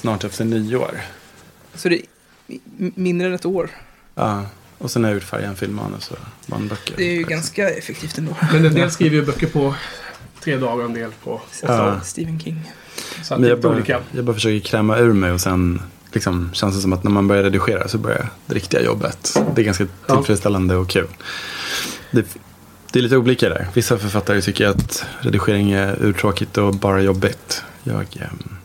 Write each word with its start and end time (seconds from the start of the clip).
snart 0.00 0.24
efter 0.24 0.44
nyår. 0.44 1.00
Så 1.74 1.88
det 1.88 1.96
är 1.96 2.02
mindre 2.94 3.28
än 3.28 3.34
ett 3.34 3.46
år. 3.46 3.70
Ja, 4.14 4.42
och 4.78 4.90
sen 4.90 5.04
har 5.04 5.10
jag 5.10 5.14
gjort 5.14 5.24
färgen 5.24 5.56
filmmanus 5.56 6.10
och 6.10 6.18
barnböcker. 6.46 6.94
Det 6.96 7.04
är 7.04 7.12
ju 7.14 7.22
ganska 7.22 7.70
effektivt 7.70 8.18
ändå. 8.18 8.36
Men 8.52 8.66
en 8.66 8.74
del 8.74 8.90
skriver 8.90 9.16
ju 9.16 9.24
böcker 9.24 9.46
på 9.46 9.74
tre 10.44 10.56
dagar, 10.56 10.84
en 10.84 10.94
del 10.94 11.10
på 11.24 11.34
åtta 11.34 11.76
Ja. 11.76 12.00
Stephen 12.00 12.40
King. 12.40 12.72
Så 13.22 13.34
att 13.34 13.40
Men 13.40 13.48
jag, 13.50 13.60
bara, 13.60 13.72
olika. 13.74 14.00
jag 14.12 14.24
bara 14.24 14.34
försöker 14.34 14.60
kräma 14.68 14.98
ur 14.98 15.12
mig 15.12 15.32
och 15.32 15.40
sen 15.40 15.82
liksom, 16.12 16.50
känns 16.52 16.74
det 16.76 16.80
som 16.82 16.92
att 16.92 17.04
när 17.04 17.10
man 17.10 17.28
börjar 17.28 17.42
redigera 17.42 17.88
så 17.88 17.98
börjar 17.98 18.28
det 18.46 18.54
riktiga 18.54 18.82
jobbet. 18.82 19.36
Det 19.54 19.62
är 19.62 19.64
ganska 19.64 19.86
Ja. 20.06 20.16
tillfredsställande 20.16 20.76
och 20.76 20.88
kul. 20.90 21.06
Det, 22.10 22.26
det 22.92 22.98
är 22.98 23.02
lite 23.02 23.16
olika 23.16 23.48
där. 23.48 23.68
Vissa 23.74 23.98
författare 23.98 24.40
tycker 24.40 24.66
att 24.66 25.04
redigering 25.20 25.70
är 25.72 26.04
urtråkigt 26.04 26.58
och 26.58 26.74
bara 26.74 27.00
jobbigt. 27.00 27.62
Jag, 27.82 28.06
ehm, 28.20 28.56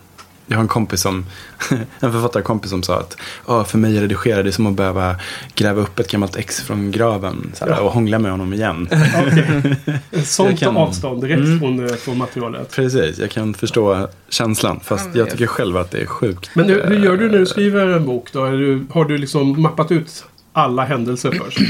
jag 0.47 0.55
har 0.57 0.61
en 0.61 0.67
kompis 0.67 1.01
som, 1.01 1.25
en 1.99 2.11
författarkompis 2.11 2.69
som 2.71 2.83
sa 2.83 2.99
att 2.99 3.17
ah, 3.45 3.63
för 3.63 3.77
mig 3.77 3.97
är 3.97 4.01
redigera 4.01 4.43
det 4.43 4.49
är 4.49 4.51
som 4.51 4.67
att 4.67 4.73
behöva 4.73 5.15
gräva 5.55 5.81
upp 5.81 5.99
ett 5.99 6.11
gammalt 6.11 6.35
ex 6.35 6.61
från 6.61 6.91
graven 6.91 7.51
såhär, 7.53 7.71
Ja. 7.71 7.79
och 7.79 7.91
hångla 7.91 8.19
med 8.19 8.31
honom 8.31 8.53
igen. 8.53 8.87
Ett 10.11 10.27
sånt 10.27 10.59
kan- 10.59 10.77
avstånd 10.77 11.21
direkt 11.21 11.39
Mm. 11.45 11.59
från, 11.59 11.89
eh, 11.89 11.95
från 11.95 12.17
materialet. 12.17 12.71
Precis, 12.75 13.17
jag 13.19 13.31
kan 13.31 13.53
förstå 13.53 14.07
känslan. 14.29 14.79
Fast 14.83 15.15
jag 15.15 15.29
tycker 15.29 15.47
själv 15.47 15.77
att 15.77 15.91
det 15.91 16.01
är 16.01 16.05
sjukt. 16.05 16.49
Men 16.53 16.65
hur, 16.69 16.83
hur 16.83 16.99
gör 16.99 17.17
du 17.17 17.25
när 17.25 17.33
du 17.33 17.39
eh, 17.39 17.45
skriver 17.45 17.87
en 17.87 18.05
bok 18.05 18.29
då? 18.33 18.45
Du, 18.49 18.85
har 18.91 19.05
du 19.05 19.17
liksom 19.17 19.61
mappat 19.61 19.91
ut 19.91 20.25
alla 20.53 20.85
händelser 20.85 21.31
först? 21.31 21.59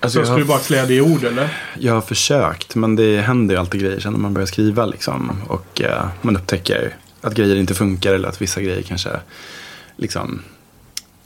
Alltså, 0.00 0.18
så 0.18 0.24
ska 0.24 0.32
har 0.32 0.38
du 0.38 0.44
bara 0.44 0.58
klä 0.58 0.86
det 0.86 0.94
i 0.94 1.00
ord 1.00 1.24
eller? 1.24 1.48
Jag 1.78 1.94
har 1.94 2.00
försökt, 2.00 2.74
men 2.74 2.96
det 2.96 3.20
händer 3.20 3.54
ju 3.54 3.60
alltid 3.60 3.80
grejer 3.80 4.00
sen 4.00 4.12
när 4.12 4.20
man 4.20 4.34
börjar 4.34 4.46
skriva. 4.46 4.86
Liksom, 4.86 5.32
och 5.48 5.80
eh, 5.82 6.04
man 6.22 6.36
upptäcker 6.36 6.94
att 7.20 7.34
grejer 7.34 7.56
inte 7.56 7.74
funkar 7.74 8.14
eller 8.14 8.28
att 8.28 8.42
vissa 8.42 8.60
grejer 8.60 8.82
kanske... 8.82 9.10
Liksom, 9.96 10.42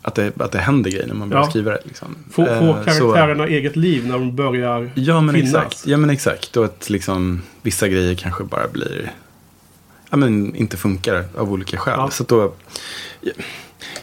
att, 0.03 0.15
det, 0.15 0.41
att 0.41 0.53
det 0.53 0.59
händer 0.59 0.91
grejer 0.91 1.07
när 1.07 1.15
man 1.15 1.29
börjar 1.29 1.43
Ja. 1.45 1.51
skriva 1.51 1.71
det. 1.71 1.79
Liksom. 1.85 2.16
Få, 2.32 2.47
Eh, 2.47 2.59
få 2.59 2.66
så- 2.93 2.99
karaktärerna 3.13 3.47
eget 3.47 3.77
liv 3.77 4.07
när 4.07 4.13
de 4.13 4.37
börjar 4.37 4.91
Ja, 4.95 5.21
men 5.21 5.35
finnas. 5.35 5.55
exakt. 5.55 5.87
Ja, 5.87 5.97
men 5.97 6.10
exakt. 6.10 6.57
Och 6.57 6.65
att 6.65 6.91
liksom, 6.91 7.43
vissa 7.63 7.88
grejer 7.88 8.15
kanske 8.15 8.45
bara 8.45 8.69
blir... 8.69 9.13
Ja, 10.10 10.16
men 10.16 10.55
inte 10.57 10.77
funkar 10.77 11.24
av 11.37 11.52
olika 11.52 11.77
skäl. 11.77 11.95
Ja. 11.97 12.10
Så 12.10 12.25
då... 12.25 12.52
Jag, 13.21 13.35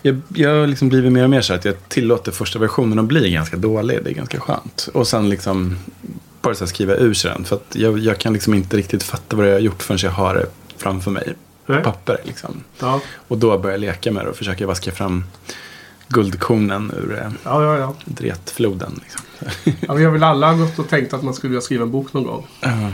jag, 0.02 0.22
jag 0.36 0.60
har 0.60 0.68
liksom 0.68 0.90
blivit 0.90 1.12
mer 1.12 1.24
och 1.24 1.30
mer 1.30 1.42
så 1.42 1.54
att 1.54 1.66
jag 1.66 1.76
tillåter 1.90 2.32
första 2.32 2.60
versionen 2.60 3.00
att 3.00 3.06
bli 3.06 3.32
ganska 3.32 3.58
dålig. 3.58 4.00
Det 4.04 4.10
är 4.10 4.14
ganska 4.14 4.40
skönt. 4.40 4.90
Och 4.94 5.08
sen 5.08 5.30
liksom 5.30 5.78
bara 6.42 6.56
så 6.56 6.68
skriva 6.68 6.96
ur 6.96 7.14
sig 7.14 7.32
den. 7.32 7.44
För 7.44 7.56
att 7.56 7.76
jag, 7.76 8.00
jag 8.00 8.18
kan 8.18 8.34
liksom 8.34 8.54
inte 8.54 8.78
riktigt 8.78 9.04
fatta 9.04 9.36
vad 9.36 9.48
jag 9.48 9.54
har 9.54 9.60
gjort 9.60 9.84
förrän 9.84 10.00
jag 10.04 10.12
har 10.12 10.36
det 10.36 10.46
framför 10.78 11.12
mig. 11.12 11.34
Nej? 11.68 11.84
Papper 11.84 12.18
liksom. 12.24 12.64
Ja, 12.80 13.02
Och 13.28 13.38
då 13.38 13.58
börjar 13.58 13.74
jag 13.74 13.82
leka 13.82 14.12
med 14.12 14.26
det 14.26 14.30
och 14.30 14.36
försöka 14.36 14.68
vaska 14.68 14.92
fram 14.92 15.24
guldkornen 16.08 16.92
ur 16.98 17.14
eh, 17.20 17.32
ja, 17.44 17.64
ja. 17.64 17.78
ja. 17.78 17.96
dretfloden. 18.06 19.00
Liksom. 19.04 19.22
ja 19.88 19.94
vi 19.94 20.04
har 20.04 20.12
väl 20.12 20.24
alla 20.24 20.54
gått 20.54 20.80
och 20.80 20.90
tänkt 20.90 21.14
att 21.14 21.24
man 21.24 21.34
skulle 21.34 21.50
vilja 21.52 21.62
skriva 21.62 21.84
en 21.84 21.92
bok 21.92 22.14
någon 22.14 22.24
gång. 22.24 22.48
Ja. 22.62 22.92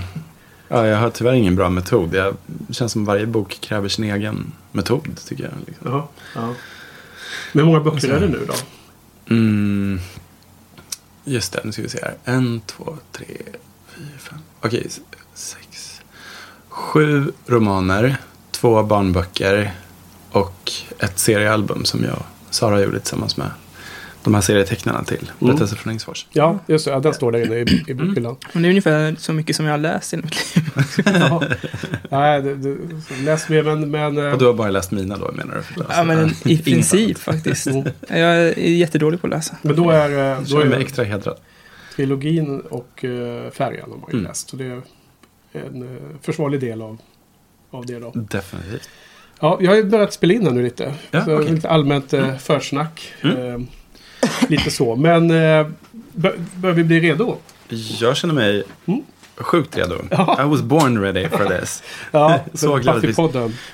Ja, 0.68 0.88
jag 0.88 0.98
har 0.98 1.10
tyvärr 1.10 1.34
ingen 1.34 1.56
bra 1.56 1.70
metod. 1.70 2.16
Jag, 2.16 2.36
det 2.46 2.74
känns 2.74 2.92
som 2.92 3.06
varje 3.06 3.26
bok 3.26 3.58
kräver 3.62 3.90
sin 3.90 4.06
egen 4.06 4.52
metod, 4.72 5.20
tycker 5.28 5.44
jag. 5.44 5.54
Liksom. 5.68 5.92
Ja, 5.92 6.10
ja. 6.36 6.54
Men 7.52 7.66
hur 7.66 7.66
många 7.66 7.80
böcker 7.80 7.96
Alltså- 7.96 8.12
är 8.12 8.20
det 8.20 8.28
nu 8.28 8.40
då? 8.48 8.54
Mm. 9.36 10.00
Just 11.24 11.54
det, 11.54 11.62
nu 11.64 11.72
ska 11.72 11.82
vi 11.82 11.90
se 11.90 12.00
här. 12.02 12.16
En, 12.24 12.62
två, 12.66 12.98
tre, 13.12 13.26
fyra, 13.88 14.18
fem. 14.20 14.40
Okej, 14.62 14.88
sex. 15.34 16.02
Sju 16.70 17.32
romaner, 17.48 18.18
två 18.64 18.84
barnböcker 18.84 19.72
och 20.32 20.72
ett 21.00 21.20
seriealbum 21.20 21.86
som 21.86 22.04
jag 22.04 22.14
och 22.16 22.26
Sara 22.50 22.82
gjorde 22.82 23.00
tillsammans 23.00 23.38
med 23.38 23.48
de 24.24 24.34
här 24.34 24.42
serietecknarna 24.42 25.04
till 25.04 25.18
Mm. 25.18 25.34
Berättelser 25.40 25.76
från 25.76 25.92
Ängsfors. 25.94 26.28
Ja, 26.32 26.60
just 26.68 26.86
det. 26.86 26.92
Ja, 26.92 27.00
den 27.00 27.14
står 27.14 27.32
där 27.32 27.46
inne 27.46 27.56
i, 27.56 27.84
i 27.88 27.94
bokhyllan. 27.94 28.36
Men 28.54 28.62
det 28.64 28.68
är 28.68 28.70
ungefär 28.70 29.16
så 29.20 29.34
mycket 29.34 29.56
som 29.56 29.66
jag 29.66 29.74
har 29.74 29.78
läst 29.78 30.14
i 30.14 30.18
mitt 30.18 30.56
liv. 30.56 30.66
Ja. 31.06 31.44
Nej, 32.10 32.42
det, 32.42 32.56
det, 32.56 32.78
så 33.02 33.14
läs 33.24 33.50
mer 33.50 33.64
men... 33.64 33.92
men 33.92 34.18
eh, 34.18 34.34
Och 34.34 34.40
du 34.40 34.46
har 34.46 34.54
bara 34.54 34.70
läst 34.70 34.92
mina 34.92 35.18
då, 35.18 35.32
menar 35.32 35.56
du? 35.76 35.84
Ja, 35.90 36.04
men 36.04 36.30
i 36.30 36.34
Inget 36.46 36.66
princip 36.66 37.18
faktiskt. 37.20 37.68
Mm. 37.68 37.88
Jag 38.08 38.20
är 38.20 38.58
jättedålig 38.60 39.22
på 39.22 39.28
att 39.28 39.34
läsa. 39.34 39.56
men 39.62 39.76
då 39.76 39.90
är, 39.90 40.32
eh, 40.34 40.40
då 40.40 40.46
känner 40.46 40.66
mig 40.66 40.78
är 40.78 40.82
extra 40.82 41.06
hedrad. 41.06 41.38
trilogin 41.96 42.60
och 42.60 43.04
uh, 43.04 43.50
färjan 43.52 43.90
har 43.92 43.98
man 43.98 44.10
ju 44.12 44.18
Mm. 44.18 44.24
läst. 44.28 44.50
Så 44.50 44.56
det 44.56 44.66
är 44.66 44.82
en 45.52 45.84
uh, 45.84 45.98
försvarlig 46.22 46.60
del 46.60 46.82
av, 46.82 46.98
av 47.74 47.86
det 47.86 48.00
då. 48.00 48.12
Definitivt. 48.16 48.90
Ja, 49.40 49.58
jag 49.62 49.72
har 49.72 49.76
ju 49.76 49.84
börjat 49.84 50.14
spela 50.14 50.34
in 50.34 50.44
här 50.46 50.52
nu 50.52 50.64
lite. 50.64 50.94
Ja, 51.12 51.26
så 51.26 51.36
okej. 51.40 51.52
Lite 51.52 51.70
allmänt 51.70 52.14
uh, 52.14 52.24
Mm. 52.24 52.40
försnack. 52.40 53.14
Mm. 53.22 53.38
Eh, 53.54 53.60
lite 54.50 54.72
så. 54.72 54.96
Men 54.96 55.32
uh, 55.32 55.68
bör, 56.14 56.36
bör 56.56 56.72
vi 56.72 56.84
bli 56.84 57.00
redo? 57.00 57.38
Jag 58.00 58.18
känner 58.18 58.34
mig 58.34 58.64
Mm. 58.86 59.02
sjukt 59.38 59.78
redo. 59.78 59.96
Ja. 60.12 60.40
I 60.44 60.50
was 60.50 60.62
born 60.62 61.02
ready 61.02 61.30
for 61.30 61.60
this. 61.60 61.84
Ja, 62.12 62.40
Så 62.54 62.76
glad 62.76 62.98
att 62.98 63.04
vi- 63.04 63.14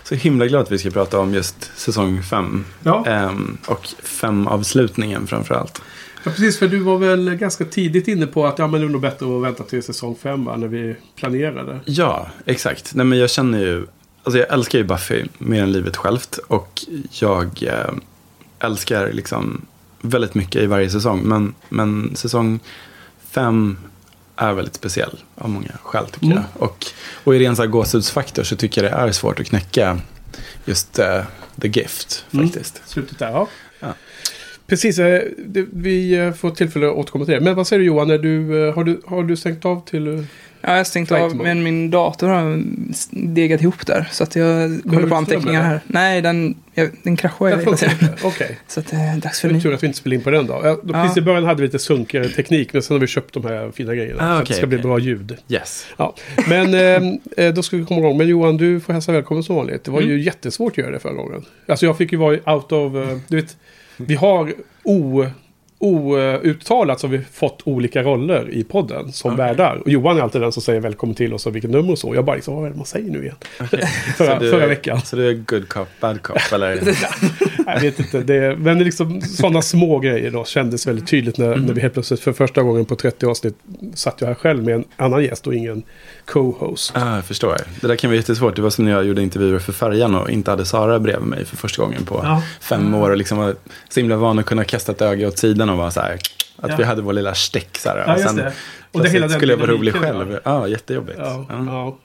Så 0.03 0.15
himla 0.15 0.45
glad 0.47 0.61
att 0.61 0.71
vi 0.71 0.77
ska 0.77 0.89
prata 0.89 1.19
om 1.19 1.33
just 1.33 1.71
säsong 1.77 2.23
fem. 2.23 2.65
Ja. 2.83 3.05
Ehm, 3.05 3.57
och 3.65 3.87
fem 4.03 4.47
avslutningen 4.47 5.27
framför 5.27 5.55
allt. 5.55 5.81
Ja, 6.23 6.31
precis. 6.31 6.59
För 6.59 6.67
du 6.67 6.79
var 6.79 6.97
väl 6.97 7.35
ganska 7.35 7.65
tidigt 7.65 8.07
inne 8.07 8.27
på 8.27 8.45
att 8.47 8.59
ja, 8.59 8.67
men 8.67 8.81
det 8.81 8.87
är 8.87 8.89
nog 8.89 9.01
bättre 9.01 9.37
att 9.37 9.43
vänta 9.43 9.63
till 9.63 9.83
säsong 9.83 10.15
fem 10.21 10.45
va, 10.45 10.57
när 10.57 10.67
vi 10.67 10.95
planerade. 11.15 11.79
Ja, 11.85 12.27
exakt. 12.45 12.95
Nej, 12.95 13.05
men 13.05 13.17
jag 13.19 13.29
känner 13.29 13.59
ju, 13.59 13.85
alltså 14.23 14.39
jag 14.39 14.53
älskar 14.53 14.77
ju 14.79 14.83
Buffy 14.83 15.25
mer 15.37 15.63
än 15.63 15.71
livet 15.71 15.97
självt. 15.97 16.37
Och 16.47 16.81
jag 17.11 17.63
eh, 17.63 17.93
älskar 18.59 19.11
liksom 19.11 19.61
väldigt 20.01 20.35
mycket 20.35 20.61
i 20.61 20.65
varje 20.65 20.89
säsong. 20.89 21.21
Men, 21.23 21.53
men 21.69 22.15
säsong 22.15 22.59
fem 23.31 23.77
är 24.35 24.53
väldigt 24.53 24.75
speciell 24.75 25.19
av 25.35 25.49
många 25.49 25.71
skäl 25.83 26.05
tycker 26.05 26.25
Mm. 26.25 26.37
jag. 26.37 26.63
Och, 26.63 26.85
och 27.23 27.35
i 27.35 27.39
ren 27.39 27.55
så 27.55 27.67
gåshudsfaktor 27.67 28.43
så 28.43 28.55
tycker 28.55 28.83
jag 28.83 28.91
det 28.91 28.97
är 28.97 29.11
svårt 29.11 29.39
att 29.39 29.45
knäcka 29.47 29.99
just 30.65 30.99
eh, 30.99 31.21
The 31.61 31.67
Gift 31.67 32.25
Mm. 32.31 32.45
faktiskt. 32.49 32.81
Slutet 32.85 33.19
där, 33.19 33.29
ja. 33.31 33.47
Precis, 34.69 34.99
eh, 34.99 35.21
vi 35.73 36.13
eh, 36.17 36.33
får 36.33 36.51
tillfälle 36.51 36.87
att 36.87 36.95
återkomma 36.95 37.25
till 37.25 37.33
det. 37.33 37.39
Men 37.41 37.55
vad 37.55 37.67
säger 37.67 37.79
du 37.79 37.85
Johan, 37.85 38.07
du, 38.07 38.67
eh, 38.67 38.73
har, 38.75 38.83
du, 38.83 39.01
har 39.05 39.23
du 39.23 39.37
stängt 39.37 39.65
av 39.65 39.85
till... 39.85 40.25
Ja, 40.61 40.69
jag 40.69 40.77
har 40.77 40.83
stängt 40.83 41.11
av, 41.11 41.35
men 41.35 41.63
min 41.63 41.91
dator 41.91 42.27
har 42.27 42.63
degat 43.11 43.61
ihop 43.61 43.85
där. 43.87 44.07
Så 44.11 44.23
att 44.23 44.35
jag 44.35 44.81
kollar 44.89 45.07
på 45.07 45.15
anteckningar 45.15 45.61
här. 45.63 45.79
Nej, 45.87 46.21
den, 46.21 46.55
jag, 46.73 46.89
den 47.03 47.17
kraschade 47.17 47.51
Jag 47.51 47.57
hela 47.59 47.77
tiden. 47.77 47.95
Okej. 48.23 48.57
Så 48.67 48.79
att 48.79 48.87
det 48.87 48.95
är 48.95 49.17
dags 49.17 49.39
för 49.41 49.47
Det 49.47 49.51
är 49.51 49.55
ny. 49.55 49.61
tur 49.61 49.73
att 49.73 49.83
vi 49.83 49.87
inte 49.87 49.99
spelar 49.99 50.15
in 50.15 50.23
på 50.23 50.29
den 50.31 50.47
då. 50.47 50.61
Ja, 50.63 50.79
då 50.83 50.93
Ja. 50.93 51.01
Precis 51.03 51.17
i 51.17 51.21
början 51.21 51.43
hade 51.43 51.61
vi 51.61 51.67
lite 51.67 51.79
sunkigare 51.79 52.29
teknik, 52.29 52.73
men 52.73 52.81
sen 52.81 52.95
har 52.95 52.99
vi 53.01 53.07
köpt 53.07 53.33
de 53.33 53.45
här 53.45 53.71
fina 53.71 53.95
grejerna. 53.95 54.31
Ah, 54.31 54.35
så 54.35 54.41
att 54.41 54.47
det 54.47 54.53
ska 54.53 54.67
bli 54.67 54.77
okej. 54.77 54.83
bra 54.87 54.99
ljud. 54.99 55.37
Yes. 55.49 55.87
Ja. 55.97 56.15
Men 56.47 56.73
eh, 57.37 57.53
då 57.53 57.63
ska 57.63 57.77
vi 57.77 57.85
komma 57.85 57.99
igång. 57.99 58.17
Men 58.17 58.27
Johan, 58.27 58.57
du 58.57 58.79
får 58.79 58.93
hälsa 58.93 59.11
välkommen 59.11 59.43
som 59.43 59.55
vanligt. 59.55 59.83
Det 59.83 59.91
var 59.91 59.99
Mm. 60.01 60.11
ju 60.11 60.21
jättesvårt 60.21 60.71
att 60.73 60.77
göra 60.77 60.91
det 60.91 60.99
förra 60.99 61.13
gången. 61.13 61.45
Alltså 61.67 61.85
jag 61.85 61.97
fick 61.97 62.11
ju 62.11 62.17
vara 62.17 62.53
out 62.55 62.71
of... 62.71 62.93
du 63.27 63.35
vet, 63.35 63.57
vi 63.99 64.15
har 64.15 64.53
o... 64.83 65.25
Outtalat 65.81 66.99
så 66.99 67.07
har 67.07 67.11
vi 67.11 67.21
fått 67.31 67.61
olika 67.63 68.03
roller 68.03 68.49
i 68.49 68.63
podden 68.63 69.11
som 69.11 69.33
Okej. 69.33 69.45
värdar. 69.45 69.75
Och 69.75 69.89
Johan 69.89 70.17
är 70.17 70.21
alltid 70.21 70.41
den 70.41 70.51
som 70.51 70.61
säger 70.61 70.79
välkommen 70.79 71.15
till 71.15 71.33
oss 71.33 71.45
och 71.45 71.55
vilket 71.55 71.71
nummer 71.71 71.91
och 71.91 71.99
så. 71.99 72.15
Jag 72.15 72.25
bara 72.25 72.35
liksom, 72.35 72.55
vad 72.55 72.65
är 72.65 72.69
det 72.69 72.75
man 72.77 72.85
säger 72.85 73.11
nu 73.11 73.21
igen? 73.23 73.35
förra, 74.17 74.35
Så 74.37 74.43
du- 74.43 74.51
förra 74.51 74.67
veckan. 74.67 75.01
Så 75.01 75.15
du 75.15 75.29
är 75.29 75.33
good 75.33 75.69
cop, 75.69 75.87
bad 75.99 76.21
cop 76.21 76.37
eller? 76.53 76.81
Jag 77.65 77.81
vet 77.81 77.99
inte. 77.99 78.21
Det, 78.21 78.55
men 78.59 78.77
det 78.77 78.83
är 78.83 78.85
liksom 78.85 79.21
sådana 79.21 79.61
små 79.61 79.99
grejer 79.99 80.31
då 80.31 80.45
kändes 80.45 80.87
väldigt 80.87 81.07
tydligt 81.07 81.37
när, 81.37 81.47
Mm. 81.53 81.65
när 81.65 81.73
vi 81.73 81.81
helt 81.81 81.93
plötsligt 81.93 82.19
för 82.19 82.33
första 82.33 82.61
gången 82.63 82.85
på 82.85 82.95
30 82.95 83.25
avsnitt 83.25 83.55
satt 83.93 84.21
jag 84.21 84.27
här 84.27 84.35
själv 84.35 84.63
med 84.63 84.75
en 84.75 84.83
annan 84.95 85.23
gäst 85.23 85.47
och 85.47 85.53
ingen 85.55 85.83
co-host. 86.31 86.91
Ah, 86.95 87.15
jag 87.15 87.25
förstår. 87.25 87.57
Det 87.81 87.87
där 87.87 87.95
kan 87.95 88.09
vara 88.09 88.15
jättesvårt. 88.17 88.55
Det 88.55 88.61
var 88.61 88.69
som 88.69 88.85
när 88.85 88.91
jag 88.91 89.05
gjorde 89.05 89.21
intervjuer 89.21 89.59
för 89.59 89.73
Färjan 89.73 90.15
och 90.15 90.29
inte 90.29 90.51
hade 90.51 90.65
Sara 90.65 90.99
bredvid 90.99 91.27
mig 91.27 91.45
för 91.45 91.57
första 91.57 91.81
gången 91.81 92.05
på 92.05 92.21
Ja. 92.23 92.43
fem 92.61 92.93
år. 92.95 93.09
Och 93.09 93.17
liksom 93.17 93.37
var 93.37 93.55
så 93.89 93.99
himla 93.99 94.15
van 94.15 94.39
att 94.39 94.45
kunna 94.45 94.63
kasta 94.63 94.91
ett 94.91 95.01
öga 95.01 95.27
åt 95.27 95.37
sidan 95.37 95.69
och 95.69 95.77
vara 95.77 95.91
så 95.91 96.01
här. 96.01 96.13
Att 96.61 96.69
Ja. 96.69 96.75
vi 96.77 96.83
hade 96.83 97.01
vår 97.01 97.13
lilla 97.13 97.33
stick 97.33 97.77
så 97.77 97.89
här. 97.89 97.97
Ja, 97.97 98.03
och 98.13 98.19
just 98.19 98.27
sen 98.27 98.35
det. 98.35 98.53
Och 98.91 99.03
det 99.03 99.09
hela 99.09 99.29
skulle 99.29 99.53
jag 99.53 99.57
vara 99.57 99.71
rolig 99.71 99.93
själv. 99.95 100.39
Ja, 100.43 100.67
jättejobbigt. 100.67 101.19
Ja, 101.19 101.45
Ja. 101.49 101.65
ja. 101.67 101.97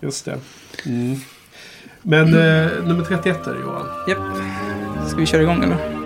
just 0.00 0.24
det. 0.24 0.38
Mm. 0.86 1.16
Men 2.02 2.26
eh, 2.34 2.70
nummer 2.84 3.04
31 3.04 3.46
är 3.46 3.54
det 3.54 3.60
Johan. 3.60 3.86
Japp. 4.08 4.18
Ska 5.08 5.16
vi 5.18 5.26
köra 5.26 5.42
igång 5.42 5.64
eller? 5.64 6.05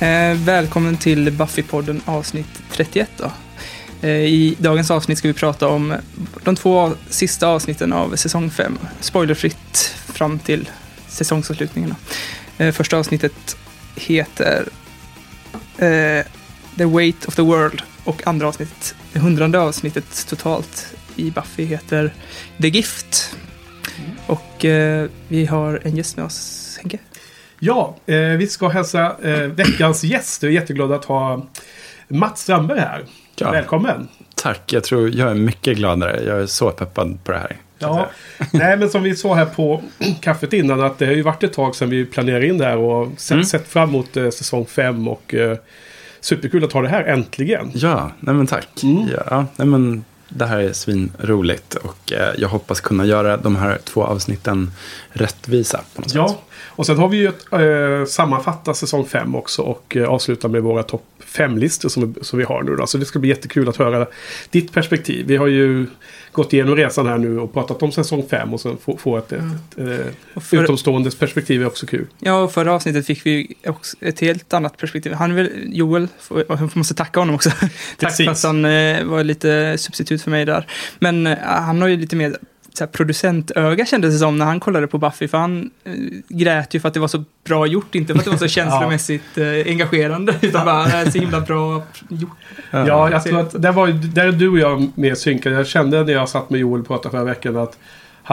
Eh, 0.00 0.34
välkommen 0.34 0.96
till 0.96 1.30
Buffy-podden 1.30 2.00
avsnitt 2.04 2.62
31 2.70 3.10
då. 3.16 3.32
Eh, 4.02 4.10
I 4.10 4.56
dagens 4.58 4.90
avsnitt 4.90 5.18
ska 5.18 5.28
vi 5.28 5.34
prata 5.34 5.68
om 5.68 5.94
de 6.44 6.56
två 6.56 6.92
sista 7.08 7.48
avsnitten 7.48 7.92
av 7.92 8.16
säsong 8.16 8.50
5. 8.50 8.78
Spoilerfritt 9.00 9.94
fram 10.06 10.38
till 10.38 10.68
säsongsavslutningarna. 11.08 11.96
Eh, 12.58 12.72
första 12.72 12.98
avsnittet 12.98 13.56
heter 13.94 14.68
eh, 15.78 16.24
The 16.76 16.84
Weight 16.84 17.24
of 17.24 17.36
the 17.36 17.42
World 17.42 17.82
och 18.04 18.26
andra 18.26 18.48
avsnittet, 18.48 18.94
det 19.12 19.18
hundrade 19.18 19.60
avsnittet 19.60 20.26
totalt 20.28 20.94
i 21.16 21.30
Buffy 21.30 21.64
heter 21.64 22.14
The 22.62 22.68
Gift. 22.68 23.36
Och 24.26 24.64
eh, 24.64 25.08
vi 25.28 25.46
har 25.46 25.80
en 25.84 25.96
gäst 25.96 26.16
med 26.16 26.26
oss, 26.26 26.78
Henke. 26.80 26.98
Ja, 27.62 27.96
eh, 28.06 28.16
vi 28.18 28.46
ska 28.46 28.68
hälsa 28.68 29.16
eh, 29.22 29.38
veckans 29.40 30.04
gäst. 30.04 30.42
Jag 30.42 30.50
är 30.50 30.54
jätteglad 30.54 30.92
att 30.92 31.04
ha 31.04 31.46
Mats 32.08 32.40
Strandberg 32.42 32.80
här. 32.80 33.04
Ja. 33.36 33.50
Välkommen! 33.50 34.08
Tack, 34.34 34.72
jag 34.72 34.84
tror 34.84 35.08
jag 35.10 35.30
är 35.30 35.34
mycket 35.34 35.76
gladare. 35.76 36.22
Jag 36.26 36.40
är 36.40 36.46
så 36.46 36.70
peppad 36.70 37.24
på 37.24 37.32
det 37.32 37.38
här. 37.38 37.56
Ja, 37.78 38.10
nej 38.52 38.76
men 38.76 38.90
som 38.90 39.02
vi 39.02 39.16
sa 39.16 39.34
här 39.34 39.44
på 39.46 39.82
kaffet 40.20 40.52
innan 40.52 40.80
att 40.80 40.98
det 40.98 41.06
har 41.06 41.12
ju 41.12 41.22
varit 41.22 41.42
ett 41.42 41.52
tag 41.52 41.74
sedan 41.76 41.90
vi 41.90 42.04
planerade 42.04 42.46
in 42.46 42.58
det 42.58 42.64
här 42.64 42.76
och 42.76 43.08
sett, 43.16 43.32
Mm. 43.32 43.44
sett 43.44 43.68
fram 43.68 43.88
emot 43.88 44.16
eh, 44.16 44.30
säsong 44.30 44.66
5 44.66 45.08
och 45.08 45.34
eh, 45.34 45.56
superkul 46.20 46.64
att 46.64 46.72
ha 46.72 46.82
det 46.82 46.88
här 46.88 47.04
äntligen. 47.04 47.70
Ja, 47.74 48.10
nej 48.20 48.34
men 48.34 48.46
tack. 48.46 48.82
Mm. 48.82 49.08
Ja, 49.30 49.46
nej 49.56 49.66
men 49.68 50.04
det 50.28 50.46
här 50.46 50.58
är 50.58 50.72
svinroligt 50.72 51.74
och 51.74 52.12
eh, 52.12 52.34
jag 52.38 52.48
hoppas 52.48 52.80
kunna 52.80 53.04
göra 53.06 53.36
de 53.36 53.56
här 53.56 53.78
två 53.84 54.04
avsnitten 54.04 54.70
rättvisa 55.12 55.80
på 55.94 56.00
något 56.02 56.14
Ja, 56.14 56.28
sätt. 56.28 56.38
Och 56.80 56.86
sen 56.86 56.98
har 56.98 57.08
vi 57.08 57.16
ju 57.16 57.28
ett, 57.28 57.52
eh, 57.52 58.04
sammanfattat 58.06 58.76
säsong 58.76 59.06
5 59.06 59.34
också 59.34 59.62
och 59.62 59.96
eh, 59.96 60.08
avsluta 60.08 60.48
med 60.48 60.62
våra 60.62 60.82
topp 60.82 61.04
5-listor 61.26 61.88
som, 61.88 62.14
som 62.22 62.38
vi 62.38 62.44
har 62.44 62.62
nu. 62.62 62.76
Då. 62.76 62.86
Så 62.86 62.98
det 62.98 63.04
ska 63.04 63.18
bli 63.18 63.28
jättekul 63.28 63.68
att 63.68 63.76
höra 63.76 64.06
ditt 64.50 64.72
perspektiv. 64.72 65.26
Vi 65.26 65.36
har 65.36 65.46
ju 65.46 65.86
gått 66.32 66.52
igenom 66.52 66.76
resan 66.76 67.06
här 67.06 67.18
nu 67.18 67.38
och 67.38 67.52
pratat 67.52 67.82
om 67.82 67.92
säsong 67.92 68.26
5 68.30 68.54
och 68.54 68.60
sen 68.60 68.76
få, 68.84 68.96
få 68.96 69.16
ett, 69.16 69.32
ett, 69.32 69.42
ett, 69.76 69.88
eh, 70.34 70.40
för, 70.40 70.64
utomståendes 70.64 71.18
perspektiv 71.18 71.62
är 71.62 71.66
också 71.66 71.86
kul. 71.86 72.06
ja, 72.18 72.42
och 72.42 72.52
förra 72.52 72.72
avsnittet 72.72 73.06
fick 73.06 73.26
vi 73.26 73.54
också 73.66 73.96
ett 74.00 74.20
helt 74.20 74.52
annat 74.52 74.76
perspektiv. 74.76 75.12
Han 75.12 75.34
vill, 75.34 75.50
Joel, 75.66 76.08
jag 76.48 76.76
måste 76.76 76.94
tacka 76.94 77.20
honom 77.20 77.34
också. 77.34 77.50
Tack 77.60 77.70
Precis. 77.98 78.26
för 78.26 78.32
att 78.32 78.42
han 78.42 78.64
eh, 78.64 79.04
var 79.04 79.24
lite 79.24 79.78
substitut 79.78 80.22
för 80.22 80.30
mig 80.30 80.44
där. 80.44 80.66
Men 80.98 81.26
eh, 81.26 81.38
han 81.42 81.80
har 81.82 81.88
ju 81.88 81.96
lite 81.96 82.16
mer 82.16 82.36
så 82.72 82.84
här, 82.84 82.90
producentöga 82.90 83.86
kändes 83.86 84.14
det 84.14 84.18
som 84.18 84.38
när 84.38 84.44
han 84.44 84.60
kollade 84.60 84.86
på 84.86 84.98
Buffy. 84.98 85.28
För 85.28 85.38
han 85.38 85.70
eh, 85.84 85.92
grät 86.28 86.74
ju 86.74 86.80
för 86.80 86.88
att 86.88 86.94
det 86.94 87.00
var 87.00 87.08
så 87.08 87.24
bra 87.44 87.66
gjort, 87.66 87.94
inte 87.94 88.12
för 88.12 88.18
att 88.18 88.24
det 88.24 88.30
var 88.30 88.38
så 88.38 88.48
känslomässigt 88.60 89.38
eh, 89.38 89.46
engagerande. 89.66 90.34
Utan 90.40 90.66
bara 90.66 91.02
eh, 91.02 91.10
så 91.10 91.18
himla 91.18 91.40
bra 91.40 91.82
gjort. 92.08 92.30
Ja, 92.70 93.10
jag 93.10 93.24
tror 93.24 93.40
att 93.40 93.62
där, 93.62 93.72
var, 93.72 93.88
där 93.88 94.26
är 94.26 94.32
du 94.32 94.48
och 94.48 94.58
jag 94.58 94.90
mer 94.94 95.14
synkade. 95.14 95.54
Jag 95.54 95.66
kände 95.66 96.04
när 96.04 96.12
jag 96.12 96.28
satt 96.28 96.50
med 96.50 96.60
Joel 96.60 96.80
och 96.80 96.86
pratade 96.86 97.10
förra 97.10 97.24
veckan 97.24 97.56
att 97.56 97.78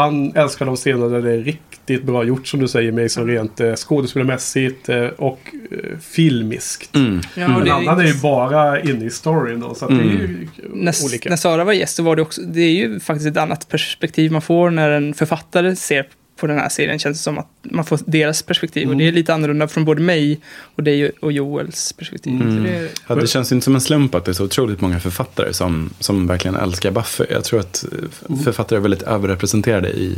han 0.02 0.32
älskar 0.36 0.66
de 0.66 0.76
scener 0.76 1.10
där 1.10 1.22
det 1.22 1.32
är 1.34 1.38
riktigt 1.38 2.04
bra 2.04 2.24
gjort 2.24 2.48
som 2.48 2.60
du 2.60 2.68
säger 2.68 2.92
Mason 2.92 3.28
rent 3.28 3.60
eh, 3.60 3.74
skådespelarmässigt 3.76 4.90
eh, 4.90 5.06
och 5.06 5.40
eh, 5.72 5.98
filmiskt. 6.02 6.96
Mm. 6.96 7.22
Ja, 7.36 7.48
Men 7.48 7.56
och 7.56 7.66
det- 7.66 7.74
annan 7.74 8.00
är 8.00 8.04
ju 8.06 8.14
bara 8.22 8.82
inne 8.82 9.06
i 9.06 9.10
storyn 9.10 9.60
då, 9.60 9.74
så 9.76 9.86
att 9.86 9.92
det 9.92 9.98
är 9.98 10.04
ju 10.04 10.48
När, 10.74 10.94
olika. 11.06 11.30
när 11.30 11.38
Sara 11.38 11.64
var 11.64 11.74
gäst 11.74 11.96
så 11.96 12.04
var 12.04 12.16
det 12.16 12.22
också, 12.22 12.42
det 12.42 12.62
är 12.62 12.72
ju 12.72 13.00
faktiskt 13.00 13.28
ett 13.30 13.38
annat 13.38 13.70
perspektiv 13.70 14.32
man 14.32 14.42
får 14.42 14.70
när 14.70 14.90
en 14.92 15.14
författare 15.14 15.76
ser 15.76 16.06
på 16.38 16.48
den 16.48 16.58
här 16.60 16.70
serien. 16.70 17.00
Känns 17.00 17.18
det 17.18 17.24
som 17.24 17.38
att 17.38 17.48
man 17.64 17.86
får 17.86 18.00
deras 18.06 18.42
perspektiv. 18.42 18.88
Och 18.88 18.94
Mm. 18.94 18.98
det 18.98 19.08
är 19.08 19.12
lite 19.12 19.34
annorlunda 19.34 19.68
från 19.68 19.86
både 19.86 20.02
mig 20.02 20.40
och 20.76 20.84
dig 20.84 21.12
och 21.22 21.32
Joels 21.32 21.94
perspektiv. 21.94 22.34
Mm. 22.34 22.58
Så 22.58 22.64
det, 22.72 22.90
Ja, 23.08 23.16
det 23.16 23.28
känns 23.28 23.52
ju 23.52 23.56
inte 23.56 23.66
som 23.66 23.76
en 23.76 23.82
slump 23.82 24.16
att 24.16 24.26
det 24.26 24.32
är 24.32 24.34
så 24.34 24.44
otroligt 24.46 24.82
många 24.82 25.00
författare 25.00 25.54
som, 25.54 25.90
som 26.00 26.28
verkligen 26.28 26.56
älskar 26.56 26.92
Buffy. 26.92 27.24
Jag 27.30 27.44
tror 27.44 27.60
att 27.60 27.84
eh, 27.92 28.00
Mm. 28.30 28.44
författare 28.44 28.78
är 28.80 28.82
väldigt 28.82 29.02
överrepresenterade 29.02 29.90
i, 29.90 30.18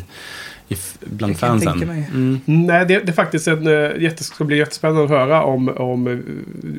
bland 1.06 1.34
jag 1.34 1.40
fansen. 1.40 1.82
Mm. 2.14 2.40
Nej, 2.46 2.86
det, 2.86 3.00
det 3.00 3.12
är 3.12 3.14
faktiskt 3.14 3.48
en, 3.48 3.68
eh, 3.68 4.02
jätte, 4.02 4.24
ska 4.24 4.44
bli 4.44 4.58
jättespännande 4.58 5.04
att 5.04 5.10
höra 5.10 5.44
om, 5.44 5.70
om 5.70 6.08
eh, 6.08 6.14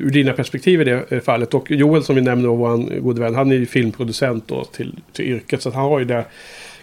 ur 0.05 0.09
dina 0.09 0.33
perspektiv 0.33 0.81
i 0.81 0.83
det 0.83 1.25
fallet. 1.25 1.53
Och 1.53 1.71
Joel 1.71 2.03
som 2.03 2.15
vi 2.15 2.21
nämnde, 2.21 2.47
och 2.49 2.57
vår 2.57 2.99
gode 2.99 3.21
vän, 3.21 3.35
han 3.35 3.51
är 3.51 3.55
ju 3.55 3.65
filmproducent 3.65 4.47
då 4.47 4.65
till, 4.65 4.95
till 5.13 5.25
yrket. 5.25 5.61
Så 5.61 5.69
att 5.69 5.75
han 5.75 5.83
har 5.83 5.99
ju 5.99 6.05
det 6.05 6.25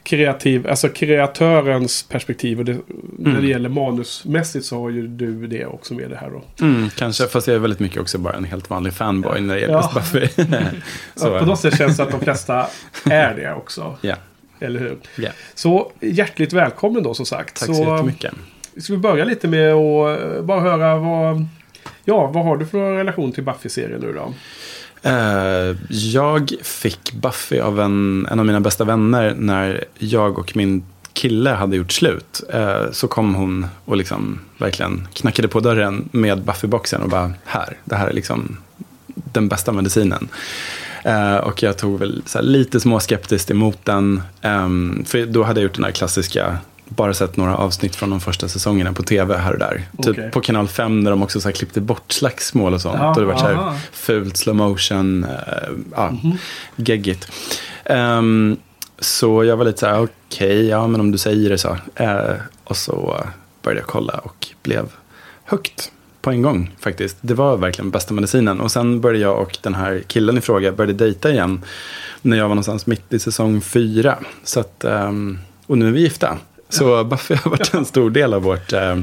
kreativ, 0.09 0.67
alltså 0.69 0.89
kreatörens 0.89 2.03
perspektiv. 2.03 2.59
Och 2.59 2.65
det, 2.65 2.73
när 3.19 3.31
det 3.33 3.39
Mm. 3.39 3.49
gäller 3.51 3.69
manusmässigt 3.69 4.65
så 4.67 4.81
har 4.83 4.91
ju 4.91 5.07
du 5.09 5.47
det 5.47 5.67
också 5.67 5.95
med 5.95 6.11
det 6.11 6.17
här 6.17 6.31
då. 6.31 6.65
Mm, 6.67 6.91
kanske, 6.91 7.27
fast 7.27 7.47
jag 7.47 7.55
är 7.57 7.61
väldigt 7.61 7.81
mycket 7.81 8.01
också 8.01 8.19
bara 8.19 8.35
en 8.37 8.45
helt 8.45 8.71
vanlig 8.71 8.93
fanboy 8.93 9.41
när 9.41 9.55
det 9.55 9.61
gäller 9.61 9.75
Ja. 9.75 9.91
Buffy. 9.95 10.29
Så, 11.15 11.39
på 11.39 11.45
något 11.47 11.61
sätt 11.61 11.79
känns 11.79 11.97
det 11.97 12.03
att 12.03 12.11
de 12.11 12.21
flesta 12.21 12.67
är 13.11 13.35
det 13.35 13.55
också. 13.55 13.97
ja, 14.01 14.17
Eller 14.61 14.81
hur? 14.81 14.99
ja. 15.17 15.31
Så 15.55 15.93
hjärtligt 16.01 16.53
välkommen 16.53 17.03
då 17.03 17.15
som 17.15 17.27
sagt. 17.27 17.57
Tack 17.61 17.67
så, 17.67 17.75
så 17.75 17.83
jättemycket. 17.83 18.33
Ska 18.77 18.93
vi 18.93 18.99
börja 18.99 19.25
lite 19.25 19.49
med 19.49 19.73
att 19.73 20.21
eh, 20.37 20.43
bara 20.43 20.61
höra 20.61 20.97
vad... 20.97 21.47
Ja, 22.05 22.27
vad 22.27 22.45
har 22.45 22.57
du 22.57 22.67
för 22.67 22.97
relation 22.97 23.33
till 23.33 23.45
Buffy-serien 23.45 24.01
nu 24.01 24.13
då? 24.13 24.35
Eh, 25.03 25.77
jag 25.89 26.53
fick 26.63 27.13
Buffy 27.13 27.61
av 27.61 27.81
en, 27.81 28.27
en 28.31 28.41
av 28.41 28.47
mina 28.47 28.61
bästa 28.61 28.85
vänner 28.85 29.35
när 29.39 29.85
jag 29.99 30.39
och 30.39 30.57
min 30.57 30.85
kille 31.13 31.51
hade 31.51 31.77
gjort 31.77 31.93
slut. 31.93 32.43
Eh, 32.53 32.91
så 32.93 33.09
kom 33.09 33.35
hon 33.35 33.67
och 33.85 33.97
liksom 33.97 34.41
verkligen 34.59 35.09
knackade 35.13 35.49
på 35.49 35.61
dörren 35.61 36.09
med 36.13 36.39
Buffy-boxen 36.39 37.03
och 37.03 37.09
bara 37.09 37.33
här, 37.45 37.77
det 37.85 37.97
här 37.97 38.09
är 38.09 38.13
liksom 38.13 38.57
den 39.15 39.49
bästa 39.49 39.73
medicinen. 39.73 40.29
Eh, 41.05 41.37
och 41.37 41.63
jag 41.63 41.79
tog 41.79 41.99
väl 41.99 42.23
så 42.27 42.39
här 42.39 42.45
lite 42.45 42.81
småskeptiskt 42.81 43.51
emot 43.51 43.85
den. 43.85 44.23
Ehm, 44.43 45.05
för 45.07 45.27
då 45.27 45.43
hade 45.43 45.61
jag 45.61 45.65
gjort 45.65 45.75
den 45.75 45.85
här 45.85 45.91
klassiska, 45.91 46.59
bara 46.89 47.15
sett 47.15 47.37
några 47.37 47.57
avsnitt 47.57 47.97
från 47.97 48.11
de 48.11 48.21
första 48.21 48.49
säsongerna 48.49 48.93
på 48.93 49.03
tv 49.03 49.37
här 49.37 49.53
och 49.53 49.59
där. 49.59 49.89
Okej. 49.99 50.15
Typ 50.15 50.33
på 50.33 50.41
kanal 50.41 50.69
5 50.69 51.01
när 51.01 51.11
de 51.11 51.23
också 51.23 51.41
så 51.41 51.53
klippte 51.53 51.81
bort 51.81 52.13
slagsmål 52.13 52.75
och 52.75 52.81
sånt. 52.81 52.99
Ja, 52.99 53.09
och 53.09 53.21
det 53.21 53.27
var 53.27 53.37
så 53.37 53.47
här 53.47 53.79
fult 53.93 54.37
slow 54.37 54.57
motion, 54.57 55.25
uh, 55.25 55.31
ja, 55.97 56.13
geggigt. 56.77 57.29
Ehm, 57.85 58.57
så 58.99 59.45
jag 59.45 59.57
var 59.57 59.65
lite 59.65 59.79
så 59.79 59.87
här, 59.87 60.03
okej, 60.03 60.67
ja 60.67 60.87
men 60.87 61.01
om 61.01 61.11
du 61.11 61.19
säger 61.19 61.51
det 61.51 61.59
så. 61.59 61.77
Eh, 61.95 62.35
och 62.65 62.77
så 62.77 63.25
började 63.63 63.81
jag 63.81 63.89
kolla 63.89 64.19
och 64.19 64.47
blev 64.63 64.89
högt 65.45 65.93
på 66.21 66.31
en 66.31 66.43
gång 66.43 66.75
faktiskt. 66.81 67.17
Det 67.21 67.35
var 67.35 67.57
verkligen 67.57 67.91
bästa 67.91 68.15
medicinen. 68.15 68.61
Och 68.61 68.71
sen 68.71 69.01
började 69.01 69.19
jag 69.23 69.39
och 69.39 69.59
den 69.63 69.75
här 69.75 70.03
killen 70.07 70.39
i 70.39 70.41
fråga 70.41 70.73
började 70.73 71.05
dejta 71.05 71.31
igen. 71.31 71.65
När 72.23 72.37
jag 72.37 72.45
var 72.45 72.55
någonstans 72.55 72.87
mitt 72.87 73.13
i 73.13 73.19
säsong 73.19 73.61
fyra. 73.61 74.19
Så 74.45 74.61
att, 74.61 74.85
ehm, 74.85 75.39
och 75.67 75.79
nu 75.79 75.89
är 75.89 75.93
vi 75.93 76.01
gifta. 76.01 76.39
Så 76.69 77.05
Buffy 77.05 77.35
har 77.35 77.51
varit 77.51 77.75
en 77.75 77.85
stor 77.85 78.11
del 78.11 78.35
av 78.35 78.43
vårt 78.43 78.73
eh, 78.73 78.99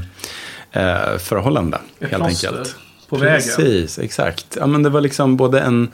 eh, 0.71 1.17
förhållande. 1.17 1.79
Ett 1.99 2.11
helt 2.11 2.23
enkelt. 2.23 2.75
På 3.09 3.15
vägen. 3.17 3.35
Precis, 3.35 3.99
exakt. 3.99 4.57
Ja, 4.59 4.67
men 4.67 4.83
det 4.83 4.89
var 4.89 5.01
liksom 5.01 5.37
både 5.37 5.59
en, 5.59 5.91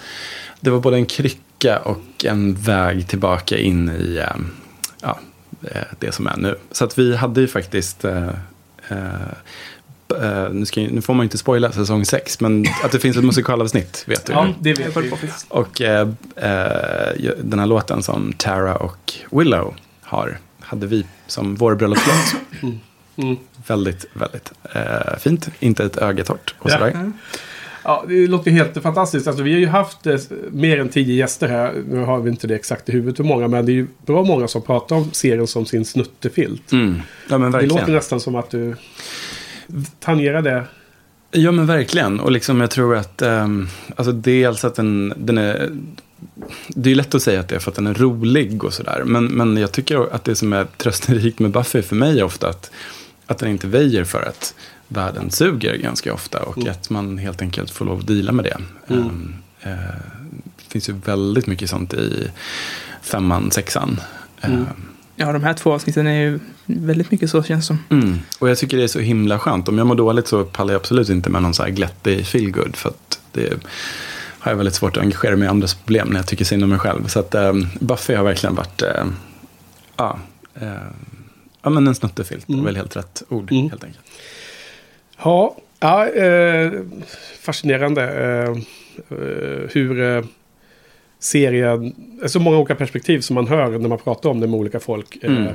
det 0.59 0.69
var 0.69 0.79
både 0.79 0.97
en 0.97 1.05
krycka 1.05 1.79
och 1.79 2.25
en 2.25 2.53
väg 2.55 3.07
tillbaka 3.07 3.57
in 3.57 3.89
i 3.89 4.17
eh, 4.17 4.25
ja, 5.01 5.19
eh, 5.63 5.81
det 5.99 6.11
som 6.11 6.27
är 6.27 6.37
nu. 6.37 6.55
Så 6.71 6.83
att 6.85 6.97
vi 6.99 7.15
hade 7.15 7.41
ju 7.41 7.47
faktiskt, 7.47 8.05
eh, 8.05 8.27
eh, 8.89 10.49
nu, 10.51 10.65
ska, 10.65 10.81
nu 10.81 11.01
får 11.01 11.13
man 11.13 11.23
ju 11.23 11.25
inte 11.25 11.37
spoila 11.37 11.71
säsong 11.71 12.05
6, 12.05 12.39
men 12.39 12.65
att 12.83 12.91
det 12.91 12.99
finns 12.99 13.17
ett 13.17 13.23
musikalavsnitt 13.23 14.03
vet 14.07 14.25
du. 14.25 14.33
Ja, 14.33 14.47
det 14.59 14.73
vet 14.73 14.97
vi. 14.97 15.11
Och 15.47 15.81
eh, 15.81 16.07
eh, 16.35 17.31
den 17.43 17.59
här 17.59 17.65
låten 17.65 18.03
som 18.03 18.33
Tara 18.37 18.75
och 18.75 19.13
Willow 19.31 19.73
har, 20.01 20.39
hade 20.71 20.87
vi 20.87 21.05
som 21.27 21.55
vår 21.55 21.75
bröllopslåt. 21.75 22.41
Mm. 23.15 23.37
Väldigt, 23.67 24.05
väldigt 24.13 24.51
eh, 24.75 25.17
fint. 25.19 25.49
Inte 25.59 25.83
ett 25.83 25.97
öga 25.97 26.23
torrt 26.23 26.55
och 26.59 26.69
Ja. 26.69 26.77
sådär. 26.77 26.91
Mm. 26.91 27.13
Ja, 27.83 28.05
det 28.07 28.27
låter 28.27 28.51
helt 28.51 28.81
fantastiskt. 28.83 29.27
Alltså, 29.27 29.43
vi 29.43 29.51
har 29.53 29.59
ju 29.59 29.67
haft 29.67 30.07
eh, 30.07 30.15
mer 30.51 30.79
än 30.79 30.89
tio 30.89 31.13
gäster 31.15 31.47
här. 31.47 31.73
Nu 31.89 31.99
har 31.99 32.19
vi 32.19 32.29
inte 32.29 32.47
det 32.47 32.55
exakt 32.55 32.89
i 32.89 32.91
huvudet 32.91 33.19
hur 33.19 33.23
många, 33.23 33.47
men 33.47 33.65
det 33.65 33.71
är 33.71 33.73
ju 33.73 33.87
bra 34.05 34.23
många 34.23 34.47
som 34.47 34.61
pratar 34.61 34.95
om 34.95 35.11
serien 35.11 35.47
som 35.47 35.65
sin 35.65 35.85
snuttefilt. 35.85 36.71
Mm. 36.71 37.01
Ja 37.29 37.37
men 37.37 37.51
Det 37.51 37.57
verkligen. 37.57 37.77
låter 37.79 37.93
nästan 37.93 38.19
som 38.19 38.35
att 38.35 38.49
du 38.49 38.75
tangerar 39.99 40.41
det. 40.41 40.63
Ja 41.31 41.51
men 41.51 41.65
verkligen. 41.65 42.19
Och 42.19 42.31
liksom 42.31 42.61
jag 42.61 42.71
tror 42.71 42.95
att, 42.95 43.21
um, 43.21 43.67
alltså 43.95 44.11
dels 44.11 44.65
att 44.65 44.75
den, 44.75 45.13
den 45.17 45.37
är, 45.37 45.69
det 46.67 46.91
är 46.91 46.95
lätt 46.95 47.15
att 47.15 47.21
säga 47.23 47.39
att 47.39 47.47
det 47.47 47.55
är 47.55 47.59
för 47.59 47.71
att 47.71 47.75
den 47.75 47.87
är 47.87 47.93
rolig 47.93 48.63
och 48.63 48.73
sådär. 48.73 49.03
Men, 49.05 49.25
men 49.25 49.57
jag 49.57 49.71
tycker 49.71 50.13
att 50.15 50.23
det 50.23 50.35
som 50.35 50.53
är 50.53 50.65
trösterikt 50.77 51.39
med 51.39 51.51
Buffy 51.51 51.81
för 51.81 51.95
mig 51.95 52.19
är 52.19 52.23
ofta 52.23 52.49
att, 52.49 52.71
att 53.25 53.37
den 53.37 53.49
inte 53.49 53.67
väjer 53.67 54.03
för 54.03 54.21
att 54.21 54.53
världen 54.87 55.31
suger 55.31 55.75
ganska 55.75 56.13
ofta. 56.13 56.39
Och 56.39 56.57
Mm. 56.57 56.71
att 56.71 56.89
man 56.89 57.17
helt 57.17 57.41
enkelt 57.41 57.71
får 57.71 57.85
lov 57.85 57.99
att 57.99 58.07
deala 58.07 58.31
med 58.31 58.45
det. 58.45 58.57
Mm. 58.93 59.03
Ehm, 59.03 59.33
eh, 59.61 59.69
det 60.57 60.63
finns 60.67 60.89
ju 60.89 60.93
väldigt 61.05 61.47
mycket 61.47 61.69
sånt 61.69 61.93
i 61.93 62.27
femman, 63.01 63.51
sexan. 63.51 63.99
Mm. 64.41 64.57
Ehm, 64.59 64.65
Ja, 65.15 65.31
de 65.31 65.43
här 65.43 65.53
två 65.53 65.73
avsnitten 65.73 66.07
är 66.07 66.21
ju 66.21 66.39
väldigt 66.65 67.11
mycket 67.11 67.29
så 67.29 67.43
känns 67.43 67.63
det 67.63 67.67
som. 67.67 67.83
Mm. 67.99 68.19
Och 68.39 68.49
jag 68.49 68.57
tycker 68.57 68.77
det 68.77 68.83
är 68.83 68.87
så 68.87 68.99
himla 68.99 69.39
skönt. 69.39 69.67
Om 69.69 69.77
jag 69.77 69.87
mår 69.87 69.95
dåligt 69.95 70.27
så 70.27 70.43
pallar 70.43 70.73
jag 70.73 70.79
absolut 70.79 71.09
inte 71.09 71.29
med 71.29 71.41
någon 71.41 71.53
så 71.53 71.63
här 71.63 71.69
glättig 71.69 72.25
feelgood. 72.27 72.75
För 72.75 72.89
att 72.89 73.19
det 73.31 73.53
har 74.41 74.51
jag 74.51 74.57
väldigt 74.57 74.75
svårt 74.75 74.97
att 74.97 75.03
engagera 75.03 75.35
mig 75.35 75.45
i 75.45 75.49
andras 75.49 75.73
problem 75.75 76.07
när 76.07 76.15
jag 76.15 76.27
tycker 76.27 76.45
synd 76.45 76.63
om 76.63 76.69
mig 76.69 76.79
själv. 76.79 77.07
Så 77.07 77.19
att 77.19 77.35
eh, 77.35 77.53
Buffy 77.79 78.13
har 78.13 78.23
verkligen 78.23 78.55
varit, 78.55 78.81
eh, 78.81 79.05
ja, 79.97 80.19
eh, 80.61 80.67
Ja, 81.63 81.69
men 81.69 81.87
en 81.87 81.95
snuttefilt 81.95 82.49
Mm. 82.49 82.65
väl 82.65 82.75
helt 82.75 82.95
rätt 82.95 83.23
ord, 83.29 83.51
Mm. 83.51 83.69
helt 83.69 83.83
enkelt. 83.83 84.05
Ja, 85.23 85.55
ja 85.79 86.07
eh, 86.07 86.71
fascinerande 87.41 88.03
eh, 88.03 88.49
eh, 89.17 89.69
hur 89.69 90.01
eh, 90.17 90.23
serien... 91.19 91.95
Så 92.27 92.39
många 92.39 92.57
olika 92.57 92.75
perspektiv 92.75 93.19
som 93.21 93.33
man 93.33 93.47
hör 93.47 93.69
när 93.79 93.89
man 93.89 93.97
pratar 93.97 94.29
om 94.29 94.39
det 94.39 94.47
med 94.47 94.59
olika 94.59 94.79
folk. 94.79 95.17
Mm. 95.23 95.47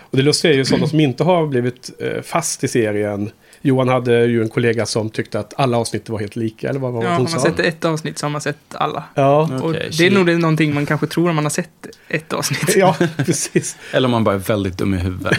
och 0.00 0.16
det 0.16 0.22
lustiga 0.22 0.52
är 0.52 0.56
ju 0.56 0.64
sådana 0.64 0.86
som 0.86 1.00
inte 1.00 1.24
har 1.24 1.46
blivit 1.46 1.90
fast 2.22 2.64
i 2.64 2.68
serien. 2.68 3.30
Johan 3.62 3.88
hade 3.88 4.24
ju 4.24 4.42
en 4.42 4.48
kollega 4.48 4.86
som 4.86 5.10
tyckte 5.10 5.40
att 5.40 5.54
alla 5.56 5.76
avsnitt 5.78 6.08
var 6.08 6.18
helt 6.18 6.36
lika. 6.36 6.68
Eller 6.68 6.80
vad 6.80 6.92
var 6.92 7.00
Ja, 7.02 7.04
det 7.08 7.10
har 7.14 7.16
hon 7.16 7.30
man 7.30 7.40
sa? 7.40 7.46
sett 7.46 7.58
ett 7.60 7.84
avsnitt 7.84 8.18
så 8.18 8.26
har 8.26 8.30
man 8.30 8.40
sett 8.40 8.56
alla. 8.74 9.04
Ja, 9.14 9.50
och 9.62 9.72
det 9.72 10.00
är 10.06 10.10
nog 10.10 10.26
det 10.26 10.38
någonting 10.38 10.74
man 10.74 10.86
kanske 10.86 11.06
tror 11.06 11.28
om 11.30 11.34
man 11.36 11.44
har 11.44 11.50
sett 11.50 11.70
ett 12.08 12.32
avsnitt. 12.32 12.76
ja, 12.76 12.96
precis. 13.16 13.76
Eller 13.92 14.06
om 14.06 14.12
man 14.12 14.24
bara 14.24 14.34
är 14.34 14.38
väldigt 14.38 14.78
dum 14.78 14.94
i 14.94 14.98
huvudet. 14.98 15.38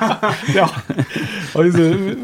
ja. 0.54 0.70
Och 1.54 1.64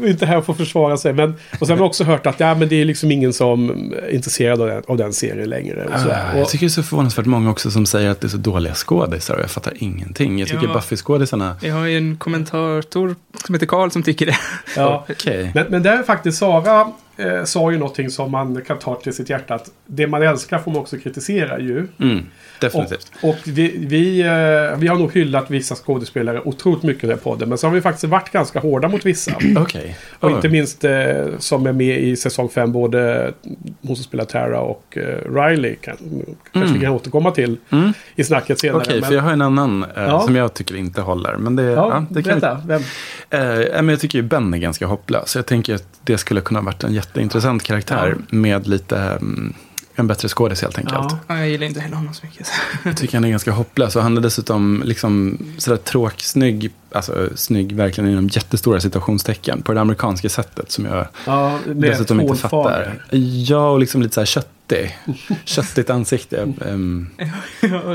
inte 0.07 0.25
här 0.25 0.41
för 0.41 0.51
att 0.53 0.57
försvara 0.57 0.97
sig. 0.97 1.13
Men, 1.13 1.33
och 1.59 1.67
sen 1.67 1.77
har 1.77 1.83
vi 1.85 1.89
också 1.89 2.03
hört 2.03 2.25
att 2.27 2.39
ja, 2.39 2.55
men 2.55 2.69
det 2.69 2.81
är 2.81 2.85
liksom 2.85 3.11
ingen 3.11 3.33
som 3.33 3.69
är 4.03 4.09
intresserad 4.13 4.61
av 4.61 4.67
den, 4.67 4.83
av 4.87 4.97
den 4.97 5.13
serien 5.13 5.49
längre. 5.49 5.85
Och 5.93 5.99
så 5.99 6.07
Ah, 6.09 6.33
och, 6.33 6.39
jag 6.39 6.49
tycker 6.49 6.65
det 6.65 6.67
är 6.67 6.69
så 6.69 6.83
förvånansvärt 6.83 7.25
många 7.25 7.49
också 7.51 7.71
som 7.71 7.85
säger 7.85 8.09
att 8.09 8.21
det 8.21 8.27
är 8.27 8.29
så 8.29 8.37
dåliga 8.37 8.73
skådisar 8.73 9.35
och 9.35 9.41
jag 9.41 9.51
fattar 9.51 9.73
ingenting. 9.75 10.39
Jag 10.39 10.47
tycker 10.47 10.67
Ja. 10.67 10.73
Buffy-skådisarna, 10.73 11.55
Vi 11.61 11.69
har 11.69 11.85
ju 11.85 11.97
en 11.97 12.17
kommentator 12.17 13.15
som 13.45 13.55
heter 13.55 13.65
Karl 13.67 13.89
som 13.89 14.03
tycker 14.03 14.25
det. 14.25 14.37
ja 14.75 15.05
okay. 15.39 15.51
men, 15.53 15.65
men 15.69 15.83
där 15.83 16.03
faktiskt 16.03 16.37
Sara 16.37 16.91
eh, 17.17 17.43
sa 17.43 17.71
ju 17.71 17.77
någonting 17.77 18.09
som 18.09 18.31
man 18.31 18.61
kan 18.67 18.79
ta 18.79 18.95
till 18.95 19.13
sitt 19.13 19.29
hjärta. 19.29 19.55
Att 19.55 19.71
det 19.85 20.07
man 20.07 20.21
älskar 20.23 20.59
får 20.59 20.71
man 20.71 20.81
också 20.81 20.97
kritisera 20.97 21.59
ju. 21.59 21.87
Mm, 21.99 22.17
Och, 22.19 22.23
definitivt. 22.61 23.11
och 23.23 23.35
vi, 23.45 23.75
vi, 23.77 24.19
eh, 24.21 24.77
vi 24.79 24.87
har 24.87 24.95
nog 24.95 25.13
hyllat 25.13 25.51
vissa 25.51 25.75
skådespelare 25.75 26.41
otroligt 26.45 26.83
mycket 26.83 27.03
i 27.03 27.07
den 27.07 27.17
här 27.17 27.23
podden. 27.23 27.49
Men 27.49 27.57
så 27.57 27.67
har 27.67 27.73
vi 27.73 27.81
faktiskt 27.81 28.03
varit 28.03 28.31
ganska 28.31 28.59
hårda 28.59 28.87
mot 28.87 29.05
vissa. 29.05 29.31
Okej. 29.57 29.97
Och 30.19 30.29
Oh. 30.29 30.35
inte 30.35 30.49
minst 30.49 30.83
eh, 30.83 30.93
som 31.39 31.67
är 31.67 31.71
med 31.73 31.99
i 31.99 32.15
säsong 32.15 32.49
5, 32.49 32.71
både 32.71 33.33
hon 33.81 33.95
som 33.95 34.03
spelar 34.03 34.25
Tara 34.25 34.59
och 34.59 34.97
eh, 34.97 35.33
Riley. 35.33 35.75
Kan, 35.75 35.95
kanske 35.97 36.59
Mm. 36.59 36.73
vi 36.73 36.79
kan 36.79 36.93
återkomma 36.93 37.31
till 37.31 37.57
Mm. 37.69 37.93
i 38.15 38.23
snacket 38.23 38.59
senare. 38.59 38.81
Okej, 38.81 38.99
men, 38.99 39.07
för 39.09 39.15
jag 39.15 39.21
har 39.21 39.31
en 39.31 39.41
annan 39.41 39.83
eh, 39.83 39.89
Ja. 39.95 40.19
som 40.19 40.35
jag 40.35 40.53
tycker 40.53 40.75
inte 40.75 41.01
håller. 41.01 41.35
Men 41.37 41.55
det, 41.55 41.63
ja, 41.63 41.89
ja, 41.89 42.05
det 42.09 42.23
kan 42.23 42.35
vi, 42.35 42.41
berätta. 42.41 42.61
Vem? 42.67 42.81
eh, 43.29 43.65
men 43.75 43.89
jag 43.89 43.99
tycker 43.99 44.17
ju 44.19 44.23
Ben 44.23 44.53
är 44.53 44.57
ganska 44.57 44.85
hopplös. 44.85 45.35
Jag 45.35 45.45
tänker 45.45 45.75
att 45.75 45.83
det 46.03 46.17
skulle 46.17 46.41
kunna 46.41 46.59
ha 46.59 46.65
varit 46.65 46.83
en 46.83 46.93
jätteintressant 47.07 47.63
karaktär 47.63 48.15
med 48.29 48.67
lite 48.67 48.97
mm, 48.97 49.53
en 49.95 50.07
bättre 50.07 50.29
skådis 50.29 50.61
helt 50.61 50.77
enkelt. 50.77 51.11
Ja. 51.11 51.19
Ja, 51.27 51.37
jag 51.37 51.49
gillar 51.49 51.67
inte 51.67 51.79
heller 51.79 51.95
honom 51.95 52.13
så 52.13 52.25
mycket. 52.25 52.51
Jag 52.83 52.97
tycker 52.97 53.13
han 53.13 53.23
är 53.23 53.29
ganska 53.29 53.51
hopplös 53.51 53.95
och 53.95 54.03
han 54.03 54.17
är 54.17 54.21
dessutom 54.21 54.81
liksom 54.85 55.37
sådär 55.57 55.77
tråksnygg, 55.77 56.71
alltså 56.91 57.29
snygg 57.35 57.75
verkligen 57.75 58.09
inom 58.09 58.27
jättestora 58.27 58.79
situationstecken 58.79 59.61
på 59.61 59.73
det 59.73 59.81
amerikanska 59.81 60.29
sättet 60.29 60.71
som 60.71 60.85
jag 60.85 61.07
Ja, 61.25 61.59
dessutom 61.65 62.21
inte 62.21 62.35
fattar. 62.35 63.03
Ja, 63.47 63.69
och 63.69 63.79
liksom 63.79 64.01
lite 64.01 64.13
så 64.13 64.21
här 64.21 64.25
köttig. 64.69 64.97
Köttigt 65.45 65.89
ansikte. 65.89 66.53
Ehm, 66.65 67.07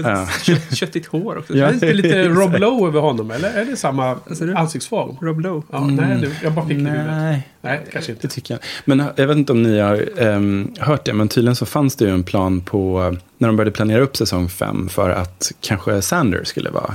Ja. 0.04 0.28
Kött, 0.42 0.76
köttigt 0.76 1.06
hår 1.06 1.38
också. 1.38 1.56
Ja. 1.56 1.64
Är 1.66 1.68
det 1.68 1.74
inte 1.74 1.92
lite 1.92 2.28
Rob 2.28 2.56
Lowe 2.56 2.88
över 2.88 3.00
honom? 3.00 3.30
Eller 3.30 3.50
är 3.50 3.64
det 3.64 3.76
samma 3.76 4.18
ansiktsform? 4.56 5.16
Rob 5.20 5.40
Lowe. 5.40 5.62
Ja, 5.72 5.80
Nej, 5.86 6.18
du, 6.20 6.30
jag 6.42 6.52
bara 6.52 6.66
fick 6.68 6.76
det 6.78 6.82
i 6.82 6.86
huvudet. 6.86 7.06
nej, 7.06 7.48
Nej, 7.60 7.80
kanske 7.92 8.12
det 8.12 8.16
inte. 8.16 8.28
tycker 8.28 8.54
jag 8.54 8.60
Men 8.84 9.04
jag 9.16 9.26
vet 9.26 9.36
inte 9.36 9.52
om 9.52 9.62
ni 9.62 9.78
har 9.78 10.08
ehm, 10.18 10.72
hört 10.78 11.04
det, 11.04 11.12
men 11.12 11.28
tydligen 11.28 11.56
så 11.56 11.66
fanns 11.66 11.96
det 11.96 12.04
ju 12.04 12.10
en 12.10 12.22
plan 12.22 12.60
på, 12.60 13.16
när 13.38 13.48
de 13.48 13.56
började 13.56 13.70
planera 13.70 14.00
upp 14.02 14.16
säsong 14.16 14.48
fem, 14.48 14.88
för 14.88 15.10
att 15.10 15.52
kanske 15.60 16.02
Sander 16.02 16.44
skulle 16.44 16.70
vara 16.70 16.94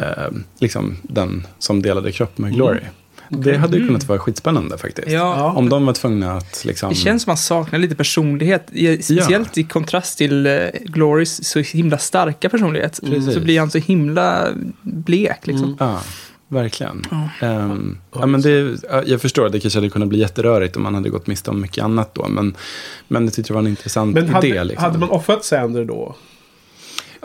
ehm, 0.00 0.44
liksom 0.58 0.96
den 1.02 1.46
som 1.58 1.82
delade 1.82 2.12
kropp 2.12 2.38
med 2.38 2.52
Glory. 2.54 2.80
Det 3.28 3.56
hade 3.56 3.76
ju 3.76 3.86
kunnat 3.86 4.08
vara 4.08 4.18
skitspännande 4.18 4.78
faktiskt. 4.78 5.08
Ja, 5.08 5.36
Ja. 5.36 5.52
Om 5.52 5.68
de 5.68 5.86
var 5.86 5.92
tvungna 5.92 6.32
att 6.32 6.64
liksom... 6.64 6.88
det 6.88 6.94
känns 6.94 7.22
som 7.22 7.30
man 7.30 7.36
saknar 7.36 7.78
lite 7.78 7.94
personlighet. 7.94 8.68
Speciellt 9.00 9.58
i 9.58 9.64
kontrast 9.64 10.18
till 10.18 10.46
uh, 10.46 10.68
Glorys 10.84 11.44
så 11.44 11.58
himla 11.58 11.98
starka 11.98 12.48
personlighet. 12.48 13.00
Precis. 13.02 13.34
Så 13.34 13.40
blir 13.40 13.60
han 13.60 13.70
så 13.70 13.78
himla 13.78 14.48
blek 14.82 15.46
liksom. 15.46 15.64
Mm. 15.64 15.76
Ja, 15.80 16.00
verkligen. 16.48 17.04
Ja. 17.10 17.46
Ehm, 17.46 17.98
ja, 18.14 18.26
men 18.26 18.40
det, 18.40 18.76
ja, 18.90 19.02
jag 19.06 19.20
förstår 19.20 19.46
att 19.46 19.52
det 19.52 19.60
kanske 19.60 19.78
hade 19.78 19.90
kunnat 19.90 20.08
bli 20.08 20.18
jätterörigt 20.18 20.76
om 20.76 20.82
man 20.82 20.94
hade 20.94 21.08
gått 21.08 21.26
miste 21.26 21.50
om 21.50 21.60
mycket 21.60 21.84
annat 21.84 22.14
då. 22.14 22.28
Men, 22.28 22.56
men 23.08 23.26
det 23.26 23.32
tyckte 23.32 23.52
jag 23.52 23.54
var 23.54 23.62
en 23.62 23.68
intressant 23.68 24.14
Men 24.14 24.24
idé. 24.24 24.32
hade, 24.32 24.64
liksom. 24.64 24.84
hade 24.84 24.98
man 24.98 25.10
offrat 25.10 25.44
Sander 25.44 25.84
då? 25.84 26.16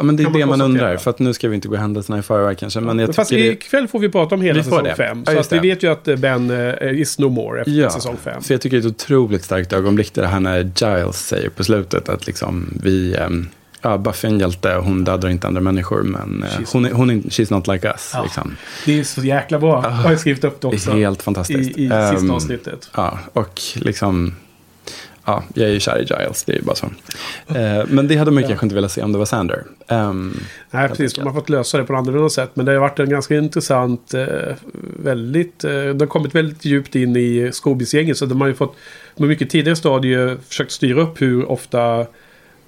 Ja, 0.01 0.05
men 0.05 0.15
det 0.15 0.23
är 0.23 0.29
man 0.29 0.39
det 0.39 0.45
man 0.45 0.61
undrar. 0.61 0.97
För 0.97 1.09
att 1.09 1.19
nu 1.19 1.33
ska 1.33 1.49
vi 1.49 1.55
inte 1.55 1.67
gå 1.67 1.75
händelserna 1.75 2.19
i 2.19 2.21
förväg 2.21 2.57
kanske. 2.57 2.79
Men 2.79 2.99
jag 2.99 3.15
Fast 3.15 3.29
det, 3.29 3.47
ikväll 3.51 3.87
får 3.87 3.99
vi 3.99 4.09
prata 4.09 4.35
om 4.35 4.41
hela 4.41 4.57
Vi 4.57 4.63
säsong 4.63 4.83
det. 4.83 4.95
5. 4.95 5.23
Ja, 5.25 5.31
så 5.33 5.39
att 5.39 5.51
vi 5.51 5.55
det. 5.55 5.61
vet 5.61 5.83
ju 5.83 5.91
att 5.91 6.07
eh, 6.07 6.15
Ben 6.15 6.49
eh, 6.81 6.99
is 6.99 7.19
no 7.19 7.29
more 7.29 7.59
efter 7.59 7.71
Ja, 7.71 7.89
säsong 7.89 8.17
5. 8.23 8.41
för 8.41 8.53
jag 8.53 8.61
tycker 8.61 8.77
det 8.77 8.83
är 8.85 8.89
ett 8.89 8.95
otroligt 9.03 9.43
starkt 9.43 9.73
ögonblick 9.73 10.13
det 10.13 10.27
här 10.27 10.39
när 10.39 10.57
Giles 10.59 11.27
säger 11.27 11.49
på 11.49 11.63
slutet 11.63 12.09
att 12.09 12.27
liksom 12.27 12.73
vi... 12.83 13.15
ehm, 13.15 13.47
Ja, 13.83 13.97
Buffy 13.97 14.27
är 14.27 14.31
en 14.31 14.39
hjälte 14.39 14.75
och 14.75 14.83
hon 14.83 15.03
dödar 15.03 15.29
inte 15.29 15.47
andra 15.47 15.61
människor. 15.61 16.03
Men 16.03 16.45
She's- 16.49 16.69
hon, 16.73 16.85
är, 16.85 16.91
hon 16.91 17.09
är, 17.09 17.13
she's 17.15 17.53
not 17.53 17.67
like 17.67 17.87
us. 17.87 18.11
Ja. 18.13 18.23
Liksom. 18.23 18.55
Det 18.85 18.99
är 18.99 19.03
så 19.03 19.21
jäkla 19.21 19.59
bra. 19.59 19.81
Jag 19.83 19.89
har 19.91 20.15
skrivit 20.15 20.43
upp 20.43 20.61
det 20.61 20.67
Det 20.69 20.75
också. 20.75 20.91
är 20.91 20.95
helt 20.95 21.19
I, 21.19 21.23
fantastiskt. 21.23 21.77
i 21.77 21.85
Ehm, 21.93 22.17
sista 22.17 22.33
avsnittet. 22.33 22.89
Ja, 22.95 23.19
och 23.33 23.61
liksom... 23.75 24.35
Ja, 25.25 25.43
jag 25.53 25.69
är 25.69 25.73
ju 25.73 25.79
kär 25.79 25.97
i 25.97 26.03
Giles, 26.03 26.43
det 26.43 26.51
är 26.51 26.57
ju 26.57 26.61
bara 26.63 26.75
så. 26.75 26.85
Eh, 27.55 27.85
men 27.87 28.07
det 28.07 28.15
hade 28.15 28.31
man 28.31 28.43
ju 28.43 28.47
kanske 28.47 28.65
inte 28.65 28.75
velat 28.75 28.91
se 28.91 29.01
om 29.01 29.11
det 29.11 29.17
var 29.17 29.25
Sander. 29.25 29.63
Ehm, 29.87 30.39
Nej, 30.71 30.87
precis. 30.87 31.13
De 31.13 31.25
har 31.27 31.33
fått 31.33 31.49
lösa 31.49 31.77
det 31.77 31.83
på 31.83 31.95
annorlunda 31.95 32.29
sätt. 32.29 32.51
Men 32.53 32.65
det 32.65 32.71
har 32.71 32.79
varit 32.79 32.99
en 32.99 33.09
ganska 33.09 33.35
intressant, 33.35 34.13
eh, 34.13 34.55
väldigt... 35.03 35.63
Eh, 35.63 35.71
de 35.71 35.99
har 35.99 36.07
kommit 36.07 36.35
väldigt 36.35 36.65
djupt 36.65 36.95
in 36.95 37.15
i 37.15 37.49
Scoobies-gänget. 37.53 38.17
Så 38.17 38.25
de 38.25 38.41
har 38.41 38.47
ju 38.47 38.53
fått, 38.53 38.75
på 39.17 39.23
mycket 39.23 39.49
tidigare 39.49 39.75
stadier, 39.75 40.37
försökt 40.47 40.71
styra 40.71 41.01
upp 41.01 41.21
hur 41.21 41.51
ofta 41.51 42.05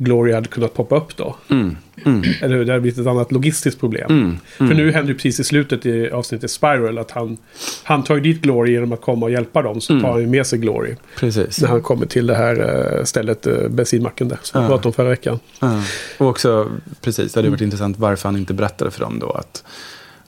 Glory 0.03 0.33
hade 0.33 0.47
kunnat 0.47 0.73
poppa 0.73 0.95
upp 0.97 1.17
då. 1.17 1.35
mm, 1.49 1.77
mm, 2.05 2.23
Eller 2.41 2.55
hur? 2.55 2.65
Det 2.65 2.73
har 2.73 2.79
blivit 2.79 2.99
ett 2.99 3.07
annat 3.07 3.31
logistiskt 3.31 3.79
problem. 3.79 4.05
mm, 4.09 4.37
För 4.57 4.65
mm. 4.65 4.77
nu 4.77 4.91
händer 4.91 5.09
ju 5.09 5.15
precis 5.15 5.39
i 5.39 5.43
slutet 5.43 5.85
i 5.85 6.09
avsnittet 6.09 6.51
Spiral 6.51 6.97
att 6.97 7.11
han, 7.11 7.37
han 7.83 8.03
tar 8.03 8.15
ju 8.15 8.21
dit 8.21 8.41
Glory 8.41 8.71
genom 8.71 8.91
att 8.93 9.01
komma 9.01 9.25
och 9.25 9.31
hjälpa 9.31 9.61
dem. 9.61 9.81
Så 9.81 9.93
Mm. 9.93 10.03
tar 10.03 10.11
han 10.11 10.21
ju 10.21 10.27
med 10.27 10.47
sig 10.47 10.59
Glory. 10.59 10.95
Precis. 11.19 11.61
När 11.61 11.67
han 11.69 11.81
kommer 11.81 12.05
till 12.05 12.27
det 12.27 12.35
här 12.35 12.95
eh, 12.99 13.03
stället, 13.03 13.47
eh, 13.47 13.67
bensinmacken 13.69 14.27
där. 14.27 14.37
Som 14.41 14.61
vi 14.61 14.65
Ja. 14.65 14.69
pratade 14.69 14.87
om 14.87 14.93
förra 14.93 15.09
veckan. 15.09 15.39
Ja. 15.59 15.81
Och 16.17 16.27
också, 16.27 16.71
precis, 17.01 17.33
det 17.33 17.37
hade 17.37 17.47
Mm. 17.47 17.51
varit 17.57 17.61
intressant 17.61 17.97
varför 17.99 18.29
han 18.29 18.37
inte 18.37 18.53
berättade 18.53 18.91
för 18.91 18.99
dem 18.99 19.19
då 19.19 19.29
att 19.31 19.63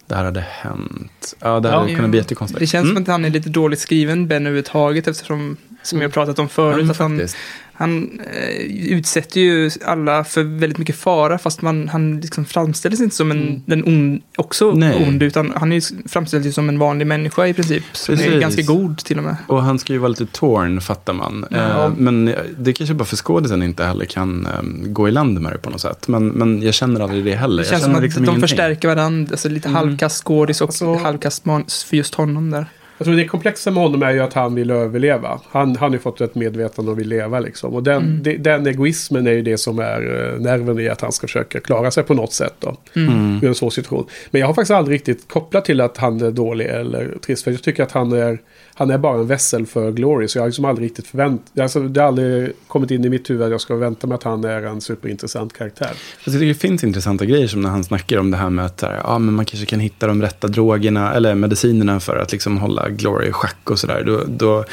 det 0.07 0.15
här 0.15 0.23
hade 0.25 0.45
hänt. 0.49 1.35
Ja, 1.39 1.59
det 1.59 1.69
hade 1.69 1.89
Ja. 1.91 1.95
kunnat 1.95 2.09
bli 2.11 2.19
jättekonstigt. 2.19 2.59
Det 2.59 2.67
känns 2.67 2.83
Mm. 2.83 2.95
som 2.95 3.03
att 3.03 3.07
han 3.07 3.25
är 3.25 3.29
lite 3.29 3.49
dåligt 3.49 3.79
skriven, 3.79 4.27
Ben 4.27 4.41
överhuvudtaget, 4.41 5.07
eftersom, 5.07 5.57
som 5.85 6.01
jag 6.01 6.07
har 6.07 6.11
pratat 6.11 6.39
om 6.39 6.49
förut, 6.49 6.77
men 6.81 6.91
att 6.91 6.97
han, 6.97 7.17
faktiskt. 7.17 7.37
han 7.73 8.19
eh, 8.33 8.91
utsätter 8.91 9.41
ju 9.41 9.71
alla 9.85 10.23
för 10.23 10.43
väldigt 10.43 10.77
mycket 10.77 10.95
fara, 10.95 11.37
fast 11.37 11.61
man, 11.61 11.87
han 11.89 12.19
liksom 12.21 12.45
framställs 12.45 13.01
inte 13.01 13.15
som 13.15 13.31
en, 13.31 13.41
Mm. 13.47 13.61
den 13.65 13.83
on, 13.87 14.21
också 14.37 14.71
Nej. 14.71 15.05
ond, 15.07 15.23
utan 15.23 15.53
han 15.55 15.71
är 15.71 15.75
ju 15.75 16.51
som 16.51 16.69
en 16.69 16.79
vanlig 16.79 17.07
människa 17.07 17.47
i 17.47 17.53
princip, 17.53 17.83
som 17.93 18.13
är 18.15 18.39
ganska 18.39 18.61
god 18.61 18.97
till 18.97 19.17
och 19.17 19.23
med. 19.23 19.35
Och 19.47 19.63
han 19.63 19.79
ska 19.79 19.93
ju 19.93 19.99
vara 19.99 20.09
lite 20.09 20.25
torn, 20.25 20.81
fattar 20.81 21.13
man. 21.13 21.45
Ja. 21.49 21.85
Eh, 21.85 21.91
men 21.97 22.35
det 22.57 22.73
kanske 22.73 22.93
bara 22.93 23.05
för 23.05 23.15
skådisen 23.17 23.63
inte 23.63 23.83
heller 23.83 24.05
kan 24.05 24.45
eh, 24.45 24.51
gå 24.91 25.07
i 25.07 25.11
land 25.11 25.41
med 25.41 25.51
det 25.51 25.57
på 25.57 25.69
något 25.69 25.81
sätt. 25.81 26.07
Men, 26.07 26.27
men 26.27 26.61
jag 26.61 26.73
känner 26.73 26.99
aldrig 27.01 27.25
det 27.25 27.35
heller. 27.35 27.55
Det 27.57 27.61
Jag 27.63 27.69
känns 27.69 27.83
som 27.83 27.95
att 27.95 28.03
liksom 28.03 28.21
de 28.23 28.29
ingenting. 28.29 28.41
förstärker 28.47 28.87
varandra, 28.87 29.31
alltså 29.31 29.49
lite 29.49 29.67
Mm. 29.69 29.75
halvkast 29.75 30.23
skådis 30.23 30.61
och 30.61 30.67
Alltså- 30.69 30.93
halvkast 30.95 31.45
för 31.83 31.97
just 31.97 32.15
honom 32.15 32.51
där. 32.51 32.65
Jag 32.97 33.05
tror 33.05 33.15
det 33.15 33.25
komplexa 33.27 33.71
med 33.71 33.83
honom 33.83 34.03
är 34.03 34.11
ju 34.13 34.19
att 34.19 34.33
han 34.33 34.55
vill 34.55 34.71
överleva. 34.71 35.39
Han, 35.51 35.75
han 35.75 35.89
har 35.89 35.89
ju 35.89 35.99
fått 35.99 36.21
ett 36.21 36.35
medvetande 36.35 36.91
och 36.91 36.99
vill 36.99 37.07
leva 37.07 37.39
liksom. 37.39 37.73
Och 37.73 37.83
den, 37.83 38.03
Mm. 38.03 38.23
det, 38.23 38.37
den 38.37 38.67
egoismen 38.67 39.27
är 39.27 39.31
ju 39.31 39.41
det 39.41 39.57
som 39.57 39.79
är 39.79 40.31
eh, 40.33 40.39
nerven 40.41 40.79
i 40.79 40.89
att 40.89 41.01
han 41.01 41.11
ska 41.11 41.27
försöka 41.27 41.59
klara 41.59 41.91
sig 41.91 42.03
på 42.03 42.13
något 42.13 42.33
sätt 42.33 42.53
då. 42.59 42.75
Mm. 42.95 43.13
Mm. 43.13 43.39
I 43.43 43.47
en 43.47 43.55
svår 43.55 43.69
situation. 43.69 44.05
Men 44.31 44.39
jag 44.39 44.47
har 44.47 44.53
faktiskt 44.53 44.71
aldrig 44.71 44.95
riktigt 44.95 45.27
kopplat 45.27 45.65
till 45.65 45.81
att 45.81 45.97
han 45.97 46.21
är 46.21 46.31
dålig 46.31 46.65
eller 46.65 47.17
trist. 47.25 47.43
För 47.43 47.51
jag 47.51 47.63
tycker 47.63 47.83
att 47.83 47.91
han 47.91 48.11
är, 48.11 48.39
han 48.77 48.89
är 48.91 48.97
bara 48.97 49.19
en 49.19 49.27
vässel 49.27 49.65
för 49.65 49.91
Glory. 49.91 50.27
Så 50.27 50.37
jag 50.37 50.43
har 50.43 50.47
liksom 50.47 50.65
aldrig 50.65 50.85
riktigt 50.89 51.07
förväntat... 51.07 51.59
Alltså, 51.59 51.79
det 51.79 51.99
har 52.01 52.07
aldrig 52.07 52.51
kommit 52.67 52.91
in 52.91 53.05
i 53.05 53.09
mitt 53.09 53.29
huvud 53.29 53.43
att 53.43 53.51
jag 53.51 53.61
ska 53.61 53.75
vänta 53.75 54.07
mig 54.07 54.15
att 54.15 54.23
han 54.23 54.43
är 54.43 54.61
en 54.61 54.81
superintressant 54.81 55.53
karaktär. 55.53 55.91
Jag 56.23 56.33
tycker 56.33 56.45
det 56.47 56.53
finns 56.53 56.83
intressanta 56.83 57.25
grejer 57.25 57.47
som 57.47 57.61
när 57.61 57.69
han 57.69 57.83
snackar 57.83 58.17
om 58.17 58.31
det 58.31 58.37
här 58.37 58.49
med 58.49 58.65
att 58.65 58.81
här, 58.81 59.01
ja, 59.03 59.19
men 59.19 59.33
man 59.33 59.45
kanske 59.45 59.65
kan 59.65 59.79
hitta 59.79 60.07
de 60.07 60.21
rätta 60.21 60.47
drogerna 60.47 61.13
eller 61.13 61.35
medicinerna 61.35 61.99
för 61.99 62.15
att 62.17 62.31
liksom 62.31 62.57
hålla 62.57 62.89
Glory 62.89 63.27
i 63.27 63.31
schack 63.31 63.69
och 63.71 63.79
sådär. 63.79 64.03
Då, 64.05 64.23
då 64.27 64.65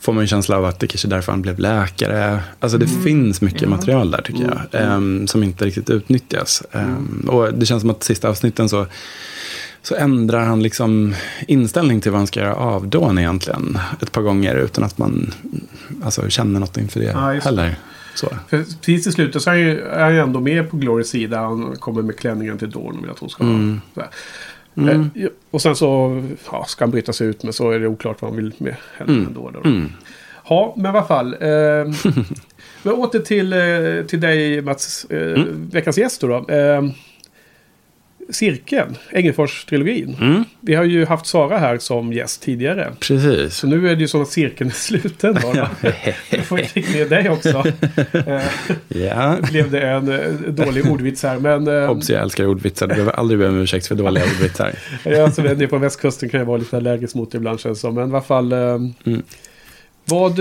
får 0.00 0.12
man 0.12 0.20
en 0.20 0.28
känsla 0.28 0.56
av 0.56 0.64
att 0.64 0.80
det 0.80 0.86
kanske 0.86 1.08
är 1.08 1.10
därför 1.10 1.32
han 1.32 1.42
blev 1.42 1.58
läkare. 1.58 2.40
Alltså 2.60 2.78
det 2.78 2.86
finns 2.88 3.40
mycket 3.40 3.62
Ja. 3.62 3.68
material 3.68 4.10
där 4.10 4.22
tycker 4.22 4.42
jag. 4.70 4.82
ehm, 4.82 5.26
som 5.26 5.42
inte 5.42 5.64
riktigt 5.64 5.90
utnyttjas. 5.90 6.62
Ehm, 6.72 7.28
och 7.28 7.54
det 7.54 7.66
känns 7.66 7.80
som 7.80 7.90
att 7.90 8.04
sista 8.04 8.28
avsnitten 8.28 8.68
så 8.68 8.86
så 9.82 9.94
ändrar 9.94 10.44
han 10.44 10.62
liksom 10.62 11.14
inställning 11.46 12.00
till 12.00 12.10
vad 12.10 12.20
han 12.20 12.26
ska 12.26 12.40
göra 12.40 12.54
av 12.54 12.88
Dawn 12.88 13.18
egentligen. 13.18 13.78
Ett 14.02 14.12
par 14.12 14.22
gånger 14.22 14.54
utan 14.56 14.84
att 14.84 14.98
man 14.98 15.34
alltså, 16.04 16.28
känner 16.28 16.60
något 16.60 16.76
inför 16.76 17.00
det 17.00 17.06
Ja, 17.06 17.30
heller. 17.32 17.76
Så. 18.14 18.28
För 18.48 18.64
precis 18.80 19.06
i 19.06 19.12
slutet 19.12 19.42
så 19.42 19.50
är 19.50 19.54
han 19.54 19.60
ju 19.60 19.80
är 19.80 20.02
han 20.02 20.14
ju 20.14 20.20
ändå 20.20 20.40
med 20.40 20.70
på 20.70 20.76
Glorys 20.76 21.08
sida. 21.08 21.38
Han 21.40 21.76
kommer 21.76 22.02
med 22.02 22.18
klänningen 22.18 22.58
till 22.58 22.70
Dawn 22.70 22.96
och 22.96 23.02
vill 23.02 23.10
att 23.10 23.18
hon 23.18 23.30
ska 23.30 23.44
Mm. 23.44 23.80
Mm. 24.76 25.10
Eh, 25.14 25.28
och 25.50 25.62
sen 25.62 25.76
så 25.76 26.22
ja, 26.52 26.64
ska 26.68 26.84
han 26.84 26.90
bryta 26.90 27.12
sig 27.12 27.26
ut 27.26 27.42
men 27.42 27.52
så 27.52 27.70
är 27.70 27.78
det 27.80 27.86
oklart 27.86 28.22
vad 28.22 28.30
han 28.30 28.36
vill 28.36 28.52
med 28.58 28.76
henne 28.98 29.12
Mm. 29.12 29.26
ändå. 29.26 29.50
Då. 29.50 29.68
Mm. 29.68 29.92
Ja, 30.48 30.74
men 30.76 30.86
alla 30.86 31.04
fall. 31.04 31.34
Eh, 31.40 31.48
men 32.82 32.94
åter 32.94 33.18
till, 33.18 33.52
eh, 33.52 34.06
till 34.06 34.20
dig 34.20 34.62
Mats, 34.62 35.06
eh, 35.10 35.32
Mm. 35.32 35.68
veckans 35.72 35.98
gäst 35.98 36.20
då. 36.20 36.26
då. 36.28 36.46
Cirkeln, 38.30 38.96
Engelfors-trilogin. 39.12 40.16
Mm. 40.20 40.44
Vi 40.60 40.74
har 40.74 40.84
ju 40.84 41.04
haft 41.04 41.26
Sara 41.26 41.58
här 41.58 41.78
som 41.78 42.12
gäst 42.12 42.42
tidigare. 42.42 42.92
Precis. 43.00 43.54
Så 43.54 43.66
nu 43.66 43.88
är 43.90 43.94
det 43.96 44.00
ju 44.00 44.08
så 44.08 44.22
att 44.22 44.28
cirkeln 44.28 44.70
är 44.70 44.74
sluten. 44.74 45.34
Då. 45.42 45.52
Jag 46.30 46.44
får 46.44 46.56
fick 46.58 46.94
med 46.94 47.08
dig 47.10 47.30
också. 47.30 47.64
Eh, 48.12 48.42
Ja. 48.88 49.36
blev 49.50 49.70
det 49.70 49.80
en 49.80 50.08
eh, 50.12 50.30
dålig 50.48 50.90
ordvits 50.90 51.22
här. 51.22 51.38
Men 51.38 51.66
eh, 51.82 51.90
Obs, 51.90 52.10
jag 52.10 52.22
älskar 52.22 52.46
ordvitsar. 52.46 52.86
Du 52.86 52.94
behöver 52.94 53.12
aldrig 53.12 53.38
be 53.40 53.48
om 53.48 53.60
ursäkt 53.60 53.86
för 53.86 53.94
dåliga 53.94 54.24
ordvitsar. 54.24 54.72
ja, 55.04 55.24
alltså, 55.24 55.42
nere 55.42 55.66
på 55.66 55.78
västkusten 55.78 56.28
kan 56.28 56.40
jag 56.40 56.46
vara 56.46 56.56
lite 56.58 56.76
allergisk 56.76 57.14
mot 57.14 57.32
det 57.32 57.38
ibland 57.38 57.60
känns 57.60 57.78
det 57.78 57.80
som. 57.80 57.94
Men 57.94 58.08
i 58.08 58.12
alla 58.12 58.22
fall. 58.22 58.52
Mm. 58.52 59.22
Vad, 60.04 60.38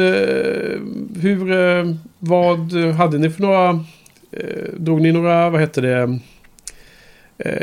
hur, 1.21 1.97
vad 2.19 2.73
hade 2.95 3.17
ni 3.17 3.29
för 3.29 3.41
några, 3.41 3.83
drog 4.77 5.01
ni 5.01 5.11
några, 5.11 5.49
vad 5.49 5.61
heter 5.61 5.81
det, 5.81 6.19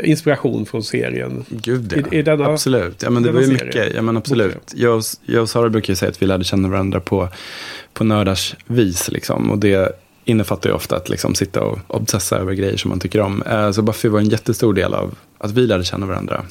inspiration 0.03 0.65
från 0.65 0.83
serien? 0.83 1.45
Gud 1.49 1.93
ja. 1.95 2.15
I- 2.17 2.19
i 2.19 2.21
denna- 2.21 2.45
absolut. 2.45 3.03
Ja, 3.03 3.09
men 3.09 3.23
det 3.23 3.31
var 3.31 3.41
ju 3.41 3.47
mycket. 3.47 3.93
Ja, 3.95 4.01
men 4.01 4.17
absolut. 4.17 4.73
Jag 4.75 4.97
och, 4.97 5.03
jag 5.25 5.41
och 5.41 5.49
Sara 5.49 5.69
brukar 5.69 5.91
ju 5.91 5.95
säga 5.95 6.09
att 6.09 6.21
vi 6.21 6.25
lärde 6.25 6.43
känna 6.43 6.67
varandra 6.69 6.99
på, 6.99 7.29
på 7.93 8.03
nördars 8.03 8.55
vis. 8.65 9.11
Liksom. 9.11 9.51
Och 9.51 9.57
det 9.59 9.91
innefattar 10.25 10.69
ju 10.69 10.75
ofta 10.75 10.95
att 10.95 11.09
liksom, 11.09 11.35
sitta 11.35 11.61
och 11.63 11.79
obsessa 11.87 12.37
över 12.37 12.53
grejer 12.53 12.77
som 12.77 12.89
man 12.89 12.99
tycker 12.99 13.19
om. 13.21 13.41
Eh, 13.41 13.71
Så 13.71 13.81
Buffy 13.81 14.09
var 14.09 14.19
en 14.19 14.29
jättestor 14.29 14.73
del 14.73 14.93
av 14.93 15.15
att 15.37 15.51
vi 15.51 15.67
lärde 15.67 15.83
känna 15.83 16.05
varandra 16.05 16.45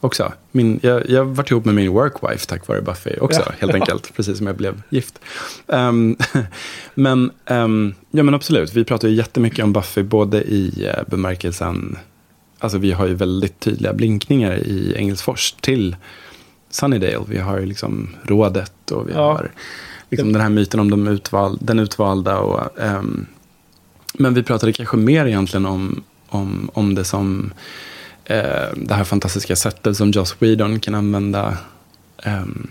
också. 0.00 0.32
Min, 0.52 0.80
jag, 0.82 1.10
jag 1.10 1.24
varit 1.24 1.50
ihop 1.50 1.64
med 1.64 1.74
min 1.74 1.90
workwife 1.92 2.46
tack 2.46 2.68
vare 2.68 2.82
Buffy 2.82 3.10
också, 3.20 3.40
Ja. 3.46 3.52
helt 3.58 3.74
enkelt. 3.74 4.16
Precis 4.16 4.38
som 4.38 4.46
jag 4.46 4.56
blev 4.56 4.82
gift. 4.90 5.18
Ehm, 5.68 6.16
men, 6.94 7.30
ehm, 7.46 7.94
ja, 8.10 8.22
men 8.22 8.34
absolut, 8.34 8.74
vi 8.74 8.84
pratar 8.84 9.08
ju 9.08 9.14
jättemycket 9.14 9.64
om 9.64 9.72
Buffy, 9.72 10.02
både 10.02 10.42
i 10.42 10.88
uh, 10.98 11.08
bemärkelsen 11.10 11.98
Alltså 12.62 12.78
vi 12.78 12.92
har 12.92 13.06
ju 13.06 13.14
väldigt 13.14 13.60
tydliga 13.60 13.92
blinkningar 13.92 14.52
i 14.56 14.94
Engelsfors 14.96 15.52
till 15.60 15.96
Sunnydale. 16.70 17.24
Vi 17.28 17.38
har 17.38 17.58
ju 17.58 17.66
liksom 17.66 18.08
rådet 18.22 18.90
och 18.90 19.08
vi 19.08 19.12
Ja. 19.12 19.18
har 19.32 19.50
liksom 20.10 20.32
den 20.32 20.42
här 20.42 20.48
myten 20.48 20.80
om 20.80 20.90
de 20.90 21.08
utval, 21.08 21.58
den 21.60 21.78
utvalda. 21.78 22.38
Och, 22.38 22.80
ehm, 22.80 23.26
men 24.14 24.34
vi 24.34 24.42
pratade 24.42 24.72
kanske 24.72 24.96
mer 24.96 25.26
egentligen 25.26 25.66
om, 25.66 26.02
om, 26.28 26.70
om 26.74 26.94
det 26.94 27.04
som 27.04 27.52
eh, 28.24 28.68
det 28.76 28.94
här 28.94 29.04
fantastiska 29.04 29.56
sättet 29.56 29.96
som 29.96 30.10
Joss 30.10 30.36
Whedon 30.38 30.80
kan 30.80 30.94
använda. 30.94 31.56
ehm, 32.22 32.66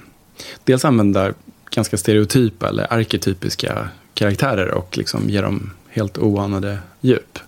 dels 0.63 0.85
använda 0.85 1.33
ganska 1.71 1.97
stereotypa 1.97 2.69
eller 2.69 2.93
arketypiska 2.93 3.89
karaktärer 4.13 4.67
och 4.71 4.97
liksom 4.97 5.29
ge 5.29 5.41
dem 5.41 5.69
helt 5.89 6.17
oanade 6.17 6.77
djup. 7.01 7.39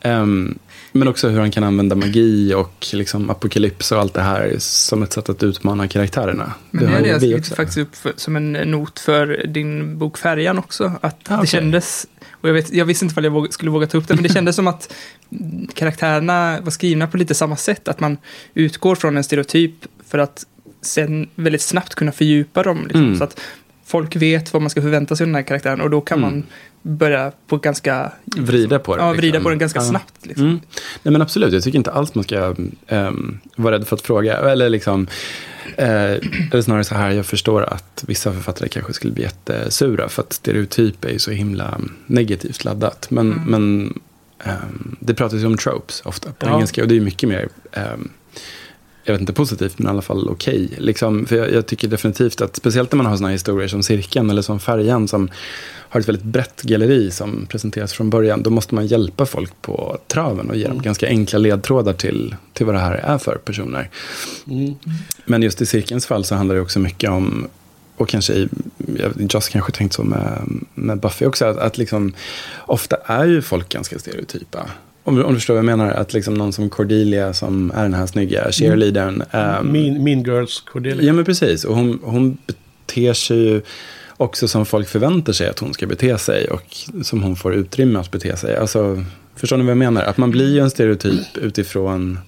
Ehm, 0.00 0.58
men 0.92 1.08
också 1.08 1.28
hur 1.28 1.40
han 1.40 1.50
kan 1.50 1.64
använda 1.64 1.96
magi 1.96 2.54
och 2.54 2.86
liksom 2.92 3.30
apokalyps 3.30 3.92
och 3.92 3.98
allt 4.00 4.14
det 4.14 4.22
här 4.22 4.54
som 4.58 5.02
ett 5.02 5.12
sätt 5.12 5.28
att 5.28 5.42
utmana 5.42 5.88
karaktärerna. 5.88 6.52
Men 6.70 6.84
det 6.84 6.90
har 6.90 7.00
jag 7.00 7.14
vi 7.14 7.18
skrivit 7.18 7.48
faktiskt 7.48 7.78
upp 7.78 7.96
för, 7.96 8.12
som 8.16 8.36
en 8.36 8.52
not 8.52 8.98
för 8.98 9.46
din 9.46 9.98
bok 9.98 10.18
Färjan 10.18 10.58
också. 10.58 10.92
Att 11.00 11.30
Ah, 11.30 11.40
det 11.40 11.46
kändes, 11.46 12.06
och 12.30 12.48
jag, 12.48 12.54
vet, 12.54 12.72
jag 12.72 12.84
visste 12.84 13.04
inte 13.04 13.20
om 13.20 13.24
jag 13.24 13.30
våg, 13.30 13.52
skulle 13.52 13.70
våga 13.70 13.86
ta 13.86 13.98
upp 13.98 14.08
det, 14.08 14.14
men 14.14 14.22
det 14.22 14.32
kändes 14.32 14.56
som 14.56 14.66
att 14.66 14.94
karaktärerna 15.74 16.60
var 16.60 16.70
skrivna 16.70 17.06
på 17.06 17.16
lite 17.16 17.34
samma 17.34 17.56
sätt. 17.56 17.88
Att 17.88 18.00
man 18.00 18.16
utgår 18.54 18.94
från 18.94 19.16
en 19.16 19.24
stereotyp 19.24 19.74
för 20.08 20.18
att 20.18 20.44
sen 20.82 21.28
väldigt 21.34 21.62
snabbt 21.62 21.94
kunna 21.94 22.12
fördjupa 22.12 22.62
dem. 22.62 22.82
Liksom, 22.82 23.04
Mm. 23.04 23.18
Så 23.18 23.24
att 23.24 23.40
folk 23.88 24.16
vet 24.16 24.52
vad 24.52 24.62
man 24.62 24.70
ska 24.70 24.82
förvänta 24.82 25.16
sig 25.16 25.24
av 25.24 25.28
den 25.28 25.34
här 25.34 25.42
karaktären 25.42 25.80
och 25.80 25.90
då 25.90 26.00
kan 26.00 26.18
Mm. 26.18 26.30
man 26.30 26.44
börja 26.82 27.32
på 27.46 27.56
ganska... 27.56 28.12
Vrida 28.36 28.78
på 28.78 28.96
det, 28.96 29.02
Ja, 29.02 29.10
vrida 29.12 29.22
liksom. 29.26 29.42
på 29.42 29.48
den 29.50 29.58
ganska 29.58 29.78
Ja. 29.78 29.84
snabbt. 29.84 30.26
Liksom. 30.26 30.44
Mm. 30.46 30.60
Nej 31.02 31.12
men 31.12 31.22
absolut, 31.22 31.52
jag 31.52 31.62
tycker 31.62 31.78
inte 31.78 31.90
alls 31.92 32.14
man 32.14 32.24
ska 32.24 32.54
ehm, 32.86 33.38
vara 33.56 33.74
rädd 33.74 33.86
för 33.88 33.96
att 33.96 34.02
fråga. 34.02 34.36
Eller 34.36 34.68
liksom, 34.68 35.06
eh, 35.76 35.86
eller 36.52 36.62
snarare 36.62 36.84
så 36.84 36.94
här, 36.94 37.10
jag 37.10 37.26
förstår 37.26 37.62
att 37.62 38.04
vissa 38.06 38.32
författare 38.32 38.68
kanske 38.68 38.92
skulle 38.92 39.12
bli 39.12 39.22
jättesura. 39.22 40.08
För 40.08 40.22
att 40.22 40.32
stereotyp 40.32 41.04
är 41.04 41.10
ju 41.12 41.18
så 41.18 41.30
himla 41.30 41.80
negativt 42.06 42.64
laddat. 42.64 43.06
Men, 43.10 43.32
Mm. 43.32 43.44
men 43.50 43.94
ehm, 44.44 44.96
det 45.00 45.14
pratas 45.14 45.40
ju 45.40 45.46
om 45.46 45.56
tropes 45.56 46.02
ofta 46.04 46.32
på 46.32 46.46
Ja. 46.46 46.54
engelska. 46.54 46.82
Och 46.82 46.88
det 46.88 46.92
är 46.94 46.98
ju 46.98 47.04
mycket 47.04 47.28
mer, 47.28 47.48
ehm, 47.72 48.08
jag 49.08 49.14
vet 49.14 49.20
inte 49.20 49.32
positivt, 49.32 49.78
men 49.78 49.86
i 49.86 49.90
alla 49.90 50.02
fall 50.02 50.28
okej. 50.28 50.68
Liksom, 50.78 51.26
för 51.26 51.36
jag, 51.36 51.52
jag 51.52 51.66
tycker 51.66 51.88
definitivt 51.88 52.40
att, 52.40 52.56
speciellt 52.56 52.92
när 52.92 52.96
man 52.96 53.06
har 53.06 53.18
här 53.18 53.28
historier 53.28 53.68
som 53.68 53.82
Cirkeln 53.82 54.30
eller 54.30 54.42
som 54.42 54.60
Färjan, 54.60 55.08
som 55.08 55.30
har 55.88 56.00
ett 56.00 56.08
väldigt 56.08 56.24
brett 56.24 56.62
galleri 56.62 57.10
som 57.10 57.46
presenteras 57.46 57.92
från 57.92 58.10
början, 58.10 58.42
då 58.42 58.50
måste 58.50 58.74
man 58.74 58.86
hjälpa 58.86 59.26
folk 59.26 59.62
på 59.62 59.98
traven 60.06 60.50
och 60.50 60.56
ge 60.56 60.64
dem 60.64 60.72
Mm. 60.72 60.82
ganska 60.82 61.06
enkla 61.06 61.38
ledtrådar 61.38 61.92
till, 61.92 62.34
till 62.52 62.66
vad 62.66 62.74
det 62.74 62.78
här 62.78 62.94
är 62.94 63.18
för 63.18 63.36
personer. 63.44 63.90
Mm. 64.46 64.74
Men 65.24 65.42
just 65.42 65.62
i 65.62 65.66
cirkelns 65.66 66.06
fall 66.06 66.24
så 66.24 66.34
handlar 66.34 66.54
det 66.54 66.60
också 66.60 66.78
mycket 66.78 67.10
om, 67.10 67.48
och 67.96 68.08
kanske 68.08 68.32
i, 68.32 68.48
Joss 69.30 69.48
kanske 69.48 69.72
tänkt 69.72 69.92
så 69.92 70.02
med, 70.02 70.42
med 70.74 71.00
Buffy 71.00 71.26
också, 71.26 71.44
att, 71.44 71.56
att 71.56 71.78
liksom, 71.78 72.12
ofta 72.66 72.96
är 73.04 73.24
ju 73.24 73.42
folk 73.42 73.68
ganska 73.68 73.98
stereotypa. 73.98 74.70
Om, 75.08 75.14
du- 75.16 75.22
om 75.22 75.32
du 75.32 75.36
förstår 75.38 75.54
vad 75.54 75.58
jag 75.58 75.78
menar, 75.78 75.90
att 75.90 76.12
liksom 76.12 76.34
någon 76.34 76.52
som 76.52 76.70
Cordelia 76.70 77.32
som 77.32 77.72
är 77.74 77.82
den 77.82 77.94
här 77.94 78.06
snygga 78.06 78.52
cheerleadern. 78.52 79.22
ehm, 79.30 79.66
Mean, 79.72 80.04
mean 80.04 80.22
Girls 80.22 80.60
Cordelia. 80.72 81.02
Ja 81.06 81.12
men 81.12 81.24
precis, 81.24 81.64
och 81.64 81.74
hon, 81.76 81.98
hon 82.02 82.38
beter 82.46 83.12
sig 83.12 83.36
ju 83.38 83.62
också 84.16 84.48
som 84.48 84.66
folk 84.66 84.88
förväntar 84.88 85.32
sig 85.32 85.48
att 85.48 85.58
hon 85.58 85.74
ska 85.74 85.86
bete 85.86 86.18
sig 86.18 86.48
och 86.48 86.76
som 87.02 87.22
hon 87.22 87.36
får 87.36 87.54
utrymme 87.54 87.98
att 87.98 88.10
bete 88.10 88.36
sig. 88.36 88.56
Alltså, 88.56 89.04
förstår 89.36 89.56
ni 89.56 89.62
vad 89.62 89.70
jag 89.70 89.76
menar? 89.78 90.02
Att 90.02 90.16
man 90.16 90.30
blir 90.30 90.52
ju 90.54 90.60
en 90.60 90.70
stereotyp 90.70 91.36
utifrån, 91.42 92.18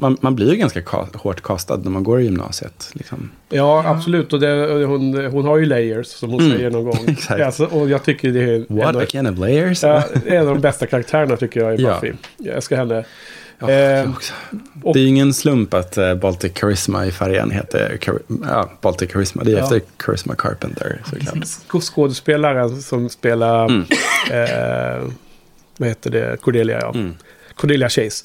man, 0.00 0.16
man 0.20 0.34
blir 0.36 0.50
ju 0.50 0.56
ganska 0.56 0.82
ka, 0.82 1.08
hårt 1.14 1.40
kastad 1.42 1.76
när 1.76 1.90
man 1.90 2.02
går 2.02 2.20
i 2.20 2.24
gymnasiet. 2.24 2.90
Liksom. 2.92 3.30
Ja, 3.48 3.82
absolut. 3.86 4.32
Och 4.32 4.40
det, 4.40 4.84
hon, 4.84 5.26
hon 5.26 5.44
har 5.44 5.58
ju 5.58 5.64
layers 5.66 6.06
som 6.06 6.30
hon 6.30 6.40
Mm. 6.40 6.52
säger 6.56 6.70
någon 6.70 6.84
gång. 6.84 6.98
Exakt. 7.08 7.40
Alltså, 7.42 7.64
och 7.64 7.88
jag 7.90 8.02
tycker 8.02 8.30
det 8.32 8.40
är 8.40 8.64
What, 8.68 8.94
en, 8.94 9.00
a 9.02 9.06
can 9.08 9.26
of 9.26 9.38
layers? 9.38 9.82
ja, 9.82 10.02
en 10.26 10.38
av 10.48 10.54
de 10.54 10.60
bästa 10.60 10.86
karaktärerna 10.86 11.36
tycker 11.36 11.60
jag 11.60 11.80
i. 11.80 11.84
Buffy. 11.84 12.12
Jag 12.36 12.56
älskar 12.56 12.76
henne. 12.76 13.04
Ja, 13.60 13.70
eh, 13.70 14.10
och- 14.84 14.94
det 14.94 15.00
är 15.00 15.02
ju 15.02 15.08
ingen 15.08 15.34
slump 15.34 15.74
att 15.74 15.98
uh, 15.98 16.14
Baltic 16.14 16.52
Charisma 16.58 17.06
i 17.06 17.10
färgen 17.10 17.50
heter 17.50 17.98
ja, 18.44 18.70
Baltic 18.80 19.12
Charisma. 19.12 19.42
Det 19.44 19.52
är 19.52 19.56
Ja. 19.56 19.62
efter 19.62 19.80
Charisma 19.98 20.34
Carpenter 20.34 21.00
såklart. 21.10 21.34
Sk- 21.34 21.80
Skådespelaren 21.80 22.82
som 22.82 23.08
spelar, 23.08 23.64
Mm. 23.64 23.84
eh, 24.30 25.08
vad 25.78 25.88
heter 25.88 26.10
det, 26.10 26.36
Cordelia 26.40 26.78
ja. 26.80 26.92
Mm. 26.94 27.14
Cordelia 27.54 27.88
Chase. 27.88 28.24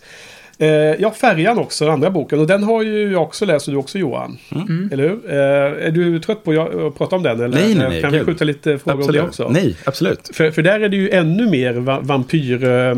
Eh, 0.63 0.95
ja, 1.02 1.12
Färjan 1.12 1.58
också, 1.60 1.86
den 1.86 1.93
andra 1.93 2.10
boken. 2.10 2.39
Och 2.39 2.47
den 2.47 2.63
har 2.63 2.84
ju 2.84 3.12
jag 3.12 3.21
också 3.21 3.45
läst 3.45 3.67
och 3.67 3.73
du 3.73 3.78
också 3.80 3.97
Johan. 3.97 4.38
Mm. 4.52 4.89
Eller 4.93 5.04
hur? 5.04 5.19
Eh, 5.30 5.88
är 5.88 5.91
du 5.91 6.19
trött 6.19 6.43
på 6.43 6.52
att 6.88 6.97
prata 6.97 7.15
om 7.15 7.23
den? 7.23 7.41
Eller 7.41 7.58
Nej, 7.58 7.76
nej, 7.76 7.89
nej, 7.89 8.02
kan 8.02 8.12
vi 8.12 8.19
skjuta 8.19 8.45
lite 8.45 8.78
frågor 8.78 8.93
om 8.93 8.99
det 8.99 9.04
Absolut. 9.04 9.23
också? 9.30 9.49
Nej, 9.49 9.76
absolut. 9.86 10.30
För, 10.34 10.52
för 10.52 10.62
där 10.62 10.80
är 10.80 10.89
det 10.89 10.97
ju 10.97 11.10
ännu 11.10 11.49
mer 11.49 11.73
va 11.73 11.99
vampyr... 12.02 12.63
Eh, 12.63 12.93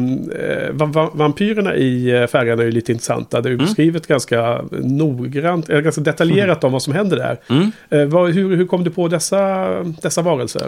va 0.71 0.85
va 0.85 1.09
vampyrerna 1.13 1.75
i 1.75 2.09
eh, 2.21 2.27
Färjan 2.27 2.59
är 2.59 2.63
ju 2.63 2.71
lite 2.71 2.91
intressanta. 2.91 3.41
Det 3.41 3.47
är 3.47 3.51
ju 3.51 3.55
Mm. 3.55 3.65
beskrivet 3.65 4.07
ganska 4.07 4.61
noggrant, 4.71 5.69
eller 5.69 5.81
ganska 5.81 6.01
detaljerat 6.01 6.63
om 6.63 6.71
vad 6.71 6.81
som 6.81 6.93
händer 6.93 7.17
där. 7.17 7.37
Mm. 7.49 7.71
Eh, 7.89 8.05
vad, 8.05 8.31
hur, 8.31 8.55
hur 8.55 8.65
kom 8.67 8.83
du 8.83 8.89
på 8.89 9.07
dessa, 9.07 9.67
dessa 9.83 10.21
varelser? 10.21 10.67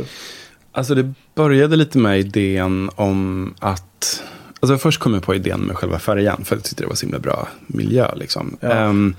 Alltså 0.71 0.95
det 0.95 1.13
började 1.35 1.75
lite 1.75 1.97
med 1.97 2.19
idén 2.19 2.89
om 2.95 3.53
att... 3.59 4.23
Alltså 4.59 4.77
först 4.77 4.99
kom 4.99 5.13
jag 5.13 5.23
på 5.23 5.35
idén 5.35 5.59
med 5.59 5.77
själva 5.77 5.99
färjan, 5.99 6.45
för 6.45 6.55
jag 6.55 6.63
tyckte 6.63 6.83
det 6.83 6.87
var 6.87 6.95
så 6.95 7.05
himla 7.05 7.19
bra 7.19 7.47
miljö. 7.67 8.15
Liksom. 8.15 8.57
Ja. 8.59 8.71
Ehm, 8.71 9.15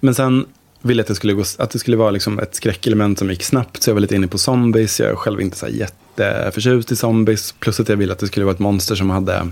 men 0.00 0.14
sen 0.14 0.46
ville 0.82 1.00
jag 1.00 1.04
att 1.04 1.08
det 1.08 1.14
skulle, 1.14 1.32
gå, 1.32 1.44
att 1.58 1.70
det 1.70 1.78
skulle 1.78 1.96
vara 1.96 2.10
liksom 2.10 2.38
ett 2.38 2.54
skräckelement 2.54 3.18
som 3.18 3.30
gick 3.30 3.42
snabbt, 3.42 3.82
så 3.82 3.90
jag 3.90 3.94
var 3.94 4.00
lite 4.00 4.14
inne 4.14 4.26
på 4.26 4.38
zombies. 4.38 5.00
Jag 5.00 5.10
är 5.10 5.14
själv 5.16 5.40
inte 5.40 5.56
så 5.56 5.68
jätteförtjust 5.68 6.92
i 6.92 6.96
zombies, 6.96 7.52
plus 7.52 7.80
att 7.80 7.88
jag 7.88 7.96
ville 7.96 8.12
att 8.12 8.18
det 8.18 8.26
skulle 8.26 8.44
vara 8.44 8.54
ett 8.54 8.60
monster 8.60 8.94
som 8.94 9.10
hade 9.10 9.48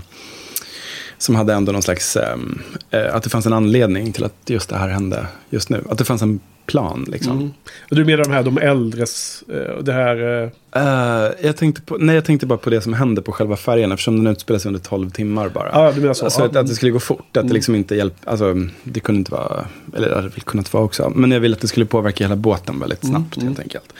som 1.17 1.35
hade 1.35 1.53
ändå 1.53 1.71
någon 1.71 1.81
slags, 1.81 2.15
ehm, 2.15 2.61
eh, 2.91 3.15
att 3.15 3.23
det 3.23 3.29
fanns 3.29 3.45
en 3.45 3.53
anledning 3.53 4.13
till 4.13 4.23
att 4.23 4.35
just 4.45 4.69
det 4.69 4.77
här 4.77 4.87
hände 4.87 5.27
just 5.49 5.69
nu. 5.69 5.83
Att 5.89 5.97
det 5.97 6.05
fanns 6.05 6.21
en 6.21 6.39
plan 6.65 7.05
liksom. 7.07 7.37
Mm. 7.37 7.51
Och 7.89 7.95
du 7.95 8.05
menar 8.05 8.23
de 8.23 8.31
här, 8.31 8.43
de 8.43 8.57
äldres, 8.57 9.43
eh, 9.49 9.83
det 9.83 9.93
här... 9.93 10.43
Eh, 10.75 11.31
jag, 11.41 11.57
tänkte 11.57 11.81
på, 11.81 11.97
nej, 11.97 12.15
jag 12.15 12.25
tänkte 12.25 12.45
bara 12.45 12.57
på 12.57 12.69
det 12.69 12.81
som 12.81 12.93
hände 12.93 13.21
på 13.21 13.31
själva 13.31 13.55
färjan 13.55 13.91
eftersom 13.91 14.23
den 14.23 14.33
utspelar 14.33 14.59
sig 14.59 14.69
under 14.69 14.79
12 14.81 15.09
timmar 15.09 15.49
bara. 15.49 15.69
Ja, 15.73 15.91
du 15.91 16.01
menar 16.01 16.13
så. 16.13 16.25
Alltså 16.25 16.39
ja. 16.41 16.45
att, 16.45 16.55
att 16.55 16.67
det 16.67 16.75
skulle 16.75 16.91
gå 16.91 16.99
fort, 16.99 17.19
att 17.31 17.37
Mm. 17.37 17.47
det 17.47 17.53
liksom 17.53 17.75
inte 17.75 17.95
hjälp, 17.95 18.15
alltså 18.23 18.55
det 18.83 18.99
kunde 18.99 19.19
inte 19.19 19.31
vara, 19.31 19.65
eller 19.95 20.09
det 20.09 20.15
hade 20.15 20.27
väl 20.29 20.41
kunnat 20.41 20.73
vara 20.73 20.83
också. 20.83 21.11
Men 21.15 21.31
jag 21.31 21.39
ville 21.39 21.55
att 21.55 21.61
det 21.61 21.67
skulle 21.67 21.85
påverka 21.85 22.23
hela 22.23 22.35
båten 22.35 22.79
väldigt 22.79 23.03
Mm, 23.03 23.15
snabbt 23.15 23.37
mm. 23.37 23.47
helt 23.47 23.59
enkelt. 23.59 23.93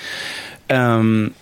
Ehm, 0.68 1.34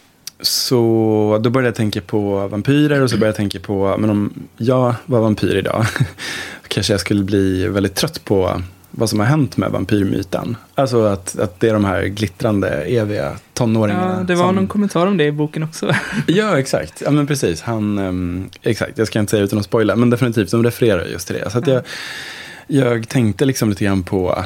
så 0.42 1.40
då 1.44 1.50
började 1.50 1.68
jag 1.68 1.76
tänka 1.76 2.02
på 2.02 2.48
vampyrer 2.48 3.02
och 3.02 3.10
så 3.10 3.16
började 3.16 3.28
jag 3.30 3.36
tänka 3.36 3.60
på, 3.60 3.96
men 4.00 4.10
om 4.10 4.34
jag 4.58 4.94
var 5.06 5.20
vampyr 5.20 5.56
idag, 5.56 5.86
kanske 6.68 6.94
jag 6.94 7.00
skulle 7.00 7.24
bli 7.24 7.68
väldigt 7.68 7.96
trött 7.96 8.26
på 8.26 8.62
vad 8.92 9.10
som 9.10 9.20
har 9.20 9.28
hänt 9.28 9.58
med 9.58 9.72
vampyrmyten. 9.72 10.58
Alltså 10.76 11.04
att, 11.04 11.40
att 11.40 11.60
det 11.60 11.70
är 11.70 11.74
de 11.74 11.86
här 11.86 12.04
glittrande, 12.04 12.70
eviga 12.70 13.36
tonåringarna. 13.54 14.16
Ja, 14.18 14.24
det 14.24 14.36
var 14.36 14.46
som... 14.46 14.56
någon 14.56 14.68
kommentar 14.68 15.08
om 15.08 15.18
det 15.18 15.26
i 15.26 15.32
boken 15.32 15.64
också. 15.64 15.96
Ja, 16.28 16.60
exakt. 16.60 17.02
Ja, 17.06 17.12
men 17.12 17.28
precis. 17.28 17.62
Han, 17.62 18.00
um, 18.00 18.50
exakt, 18.64 18.98
jag 18.98 19.08
ska 19.08 19.20
inte 19.20 19.32
säga 19.32 19.44
utan 19.44 19.60
att 19.60 19.66
spoila, 19.66 19.96
men 19.96 20.10
definitivt, 20.10 20.52
de 20.52 20.64
refererar 20.64 21.06
just 21.06 21.28
till 21.28 21.36
det. 21.36 21.50
Så 21.50 21.58
att 21.58 21.68
jag, 21.68 21.84
jag 22.68 23.10
tänkte 23.10 23.46
liksom 23.46 23.70
lite 23.70 23.86
grann 23.86 24.04
på 24.04 24.46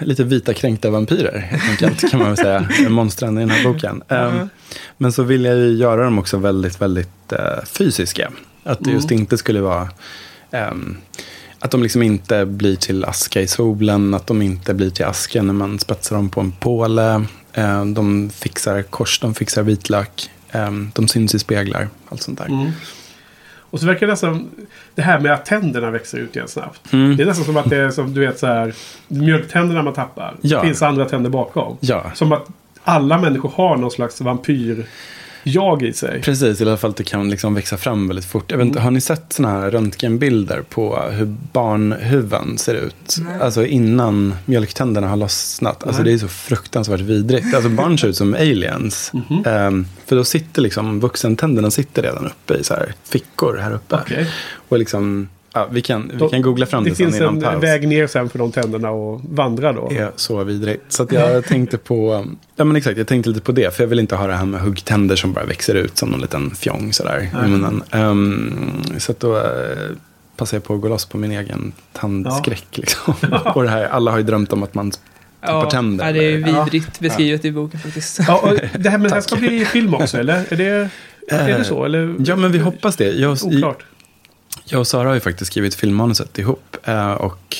lite 0.00 0.24
vita 0.24 0.54
kränkta 0.54 0.90
vampyrer, 0.90 1.38
helt 1.38 1.70
enkelt, 1.70 2.10
kan 2.10 2.20
man 2.20 2.28
väl 2.28 2.36
säga. 2.36 2.68
Monstren 2.88 3.38
i 3.38 3.40
den 3.40 3.50
här 3.50 3.64
boken. 3.64 4.02
Um, 4.08 4.48
men 4.96 5.12
så 5.12 5.22
vill 5.22 5.44
jag 5.44 5.56
ju 5.56 5.72
göra 5.72 6.04
dem 6.04 6.18
också 6.18 6.36
väldigt, 6.36 6.80
väldigt 6.80 7.32
uh, 7.32 7.64
fysiska. 7.64 8.32
Att 8.64 8.84
det 8.84 8.90
just 8.90 9.10
mm. 9.10 9.20
inte 9.20 9.38
skulle 9.38 9.60
vara 9.60 9.88
um, 10.50 10.96
att 11.62 11.70
de 11.70 11.82
liksom 11.82 12.02
inte 12.02 12.46
blir 12.46 12.76
till 12.76 13.04
aska 13.04 13.40
i 13.40 13.46
solen, 13.46 14.14
att 14.14 14.26
de 14.26 14.42
inte 14.42 14.74
blir 14.74 14.90
till 14.90 15.04
aska 15.04 15.42
när 15.42 15.52
man 15.52 15.78
spetsar 15.78 16.16
dem 16.16 16.28
på 16.28 16.40
en 16.40 16.52
påle. 16.52 17.24
Uh, 17.58 17.84
de 17.84 18.30
fixar 18.30 18.82
kors, 18.82 19.20
de 19.20 19.34
fixar 19.34 19.62
vitlök, 19.62 20.30
um, 20.52 20.90
de 20.94 21.08
syns 21.08 21.34
i 21.34 21.38
speglar, 21.38 21.88
allt 22.08 22.22
sånt 22.22 22.38
där. 22.38 22.46
Mm. 22.46 22.70
Och 23.72 23.80
så 23.80 23.86
verkar 23.86 24.06
det 24.06 24.12
nästan... 24.12 24.50
Det 24.94 25.02
här 25.02 25.20
med 25.20 25.32
att 25.32 25.46
tänderna 25.46 25.90
växer 25.90 26.18
ut 26.18 26.36
igen 26.36 26.48
snabbt. 26.48 26.92
Mm. 26.92 27.16
Det 27.16 27.22
är 27.22 27.26
nästan 27.26 27.44
som 27.44 27.56
att 27.56 27.70
det 27.70 27.76
är 27.76 27.90
som 27.90 28.14
du 28.14 28.20
vet 28.20 28.38
så 28.38 28.46
här. 28.46 28.74
Mjölktänderna 29.08 29.82
man 29.82 29.92
tappar. 29.92 30.36
Ja. 30.40 30.60
Det 30.60 30.66
finns 30.66 30.82
andra 30.82 31.04
tänder 31.04 31.30
bakom. 31.30 31.76
Ja. 31.80 32.10
Som 32.14 32.32
att 32.32 32.46
alla 32.84 33.18
människor 33.18 33.52
har 33.54 33.76
någon 33.76 33.90
slags 33.90 34.20
vampyr 34.20 34.86
jag 35.42 35.82
i 35.82 35.92
sig. 35.92 36.22
Precis, 36.22 36.60
i 36.60 36.64
alla 36.64 36.76
fall 36.76 36.90
att 36.90 36.96
det 36.96 37.04
kan 37.04 37.30
liksom 37.30 37.54
växa 37.54 37.76
fram 37.76 38.08
väldigt 38.08 38.24
fort. 38.24 38.50
Jag 38.50 38.58
vet 38.58 38.66
inte, 38.66 38.78
mm. 38.78 38.84
Har 38.84 38.90
ni 38.90 39.00
sett 39.00 39.32
sådana 39.32 39.60
här 39.60 39.70
röntgenbilder 39.70 40.62
på 40.62 41.02
hur 41.10 41.36
barnhuven 41.52 42.58
ser 42.58 42.74
ut? 42.74 43.16
Nej. 43.18 43.40
Alltså 43.40 43.66
innan 43.66 44.34
mjölktänderna 44.44 45.08
har 45.08 45.16
lossnat. 45.16 45.84
Alltså 45.86 46.02
det 46.02 46.12
är 46.12 46.18
så 46.18 46.28
fruktansvärt 46.28 47.00
vidrigt. 47.00 47.54
Alltså 47.54 47.70
barn 47.70 47.98
ser 47.98 48.08
ut 48.08 48.16
som 48.16 48.34
aliens. 48.34 49.10
Mm 49.14 49.26
-hmm. 49.26 49.66
um, 49.66 49.86
för 50.06 50.16
då 50.16 50.24
sitter 50.24 50.62
liksom 50.62 51.00
vuxentänderna 51.00 51.70
sitter 51.70 52.02
redan 52.02 52.26
uppe 52.26 52.54
i 52.54 52.64
så 52.64 52.74
här 52.74 52.94
fickor 53.04 53.56
här 53.56 53.72
uppe. 53.72 53.96
Okay. 53.96 54.26
Och 54.68 54.78
liksom 54.78 55.28
Ja, 55.54 55.68
vi 55.70 55.82
kan, 55.82 56.10
vi 56.14 56.28
kan 56.28 56.42
googla 56.42 56.66
fram 56.66 56.84
det, 56.84 56.90
det 56.90 56.96
sen 56.96 57.08
innan 57.08 57.20
paus. 57.20 57.34
Det 57.34 57.40
finns 57.40 57.54
en 57.54 57.60
väg 57.60 57.88
ner 57.88 58.06
sen 58.06 58.28
för 58.28 58.38
de 58.38 58.52
tänderna 58.52 58.90
och 58.90 59.20
vandra 59.24 59.72
då. 59.72 59.88
Det 59.88 59.98
är 59.98 60.12
så 60.16 60.44
vidrigt. 60.44 60.84
Så 60.88 61.06
jag 61.10 61.44
tänkte 61.48 61.78
på, 61.78 62.26
ja 62.56 62.64
men 62.64 62.76
exakt, 62.76 62.98
jag 62.98 63.06
tänkte 63.06 63.28
lite 63.28 63.40
på 63.40 63.52
det. 63.52 63.74
För 63.74 63.82
jag 63.82 63.88
vill 63.88 63.98
inte 63.98 64.16
ha 64.16 64.26
det 64.26 64.34
här 64.34 64.44
med 64.44 64.60
huggtänder 64.60 65.16
som 65.16 65.32
bara 65.32 65.44
växer 65.44 65.74
ut 65.74 65.98
som 65.98 66.08
någon 66.08 66.20
liten 66.20 66.50
fjong 66.50 66.92
sådär 66.92 67.30
i 67.44 67.48
munnen. 67.48 67.82
Um, 67.92 68.82
så 68.98 69.14
då 69.18 69.36
uh, 69.36 69.42
passar 70.36 70.56
jag 70.56 70.64
på 70.64 70.74
att 70.74 70.80
gå 70.80 70.88
loss 70.88 71.06
på 71.06 71.18
min 71.18 71.32
egen 71.32 71.72
tandskräck. 71.92 72.66
Ja. 72.70 72.80
Liksom. 72.80 73.14
och 73.54 73.62
det 73.62 73.70
här, 73.70 73.84
alla 73.84 74.10
har 74.10 74.18
ju 74.18 74.24
drömt 74.24 74.52
om 74.52 74.62
att 74.62 74.74
man 74.74 74.92
ja, 75.40 75.70
tänder. 75.70 76.06
Ja, 76.06 76.12
det 76.12 76.24
är 76.24 76.36
vidrigt 76.36 77.00
beskrivet 77.00 77.44
i 77.44 77.52
boken 77.52 77.80
faktiskt. 77.80 78.20
Ja, 78.28 78.38
och 78.38 78.80
det 78.80 78.90
här 78.90 78.98
med 78.98 79.10
det 79.10 79.14
här 79.14 79.20
ska 79.20 79.36
bli 79.36 79.64
film 79.64 79.94
också, 79.94 80.18
eller? 80.18 80.44
Är 80.48 80.56
det, 80.56 80.90
är 81.28 81.58
det 81.58 81.64
så? 81.64 81.84
Eller? 81.84 82.14
Ja, 82.18 82.36
men 82.36 82.52
vi 82.52 82.58
hoppas 82.58 82.96
det. 82.96 83.12
Jag, 83.12 83.38
Oklart. 83.42 83.84
Jag 84.64 84.80
och 84.80 84.86
Sara 84.86 85.08
har 85.08 85.14
ju 85.14 85.20
faktiskt 85.20 85.50
skrivit 85.50 85.74
filmmanuset 85.74 86.38
ihop. 86.38 86.76
Eh, 86.84 87.12
och 87.12 87.56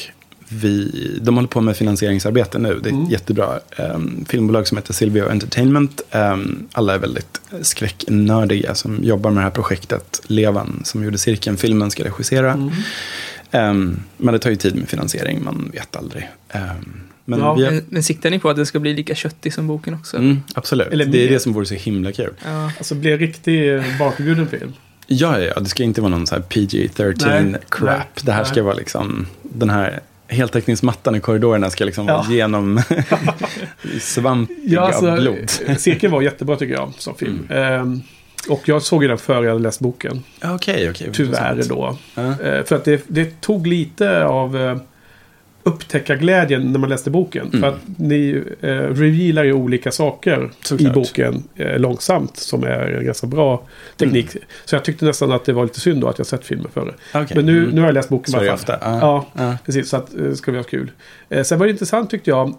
vi, 0.60 1.18
de 1.22 1.34
håller 1.34 1.48
på 1.48 1.60
med 1.60 1.76
finansieringsarbete 1.76 2.58
nu. 2.58 2.68
Det 2.68 2.74
är 2.74 2.78
ett 2.78 2.86
mm. 2.86 3.10
jättebra 3.10 3.60
um, 3.78 4.24
filmbolag 4.28 4.68
som 4.68 4.78
heter 4.78 4.92
Silvio 4.92 5.30
Entertainment. 5.30 6.00
Um, 6.12 6.68
alla 6.72 6.94
är 6.94 6.98
väldigt 6.98 7.40
skräcknördiga 7.62 8.74
som 8.74 9.04
jobbar 9.04 9.30
med 9.30 9.40
det 9.40 9.44
här 9.44 9.50
projektet. 9.50 10.22
Levan 10.26 10.80
som 10.84 11.04
gjorde 11.04 11.18
cirkeln-filmen 11.18 11.90
ska 11.90 12.04
regissera. 12.04 12.52
Mm. 12.52 12.70
Um, 13.50 14.02
men 14.16 14.32
det 14.32 14.38
tar 14.38 14.50
ju 14.50 14.56
tid 14.56 14.76
med 14.76 14.88
finansiering, 14.88 15.44
man 15.44 15.70
vet 15.72 15.96
aldrig. 15.96 16.28
men, 17.24 17.38
ja, 17.40 17.44
har... 17.44 17.56
men, 17.56 17.84
men 17.88 18.02
siktar 18.02 18.30
ni 18.30 18.38
på 18.38 18.50
att 18.50 18.56
det 18.56 18.66
ska 18.66 18.80
bli 18.80 18.94
lika 18.94 19.14
köttig 19.14 19.54
som 19.54 19.66
boken 19.66 19.94
också? 19.94 20.16
Mm, 20.16 20.42
absolut, 20.54 20.88
Eller 20.88 21.04
det 21.06 21.26
är 21.26 21.28
det 21.28 21.40
som 21.40 21.52
vore 21.52 21.66
så 21.66 21.74
himla 21.74 22.12
kul. 22.12 22.34
Ja. 22.44 22.72
Alltså 22.78 22.94
bli 22.94 23.16
riktig 23.16 23.82
bakbjuden 23.98 24.48
film. 24.48 24.72
Ja, 25.12 25.38
ja, 25.38 25.60
det 25.60 25.68
ska 25.68 25.82
inte 25.82 26.00
vara 26.00 26.10
någon 26.10 26.26
så 26.26 26.34
här 26.34 26.42
PG-13 26.42 27.42
nej, 27.42 27.60
crap. 27.68 27.86
Nej, 27.86 28.06
det 28.22 28.32
här 28.32 28.42
nej. 28.42 28.50
ska 28.50 28.62
vara 28.62 28.74
liksom 28.74 29.26
den 29.42 29.70
här 29.70 30.00
heltäckningsmattan 30.28 31.14
i 31.14 31.20
korridorerna 31.20 31.70
ska 31.70 31.84
liksom 31.84 32.08
ja. 32.08 32.16
vara 32.16 32.28
genom 32.28 32.82
svampiga 34.00 34.58
ja, 34.64 34.80
alltså, 34.80 35.16
blod. 35.16 35.50
Cirkeln 35.78 36.12
var 36.12 36.22
jättebra 36.22 36.56
tycker 36.56 36.74
jag 36.74 36.92
som 36.98 37.14
film. 37.14 37.46
Mm. 37.50 37.80
Ehm, 37.80 38.02
och 38.48 38.68
jag 38.68 38.82
såg 38.82 39.02
ju 39.02 39.08
den 39.08 39.18
före 39.18 39.44
jag 39.44 39.52
hade 39.52 39.62
läst 39.62 39.80
boken. 39.80 40.22
Okej, 40.36 40.54
okay, 40.54 40.74
okej. 40.74 40.90
Okay. 40.90 41.12
Tyvärr 41.12 41.62
då. 41.68 41.98
Uh. 42.18 42.24
Ehm, 42.24 42.64
för 42.64 42.76
att 42.76 42.84
det, 42.84 43.04
det, 43.08 43.40
tog 43.40 43.66
lite 43.66 44.24
av 44.24 44.56
eh, 44.56 44.76
upptäcka 45.62 46.16
glädjen 46.16 46.72
när 46.72 46.78
man 46.78 46.90
läste 46.90 47.10
boken. 47.10 47.46
Mm. 47.46 47.60
För 47.60 47.68
att 47.68 47.80
ni 47.96 48.42
eh, 48.60 48.68
revealar 48.68 49.44
ju 49.44 49.52
olika 49.52 49.90
saker 49.90 50.50
Såklart. 50.62 50.90
i 50.90 50.94
boken 50.94 51.42
eh, 51.54 51.78
långsamt. 51.78 52.36
Som 52.36 52.64
är 52.64 52.98
en 52.98 53.04
ganska 53.04 53.26
bra 53.26 53.62
teknik. 53.96 54.34
Mm. 54.34 54.44
Så 54.64 54.74
jag 54.74 54.84
tyckte 54.84 55.04
nästan 55.04 55.32
att 55.32 55.44
det 55.44 55.52
var 55.52 55.62
lite 55.64 55.80
synd 55.80 56.00
då 56.00 56.08
att 56.08 56.18
jag 56.18 56.26
sett 56.26 56.44
filmen 56.44 56.70
före. 56.74 56.94
Okay. 57.14 57.36
Men 57.36 57.46
nu, 57.46 57.58
mm. 57.58 57.70
nu 57.70 57.80
har 57.80 57.88
jag 57.88 57.94
läst 57.94 58.08
boken. 58.08 58.32
Så 58.32 58.52
ofta. 58.52 58.72
Uh. 58.72 58.98
Ja, 59.00 59.26
uh. 59.38 59.54
precis. 59.64 59.88
Så 59.88 59.96
att, 59.96 60.14
eh, 60.18 60.32
ska 60.32 60.52
vi 60.52 60.58
ha 60.58 60.64
kul. 60.64 60.90
Eh, 61.28 61.42
sen 61.42 61.58
var 61.58 61.66
det 61.66 61.70
intressant 61.70 62.10
tyckte 62.10 62.30
jag. 62.30 62.54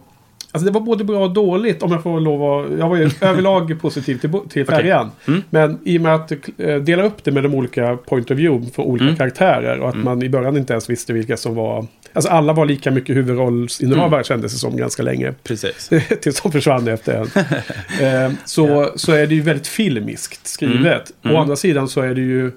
Alltså 0.53 0.65
det 0.65 0.71
var 0.71 0.81
både 0.81 1.03
bra 1.03 1.23
och 1.23 1.33
dåligt 1.33 1.83
om 1.83 1.91
jag 1.91 2.03
får 2.03 2.19
lov 2.19 2.65
att... 2.65 2.79
Jag 2.79 2.89
var 2.89 2.97
ju 2.97 3.09
överlag 3.21 3.81
positiv 3.81 4.17
till, 4.17 4.31
till 4.49 4.65
färjan. 4.65 5.07
Okay. 5.07 5.33
Mm. 5.33 5.43
Men 5.49 5.79
i 5.83 5.97
och 5.97 6.01
med 6.01 6.15
att 6.15 6.31
eh, 6.57 6.75
dela 6.75 7.03
upp 7.03 7.23
det 7.23 7.31
med 7.31 7.43
de 7.43 7.53
olika 7.55 7.97
point 7.97 8.31
of 8.31 8.37
view 8.37 8.71
för 8.71 8.83
olika 8.83 9.05
mm. 9.05 9.15
karaktärer. 9.15 9.79
Och 9.79 9.89
att 9.89 9.93
mm. 9.93 10.05
man 10.05 10.23
i 10.23 10.29
början 10.29 10.57
inte 10.57 10.73
ens 10.73 10.89
visste 10.89 11.13
vilka 11.13 11.37
som 11.37 11.55
var... 11.55 11.87
Alltså 12.13 12.31
alla 12.31 12.53
var 12.53 12.65
lika 12.65 12.91
mycket 12.91 13.15
huvudrollsinnehavare 13.15 14.15
mm. 14.15 14.23
kändes 14.23 14.53
det 14.53 14.59
som 14.59 14.77
ganska 14.77 15.03
länge. 15.03 15.33
Precis. 15.43 15.89
Tills 16.21 16.41
de 16.41 16.51
försvann 16.51 16.87
efter 16.87 17.13
en. 17.13 17.23
eh, 18.27 18.31
så, 18.45 18.67
yeah. 18.67 18.95
så 18.95 19.11
är 19.11 19.27
det 19.27 19.35
ju 19.35 19.41
väldigt 19.41 19.67
filmiskt 19.67 20.47
skrivet. 20.47 21.11
Mm. 21.23 21.35
Å 21.35 21.39
andra 21.39 21.55
sidan 21.55 21.87
så 21.89 22.01
är 22.01 22.15
det 22.15 22.21
ju 22.21 22.51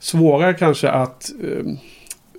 svårare 0.00 0.54
kanske 0.54 0.88
att... 0.88 1.30
Eh, 1.42 1.72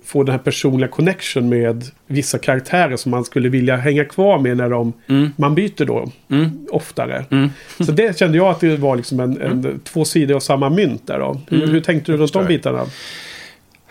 få 0.08 0.22
den 0.22 0.32
här 0.32 0.38
personliga 0.38 0.88
connection 0.88 1.48
med 1.48 1.84
vissa 2.06 2.38
karaktärer 2.38 2.96
som 2.96 3.10
man 3.10 3.24
skulle 3.24 3.48
vilja 3.48 3.76
hänga 3.76 4.04
kvar 4.04 4.38
med 4.38 4.56
när 4.56 4.70
de, 4.70 4.92
mm. 5.06 5.30
man 5.36 5.54
byter 5.54 5.84
då 5.84 6.10
mm. 6.30 6.66
oftare. 6.70 7.24
Mm. 7.30 7.50
Så 7.80 7.92
det 7.92 8.18
kände 8.18 8.36
jag 8.36 8.48
att 8.48 8.60
det 8.60 8.76
var 8.76 8.96
liksom 8.96 9.20
en, 9.20 9.40
en 9.40 9.52
mm. 9.52 9.80
två 9.84 10.04
sidor 10.04 10.36
av 10.36 10.40
samma 10.40 10.70
mynt 10.70 11.06
där 11.06 11.18
då. 11.18 11.40
Hur, 11.48 11.58
mm. 11.58 11.70
hur 11.70 11.80
tänkte 11.80 12.12
du 12.12 12.18
runt 12.18 12.32
de 12.32 12.46
bitarna? 12.46 12.86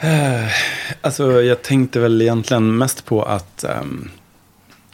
Alltså 1.02 1.44
jag 1.44 1.62
tänkte 1.62 2.00
väl 2.00 2.22
egentligen 2.22 2.78
mest 2.78 3.06
på 3.06 3.24
att 3.24 3.66
um, 3.82 4.10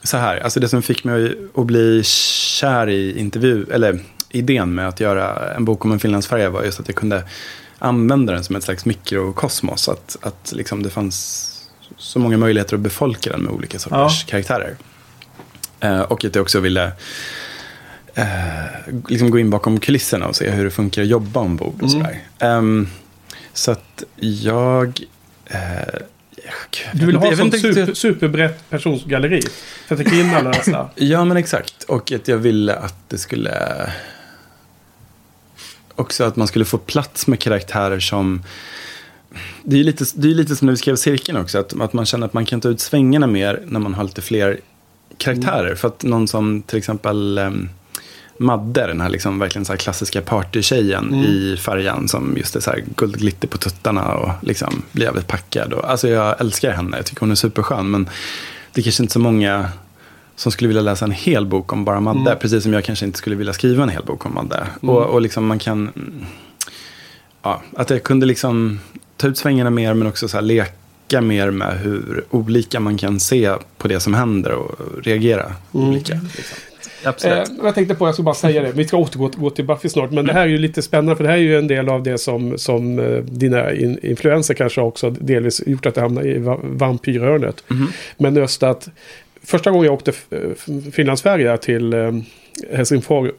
så 0.04 0.18
här, 0.18 0.38
alltså 0.40 0.60
det 0.60 0.70
som 0.70 0.82
fick 0.82 1.04
mig 1.04 1.38
att 1.56 1.66
bli 1.66 2.04
kär 2.04 2.90
i 2.90 3.20
intervju, 3.20 3.66
eller 3.72 4.00
idén 4.30 4.76
med 4.76 4.88
att 4.88 5.00
göra 5.00 5.54
en 5.54 5.66
bok 5.66 5.86
om 5.86 5.92
en 5.92 6.00
finlandsfärja 6.00 6.50
var 6.50 6.64
just 6.64 6.80
att 6.80 6.88
jag 6.88 6.96
kunde 6.96 7.24
använda 7.80 8.34
den 8.34 8.44
som 8.44 8.56
ett 8.56 8.64
slags 8.64 8.86
mikrokosmos. 8.86 9.90
Att, 9.90 10.18
att 10.22 10.52
liksom 10.52 10.84
det 10.84 10.90
fanns 10.90 11.50
så 11.98 12.20
många 12.20 12.38
möjligheter 12.38 12.76
att 12.76 12.82
befolka 12.82 13.30
den 13.30 13.42
med 13.42 13.54
olika 13.54 13.80
sorters 13.80 14.24
ja. 14.28 14.32
karaktärer. 14.32 14.76
Eh, 15.80 16.02
och 16.02 16.26
att 16.26 16.36
jag 16.36 16.42
också 16.42 16.60
ville 16.60 16.92
eh, 18.14 18.26
liksom 19.08 19.32
gå 19.32 19.40
in 19.40 19.50
bakom 19.50 19.80
kulisserna 19.80 20.28
och 20.28 20.36
se 20.36 20.50
hur 20.50 20.64
det 20.64 20.72
funkar 20.72 21.02
att 21.02 21.08
jobba 21.08 21.40
ombord 21.40 21.82
och 21.82 21.90
mm. 21.90 21.90
sådär. 21.90 22.22
Um, 22.58 22.90
så 23.54 23.72
att 23.72 24.04
jag... 24.16 25.00
Eh, 25.46 25.60
du 26.94 27.06
vill 27.06 27.16
ha 27.16 27.32
ett 27.32 27.38
sånt 27.38 27.62
super, 27.62 27.94
superbrett 27.94 28.70
personsgalleri? 28.70 29.42
För 29.88 29.96
att 29.96 30.04
täcka 30.04 30.16
in 30.16 30.30
alla 30.30 30.52
dessa? 30.52 30.90
ja, 30.96 31.26
men 31.26 31.38
exakt. 31.38 31.84
Och 31.84 32.12
att 32.12 32.28
jag 32.28 32.38
ville 32.38 32.76
att 32.76 33.10
det 33.10 33.18
skulle 33.18 33.92
också 35.96 36.24
att 36.24 36.36
man 36.36 36.48
skulle 36.48 36.66
få 36.66 36.78
plats 36.78 37.28
med 37.28 37.40
karaktärer 37.40 38.00
som 38.00 38.44
det 39.64 39.80
är 39.80 39.84
lite, 39.84 40.06
det 40.16 40.28
är 40.28 40.36
lite 40.36 40.56
som 40.56 40.66
när 40.66 40.74
vi 40.74 40.78
skrev 40.78 40.96
cirkeln 40.96 41.38
också, 41.38 41.60
att, 41.60 41.82
att 41.82 41.94
man 41.94 42.06
känner 42.06 42.28
att 42.28 42.34
man 42.34 42.46
kan 42.46 42.62
ta 42.62 42.70
ut 42.70 42.80
svängarna 42.80 43.28
mer 43.28 43.64
när 43.66 43.80
man 43.80 43.94
har 43.94 44.04
lite 44.04 44.22
fler 44.22 44.60
karaktärer. 45.18 45.66
Mm. 45.66 45.78
För 45.78 45.88
att 45.88 46.04
någon 46.04 46.28
som 46.28 46.62
till 46.62 46.78
exempel 46.78 47.38
um, 47.38 47.70
Madde, 48.38 48.88
den 48.88 49.02
här 49.02 49.10
liksom 49.10 49.40
verkligen 49.40 49.66
så 49.66 49.74
här 49.74 49.78
klassiska 49.78 50.22
partytjejen 50.22 51.14
mm. 51.14 51.26
i 51.26 51.58
färjan 51.58 52.08
som 52.08 52.38
just 52.38 52.56
är 52.56 52.60
så 52.60 52.72
här 52.72 52.84
guldglitter 52.96 53.48
på 53.48 53.58
tuttarna 53.58 54.14
och 54.14 54.30
liksom 54.42 54.82
blir 54.92 55.06
jävligt 55.06 55.28
packad. 55.28 55.74
Och, 55.74 55.90
alltså 55.90 56.10
jag 56.10 56.42
älskar 56.42 56.72
henne, 56.72 56.98
jag 56.98 57.06
tycker 57.06 57.20
hon 57.20 57.32
är 57.32 57.36
superskön. 57.36 57.92
Men 57.92 58.10
det 58.74 58.82
är 58.82 58.84
kanske 58.84 59.04
inte 59.04 59.14
så 59.14 59.20
många 59.20 59.70
som 60.36 60.52
skulle 60.52 60.68
vilja 60.68 60.82
läsa 60.82 61.06
en 61.06 61.12
hel 61.12 61.46
bok 61.46 61.74
om 61.74 61.86
bara 61.86 62.00
Madde. 62.00 62.20
Mm. 62.20 62.40
Precis 62.40 62.64
som 62.64 62.74
jag 62.74 62.84
kanske 62.84 63.06
inte 63.06 63.18
skulle 63.18 63.36
vilja 63.36 63.54
skriva 63.54 63.84
en 63.84 63.90
hel 63.90 64.04
bok 64.04 64.26
om 64.26 64.34
Madde. 64.34 64.68
Mm. 64.84 64.96
Och, 64.96 65.06
och 65.06 65.22
liksom 65.22 65.46
man 65.46 65.60
kan... 65.60 65.92
Ja, 67.42 67.62
att 67.78 67.90
jag 67.90 68.04
kunde 68.04 68.26
liksom 68.26 68.80
ta 69.18 69.28
ut 69.28 69.38
svängarna 69.38 69.70
mer 69.70 69.94
men 69.94 70.08
också 70.08 70.28
så 70.28 70.42
leka 70.42 71.22
mer 71.22 71.52
med 71.52 71.80
hur 71.80 72.26
olika 72.30 72.80
man 72.80 72.98
kan 72.98 73.20
se 73.20 73.56
på 73.78 73.88
det 73.88 74.00
som 74.00 74.14
händer 74.14 74.52
och 74.52 75.04
reagera 75.04 75.44
mm. 75.44 75.88
olika. 75.90 76.14
Liksom. 76.14 76.58
Absolut. 77.04 77.50
Eh, 77.50 77.56
jag 77.64 77.76
tänkte 77.76 77.96
på, 77.96 78.08
jag 78.08 78.14
ska 78.14 78.24
bara 78.24 78.36
säga 78.36 78.62
det, 78.62 78.72
vi 78.72 78.88
ska 78.88 78.98
återgå 78.98 79.28
gå 79.28 79.50
till 79.50 79.66
Buffy 79.66 79.90
snart. 79.90 80.12
Men 80.12 80.26
det 80.26 80.34
här 80.34 80.42
är 80.42 80.48
ju 80.48 80.58
lite 80.58 80.82
spännande 80.82 81.16
för 81.16 81.24
det 81.24 81.30
här 81.30 81.38
är 81.38 81.42
ju 81.42 81.58
en 81.58 81.68
del 81.68 81.90
av 81.90 82.04
det 82.04 82.18
som, 82.18 82.58
som 82.58 83.00
eh, 83.00 83.18
dina 83.18 83.74
in, 83.74 84.00
influenser 84.04 84.54
kanske 84.54 84.82
också 84.82 85.10
delvis 85.10 85.68
gjort 85.68 85.86
att 85.86 85.96
det 85.96 86.02
hamnar 86.02 86.28
i 86.28 86.38
va 86.38 86.60
vampyrhörnet. 86.64 87.64
Mhm. 87.68 87.88
Men 88.18 88.36
just 88.36 88.64
att 88.64 88.90
första 89.44 89.72
gången 89.72 89.86
jag 89.86 89.94
åkte 89.94 90.14
eh, 90.30 90.92
Finlandsfärja 90.92 91.58
till 91.58 91.94
eh, 91.94 92.12
Helsingfors, 92.72 93.32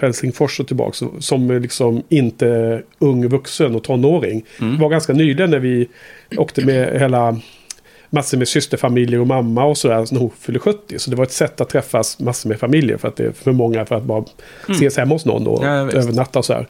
Helsingfors 0.00 0.60
och 0.60 0.66
tillbaka 0.66 1.06
som 1.20 1.50
liksom 1.50 2.02
inte 2.08 2.82
ung 2.98 3.28
vuxen 3.28 3.74
och 3.74 3.84
tonåring. 3.84 4.44
Mm. 4.60 4.78
Var 4.78 4.88
ganska 4.88 5.12
nyligen 5.12 5.50
när 5.50 5.58
vi 5.58 5.88
åkte 6.36 6.64
med 6.64 7.00
hela 7.00 7.40
massor 8.10 8.38
med 8.38 8.48
systerfamiljer 8.48 9.20
och 9.20 9.26
mamma 9.26 9.64
och 9.64 9.78
sådär 9.78 10.06
när 10.12 10.20
hon 10.20 10.30
fyllde 10.40 10.60
70. 10.60 10.98
Så 10.98 11.10
det 11.10 11.16
var 11.16 11.24
ett 11.24 11.32
sätt 11.32 11.60
att 11.60 11.68
träffas 11.68 12.18
massor 12.20 12.48
med 12.48 12.58
familjer 12.60 12.96
för 12.96 13.08
att 13.08 13.16
det 13.16 13.24
är 13.24 13.32
för 13.32 13.52
många 13.52 13.86
för 13.86 13.94
att 13.96 14.02
bara 14.04 14.24
ses 14.68 14.96
hemma 14.96 15.14
hos 15.14 15.24
någon 15.24 15.46
och 15.46 15.64
Mm. 15.64 15.88
Ja, 15.88 15.98
övernatta 15.98 16.38
och 16.38 16.44
så 16.44 16.52
här. 16.52 16.66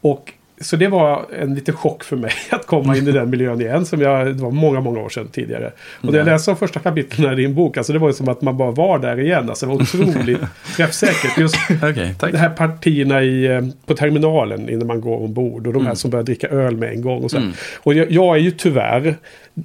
Och 0.00 0.32
så 0.60 0.76
det 0.76 0.88
var 0.88 1.24
en 1.40 1.54
liten 1.54 1.74
chock 1.76 2.04
för 2.04 2.16
mig 2.16 2.32
att 2.50 2.66
komma 2.66 2.96
in 2.96 3.08
i 3.08 3.12
den 3.12 3.30
miljön 3.30 3.60
igen. 3.60 3.86
Som 3.86 4.00
jag, 4.00 4.26
det 4.26 4.42
var 4.42 4.50
många, 4.50 4.80
många 4.80 5.00
år 5.00 5.08
sedan 5.08 5.28
tidigare. 5.32 5.72
Och 6.00 6.04
när 6.04 6.18
jag 6.18 6.26
Ja. 6.28 6.32
läste 6.32 6.50
de 6.50 6.56
första 6.56 6.80
kapitlen 6.80 7.32
i 7.32 7.36
din 7.36 7.54
bok, 7.54 7.76
alltså 7.76 7.92
det 7.92 7.98
var 7.98 8.08
ju 8.08 8.14
som 8.14 8.28
att 8.28 8.42
man 8.42 8.56
bara 8.56 8.70
var 8.70 8.98
där 8.98 9.20
igen. 9.20 9.48
Alltså 9.48 9.66
det 9.66 9.72
var 9.72 9.82
otroligt 9.82 10.38
träffsäkert. 10.76 11.38
Just 11.38 11.56
tack. 11.80 12.32
de 12.32 12.38
här 12.38 12.48
partierna 12.50 13.22
i, 13.22 13.44
eh, 13.46 13.60
på 13.86 13.94
terminalen 13.94 14.68
innan 14.68 14.86
man 14.86 15.00
går 15.00 15.24
ombord. 15.24 15.66
Och 15.66 15.72
de 15.72 15.78
här 15.78 15.86
Mm. 15.86 15.96
som 15.96 16.10
börjar 16.10 16.24
dricka 16.24 16.48
öl 16.48 16.76
med 16.76 16.88
en 16.92 17.02
gång. 17.02 17.22
Och, 17.24 17.30
så. 17.30 17.36
Mm. 17.36 17.52
och 17.76 17.94
jag, 17.94 18.10
jag 18.10 18.36
är 18.36 18.40
ju 18.40 18.50
tyvärr 18.50 19.16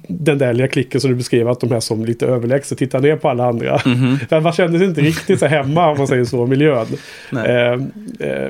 den 0.08 0.38
där 0.38 0.52
lilla 0.52 0.68
klicken 0.68 1.00
som 1.00 1.10
du 1.10 1.16
beskrev. 1.16 1.48
Att 1.48 1.60
de 1.60 1.70
här 1.70 1.80
som 1.80 2.04
lite 2.04 2.26
överlägset 2.26 2.78
tittar 2.78 3.00
ner 3.00 3.16
på 3.16 3.28
alla 3.28 3.46
andra. 3.46 3.80
Mhm. 3.86 4.18
För 4.28 4.40
man 4.40 4.52
kände 4.52 4.78
sig 4.78 4.88
inte 4.88 5.00
riktigt 5.00 5.38
så 5.38 5.46
hemma 5.46 5.90
om 5.90 5.98
man 5.98 6.06
säger 6.06 6.24
så 6.24 6.46
miljön. 6.46 6.86
Eh, 7.32 7.40
eh, 7.40 7.78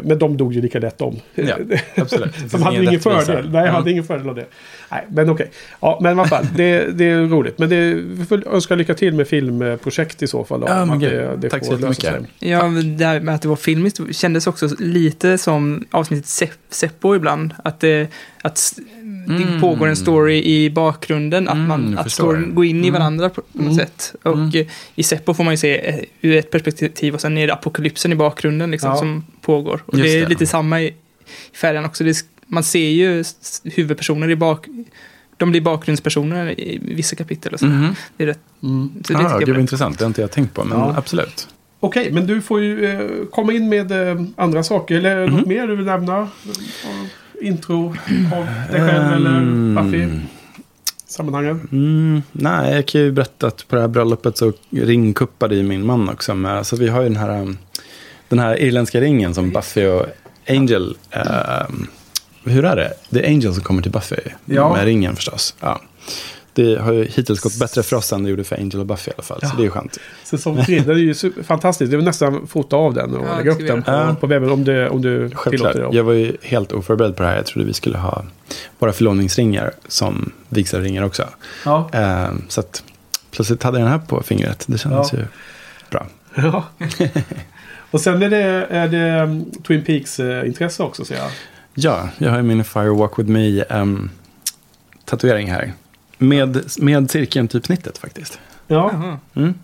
men 0.02 0.18
de 0.18 0.36
dog 0.36 0.54
ju 0.54 0.60
lika 0.60 0.78
lätt 0.78 1.00
om. 1.00 1.16
Ja, 1.34 1.54
absolut. 1.96 2.50
De 2.52 2.62
hade 2.62 2.84
ingen 2.84 3.00
fördel. 3.00 3.50
Nej, 3.52 3.64
jag 3.64 3.72
hade 3.72 3.78
Mm. 3.78 3.88
ingen 3.92 4.04
fördel 4.04 4.28
av 4.28 4.34
det. 4.34 4.44
Nej, 4.90 5.04
men 5.10 5.30
okej. 5.30 5.50
Ja, 5.80 5.98
men 6.02 6.16
i 6.16 6.20
alla 6.20 6.28
fall. 6.28 6.46
Det, 6.56 6.84
det 6.98 7.04
är 7.04 7.20
roligt. 7.20 7.58
Men 7.58 7.68
det, 7.68 7.94
vi 7.94 8.24
får 8.24 8.48
önska 8.48 8.74
lycka 8.74 8.94
till 8.94 9.14
med 9.14 9.28
filmprojekt 9.28 10.22
i 10.22 10.26
så 10.26 10.44
fall. 10.44 10.60
då, 10.60 10.66
men 10.66 10.90
att 10.90 11.00
det, 11.00 11.36
det 11.36 11.50
Tack 11.50 11.66
får 11.66 11.78
så 11.78 12.06
jättemycket. 12.06 12.34
Ja, 12.38 12.68
men 12.68 12.96
det 12.98 13.04
här 13.04 13.20
med 13.20 13.34
att 13.34 13.42
det 13.42 13.48
var 13.48 13.56
filmiskt 13.56 14.00
kändes 14.16 14.46
också 14.46 14.68
lite 14.78 15.38
som 15.38 15.84
avsnittet 15.90 16.26
Sep- 16.26 16.58
Seppo 16.70 17.14
ibland. 17.14 17.54
Att 17.64 17.80
det, 17.80 18.08
att 18.42 18.72
det 18.76 18.82
Mm. 19.28 19.60
pågår 19.60 19.86
en 19.88 19.96
story 19.96 20.42
i 20.42 20.70
bakgrunden. 20.70 21.48
Att, 21.48 21.54
Mm, 21.54 21.68
man, 21.68 21.90
jag 21.92 22.00
att 22.00 22.12
storyn 22.12 22.54
går 22.54 22.64
in 22.64 22.84
i 22.84 22.88
Mm. 22.88 23.00
varandra 23.00 23.28
på 23.28 23.34
på 23.42 23.46
något 23.52 23.64
Mm. 23.64 23.74
sätt. 23.76 24.14
Och 24.22 24.32
Mm. 24.32 24.66
i 24.94 25.02
Seppo 25.02 25.34
får 25.34 25.44
man 25.44 25.52
ju 25.52 25.56
se 25.58 25.88
eh, 25.88 26.00
ur 26.20 26.36
ett 26.36 26.50
perspektiv 26.50 27.14
och 27.14 27.20
sen 27.20 27.38
är 27.38 27.46
det 27.46 27.52
apokalypsen 27.52 28.12
i 28.12 28.14
bakgrunden 28.14 28.70
liksom, 28.70 28.90
Ja. 28.90 28.96
som 28.96 29.24
pågår. 29.42 29.82
Och 29.86 29.98
Just 29.98 30.04
det 30.04 30.20
är 30.20 30.26
lite 30.26 30.46
samma 30.46 30.80
i, 30.82 30.86
i 30.86 31.56
färjan 31.56 31.84
också. 31.84 32.04
Det 32.04 32.10
är, 32.10 32.16
man 32.48 32.62
ser 32.62 32.88
ju 32.88 33.24
huvudpersoner 33.64 34.30
i 34.30 34.36
bak... 34.36 34.66
De 35.36 35.50
blir 35.50 35.60
bakgrundspersoner 35.60 36.60
i 36.60 36.80
vissa 36.82 37.16
kapitel. 37.16 37.52
Och 37.54 37.60
så. 37.60 37.66
Mhm. 37.66 37.94
Det 38.16 38.22
är 38.24 38.26
rätt, 38.26 38.38
Mm. 38.62 38.90
så 39.04 39.12
det 39.12 39.18
Ah, 39.18 39.22
vad 39.22 39.48
var- 39.48 39.58
intressant. 39.58 39.98
Det 39.98 40.04
har 40.04 40.08
inte 40.08 40.20
jag 40.20 40.30
tänkt 40.30 40.54
på, 40.54 40.64
men 40.64 40.78
Ja. 40.78 40.94
absolut. 40.96 41.48
Okej, 41.80 42.12
men 42.12 42.26
du 42.26 42.40
får 42.42 42.60
ju 42.62 42.84
eh, 42.84 43.26
komma 43.30 43.52
in 43.52 43.68
med 43.68 43.92
eh, 44.10 44.22
andra 44.36 44.62
saker. 44.62 44.94
Eller 44.96 45.26
något 45.26 45.40
Mhm. 45.40 45.48
mer 45.48 45.66
du 45.66 45.76
vill 45.76 45.86
nämna? 45.86 46.16
Av 46.16 46.28
Intro 47.42 47.86
av 48.36 48.46
dig 48.72 48.80
själv 48.80 49.12
eller 49.12 49.40
Buffy? 49.82 50.08
Sammanhanget? 51.06 51.72
Mm, 51.72 52.22
nej, 52.32 52.74
jag 52.74 52.86
kan 52.86 53.00
ju 53.00 53.12
berätta 53.12 53.46
att 53.46 53.68
på 53.68 53.74
det 53.76 53.80
här 53.80 53.88
bröllopet 53.88 54.36
så 54.38 54.52
ringkuppade 54.70 55.54
ju 55.56 55.62
min 55.62 55.86
man 55.86 56.08
också 56.08 56.34
med. 56.34 56.66
Så 56.66 56.76
vi 56.76 56.88
har 56.88 57.02
ju 57.02 57.08
den 57.08 57.16
här, 57.16 57.40
um, 57.42 57.58
den 58.28 58.38
här 58.38 58.60
irländska 58.62 59.00
ringen 59.00 59.34
som 59.34 59.50
Buffy 59.50 59.86
och 59.86 60.06
Angel. 60.48 60.96
ehm, 61.10 61.86
hur 62.44 62.64
är 62.64 62.76
det? 62.76 62.92
Det 63.10 63.24
är 63.26 63.28
Angel 63.30 63.54
som 63.54 63.62
kommer 63.62 63.82
till 63.82 63.92
Buffy 63.92 64.16
Ja. 64.44 64.72
med 64.76 64.84
ringen 64.84 65.16
förstås. 65.16 65.54
Ja. 65.60 65.80
Det 66.52 66.76
har 66.80 66.92
ju 66.92 67.04
hittills 67.04 67.40
gått 67.40 67.58
bättre 67.58 67.82
för 67.82 67.96
oss 67.96 68.12
än 68.12 68.22
det 68.22 68.30
gjorde 68.30 68.44
för 68.44 68.56
Angel 68.56 68.80
och 68.80 68.86
Buffy 68.86 69.10
i 69.10 69.14
alla 69.16 69.22
fall. 69.22 69.38
Ja. 69.42 69.48
Så 69.48 69.56
det 69.56 69.62
är 69.62 69.64
ju 69.64 69.70
skönt. 69.70 69.98
Säsong 70.24 70.64
tre, 70.64 70.80
den 70.80 70.90
är 70.96 71.00
ju 71.00 71.14
super- 71.14 71.42
fantastisk. 71.42 71.90
Det 71.90 71.96
vill 71.96 72.04
nästan 72.06 72.46
fota 72.46 72.76
av 72.76 72.94
den 72.94 73.14
och 73.14 73.26
Ja, 73.26 73.36
lägga 73.36 73.50
upp 73.52 73.58
den 73.66 73.82
på, 73.82 73.90
göra. 73.90 74.14
på 74.14 74.26
webben 74.26 74.50
om, 74.50 74.64
det, 74.64 74.88
om 74.88 75.02
du 75.02 75.18
Självklart. 75.20 75.50
tillåter 75.72 75.80
det. 75.90 75.96
Jag 75.96 76.04
var 76.04 76.12
ju 76.12 76.36
helt 76.42 76.72
oförberedd 76.72 77.16
på 77.16 77.22
det 77.22 77.28
här. 77.28 77.36
Jag 77.36 77.46
trodde 77.46 77.66
vi 77.66 77.72
skulle 77.74 77.98
ha 77.98 78.24
våra 78.78 78.92
förlovningsringar 78.92 79.72
som 79.88 80.32
vigselringar 80.48 81.02
också. 81.02 81.28
Ja. 81.64 81.90
Ehm, 81.92 82.42
så 82.48 82.60
att 82.60 82.82
plötsligt 83.30 83.62
hade 83.62 83.78
jag 83.78 83.86
den 83.86 83.92
här 84.00 84.06
på 84.06 84.22
fingret. 84.22 84.64
Det 84.68 84.78
kändes 84.78 85.12
Ja. 85.12 85.18
ju 85.18 85.24
bra. 85.90 86.06
Ja. 86.34 86.64
och 87.90 88.00
sen 88.00 88.22
är 88.22 88.30
det, 88.30 88.66
är 88.70 88.88
det 88.88 89.22
um, 89.22 89.44
Twin 89.66 89.84
Peaks-intresse 89.84 90.82
också 90.82 91.04
ser 91.04 91.14
jag. 91.16 91.30
Ja, 91.80 92.08
jag 92.18 92.30
har 92.30 92.42
min 92.42 92.64
Fire 92.64 92.88
Walk 92.90 93.18
With 93.18 93.30
Me 93.30 93.62
ehm, 93.70 94.10
tatuering 95.04 95.50
här. 95.52 95.72
Med, 96.18 96.64
med 96.78 97.10
cirkeln 97.10 97.48
typ 97.48 97.66
snittet 97.66 97.98
faktiskt. 97.98 98.38
Ja. 98.66 98.92
Mm. 99.34 99.54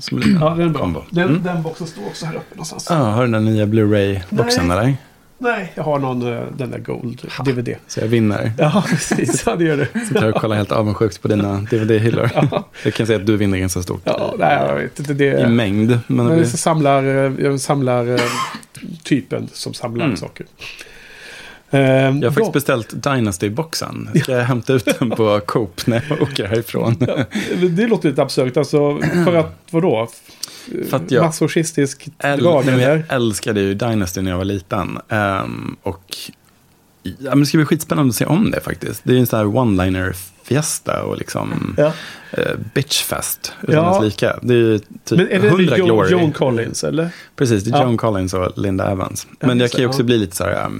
Som 0.00 0.22
en 0.22 0.38
ja 0.40 0.50
den 0.54 0.74
kombo. 0.74 1.02
Den, 1.10 1.28
Mm. 1.28 1.42
den 1.42 1.62
boxen 1.62 1.86
står 1.86 2.06
också 2.06 2.26
här 2.26 2.34
uppe 2.34 2.54
någonstans. 2.54 2.86
Ja, 2.90 2.96
har 2.96 3.26
du 3.26 3.32
den 3.32 3.44
nya 3.44 3.66
Blu-ray-boxen 3.66 4.70
eller? 4.70 4.94
Nej, 5.38 5.72
jag 5.74 5.82
har 5.82 5.98
någon, 5.98 6.32
eh, 6.32 6.42
den 6.56 6.70
där 6.70 6.78
Gold 6.78 7.30
DVD. 7.44 7.74
Så 7.86 8.00
jag 8.00 8.06
vinner. 8.08 8.52
Ja, 8.58 8.84
precis. 8.88 9.42
Ja, 9.46 9.56
det 9.56 9.64
gör 9.64 9.76
du. 9.76 10.00
Sitter 10.06 10.20
här 10.20 10.32
och 10.34 10.40
kollar 10.40 10.56
helt 10.56 10.72
avundsjukt 10.72 11.22
på 11.22 11.28
dina 11.28 11.60
DVD-hyllor. 11.70 12.30
Ja, 12.34 12.68
Jag 12.84 12.94
kan 12.94 13.06
säga 13.06 13.18
att 13.18 13.26
du 13.26 13.36
vinner 13.36 13.58
ganska 13.58 13.82
stort 13.82 14.00
ja 14.04 14.34
nej, 14.38 14.56
jag 14.68 14.74
vet 14.76 14.98
inte. 14.98 15.14
Det, 15.14 15.40
i 15.40 15.46
mängd. 15.46 15.88
Men 15.88 15.98
det 16.16 16.22
Men 16.22 16.26
blir... 16.26 16.38
jag 16.38 16.48
samlar, 16.48 17.02
eh, 17.04 17.32
jag 17.44 17.60
samlar 17.60 18.06
eh, 18.14 18.20
typen 19.02 19.48
som 19.52 19.74
samlar 19.74 20.04
Mm. 20.04 20.16
saker. 20.16 20.46
Eh, 21.70 21.80
Jag 21.80 22.12
har 22.12 22.22
faktiskt 22.22 22.38
ja, 22.46 22.50
beställt 22.52 22.92
Dynasty-boxen. 22.92 24.20
Ska 24.22 24.32
jag 24.32 24.44
hämta 24.44 24.72
ut 24.72 24.98
den 24.98 25.10
på 25.10 25.40
Coop 25.46 25.86
när 25.86 26.04
jag 26.08 26.22
åker 26.22 26.44
härifrån? 26.46 26.96
det 27.70 27.86
låter 27.86 28.08
lite 28.08 28.22
absurt. 28.22 28.56
Alltså, 28.56 28.98
för 29.24 29.34
att 29.34 29.58
vadå? 29.70 30.08
För 30.90 30.96
att 30.96 31.10
jag- 31.10 31.24
Masochistisk 31.24 32.08
Äl- 32.18 32.40
drag 32.40 32.68
eller? 32.68 32.90
jag 32.90 33.02
älskade 33.08 33.60
ju 33.60 33.74
Dynasty 33.74 34.20
när 34.22 34.30
jag 34.30 34.38
var 34.38 34.44
liten. 34.44 34.98
Ehm, 35.08 35.76
och 35.82 36.16
ja, 37.02 37.12
men 37.30 37.40
det 37.40 37.46
ska 37.46 37.58
bli 37.58 37.64
skitspännande 37.64 38.10
att 38.10 38.16
se 38.16 38.24
om 38.24 38.50
det 38.50 38.60
faktiskt. 38.60 39.00
Det 39.04 39.10
är 39.10 39.14
ju 39.14 39.20
en 39.20 39.26
sån 39.26 39.38
här 39.38 39.46
one-liner-fiesta 39.56 41.02
och 41.02 41.16
liksom 41.18 41.74
Ja. 41.78 41.92
eh, 42.30 42.44
bitchfest 42.74 43.52
utan 43.62 43.74
Ja. 43.74 44.00
dess 44.00 44.04
like. 44.04 44.34
Det 44.42 44.54
är 44.54 44.58
ju 44.58 44.78
typ 44.78 44.88
Men 45.10 45.28
är 45.28 45.40
det 45.40 45.48
100 45.48 45.76
Joan, 45.76 45.86
glory. 45.88 46.10
Joan 46.12 46.32
Collins 46.32 46.84
eller? 46.84 47.08
Precis, 47.36 47.64
det 47.64 47.70
är 47.70 47.72
Ja. 47.76 47.82
Joan 47.82 47.96
Collins 47.96 48.34
och 48.34 48.52
Linda 48.58 48.90
Evans. 48.90 49.26
Ja, 49.40 49.46
Men 49.46 49.60
jag 49.60 49.70
kan 49.70 49.80
ju 49.80 49.86
också 49.86 50.00
ja. 50.00 50.04
bli 50.04 50.18
lite 50.18 50.36
så 50.36 50.44
här... 50.44 50.52
ja, 50.52 50.70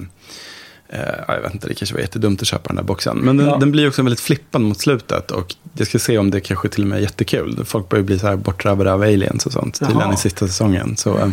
jag 1.27 1.41
vet 1.41 1.53
inte, 1.53 1.67
det 1.67 1.73
kanske 1.73 1.95
var 1.95 2.01
jättedumt 2.01 2.41
att 2.41 2.47
köpa 2.47 2.67
den 2.67 2.75
där 2.75 2.83
boxen. 2.83 3.17
Men 3.17 3.37
den, 3.37 3.47
Ja. 3.47 3.57
den 3.57 3.71
blir 3.71 3.87
också 3.87 4.01
väldigt 4.03 4.19
flippad 4.19 4.61
mot 4.61 4.79
slutet. 4.79 5.31
Och 5.31 5.55
jag 5.77 5.87
ska 5.87 5.99
se 5.99 6.17
om 6.17 6.31
det 6.31 6.39
kanske 6.39 6.69
till 6.69 6.81
och 6.83 6.87
med 6.89 6.97
är 6.97 7.01
jättekul. 7.01 7.65
Folk 7.65 7.89
börjar 7.89 8.03
bli 8.03 8.19
så 8.19 8.27
här 8.27 8.35
bortdrabbade 8.35 8.93
av 8.93 9.01
aliens 9.01 9.45
och 9.45 9.51
sånt. 9.51 9.79
Tydligen 9.79 10.01
Jaha. 10.01 10.13
i 10.13 10.17
sista 10.17 10.47
säsongen. 10.47 10.97
Så, 10.97 11.17
eh, 11.17 11.29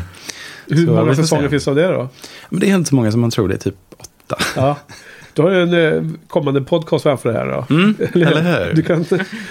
Hur 0.68 0.86
Så 0.86 0.92
många 0.92 1.14
säsonger 1.16 1.48
finns 1.48 1.68
av 1.68 1.74
det 1.74 1.86
då? 1.88 2.08
men 2.48 2.60
det 2.60 2.70
är 2.70 2.74
inte 2.74 2.88
så 2.88 2.94
många 2.94 3.12
som 3.12 3.20
man 3.20 3.30
tror. 3.30 3.48
Det 3.48 3.54
är 3.54 3.58
typ 3.58 3.74
åtta. 3.98 4.42
Ja. 4.56 4.76
Du 5.34 5.42
har 5.42 5.50
ju 5.50 5.62
en 5.62 5.94
eh, 5.96 6.10
kommande 6.28 6.60
podcast 6.62 7.02
framför 7.02 7.32
det 7.32 7.38
här 7.38 7.46
då. 7.46 7.74
Mm, 7.74 7.94
eller 8.14 8.64
hur? 8.66 8.74
Du 8.74 8.82
kan 8.82 9.04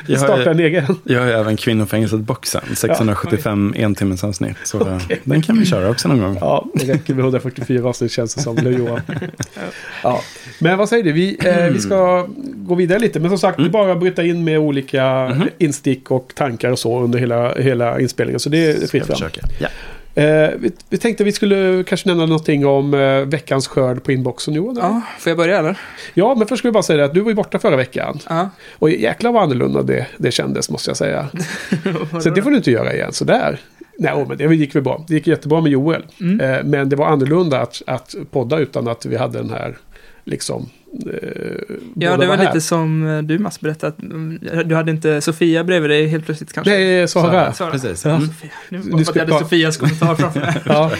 Jag 0.07 0.19
har 0.19 0.25
starta 0.27 0.51
en 0.51 0.59
egen. 0.59 0.85
Jag 1.03 1.19
har 1.19 1.27
ju 1.27 1.33
även 1.33 1.57
Kvinnofängelset-boxen. 1.57 2.61
675 2.75 3.73
entimmens 3.77 4.23
avsnitt. 4.23 4.55
Så 4.63 4.79
eh, 4.87 4.97
den 5.23 5.41
kan 5.41 5.59
vi 5.59 5.65
köra 5.65 5.89
också 5.89 6.07
någon 6.07 6.19
gång. 6.21 6.37
Ja, 6.41 6.65
det 6.73 6.93
räcker 6.93 7.13
med 7.13 7.23
144 7.23 7.87
avsnitt 7.89 8.11
känns 8.11 8.35
det 8.35 8.41
som. 8.41 8.57
Eller 8.57 8.71
Johan. 8.71 9.01
Ja. 10.03 10.21
Men 10.59 10.77
vad 10.77 10.89
säger 10.89 11.03
du? 11.03 11.11
Vi, 11.11 11.37
eh, 11.45 11.65
vi 11.73 11.79
ska 11.79 12.27
gå 12.55 12.75
vidare 12.75 12.99
lite. 12.99 13.19
Men 13.19 13.29
som 13.29 13.39
sagt, 13.39 13.57
det 13.57 13.63
är 13.65 13.69
bara 13.69 13.91
att 13.91 13.99
bryta 13.99 14.23
in 14.23 14.43
med 14.43 14.59
olika 14.59 15.03
Mhm. 15.33 15.47
instick 15.57 16.11
och 16.11 16.31
tankar 16.35 16.71
och 16.71 16.79
så 16.79 16.99
under 17.01 17.19
hela, 17.19 17.55
hela 17.55 17.99
inspelningen. 17.99 18.39
Så 18.39 18.49
det 18.49 18.65
är 18.71 18.87
fritt 18.87 19.05
fram. 19.05 19.15
försöka. 19.15 19.41
Ja. 19.59 19.67
Eh, 20.15 20.49
vi, 20.59 20.71
vi 20.89 20.97
tänkte 20.97 21.23
vi 21.23 21.31
skulle 21.31 21.83
kanske 21.83 22.09
nämna 22.09 22.25
någonting 22.25 22.65
om 22.65 22.93
eh, 22.93 23.19
veckans 23.19 23.67
skörd 23.67 24.03
på 24.03 24.11
inboxen 24.11 24.53
Johan. 24.53 24.75
Ja, 24.75 25.01
får 25.19 25.29
jag 25.29 25.37
börja 25.37 25.59
eller? 25.59 25.79
ja, 26.13 26.35
men 26.35 26.47
först 26.47 26.59
ska 26.59 26.67
vi 26.67 26.71
bara 26.71 26.83
säga 26.83 26.97
det 26.97 27.05
att 27.05 27.13
du 27.13 27.21
var 27.21 27.29
ju 27.29 27.35
borta 27.35 27.59
förra 27.59 27.75
veckan. 27.75 28.19
Ja. 28.29 28.49
Och 28.79 28.89
jäklar 28.89 29.31
vad 29.31 29.43
annorlunda 29.43 29.81
det, 29.81 30.07
det 30.17 30.31
kändes 30.31 30.69
måste 30.69 30.89
jag 30.89 30.97
säga. 30.97 31.29
Så 32.23 32.29
det 32.29 32.41
får 32.41 32.49
du 32.49 32.57
inte 32.57 32.71
göra 32.71 32.93
igen, 32.93 33.13
sådär. 33.13 33.59
Nej, 33.97 34.25
men 34.27 34.37
det 34.37 34.55
gick 34.55 34.75
väl 34.75 34.83
bra. 34.83 35.05
Det 35.07 35.13
gick 35.13 35.27
jättebra 35.27 35.61
med 35.61 35.71
Joel. 35.71 36.05
Mm. 36.19 36.39
Eh, 36.39 36.63
men 36.63 36.89
det 36.89 36.95
var 36.95 37.07
annorlunda 37.07 37.61
att, 37.61 37.81
att 37.87 38.15
podda 38.31 38.59
utan 38.59 38.87
att 38.87 39.05
vi 39.05 39.17
hade 39.17 39.37
den 39.37 39.49
här, 39.49 39.77
liksom... 40.23 40.69
Eh, 40.93 41.75
Ja, 41.95 42.17
det 42.17 42.27
var 42.27 42.37
här. 42.37 42.45
lite 42.45 42.61
som 42.61 43.07
eh, 43.07 43.21
du 43.21 43.39
Mats 43.39 43.59
berättade. 43.59 43.93
att, 43.97 44.03
mm, 44.03 44.39
Du 44.65 44.75
hade 44.75 44.91
inte 44.91 45.21
Sofia 45.21 45.63
bredvid 45.63 45.89
dig 45.91 46.07
helt 46.07 46.25
plötsligt 46.25 46.53
kanske? 46.53 46.73
Nej, 46.73 47.07
Sara. 47.07 47.53
Sara. 47.53 47.71
Precis. 47.71 48.05
Ja. 48.05 48.11
Mm. 48.11 48.27
Sofia. 48.27 48.49
Nu 48.69 48.79
Du 48.97 49.05
ska 49.05 49.19
jag 49.19 49.25
hade 49.25 49.39
Sofias 49.43 49.77
kommentar 49.77 50.15
framför 50.15 50.39
mig. 50.39 50.53
Ja. 50.65 50.91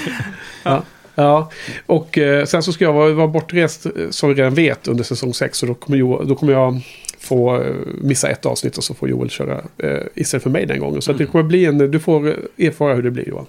ja. 0.64 0.84
Ja, 1.16 1.52
och 1.86 2.18
eh, 2.18 2.46
sen 2.46 2.64
så 2.64 2.74
ska 2.74 2.84
jag 2.86 2.94
vara, 2.94 3.14
vara 3.14 3.28
bortrest, 3.28 3.86
eh, 3.86 3.92
som 4.10 4.30
vi 4.30 4.36
redan 4.36 4.54
vet, 4.54 4.88
under 4.88 5.04
säsong 5.04 5.34
6. 5.34 5.64
Och 5.64 5.68
då 5.70 5.74
kommer, 5.74 5.98
Joel, 5.98 6.28
då 6.28 6.36
kommer 6.36 6.54
jag 6.54 6.82
få 7.20 7.56
eh, 7.62 7.74
missa 8.02 8.30
ett 8.30 8.46
avsnitt 8.46 8.78
och 8.78 8.84
så 8.84 8.94
får 8.94 9.10
Joel 9.10 9.30
köra 9.30 9.62
eh, 9.78 10.00
istället 10.16 10.44
för 10.44 10.50
mig 10.50 10.66
den 10.66 10.80
gången. 10.80 11.02
Så 11.02 11.12
att 11.12 11.18
det 11.18 11.26
kommer 11.26 11.44
bli 11.44 11.66
en, 11.66 11.78
du 11.92 12.00
får 12.00 12.28
eh, 12.28 12.68
erfara 12.68 12.94
hur 12.96 13.04
det 13.04 13.12
blir 13.12 13.30
Johan. 13.30 13.46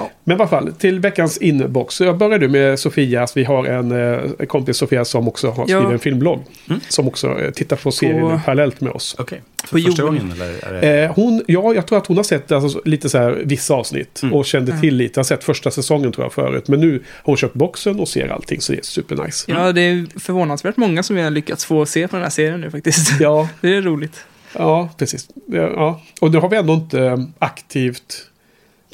Ja. 0.00 0.10
Men 0.24 0.36
i 0.36 0.40
alla 0.40 0.48
fall, 0.48 0.72
till 0.72 1.00
veckans 1.00 1.38
inbox. 1.38 2.00
Jag 2.00 2.18
börjar 2.18 2.38
du 2.38 2.48
med 2.48 2.78
Sofia. 2.78 3.26
Vi 3.34 3.44
har 3.44 3.64
en, 3.64 3.92
eh, 3.92 4.20
en 4.38 4.46
kompis, 4.46 4.76
Sofia, 4.76 5.04
som 5.04 5.28
också 5.28 5.50
har 5.50 5.64
Ja. 5.68 5.78
skrivit 5.78 5.92
en 5.92 5.98
filmblogg. 5.98 6.40
Mm. 6.68 6.80
Som 6.88 7.08
också 7.08 7.38
eh, 7.40 7.50
tittar 7.50 7.76
på 7.76 7.92
serien 7.92 8.20
På- 8.20 8.40
parallellt 8.44 8.80
med 8.80 8.92
oss. 8.92 9.16
Okej. 9.18 9.42
För 9.64 9.68
På 9.78 9.84
första 9.86 10.02
gången 10.02 10.32
eller? 10.32 10.64
Är 10.68 10.80
det... 10.80 11.04
Eh, 11.04 11.12
hon, 11.14 11.42
ja, 11.46 11.74
jag 11.74 11.86
tror 11.86 11.98
att 11.98 12.06
hon 12.06 12.16
har 12.16 12.24
sett 12.24 12.52
alltså, 12.52 12.80
lite 12.84 13.08
så 13.08 13.18
här, 13.18 13.42
vissa 13.44 13.74
avsnitt 13.74 14.20
Mm. 14.22 14.34
och 14.34 14.44
kände 14.44 14.80
till 14.80 14.96
lite. 14.96 15.18
Jag 15.18 15.22
har 15.22 15.24
sett 15.24 15.44
första 15.44 15.70
säsongen 15.70 16.12
tror 16.12 16.24
jag 16.24 16.32
förut. 16.32 16.68
Men 16.68 16.80
nu 16.80 16.90
har 16.92 17.00
hon 17.24 17.36
köpt 17.36 17.54
boxen 17.54 18.00
och 18.00 18.08
ser 18.08 18.28
allting 18.28 18.60
så 18.60 18.72
det 18.72 18.78
är 18.78 18.82
supernice. 18.82 19.44
Ja, 19.48 19.72
det 19.72 19.80
är 19.80 20.18
förvånansvärt 20.20 20.76
många 20.76 21.02
som 21.02 21.16
vi 21.16 21.22
har 21.22 21.30
lyckats 21.30 21.64
få 21.64 21.86
se 21.86 22.08
på 22.08 22.16
den 22.16 22.22
här 22.22 22.30
serien 22.30 22.60
nu 22.60 22.70
faktiskt. 22.70 23.20
Ja, 23.20 23.48
Det 23.60 23.76
är 23.76 23.82
roligt. 23.82 24.24
ja 24.54 24.88
precis. 24.98 25.28
Ja, 25.46 25.60
Ja. 25.74 26.00
Och 26.20 26.30
nu 26.30 26.38
har 26.38 26.48
vi 26.48 26.56
ändå 26.56 26.72
inte 26.74 27.00
eh, 27.02 27.16
aktivt 27.38 28.26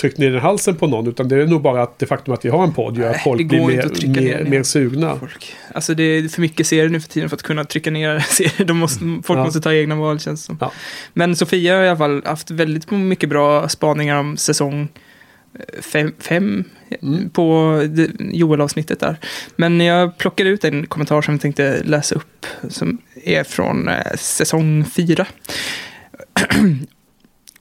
tryckt 0.00 0.18
ner 0.18 0.30
den 0.30 0.40
halsen 0.40 0.76
på 0.76 0.86
någon. 0.86 1.06
Utan 1.08 1.28
det 1.28 1.42
är 1.42 1.46
nog 1.46 1.62
bara 1.62 1.82
att 1.82 1.98
det 1.98 2.06
faktum 2.06 2.34
att 2.34 2.44
vi 2.44 2.48
har 2.48 2.64
en 2.64 2.72
podd 2.72 2.98
gör 2.98 3.10
att 3.10 3.22
folk 3.22 3.48
blir 3.48 3.66
mer, 3.66 4.08
mer, 4.20 4.44
mer 4.50 4.62
sugna. 4.62 5.16
Folk. 5.16 5.54
Alltså 5.74 5.94
det 5.94 6.02
är 6.02 6.28
för 6.28 6.40
mycket 6.40 6.66
serier 6.66 6.88
nu 6.88 7.00
för 7.00 7.08
tiden 7.08 7.28
för 7.28 7.36
att 7.36 7.42
kunna 7.42 7.64
trycka 7.64 7.90
ner 7.90 8.18
serier. 8.28 8.64
De 8.64 8.76
måste, 8.76 8.98
folk 9.24 9.38
Ja. 9.38 9.44
måste 9.44 9.60
ta 9.60 9.72
egna 9.74 9.94
val 9.94 10.20
känns 10.20 10.40
det 10.42 10.46
som. 10.46 10.58
Ja. 10.60 10.72
Men 11.12 11.36
Sofia 11.36 11.76
har 11.76 11.82
i 11.84 11.88
alla 11.88 11.98
fall 11.98 12.22
haft 12.24 12.50
väldigt 12.50 12.90
mycket 12.90 13.28
bra 13.28 13.68
spaningar 13.68 14.16
om 14.18 14.36
säsong 14.36 14.88
eh, 15.58 15.82
fem, 15.82 16.12
fem 16.18 16.64
Mm. 17.02 17.30
på 17.30 17.80
Joel-avsnittet 18.18 19.00
där. 19.00 19.16
Men 19.56 19.80
jag 19.80 20.18
plockade 20.18 20.50
ut 20.50 20.64
en 20.64 20.86
kommentar 20.86 21.22
som 21.22 21.34
jag 21.34 21.40
tänkte 21.40 21.82
läsa 21.84 22.14
upp 22.14 22.46
som 22.68 22.98
är 23.24 23.44
från 23.44 23.88
eh, 23.88 24.16
säsong 24.16 24.84
fyra. 24.84 25.26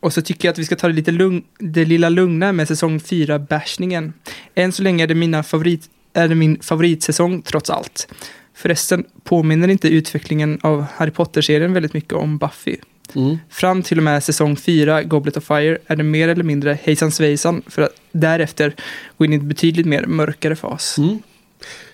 Och 0.06 0.14
så 0.14 0.22
tycker 0.22 0.48
jag 0.48 0.54
att 0.54 0.60
vi 0.60 0.66
ska 0.66 0.76
ta 0.76 0.88
det 0.88 0.94
lite 0.94 1.12
lugn, 1.12 1.44
det 1.60 1.86
lilla 1.86 2.10
lugna 2.10 2.52
med 2.52 2.68
säsong 2.68 2.98
4-bashningen. 2.98 4.14
Än 4.56 4.72
så 4.72 4.84
länge 4.84 5.04
är 5.04 5.08
det, 5.08 5.16
mina 5.16 5.44
favorit, 5.44 5.90
är 6.14 6.28
det 6.28 6.36
min 6.36 6.60
favoritsäsong 6.62 7.42
trots 7.42 7.70
allt. 7.70 8.08
Förresten 8.54 9.06
påminner 9.24 9.68
inte 9.68 9.88
utvecklingen 9.88 10.60
av 10.64 10.86
Harry 10.96 11.12
Potter-serien 11.12 11.74
väldigt 11.74 11.94
mycket 11.94 12.14
om 12.14 12.38
Buffy. 12.38 12.76
Mm. 13.16 13.38
Fram 13.50 13.84
till 13.84 13.98
och 13.98 14.04
med 14.04 14.24
säsong 14.24 14.56
4, 14.56 15.04
Goblet 15.04 15.38
of 15.38 15.44
Fire, 15.44 15.78
är 15.88 15.96
det 15.96 16.04
mer 16.04 16.28
eller 16.28 16.44
mindre 16.44 16.78
hejsan 16.84 17.12
svejsan 17.12 17.62
för 17.68 17.82
att 17.82 18.02
därefter 18.12 18.76
gå 19.18 19.26
in 19.26 19.34
i 19.34 19.36
en 19.36 19.48
betydligt 19.48 19.86
mer 19.86 20.06
mörkare 20.06 20.56
fas. 20.56 20.98
Mm. 20.98 21.20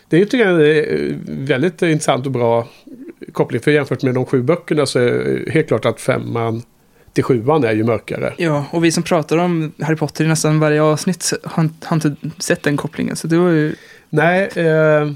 Det 0.10 0.22
är 0.22 0.26
tycker 0.26 0.50
jag, 0.50 0.78
eh, 0.78 1.16
väldigt 1.28 1.82
intressant 1.82 2.26
och 2.26 2.32
bra 2.32 2.68
koppling. 3.32 3.62
För 3.62 3.72
jämfört 3.72 4.04
med 4.04 4.14
de 4.14 4.26
sju 4.26 4.42
böckerna 4.42 4.86
så 4.86 5.00
är 5.00 5.12
det 5.12 5.52
helt 5.52 5.68
klart 5.68 5.86
att 5.86 6.02
femman 6.02 6.64
till 7.14 7.24
sjuan 7.24 7.64
är 7.64 7.74
ju 7.74 7.84
mörkare. 7.84 8.34
Ja, 8.38 8.66
och 8.72 8.84
vi 8.84 8.92
som 8.92 9.04
pratar 9.04 9.38
om 9.38 9.72
Harry 9.82 9.96
Potter 9.96 10.26
i 10.26 10.28
nästan 10.28 10.60
varje 10.60 10.82
avsnitt 10.82 11.34
har, 11.44 11.70
har 11.84 11.96
inte 11.96 12.16
sett 12.38 12.64
den 12.64 12.78
kopplingen. 12.78 13.16
Så 13.16 13.28
det 13.28 13.38
var 13.38 13.50
ju... 13.50 13.76
Nej, 14.10 14.50
eh, 14.56 15.12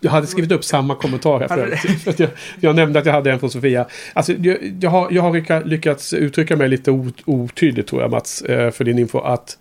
jag 0.00 0.10
hade 0.10 0.26
skrivit 0.26 0.52
upp 0.52 0.64
samma 0.64 0.94
kommentar 0.94 1.40
här 1.40 1.48
förut. 1.48 1.78
För 2.04 2.10
att 2.10 2.18
jag, 2.18 2.30
jag 2.60 2.76
nämnde 2.76 2.98
att 2.98 3.06
jag 3.06 3.12
hade 3.12 3.30
en 3.30 3.38
från 3.40 3.50
Sofia. 3.50 3.86
Alltså, 4.12 4.32
jag, 4.32 4.58
jag 4.80 4.90
har, 4.90 5.08
jag 5.10 5.22
har 5.22 5.32
lycka- 5.32 5.62
lyckats 5.64 6.12
uttrycka 6.12 6.56
mig 6.56 6.68
lite 6.68 7.12
otydligt 7.24 7.86
tror 7.86 8.02
jag 8.02 8.10
Mats, 8.10 8.42
eh, 8.42 8.70
för 8.70 8.84
din 8.84 8.98
info. 8.98 9.18
Att 9.18 9.58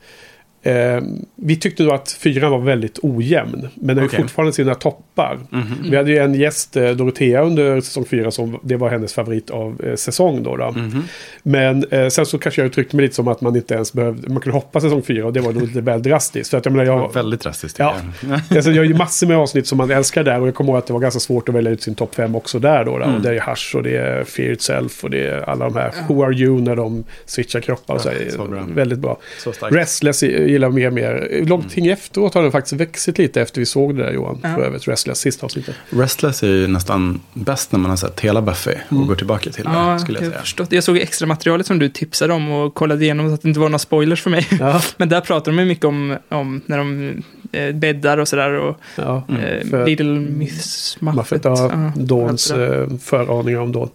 eh, 0.64 1.02
vi 1.36 1.56
tyckte 1.56 1.84
nog 1.84 1.94
att 1.94 2.12
fyran 2.12 2.52
var 2.52 2.60
väldigt 2.60 3.00
ojämn. 3.02 3.68
Men 3.76 3.88
den 3.88 3.98
har 3.98 4.04
ju 4.04 4.08
Okej. 4.08 4.22
fortfarande 4.22 4.54
sina 4.54 4.76
toppar. 4.76 5.40
Mhm. 5.50 5.76
Vi 5.90 5.98
hade 5.98 6.12
ju 6.12 6.18
en 6.18 6.34
gäst, 6.34 6.76
eh, 6.78 6.90
Dorotea, 6.90 7.42
under 7.42 7.82
säsong 7.82 8.06
fyra 8.06 8.32
som 8.32 8.60
det 8.64 8.76
var 8.76 8.90
hennes 8.90 9.14
favorit 9.14 9.50
av 9.50 9.82
eh, 9.86 9.96
säsong 9.96 10.44
då. 10.44 10.58
då. 10.58 10.72
Mhm. 10.72 11.04
Men 11.44 11.84
eh, 11.92 12.08
sen 12.08 12.26
så 12.26 12.38
kanske 12.38 12.62
jag 12.62 12.66
uttryckte 12.68 12.96
mig 12.96 13.04
lite 13.04 13.16
som 13.16 13.28
att 13.28 13.42
man 13.42 13.56
inte 13.56 13.74
ens 13.74 13.94
behövde, 13.94 14.30
man 14.30 14.42
kunde 14.42 14.58
hoppa 14.58 14.82
säsong 14.82 15.02
fyra 15.02 15.26
och 15.26 15.34
det 15.34 15.40
var 15.40 15.54
nog 15.54 15.62
lite 15.68 15.82
väl 15.82 16.04
drastiskt. 16.04 16.50
För 16.50 16.58
att 16.58 16.66
jag 16.66 16.72
menar, 16.72 16.86
jag, 16.86 17.14
Väldigt 17.14 17.42
drastiskt 17.42 17.80
Ja. 17.80 17.96
jag. 18.30 18.40
alltså, 18.58 18.72
jag 18.72 18.78
har 18.78 18.86
ju 18.88 18.94
massor 18.96 19.28
med 19.28 19.38
avsnitt 19.38 19.68
som 19.68 19.78
man 19.78 19.92
älskar 19.92 20.24
där 20.24 20.42
och 20.42 20.48
jag 20.48 20.56
kommer 20.56 20.70
ihåg 20.70 20.78
att 20.78 20.88
det 20.88 20.94
var 20.94 21.00
ganska 21.00 21.20
svårt 21.20 21.50
att 21.50 21.56
välja 21.56 21.72
ut 21.72 21.82
sin 21.84 21.96
topp 21.96 22.16
fem 22.16 22.36
också 22.36 22.60
där 22.60 22.86
då. 22.86 22.98
då. 22.98 23.04
Mm. 23.04 23.16
Och 23.16 23.22
det 23.22 23.30
är 23.36 23.40
Hush 23.50 23.76
och 23.76 23.84
det 23.84 23.98
är 23.98 24.24
Fear 24.24 24.52
Itself 24.52 25.04
och 25.04 25.10
det 25.10 25.28
är 25.28 25.50
alla 25.50 25.66
de 25.66 25.76
här 25.76 25.94
Who 26.08 26.24
Are 26.24 26.34
You 26.36 26.62
när 26.62 26.76
de 26.76 27.04
switchar 27.26 27.62
kroppar 27.62 27.94
och 27.96 28.02
så. 28.02 28.10
Ja, 28.10 28.32
så 28.32 28.46
bra. 28.46 28.66
Väldigt 28.74 29.00
bra. 29.00 29.18
Så 29.44 29.52
starkt. 29.52 29.76
Restless 29.76 30.24
gillar 30.50 30.70
mer 30.70 30.88
och 30.88 30.94
mer. 30.94 31.44
Långting 31.48 31.88
efteråt 31.88 32.34
har 32.34 32.42
den 32.44 32.52
faktiskt 32.52 32.74
växit 32.82 33.18
lite 33.18 33.42
efter 33.42 33.62
vi 33.62 33.66
såg 33.66 33.96
det 33.98 34.04
där 34.04 34.12
Johan. 34.12 34.40
Ja. 34.44 34.56
För 34.56 34.62
övrigt, 34.62 34.88
Restless, 34.88 35.20
sista 35.20 35.46
avsnittet. 35.46 35.76
Restless 35.90 36.44
är 36.44 36.48
ju 36.48 36.68
nästan 36.68 37.20
bäst 37.34 37.72
när 37.72 37.80
man 37.80 37.90
har 37.90 37.98
sett 37.98 38.20
hela 38.20 38.42
Buffy 38.42 38.72
och 38.88 38.92
Mm. 38.92 39.08
går 39.08 39.16
tillbaka 39.16 39.50
till 39.50 39.64
det, 39.64 39.70
Ja, 39.74 40.00
skulle 40.00 40.18
jag, 40.18 40.26
jag 40.26 40.32
säga. 40.32 40.42
förstått. 40.42 40.72
jag 40.72 40.84
såg 40.84 40.98
extra 40.98 41.28
materialet 41.28 41.66
som 41.68 41.80
du 41.80 41.90
tipsade 41.90 42.34
om 42.34 42.52
och 42.52 42.74
kollade 42.76 43.04
igenom 43.04 43.28
så 43.30 43.34
att 43.34 43.42
det 43.42 43.48
inte 43.48 43.60
var 43.60 43.70
några 43.70 43.80
spoilers 43.80 44.22
för 44.22 44.30
mig. 44.30 44.48
Ja, 44.60 44.82
Men 44.98 45.10
där 45.10 45.22
pratar 45.22 45.52
de 45.52 45.60
ju 45.60 45.66
mycket 45.66 45.86
om, 45.86 46.18
om 46.30 46.62
när 46.66 46.78
de 46.78 47.14
eh, 47.52 47.76
bäddar 47.76 48.18
och 48.18 48.28
sådär 48.28 48.54
och 48.54 48.78
ja. 48.96 49.24
Mm. 49.30 49.74
eh, 49.74 49.86
Little 49.86 50.06
Miss 50.20 50.98
Muffet. 51.00 51.16
Muffet, 51.16 51.42
ja, 51.46 51.92
Dawns 51.96 52.52
eh, 52.52 52.88
föraningar 53.02 53.60
om 53.60 53.72
Dawn. 53.72 53.90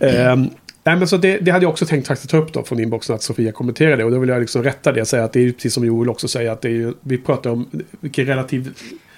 Mm. 0.00 0.50
Nej, 0.86 0.96
men 0.96 1.08
så 1.08 1.16
det, 1.16 1.38
det 1.38 1.50
hade 1.50 1.64
jag 1.64 1.70
också 1.70 1.86
tänkt 1.86 2.06
faktiskt 2.08 2.30
ta 2.30 2.36
upp 2.36 2.52
då 2.52 2.62
från 2.62 2.80
inboxen 2.80 3.14
att 3.14 3.22
Sofia 3.22 3.52
kommenterade 3.52 4.04
och 4.04 4.10
då 4.10 4.18
vill 4.18 4.28
jag 4.28 4.40
liksom 4.40 4.62
rätta 4.62 4.92
det 4.92 5.00
och 5.00 5.08
säga 5.08 5.24
att 5.24 5.32
det 5.32 5.40
är 5.48 5.52
precis 5.52 5.74
som 5.74 5.84
Joel 5.84 6.08
också 6.08 6.28
säger 6.28 6.50
att 6.50 6.62
det 6.62 6.68
är 6.82 6.92
vi 7.00 7.18
pratar 7.18 7.50
om 7.50 7.66
vilken 8.00 8.26
relativ, 8.26 8.70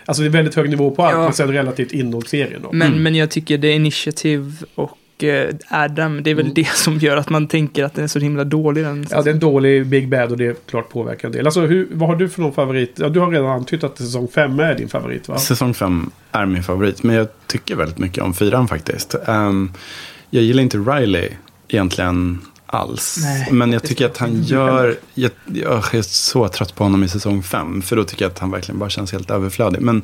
alltså 0.05 0.23
det 0.23 0.29
är 0.29 0.31
väldigt 0.31 0.55
hög 0.55 0.71
nivå 0.71 0.91
på 0.91 1.03
allt 1.03 1.15
Ja. 1.17 1.23
men 1.25 1.33
sen 1.33 1.53
relativt 1.53 1.93
inom 1.93 2.23
serien 2.23 2.63
då. 2.63 2.69
Men, 2.73 2.89
Mm. 2.89 3.03
men 3.03 3.15
jag 3.15 3.31
tycker 3.31 3.59
det 3.59 3.69
är 3.69 3.75
Initiative 3.75 4.53
och 4.75 5.25
eh, 5.25 5.55
Adam, 5.71 6.23
det 6.23 6.31
är 6.31 6.35
väl 6.35 6.45
Mm. 6.45 6.55
det 6.55 6.69
som 6.69 6.99
gör 6.99 7.17
att 7.17 7.31
man 7.31 7.49
tänker 7.49 7.85
att 7.85 7.95
den 7.95 8.05
är 8.05 8.09
så 8.09 8.19
himla 8.19 8.45
dålig. 8.45 8.85
Den. 8.85 9.07
Ja, 9.11 9.23
det 9.23 9.31
är 9.31 9.35
en 9.35 9.41
dålig 9.41 9.87
Big 9.87 10.09
Bad 10.09 10.31
och 10.31 10.37
det 10.39 10.47
är 10.47 10.55
klart 10.71 10.89
påverkar 10.89 11.29
en 11.29 11.33
del. 11.33 11.47
Alltså, 11.47 11.61
hur, 11.61 11.89
vad 11.91 12.09
har 12.09 12.17
du 12.17 12.29
för 12.29 12.41
någon 12.41 12.53
favorit? 12.53 12.93
Ja, 12.97 13.09
du 13.09 13.21
har 13.21 13.31
redan 13.31 13.47
antytt 13.47 13.85
att 13.85 13.99
säsong 13.99 14.29
5 14.35 14.61
är 14.61 14.75
din 14.75 14.89
favorit 14.89 15.29
va? 15.29 15.39
Säsong 15.39 15.75
fem 15.75 16.11
är 16.33 16.47
min 16.47 16.63
favorit, 16.63 17.03
men 17.03 17.17
jag 17.17 17.29
tycker 17.47 17.77
väldigt 17.77 17.99
mycket 17.99 18.25
om 18.25 18.35
fyran 18.35 18.69
faktiskt. 18.69 19.15
Ehm, 19.27 19.73
jag 20.31 20.43
gillar 20.43 20.63
inte 20.63 20.79
Riley 20.79 21.29
egentligen 21.69 22.41
alls. 22.67 23.19
Nej, 23.23 23.49
men 23.53 23.73
jag 23.73 23.83
tycker 23.83 24.07
att 24.07 24.17
han 24.17 24.43
gör... 24.43 24.97
Jag, 25.15 25.31
jag 25.45 25.95
är 25.95 26.03
så 26.03 26.49
trött 26.49 26.75
på 26.75 26.85
honom 26.85 27.05
i 27.05 27.09
säsong 27.09 27.43
fem. 27.43 27.83
För 27.83 27.97
då 27.97 28.05
tycker 28.05 28.25
jag 28.25 28.33
att 28.33 28.39
han 28.39 28.51
verkligen 28.51 28.79
bara 28.79 28.91
känns 28.91 29.13
helt 29.13 29.31
överflödig. 29.31 29.81
Men, 29.81 30.03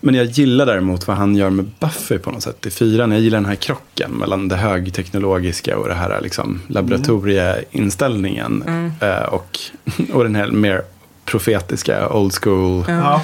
men 0.00 0.14
jag 0.14 0.26
gillar 0.26 0.66
däremot 0.66 1.06
vad 1.06 1.16
han 1.16 1.36
gör 1.36 1.50
med 1.50 1.70
Buffy 1.78 2.18
på 2.18 2.30
något 2.30 2.42
sätt 2.42 2.66
i 2.66 2.70
fyran. 2.70 3.12
Jag 3.12 3.20
gillar 3.20 3.38
den 3.38 3.46
här 3.48 3.54
krocken 3.54 4.10
mellan 4.10 4.48
det 4.48 4.56
högteknologiska 4.56 5.78
och 5.78 5.88
det 5.88 5.94
här 5.94 6.20
liksom, 6.20 6.62
laboratorieinställningen. 6.66 8.62
Mm. 8.66 8.92
Eh, 9.00 9.22
och, 9.22 9.58
och 10.12 10.24
den 10.24 10.34
här 10.34 10.46
mer 10.46 10.82
profetiska 11.24 12.08
old 12.08 12.34
school 12.34 12.84
Ja. 12.88 13.22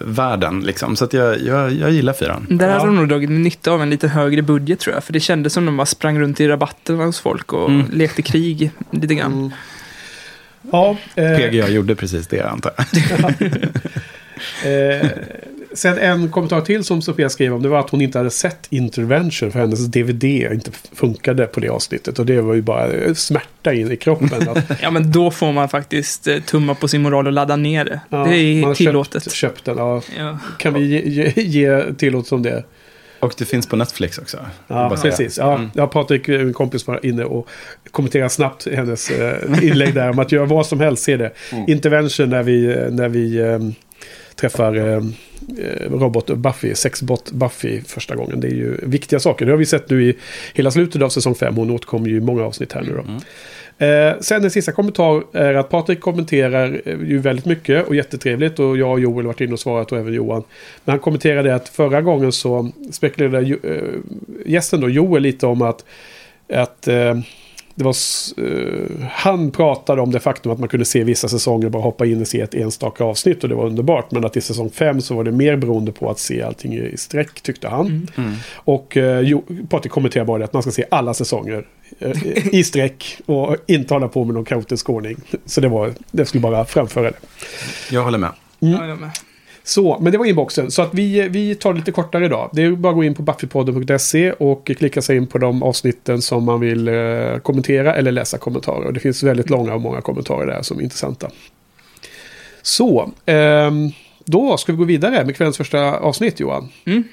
Slayer-världen. 0.00 0.60
liksom. 0.60 0.96
Så 0.96 1.04
att 1.04 1.12
jag, 1.12 1.40
jag, 1.40 1.72
jag 1.72 1.90
gillar 1.90 2.12
fyran. 2.12 2.46
Där 2.50 2.66
Ja. 2.68 2.72
hade 2.72 2.86
de 2.86 2.96
nog 2.96 3.08
dragit 3.08 3.30
nytta 3.30 3.70
av 3.70 3.82
en 3.82 3.90
lite 3.90 4.08
högre 4.08 4.42
budget 4.42 4.80
tror 4.80 4.94
jag. 4.94 5.04
För 5.04 5.12
det 5.12 5.20
kändes 5.20 5.52
som 5.52 5.66
de 5.66 5.76
bara 5.76 5.86
sprang 5.86 6.18
runt 6.20 6.40
i 6.40 6.48
rabatten 6.48 6.96
hos 6.96 7.20
folk 7.20 7.52
och 7.52 7.70
Mm. 7.70 7.86
lekte 7.92 8.22
krig 8.22 8.70
lite 8.90 9.14
grann. 9.14 9.32
Mm. 9.32 9.50
Ja, 10.72 10.96
eh, 11.14 11.36
PGA 11.36 11.68
gjorde 11.68 11.94
precis 11.94 12.26
det 12.26 12.40
antar 12.42 12.72
jag. 12.76 13.34
Eh, 14.64 15.06
sen 15.74 15.98
en 15.98 16.30
kommentar 16.30 16.60
till 16.60 16.84
som 16.84 17.02
Sofia 17.02 17.28
skrev 17.28 17.54
om 17.54 17.62
det 17.62 17.68
var 17.68 17.78
att 17.80 17.90
hon 17.90 18.00
inte 18.00 18.18
hade 18.18 18.30
sett 18.30 18.66
Intervention 18.70 19.52
för 19.52 19.58
hennes 19.58 19.86
DVD 19.86 20.24
inte 20.24 20.70
funkade 20.94 21.46
på 21.46 21.60
det 21.60 21.68
avsnittet. 21.68 22.18
Och 22.18 22.26
det 22.26 22.40
var 22.40 22.54
ju 22.54 22.62
bara 22.62 22.86
eh, 22.92 23.14
smärta 23.14 23.72
in 23.74 23.92
i 23.92 23.96
kroppen. 23.96 24.28
Ja, 24.82 24.90
men 24.90 25.12
då 25.12 25.30
får 25.30 25.52
man 25.52 25.68
faktiskt 25.68 26.26
eh, 26.26 26.38
tumma 26.38 26.74
på 26.74 26.88
sin 26.88 27.02
moral 27.02 27.26
och 27.26 27.32
ladda 27.32 27.56
ner 27.56 27.84
det. 27.84 28.00
ja, 28.08 28.16
det 28.18 28.60
man 28.60 28.70
är 28.70 28.74
tillåtet. 28.74 29.22
Köpt, 29.22 29.34
köpt 29.36 29.64
den. 29.64 29.78
Ja. 29.78 30.02
Ja. 30.18 30.38
Kan 30.58 30.74
vi 30.74 30.80
ge, 30.86 31.00
ge, 31.04 31.32
ge 31.42 31.94
tillåtelse 31.94 32.34
om 32.34 32.42
det? 32.42 32.64
Och 33.20 33.34
det 33.38 33.44
finns 33.44 33.66
på 33.66 33.76
Netflix 33.76 34.18
också. 34.18 34.38
Ja, 34.66 34.96
precis. 35.02 35.38
Ja, 35.38 35.54
Mm. 35.54 35.70
ja, 35.74 35.86
Patrik, 35.86 36.28
en 36.28 36.52
kompis, 36.52 36.86
var 36.86 37.06
inne 37.06 37.24
och 37.24 37.48
kommenterade 37.90 38.30
snabbt 38.30 38.66
hennes 38.74 39.10
eh, 39.10 39.64
inlägg 39.64 39.94
där 39.94 40.10
om 40.10 40.18
att 40.18 40.32
göra 40.32 40.44
vad 40.46 40.66
som 40.66 40.80
helst. 40.80 41.02
Se 41.02 41.16
det. 41.16 41.30
Mm. 41.52 41.64
Intervention 41.70 42.30
när 42.30 42.42
vi, 42.42 42.66
när 42.90 43.08
vi 43.08 43.38
eh, 43.38 43.58
träffar 44.36 44.76
eh, 44.76 44.84
eh, 44.84 45.00
robot 45.90 46.26
Buffy, 46.26 46.74
sexbot 46.74 47.30
Buffy 47.30 47.80
första 47.80 48.16
gången. 48.16 48.40
Det 48.40 48.48
är 48.48 48.54
ju 48.54 48.76
viktiga 48.82 49.20
saker. 49.20 49.46
Det 49.46 49.52
har 49.52 49.58
vi 49.58 49.66
sett 49.66 49.90
nu 49.90 50.04
i 50.04 50.16
hela 50.54 50.70
slutet 50.70 51.02
av 51.02 51.08
säsong 51.08 51.34
5. 51.34 51.56
Hon 51.56 51.70
återkommer 51.70 52.08
ju 52.08 52.16
i 52.16 52.20
många 52.20 52.44
avsnitt 52.44 52.72
här 52.72 52.82
nu 52.82 52.92
då. 52.92 53.02
Mm. 53.02 53.20
Eh, 53.80 54.20
sen 54.20 54.44
en 54.44 54.50
sista 54.50 54.72
kommentar 54.72 55.22
är 55.32 55.54
att 55.54 55.68
Patrik 55.68 56.00
kommenterar 56.00 56.80
eh, 56.84 56.98
ju 57.04 57.18
väldigt 57.18 57.44
mycket 57.44 57.88
och 57.88 57.94
jättetrevligt 57.94 58.58
och 58.58 58.78
jag 58.78 58.90
och 58.90 59.00
Joel 59.00 59.16
har 59.16 59.32
varit 59.32 59.40
inne 59.40 59.52
och 59.52 59.60
svarat 59.60 59.92
och 59.92 59.98
även 59.98 60.14
Johan. 60.14 60.42
Men 60.84 60.92
han 60.92 60.98
kommenterade 60.98 61.54
att 61.54 61.68
förra 61.68 62.02
gången 62.02 62.32
så 62.32 62.70
spekulerade 62.90 63.58
eh, 63.62 63.82
gästen 64.46 64.80
då 64.80 64.88
Joel 64.88 65.22
lite 65.22 65.46
om 65.46 65.62
att, 65.62 65.84
att 66.52 66.88
eh, 66.88 67.14
det 67.74 67.84
var, 67.84 67.94
eh, 68.36 69.06
han 69.10 69.50
pratade 69.50 70.02
om 70.02 70.10
det 70.10 70.20
faktum 70.20 70.52
att 70.52 70.58
man 70.58 70.68
kunde 70.68 70.86
se 70.86 71.04
vissa 71.04 71.28
säsonger 71.28 71.68
bara 71.68 71.82
hoppa 71.82 72.06
in 72.06 72.20
och 72.20 72.28
se 72.28 72.40
ett 72.40 72.54
enstaka 72.54 73.04
avsnitt 73.04 73.42
och 73.42 73.48
det 73.48 73.54
var 73.54 73.66
underbart. 73.66 74.10
Men 74.10 74.24
att 74.24 74.36
i 74.36 74.40
säsong 74.40 74.70
5 74.70 75.00
så 75.00 75.14
var 75.14 75.24
det 75.24 75.32
mer 75.32 75.56
beroende 75.56 75.92
på 75.92 76.10
att 76.10 76.18
se 76.18 76.42
allting 76.42 76.74
i 76.74 76.96
sträck 76.96 77.40
tyckte 77.40 77.68
han. 77.68 78.08
Mm. 78.16 78.34
Och 78.54 78.96
eh, 78.96 79.20
jo, 79.20 79.44
Patrik 79.68 79.92
kommenterade 79.92 80.26
bara 80.26 80.38
det 80.38 80.44
att 80.44 80.52
man 80.52 80.62
ska 80.62 80.70
se 80.70 80.84
alla 80.90 81.14
säsonger 81.14 81.66
eh, 81.98 82.54
i 82.54 82.64
sträck 82.64 83.20
och 83.26 83.56
inte 83.66 83.94
hålla 83.94 84.08
på 84.08 84.24
med 84.24 84.34
någon 84.34 84.44
kaotisk 84.44 84.90
ordning. 84.90 85.16
Så 85.46 85.60
det 85.60 85.68
var, 85.68 85.92
det 86.10 86.26
skulle 86.26 86.40
bara 86.40 86.64
framföra 86.64 87.10
det. 87.10 87.18
Jag 87.90 88.04
håller 88.04 88.18
med. 88.18 88.30
Ja, 88.58 88.86
jag 88.86 89.00
med. 89.00 89.10
Så, 89.70 89.98
men 90.00 90.12
det 90.12 90.18
var 90.18 90.26
inboxen. 90.26 90.70
Så 90.70 90.82
att 90.82 90.94
vi, 90.94 91.28
vi 91.28 91.54
tar 91.54 91.72
det 91.72 91.78
lite 91.78 91.92
kortare 91.92 92.24
idag. 92.24 92.50
Det 92.52 92.62
är 92.62 92.70
bara 92.70 92.90
att 92.90 92.96
gå 92.96 93.04
in 93.04 93.14
på 93.14 93.22
buffypodden.se 93.22 94.32
och 94.32 94.66
klicka 94.66 95.02
sig 95.02 95.16
in 95.16 95.26
på 95.26 95.38
de 95.38 95.62
avsnitten 95.62 96.22
som 96.22 96.44
man 96.44 96.60
vill 96.60 96.88
eh, 96.88 97.38
kommentera 97.42 97.94
eller 97.94 98.12
läsa 98.12 98.38
kommentarer. 98.38 98.86
Och 98.86 98.92
det 98.92 99.00
finns 99.00 99.22
väldigt 99.22 99.50
långa 99.50 99.74
och 99.74 99.80
många 99.80 100.00
kommentarer 100.00 100.46
där 100.46 100.62
som 100.62 100.78
är 100.78 100.82
intressanta. 100.82 101.30
Så, 102.62 103.12
ehm, 103.26 103.90
då 104.24 104.56
ska 104.56 104.72
vi 104.72 104.78
gå 104.78 104.84
vidare 104.84 105.24
med 105.24 105.36
kvällens 105.36 105.56
första 105.56 105.98
avsnitt 105.98 106.40
Johan. 106.40 106.68
Mm. 106.86 107.04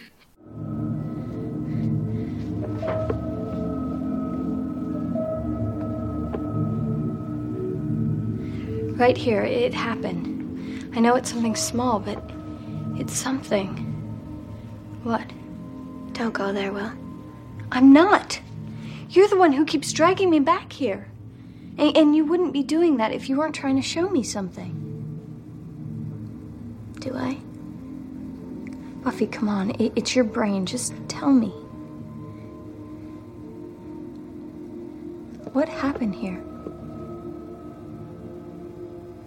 Right 8.99 9.17
here, 9.17 9.65
it 9.65 9.73
happened. 9.73 10.27
I 10.95 10.99
know 10.99 11.17
it's 11.17 11.31
something 11.31 11.55
small, 11.55 11.99
but 11.99 12.36
it's 12.99 13.13
something. 13.13 13.75
What? 15.03 15.31
Don't 16.13 16.33
go 16.33 16.51
there, 16.51 16.71
Will. 16.71 16.91
I'm 17.71 17.93
not. 17.93 18.39
You're 19.09 19.27
the 19.27 19.37
one 19.37 19.53
who 19.53 19.65
keeps 19.65 19.93
dragging 19.93 20.29
me 20.29 20.39
back 20.39 20.73
here. 20.73 21.07
And, 21.77 22.15
you 22.15 22.25
wouldn't 22.25 22.53
be 22.53 22.63
doing 22.63 22.97
that 22.97 23.11
if 23.11 23.29
you 23.29 23.37
weren't 23.37 23.53
trying 23.53 23.75
to 23.75 23.83
show 23.83 24.09
me 24.09 24.23
something. 24.23 24.73
Do 26.99 27.13
I? 27.15 27.37
Buffy, 29.03 29.27
come 29.27 29.47
on. 29.47 29.71
It, 29.79 29.93
it's 29.95 30.15
your 30.15 30.25
brain. 30.25 30.65
Just 30.65 30.93
tell 31.07 31.31
me. 31.31 31.49
What 35.53 35.69
happened 35.69 36.15
here? 36.15 36.43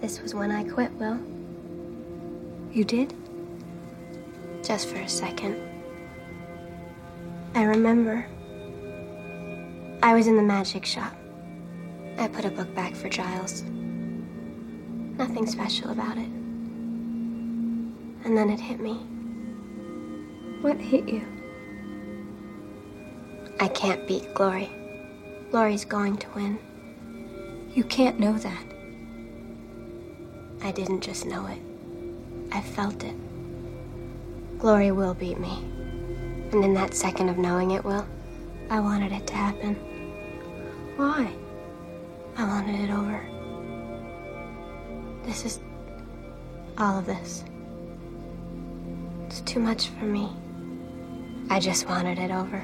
This 0.01 0.21
was 0.21 0.35
when 0.35 0.51
I 0.51 0.65
quit, 0.65 0.91
Will. 0.93 1.19
You 2.73 2.83
did? 2.83 3.13
Just 4.63 4.89
for 4.89 4.97
a 4.97 5.09
second. 5.09 5.59
I 7.55 7.63
remember. 7.63 8.25
I 10.03 10.13
was 10.13 10.27
in 10.27 10.35
the 10.37 10.43
magic 10.43 10.85
shop. 10.85 11.13
I 12.17 12.27
put 12.27 12.45
a 12.45 12.49
book 12.49 12.73
back 12.75 12.95
for 12.95 13.09
Giles. 13.09 13.63
Nothing 15.17 15.47
special 15.47 15.89
about 15.91 16.17
it. 16.17 16.29
And 18.23 18.37
then 18.37 18.49
it 18.49 18.59
hit 18.59 18.79
me. 18.79 18.93
What 20.61 20.77
hit 20.77 21.09
you? 21.09 21.25
I 23.59 23.67
can't 23.67 24.07
beat 24.07 24.33
Glory. 24.33 24.69
Glory's 25.49 25.85
going 25.85 26.17
to 26.17 26.29
win. 26.35 26.59
You 27.73 27.83
can't 27.83 28.19
know 28.19 28.37
that. 28.37 28.63
I 30.63 30.71
didn't 30.71 31.01
just 31.01 31.25
know 31.25 31.47
it. 31.47 31.59
I 32.51 32.61
felt 32.61 33.03
it. 33.03 33.15
Glory 34.61 34.91
will 34.91 35.15
beat 35.15 35.39
me. 35.39 35.57
And 36.51 36.63
in 36.63 36.75
that 36.75 36.93
second 36.93 37.29
of 37.29 37.39
knowing 37.39 37.71
it 37.71 37.83
will, 37.83 38.05
I 38.69 38.79
wanted 38.79 39.11
it 39.11 39.25
to 39.25 39.33
happen. 39.33 39.73
Why? 40.97 41.33
I 42.37 42.43
wanted 42.45 42.79
it 42.79 42.91
over. 42.93 43.27
This 45.23 45.45
is. 45.45 45.59
all 46.77 46.99
of 46.99 47.07
this. 47.07 47.43
It's 49.25 49.41
too 49.41 49.59
much 49.59 49.87
for 49.89 50.05
me. 50.05 50.29
I 51.49 51.59
just 51.59 51.87
wanted 51.87 52.19
it 52.19 52.29
over. 52.29 52.63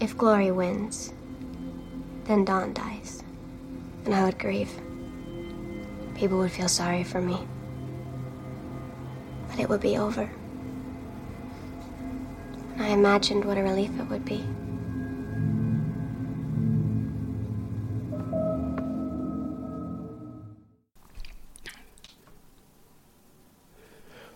If 0.00 0.16
Glory 0.16 0.50
wins, 0.50 1.12
then 2.24 2.46
Dawn 2.46 2.72
dies. 2.72 3.22
And 4.06 4.14
I 4.14 4.24
would 4.24 4.38
grieve. 4.38 4.72
People 6.14 6.38
would 6.38 6.52
feel 6.52 6.68
sorry 6.68 7.04
for 7.04 7.20
me. 7.20 7.46
But 9.50 9.60
it 9.60 9.68
would 9.68 9.80
be 9.80 9.98
over. 9.98 10.30
And 12.78 12.86
I 12.86 12.90
imagined 12.90 13.44
what 13.44 13.58
a 13.58 13.62
relief 13.62 13.90
it 13.98 14.08
would 14.08 14.24
be. 14.24 14.40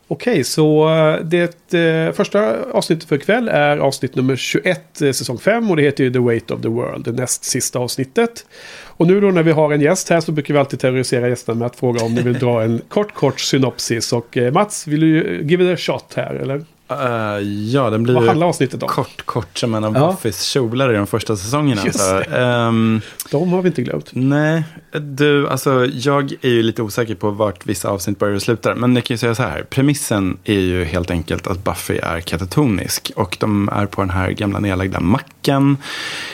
Okej, 0.08 0.44
så 0.44 0.88
eh, 0.88 1.24
det 1.24 1.74
eh, 1.74 2.12
första 2.12 2.62
avsnittet 2.72 3.08
för 3.08 3.16
ikväll 3.16 3.48
är 3.48 3.76
avsnitt 3.78 4.14
nummer 4.14 4.36
21, 4.36 5.02
eh, 5.02 5.12
säsong 5.12 5.38
5. 5.38 5.70
Och 5.70 5.76
det 5.76 5.82
heter 5.82 6.04
ju 6.04 6.12
The 6.12 6.18
Weight 6.18 6.50
of 6.50 6.62
the 6.62 6.68
World, 6.68 7.04
det 7.04 7.12
näst 7.12 7.44
sista 7.44 7.78
avsnittet. 7.78 8.46
Och 8.86 9.06
nu 9.06 9.20
då 9.20 9.30
när 9.30 9.42
vi 9.42 9.52
har 9.52 9.72
en 9.72 9.80
gäst 9.80 10.08
här 10.08 10.20
så 10.20 10.32
brukar 10.32 10.54
vi 10.54 10.60
alltid 10.60 10.80
terrorisera 10.80 11.28
gästerna 11.28 11.58
med 11.58 11.66
att 11.66 11.76
fråga 11.76 12.04
om 12.04 12.14
ni 12.14 12.22
vill 12.22 12.38
dra 12.38 12.62
en 12.62 12.80
kort, 12.88 13.14
kort 13.14 13.40
synopsis. 13.40 14.12
Och 14.12 14.36
eh, 14.36 14.52
Mats, 14.52 14.86
vill 14.86 15.00
du 15.00 15.42
give 15.42 15.64
it 15.64 15.78
a 15.78 15.80
shot 15.80 16.14
här, 16.14 16.34
eller? 16.34 16.64
Eh, 17.00 17.40
ja, 17.48 17.90
den 17.90 18.02
blir 18.02 18.14
Vad 18.14 18.24
handlar 18.26 18.46
avsnittet 18.46 18.82
om? 18.82 18.88
kort, 18.88 19.22
kort 19.26 19.58
som 19.58 19.74
en 19.74 19.84
av 19.84 19.94
Ja. 19.96 20.10
Buffys 20.10 20.42
kjolar 20.42 20.92
i 20.92 20.96
de 20.96 21.06
första 21.06 21.36
säsongerna. 21.36 21.82
Just 21.84 21.98
Så, 22.00 22.18
ehm, 22.20 23.00
De 23.30 23.52
har 23.52 23.62
vi 23.62 23.68
inte 23.68 23.82
glömt. 23.82 24.08
nej, 24.12 24.62
du, 24.92 25.48
alltså 25.48 25.86
jag 25.86 26.32
är 26.42 26.48
ju 26.48 26.62
lite 26.62 26.82
osäker 26.82 27.14
på 27.14 27.30
vart 27.30 27.66
vissa 27.66 27.88
avsnitt 27.88 28.18
börjar 28.18 28.34
och 28.34 28.42
slutar. 28.42 28.74
Men 28.74 28.94
jag 28.96 29.04
kan 29.04 29.14
ju 29.14 29.18
säga 29.18 29.34
så 29.34 29.42
här, 29.42 29.62
premissen 29.70 30.36
är 30.44 30.60
ju 30.60 30.84
helt 30.84 31.10
enkelt 31.10 31.46
att 31.46 31.64
Buffy 31.64 31.98
är 32.02 32.20
katatonisk. 32.20 33.12
Och 33.16 33.36
de 33.40 33.68
är 33.72 33.86
på 33.86 34.00
den 34.00 34.10
här 34.10 34.30
gamla 34.30 34.58
nedlagda 34.60 35.00
macken. 35.00 35.76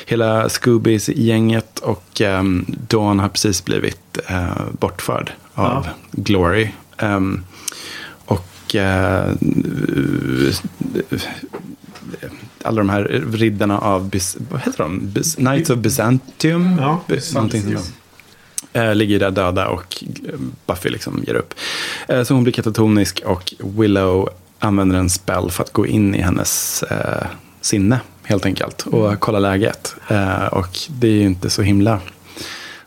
Hela 0.07 0.49
Scoobies-gänget 0.49 1.79
och 1.79 2.21
um, 2.21 2.65
Dawn 2.69 3.19
har 3.21 3.29
precis 3.29 3.65
blivit 3.65 4.19
eh, 4.29 4.45
bortförd 4.73 5.31
av 5.55 5.65
Ja. 5.87 5.93
Glory. 6.13 6.69
Ehm, 6.99 7.45
och 8.69 8.75
eh, 8.75 9.35
alla 12.63 12.79
de 12.79 12.89
här 12.89 13.25
riddarna 13.33 13.79
av, 13.79 14.11
vad 14.51 14.61
heter 14.61 14.79
de? 14.79 15.01
Bis, 15.11 15.35
Knights 15.35 15.71
of 15.71 15.79
Byzantium? 15.79 16.77
Ja, 16.81 17.01
där. 17.07 17.81
Eh, 18.73 18.95
ligger 18.95 19.19
där 19.19 19.31
döda 19.31 19.69
och 19.69 20.05
Buffy 20.67 20.89
liksom 20.89 21.25
ger 21.27 21.35
upp. 21.35 21.55
Eh, 22.09 22.23
så 22.23 22.35
hon 22.35 22.43
blir 22.43 22.53
katatonisk 22.53 23.23
och 23.25 23.55
Willow 23.59 24.29
använder 24.59 24.99
en 24.99 25.11
spell 25.11 25.51
för 25.51 25.65
att 25.65 25.73
gå 25.73 25.87
in 25.87 26.15
i 26.15 26.21
hennes 26.21 26.83
eh, 26.83 27.27
sinne 27.61 28.01
helt 28.23 28.47
enkelt 28.47 28.87
och 28.87 29.21
kolla 29.21 29.39
läget. 29.39 29.95
Eh, 30.09 30.47
och 30.47 30.79
det 30.89 31.09
är 31.09 31.13
ju 31.13 31.23
inte 31.23 31.51
så 31.51 31.63
himla 31.63 32.01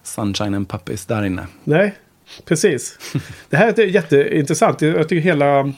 sunshine 0.03 0.53
and 0.53 0.69
puppies 0.69 1.05
där 1.05 1.23
inne. 1.23 1.47
Nej, 1.63 1.95
precis. 2.45 2.97
Det 3.49 3.57
här 3.57 3.79
är 3.79 3.85
jätteintressant. 3.85 4.81
Jag 4.81 5.09
tycker 5.09 5.21
hela... 5.21 5.73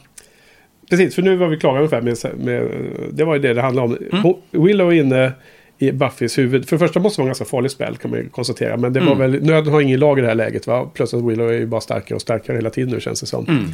Precis, 0.90 1.16
för 1.16 1.22
nu 1.22 1.36
var 1.36 1.48
vi 1.48 1.58
klara 1.58 1.78
ungefär 1.78 2.02
med... 2.02 2.18
med 2.38 2.70
det 3.12 3.24
var 3.24 3.36
ju 3.36 3.42
det 3.42 3.54
det 3.54 3.62
handlade 3.62 3.88
om. 3.88 3.98
Hon- 4.24 4.66
Willow 4.66 4.94
är 4.94 4.96
inne 5.00 5.32
i 5.78 5.92
Buffys 5.92 6.38
huvud. 6.38 6.70
För 6.70 6.76
det 6.76 6.80
första 6.80 7.00
måste 7.00 7.18
det 7.18 7.22
vara 7.22 7.28
en 7.28 7.30
ganska 7.30 7.46
farlig 7.46 7.72
spel 7.72 7.98
kan 7.98 8.12
man 8.12 8.20
ju 8.20 8.30
konstatera. 8.30 8.78
Men 8.78 8.94
det 8.94 9.00
var 9.00 9.16
väl... 9.16 9.44
Nöden 9.44 9.74
har 9.74 9.82
ingen 9.82 10.00
lag 10.00 10.20
i 10.20 10.22
det 10.22 10.28
här 10.28 10.36
läget 10.36 10.68
va? 10.68 10.92
Plötsligt 10.94 11.24
Willow 11.24 11.50
är 11.50 11.54
ju 11.54 11.66
bara 11.66 11.82
starkare 11.82 12.16
och 12.16 12.22
starkare 12.22 12.56
hela 12.58 12.70
tiden 12.70 12.94
nu 12.94 13.00
känns 13.00 13.22
det 13.22 13.28
som. 13.28 13.68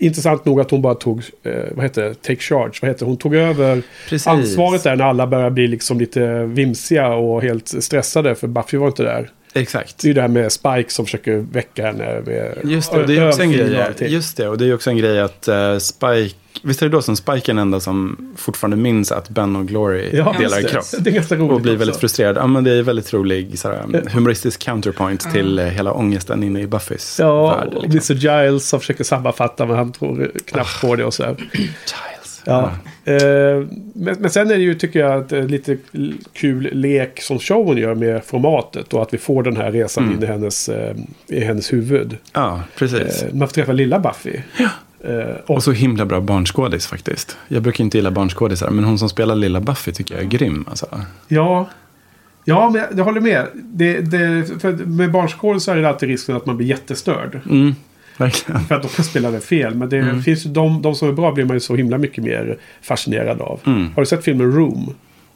Intressant 0.00 0.44
nog 0.44 0.60
att 0.60 0.70
hon 0.70 0.82
bara 0.82 0.94
tog... 0.94 1.22
Eh, 1.42 1.52
vad 1.70 1.84
heter 1.84 2.02
det? 2.02 2.14
Take 2.14 2.40
charge. 2.40 2.72
Vad 2.82 2.90
heter? 2.90 3.06
Hon 3.06 3.16
tog 3.16 3.34
över 3.34 3.82
Precis. 4.08 4.26
ansvaret 4.26 4.82
där 4.82 4.96
när 4.96 5.04
alla 5.04 5.26
börjar 5.26 5.50
bli 5.50 5.66
liksom 5.66 5.98
lite 5.98 6.44
vimsiga 6.44 7.08
och 7.08 7.42
helt 7.42 7.68
stressade. 7.68 8.34
För 8.34 8.46
Buffy 8.48 8.76
var 8.76 8.86
inte 8.86 9.02
där. 9.02 9.30
Exakt. 9.52 9.98
Det 9.98 10.06
är 10.06 10.08
ju 10.08 10.14
det 10.14 10.20
här 10.20 10.28
med 10.28 10.52
Spike 10.52 10.90
som 10.90 11.04
försöker 11.04 11.36
väcka 11.52 11.86
henne. 11.86 12.20
Med 12.26 12.58
Just 12.64 12.92
det, 12.92 12.98
och 13.00 13.06
det 13.06 13.16
är 13.16 13.28
också 13.28 13.42
en 13.42 13.48
och 13.48 13.54
grej. 13.98 14.12
Just 14.12 14.36
det, 14.36 14.48
och 14.48 14.58
det 14.58 14.66
är 14.66 14.74
också 14.74 14.90
en 14.90 14.96
grej 14.96 15.20
att 15.20 15.48
eh, 15.48 15.78
Spike, 15.78 16.34
visst 16.62 16.82
är 16.82 16.86
det 16.86 16.92
då 16.92 17.02
som 17.02 17.16
Spike 17.16 17.38
är 17.52 17.54
den 17.54 17.58
enda 17.58 17.80
som 17.80 18.16
fortfarande 18.36 18.76
minns 18.76 19.12
att 19.12 19.28
Ben 19.28 19.56
och 19.56 19.66
Glory 19.68 20.08
Ja, 20.12 20.34
delar 20.38 20.62
det. 20.62 20.68
kropp. 20.68 20.84
Det 20.98 21.10
är 21.10 21.14
ganska 21.14 21.34
roligt 21.36 21.52
Och 21.52 21.60
blir 21.60 21.72
också. 21.72 21.78
väldigt 21.78 21.96
frustrerad. 21.96 22.36
Ja, 22.36 22.46
men 22.46 22.64
det 22.64 22.70
är 22.72 22.82
väldigt 22.82 23.12
rolig 23.12 23.58
såhär, 23.58 24.02
humoristisk 24.12 24.60
counterpoint 24.62 25.32
till 25.32 25.58
eh, 25.58 25.64
hela 25.64 25.92
ångesten 25.92 26.42
inne 26.42 26.60
i 26.60 26.66
Buffys 26.66 27.16
Ja, 27.20 27.56
värld. 27.56 27.74
och 27.74 27.88
Liksom. 27.88 28.16
Mr 28.16 28.42
Giles 28.44 28.68
som 28.68 28.80
försöker 28.80 29.04
sammanfatta 29.04 29.66
men 29.66 29.76
han 29.76 29.92
tror 29.92 30.30
knappt 30.44 30.80
på 30.80 30.96
det 30.96 31.04
och 31.04 31.14
så 31.14 31.22
här. 31.24 31.36
Giles. 31.52 31.70
Ja. 32.44 32.70
Eh, 33.04 33.16
men, 33.94 34.16
men 34.20 34.30
sen 34.30 34.50
är 34.50 34.54
det 34.54 34.62
ju, 34.62 34.74
tycker 34.74 35.00
jag, 35.00 35.20
att, 35.20 35.32
eh, 35.32 35.44
lite 35.46 35.76
kul 36.32 36.68
lek 36.72 37.22
som 37.22 37.38
showen 37.38 37.78
gör 37.78 37.94
med 37.94 38.24
formatet. 38.24 38.94
Och 38.94 39.02
att 39.02 39.14
vi 39.14 39.18
får 39.18 39.42
den 39.42 39.56
här 39.56 39.72
resan 39.72 40.04
Mm. 40.04 40.16
in 40.16 40.22
i 40.22 40.26
hennes, 40.26 40.68
eh, 40.68 40.96
i 41.26 41.40
hennes 41.44 41.72
huvud. 41.72 42.16
ja, 42.32 42.62
precis. 42.76 43.22
Eh, 43.22 43.34
man 43.34 43.48
får 43.48 43.54
träffa 43.54 43.72
lilla 43.72 43.98
Buffy. 43.98 44.36
Eh, 45.04 45.14
och, 45.46 45.50
Och 45.56 45.62
så 45.62 45.72
himla 45.72 46.06
bra 46.06 46.20
barnskådis 46.20 46.86
faktiskt. 46.86 47.36
Jag 47.48 47.62
brukar 47.62 47.84
inte 47.84 47.98
gilla 47.98 48.10
barnskådisar, 48.10 48.70
men 48.70 48.84
hon 48.84 48.98
som 48.98 49.08
spelar 49.08 49.34
lilla 49.34 49.60
Buffy 49.60 49.92
tycker 49.92 50.14
jag 50.14 50.24
är 50.24 50.28
grym. 50.28 50.64
Alltså. 50.68 50.86
ja, 51.28 51.68
Ja, 52.44 52.70
men 52.70 52.82
jag 52.98 53.04
håller 53.04 53.20
med. 53.20 53.46
Det, 53.54 54.00
det, 54.00 54.46
för 54.60 54.72
med 54.72 55.10
barnskål 55.10 55.60
så 55.60 55.70
är 55.72 55.76
det 55.76 55.88
alltid 55.88 56.08
risken 56.08 56.36
att 56.36 56.46
man 56.46 56.56
blir 56.56 56.66
jättestörd. 56.66 57.40
Mm, 57.50 57.74
verkligen. 58.20 58.60
För 58.64 58.74
att 58.74 58.82
de 58.82 58.88
kan 58.88 59.04
spela 59.04 59.30
det 59.30 59.40
fel. 59.40 59.74
Men 59.74 59.88
det 59.88 59.98
Mm. 59.98 60.22
finns 60.22 60.46
ju 60.46 60.50
de, 60.50 60.82
de 60.82 60.94
som 60.94 61.08
är 61.08 61.12
bra 61.12 61.32
blir 61.32 61.44
man 61.44 61.56
ju 61.56 61.60
så 61.60 61.76
himla 61.76 61.98
mycket 61.98 62.24
mer 62.24 62.56
fascinerad 62.82 63.40
av. 63.40 63.60
Mm. 63.66 63.88
Har 63.94 64.02
du 64.02 64.06
sett 64.06 64.24
filmen 64.24 64.52
Room? 64.52 64.94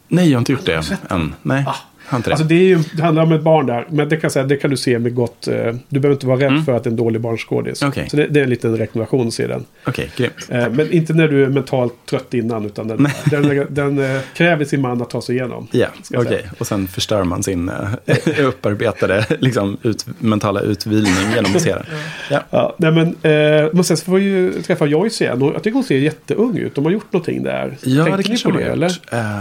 Nej, 0.09 0.29
jag 0.31 0.37
har 0.37 0.41
inte 0.41 0.53
gjort 0.53 0.67
det 0.67 0.91
än. 1.11 1.35
Nej, 1.43 1.65
Ah. 1.67 1.75
Alltså 2.09 2.45
det, 2.45 2.55
är 2.55 2.59
ju, 2.69 2.79
det 2.97 3.03
handlar 3.03 3.23
om 3.23 3.33
ett 3.33 3.43
barn 3.43 3.67
där. 3.67 3.87
Men 3.91 4.09
det 4.09 4.17
kan, 4.17 4.31
säga, 4.31 4.45
det 4.45 4.57
kan 4.57 4.71
du 4.71 4.77
se 4.77 4.99
med 4.99 5.15
gott... 5.15 5.49
eh, 5.49 5.55
du 5.89 6.01
behöver 6.01 6.13
inte 6.15 6.27
vara 6.27 6.41
rädd 6.41 6.45
Mm. 6.55 6.65
för 6.65 6.73
att 6.77 6.85
det 6.85 6.89
är 6.89 6.91
en 6.91 6.97
dålig 6.97 7.21
barnskådis. 7.21 7.83
Okej. 7.83 8.09
Så 8.11 8.17
det, 8.17 8.27
det 8.27 8.41
är 8.41 8.45
en 8.45 8.51
liten 8.51 8.77
rekommendation 8.77 9.27
att 9.29 9.35
se 9.35 9.47
den. 9.47 9.65
Okej, 9.87 10.11
grymt. 10.17 10.35
Eh, 10.49 10.69
men 10.71 10.93
inte 10.93 11.13
när 11.13 11.29
du 11.29 11.45
är 11.45 11.49
mentalt 11.49 11.95
trött 12.11 12.35
innan. 12.35 12.67
Utan 12.67 12.89
den, 12.89 13.09
den, 13.31 13.67
den, 13.71 13.99
eh, 14.17 14.21
kräver 14.35 14.65
sin 14.65 14.81
man 14.81 15.03
att 15.03 15.11
ta 15.11 15.23
sig 15.23 15.35
igenom. 15.37 15.67
Ja, 15.71 15.87
jag 16.11 16.21
okej. 16.27 16.39
säga. 16.39 16.51
Och 16.59 16.67
sen 16.67 16.87
förstör 16.89 17.25
man 17.25 17.43
sin 17.43 17.69
eh, 18.07 18.19
upparbetade 18.47 19.27
liksom, 19.39 19.77
ut, 19.83 20.07
mentala 20.19 20.61
utvilning 20.61 21.13
genom 21.35 21.57
att 21.57 21.63
se 21.63 21.75
den. 21.75 21.85
Ja. 22.31 22.41
Ja, 22.51 22.75
nej 22.79 22.93
men, 22.93 23.07
eh, 23.07 23.69
men 23.73 23.85
sen 23.85 23.97
så 23.97 24.05
får 24.05 24.15
vi 24.19 24.25
ju 24.25 24.63
träffa 24.63 24.87
Joyce 24.87 25.25
igen. 25.25 25.41
Jag 25.55 25.63
tycker 25.63 25.75
hon 25.75 25.85
ser 25.85 25.99
jätteung 25.99 26.57
ut. 26.59 26.75
De 26.75 26.85
har 26.85 26.93
gjort 26.93 27.13
någonting 27.13 27.43
där. 27.43 27.77
Ja, 27.83 28.05
Tänkte 28.05 28.23
det 28.23 28.29
ni 28.35 28.43
på 28.43 28.51
de 28.51 28.65
det 28.65 28.71
eller? 28.71 28.87
Eh, 28.87 28.93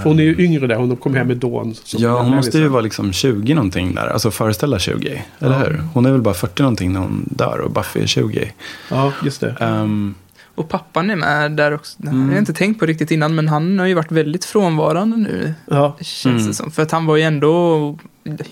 För 0.02 0.04
hon 0.04 0.20
är 0.20 0.24
ju 0.24 0.36
yngre 0.40 0.68
där. 0.68 0.76
Hon 0.76 0.96
kom 0.96 1.16
hem 1.16 1.28
med 1.28 1.38
Dawn. 1.38 1.74
som 1.76 2.02
Ja, 2.04 2.22
hon 2.22 2.36
måste 2.36 2.53
ju 2.58 2.64
bebisen. 2.64 2.72
vara 2.74 2.82
liksom 2.82 3.14
20 3.14 3.54
någonting 3.54 3.96
där. 3.96 4.08
Alltså 4.08 4.32
föreställa 4.32 4.80
20, 4.80 5.24
eller 5.40 5.52
Ja. 5.54 5.58
hur? 5.60 5.82
Hon 5.94 6.06
är 6.06 6.12
väl 6.12 6.22
bara 6.22 6.34
40 6.34 6.62
någonting 6.62 6.94
när 6.94 7.00
hon 7.00 7.24
dör 7.32 7.60
och 7.60 7.72
Buffy 7.72 8.02
är 8.02 8.08
20. 8.08 8.52
Ja, 8.90 9.12
just 9.24 9.42
det. 9.42 9.56
Ehm, 9.60 10.16
Och 10.56 10.70
pappan 10.70 11.10
är 11.10 11.16
med 11.16 11.52
där 11.52 11.74
också. 11.74 11.96
Det 11.98 12.08
har 12.10 12.16
Mm. 12.16 12.30
jag 12.32 12.38
inte 12.42 12.54
tänkt 12.54 12.80
på 12.80 12.86
riktigt 12.86 13.12
innan, 13.12 13.36
men 13.36 13.48
han 13.50 13.80
har 13.80 13.86
ju 13.86 13.94
varit 13.94 14.12
väldigt 14.12 14.46
frånvarande 14.46 15.18
nu. 15.18 15.54
Ja. 15.70 15.98
Känns 16.02 16.26
Mm. 16.26 16.48
det 16.48 16.54
som. 16.54 16.72
För 16.72 16.82
att 16.84 16.92
han 16.92 17.06
var 17.06 17.16
ju 17.16 17.24
ändå 17.24 17.98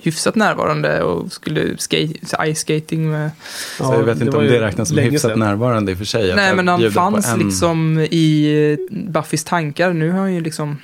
hyfsat 0.01 0.35
närvarande 0.35 1.03
och 1.03 1.31
skulle 1.33 1.77
skate, 1.77 2.53
ice 2.53 2.59
skating 2.59 3.11
med... 3.11 3.31
så 3.77 3.83
jag 3.93 4.03
vet 4.03 4.21
inte 4.21 4.37
om 4.37 4.43
det 4.43 4.61
räknas 4.61 4.89
som 4.89 4.97
hyfsat 4.97 5.31
sedan. 5.31 5.39
närvarande 5.39 5.91
i 5.91 5.95
och 5.95 5.97
för 5.97 6.05
sig. 6.05 6.35
Nej, 6.35 6.55
men 6.55 6.67
han 6.67 6.91
fanns 6.91 7.27
en- 7.33 7.39
liksom 7.39 7.99
i 7.99 8.77
Buffys 8.91 9.43
tankar. 9.43 9.93
Nu 9.93 10.11
har 10.11 10.19
han 10.19 10.33
ju 10.33 10.41
liksom... 10.41 10.77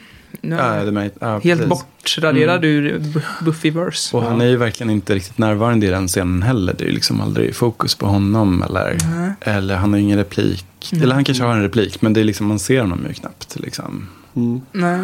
Nu 0.47 0.55
är 0.55 0.85
Ja, 0.85 0.91
det 0.91 1.11
ja, 1.19 1.39
helt 1.39 1.43
precis. 1.43 1.67
bortraderad 1.69 2.65
ur 2.65 2.99
Bu- 2.99 3.43
Buffyverse. 3.45 4.17
Och 4.17 4.23
han 4.23 4.41
är 4.41 4.45
ju 4.45 4.57
verkligen 4.57 4.89
inte 4.89 5.15
riktigt 5.15 5.37
närvarande 5.37 5.85
i 5.85 5.89
den 5.89 6.07
scenen 6.07 6.43
heller. 6.43 6.75
Det 6.77 6.83
är 6.83 6.87
ju 6.87 6.93
liksom 6.93 7.21
aldrig 7.21 7.55
fokus 7.55 7.95
på 7.95 8.05
honom. 8.05 8.63
Eller, 8.63 8.97
Nej. 9.15 9.31
eller 9.41 9.75
han 9.75 9.93
har 9.93 9.99
ingen 9.99 10.17
replik. 10.17 10.65
Mm. 10.91 11.03
Eller 11.03 11.15
han 11.15 11.23
kanske 11.23 11.43
har 11.43 11.53
en 11.53 11.61
replik, 11.63 12.01
men 12.01 12.13
det 12.13 12.19
är 12.19 12.23
liksom, 12.23 12.47
man 12.47 12.59
ser 12.59 12.81
honom 12.81 13.05
ju 13.07 13.13
knappt. 13.13 13.59
Liksom. 13.59 14.07
Mm. 14.35 14.61
Nej. 14.71 14.99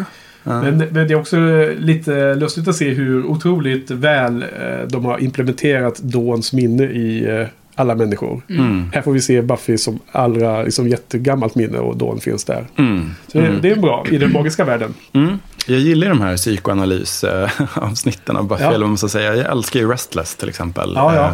Ja. 0.46 0.62
Men, 0.62 0.78
men 0.78 0.94
det 0.94 1.00
är 1.00 1.14
också 1.14 1.36
lite 1.78 2.34
lustigt 2.34 2.68
att 2.68 2.76
se 2.76 2.90
hur 2.90 3.26
otroligt 3.26 3.90
väl 3.90 4.42
eh, 4.42 4.88
de 4.88 5.04
har 5.04 5.18
implementerat 5.22 5.98
Dawns 5.98 6.52
minne 6.52 6.84
i 6.84 7.24
eh, 7.40 7.46
alla 7.74 7.94
människor. 7.94 8.42
Mm. 8.48 8.90
Här 8.94 9.02
får 9.02 9.12
vi 9.12 9.20
se 9.20 9.42
Buffy 9.42 9.78
som 9.78 9.98
allra 10.12 10.62
liksom, 10.62 10.88
jättegammalt 10.88 11.54
minne 11.54 11.78
och 11.78 11.96
Dawn 11.96 12.20
finns 12.20 12.44
där. 12.44 12.66
Mm. 12.76 13.10
Så 13.32 13.38
det, 13.38 13.46
Mm. 13.46 13.60
det 13.62 13.70
är 13.70 13.76
bra 13.76 14.06
i 14.10 14.18
den 14.18 14.32
magiska 14.32 14.64
världen. 14.64 14.94
Mm. 15.12 15.38
Jag 15.66 15.78
gillar 15.78 16.08
de 16.08 16.20
här 16.20 16.36
psykoanalysavsnitten 16.36 18.36
av 18.36 18.48
Buffy, 18.48 18.62
Ja. 18.64 18.68
eller 18.68 18.78
vad 18.80 18.88
man 18.88 18.98
ska 18.98 19.08
säga. 19.08 19.34
Jag 19.36 19.52
älskar 19.52 19.80
ju 19.80 19.90
Restless 19.92 20.36
till 20.36 20.48
exempel. 20.48 20.92
Ja, 20.94 21.14
ja. 21.14 21.24
Eh, 21.26 21.32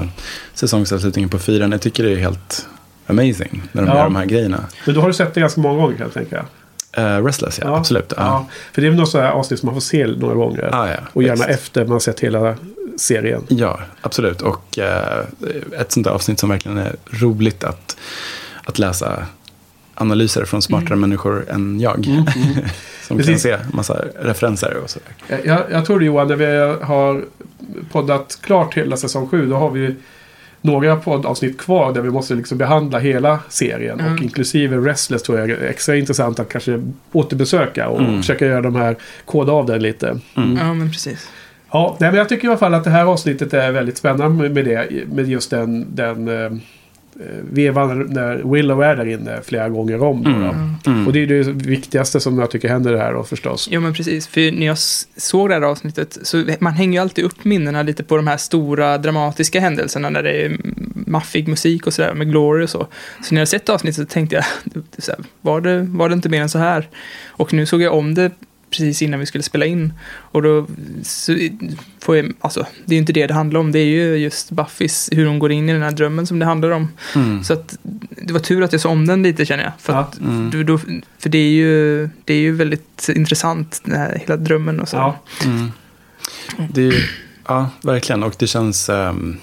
Säsongsavslutningen 0.55 1.29
på 1.29 1.39
fyran. 1.39 1.73
Jag 1.73 1.81
tycker 1.81 2.05
det 2.05 2.13
är 2.13 2.17
helt 2.17 2.67
amazing 3.07 3.63
när 3.73 3.83
de 3.83 3.89
Ja. 3.89 3.97
gör 3.97 4.05
de 4.05 4.17
här 4.17 4.25
grejerna. 4.27 4.65
Men 4.87 4.95
då 4.95 5.01
har 5.01 5.09
du 5.09 5.15
sett 5.15 5.35
det 5.35 5.41
ganska 5.41 5.61
många 5.61 5.81
gånger 5.83 5.97
kan 5.97 6.07
jag 6.07 6.15
tänka. 6.15 6.45
Uh, 6.99 7.25
Restless, 7.25 7.61
ja. 7.65 7.77
Absolut. 7.77 8.13
Ja. 8.17 8.23
Ja. 8.25 8.47
För 8.73 8.83
det 8.83 8.89
är 8.89 8.91
väl 8.91 8.99
något 9.01 9.09
sådant 9.09 9.35
avsnitt 9.35 9.61
som 9.61 9.67
man 9.67 9.75
får 9.77 9.81
se 9.81 10.07
några 10.07 10.35
gånger. 10.35 10.71
Ah, 10.73 10.89
ja. 10.89 10.97
och 11.13 11.23
gärna 11.23 11.47
Visst. 11.47 11.61
efter 11.61 11.87
man 11.87 12.01
sett 12.01 12.21
hela 12.21 12.55
serien. 12.97 13.43
Ja, 13.49 13.81
absolut. 14.01 14.43
Och 14.43 14.79
eh, 14.79 15.25
ett 15.81 15.93
sånt 15.93 16.05
där 16.05 16.11
avsnitt 16.13 16.39
som 16.41 16.49
verkligen 16.49 16.79
är 16.79 16.97
roligt 17.11 17.65
att, 17.65 17.97
att 18.65 18.79
läsa 18.79 19.27
analyser 19.95 20.45
från 20.45 20.63
smartare 20.63 20.97
människor 20.97 21.45
än 21.51 21.81
jag. 21.81 22.05
som 22.05 22.25
kan 22.25 22.67
Mm. 23.11 23.19
Precis. 23.27 23.43
se 23.43 23.57
massa 23.73 24.05
referenser 24.23 24.77
och 24.85 24.91
sådär. 24.91 25.41
Jag, 25.45 25.63
jag 25.71 25.85
tror 25.85 25.99
det 26.01 26.05
Johan, 26.07 26.29
när 26.29 26.37
vi 26.37 26.85
har 26.85 27.25
poddat 27.93 28.39
klart 28.43 28.75
hela 28.77 28.97
säsong 28.97 29.29
7, 29.29 29.47
då 29.49 29.57
har 29.57 29.71
vi 29.71 29.95
några 30.61 30.97
poddavsnitt 30.97 31.59
kvar 31.61 31.93
där 31.93 32.01
vi 32.01 32.11
måste 32.11 32.35
liksom 32.35 32.59
behandla 32.59 32.99
hela 32.99 33.39
serien. 33.49 34.01
Mm. 34.01 34.13
Och 34.15 34.21
inklusive 34.23 34.77
Restless 34.77 35.23
tror 35.23 35.39
jag 35.39 35.51
är 35.51 35.63
extra 35.65 35.97
intressant 35.97 36.41
att 36.41 36.49
kanske 36.49 36.83
återbesöka 37.13 37.89
och 37.89 38.01
Mm. 38.01 38.17
försöka 38.17 38.47
göra 38.47 38.61
de 38.61 38.75
här, 38.77 38.97
koda 39.25 39.53
av 39.53 39.67
den 39.67 39.83
lite. 39.83 40.19
Mm. 40.37 40.57
Ja, 40.57 40.75
men 40.75 40.91
precis. 40.91 41.29
Ja, 41.73 41.97
nej, 42.01 42.11
men 42.11 42.19
jag 42.19 42.29
tycker 42.29 42.45
i 42.45 42.49
alla 42.49 42.59
fall 42.59 42.75
att 42.75 42.85
det 42.85 42.91
här 42.91 43.05
avsnittet 43.05 43.55
är 43.55 43.73
väldigt 43.73 43.97
spännande 43.99 44.49
med 44.49 44.65
det. 44.65 45.07
Med 45.13 45.29
just 45.29 45.51
den, 45.51 45.87
den 45.95 46.29
eh, 46.29 46.51
vevan 47.53 48.01
när 48.11 48.53
Willow 48.53 48.83
är 48.83 48.97
där 48.97 49.07
inne 49.09 49.39
flera 49.45 49.69
gånger 49.69 50.03
om. 50.03 50.23
Då, 50.25 50.31
Mm. 50.31 50.43
då. 50.85 50.91
Mm. 50.91 51.07
Och 51.07 51.13
det 51.13 51.23
är 51.23 51.27
det 51.27 51.43
viktigaste 51.53 52.21
som 52.21 52.39
jag 52.39 52.51
tycker 52.51 52.69
händer 52.69 52.97
här 52.97 53.13
då 53.13 53.25
förstås. 53.25 53.69
Jo, 53.71 53.81
men 53.81 53.93
precis. 53.95 54.27
För 54.27 54.53
när 54.53 54.67
jag 54.67 54.79
såg 55.17 55.49
det 55.49 55.55
här 55.55 55.63
avsnittet, 55.63 56.19
så 56.23 56.45
man 56.61 56.73
hänger 56.73 56.93
ju 56.93 56.99
alltid 57.03 57.25
upp 57.25 57.45
minnena 57.45 57.83
lite 57.83 58.05
på 58.05 58.17
de 58.17 58.27
här 58.27 58.37
stora 58.37 58.99
dramatiska 58.99 59.61
händelserna 59.61 60.11
när 60.11 60.23
det 60.23 60.45
är 60.45 60.57
maffig 61.07 61.49
musik 61.49 61.87
och 61.87 61.95
sådär 61.95 62.15
med 62.15 62.31
Glory 62.31 62.65
och 62.65 62.71
så. 62.71 62.87
Så 63.23 63.35
när 63.35 63.41
jag 63.41 63.49
sett 63.49 63.69
avsnittet 63.69 63.97
så 64.09 64.13
tänkte 64.15 64.37
jag, 64.37 64.45
det- 64.65 64.83
så 65.03 65.13
här, 65.13 65.21
var, 65.41 65.61
det, 65.61 65.83
var 65.83 66.09
det 66.09 66.13
inte 66.15 66.29
mer 66.29 66.43
än 66.43 66.49
så 66.49 66.59
här? 66.59 66.89
Och 67.29 67.53
nu 67.53 67.67
såg 67.67 67.83
jag 67.83 67.95
om 67.95 68.15
det 68.15 68.31
precis 68.71 69.03
innan 69.03 69.21
vi 69.21 69.27
skulle 69.27 69.43
spela 69.45 69.67
in. 69.67 69.93
Och 70.11 70.43
då 70.43 70.67
får 72.01 72.17
jag, 72.17 72.33
alltså, 72.41 72.67
det 72.85 72.93
är 72.95 72.97
ju 72.97 73.01
inte 73.01 73.13
det 73.13 73.27
det 73.27 73.35
handlar 73.35 73.61
om. 73.61 73.73
Det 73.73 73.79
är 73.79 73.85
ju 73.85 74.17
just 74.17 74.51
Buffys, 74.51 75.09
hur 75.13 75.27
hon 75.27 75.39
går 75.39 75.53
in 75.53 75.69
i 75.69 75.73
den 75.73 75.83
här 75.83 75.91
drömmen 75.91 76.27
som 76.27 76.39
det 76.39 76.45
handlar 76.47 76.71
om. 76.71 76.89
Mm. 77.15 77.45
Så 77.45 77.53
att 77.53 77.79
det 78.23 78.33
var 78.33 78.41
tur 78.41 78.63
att 78.63 78.73
jag 78.73 78.81
såg 78.81 78.93
om 78.93 79.07
den 79.07 79.23
lite 79.23 79.47
känner 79.47 79.65
jag. 79.65 79.73
För, 79.79 79.93
Ja. 79.93 79.99
att, 79.99 80.19
Mm. 80.21 80.51
du- 80.51 80.65
då, 80.65 80.79
för 81.19 81.29
det 81.29 81.39
är 81.39 81.51
ju, 81.51 82.09
det 82.25 82.35
är 82.35 82.39
ju 82.41 82.53
väldigt 82.53 83.09
intressant, 83.15 83.81
den 83.85 83.97
här 83.97 84.19
hela 84.21 84.37
drömmen 84.37 84.81
och 84.81 84.89
så. 84.89 84.97
Ja. 84.97 85.19
Mm. 85.45 85.71
Det 86.73 86.83
är, 86.87 87.11
ja, 87.49 87.71
verkligen. 87.83 88.23
Och 88.23 88.35
det 88.39 88.47
känns... 88.47 88.89
ehm, 88.89 89.37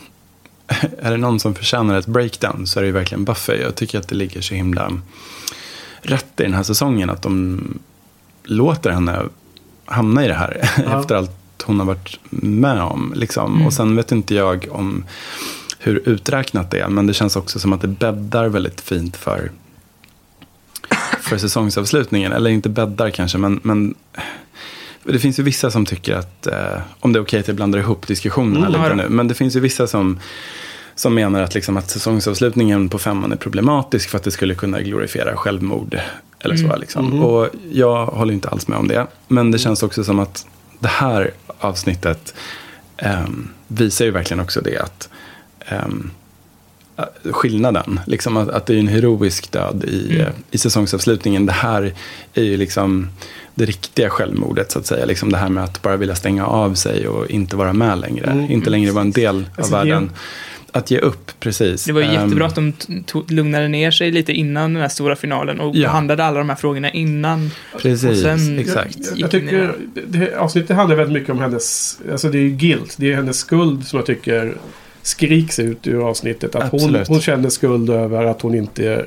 är 1.01 1.11
det 1.11 1.17
någon 1.17 1.39
som 1.39 1.55
förtjänar 1.55 1.99
ett 1.99 2.07
breakdown 2.07 2.67
så 2.67 2.79
är 2.79 2.81
det 2.83 2.87
ju 2.87 2.93
verkligen 2.93 3.25
Buffy. 3.25 3.53
Jag 3.61 3.75
tycker 3.75 3.99
att 3.99 4.07
det 4.07 4.15
ligger 4.15 4.41
så 4.41 4.55
himla 4.55 4.91
rätt 6.01 6.39
i 6.39 6.43
den 6.43 6.53
här 6.53 6.63
säsongen 6.63 7.09
att 7.09 7.21
de 7.21 7.59
låter 8.47 8.89
henne 8.89 9.23
hamna 9.85 10.25
i 10.25 10.27
det 10.27 10.33
här 10.33 10.69
Ja. 10.85 10.99
efter 10.99 11.15
allt 11.15 11.31
hon 11.63 11.79
har 11.79 11.85
varit 11.85 12.19
med 12.29 12.81
om. 12.81 13.13
Liksom. 13.15 13.53
Mm. 13.53 13.67
Och 13.67 13.73
sen 13.73 13.95
vet 13.95 14.11
inte 14.11 14.35
jag 14.35 14.67
om 14.71 15.05
hur 15.79 16.01
uträknat 16.05 16.71
det 16.71 16.79
är, 16.79 16.87
men 16.87 17.07
det 17.07 17.13
känns 17.13 17.35
också 17.35 17.59
som 17.59 17.73
att 17.73 17.81
det 17.81 17.87
bäddar 17.87 18.47
väldigt 18.47 18.81
fint 18.81 19.17
för, 19.17 19.51
för 21.21 21.37
säsongsavslutningen. 21.37 22.31
Eller 22.31 22.49
inte 22.49 22.69
bäddar 22.69 23.09
kanske, 23.09 23.37
men, 23.37 23.59
men 23.63 23.95
det 25.03 25.19
finns 25.19 25.39
ju 25.39 25.43
vissa 25.43 25.71
som 25.71 25.85
tycker 25.85 26.15
att, 26.15 26.47
eh, 26.47 26.79
om 26.99 27.13
det 27.13 27.19
är 27.19 27.23
okej 27.23 27.39
att 27.39 27.47
jag 27.47 27.55
blandar 27.55 27.79
ihop 27.79 28.07
diskussionerna 28.07 28.67
Mm, 28.67 28.81
lite 28.81 28.95
nu, 28.95 29.09
men 29.09 29.27
det 29.27 29.33
finns 29.33 29.55
ju 29.55 29.59
vissa 29.59 29.87
som, 29.87 30.19
som 30.95 31.15
menar 31.15 31.41
att, 31.41 31.55
liksom, 31.55 31.77
att 31.77 31.89
säsongsavslutningen 31.89 32.89
på 32.89 32.99
femman 32.99 33.31
är 33.31 33.35
problematisk 33.35 34.09
för 34.09 34.17
att 34.17 34.23
det 34.23 34.31
skulle 34.31 34.55
kunna 34.55 34.81
glorifiera 34.81 35.35
självmord. 35.35 35.99
Eller 36.39 36.55
så, 36.57 36.65
Mm. 36.65 36.79
liksom. 36.79 37.05
Mhm. 37.05 37.23
Och 37.23 37.49
jag 37.71 38.05
håller 38.05 38.33
inte 38.33 38.49
alls 38.49 38.67
med 38.67 38.77
om 38.77 38.87
det. 38.87 39.07
Men 39.27 39.51
det 39.51 39.57
känns 39.59 39.83
också 39.83 40.03
som 40.03 40.19
att 40.19 40.45
det 40.79 40.87
här 40.87 41.31
avsnittet 41.59 42.33
ehm, 42.97 43.49
visar 43.67 44.05
ju 44.05 44.11
verkligen 44.11 44.39
också 44.41 44.61
det 44.61 44.77
att 44.77 45.09
äh, 45.67 45.81
skillnaden. 47.31 47.99
Liksom 48.07 48.37
att, 48.37 48.49
att 48.49 48.65
det 48.65 48.75
är 48.75 48.79
en 48.79 48.87
heroisk 48.87 49.51
död 49.51 49.83
i, 49.87 50.15
Mm. 50.19 50.33
i 50.51 50.57
säsongsavslutningen. 50.57 51.45
Det 51.45 51.51
här 51.51 51.93
är 52.33 52.43
ju 52.43 52.57
liksom 52.57 53.09
det 53.55 53.65
riktiga 53.65 54.09
självmordet 54.09 54.71
så 54.71 54.79
att 54.79 54.85
säga. 54.85 55.05
Liksom 55.05 55.31
det 55.31 55.37
här 55.37 55.49
med 55.49 55.63
att 55.63 55.81
bara 55.81 55.97
vilja 55.97 56.15
stänga 56.15 56.45
av 56.47 56.73
sig 56.73 57.07
och 57.07 57.27
inte 57.29 57.55
vara 57.55 57.73
med 57.73 57.97
längre. 57.97 58.25
Mm. 58.31 58.51
Inte 58.51 58.69
längre 58.69 58.91
vara 58.91 59.01
en 59.01 59.11
del 59.11 59.45
Alltså, 59.57 59.75
av 59.75 59.85
ge- 59.85 59.91
världen. 59.93 60.11
Att 60.71 60.91
ge 60.91 60.97
upp, 60.99 61.31
precis. 61.39 61.85
Det 61.85 61.91
var 61.93 62.01
ju 62.01 62.07
Ehm, 62.07 62.13
jättebra 62.13 62.45
att 62.45 62.55
de 62.55 62.73
lugnade 63.29 63.67
ner 63.67 63.91
sig 63.91 64.11
lite 64.11 64.33
innan 64.33 64.73
den 64.73 64.81
här 64.81 64.89
stora 64.89 65.15
finalen 65.15 65.59
och 65.59 65.75
Ja. 65.75 65.81
behandlade 65.87 66.23
alla 66.25 66.37
de 66.37 66.49
här 66.49 66.55
frågorna 66.55 66.91
innan. 66.91 67.51
Precis, 67.81 68.21
sen- 68.21 68.59
exakt. 68.59 68.97
Jag, 69.09 69.19
jag 69.19 69.31
tycker 69.31 69.75
det, 70.07 70.35
avsnittet 70.35 70.75
handlar 70.75 70.95
väldigt 70.95 71.13
mycket 71.13 71.29
om 71.29 71.39
hennes, 71.39 71.97
alltså 72.11 72.29
det 72.29 72.37
är 72.37 72.41
ju 72.41 72.49
guilt, 72.51 72.95
det 72.97 73.11
är 73.11 73.15
hennes 73.15 73.37
skuld 73.37 73.87
som 73.87 73.97
jag 73.97 74.05
tycker 74.05 74.57
skriks 75.01 75.59
ut 75.59 75.87
ur 75.87 76.07
avsnittet. 76.09 76.55
Att 76.55 76.71
hon, 76.71 76.95
hon 77.07 77.21
känner 77.21 77.49
skuld 77.49 77.89
över 77.89 78.25
att 78.25 78.41
hon 78.41 78.55
inte 78.55 79.05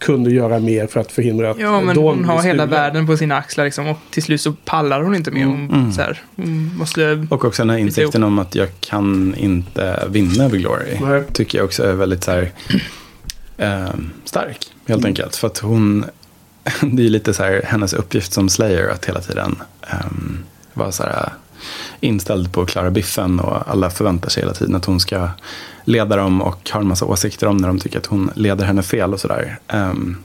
kunde 0.00 0.30
göra 0.30 0.58
mer 0.58 0.86
för 0.86 1.00
att 1.00 1.12
förhindra 1.12 1.50
att 1.50 1.58
Ja, 1.58 1.80
men 1.80 1.96
hon 1.96 2.24
har 2.24 2.42
hela 2.42 2.66
världen 2.66 3.06
på 3.06 3.16
sina 3.16 3.36
axlar 3.36 3.64
liksom, 3.64 3.86
och 3.86 3.98
till 4.10 4.22
slut 4.22 4.40
så 4.40 4.52
pallar 4.52 5.02
hon 5.02 5.14
inte 5.14 5.30
mer. 5.30 5.44
Hon, 5.44 5.70
Mm. 5.70 5.92
så 5.92 6.00
här, 6.02 6.22
hon 6.36 6.76
måste... 6.76 7.26
Och 7.30 7.44
också 7.44 7.62
den 7.62 7.70
här 7.70 7.78
insikten 7.78 8.22
om 8.24 8.38
att 8.38 8.54
jag 8.54 8.68
kan 8.80 9.34
inte 9.38 10.06
vinna 10.10 10.44
över 10.44 10.58
Glory. 10.58 10.98
Nej. 11.00 11.22
Tycker 11.32 11.58
jag 11.58 11.64
också 11.64 11.82
är 11.82 11.92
väldigt 11.92 12.24
så 12.24 12.30
här, 12.30 12.50
eh, 13.56 13.88
stark. 14.24 14.66
Helt 14.86 15.04
enkelt. 15.04 15.36
För 15.36 15.46
att 15.46 15.58
hon, 15.58 16.04
det 16.82 17.06
är 17.06 17.10
lite 17.10 17.34
så 17.34 17.42
här 17.42 17.62
hennes 17.64 17.92
uppgift 17.92 18.32
som 18.32 18.48
Slayer 18.48 18.88
att 18.88 19.04
hela 19.04 19.20
tiden 19.20 19.56
um, 20.04 20.38
vara 20.74 20.92
så 20.92 21.02
här, 21.02 21.28
inställd 22.00 22.52
på 22.52 22.62
att 22.62 22.68
klara 22.68 22.90
biffen 22.90 23.40
och 23.40 23.70
alla 23.70 23.90
förväntar 23.90 24.28
sig 24.28 24.42
hela 24.42 24.54
tiden 24.54 24.74
att 24.74 24.84
hon 24.84 25.00
ska 25.00 25.28
leda 25.84 26.16
dem 26.16 26.42
och 26.42 26.70
har 26.70 26.80
en 26.80 26.88
massa 26.88 27.04
åsikter 27.04 27.46
om 27.46 27.56
när 27.56 27.68
de 27.68 27.78
tycker 27.78 27.98
att 27.98 28.06
hon 28.06 28.30
leder 28.34 28.64
henne 28.64 28.82
fel 28.82 29.12
och 29.12 29.20
sådär. 29.20 29.58
Um, 29.72 30.16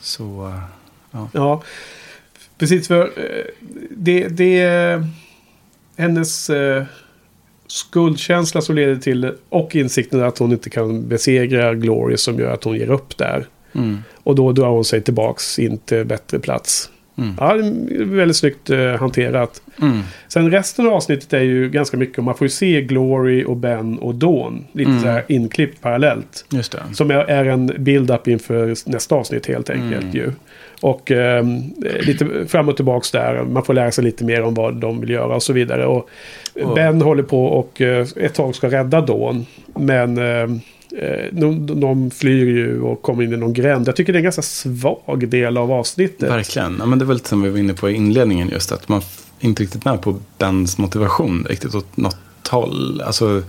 så, 0.00 0.54
ja. 1.10 1.28
Ja, 1.32 1.62
precis 2.58 2.88
för 2.88 3.02
eh, 3.02 3.44
det, 3.90 4.28
det 4.28 4.58
är 4.58 5.06
hennes 5.96 6.50
eh, 6.50 6.84
skuldkänsla 7.66 8.60
som 8.60 8.74
leder 8.74 8.96
till 8.96 9.34
och 9.48 9.76
insikten 9.76 10.22
att 10.22 10.38
hon 10.38 10.52
inte 10.52 10.70
kan 10.70 11.08
besegra 11.08 11.74
Glory 11.74 12.16
som 12.16 12.38
gör 12.38 12.52
att 12.52 12.64
hon 12.64 12.76
ger 12.76 12.90
upp 12.90 13.18
där. 13.18 13.46
Mm. 13.72 13.98
Och 14.14 14.34
då 14.34 14.52
drar 14.52 14.68
hon 14.68 14.84
sig 14.84 15.02
tillbaks 15.02 15.58
in 15.58 15.78
till 15.78 16.04
bättre 16.04 16.38
plats. 16.38 16.90
Mm. 17.20 17.34
Ja, 17.38 17.54
väldigt 18.06 18.36
snyggt 18.36 18.70
eh, 18.70 18.78
hanterat. 18.96 19.62
Mm. 19.82 19.98
Sen 20.28 20.50
resten 20.50 20.86
av 20.86 20.92
avsnittet 20.92 21.32
är 21.32 21.40
ju 21.40 21.70
ganska 21.70 21.96
mycket, 21.96 22.24
man 22.24 22.34
får 22.34 22.44
ju 22.44 22.48
se 22.48 22.82
Glory 22.82 23.44
och 23.44 23.56
Ben 23.56 23.98
och 23.98 24.14
Dawn. 24.14 24.64
Lite 24.72 24.90
Mm. 24.90 25.02
så 25.02 25.08
här 25.08 25.24
inklippt 25.28 25.80
parallellt. 25.82 26.44
Just 26.50 26.72
det. 26.72 26.82
Som 26.92 27.10
är, 27.10 27.44
en 27.44 27.66
build-up 27.78 28.28
inför 28.28 28.90
nästa 28.90 29.14
avsnitt 29.14 29.46
helt 29.46 29.70
enkelt 29.70 30.02
Mm. 30.02 30.16
ju. 30.16 30.32
Och 30.80 31.10
ehm, 31.10 31.62
lite 32.00 32.26
fram 32.48 32.68
och 32.68 32.76
tillbaks 32.76 33.10
där. 33.10 33.42
Man 33.44 33.64
får 33.64 33.74
lära 33.74 33.90
sig 33.90 34.04
lite 34.04 34.24
mer 34.24 34.42
om 34.42 34.54
vad 34.54 34.74
de 34.76 35.00
vill 35.00 35.10
göra 35.10 35.34
och 35.34 35.42
så 35.42 35.52
vidare. 35.52 35.86
Och 35.86 36.08
Och- 36.62 36.74
Ben 36.74 37.02
håller 37.02 37.22
på 37.22 37.44
och 37.46 37.80
eh, 37.80 38.06
ett 38.16 38.34
tag 38.34 38.54
ska 38.54 38.70
rädda 38.70 39.00
Dawn. 39.00 39.46
Men 39.74 40.18
ehm, 40.18 40.52
eh, 40.54 40.58
Eh, 40.98 41.26
de, 41.32 41.80
de 41.80 42.10
flyr 42.10 42.46
ju 42.46 42.80
och 42.80 43.02
kommer 43.02 43.22
in 43.22 43.32
i 43.32 43.36
någon 43.36 43.52
gränd. 43.52 43.88
Jag 43.88 43.96
tycker 43.96 44.12
det 44.12 44.16
är 44.16 44.20
en 44.20 44.24
ganska 44.24 44.42
svag 44.42 45.28
del 45.28 45.56
av 45.56 45.72
avsnittet. 45.72 46.30
Verkligen. 46.30 46.76
Ja, 46.78 46.86
men 46.86 46.98
det 46.98 47.04
var 47.04 47.14
lite 47.14 47.28
som 47.28 47.42
vi 47.42 47.50
var 47.50 47.58
inne 47.58 47.74
på 47.74 47.90
i 47.90 47.94
inledningen 47.94 48.48
just 48.48 48.72
att 48.72 48.88
man 48.88 49.02
inte 49.40 49.62
riktigt 49.62 49.84
med 49.84 50.02
på 50.02 50.16
Bens 50.38 50.78
motivation 50.78 51.46
riktigt 51.50 51.74
åt 51.74 51.96
något 51.96 52.48
håll. 52.48 53.02
Alltså, 53.06 53.42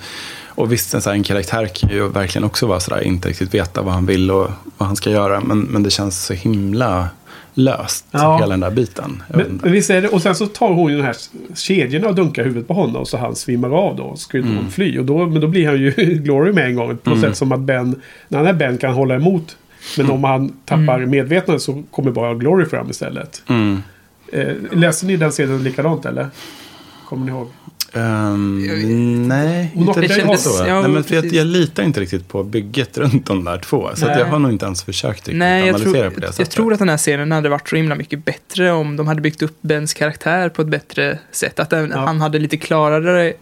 och 0.45 0.71
visst, 0.71 0.93
en, 0.93 1.01
så 1.01 1.09
här, 1.09 1.17
en 1.17 1.23
karaktär 1.23 1.67
kan 1.67 1.89
ju 1.89 2.07
verkligen 2.07 2.45
också 2.45 2.65
vara 2.65 2.79
sådär, 2.79 3.01
inte 3.01 3.29
riktigt 3.29 3.53
veta 3.53 3.81
vad 3.81 3.93
han 3.93 4.05
vill 4.05 4.31
och 4.31 4.49
vad 4.77 4.87
han 4.87 4.95
ska 4.95 5.09
göra. 5.09 5.41
Men, 5.41 5.59
men 5.59 5.83
det 5.83 5.89
känns 5.89 6.25
så 6.25 6.33
himla 6.33 7.09
löst, 7.53 8.05
Ja. 8.11 8.35
hela 8.37 8.47
den 8.49 8.59
där 8.59 8.71
biten. 8.71 9.23
Men, 9.29 9.61
visst 9.63 9.89
är 9.89 10.01
det, 10.01 10.07
och 10.07 10.21
sen 10.21 10.35
så 10.35 10.45
tar 10.47 10.73
hon 10.73 10.91
ju 10.91 10.97
den 10.97 11.05
här 11.05 11.15
kedjorna 11.55 12.07
och 12.07 12.15
dunkar 12.15 12.43
huvudet 12.43 12.67
på 12.67 12.73
honom 12.73 13.05
så 13.05 13.17
han 13.17 13.35
svimmar 13.35 13.69
av 13.87 13.95
då. 13.95 14.15
Så 14.15 14.37
ju 14.37 14.43
Mm. 14.43 14.57
hon 14.57 14.69
fly. 14.71 14.99
Och 14.99 15.05
då, 15.05 15.25
men 15.27 15.41
då 15.41 15.47
blir 15.47 15.67
han 15.67 15.77
ju 15.81 15.91
Glory 16.23 16.51
med 16.53 16.65
en 16.65 16.75
gång. 16.75 16.97
På 16.97 17.09
Mm. 17.09 17.21
sätt 17.21 17.37
som 17.37 17.51
att 17.51 17.59
Ben, 17.59 18.01
när 18.27 18.37
han 18.37 18.47
är 18.47 18.53
Ben 18.53 18.77
kan 18.77 18.93
hålla 18.93 19.15
emot. 19.15 19.57
Men 19.97 20.11
om 20.11 20.23
han 20.23 20.53
tappar 20.65 21.05
medvetandet 21.05 21.61
så 21.61 21.83
kommer 21.91 22.11
bara 22.11 22.33
Glory 22.33 22.65
fram 22.65 22.89
istället. 22.89 23.43
Mm. 23.49 23.81
Eh, 24.33 24.47
läste 24.71 25.05
ni 25.05 25.17
den 25.17 25.31
scenen 25.31 25.63
likadant 25.63 26.05
eller? 26.05 26.27
Kommer 27.09 27.25
ni 27.25 27.31
ihåg? 27.31 27.47
Ehm, 27.93 29.27
nej, 29.27 29.71
inte 29.75 30.07
kändes- 30.07 30.43
så. 30.57 30.65
ja, 30.67 30.81
nej, 30.81 30.91
men 30.91 31.03
för 31.03 31.15
jag, 31.15 31.25
jag 31.25 31.47
litar 31.47 31.83
inte 31.83 31.99
riktigt 31.99 32.27
på 32.27 32.43
bygget 32.43 32.97
runt 32.97 33.25
de 33.25 33.43
där 33.43 33.57
två. 33.57 33.89
Så 33.95 34.05
jag 34.05 34.25
har 34.25 34.39
nog 34.39 34.51
inte 34.51 34.65
ens 34.65 34.83
försökt 34.83 35.17
riktigt 35.17 35.35
Nej, 35.35 35.59
jag 35.59 35.75
analysera 35.75 36.01
tror, 36.01 36.09
på 36.09 36.19
det 36.19 36.25
jag 36.25 36.33
sättet. 36.35 36.53
tror 36.53 36.73
att 36.73 36.79
den 36.79 36.89
här 36.89 36.97
scenen 36.97 37.31
hade 37.31 37.49
varit 37.49 37.69
så 37.69 37.75
himla 37.75 37.95
mycket 37.95 38.25
bättre 38.25 38.71
om 38.71 38.95
de 38.97 39.07
hade 39.07 39.21
byggt 39.21 39.41
upp 39.41 39.57
Bens 39.61 39.93
karaktär 39.93 40.49
på 40.49 40.61
ett 40.61 40.67
bättre 40.67 41.19
sätt. 41.31 41.59
Att 41.59 41.69
den, 41.69 41.89
Ja. 41.95 41.97
han 41.97 42.21
hade 42.21 42.39
lite 42.39 42.57
klarare 42.57 43.33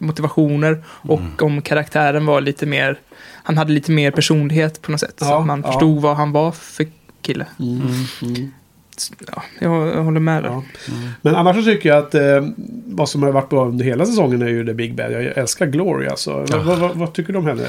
motivationer 0.00 0.84
och 0.88 1.20
Mm. 1.20 1.32
om 1.40 1.62
karaktären 1.62 2.26
var 2.26 2.40
lite 2.40 2.66
mer, 2.66 2.98
han 3.42 3.58
hade 3.58 3.72
lite 3.72 3.90
mer 3.92 4.10
personlighet 4.10 4.82
på 4.82 4.90
något 4.90 5.00
sätt. 5.00 5.14
så 5.18 5.24
Ja, 5.24 5.40
att 5.40 5.46
man 5.46 5.62
ja. 5.64 5.72
förstod 5.72 6.02
vad 6.02 6.16
han 6.16 6.32
var 6.32 6.52
för 6.52 6.86
kille. 7.22 7.46
Mm. 7.60 8.50
Ja, 9.32 9.42
jag, 9.58 10.02
håller 10.04 10.20
med 10.20 10.42
där. 10.42 10.50
Ja. 10.50 10.62
Men 11.22 11.34
annars 11.34 11.56
så 11.56 11.62
tycker 11.62 11.88
jag 11.88 11.98
att 11.98 12.14
eh, 12.14 12.48
vad 12.86 13.08
som 13.08 13.22
har 13.22 13.32
varit 13.32 13.48
bra 13.48 13.66
under 13.66 13.84
hela 13.84 14.06
säsongen 14.06 14.42
är 14.42 14.48
ju 14.48 14.66
The 14.66 14.74
Big 14.74 14.94
Bad. 14.94 15.12
Jag 15.12 15.24
älskar 15.24 15.66
Glory 15.66 16.06
alltså. 16.06 16.46
Ja. 16.50 16.58
Vad, 16.58 16.78
vad, 16.78 16.96
vad 16.96 17.12
tycker 17.12 17.32
du 17.32 17.38
om 17.38 17.46
henne? 17.46 17.66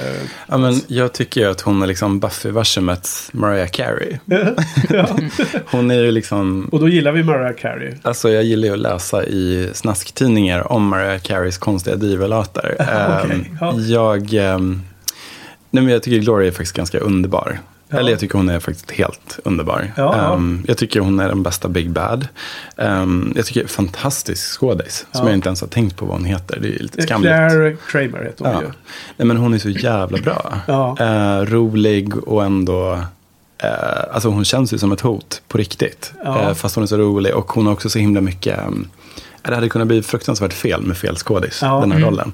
Ja, 0.47 0.57
men 0.57 0.82
jag 0.88 1.13
tycker 1.13 1.41
ju 1.41 1.47
att 1.47 1.61
hon 1.61 1.82
är 1.82 1.88
liksom 1.88 2.19
Buffy-versumets 2.19 3.30
Mariah 3.34 3.67
Carey. 3.67 4.17
Hon 5.65 5.91
är 5.91 5.99
ju 6.03 6.11
liksom... 6.11 6.69
Och 6.71 6.80
då 6.80 6.89
gillar 6.89 7.11
vi 7.11 7.23
Mariah 7.23 7.55
Carey. 7.55 7.93
Alltså 8.01 8.30
jag 8.30 8.43
gillar 8.43 8.67
ju 8.67 8.73
att 8.73 8.80
läsa 8.80 9.25
i 9.25 9.69
snasktidningar 9.73 10.71
om 10.71 10.88
Mariah 10.88 11.19
Careys 11.19 11.57
konstiga 11.57 11.95
divalater. 11.95 12.75
Ehm, 12.88 13.45
ja. 13.61 13.80
Jag... 13.80 14.34
nej 15.69 15.84
men 15.84 15.88
jag 15.88 16.03
tycker 16.03 16.17
Gloria 16.17 16.47
är 16.47 16.51
faktiskt 16.51 16.75
ganska 16.75 16.99
underbar. 16.99 17.59
Ja. 17.90 17.98
Eller 17.98 18.12
jag 18.12 18.20
tycker 18.20 18.38
hon 18.38 18.50
är 18.50 18.60
faktiskt 18.60 18.92
helt 18.92 19.40
underbar. 19.44 19.92
Ja. 19.98 20.34
Ehm, 20.34 20.64
jag 20.68 20.78
tycker 20.78 21.00
hon 21.00 21.20
är 21.20 21.28
den 21.28 21.44
bästa 21.44 21.68
Big 21.68 21.90
Bad. 21.92 22.28
Ehm, 22.78 23.34
jag 23.36 23.46
tycker 23.46 23.68
fantastisk 23.68 24.60
skådis. 24.60 25.06
Som 25.12 25.22
Ja. 25.26 25.30
jag 25.30 25.34
inte 25.38 25.50
ens 25.50 25.62
har 25.62 25.68
tänkt 25.68 25.96
på 25.98 26.06
vad 26.06 26.16
hon 26.16 26.26
heter. 26.26 26.60
Det 26.60 26.68
är 26.76 26.80
lite 26.80 27.02
skamligt. 27.02 27.32
Claire 27.34 27.78
Kramer 27.92 28.24
heter 28.24 28.46
hon 28.46 28.54
Ja. 28.54 28.62
ju. 28.62 28.68
Nej, 29.18 29.28
men 29.28 29.38
hon 29.38 29.54
är 29.54 29.58
så 29.58 29.70
jävla 29.70 30.18
bra. 30.18 30.54
Ja. 30.68 30.98
Eh, 31.00 31.42
rolig 31.46 32.18
och 32.28 32.44
ändå... 32.46 33.00
Eh, 33.64 33.70
alltså 34.14 34.30
hon 34.30 34.46
känns 34.46 34.74
ju 34.74 34.78
som 34.78 34.92
ett 34.92 35.02
hot 35.02 35.42
på 35.48 35.58
riktigt. 35.58 36.14
Eh, 36.26 36.54
fast 36.54 36.76
hon 36.76 36.84
är 36.84 36.88
så 36.88 36.98
rolig 36.98 37.36
och 37.36 37.52
hon 37.52 37.66
har 37.66 37.74
också 37.74 37.90
så 37.90 38.00
himla 38.00 38.22
mycket... 38.22 38.60
Um, 38.68 38.90
det 39.42 39.56
hade 39.56 39.70
kunnat 39.70 39.88
bli 39.88 40.02
fruktansvärt 40.04 40.54
fel 40.54 40.82
med 40.82 40.98
fel 40.98 41.16
skådis, 41.16 41.60
den 41.60 41.70
här 41.70 41.84
Mm. 41.84 42.02
rollen. 42.04 42.34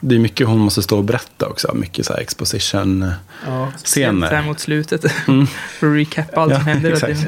Det 0.00 0.14
är 0.14 0.18
mycket 0.18 0.46
hon 0.46 0.58
måste 0.58 0.82
stå 0.82 0.96
och 0.98 1.04
berätta 1.04 1.46
också. 1.46 1.74
Mycket 1.74 2.06
så 2.06 2.12
här 2.12 2.20
exposition-scener. 2.20 3.12
Ja. 3.46 3.72
Speciellt 3.78 4.24
här 4.24 4.42
mot 4.42 4.60
slutet. 4.60 5.04
Mm. 5.28 5.46
För 5.80 5.86
att 5.90 5.96
recappa 5.96 6.40
allt 6.40 6.52
Ja, 6.52 6.58
som 6.58 6.66
händer. 6.66 6.92
exakt. 6.92 7.26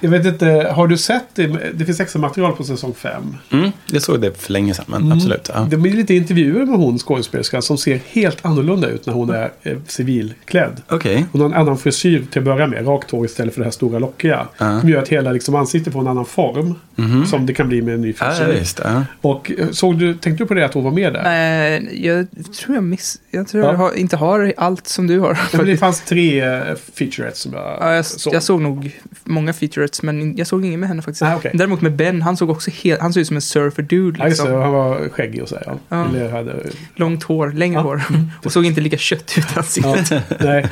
Jag 0.00 0.10
vet 0.10 0.26
inte, 0.26 0.72
har 0.74 0.86
du 0.88 0.96
sett 0.96 1.24
det? 1.34 1.46
Det 1.74 1.84
finns 1.84 2.00
extra 2.00 2.20
material 2.20 2.52
på 2.52 2.64
säsong 2.64 2.94
5. 2.94 3.36
Mm, 3.50 3.70
jag 3.86 4.02
såg 4.02 4.20
det 4.20 4.40
för 4.42 4.52
länge 4.52 4.74
sedan, 4.74 4.84
men 4.88 5.02
Mm. 5.02 5.12
absolut. 5.12 5.50
Ja. 5.54 5.66
Det 5.70 5.76
blir 5.76 5.92
lite 5.92 6.14
intervjuer 6.14 6.66
med 6.66 6.78
hon 6.78 6.98
skådespelerskan 6.98 7.62
som 7.62 7.78
ser 7.78 8.00
helt 8.06 8.44
annorlunda 8.44 8.88
ut 8.88 9.06
när 9.06 9.14
hon 9.14 9.30
är 9.30 9.50
eh, 9.62 9.76
civilklädd. 9.86 10.82
Okej. 10.88 11.26
Hon 11.32 11.40
har 11.40 11.48
en 11.48 11.54
annan 11.54 11.78
frisyr 11.78 12.26
till 12.30 12.38
att 12.38 12.44
börja 12.44 12.66
med. 12.66 12.86
Rakt 12.86 13.10
hår 13.10 13.24
istället 13.26 13.54
för 13.54 13.60
det 13.60 13.64
här 13.64 13.70
stora 13.72 13.98
lockiga. 13.98 14.46
Ja. 14.58 14.80
Som 14.80 14.88
gör 14.88 15.02
att 15.02 15.08
hela 15.08 15.32
liksom, 15.32 15.54
ansiktet 15.54 15.92
får 15.92 16.00
en 16.00 16.08
annan 16.08 16.26
form. 16.26 16.74
Mhm. 16.96 17.26
Som 17.26 17.46
det 17.46 17.54
kan 17.54 17.68
bli 17.68 17.82
med 17.82 17.94
en 17.94 18.00
ny 18.00 18.14
Ja, 18.20 18.26
frisyr. 18.30 18.52
visst. 18.60 18.80
Ja. 18.84 19.04
Och 19.20 19.52
eh, 19.58 19.68
såg 19.70 19.98
du, 19.98 20.14
tänkte 20.14 20.44
du 20.44 20.48
på 20.48 20.54
det 20.54 20.64
att 20.64 20.74
hon 20.74 20.84
var 20.84 20.90
med 20.90 21.12
där? 21.12 21.22
Nej, 21.22 22.06
jag 22.06 22.26
tror 22.60 22.74
jag 22.74 22.84
miss... 22.84 23.20
Jag 23.30 23.48
tror 23.48 23.64
Ja. 23.64 23.70
jag 23.70 23.76
har, 23.78 23.92
inte 23.98 24.16
har 24.16 24.52
allt 24.56 24.86
som 24.86 25.06
du 25.06 25.18
har. 25.18 25.38
Men 25.56 25.66
det 25.66 25.76
fanns 25.86 26.00
tre 26.00 26.40
eh, 26.40 26.60
featurettes 26.94 27.38
som 27.38 27.52
jag, 27.52 27.76
Ja, 27.80 27.94
jag, 27.94 28.04
såg. 28.06 28.34
jag 28.34 28.42
såg 28.42 28.60
nog 28.60 29.00
många 29.24 29.52
featurettes, 29.52 30.02
men 30.02 30.36
jag 30.36 30.46
såg 30.46 30.64
ingen 30.64 30.80
med 30.80 30.88
henne 30.88 31.02
faktiskt. 31.02 31.22
Nej, 31.22 31.36
okej. 31.36 31.50
Däremot 31.54 31.80
med 31.80 31.92
Ben, 31.92 32.22
han 32.22 32.36
såg 32.36 32.50
också 32.50 32.70
helt... 32.82 33.00
Han 33.00 33.12
såg 33.12 33.20
ut 33.20 33.26
som 33.26 33.36
en 33.36 33.42
surfer 33.42 33.82
dude. 33.82 34.18
Ja. 34.18 34.26
Liksom. 34.26 34.52
Han 34.52 34.72
var 34.72 35.08
skäggig 35.08 35.42
och 35.42 35.48
så. 35.48 35.54
här, 35.56 35.64
Ja. 35.66 35.78
Ja. 35.88 36.08
Eller 36.08 36.30
hade... 36.30 36.54
Långt 36.96 37.22
hår, 37.22 37.52
längre 37.52 37.74
Ja. 37.78 37.80
hår. 37.82 38.02
Och 38.44 38.52
såg 38.52 38.66
inte 38.66 38.80
lika 38.80 38.96
kött 38.96 39.34
ut 39.38 39.44
i 39.56 39.58
ansiktet. 39.58 40.10
Ja, 40.10 40.36
nej. 40.40 40.66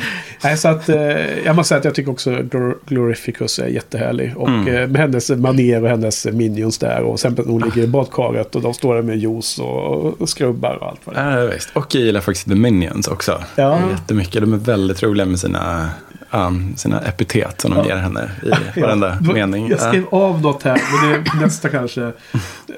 nej, 0.44 0.56
så 0.56 0.68
att 0.68 0.88
eh, 0.88 0.96
jag 1.44 1.56
måste 1.56 1.68
säga 1.68 1.78
att 1.78 1.84
jag 1.84 1.94
tycker 1.94 2.10
också 2.10 2.30
Glor- 2.30 2.76
Glorificus 2.86 3.58
är 3.58 3.66
jättehärlig. 3.66 4.32
Och 4.36 4.48
Mm. 4.48 4.68
eh, 4.76 4.86
med 4.88 5.00
hennes 5.00 5.30
maner 5.30 5.82
och 5.82 5.88
hennes 5.88 6.11
minions 6.32 6.78
där. 6.78 7.02
Och 7.02 7.20
sen 7.20 7.38
hon 7.46 7.62
ligger 7.62 7.82
i 7.82 7.86
badkaret 7.86 8.54
och 8.56 8.62
de 8.62 8.74
står 8.74 8.94
där 8.94 9.02
med 9.02 9.18
juice 9.18 9.58
och 9.58 10.28
skrubbar 10.28 10.78
och 10.80 10.88
allt 10.88 11.00
vad 11.04 11.14
det 11.14 11.20
är. 11.20 11.38
Ja, 11.38 11.46
visst. 11.54 11.70
Och 11.74 11.94
jag 11.94 12.02
gillar 12.02 12.20
faktiskt 12.20 12.48
The 12.48 12.54
Minions 12.54 13.08
också. 13.08 13.42
Ja. 13.56 13.78
Jättemycket. 13.90 14.40
De 14.40 14.52
är 14.52 14.56
väldigt 14.56 15.02
roliga 15.02 15.26
med 15.26 15.40
sina, 15.40 15.90
um, 16.32 16.76
sina 16.76 17.00
epitet 17.00 17.60
som 17.60 17.70
de 17.70 17.76
Ja. 17.78 17.84
ger 17.86 17.96
henne 17.96 18.30
i 18.76 18.80
varenda 18.80 19.18
Ja, 19.26 19.32
mening. 19.32 19.68
Jag 19.68 19.80
skrev 19.80 20.04
av 20.10 20.40
något 20.42 20.62
här, 20.62 20.82
men 21.02 21.10
det 21.22 21.30
är 21.30 21.40
nästa 21.40 21.68
kanske. 21.68 22.12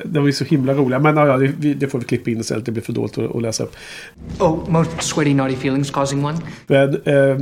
De 0.05 0.19
var 0.19 0.27
ju 0.27 0.33
så 0.33 0.45
himla 0.45 0.75
roliga. 0.75 0.99
Men 0.99 1.17
ja, 1.17 1.37
det, 1.37 1.75
det 1.75 1.89
får 1.89 1.99
vi 1.99 2.05
klippa 2.05 2.31
in 2.31 2.41
istället. 2.41 2.67
Det 2.67 2.73
blir 2.73 2.83
för 2.83 2.93
dåligt 2.93 3.19
att, 3.19 3.37
att 3.37 3.43
läsa 3.43 3.63
upp. 3.65 3.77
Oh, 4.39 4.59
most 4.71 4.91
sweaty, 5.03 5.35
naughty 5.35 5.55
feelings 5.55 5.91
causing 5.91 6.25
one? 6.25 6.39
Men, 6.67 6.95
eh, 7.05 7.37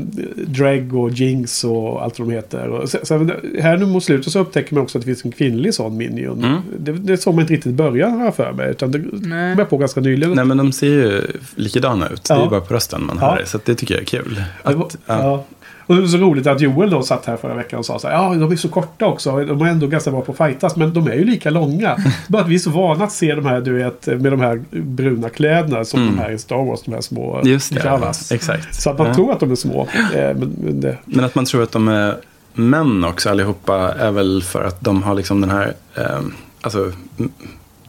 Drag 0.46 0.94
och 0.94 1.10
Jinx 1.10 1.64
och 1.64 2.02
allt 2.04 2.18
vad 2.18 2.28
de 2.28 2.34
heter. 2.34 2.68
Och 2.68 2.88
sen, 2.88 3.06
sen, 3.06 3.32
här 3.60 3.76
nu 3.76 3.86
mot 3.86 4.04
slutet 4.04 4.32
så 4.32 4.38
upptäcker 4.38 4.74
man 4.74 4.82
också 4.84 4.98
att 4.98 5.02
det 5.04 5.06
finns 5.06 5.24
en 5.24 5.32
kvinnlig 5.32 5.74
sån 5.74 5.96
minion. 5.96 6.44
Mm. 6.44 6.60
Det, 6.78 6.92
det 6.92 7.16
såg 7.16 7.34
man 7.34 7.40
inte 7.42 7.52
riktigt 7.54 7.70
i 7.72 7.74
början 7.74 8.20
jag 8.20 8.36
för 8.36 8.52
mig. 8.52 8.70
Utan 8.70 8.90
det 8.92 8.98
kom 9.02 9.54
jag 9.58 9.70
på 9.70 9.76
ganska 9.76 10.00
nyligen. 10.00 10.34
Nej 10.34 10.44
men 10.44 10.56
de 10.56 10.72
ser 10.72 10.86
ju 10.86 11.22
likadana 11.54 12.08
ut. 12.08 12.24
Det 12.24 12.34
är 12.34 12.38
Ja. 12.38 12.44
ju 12.44 12.50
bara 12.50 12.60
på 12.60 12.74
rösten 12.74 13.06
man 13.06 13.18
Ja. 13.20 13.30
hör 13.30 13.36
det. 13.38 13.46
Så 13.46 13.56
att 13.56 13.64
det 13.64 13.74
tycker 13.74 13.94
jag 13.94 14.02
är 14.02 14.06
kul. 14.06 14.42
Det 14.64 14.74
var, 14.74 14.86
Att, 14.86 14.96
ja. 15.06 15.44
Och 15.86 15.94
det 15.94 16.00
var 16.00 16.08
så 16.08 16.16
roligt 16.16 16.46
att 16.46 16.60
Joel 16.60 16.90
då 16.90 17.02
satt 17.02 17.26
här 17.26 17.36
förra 17.36 17.54
veckan 17.54 17.78
och 17.78 17.86
sa 17.86 17.98
så 17.98 18.08
här. 18.08 18.14
Ja, 18.14 18.34
de 18.34 18.52
är 18.52 18.56
så 18.56 18.68
korta 18.68 19.06
också. 19.06 19.44
De 19.44 19.62
är 19.62 19.66
ändå 19.66 19.86
ganska 19.86 20.10
bra 20.10 20.20
på 20.20 20.32
att 20.32 20.38
fightas. 20.38 20.76
Men 20.76 20.94
de 20.94 21.06
är 21.06 21.14
ju 21.14 21.24
lika 21.24 21.50
långa. 21.50 21.96
Bara 22.28 22.42
att 22.42 22.48
vi 22.48 22.54
är 22.54 22.58
så 22.58 22.70
vana 22.70 23.04
att 23.04 23.12
se 23.12 23.34
de 23.34 23.46
här, 23.46 23.60
du 23.60 23.72
vet, 23.72 24.06
med 24.06 24.32
de 24.32 24.40
här 24.40 24.62
bruna 24.70 25.28
kläderna. 25.28 25.84
Som 25.84 26.02
Mm. 26.02 26.16
de 26.16 26.22
här 26.22 26.30
i 26.30 26.38
Star 26.38 26.64
Wars. 26.64 26.82
De 26.84 26.94
här 26.94 27.00
små 27.00 27.40
Just 27.44 27.74
det, 27.74 28.34
exakt. 28.34 28.74
Så 28.82 28.90
att 28.90 28.98
man 28.98 29.06
Ja. 29.06 29.14
tror 29.14 29.32
att 29.32 29.40
de 29.40 29.50
är 29.50 29.54
små. 29.56 29.82
Eh, 30.14 30.36
men, 30.36 30.56
men 30.64 30.80
det, 30.80 30.98
Men 31.04 31.24
att 31.24 31.34
man 31.34 31.44
tror 31.44 31.62
att 31.62 31.72
de 31.72 31.88
är 31.88 32.16
män 32.54 33.04
också 33.04 33.30
allihopa 33.30 33.76
är 33.98 34.10
väl 34.10 34.42
för 34.42 34.64
att 34.64 34.80
de 34.80 35.02
har 35.02 35.14
liksom 35.14 35.40
den 35.40 35.50
här, 35.50 35.74
ehm, 35.94 36.32
alltså 36.60 36.92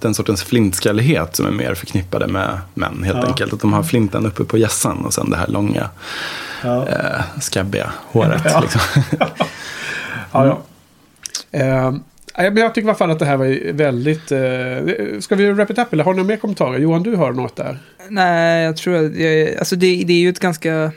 den 0.04 0.14
sortens 0.14 0.44
flintskallighet 0.44 1.36
som 1.36 1.46
är 1.46 1.52
mer 1.52 1.76
förknippade 1.76 2.28
med 2.28 2.60
män 2.74 3.04
helt 3.04 3.18
Ja. 3.22 3.28
enkelt. 3.28 3.54
Att 3.54 3.60
de 3.60 3.74
har 3.74 3.84
flinten 3.84 4.26
uppe 4.26 4.44
på 4.44 4.58
hjässan 4.58 5.06
och 5.06 5.14
sen 5.14 5.30
det 5.30 5.38
här 5.38 5.48
långa, 5.48 5.90
ja. 6.64 6.88
eh, 6.88 7.22
skabbiga 7.42 7.92
håret. 8.12 8.42
Ja. 8.46 8.60
Liksom. 8.62 8.82
Ja, 10.32 10.46
ja. 10.46 10.62
Eh, 11.60 11.94
jag 12.36 12.74
tycker 12.74 12.82
i 12.82 12.90
alla 12.90 12.96
fall 12.98 13.12
att 13.12 13.20
det 13.20 13.26
här 13.26 13.38
var 13.38 13.74
väldigt... 13.74 14.32
Eh, 14.32 15.20
ska 15.20 15.36
vi 15.36 15.52
wrap 15.52 15.70
it 15.70 15.78
up 15.78 15.94
eller 15.94 16.04
har 16.04 16.14
ni 16.14 16.18
några 16.18 16.28
mer 16.28 16.38
kommentarer? 16.38 16.80
Johan, 16.80 17.04
du 17.04 17.16
har 17.16 17.32
något 17.34 17.56
där. 17.56 17.80
Nej, 18.10 18.64
jag 18.64 18.78
tror 18.78 19.06
att 19.06 19.16
jag, 19.16 19.58
alltså 19.58 19.76
det, 19.76 20.04
det 20.08 20.14
är 20.14 20.20
ju 20.20 20.30
ett 20.30 20.40
ganska... 20.40 20.92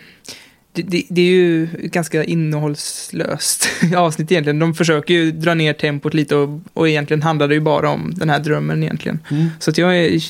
Det, 0.83 1.03
det, 1.09 1.21
är 1.21 1.31
ju 1.31 1.69
ganska 1.83 2.25
innehållslöst 2.25 3.69
avsnitt 3.97 4.33
egentligen. 4.33 4.59
De 4.59 4.75
försöker 4.75 5.15
ju 5.15 5.33
dra 5.33 5.55
ner 5.55 5.73
tempot 5.73 6.15
lite 6.15 6.37
och, 6.37 6.61
och 6.73 6.89
egentligen 6.89 7.23
handlar 7.23 7.49
det 7.49 7.55
ju 7.55 7.61
bara 7.61 7.91
om 7.91 8.13
den 8.17 8.31
här 8.31 8.39
drömmen 8.39 8.83
egentligen. 8.83 9.19
Mm. 9.31 9.47
Så 9.59 9.71
att 9.71 9.79
jag 9.79 9.97
är, 9.97 10.21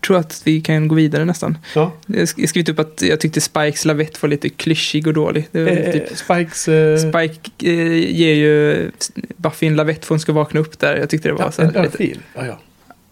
tror 0.00 0.16
att 0.16 0.42
vi 0.44 0.60
kan 0.60 0.88
gå 0.88 0.94
vidare 0.94 1.24
nästan. 1.24 1.58
Ja. 1.74 1.92
Jag 2.06 2.28
jag 2.36 2.48
skrivit 2.48 2.68
upp 2.68 2.78
att 2.78 3.02
jag 3.02 3.20
tyckte 3.20 3.40
Spikes 3.40 3.84
lavett 3.84 4.22
var 4.22 4.28
lite 4.28 4.48
klyschig 4.48 5.06
och 5.06 5.14
dålig. 5.14 5.48
Eh, 5.52 5.92
typ, 5.92 6.16
Spikes... 6.16 6.68
Eh, 6.68 6.98
Spike 6.98 7.50
eh, 7.70 8.16
ger 8.16 8.34
ju 8.34 8.90
Buffy 9.36 9.66
en 9.66 9.76
lavett 9.76 10.04
för 10.04 10.14
hon 10.14 10.20
ska 10.20 10.32
vakna 10.32 10.60
upp 10.60 10.78
där. 10.78 10.96
Jag 10.96 11.10
tyckte 11.10 11.28
det 11.28 11.34
var 11.34 11.44
ja, 11.44 11.52
så 11.52 11.62
här 11.62 11.68
en 11.68 11.82
lite... 11.82 11.94
örfil. 11.94 12.18
Ja, 12.34 12.46
ja. 12.46 12.60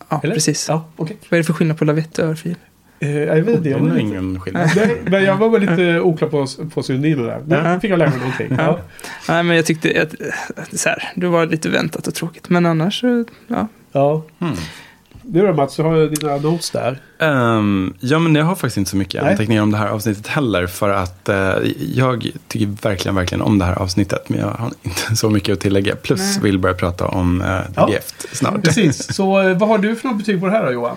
Ja, 0.09 0.21
Eller? 0.25 0.35
precis. 0.35 0.69
Ja, 0.69 0.89
okej. 0.97 1.17
Vad 1.29 1.39
är 1.39 1.43
det 1.43 1.45
för 1.45 1.53
skillnad 1.53 1.79
på 1.79 1.85
lavett 1.85 2.19
och 2.19 2.25
örfil? 2.25 2.57
Jag 2.99 3.09
vet 3.43 3.49
inte. 3.49 3.61
Det 3.61 3.69
Jag 3.71 3.79
är 3.81 3.83
var 3.83 3.89
lite, 3.89 4.01
ingen 4.01 4.41
skillnad. 4.41 4.71
nej, 4.77 5.03
men 5.05 5.25
jag 5.25 5.37
var 5.37 5.49
väl 5.49 5.61
lite 5.61 6.01
oklar 6.03 6.29
på, 6.29 6.47
på 6.75 6.83
synonymer 6.83 7.23
där. 7.25 7.43
Men 7.47 7.65
Ja. 7.73 7.81
fick 7.81 7.91
jag 7.91 7.99
lära 7.99 8.11
mig 8.11 8.19
någonting. 8.19 8.49
Ja. 8.59 8.79
Nej, 9.29 9.43
men 9.43 9.57
jag 9.57 9.67
tyckte 9.67 10.03
att, 10.03 10.79
så 10.79 10.89
här, 10.89 11.13
det 11.15 11.27
var 11.27 11.47
lite 11.47 11.69
väntat 11.69 12.07
och 12.07 12.15
tråkigt. 12.15 12.49
Men 12.49 12.67
annars, 12.67 13.03
ja. 13.49 13.69
Ja. 13.93 14.23
Hmm. 14.39 14.55
Du 15.27 15.47
då 15.47 15.53
Mats, 15.53 15.77
du 15.77 15.83
har 15.83 16.07
dina 16.07 16.37
notes 16.37 16.71
där. 16.71 16.99
Ehm, 17.19 17.95
ja, 18.01 18.19
men 18.19 18.35
jag 18.35 18.45
har 18.45 18.55
faktiskt 18.55 18.77
inte 18.77 18.91
så 18.91 18.97
mycket 18.97 19.23
Nej. 19.23 19.31
anteckningar 19.33 19.63
om 19.63 19.71
det 19.71 19.77
här 19.77 19.87
avsnittet 19.89 20.27
heller. 20.27 20.67
För 20.67 20.91
att 20.91 21.29
eh, 21.29 21.53
jag 21.95 22.31
tycker 22.49 22.67
verkligen, 22.89 23.15
verkligen 23.15 23.43
om 23.43 23.59
det 23.59 23.65
här 23.65 23.75
avsnittet. 23.79 24.29
Men 24.29 24.39
jag 24.41 24.47
har 24.49 24.71
inte 24.83 25.17
så 25.17 25.31
mycket 25.31 25.53
att 25.53 25.61
tillägga. 25.61 25.97
Plus 25.97 26.21
Nej. 26.21 26.45
vill 26.45 26.59
börja 26.59 26.75
prata 26.75 27.07
om 27.07 27.43
The 27.67 27.73
Ja. 27.81 27.89
Gift 27.91 28.37
snart. 28.37 28.63
Precis. 28.63 29.15
Så 29.15 29.41
eh, 29.41 29.59
vad 29.59 29.69
har 29.69 29.79
du 29.79 29.97
för 29.97 30.09
något 30.09 30.19
betyg 30.19 30.41
på 30.41 30.47
det 30.47 30.53
här 30.53 30.67
då 30.67 30.73
Johan? 30.73 30.97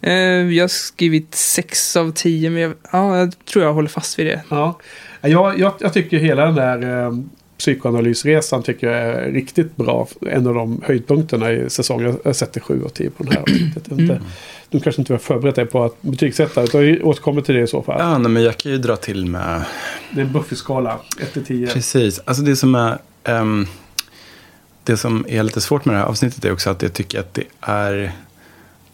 Eh, 0.00 0.12
jag 0.12 0.62
har 0.64 0.68
skrivit 0.68 1.34
6 1.34 1.96
av 1.96 2.12
10, 2.12 2.50
men 2.50 2.62
jag, 2.62 2.72
ja, 2.92 3.18
jag 3.18 3.32
tror 3.44 3.64
jag 3.64 3.72
håller 3.74 3.88
fast 3.88 4.18
vid 4.18 4.26
det. 4.26 4.42
Ja. 4.48 4.78
Jag, 5.20 5.58
jag, 5.58 5.72
jag 5.80 5.92
tycker 5.92 6.18
hela 6.18 6.44
den 6.46 6.54
där 6.54 7.04
eh, 7.06 7.12
psykoanalysresan 7.58 8.62
tycker 8.62 8.86
jag 8.90 8.98
är 8.98 9.30
riktigt 9.32 9.76
bra. 9.76 10.08
En 10.26 10.46
av 10.46 10.54
de 10.54 10.82
höjdpunkterna 10.86 11.52
i 11.52 11.70
säsongen. 11.70 12.18
Jag 12.24 12.36
sätter 12.36 12.60
7 12.60 12.84
av 12.84 12.88
10 12.88 13.10
på 13.10 13.22
den 13.24 13.32
här 13.32 13.42
avsnittet. 13.42 13.88
Vet 13.88 13.98
inte- 13.98 14.12
Mm. 14.14 14.24
Du 14.70 14.80
kanske 14.80 15.02
inte 15.02 15.12
har 15.12 15.18
förberett 15.18 15.54
dig 15.54 15.66
på 15.66 15.84
att 15.84 16.02
betygsätta. 16.02 16.60
Jag 16.72 17.06
återkommer 17.06 17.40
till 17.42 17.54
det 17.54 17.60
i 17.60 17.66
så 17.66 17.82
fall. 17.82 17.96
Ja, 18.00 18.18
nej, 18.18 18.30
men 18.30 18.42
jag 18.42 18.56
kan 18.56 18.72
ju 18.72 18.78
dra 18.78 18.96
till 18.96 19.26
med 19.26 19.62
Det 20.14 20.20
är 20.20 20.24
en 20.24 20.32
Buffy-skala. 20.32 20.98
1 21.20 21.32
till 21.32 21.44
10. 21.44 21.66
Precis. 21.66 22.20
Alltså 22.24 22.42
det 22.42 22.56
som 22.56 22.74
är... 22.74 22.98
ehm, 23.24 23.66
det 24.84 24.96
som 24.96 25.24
är 25.28 25.42
lite 25.42 25.60
svårt 25.60 25.84
med 25.84 25.94
det 25.94 25.98
här 25.98 26.06
avsnittet 26.06 26.44
är 26.44 26.52
också 26.52 26.70
att 26.70 26.82
jag 26.82 26.92
tycker 26.92 27.20
att 27.20 27.34
det 27.34 27.44
är... 27.60 28.12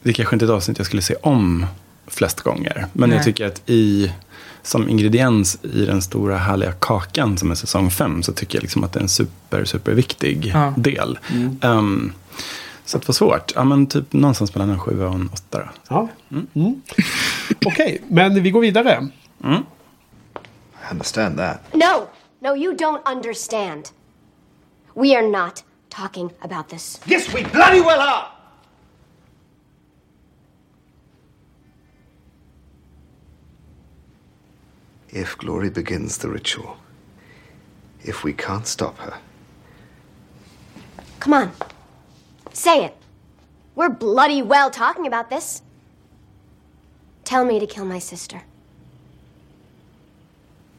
Det 0.05 0.11
är 0.11 0.12
kanske 0.14 0.36
inte 0.36 0.44
ett 0.44 0.50
avsnitt 0.50 0.78
jag 0.78 0.86
skulle 0.86 1.02
se 1.02 1.14
om 1.22 1.66
flest 2.07 2.40
gånger. 2.40 2.86
Men 2.92 3.09
Nej. 3.09 3.16
jag 3.16 3.24
tycker 3.24 3.46
att 3.46 3.62
i... 3.70 4.12
Som 4.62 4.88
ingrediens 4.88 5.59
i 5.64 5.86
den 5.86 6.02
stora 6.02 6.36
härliga 6.36 6.72
kakan 6.72 7.38
som 7.38 7.50
är 7.50 7.55
säsong 7.55 7.90
fem 7.90 8.22
så 8.22 8.32
tycker 8.32 8.59
jag 8.59 8.62
liksom 8.62 8.84
att 8.84 8.92
det 8.92 8.98
är 8.98 9.02
en 9.02 9.09
super, 9.09 9.64
super 9.64 9.92
viktig 9.92 10.50
Ja. 10.55 10.74
del. 10.76 11.18
Mm. 11.32 11.59
Ehm, 11.62 12.12
så 12.84 12.96
att 12.96 13.02
det 13.02 13.09
var 13.09 13.12
svårt. 13.12 13.52
Ja, 13.55 13.64
men 13.64 13.86
typ 13.86 14.12
någonstans 14.12 14.55
mellan 14.55 14.70
en 14.70 14.78
sjua 14.80 15.09
och 15.09 15.14
en 15.14 15.30
åtta. 15.32 15.59
då. 15.59 15.68
Ja. 15.88 16.09
Mm. 16.55 16.82
Okej, 17.66 18.02
men 18.09 18.42
vi 18.42 18.50
går 18.50 18.61
vidare. 18.61 19.09
Mm. 19.44 19.62
I 20.88 20.90
understand 20.92 21.36
that. 21.38 21.61
No! 21.72 22.07
No, 22.48 22.57
you 22.57 22.76
don't 22.76 23.12
understand. 23.16 23.84
We 24.94 25.16
are 25.18 25.28
not 25.28 25.64
talking 25.88 26.30
about 26.40 26.68
this. 26.68 27.00
Yes, 27.07 27.28
we 27.34 27.44
bloody 27.52 27.80
well 27.80 28.00
are! 28.00 28.24
If 35.15 35.39
Glory 35.39 35.71
begins 35.71 36.19
the 36.19 36.29
ritual, 36.29 36.77
if 38.03 38.23
we 38.23 38.35
can't 38.35 38.67
stop 38.67 38.99
her, 38.99 39.19
Come 41.25 41.33
on. 41.33 41.53
Say 42.53 42.85
it. 42.85 42.95
We're 43.75 43.89
bloody 43.89 44.43
well 44.43 44.71
talking 44.71 45.07
about 45.07 45.31
this. 45.31 45.62
Tell 47.25 47.47
me 47.47 47.59
to 47.59 47.67
kill 47.67 47.87
my 47.87 47.99
sister. 47.99 48.43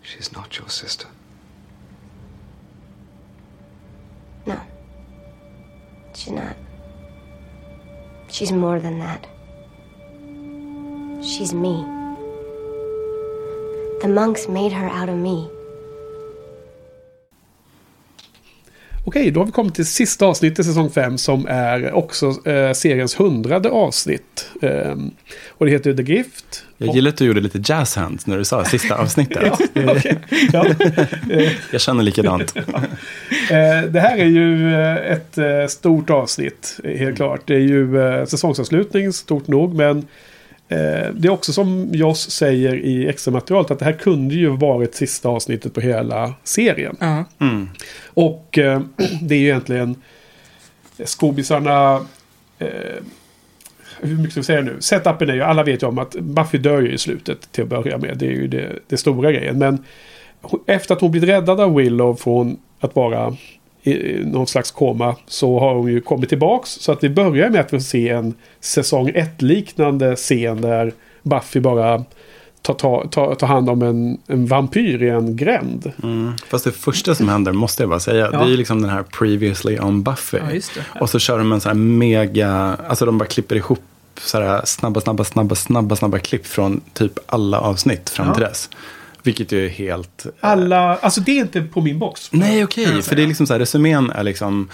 she's 0.04 0.32
not 0.32 0.56
your 0.60 0.70
sister. 0.70 1.08
No. 4.46 4.62
She's 6.14 6.32
not. 6.32 6.56
She's 8.28 8.52
more 8.52 8.80
than 8.80 9.00
that. 9.00 9.26
She's 11.26 11.56
me. 11.56 11.95
The 14.02 14.08
monks 14.08 14.48
made 14.48 14.72
her 14.72 15.02
out 15.02 15.10
of 15.10 15.16
me. 15.16 15.56
Okej, 19.08 19.32
då 19.32 19.40
har 19.40 19.46
vi 19.46 19.52
kommit 19.52 19.76
till 19.76 19.86
sista 19.86 20.26
avsnittet 20.26 20.60
i 20.60 20.64
säsong 20.64 20.90
5 20.90 21.18
som 21.18 21.48
är 21.50 21.94
också 21.94 22.48
eh, 22.50 22.72
seriens 22.74 23.20
hundrade 23.20 23.70
avsnitt. 23.70 24.50
Ehm, 24.62 25.12
och 25.50 25.66
det 25.66 25.72
heter 25.72 25.94
The 25.94 26.04
Gift. 26.04 26.64
Jag 26.78 26.96
gillar 26.96 27.10
att 27.10 27.18
du 27.18 27.26
gjorde 27.26 27.42
lite 27.42 27.62
jazz 27.66 27.96
hands 27.96 28.28
när 28.28 28.38
du 28.38 28.46
sa 28.46 28.66
sista 28.66 28.96
avsnittet. 29.02 29.54
Okej. 29.76 30.18
Ja. 30.54 30.66
Jag 31.72 31.82
känner 31.82 32.04
likadant. 32.04 32.56
Eh, 32.56 33.82
det 33.90 34.00
här 34.00 34.18
är 34.18 34.26
ju 34.26 34.74
eh, 34.74 35.12
ett 35.12 35.38
eh, 35.38 35.68
stort 35.68 36.10
avsnitt, 36.10 36.80
eh, 36.84 36.98
helt 36.98 37.16
klart. 37.16 37.42
Det 37.46 37.56
är 37.56 37.60
ju 37.60 38.02
eh, 38.02 38.26
säsongsavslutning, 38.26 39.14
stort 39.14 39.48
nog, 39.48 39.76
men 39.76 39.98
eh, 39.98 40.04
det 40.68 41.24
är 41.24 41.30
också 41.30 41.54
som 41.54 41.90
Joss 41.94 42.30
säger 42.32 42.76
i 42.76 43.08
extra 43.08 43.32
materialet 43.32 43.72
att 43.72 43.80
det 43.80 43.86
här 43.86 43.94
kunde 43.94 44.36
ju 44.36 44.50
varit 44.50 44.96
sista 44.96 45.30
avsnittet 45.30 45.74
på 45.74 45.82
hela 45.82 46.34
serien. 46.44 46.98
Ja. 47.00 47.26
Mm. 47.40 47.70
Och 48.06 48.58
eh, 48.58 48.82
det 49.22 49.36
är 49.36 49.40
ju 49.40 49.46
egentligen 49.46 49.96
skobisarna... 51.04 52.06
Eh, 52.60 52.70
hur 54.02 54.18
mycket 54.18 54.32
ska 54.32 54.40
vi 54.40 54.46
säga 54.46 54.62
nu? 54.62 54.78
Setupen 54.80 55.30
är 55.30 55.34
ju, 55.34 55.42
alla 55.42 55.64
vet 55.64 55.84
ju 55.84 55.88
om 55.88 56.00
att 56.00 56.16
Buffy 56.16 56.58
dör 56.58 56.82
ju 56.82 56.92
i 56.92 56.98
slutet 56.98 57.52
till 57.52 57.64
att 57.64 57.70
börja 57.70 57.98
med. 57.98 58.18
Det 58.18 58.26
är 58.26 58.32
ju 58.32 58.48
det, 58.48 58.80
det 58.88 58.98
stora 58.98 59.32
grejen. 59.32 59.60
Men 59.60 59.84
efter 60.66 60.96
att 60.96 61.02
hon 61.02 61.12
blivit 61.12 61.30
räddad 61.30 61.60
av 61.60 61.76
Willow 61.76 62.16
från 62.16 62.58
att 62.80 62.96
vara 62.96 63.36
i 63.86 64.22
någon 64.26 64.48
slags 64.48 64.72
koma 64.72 65.16
så 65.28 65.60
har 65.60 65.76
hon 65.76 65.88
ju 65.92 66.02
kommit 66.02 66.30
tillbaks. 66.30 66.70
Så 66.70 66.92
att 66.92 67.04
vi 67.04 67.10
börjar 67.10 67.50
med 67.50 67.62
att 67.62 67.74
vi 67.74 67.80
ser 67.82 68.14
en 68.16 68.34
säsong 68.60 69.10
1-liknande 69.10 70.16
scen 70.16 70.62
där 70.62 70.94
Buffy 71.24 71.60
bara 71.60 72.04
tar, 72.62 72.74
tar, 72.74 73.08
tar, 73.08 73.36
tar 73.36 73.48
hand 73.48 73.70
om 73.70 73.82
en, 73.82 74.18
en 74.28 74.46
vampyr 74.46 75.04
i 75.04 75.10
en 75.10 75.36
gränd. 75.36 75.92
Mm. 76.04 76.32
Fast 76.50 76.66
det 76.66 76.72
första 76.72 77.16
som 77.16 77.30
händer, 77.30 77.52
måste 77.52 77.84
jag 77.84 77.90
bara 77.90 78.00
säga, 78.00 78.30
Ja. 78.32 78.38
det 78.40 78.46
är 78.46 78.50
ju 78.50 78.58
liksom 78.58 78.82
den 78.82 78.92
här 78.92 79.04
previously 79.04 79.80
on 79.80 80.04
Buffy. 80.04 80.38
Ja, 80.38 80.52
just 80.54 80.76
det. 80.76 81.00
Och 81.00 81.10
så 81.10 81.20
kör 81.20 81.38
de 81.38 81.52
en 81.52 81.62
sån 81.62 81.70
här 81.70 81.76
mega, 81.76 82.78
alltså 82.88 83.06
de 83.06 83.18
bara 83.18 83.26
klipper 83.26 83.56
ihop 83.56 83.80
så 84.22 84.42
här 84.42 84.62
snabba, 84.66 85.02
snabba, 85.02 85.24
snabba, 85.24 85.56
snabba, 85.56 85.96
snabba 85.96 86.20
klipp 86.20 86.46
från 86.48 86.82
typ 86.94 87.20
alla 87.26 87.60
avsnitt 87.60 88.10
fram 88.10 88.28
Ja. 88.28 88.34
till 88.34 88.44
dess. 88.44 88.70
Vilket 89.26 89.52
ju 89.52 89.66
är 89.66 89.70
helt... 89.70 90.26
eh, 90.26 90.32
Alla, 90.40 90.96
alltså 90.96 91.22
det 91.22 91.32
är 91.32 91.42
inte 91.42 91.62
på 91.62 91.82
min 91.82 92.00
box. 92.00 92.30
Nej, 92.32 92.64
okej. 92.64 93.02
för 93.02 93.16
det 93.16 93.24
är 93.24 93.28
liksom 93.28 93.48
så 93.48 93.54
här, 93.54 93.60
resumén 93.60 94.12
är 94.12 94.24
liksom... 94.24 94.70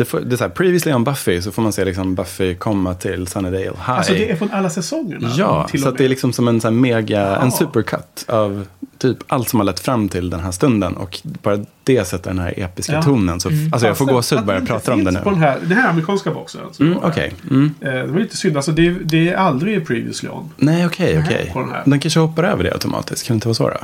Det, 0.00 0.04
får, 0.04 0.20
det 0.20 0.34
är 0.34 0.36
så 0.36 0.44
här, 0.44 0.50
previously 0.50 0.92
on 0.92 1.04
Buffy 1.04 1.42
så 1.42 1.52
får 1.52 1.62
man 1.62 1.72
se 1.72 1.84
liksom 1.84 2.14
Buffy 2.14 2.54
komma 2.54 2.94
till 2.94 3.26
Sunnydale 3.26 3.64
High. 3.64 3.90
Alltså 3.90 4.12
det 4.12 4.30
är 4.30 4.36
från 4.36 4.50
alla 4.50 4.70
säsongerna. 4.70 5.28
Ja, 5.36 5.68
så 5.82 5.88
att 5.88 5.98
det 5.98 6.04
är 6.04 6.08
liksom 6.08 6.32
som 6.32 6.48
en 6.48 6.60
här 6.64 6.70
mega, 6.70 7.20
Ja. 7.20 7.36
en 7.36 7.52
supercut 7.52 8.24
av 8.28 8.66
typ 8.98 9.16
allt 9.26 9.48
som 9.48 9.60
har 9.60 9.64
lett 9.64 9.80
fram 9.80 10.08
till 10.08 10.30
den 10.30 10.40
här 10.40 10.50
stunden. 10.50 10.96
Och 10.96 11.20
bara 11.22 11.64
det 11.84 12.04
sätter 12.04 12.30
den 12.30 12.38
här 12.38 12.54
episka 12.56 12.92
Ja. 12.92 13.02
tonen. 13.02 13.40
Så, 13.40 13.48
Alltså 13.72 13.86
jag 13.86 13.98
får 13.98 14.06
Fast 14.06 14.30
gåshud 14.30 14.46
bara 14.46 14.52
det 14.52 14.58
jag 14.58 14.68
pratar 14.68 14.92
om 14.92 15.04
det 15.04 15.10
nu. 15.10 15.18
På 15.20 15.30
den, 15.30 15.38
här, 15.38 15.58
den 15.62 15.72
här 15.72 15.88
amerikanska 15.90 16.30
boxen. 16.30 16.60
som 16.72 16.86
Mm. 16.86 16.98
Okej. 17.02 17.32
Mm. 17.50 17.74
Eh, 17.80 17.90
Det 17.92 18.06
var 18.06 18.20
lite 18.20 18.36
synd. 18.36 18.56
Alltså 18.56 18.72
det, 18.72 18.90
det 18.90 19.28
är 19.28 19.36
aldrig 19.36 19.86
previously 19.86 20.28
on. 20.28 20.50
Nej, 20.56 20.86
okej, 20.86 21.22
okej. 21.26 21.50
på 21.52 21.60
den. 21.60 21.70
Den 21.90 22.00
kanske 22.00 22.20
hoppar 22.20 22.42
över 22.44 22.64
det 22.64 22.72
automatiskt. 22.72 23.26
Kan 23.26 23.34
det 23.34 23.36
inte 23.36 23.48
vara 23.48 23.54
så 23.54 23.68
då? 23.68 23.76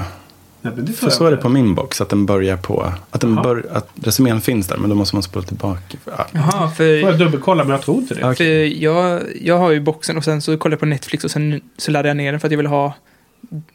Nej, 0.66 0.74
men 0.76 0.84
det 0.84 0.92
tror 0.92 0.96
För 0.96 1.06
jag 1.06 1.12
så 1.12 1.26
är 1.26 1.30
det 1.30 1.36
på 1.36 1.48
min 1.48 1.74
box. 1.74 2.00
Att 2.00 2.08
den 2.08 2.26
börjar 2.26 2.56
på... 2.56 2.92
Att, 3.10 3.20
den 3.20 3.34
Jaha. 3.34 3.42
bör, 3.42 3.66
att 3.72 3.88
resumén 4.02 4.40
finns 4.40 4.66
där. 4.66 4.76
Men 4.76 4.90
då 4.90 4.96
måste 4.96 5.16
man 5.16 5.22
spola 5.22 5.44
tillbaka. 5.44 5.80
Ja. 6.04 6.26
Jaha, 6.32 6.70
Får 6.70 6.86
jag 6.86 7.12
för, 7.12 7.18
dubbelkolla 7.18 7.64
men 7.64 7.70
jag 7.70 7.82
tror 7.82 7.98
inte 7.98 8.14
det. 8.14 8.20
Ja. 8.20 8.34
för 8.34 8.44
jag, 8.82 9.22
jag 9.42 9.58
har 9.58 9.70
ju 9.70 9.80
boxen 9.80 10.16
och 10.16 10.24
sen 10.24 10.42
så 10.42 10.58
kollade 10.58 10.74
jag 10.74 10.80
på 10.80 10.86
Netflix 10.86 11.24
och 11.24 11.30
sen 11.30 11.60
så 11.76 11.90
laddade 11.90 12.08
jag 12.08 12.16
ner 12.16 12.32
den 12.32 12.40
för 12.40 12.48
att 12.48 12.52
jag 12.52 12.56
ville 12.56 12.68
ha 12.68 12.94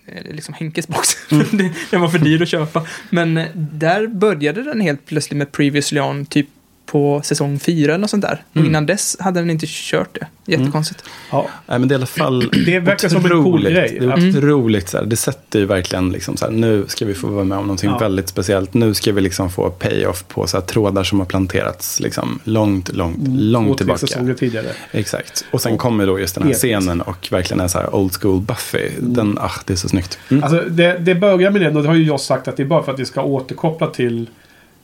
eh, 0.05 0.35
liksom 0.35 0.53
Henkes 0.53 0.87
box. 0.87 1.09
Mm. 1.31 1.69
den 1.91 2.01
var 2.01 2.07
för 2.09 2.19
dyr 2.19 2.41
att 2.41 2.47
köpa. 2.49 2.85
Men 3.09 3.37
eh, 3.37 3.47
där 3.55 4.07
började 4.07 4.63
den 4.63 4.81
helt 4.81 5.05
plötsligt 5.05 5.37
med 5.37 5.51
Previously 5.51 5.99
On 6.01 6.25
typ 6.25 6.47
på 6.91 7.21
säsong 7.23 7.59
fyra 7.59 7.91
eller 7.91 8.01
något 8.01 8.09
sånt 8.09 8.21
där. 8.21 8.43
Mm. 8.53 8.63
Och 8.65 8.69
innan 8.69 8.85
dess 8.85 9.17
hade 9.19 9.39
den 9.39 9.49
inte 9.49 9.65
kört 9.69 10.17
det. 10.19 10.27
Jättekonstigt. 10.51 11.03
Ja. 11.31 11.47
Nej, 11.67 11.79
men 11.79 11.87
det 11.87 11.93
är 11.93 11.95
i 11.95 11.99
alla 11.99 12.05
fall 12.05 12.49
Det 12.65 12.79
verkar 12.79 13.09
som 13.09 13.25
en 13.25 13.43
cool 13.43 13.63
grej. 13.63 13.97
Det 13.99 14.05
är 14.05 14.11
Mm. 14.17 14.29
otroligt. 14.37 14.89
Så 14.89 14.97
här, 14.97 15.05
det 15.05 15.15
sätter 15.15 15.59
ju 15.59 15.65
verkligen 15.65 16.11
liksom 16.11 16.37
så 16.37 16.45
här, 16.45 16.51
nu 16.51 16.85
ska 16.87 17.05
vi 17.05 17.13
få 17.13 17.27
vara 17.27 17.43
med 17.43 17.57
om 17.57 17.63
någonting 17.63 17.89
Ja. 17.89 17.97
väldigt 17.97 18.27
speciellt. 18.29 18.73
Nu 18.73 18.93
ska 18.93 19.11
vi 19.11 19.21
liksom 19.21 19.49
få 19.49 19.69
payoff 19.69 20.23
på 20.27 20.47
så 20.47 20.57
här, 20.57 20.65
trådar 20.65 21.03
som 21.03 21.19
har 21.19 21.25
planterats 21.25 21.99
liksom 21.99 22.39
långt, 22.43 22.95
långt, 22.95 23.17
långt 23.27 23.67
Två, 23.67 23.73
tre 23.73 23.77
tillbaka. 23.77 23.97
säsonger 24.07 24.33
tidigare. 24.33 24.67
Exakt. 24.91 25.45
Och 25.51 25.61
sen 25.61 25.77
kommer 25.77 26.07
då 26.07 26.19
just 26.19 26.35
den 26.35 26.43
här 26.47 26.53
scenen 26.53 27.01
och 27.01 27.27
verkligen 27.31 27.59
är 27.61 27.67
så 27.67 27.77
här 27.77 27.95
old 27.95 28.13
school 28.21 28.41
Buffy. 28.41 28.89
Den, 28.99 29.37
ah, 29.41 29.51
det 29.65 29.73
är 29.73 29.77
så 29.77 29.89
snyggt. 29.89 30.17
Mm. 30.29 30.43
Alltså 30.43 30.61
det, 30.69 30.97
det 30.97 31.15
börjar 31.15 31.51
med 31.51 31.61
den 31.61 31.77
och 31.77 31.83
det 31.83 31.89
har 31.89 31.95
ju 31.95 32.03
jag 32.03 32.19
sagt 32.19 32.47
att 32.47 32.57
det 32.57 32.63
är 32.63 32.67
bara 32.67 32.83
för 32.83 32.91
att 32.93 32.99
vi 32.99 33.05
ska 33.05 33.21
återkoppla 33.23 33.87
till 33.87 34.29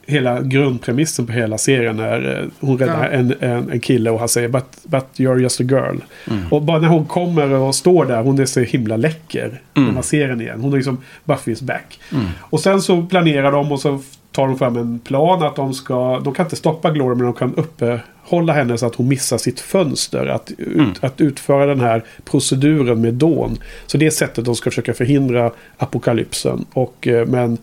hela 0.10 0.42
grundpremissen 0.42 1.26
på 1.26 1.32
hela 1.32 1.58
serien. 1.58 1.98
När 1.98 2.40
eh, 2.40 2.46
hon 2.68 2.78
räddar 2.78 3.04
Ja. 3.04 3.10
en, 3.10 3.34
en, 3.40 3.72
en 3.72 3.80
kille 3.80 4.10
och 4.10 4.20
han 4.20 4.30
säger 4.30 4.48
but, 4.50 4.66
but 4.84 5.06
you're 5.16 5.40
just 5.40 5.60
a 5.62 5.64
girl. 5.64 5.98
Mm. 6.32 6.44
Och 6.52 6.62
bara 6.62 6.80
när 6.80 6.88
hon 6.88 7.06
kommer 7.06 7.52
och 7.54 7.76
står 7.76 8.06
där, 8.06 8.22
hon 8.24 8.40
är 8.40 8.46
så 8.46 8.60
himla 8.60 8.98
läcker. 8.98 9.62
När 9.74 9.92
man 9.92 10.04
ser 10.04 10.28
henne 10.30 10.44
igen. 10.44 10.62
Hon 10.62 10.72
är 10.74 10.78
liksom 10.78 10.98
Buffy 11.24 11.52
is 11.52 11.62
back. 11.62 12.00
Mm. 12.12 12.26
Och 12.40 12.60
sen 12.60 12.82
så 12.82 13.02
planerar 13.06 13.52
de 13.52 13.72
och 13.72 13.80
så 13.80 14.00
tar 14.32 14.48
de 14.48 14.58
fram 14.58 14.78
en 14.78 15.00
plan 15.00 15.44
att 15.44 15.56
de 15.56 15.74
ska, 15.74 16.20
de 16.20 16.34
kan 16.34 16.46
inte 16.46 16.56
stoppa 16.56 16.92
Glory 16.92 17.16
men 17.16 17.26
de 17.26 17.34
kan 17.34 17.56
uppehålla 17.56 18.54
henne 18.54 18.78
så 18.78 18.86
att 18.86 18.96
hon 18.96 19.08
missar 19.08 19.38
sitt 19.38 19.60
fönster. 19.60 20.26
Att, 20.28 20.52
ut, 20.58 20.68
Mm. 20.76 20.92
att 21.02 21.22
utföra 21.22 21.66
den 21.66 21.80
här 21.80 22.04
proceduren 22.26 23.02
med 23.02 23.14
Dawn. 23.14 23.58
Så 23.86 23.98
det 23.98 24.06
är 24.06 24.10
sättet 24.10 24.46
de 24.46 24.56
ska 24.56 24.70
försöka 24.70 24.94
förhindra 24.94 25.52
apokalypsen. 25.78 26.66
Och, 26.74 27.08
eh, 27.08 27.26
men 27.28 27.58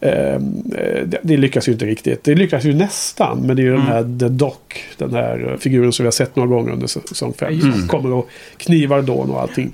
det, 0.00 1.18
det 1.22 1.36
lyckas 1.36 1.68
ju 1.68 1.72
inte 1.72 1.84
riktigt. 1.86 2.24
Det 2.24 2.34
lyckas 2.34 2.64
ju 2.64 2.74
nästan. 2.74 3.38
Men 3.46 3.56
det 3.56 3.62
är 3.62 3.64
ju 3.64 3.72
den 3.72 3.80
här 3.80 4.18
The 4.18 4.28
Doc. 4.28 4.54
Den 4.98 5.14
här 5.14 5.50
eh, 5.52 5.58
figuren 5.58 5.92
som 5.92 6.02
vi 6.04 6.06
har 6.06 6.12
sett 6.12 6.36
några 6.36 6.48
gånger 6.48 6.72
under 6.72 6.86
säsong 6.86 7.32
5. 7.38 7.60
Som 7.60 7.88
kommer 7.88 8.12
och 8.12 8.28
knivar 8.56 9.02
Dawn 9.02 9.30
och 9.30 9.40
allting. 9.40 9.72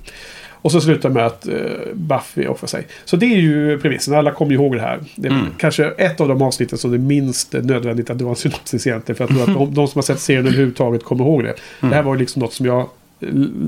Och 0.65 0.73
så 0.73 0.81
slutar 0.81 1.09
med 1.11 1.27
att 1.27 1.49
eh, 1.49 1.55
Buffy 1.95 2.47
offrar 2.47 2.67
sig. 2.67 2.87
Så 3.05 3.17
det 3.17 3.27
är 3.27 3.39
ju 3.39 3.79
premissen. 3.79 4.15
Alla 4.15 4.33
kommer 4.33 4.53
ju 4.53 4.57
ihåg 4.59 4.75
det 4.75 4.81
här. 4.81 5.01
Det 5.17 5.29
är 5.29 5.33
Mm. 5.33 5.47
kanske 5.59 5.85
ett 5.87 6.21
av 6.21 6.29
de 6.29 6.43
avsnitten 6.43 6.79
som 6.79 6.91
det 6.91 6.97
är 6.97 6.99
minst 6.99 7.53
nödvändigt 7.53 8.11
att 8.11 8.19
dra 8.19 8.29
en 8.29 8.37
synopsis 8.37 8.87
egentligen. 8.87 9.17
För 9.17 9.25
jag 9.25 9.31
tror 9.31 9.43
att 9.43 9.55
de, 9.69 9.75
de 9.75 9.89
som 9.89 9.99
har 9.99 10.03
sett 10.03 10.21
serien 10.21 10.47
överhuvudtaget 10.47 11.05
kommer 11.05 11.25
ihåg 11.25 11.45
det. 11.45 11.55
Det 11.81 11.87
här 11.95 12.03
var 12.03 12.15
ju 12.15 12.21
liksom 12.21 12.41
något 12.41 12.53
som 12.53 12.67
jag 12.67 12.89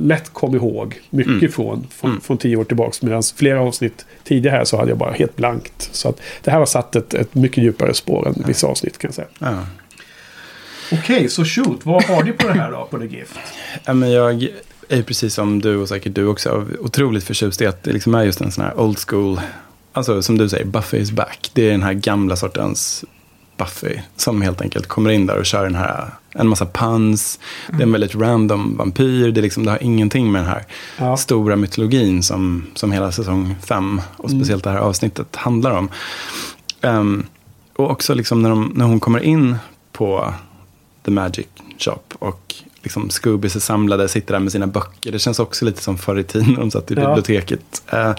lätt 0.02 0.32
kom 0.32 0.54
ihåg 0.54 1.00
mycket 1.10 1.32
Mm. 1.32 1.52
från, 1.52 1.86
från, 1.90 2.10
Mm. 2.10 2.20
från 2.20 2.38
tio 2.38 2.56
år 2.56 2.64
tillbaka. 2.64 2.96
Medan 3.06 3.22
flera 3.36 3.60
avsnitt 3.60 4.06
tidigare 4.24 4.56
här 4.56 4.64
så 4.64 4.76
hade 4.76 4.88
jag 4.90 4.98
bara 4.98 5.12
helt 5.12 5.36
blankt. 5.36 5.88
Så 5.92 6.08
att 6.08 6.20
det 6.42 6.50
här 6.50 6.58
har 6.58 6.66
satt 6.66 6.96
ett, 6.96 7.14
ett 7.14 7.34
mycket 7.34 7.64
djupare 7.64 7.94
spår 7.94 8.28
än 8.28 8.44
vissa 8.46 8.66
avsnitt 8.66 8.98
kan 8.98 9.08
jag 9.08 9.14
säga. 9.14 9.28
Ja. 9.38 9.66
Okej, 10.92 11.28
så 11.28 11.44
shoot. 11.44 11.80
Vad 11.86 12.04
har 12.04 12.22
ni 12.24 12.32
på 12.32 12.46
det 12.46 12.52
här 12.54 12.70
då? 12.72 12.88
På 12.90 12.98
The 12.98 13.06
Gift? 13.06 13.38
Ja, 13.84 13.94
men 13.94 14.10
jag 14.12 14.48
är 14.88 15.02
precis 15.02 15.34
som 15.34 15.60
du 15.62 15.76
och 15.76 15.88
säkert 15.88 16.14
du 16.14 16.26
också 16.26 16.66
otroligt 16.80 17.24
förtjust 17.24 17.60
i 17.62 17.66
att 17.66 17.82
det 17.82 17.92
liksom 17.92 18.14
är 18.14 18.22
just 18.24 18.40
en 18.40 18.52
sån 18.52 18.64
här 18.64 18.80
old 18.80 18.98
school, 18.98 19.40
alltså 19.92 20.22
som 20.22 20.38
du 20.38 20.48
säger, 20.48 20.64
Buffy 20.64 20.98
is 20.98 21.10
back. 21.10 21.50
Det 21.52 21.66
är 21.66 21.70
den 21.70 21.82
här 21.82 21.92
gamla 21.92 22.36
sortens 22.36 23.04
Buffy 23.56 23.98
som 24.16 24.42
helt 24.42 24.60
enkelt 24.60 24.86
kommer 24.86 25.10
in 25.10 25.26
där 25.26 25.38
och 25.38 25.46
kör 25.46 25.64
den 25.64 25.74
här, 25.74 26.10
en 26.34 26.48
massa 26.48 26.66
puns. 26.66 27.38
Det 27.70 27.76
är 27.76 27.82
en 27.82 27.92
väldigt 27.92 28.14
random 28.14 28.76
vampyr, 28.76 29.30
det, 29.32 29.40
är 29.40 29.42
liksom, 29.42 29.64
det 29.64 29.70
har 29.70 29.82
ingenting 29.82 30.32
med 30.32 30.40
den 30.42 30.48
här 30.48 30.64
Ja. 30.98 31.16
stora 31.16 31.56
mytologin 31.56 32.22
som, 32.22 32.66
som 32.74 32.92
hela 32.92 33.12
säsong 33.12 33.54
fem 33.66 34.00
och 34.16 34.30
speciellt 34.30 34.64
det 34.64 34.70
här 34.70 34.78
avsnittet 34.78 35.36
handlar 35.36 35.70
om. 35.70 35.88
Ehm, 36.80 37.26
och 37.76 37.90
också 37.90 38.14
liksom 38.14 38.42
när, 38.42 38.50
de, 38.50 38.72
när 38.74 38.84
hon 38.84 39.00
kommer 39.00 39.20
in 39.20 39.56
på 39.92 40.34
The 41.04 41.10
Magic 41.10 41.46
Shop 41.78 42.00
och 42.18 42.54
liksom 42.82 43.10
Scoobies 43.10 43.56
är 43.56 43.60
samlade, 43.60 44.08
sitter 44.08 44.32
där 44.32 44.40
med 44.40 44.52
sina 44.52 44.66
böcker. 44.66 45.12
Det 45.12 45.18
känns 45.18 45.38
också 45.38 45.64
lite 45.64 45.82
som 45.82 45.98
förr 45.98 46.18
i 46.18 46.24
tiden 46.24 46.52
när 46.52 46.60
de 46.60 46.70
satt 46.70 46.90
i 46.90 46.94
Ja. 46.94 47.00
biblioteket. 47.00 47.82
Eh, 47.92 48.12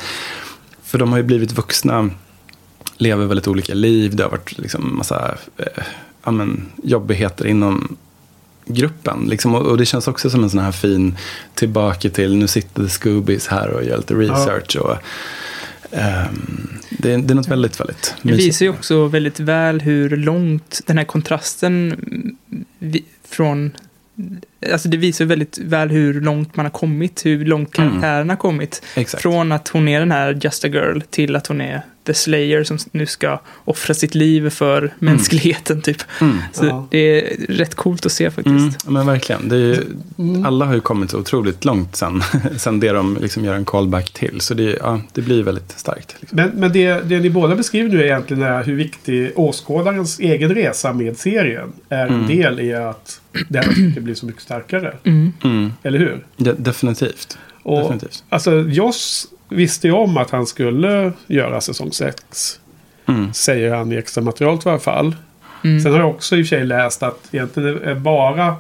för 0.84 0.98
de 0.98 1.10
har 1.12 1.18
ju 1.18 1.24
blivit 1.24 1.52
vuxna, 1.52 2.10
lever 2.98 3.26
väldigt 3.26 3.48
olika 3.48 3.74
liv. 3.74 4.16
Det 4.16 4.24
har 4.24 4.30
varit 4.30 4.58
liksom 4.58 4.98
massa 4.98 5.38
eh, 5.58 5.84
ja, 6.24 6.32
men, 6.32 6.66
jobbigheter 6.84 7.48
inom 7.48 7.98
gruppen. 8.66 9.26
Liksom, 9.30 9.56
och, 9.56 9.62
och 9.66 9.78
det 9.78 9.86
känns 9.86 10.08
också 10.08 10.30
som 10.30 10.44
en 10.44 10.50
sån 10.50 10.60
här 10.60 10.72
fin 10.72 11.18
tillbaka 11.54 12.10
till, 12.10 12.36
nu 12.36 12.48
sitter 12.48 12.84
The 12.84 12.90
Scoobies 12.90 13.48
här 13.48 13.70
och 13.70 13.84
gör 13.84 13.98
lite 13.98 14.14
research. 14.14 14.76
Och, 14.76 14.96
ehm, 15.92 16.70
det, 16.90 17.14
är- 17.14 17.18
det 17.18 17.34
är 17.34 17.36
något 17.36 17.48
väldigt, 17.48 17.80
väldigt 17.80 18.16
Det 18.22 18.32
visar 18.34 18.66
ju 18.66 18.70
också 18.70 19.06
väldigt 19.08 19.40
väl 19.40 19.82
hur 19.82 20.18
långt 20.18 20.82
den 20.86 20.98
här 20.98 21.06
kontrasten 21.06 21.92
mm, 21.92 22.36
vi- 22.80 23.06
från... 23.30 23.72
Alltså 24.74 24.90
det 24.90 24.98
visar 24.98 25.26
väldigt 25.26 25.58
väl 25.58 25.90
hur 25.90 26.22
långt 26.22 26.56
man 26.56 26.66
har 26.66 26.72
kommit, 26.72 27.26
hur 27.26 27.46
långt 27.46 27.78
Mm. 27.78 27.90
karaktären 27.90 28.30
har 28.30 28.36
kommit. 28.38 28.82
Exakt. 28.96 29.22
Från 29.22 29.52
att 29.52 29.68
hon 29.68 29.88
är 29.88 30.00
den 30.00 30.12
här 30.12 30.40
Just 30.42 30.66
a 30.66 30.68
Girl 30.68 31.00
till 31.10 31.36
att 31.36 31.48
hon 31.48 31.62
är 31.62 31.82
The 32.06 32.14
Slayer 32.14 32.64
som 32.64 32.78
nu 32.92 33.06
ska 33.06 33.40
offra 33.66 33.94
sitt 33.94 34.16
liv 34.16 34.50
för 34.50 34.94
mänskligheten 35.00 35.82
typ. 35.82 35.98
Mm. 36.22 36.38
Så 36.54 36.66
Ja. 36.66 36.88
det 36.92 36.98
är 36.98 37.38
rätt 37.54 37.76
coolt 37.76 38.06
att 38.06 38.12
se 38.12 38.32
faktiskt. 38.32 38.48
Mm, 38.86 38.94
men 38.94 39.06
verkligen. 39.08 39.50
Det 39.50 39.56
är 39.56 39.60
ju, 39.60 39.84
Mm. 40.18 40.46
Alla 40.46 40.66
har 40.66 40.74
ju 40.74 40.82
kommit 40.82 41.12
så 41.12 41.20
otroligt 41.20 41.66
långt 41.66 41.96
sen, 41.96 42.24
sen 42.58 42.80
det 42.80 42.90
de 42.92 43.18
liksom 43.22 43.46
gör 43.46 43.54
en 43.54 43.66
callback 43.66 44.12
till. 44.14 44.42
Så 44.42 44.54
det, 44.54 44.78
ja, 44.82 45.02
det 45.14 45.22
blir 45.22 45.44
väldigt 45.44 45.72
starkt. 45.80 46.16
Liksom. 46.20 46.36
Men, 46.36 46.50
men 46.50 46.72
det, 46.74 47.02
det 47.10 47.20
ni 47.20 47.30
båda 47.30 47.56
beskriver 47.56 47.90
nu 47.90 48.04
egentligen 48.04 48.44
är 48.44 48.64
hur 48.64 48.76
viktig 48.76 49.32
åskådarens 49.36 50.20
egen 50.20 50.56
resa 50.56 50.94
med 50.94 51.18
serien 51.18 51.74
är 51.90 52.08
en 52.08 52.14
Mm. 52.16 52.28
del 52.28 52.60
i 52.60 52.74
att 52.74 53.22
det 53.50 53.60
här 53.60 54.00
blir 54.02 54.16
så 54.16 54.26
mycket 54.26 54.42
starkare. 54.42 54.94
Mm. 55.04 55.34
Mm. 55.44 55.74
Eller 55.84 56.00
hur? 56.00 56.26
De, 56.38 56.52
definitivt. 56.58 57.38
Och, 57.64 57.80
definitivt. 57.82 58.24
Alltså, 58.30 58.52
Joss 58.62 59.28
visste 59.56 59.88
ju 59.88 59.94
om 59.94 60.18
att 60.18 60.30
han 60.30 60.46
skulle 60.46 61.14
göra 61.28 61.62
säsong 61.62 61.92
6. 61.92 62.60
Mm. 63.08 63.34
Säger 63.34 63.74
han 63.74 63.92
i 63.92 63.96
extra 63.96 64.24
materialet 64.24 64.66
i 64.66 64.70
alla 64.70 64.80
fall. 64.80 65.16
Mm. 65.64 65.82
Sen 65.82 65.92
har 65.92 66.00
jag 66.00 66.10
också 66.10 66.36
i 66.36 66.44
och 66.44 66.48
för 66.48 66.56
sig 66.56 66.66
läst 66.66 67.04
att 67.04 67.20
egentligen 67.32 67.82
är 67.82 67.96
bara... 67.96 68.56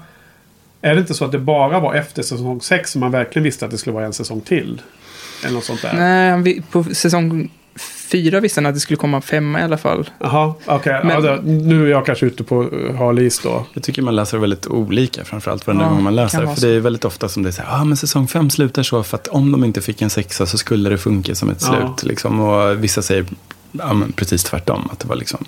Är 0.81 0.95
det 0.95 1.01
inte 1.01 1.13
så 1.13 1.25
att 1.25 1.31
det 1.31 1.39
bara 1.39 1.79
var 1.79 1.93
efter 1.93 2.23
säsong 2.23 2.61
6 2.61 2.91
som 2.91 2.99
man 3.01 3.11
verkligen 3.11 3.43
visste 3.43 3.65
att 3.65 3.71
det 3.71 3.77
skulle 3.77 3.93
vara 3.93 4.05
en 4.05 4.13
säsong 4.13 4.41
till? 4.41 4.81
Eller 5.43 5.53
något 5.53 5.63
sånt 5.63 5.81
där. 5.81 5.93
Nej, 5.93 6.61
på 6.71 6.83
säsong 6.83 7.51
fyra 7.79 8.39
visste 8.39 8.57
han 8.59 8.65
att 8.65 8.73
det 8.73 8.79
skulle 8.79 8.97
komma 8.97 9.21
femma 9.21 9.59
i 9.59 9.63
alla 9.63 9.77
fall. 9.77 10.09
Jaha, 10.19 10.53
okej. 10.65 11.01
Men- 11.03 11.23
Ja, 11.25 11.39
nu 11.43 11.85
är 11.85 11.89
jag 11.91 12.05
kanske 12.05 12.25
ute 12.25 12.43
på 12.43 12.63
uh, 12.63 12.95
hal 12.95 13.19
is 13.19 13.39
då. 13.39 13.65
Jag 13.73 13.83
tycker 13.83 14.01
man 14.01 14.15
läser 14.15 14.37
väldigt 14.37 14.67
olika, 14.67 15.25
framförallt 15.25 15.67
varje 15.67 15.79
Ja, 15.81 15.85
gång 15.89 15.95
man 16.03 16.05
kan 16.05 16.15
läser. 16.15 16.43
vara 16.45 16.55
För 16.55 16.67
det 16.67 16.73
är 16.75 16.79
väldigt 16.79 17.05
ofta 17.05 17.29
som 17.29 17.43
det 17.43 17.49
är 17.49 17.51
så 17.51 17.61
här, 17.61 17.81
ah, 17.81 17.83
men 17.83 17.97
säsong 17.97 18.27
fem 18.27 18.49
slutar 18.49 18.83
så 18.83 19.03
för 19.03 19.17
att 19.17 19.27
om 19.27 19.51
de 19.51 19.63
inte 19.63 19.81
fick 19.81 20.01
en 20.01 20.09
sexa 20.09 20.45
så 20.45 20.57
skulle 20.57 20.89
det 20.89 20.97
funka 20.97 21.35
som 21.35 21.49
ett 21.49 21.61
Ja. 21.61 21.67
slut. 21.67 22.03
Liksom. 22.09 22.39
Och 22.39 22.83
vissa 22.83 23.01
säger 23.01 23.25
ja, 23.71 23.93
men 23.93 24.11
precis 24.11 24.43
tvärtom, 24.43 24.89
att 24.91 24.99
det 24.99 25.07
var 25.07 25.15
liksom, 25.15 25.45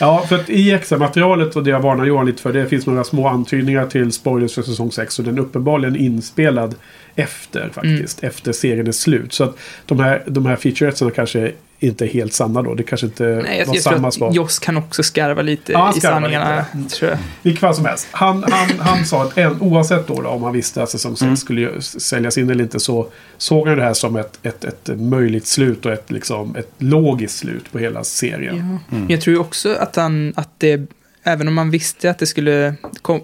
Ja, 0.00 0.24
för 0.28 0.36
att 0.36 0.50
i 0.50 0.72
extra 0.72 0.98
materialet 0.98 1.56
och 1.56 1.64
det 1.64 1.70
jag 1.70 1.80
varnar 1.80 2.04
Johan 2.04 2.26
lite 2.26 2.42
för. 2.42 2.52
Det 2.52 2.66
finns 2.66 2.86
några 2.86 3.04
små 3.04 3.28
antydningar 3.28 3.86
till 3.86 4.12
spoilers 4.12 4.54
för 4.54 4.62
säsong 4.62 4.92
6. 4.92 5.18
Och 5.18 5.24
den 5.24 5.38
är 5.38 5.42
uppenbarligen 5.42 5.96
inspelad 5.96 6.74
efter 7.18 7.70
faktiskt. 7.74 8.24
Efter 8.24 8.52
serien 8.52 8.86
är 8.86 8.92
slut. 8.92 9.32
Så 9.32 9.44
att 9.44 9.56
de 9.86 10.00
här, 10.00 10.22
de 10.26 10.46
här 10.46 10.56
featuretserna 10.56 11.10
kanske 11.10 11.52
inte 11.80 12.04
är 12.04 12.08
helt 12.08 12.32
sanna 12.32 12.62
då. 12.62 12.74
Det 12.74 12.82
kanske 12.82 13.06
inte 13.06 13.24
Nej, 13.24 13.58
jag, 13.58 13.66
var 13.66 13.74
jag 13.74 13.82
samma 13.82 14.10
svar. 14.10 14.28
att 14.28 14.34
Joss 14.34 14.58
kan 14.58 14.76
också 14.76 15.02
skarva 15.02 15.42
lite 15.42 15.72
Ja, 15.72 15.78
han 15.78 15.96
i 15.98 16.00
sanningarna. 16.00 16.64
lite. 16.74 16.94
Tror 16.96 17.10
jag. 17.10 17.18
Vilket 17.42 17.60
fall 17.60 17.74
som 17.74 17.84
helst. 17.84 18.08
Han, 18.10 18.44
han, 18.50 18.68
han 18.78 19.04
sa 19.06 19.22
att 19.22 19.38
en, 19.38 19.60
oavsett 19.60 20.06
då, 20.06 20.22
då 20.22 20.28
om 20.28 20.42
han 20.42 20.52
visste 20.52 20.82
att 20.82 20.90
säsong 20.90 21.12
6 21.16 21.22
Mm. 21.22 21.36
skulle 21.36 21.82
säljas 21.82 22.38
in 22.38 22.50
eller 22.50 22.64
inte 22.64 22.80
så 22.80 23.08
såg 23.38 23.68
han 23.68 23.76
det 23.76 23.84
här 23.84 23.94
som 23.94 24.16
ett, 24.16 24.38
ett, 24.42 24.64
ett 24.64 24.90
möjligt 25.00 25.46
slut 25.46 25.86
och 25.86 25.92
ett, 25.92 26.10
liksom, 26.10 26.56
ett 26.56 26.72
logiskt 26.78 27.38
slut 27.38 27.72
på 27.72 27.78
hela 27.78 28.04
serien. 28.04 28.78
Ja. 28.90 28.96
Mm. 28.96 29.10
Jag 29.10 29.20
tror 29.20 29.34
ju 29.34 29.40
också 29.40 29.74
att, 29.74 29.96
han, 29.96 30.32
att 30.36 30.50
det, 30.58 30.86
även 31.22 31.48
om 31.48 31.54
man 31.54 31.70
visste 31.70 32.10
att 32.10 32.18
det 32.18 32.26
skulle 32.26 32.74
kom, 33.02 33.20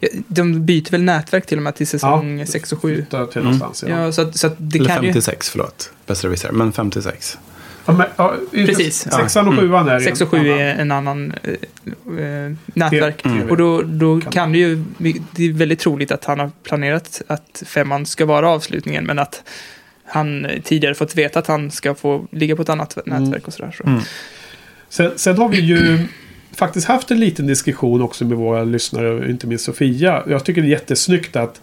ja, 0.00 0.08
de 0.28 0.66
byter 0.66 0.90
väl 0.90 1.02
nätverk 1.02 1.46
till 1.46 1.58
och 1.58 1.62
med 1.62 1.74
till 1.74 1.86
säsong 1.86 2.46
6 2.46 2.72
och 2.72 2.82
7. 2.82 2.94
Flytta 2.94 3.26
till 3.26 3.42
Mm. 3.42 3.58
Ja. 3.60 3.88
Ja, 3.88 4.12
så 4.12 4.22
att, 4.22 4.36
så 4.38 4.46
att 4.46 4.54
det 4.58 4.78
eller 4.78 4.88
kan 4.88 5.02
ju... 5.02 5.08
56, 5.08 5.50
förlåt, 5.50 5.92
bästa 6.06 6.28
visar, 6.28 6.52
men 6.52 6.72
56. 6.72 7.38
Ja, 7.86 7.92
men, 7.92 8.06
ja, 8.16 8.34
Precis. 8.52 9.06
Sexan 9.12 9.46
och 9.48 9.52
Mm. 9.52 9.64
sjuan 9.64 9.88
är 9.88 10.00
6 10.00 10.20
och 10.20 10.34
en 10.34 10.40
7 10.44 10.48
annan. 10.50 10.60
är 10.60 10.74
en 10.74 10.90
annan 10.92 11.34
eh, 11.42 12.24
eh, 12.24 12.52
nätverk. 12.66 13.24
Mm. 13.24 13.50
Och 13.50 13.56
då, 13.56 13.82
då 13.82 14.20
Kan- 14.20 14.32
kan 14.32 14.52
det 14.52 14.58
ju, 14.58 14.84
det 15.30 15.44
är 15.48 15.52
väldigt 15.52 15.78
troligt 15.78 16.12
att 16.12 16.24
han 16.24 16.38
har 16.40 16.50
planerat 16.62 17.22
att 17.26 17.62
femman 17.66 18.06
ska 18.06 18.26
vara 18.26 18.48
avslutningen, 18.50 19.04
men 19.04 19.18
att 19.18 19.42
han 20.06 20.46
tidigare 20.64 20.94
fått 20.94 21.14
veta 21.16 21.38
att 21.38 21.46
han 21.46 21.70
ska 21.70 21.94
få 21.94 22.26
ligga 22.30 22.56
på 22.56 22.62
ett 22.62 22.68
annat 22.68 22.98
nätverk 23.06 23.46
och 23.46 23.52
sådär. 23.54 23.74
Så. 23.78 23.84
Mm. 23.88 24.00
Sen, 24.88 25.12
sen 25.16 25.38
har 25.38 25.48
vi 25.48 25.60
ju 25.60 25.98
faktiskt 26.56 26.86
haft 26.86 27.10
en 27.10 27.20
liten 27.20 27.46
diskussion 27.46 28.02
också 28.02 28.24
med 28.24 28.36
våra 28.38 28.64
lyssnare, 28.64 29.30
inte 29.30 29.46
minst 29.46 29.64
Sofia. 29.64 30.22
Jag 30.28 30.44
tycker 30.44 30.62
det 30.62 30.68
är 30.68 30.70
jättesnyggt 30.70 31.36
att 31.36 31.60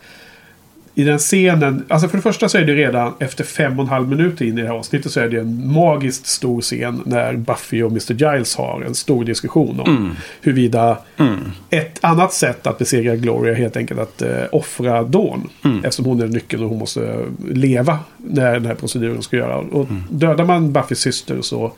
i 0.95 1.03
den 1.03 1.19
scenen, 1.19 1.85
alltså 1.87 2.07
för 2.07 2.17
det 2.17 2.21
första 2.21 2.49
så 2.49 2.57
är 2.57 2.65
det 2.65 2.75
redan 2.75 3.13
efter 3.19 3.43
fem 3.43 3.79
och 3.79 3.83
en 3.85 3.89
halv 3.89 4.07
minut 4.09 4.41
in 4.41 4.57
i 4.57 4.61
det 4.61 4.67
här 4.67 4.73
avsnittet 4.75 5.11
så 5.11 5.19
är 5.19 5.29
det 5.29 5.39
en 5.39 5.71
magiskt 5.73 6.25
stor 6.27 6.61
scen 6.61 7.01
när 7.05 7.33
Buffy 7.33 7.83
och 7.83 7.91
Mr. 7.91 8.13
Giles 8.13 8.55
har 8.55 8.81
en 8.87 8.95
stor 8.95 9.25
diskussion 9.25 9.79
om 9.79 9.95
Mm. 9.97 10.11
huruvida 10.41 10.97
ett 11.69 11.99
annat 12.01 12.33
sätt 12.33 12.67
att 12.67 12.77
besegra 12.77 13.15
Gloria 13.15 13.51
är 13.53 13.57
helt 13.57 13.77
enkelt 13.77 13.99
att 13.99 14.21
eh, 14.21 14.29
offra 14.51 15.03
Dawn. 15.03 15.49
Mm. 15.65 15.77
Eftersom 15.85 16.05
hon 16.05 16.21
är 16.21 16.27
nyckeln 16.27 16.63
och 16.63 16.69
hon 16.69 16.79
måste 16.79 17.25
leva 17.51 17.99
när 18.17 18.53
den 18.53 18.65
här 18.65 18.75
proceduren 18.75 19.21
ska 19.21 19.37
göra. 19.37 19.57
Och 19.57 19.89
Mm. 19.89 20.03
dödar 20.09 20.45
man 20.45 20.73
Buffys 20.73 20.99
syster 20.99 21.41
så 21.41 21.71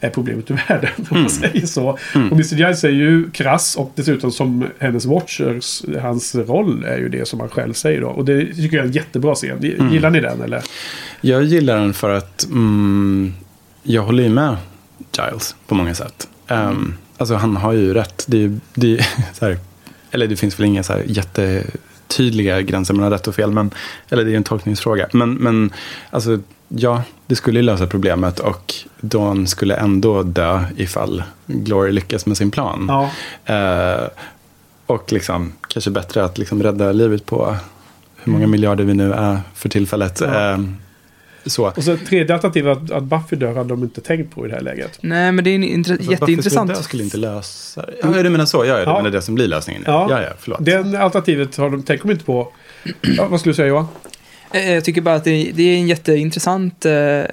är 0.00 0.10
problemet 0.10 0.50
ur 0.50 0.60
världen. 0.68 0.90
Om 0.96 1.04
Mm. 1.10 1.22
man 1.22 1.30
säger 1.30 1.66
så. 1.66 1.88
Och 1.88 2.32
Mr. 2.32 2.54
Giles 2.56 2.84
är 2.84 2.88
ju 2.90 3.30
krass 3.30 3.76
och 3.76 3.92
dessutom 3.94 4.30
som 4.32 4.66
hennes 4.78 5.04
Watchers, 5.06 5.82
hans 6.02 6.34
roll 6.34 6.84
är 6.84 6.98
ju 6.98 7.08
det 7.08 7.28
som 7.28 7.40
han 7.40 7.48
själv 7.48 7.72
säger 7.72 8.00
då. 8.00 8.08
Och 8.08 8.24
det 8.24 8.46
tycker 8.54 8.76
jag 8.76 8.84
är 8.84 8.88
en 8.88 8.92
jättebra 8.94 9.34
scen. 9.34 9.58
Mm. 9.64 9.92
Gillar 9.92 10.10
ni 10.10 10.20
den 10.20 10.42
eller? 10.42 10.62
Jag 11.20 11.42
gillar 11.44 11.76
den 11.76 11.94
för 11.94 12.10
att 12.10 12.44
mm, 12.44 13.32
jag 13.82 14.02
håller 14.02 14.22
ju 14.22 14.28
med 14.28 14.56
Giles 15.18 15.56
på 15.66 15.74
många 15.74 15.94
sätt. 15.94 16.28
Um, 16.48 16.94
alltså 17.16 17.34
han 17.34 17.56
har 17.56 17.72
ju 17.72 17.94
rätt. 17.94 18.24
Det, 18.28 18.58
det, 18.74 19.00
här, 19.40 19.58
eller 20.10 20.26
det 20.26 20.36
finns 20.36 20.58
väl 20.58 20.66
inga 20.66 20.82
så 20.82 20.92
här 20.92 21.04
jättetydliga 21.06 22.60
gränser 22.62 22.94
mellan 22.94 23.10
rätt 23.10 23.28
och 23.28 23.34
fel. 23.34 23.50
Men, 23.52 23.70
eller 24.10 24.24
det 24.24 24.32
är 24.32 24.36
en 24.36 24.44
tolkningsfråga. 24.44 25.08
Men, 25.12 25.34
men 25.34 25.72
alltså, 26.10 26.38
ja, 26.76 27.02
det 27.26 27.36
skulle 27.36 27.58
ju 27.58 27.62
lösa 27.62 27.86
problemet 27.86 28.38
och 28.38 28.74
Dawn 29.00 29.46
skulle 29.46 29.74
ändå 29.76 30.22
dö 30.22 30.64
ifall 30.76 31.22
Glory 31.46 31.92
lyckas 31.92 32.26
med 32.26 32.36
sin 32.36 32.50
plan. 32.50 32.86
Ja. 32.88 33.10
Eh, 33.54 34.08
och 34.86 35.12
liksom, 35.12 35.52
kanske 35.68 35.90
bättre 35.90 36.24
att 36.24 36.38
liksom 36.38 36.62
rädda 36.62 36.92
livet 36.92 37.26
på 37.26 37.56
hur 38.16 38.32
många 38.32 38.46
miljarder 38.46 38.84
vi 38.84 38.94
nu 38.94 39.12
är 39.12 39.40
för 39.54 39.68
tillfället. 39.68 40.20
Mm. 40.20 40.34
Ja. 40.34 40.50
Eh, 40.52 40.60
så. 41.46 41.66
Och 41.66 41.84
så 41.84 41.96
tredje 41.96 42.34
alternativet 42.34 42.78
att, 42.78 42.90
att 42.90 43.02
Buffy 43.02 43.36
dör 43.36 43.54
hade 43.54 43.68
de 43.68 43.82
inte 43.82 44.00
tänkt 44.00 44.34
på 44.34 44.46
i 44.46 44.48
det 44.48 44.54
här 44.54 44.62
läget. 44.62 44.98
Nej, 45.00 45.32
men 45.32 45.44
det 45.44 45.50
är 45.50 45.54
en 45.54 45.64
intre- 45.64 45.92
Alltså, 45.92 46.10
jätteintressant. 46.12 46.68
Varför 46.70 46.82
skulle 46.82 47.02
inte 47.02 47.16
lösa 47.16 47.86
det? 47.86 47.94
Ja, 48.02 48.22
du 48.22 48.30
menar 48.30 48.44
så. 48.46 48.58
Ja, 48.58 48.64
ja, 48.64 48.76
du 48.76 48.82
Ja. 48.82 48.96
menar 48.96 49.10
det 49.10 49.22
som 49.22 49.34
blir 49.34 49.46
lösningen. 49.48 49.82
Ja. 49.86 50.06
Ja, 50.10 50.22
ja, 50.22 50.28
förlåt. 50.38 50.64
Den 50.64 50.96
alternativet 50.96 51.56
har 51.56 51.70
de, 51.70 51.82
tänker 51.82 52.04
de 52.06 52.12
inte 52.12 52.24
på. 52.24 52.52
Ja, 53.00 53.26
vad 53.30 53.40
skulle 53.40 53.50
du 53.50 53.56
säga 53.56 53.68
Johan? 53.68 53.86
Eh, 54.52 54.72
Jag 54.72 54.84
tycker 54.84 55.00
bara 55.00 55.14
att 55.14 55.24
det, 55.24 55.50
det 55.54 55.62
är 55.62 55.74
en 55.76 55.88
jätteintressant 55.88 56.84
eh, 56.86 56.92
eh, 56.92 57.24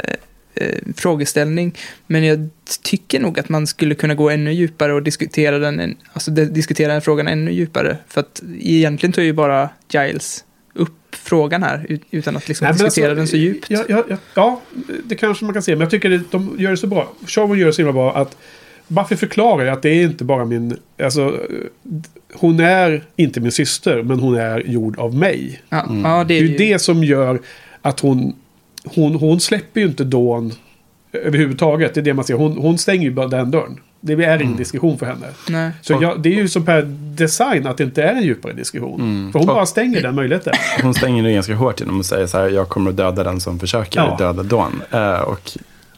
frågeställning. 0.95 1.75
Men 2.07 2.23
jag 2.23 2.49
tycker 2.83 3.19
nog 3.19 3.39
att 3.39 3.49
man 3.49 3.67
skulle 3.67 3.95
kunna 3.95 4.15
gå 4.15 4.29
ännu 4.29 4.53
djupare 4.53 4.93
och 4.93 5.03
diskutera 5.03 5.59
den, 5.59 5.79
en- 5.79 5.95
alltså 6.13 6.31
diskutera 6.31 6.93
den 6.93 7.01
frågan 7.01 7.27
ännu 7.27 7.51
djupare. 7.51 7.97
För 8.07 8.21
att 8.21 8.43
egentligen 8.59 9.13
tar 9.13 9.21
ju 9.21 9.33
bara 9.33 9.69
Giles 9.93 10.43
upp 10.73 10.93
frågan 11.11 11.63
här 11.63 11.85
ut- 11.89 12.01
utan 12.11 12.37
att 12.37 12.47
liksom 12.47 12.65
Nej, 12.65 12.73
diskutera 12.73 13.05
alltså, 13.09 13.15
den 13.19 13.27
så 13.27 13.37
djupt. 13.37 13.65
Ja, 13.69 13.83
ja, 13.89 14.03
ja, 14.09 14.17
ja, 14.33 14.61
det 15.05 15.15
kanske 15.15 15.45
man 15.45 15.53
kan 15.53 15.63
se. 15.63 15.71
Men 15.71 15.81
jag 15.81 15.89
tycker 15.91 16.15
att 16.15 16.31
de 16.31 16.55
gör 16.59 16.71
det 16.71 16.77
så 16.77 16.87
bra. 16.87 17.13
Showen 17.27 17.59
gör 17.59 17.67
det 17.67 17.73
så 17.73 17.81
himla 17.81 17.93
bra 17.93 18.15
att 18.15 18.37
Buffy 18.87 19.15
förklarar 19.15 19.63
ju 19.63 19.69
att 19.69 19.81
det 19.81 19.89
är 19.89 20.03
inte 20.03 20.23
bara 20.23 20.45
min... 20.45 20.77
Alltså, 21.03 21.39
hon 22.33 22.59
är 22.59 23.03
inte 23.15 23.39
min 23.39 23.51
syster, 23.51 24.03
men 24.03 24.19
hon 24.19 24.35
är 24.37 24.59
gjord 24.59 24.99
av 24.99 25.15
mig. 25.15 25.61
Ja, 25.69 25.81
Mm. 25.83 26.11
ja, 26.11 26.17
det 26.17 26.23
Det 26.23 26.33
är 26.33 26.37
är 26.37 26.41
ju 26.45 26.51
ju 26.51 26.57
det 26.57 26.79
som 26.79 27.03
gör 27.03 27.39
att 27.81 27.99
hon... 27.99 28.35
Hon, 28.95 29.15
hon 29.15 29.39
släpper 29.39 29.81
ju 29.81 29.87
inte 29.87 30.03
Dawn 30.03 30.53
överhuvudtaget. 31.13 31.93
Det 31.93 31.99
är 31.99 32.03
det 32.03 32.13
man 32.13 32.25
ser. 32.25 32.33
Hon, 32.33 32.57
hon 32.57 32.77
stänger 32.77 33.03
ju 33.03 33.11
bara 33.11 33.27
den 33.27 33.51
dörren. 33.51 33.79
Det 34.01 34.13
är 34.13 34.17
ingen 34.21 34.41
Mm. 34.41 34.57
diskussion 34.57 34.97
för 34.97 35.05
henne. 35.05 35.27
Nej. 35.49 35.71
Så 35.81 35.97
jag, 36.01 36.21
det 36.21 36.29
är 36.29 36.33
ju 36.33 36.47
som 36.47 36.65
per 36.65 36.81
design 37.17 37.67
att 37.67 37.77
det 37.77 37.83
inte 37.83 38.03
är 38.03 38.13
en 38.15 38.23
djupare 38.23 38.53
diskussion. 38.53 39.01
Mm. 39.01 39.31
För 39.31 39.39
hon 39.39 39.47
bara 39.47 39.65
stänger 39.65 40.01
den 40.01 40.15
möjligheten. 40.15 40.53
Hon 40.81 40.93
stänger 40.93 41.23
det 41.23 41.33
ganska 41.33 41.55
hårt 41.55 41.79
genom 41.79 41.99
att 41.99 42.05
säga 42.05 42.27
så 42.27 42.37
här, 42.37 42.49
jag 42.49 42.69
kommer 42.69 42.89
att 42.89 42.97
döda 42.97 43.23
den 43.23 43.39
som 43.39 43.59
försöker 43.59 43.99
Ja. 43.99 44.15
döda 44.19 44.43
Dawn. 44.43 44.81
Eh, 44.91 45.19
och 45.21 45.51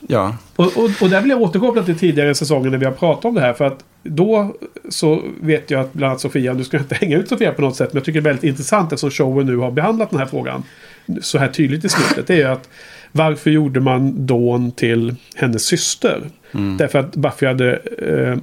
ja, 0.07 0.37
Och, 0.55 0.65
och, 0.77 0.89
och 1.01 1.09
där 1.09 1.21
vill 1.21 1.29
jag 1.29 1.41
återkoppla 1.41 1.83
till 1.83 1.99
tidigare 1.99 2.35
säsonger 2.35 2.69
när 2.69 2.77
vi 2.77 2.85
har 2.85 2.91
pratat 2.91 3.25
om 3.25 3.35
det 3.35 3.41
här. 3.41 3.53
För 3.53 3.65
att 3.65 3.83
då 4.03 4.55
så 4.89 5.23
vet 5.41 5.71
jag 5.71 5.81
att 5.81 5.93
bland 5.93 6.09
annat 6.09 6.21
Sofia, 6.21 6.53
du 6.53 6.63
ska 6.63 6.77
inte 6.77 6.95
hänga 6.95 7.17
ut 7.17 7.29
Sofia 7.29 7.51
på 7.51 7.61
något 7.61 7.75
sätt, 7.75 7.93
men 7.93 7.97
jag 7.97 8.05
tycker 8.05 8.21
det 8.21 8.29
är 8.29 8.31
väldigt 8.31 8.49
intressant 8.49 8.93
eftersom 8.93 9.11
showen 9.11 9.45
nu 9.45 9.57
har 9.57 9.71
behandlat 9.71 10.09
den 10.09 10.19
här 10.19 10.25
frågan 10.25 10.63
så 11.21 11.37
här 11.37 11.47
tydligt 11.47 11.85
i 11.85 11.89
slutet. 11.89 12.27
Det 12.27 12.33
är 12.33 12.37
ju 12.37 12.43
att 12.43 12.69
varför 13.11 13.49
gjorde 13.49 13.79
man 13.79 14.25
Dawn 14.25 14.71
till 14.71 15.15
hennes 15.35 15.65
syster? 15.65 16.29
Därför 16.77 16.99
att 16.99 17.15
Buffy 17.15 17.45
hade 17.45 17.75
eh, 17.97 18.37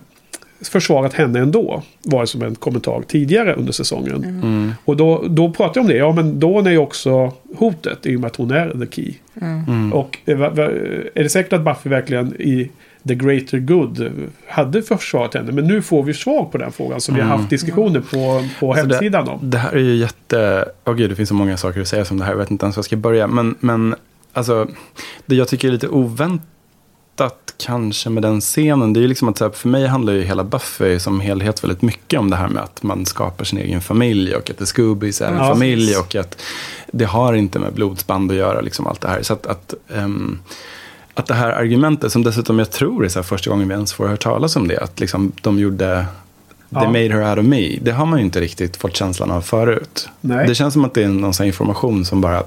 försvarat 0.63 1.13
henne 1.15 1.39
ändå. 1.39 1.83
Var 2.03 2.21
det 2.21 2.27
som 2.27 2.43
en 2.43 2.55
kommentar 2.55 3.03
tidigare 3.09 3.55
under 3.55 3.73
säsongen. 3.73 4.25
mm, 4.25 4.73
Och 4.85 4.97
då, 4.97 5.25
då 5.29 5.51
pratar 5.51 5.73
jag 5.81 5.83
om 5.85 5.89
det. 5.89 5.97
Ja, 5.97 6.13
men 6.13 6.41
Dawn 6.41 6.67
är 6.67 6.71
ju 6.71 6.79
också 6.79 7.33
hotet 7.57 8.07
i 8.07 8.17
och 8.17 8.21
med 8.21 8.27
att 8.29 8.37
hon 8.37 8.51
är 8.51 8.71
the 8.87 8.93
key. 8.93 9.15
mm. 9.41 9.93
Och 9.93 10.19
eh, 10.27 10.41
är 10.41 11.23
det 11.23 11.29
säkert 11.29 11.53
att 11.53 11.65
Buffy 11.65 11.91
verkligen 11.91 12.35
i 12.41 12.71
The 13.09 13.15
Greater 13.15 13.59
Good 13.59 14.11
hade 14.49 14.83
försvarat 14.83 15.35
henne? 15.35 15.53
Men 15.53 15.67
nu 15.67 15.83
får 15.83 16.03
vi 16.03 16.15
svar 16.15 16.45
på 16.45 16.59
den 16.59 16.73
frågan 16.73 17.01
som 17.01 17.15
vi 17.15 17.21
har 17.21 17.29
Mm. 17.29 17.39
haft 17.39 17.51
diskussioner 17.51 18.01
på, 18.01 18.45
på 18.61 18.71
Alltså 18.73 18.87
det- 18.87 18.95
hemsidan 18.95 19.29
om. 19.29 19.51
Det 19.51 19.59
här 19.59 19.73
är 19.73 19.79
ju 19.81 19.95
jätte... 19.97 20.69
Åh 20.85 20.95
gud, 20.95 21.11
det 21.11 21.17
finns 21.17 21.29
så 21.29 21.35
många 21.35 21.57
saker 21.57 21.81
att 21.81 21.89
säga 21.89 22.05
som 22.05 22.19
det 22.19 22.25
här. 22.25 22.33
Jag 22.33 22.39
vet 22.39 22.51
inte 22.51 22.65
ens 22.67 22.77
var 22.77 22.79
jag 22.81 22.85
ska 22.85 22.97
börja. 22.97 23.27
Men, 23.27 23.55
men 23.61 23.95
alltså, 24.33 24.69
det 25.27 25.35
jag 25.35 25.49
tycker 25.49 25.69
är 25.69 25.73
lite 25.73 25.89
oväntat 25.89 26.47
kanske 27.59 28.11
med 28.11 28.23
den 28.23 28.41
scenen. 28.41 28.93
Det 28.93 29.01
är 29.01 29.03
ju 29.03 29.09
liksom 29.09 29.29
att 29.29 29.41
här, 29.41 29.51
för 29.51 29.69
mig 29.69 29.87
handlar 29.87 30.13
ju 30.13 30.23
hela 30.23 30.45
Buffy 30.45 30.99
som 30.99 31.21
helhet 31.21 31.65
väldigt 31.65 31.83
mycket 31.83 32.21
om 32.21 32.31
det 32.31 32.37
här 32.37 32.49
med 32.49 32.63
att 32.63 32.83
man 32.83 33.07
skapar 33.07 33.45
sin 33.45 33.59
egen 33.59 33.81
familj. 33.81 34.35
Och 34.35 34.51
att 34.51 34.59
The 34.59 34.67
Scoobies 34.67 35.21
är 35.21 35.27
en 35.27 35.37
Ja, 35.37 35.49
familj. 35.49 35.97
Och 35.97 36.15
att 36.15 36.43
det 36.93 37.05
har 37.05 37.33
inte 37.35 37.59
med 37.59 37.73
blodsband 37.73 38.31
att 38.31 38.37
göra, 38.37 38.61
liksom 38.61 38.87
allt 38.87 39.01
det 39.01 39.09
här. 39.09 39.23
Så 39.23 39.33
att... 39.33 39.47
att 39.47 39.75
ehm, 39.95 40.39
att 41.19 41.27
det 41.27 41.35
här 41.35 41.51
argumentet, 41.51 42.13
som 42.13 42.23
dessutom 42.23 42.59
jag 42.59 42.71
tror 42.71 43.05
är 43.05 43.09
så 43.09 43.23
första 43.23 43.51
gången 43.51 43.69
vi 43.69 43.75
ens 43.75 43.93
får 43.93 44.07
höra 44.07 44.17
talas 44.17 44.57
om 44.57 44.69
det, 44.69 44.81
att 44.81 45.01
liksom 45.01 45.33
de 45.43 45.59
gjorde 45.59 46.07
Ja. 46.69 46.81
They 46.81 46.89
made 46.89 47.23
her 47.23 47.31
out 47.31 47.39
of 47.39 47.45
me. 47.45 47.79
Det 47.83 47.91
har 47.91 48.07
man 48.07 48.19
ju 48.19 48.25
inte 48.25 48.41
riktigt 48.41 48.77
fått 48.77 48.97
känslan 48.97 49.31
av 49.31 49.41
förut. 49.41 50.09
Nej. 50.21 50.47
Det 50.49 50.55
känns 50.55 50.75
som 50.75 50.85
att 50.85 50.95
det 50.95 51.03
är 51.03 51.09
någon 51.09 51.45
information 51.45 52.05
som 52.05 52.21
bara 52.21 52.43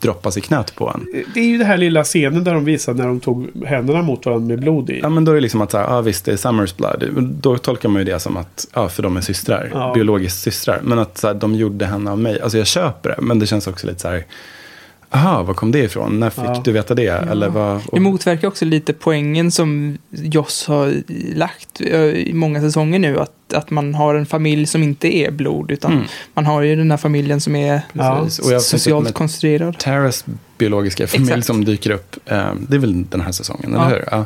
droppas 0.00 0.36
i 0.36 0.40
knät 0.40 0.74
på 0.76 0.88
en. 0.94 1.24
Det 1.34 1.40
är 1.40 1.44
ju 1.44 1.58
den 1.58 1.66
här 1.66 1.76
lilla 1.76 2.04
scenen 2.04 2.44
där 2.44 2.54
de 2.54 2.64
visar 2.64 2.94
när 2.94 3.06
de 3.06 3.20
tog 3.20 3.64
händerna 3.66 4.02
mot 4.02 4.26
varandra 4.26 4.48
med 4.48 4.60
blod 4.60 4.90
i. 4.90 5.00
Ja, 5.02 5.08
men 5.08 5.24
då 5.24 5.32
är 5.32 5.34
det 5.34 5.40
liksom 5.40 5.60
att, 5.60 5.70
så 5.70 5.78
här, 5.78 5.84
ja 5.84 6.00
visst, 6.00 6.24
det 6.24 6.32
är 6.32 6.36
Summers 6.36 6.76
blood. 6.76 7.04
Då 7.40 7.58
tolkar 7.58 7.88
man 7.88 7.98
ju 7.98 8.04
det 8.04 8.18
som 8.18 8.36
att, 8.36 8.66
ja, 8.74 8.88
för 8.88 9.02
de 9.02 9.16
är 9.16 9.20
systrar. 9.20 9.70
Ja. 9.72 9.92
Biologiskt 9.94 10.40
systrar. 10.40 10.80
Men 10.82 10.98
att 10.98 11.18
så 11.18 11.26
här, 11.26 11.34
de 11.34 11.54
gjorde 11.54 11.86
henne 11.86 12.10
av 12.10 12.18
mig. 12.18 12.40
Alltså 12.40 12.58
jag 12.58 12.66
köper 12.66 13.10
det, 13.10 13.22
men 13.22 13.38
det 13.38 13.46
känns 13.46 13.66
också 13.66 13.86
lite 13.86 14.00
så 14.00 14.08
här, 14.08 14.24
aha, 15.10 15.42
var 15.42 15.54
kom 15.54 15.72
det 15.72 15.78
ifrån? 15.78 16.20
När 16.20 16.30
fick 16.30 16.44
Ja. 16.44 16.60
du 16.64 16.72
veta 16.72 16.94
det? 16.94 17.06
Eller 17.08 17.48
vad? 17.48 17.80
Det 17.92 18.00
motverkar 18.00 18.48
också 18.48 18.64
lite 18.64 18.92
poängen 18.92 19.50
som 19.50 19.98
Joss 20.10 20.66
har 20.66 20.94
lagt 21.36 21.80
eh, 21.80 22.00
i 22.02 22.30
många 22.34 22.60
säsonger 22.60 22.98
nu. 22.98 23.18
Att, 23.18 23.52
att 23.54 23.70
man 23.70 23.94
har 23.94 24.14
en 24.14 24.26
familj 24.26 24.66
som 24.66 24.82
inte 24.82 25.16
är 25.16 25.30
blod. 25.30 25.70
Utan 25.70 25.92
Mm. 25.92 26.04
man 26.34 26.46
har 26.46 26.62
ju 26.62 26.76
den 26.76 26.90
här 26.90 26.98
familjen 26.98 27.40
som 27.40 27.56
är 27.56 27.80
Ja. 27.92 28.18
Och 28.20 28.32
socialt 28.62 29.14
konstruerad. 29.14 29.78
Terras 29.78 30.24
biologiska 30.58 31.06
familj 31.06 31.30
Exakt. 31.30 31.46
som 31.46 31.64
dyker 31.64 31.90
upp. 31.90 32.16
Eh, 32.26 32.54
det 32.68 32.76
är 32.76 32.80
väl 32.80 33.04
den 33.10 33.20
här 33.20 33.32
säsongen, 33.32 33.70
Ja. 33.74 33.86
eller 33.86 33.96
hur? 33.96 34.04
Ja. 34.10 34.24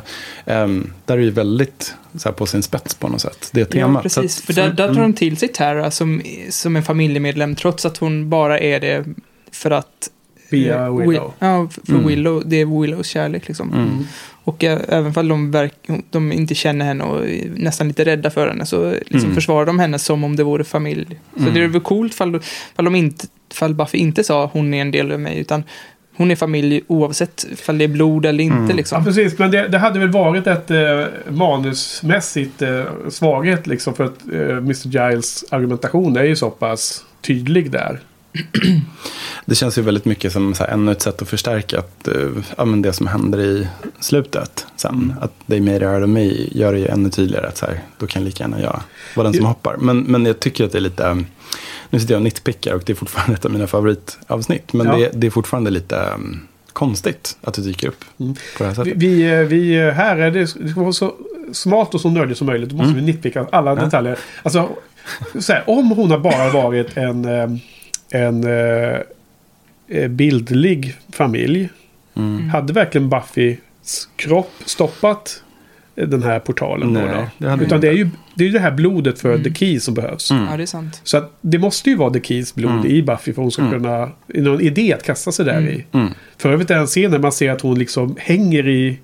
Eh, 0.53 0.67
där 1.05 1.17
är 1.17 1.21
ju 1.21 1.31
väldigt 1.31 1.95
så 2.17 2.29
här, 2.29 2.33
på 2.33 2.45
sin 2.45 2.63
spets 2.63 2.93
på 2.95 3.07
något 3.07 3.21
sätt. 3.21 3.49
Det 3.53 3.59
Ja, 3.59 3.65
temat. 3.65 4.11
Så 4.11 4.21
precis. 4.21 4.39
att- 4.39 4.45
För 4.45 4.53
där, 4.53 4.69
där 4.69 4.87
tar 4.87 4.93
mm. 4.95 5.01
de 5.11 5.13
till 5.13 5.37
sig 5.37 5.47
Tara 5.49 5.91
som, 5.91 6.21
som 6.49 6.75
en 6.75 6.83
familjemedlem. 6.83 7.55
Trots 7.55 7.85
att 7.85 7.97
hon 7.97 8.29
bara 8.29 8.59
är 8.59 8.79
det 8.79 9.05
för 9.51 9.71
att... 9.71 10.09
Via 10.51 10.91
Willow. 10.91 11.13
Wi- 11.13 11.31
Ja, 11.39 11.67
för 11.85 11.93
Mm. 11.93 12.07
Willow. 12.07 12.43
Det 12.45 12.61
är 12.61 12.81
Willows 12.81 13.07
kärlek 13.07 13.47
liksom. 13.47 13.73
Mm. 13.73 14.05
Och 14.43 14.63
eh, 14.63 14.79
även 14.87 15.13
om 15.17 15.27
de, 15.29 15.51
verk, 15.51 15.73
de 16.09 16.31
inte 16.31 16.55
känner 16.55 16.85
henne 16.85 17.03
och 17.03 17.25
är 17.29 17.49
nästan 17.55 17.87
lite 17.87 18.03
rädda 18.05 18.29
för 18.29 18.47
henne 18.47 18.65
så 18.65 18.91
liksom 18.91 19.19
Mm. 19.19 19.35
försvarar 19.35 19.65
de 19.65 19.79
henne 19.79 19.99
som 19.99 20.23
om 20.23 20.35
det 20.35 20.43
vore 20.43 20.63
familj. 20.63 21.19
Så 21.35 21.41
Mm. 21.41 21.53
det 21.53 21.63
är 21.63 21.67
väl 21.67 21.81
coolt 21.81 22.13
fall, 22.15 22.39
fall, 22.75 22.85
de 22.85 22.95
inte, 22.95 23.25
fall 23.53 23.73
Buffy 23.73 23.97
inte 23.97 24.23
sa 24.23 24.49
hon 24.53 24.73
är 24.73 24.81
en 24.81 24.91
del 24.91 25.11
av 25.11 25.19
mig 25.19 25.37
utan 25.39 25.63
hon 26.17 26.31
är 26.31 26.35
familj 26.35 26.81
oavsett 26.87 27.45
fall 27.55 27.77
det 27.77 27.83
är 27.83 27.87
blod 27.87 28.25
eller 28.25 28.43
inte 28.43 28.57
Mm. 28.57 28.69
Ja, 28.69 28.75
liksom. 28.75 29.03
precis. 29.05 29.39
Men 29.39 29.51
det, 29.51 29.67
det 29.67 29.77
hade 29.77 29.99
väl 29.99 30.09
varit 30.11 30.47
ett 30.47 30.71
eh, 30.71 31.05
manusmässigt 31.29 32.61
eh, 32.61 32.83
svaghet 33.09 33.67
liksom. 33.67 33.93
För 33.93 34.03
att 34.03 34.21
eh, 34.33 34.57
Mr. 34.57 34.87
Giles 34.87 35.45
argumentation 35.49 36.17
är 36.17 36.23
ju 36.23 36.35
så 36.35 36.49
pass 36.49 37.05
tydlig 37.21 37.71
där. 37.71 37.99
Det 39.45 39.55
känns 39.55 39.77
ju 39.77 39.81
väldigt 39.81 40.05
mycket 40.05 40.33
som 40.33 40.53
så 40.53 40.63
här, 40.63 40.71
ännu 40.71 40.91
ett 40.91 41.01
sätt 41.01 41.21
att 41.21 41.27
förstärka 41.29 41.79
att, 41.79 42.07
eh, 42.07 42.29
ja, 42.57 42.65
men 42.65 42.81
det 42.81 42.93
som 42.93 43.07
händer 43.07 43.39
i 43.41 43.67
slutet 43.99 44.65
sen. 44.75 44.93
Mm. 44.95 45.13
Att 45.21 45.31
They 45.47 45.59
made 45.61 45.75
it 45.77 45.83
out 45.83 46.03
of 46.03 46.09
me 46.09 46.25
gör 46.51 46.73
det 46.73 46.79
ju 46.79 46.87
ännu 46.87 47.09
tydligare 47.09 47.47
att 47.47 47.57
så 47.57 47.65
här, 47.65 47.79
då 47.97 48.07
kan 48.07 48.23
lika 48.23 48.43
gärna 48.43 48.61
jag 48.61 48.81
vara 49.15 49.23
den 49.27 49.33
som 49.33 49.45
hoppar. 49.45 49.77
Men, 49.77 49.99
men 49.99 50.25
jag 50.25 50.39
tycker 50.39 50.65
att 50.65 50.71
det 50.71 50.77
är 50.77 50.81
lite, 50.81 51.05
eh, 51.07 51.15
nu 51.89 51.99
sitter 51.99 52.13
jag 52.13 52.19
och 52.19 52.23
nitpickar 52.23 52.73
och 52.75 52.83
det 52.85 52.93
är 52.93 52.95
fortfarande 52.95 53.33
ett 53.37 53.45
av 53.45 53.51
mina 53.51 53.67
favoritavsnitt. 53.67 54.73
Men 54.73 54.87
Ja. 54.87 54.95
det, 54.97 55.09
det 55.13 55.27
är 55.27 55.31
fortfarande 55.31 55.69
lite 55.71 55.95
um, 56.15 56.39
konstigt 56.73 57.37
att 57.41 57.53
det 57.53 57.61
dyker 57.61 57.87
upp 57.87 58.03
Mm. 58.19 58.33
på 58.33 58.63
det 58.63 58.65
här 58.65 58.73
sättet. 58.75 58.93
vi, 58.95 59.31
eh, 59.31 59.39
vi 59.39 59.75
eh, 59.75 59.89
här 59.89 60.17
är 60.17 60.31
det, 60.31 60.39
det 60.39 60.47
ska 60.47 60.81
vara 60.81 60.93
så 60.93 61.13
smart 61.53 61.93
och 61.93 62.01
så 62.01 62.09
nördigt 62.09 62.37
som 62.37 62.47
möjligt. 62.47 62.69
Då 62.69 62.75
måste 62.75 62.91
Mm. 62.91 63.05
vi 63.05 63.11
nitpicka 63.11 63.47
alla 63.51 63.71
Ja. 63.71 63.75
detaljer. 63.75 64.17
Alltså, 64.43 64.69
så 65.39 65.53
här, 65.53 65.63
om 65.69 65.91
hon 65.91 66.11
har 66.11 66.17
bara 66.19 66.49
varit 66.49 66.97
en, 66.97 67.25
eh, 67.25 67.47
en, 68.11 68.43
eh, 68.43 68.97
eh, 69.87 70.07
bildlig 70.07 70.95
familj. 71.13 71.69
Mm. 72.15 72.49
Hade 72.49 72.73
verkligen 72.73 73.09
Buffys 73.09 73.57
kropp 74.15 74.51
stoppat 74.65 75.43
eh, 75.95 76.07
den 76.07 76.23
här 76.23 76.39
portalen? 76.39 76.93
då 76.93 76.99
Nej, 76.99 77.25
då? 77.37 77.55
det 77.57 77.63
Utan 77.65 77.81
det 77.81 77.87
är 77.87 77.93
ju 77.93 78.09
det, 78.35 78.43
är 78.43 78.47
ju 78.47 78.53
det 78.53 78.59
här 78.59 78.71
blodet 78.71 79.19
för 79.19 79.37
The 79.39 79.53
Key 79.53 79.79
som 79.79 79.93
behövs. 79.93 80.31
Mm. 80.31 80.43
Ja, 80.51 80.57
det 80.57 80.63
är 80.63 80.67
sant. 80.67 81.01
Så 81.03 81.17
att 81.17 81.37
det 81.41 81.57
måste 81.59 81.89
ju 81.89 81.95
vara 81.95 82.13
The 82.13 82.21
Keys 82.21 82.55
blod 82.55 82.71
Mm. 82.71 82.85
i 82.85 83.01
Buffy 83.01 83.33
för 83.33 83.41
hon 83.41 83.51
ska 83.51 83.61
Mm. 83.61 83.73
kunna... 83.73 84.11
Någon 84.27 84.61
idé 84.61 84.93
att 84.93 85.03
kasta 85.03 85.31
sig 85.31 85.45
där 85.45 85.61
i. 85.61 85.85
Mm. 85.91 86.13
För 86.37 86.51
övrigt 86.53 86.71
är 86.71 86.77
en 86.77 86.87
scen 86.87 87.11
när 87.11 87.19
man 87.19 87.31
ser 87.31 87.51
att 87.51 87.61
hon 87.61 87.79
liksom 87.79 88.15
hänger 88.19 88.67
i, 88.67 88.99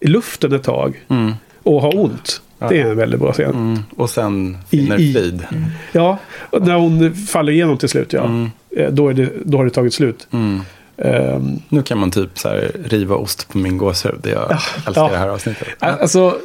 i 0.00 0.06
luften 0.06 0.52
ett 0.52 0.62
tag. 0.62 1.04
Mm. 1.08 1.32
Och 1.62 1.82
har 1.82 1.98
ont. 1.98 2.42
Ja. 2.58 2.68
Det 2.68 2.80
är 2.80 2.86
en 2.90 2.96
väldigt 2.96 3.20
bra 3.20 3.32
scen. 3.32 3.50
Mm. 3.50 3.78
Och 3.96 4.10
sen 4.10 4.58
I- 4.70 4.76
finner 4.76 5.00
i- 5.00 5.12
frid. 5.12 5.46
Ja, 5.92 6.18
och 6.50 6.62
när 6.66 6.74
hon 6.74 7.14
faller 7.14 7.52
igenom 7.52 7.78
till 7.78 7.88
slut 7.88 8.12
ja. 8.12 8.24
Mm. 8.24 8.50
Eh, 8.76 8.90
Då, 8.92 9.08
är 9.08 9.14
det, 9.14 9.30
då 9.44 9.58
har 9.58 9.64
det 9.64 9.70
tagit 9.70 9.94
slut. 9.94 10.26
Mm. 10.30 10.60
Ehm, 10.98 11.58
Nu 11.68 11.82
kan 11.82 11.98
man 11.98 12.10
typ 12.10 12.38
så 12.38 12.48
här 12.48 12.70
riva 12.84 13.14
ost 13.16 13.48
på 13.48 13.58
min 13.58 13.78
gåshud. 13.78 14.20
Jag 14.22 14.50
älskar 14.50 14.92
ja. 14.94 15.08
det 15.08 15.16
här 15.16 15.28
avsnittet. 15.28 15.68
Alltså... 15.78 16.38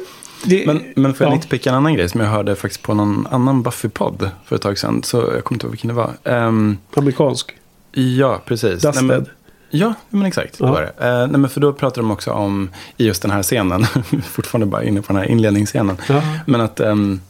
Det, 0.44 0.66
Men, 0.66 0.82
men 0.96 1.14
får 1.14 1.24
jag 1.24 1.32
ja. 1.32 1.36
nitpicka 1.36 1.70
en 1.70 1.76
annan 1.76 1.94
grej 1.94 2.08
som 2.08 2.20
jag 2.20 2.28
hörde 2.28 2.56
faktiskt 2.56 2.82
på 2.82 2.94
någon 2.94 3.26
annan 3.30 3.62
Buffy-podd 3.62 4.30
för 4.46 4.56
ett 4.56 4.62
tag 4.62 4.78
sedan. 4.78 5.02
Så 5.02 5.16
jag 5.16 5.44
kommer 5.44 5.56
inte 5.56 5.66
ihåg 5.66 5.70
vilken 5.70 5.88
det 5.88 5.94
var. 5.94 6.10
Ehm, 6.24 6.76
Amerikansk. 6.94 7.52
ja, 7.92 8.40
precis. 8.46 8.84
Nej, 8.84 8.92
Dusted. 8.92 9.26
Ja, 9.72 9.94
men 10.10 10.26
exakt. 10.26 10.58
Det 10.58 10.64
Ja. 10.64 10.70
var 10.72 10.80
det. 10.80 11.06
Eh, 11.08 11.26
nej, 11.26 11.40
men 11.40 11.50
för 11.50 11.60
då 11.60 11.72
pratar 11.72 12.02
de 12.02 12.10
också 12.10 12.30
om, 12.30 12.70
i 12.96 13.06
just 13.06 13.22
den 13.22 13.30
här 13.30 13.42
scenen, 13.42 13.84
fortfarande 14.24 14.66
bara 14.66 14.84
inne 14.84 15.02
på 15.02 15.12
den 15.12 15.16
här 15.22 15.28
inledningsscenen. 15.30 15.96
Ja. 16.08 16.22
Men 16.46 16.60
att 16.60 16.80
ehm, 16.80 17.20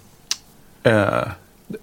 eh, 0.82 1.04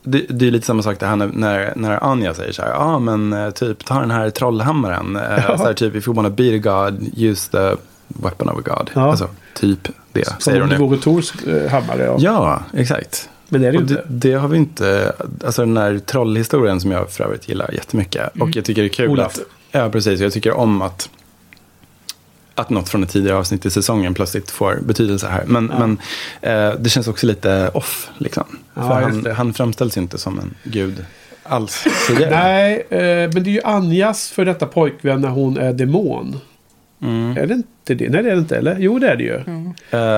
det, 0.04 0.26
det 0.30 0.48
är 0.48 0.52
lite 0.52 0.66
samma 0.68 0.84
sak 0.84 1.00
det 1.00 1.06
här 1.06 1.16
när, 1.16 1.28
när, 1.28 1.74
när 1.76 2.04
Anja 2.12 2.34
säger 2.34 2.52
så 2.52 2.62
här, 2.62 2.70
ja 2.70 2.76
ah, 2.78 3.00
men 3.00 3.34
eh, 3.34 3.50
typ 3.50 3.86
ta 3.86 4.00
den 4.00 4.12
här 4.12 4.30
trollhammaren. 4.30 5.16
Eh, 5.16 5.22
Ja. 5.48 5.58
så 5.58 5.64
här, 5.64 5.74
typ 5.74 5.96
if 5.96 6.08
you 6.08 6.16
wanna 6.16 6.30
be 6.30 6.44
the 6.50 6.58
God, 6.60 7.10
use 7.18 7.52
the 7.52 7.76
weapon 8.08 8.50
of 8.50 8.58
a 8.58 8.62
God. 8.66 8.90
Ja. 8.94 9.10
Alltså, 9.12 9.28
typ 9.56 9.88
det 10.12 10.26
Som 10.28 10.40
säger 10.40 10.58
om 10.58 10.62
hon 10.62 10.70
det 10.70 10.78
nu. 10.78 10.86
vore 10.88 11.00
Tors 11.00 11.34
eh, 11.48 11.72
hammare. 11.72 12.04
Ja. 12.04 12.18
Ja, 12.20 12.62
exakt. 12.80 13.30
Men 13.52 13.62
det 13.62 13.68
är 13.68 13.72
det 13.72 13.78
Och 13.78 13.84
det, 13.84 13.94
inte. 13.94 14.04
det 14.08 14.34
har 14.34 14.48
vi 14.48 14.58
inte, 14.58 15.14
alltså 15.46 15.62
den 15.66 15.78
här 15.78 16.00
trollhistorien 16.06 16.82
som 16.82 16.92
jag 16.92 17.10
för 17.12 17.24
övrigt 17.24 17.50
gillar 17.50 17.72
jättemycket. 17.74 18.30
Och 18.42 18.56
jag 18.56 18.66
tycker 18.66 18.82
det 18.82 18.88
är 18.88 18.94
kul 18.94 19.10
Olaf. 19.10 19.28
att, 19.28 19.40
ja 19.72 19.90
precis, 19.90 20.20
jag 20.20 20.34
tycker 20.34 20.52
om 20.54 20.82
att, 20.82 21.10
att 22.56 22.70
något 22.70 22.90
från 22.90 23.04
ett 23.04 23.10
tidigare 23.10 23.38
avsnitt 23.38 23.66
i 23.66 23.70
säsongen 23.72 24.14
plötsligt 24.14 24.52
får 24.52 24.80
betydelse 24.86 25.28
här. 25.28 25.44
Men, 25.46 25.66
men 25.66 25.98
eh, 26.42 26.74
det 26.80 26.90
känns 26.90 27.08
också 27.08 27.28
lite 27.28 27.70
off, 27.74 28.10
liksom. 28.18 28.44
Ja, 28.74 28.82
För 28.82 29.02
han, 29.02 29.26
han 29.36 29.54
framställs 29.54 29.98
ju 29.98 30.02
inte 30.02 30.18
som 30.18 30.40
en 30.40 30.54
gud 30.64 31.06
alls 31.44 31.88
tidigare. 32.08 32.32
Nej, 32.32 32.86
eh, 32.90 33.00
men 33.34 33.44
det 33.44 33.50
är 33.50 33.54
ju 33.54 33.62
Anjas 33.64 34.30
för 34.30 34.46
detta 34.46 34.66
pojkvän 34.66 35.22
när 35.22 35.30
hon 35.30 35.58
är 35.58 35.74
demon. 35.74 36.40
Mm. 37.02 37.38
Är 37.38 37.46
det 37.48 37.54
inte 37.54 37.94
det? 37.96 38.10
Nej, 38.10 38.24
det 38.24 38.30
är 38.32 38.36
det 38.36 38.40
inte. 38.42 38.58
Eller? 38.58 38.76
Jo, 38.80 39.00
det 39.00 39.08
är 39.10 39.16
det 39.16 39.24
ju. 39.24 39.36
Eh, 39.36 39.42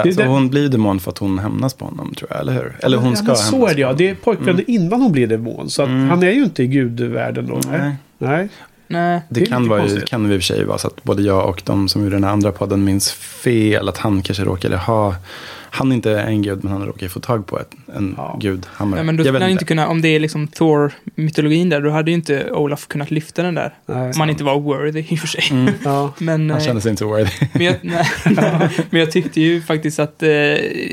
Det- 0.03 0.13
så 0.13 0.21
det- 0.21 0.27
hon 0.27 0.49
blir 0.49 0.69
demon 0.69 0.99
för 0.99 1.11
att 1.11 1.17
hon 1.17 1.39
hämnas 1.39 1.73
på 1.73 1.85
honom, 1.85 2.13
tror 2.15 2.29
jag, 2.31 2.39
eller 2.39 2.53
hur? 2.53 2.75
Eller 2.83 2.97
hon 2.97 3.09
ja, 3.09 3.15
ska 3.15 3.23
hämnas 3.25 3.49
Så 3.49 3.67
är 3.67 3.75
det 3.75 3.81
ja. 3.81 3.93
Det 3.93 4.09
är 4.09 4.15
pojkvännen 4.15 4.63
innan 4.67 5.01
hon 5.01 5.11
blir 5.11 5.27
demon. 5.27 5.69
Så 5.69 5.81
att 5.83 5.89
Mm. 5.89 6.09
han 6.09 6.23
är 6.23 6.31
ju 6.31 6.43
inte 6.43 6.63
i 6.63 6.67
gudvärlden 6.67 7.47
då. 7.47 7.59
Nej. 7.71 7.95
Nej. 8.17 8.49
Nej. 8.91 9.21
Det, 9.29 9.39
Det 9.39 9.45
kan, 9.45 9.67
vara, 9.69 9.79
ju- 9.81 9.87
konstigt. 9.87 10.09
kan 10.09 10.25
i 10.25 10.37
och 10.37 10.41
för 10.41 10.41
sig 10.41 10.63
vara 10.65 10.77
så 10.77 10.87
att 10.87 11.03
både 11.03 11.21
jag 11.23 11.49
och 11.49 11.61
de 11.65 11.89
som 11.89 12.03
gjorde 12.03 12.15
den 12.15 12.23
här 12.23 12.31
andra 12.31 12.51
podden 12.51 12.83
minns 12.83 13.11
fel. 13.11 13.89
Att 13.89 13.97
han 13.97 14.21
kanske 14.21 14.43
råkade 14.43 14.77
ha, 14.77 15.15
han 15.73 15.91
är 15.91 15.95
inte 15.95 16.19
en 16.19 16.41
gud 16.41 16.63
men 16.63 16.73
han 16.73 16.85
råkade 16.85 17.09
få 17.09 17.19
tag 17.19 17.47
på 17.47 17.59
ett, 17.59 17.71
en 17.95 18.13
Ja. 18.17 18.37
gudhammare. 18.41 18.99
Ja, 18.99 19.03
men 19.03 19.17
då 19.17 19.23
skulle 19.23 19.39
han 19.39 19.43
inte. 19.49 19.51
inte 19.51 19.65
kunna, 19.65 19.87
om 19.87 20.01
det 20.01 20.07
är 20.07 20.19
liksom 20.19 20.47
Thor-mytologin 20.47 21.69
där, 21.69 21.81
då 21.81 21.89
hade 21.89 22.11
ju 22.11 22.15
inte 22.15 22.51
Olaf 22.51 22.87
kunnat 22.87 23.11
lyfta 23.11 23.43
den 23.43 23.55
där. 23.55 23.73
Nej. 23.85 24.11
Om 24.13 24.19
han 24.19 24.29
inte 24.29 24.43
var 24.43 24.59
worthy 24.59 24.99
i 25.09 25.15
och 25.15 25.19
för 25.19 25.27
sig. 25.27 25.43
Mm, 25.51 25.73
Ja. 25.83 26.13
Men, 26.19 26.49
han 26.49 26.59
eh, 26.59 26.65
kände 26.65 26.81
sig 26.81 26.89
inte 26.89 26.99
så 26.99 27.07
worthy. 27.07 27.47
men, 27.53 27.63
jag, 27.63 27.75
nej, 27.81 28.05
men 28.89 28.99
jag 28.99 29.11
tyckte 29.11 29.41
ju 29.41 29.61
faktiskt 29.61 29.99
att 29.99 30.23
eh, 30.23 30.27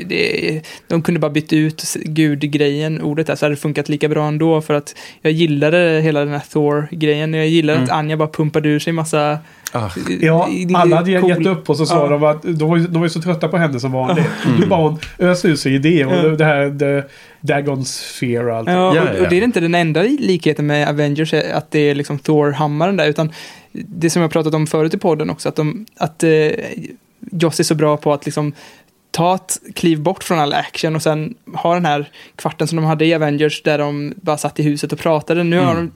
det, 0.05 0.61
de 0.87 1.01
kunde 1.01 1.19
bara 1.19 1.31
byta 1.31 1.55
ut 1.55 1.95
gudgrejen, 2.05 3.01
ordet 3.01 3.27
där, 3.27 3.35
så 3.35 3.45
hade 3.45 3.55
det 3.55 3.59
funkat 3.61 3.89
lika 3.89 4.09
bra 4.09 4.27
ändå. 4.27 4.61
För 4.61 4.73
att 4.73 4.95
jag 5.21 5.31
gillade 5.33 6.01
hela 6.03 6.19
den 6.19 6.33
här 6.33 6.43
Thor-grejen. 6.53 7.33
Jag 7.33 7.47
gillade 7.47 7.77
Mm. 7.79 7.83
att 7.83 7.91
Anja 7.97 8.17
bara 8.17 8.29
pumpade 8.29 8.69
ur 8.69 8.79
sig 8.79 8.93
massa... 8.93 9.37
Ah, 9.71 9.89
Ja, 10.21 10.49
alla 10.75 10.95
hade 10.95 11.19
cool- 11.21 11.29
gett 11.29 11.47
upp 11.47 11.69
och 11.69 11.77
så 11.77 11.85
sa 11.85 11.95
Ja. 12.03 12.09
de 12.09 12.23
att 12.23 12.41
de 12.43 12.69
var, 12.69 12.77
ju, 12.77 12.87
de 12.87 12.93
var 12.93 13.05
ju 13.05 13.09
så 13.09 13.21
trötta 13.21 13.47
på 13.47 13.57
henne 13.57 13.79
som 13.79 13.91
vanligt. 13.91 14.25
Mm. 14.45 14.59
Nu 14.59 14.65
bara 14.65 14.81
hon 14.89 14.99
öste 15.19 15.47
ur 15.47 15.55
sig 15.55 15.75
idéer 15.75 16.07
och 16.07 16.13
Ja. 16.31 16.35
det 16.35 16.45
här 16.45 16.79
the, 17.01 17.07
Dagons 17.41 17.99
fear 18.19 18.47
och 18.49 18.55
allt. 18.55 18.69
Ja, 18.69 18.89
och, 18.89 18.95
ja, 18.95 19.01
ja. 19.17 19.23
och 19.23 19.29
det 19.29 19.37
är 19.37 19.41
inte 19.43 19.59
den 19.59 19.75
enda 19.75 20.01
likheten 20.01 20.67
med 20.67 20.89
Avengers, 20.89 21.33
är 21.33 21.53
att 21.53 21.71
det 21.71 21.79
är 21.79 21.95
liksom 21.95 22.19
Thor-hammaren 22.19 22.97
där, 22.97 23.07
utan 23.09 23.31
det 23.71 24.09
som 24.09 24.21
jag 24.21 24.31
pratat 24.31 24.53
om 24.53 24.67
förut 24.67 24.93
i 24.93 24.97
podden 24.97 25.29
också, 25.29 25.49
att, 25.49 25.55
de, 25.55 25.85
att 25.97 26.23
eh, 26.23 26.29
Joss 27.31 27.59
är 27.59 27.63
så 27.63 27.75
bra 27.75 27.97
på 27.97 28.13
att 28.13 28.25
liksom 28.25 28.53
ta 29.11 29.35
ett 29.35 29.57
kliv 29.75 30.01
bort 30.01 30.23
från 30.23 30.39
all 30.39 30.53
action 30.53 30.95
och 30.95 31.01
sen 31.03 31.33
ha 31.53 31.73
den 31.73 31.85
här 31.85 32.09
kvarten 32.35 32.67
som 32.67 32.75
de 32.75 32.85
hade 32.85 33.05
i 33.05 33.13
Avengers 33.13 33.63
där 33.63 33.77
de 33.77 34.13
bara 34.21 34.37
satt 34.37 34.59
i 34.59 34.63
huset 34.63 34.93
och 34.93 34.99
pratade. 34.99 35.43
Nu 35.43 35.59
har 35.59 35.75
de 35.75 35.91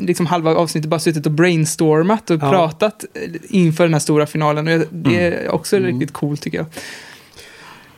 liksom 0.00 0.26
halva 0.26 0.54
avsnittet 0.54 0.90
bara 0.90 1.00
suttit 1.00 1.26
och 1.26 1.32
brainstormat 1.32 2.30
och 2.30 2.36
Ja. 2.42 2.50
pratat 2.50 3.04
inför 3.48 3.84
den 3.84 3.92
här 3.92 4.00
stora 4.00 4.26
finalen. 4.26 4.68
Och 4.80 4.86
det 4.90 5.16
är 5.26 5.48
också 5.50 5.76
Mm. 5.76 5.88
riktigt 5.90 6.12
coolt 6.12 6.40
tycker 6.42 6.58
jag. 6.58 6.66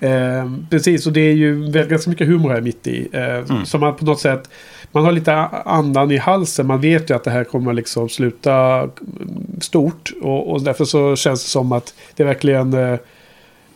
Eh, 0.00 0.50
precis, 0.70 1.06
och 1.06 1.12
det 1.12 1.20
är 1.20 1.32
ju 1.34 1.70
ganska 1.88 2.10
mycket 2.10 2.26
humor 2.26 2.50
här 2.50 2.60
mitt 2.60 2.86
i. 2.86 3.08
Eh, 3.12 3.24
Mm. 3.50 3.64
Som 3.64 3.80
man 3.80 3.96
på 3.96 4.04
något 4.04 4.20
sätt, 4.20 4.50
man 4.92 5.04
har 5.04 5.12
lite 5.12 5.34
andan 5.64 6.10
i 6.10 6.16
halsen. 6.16 6.66
Man 6.66 6.80
vet 6.80 7.10
ju 7.10 7.14
att 7.16 7.24
det 7.24 7.30
här 7.30 7.44
kommer 7.44 7.72
liksom 7.72 8.08
sluta 8.08 8.54
mm, 8.80 8.90
stort. 9.60 10.12
Och, 10.22 10.50
och 10.52 10.62
därför 10.62 10.84
så 10.84 11.16
känns 11.16 11.44
det 11.44 11.50
som 11.50 11.72
att 11.72 11.94
det 12.16 12.24
verkligen... 12.24 12.74
Eh, 12.74 12.98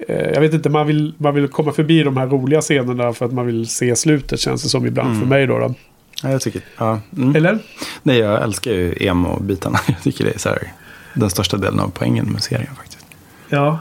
eh, 0.08 0.30
jag 0.34 0.40
vet 0.40 0.54
inte, 0.54 0.68
man 0.70 0.86
vill, 0.86 1.14
man 1.18 1.34
vill 1.34 1.48
komma 1.48 1.72
förbi 1.72 2.02
de 2.02 2.16
här 2.16 2.26
roliga 2.26 2.60
scenerna 2.60 3.12
för 3.12 3.26
att 3.26 3.32
man 3.32 3.46
vill 3.46 3.66
se 3.68 3.96
slutet 3.96 4.40
känns 4.40 4.62
det 4.62 4.68
som 4.68 4.86
ibland 4.86 5.08
Mm. 5.08 5.20
för 5.20 5.26
mig 5.26 5.46
då. 5.46 5.58
då. 5.58 5.74
Ja, 6.22 6.30
jag 6.30 6.40
tycker, 6.40 6.62
ja. 6.76 7.00
Mm. 7.16 7.36
Eller? 7.36 7.58
Nej, 8.02 8.18
jag 8.18 8.42
älskar 8.42 8.72
ju 8.72 8.94
emo-bitarna. 9.00 9.78
Jag 9.86 10.02
tycker 10.02 10.24
det 10.24 10.34
är 10.34 10.38
så 10.38 10.48
här, 10.48 10.72
den 11.14 11.30
största 11.30 11.56
delen 11.56 11.80
av 11.80 11.90
poängen 11.94 12.26
med 12.32 12.42
serien 12.42 12.74
faktiskt. 12.76 13.06
Ja. 13.48 13.78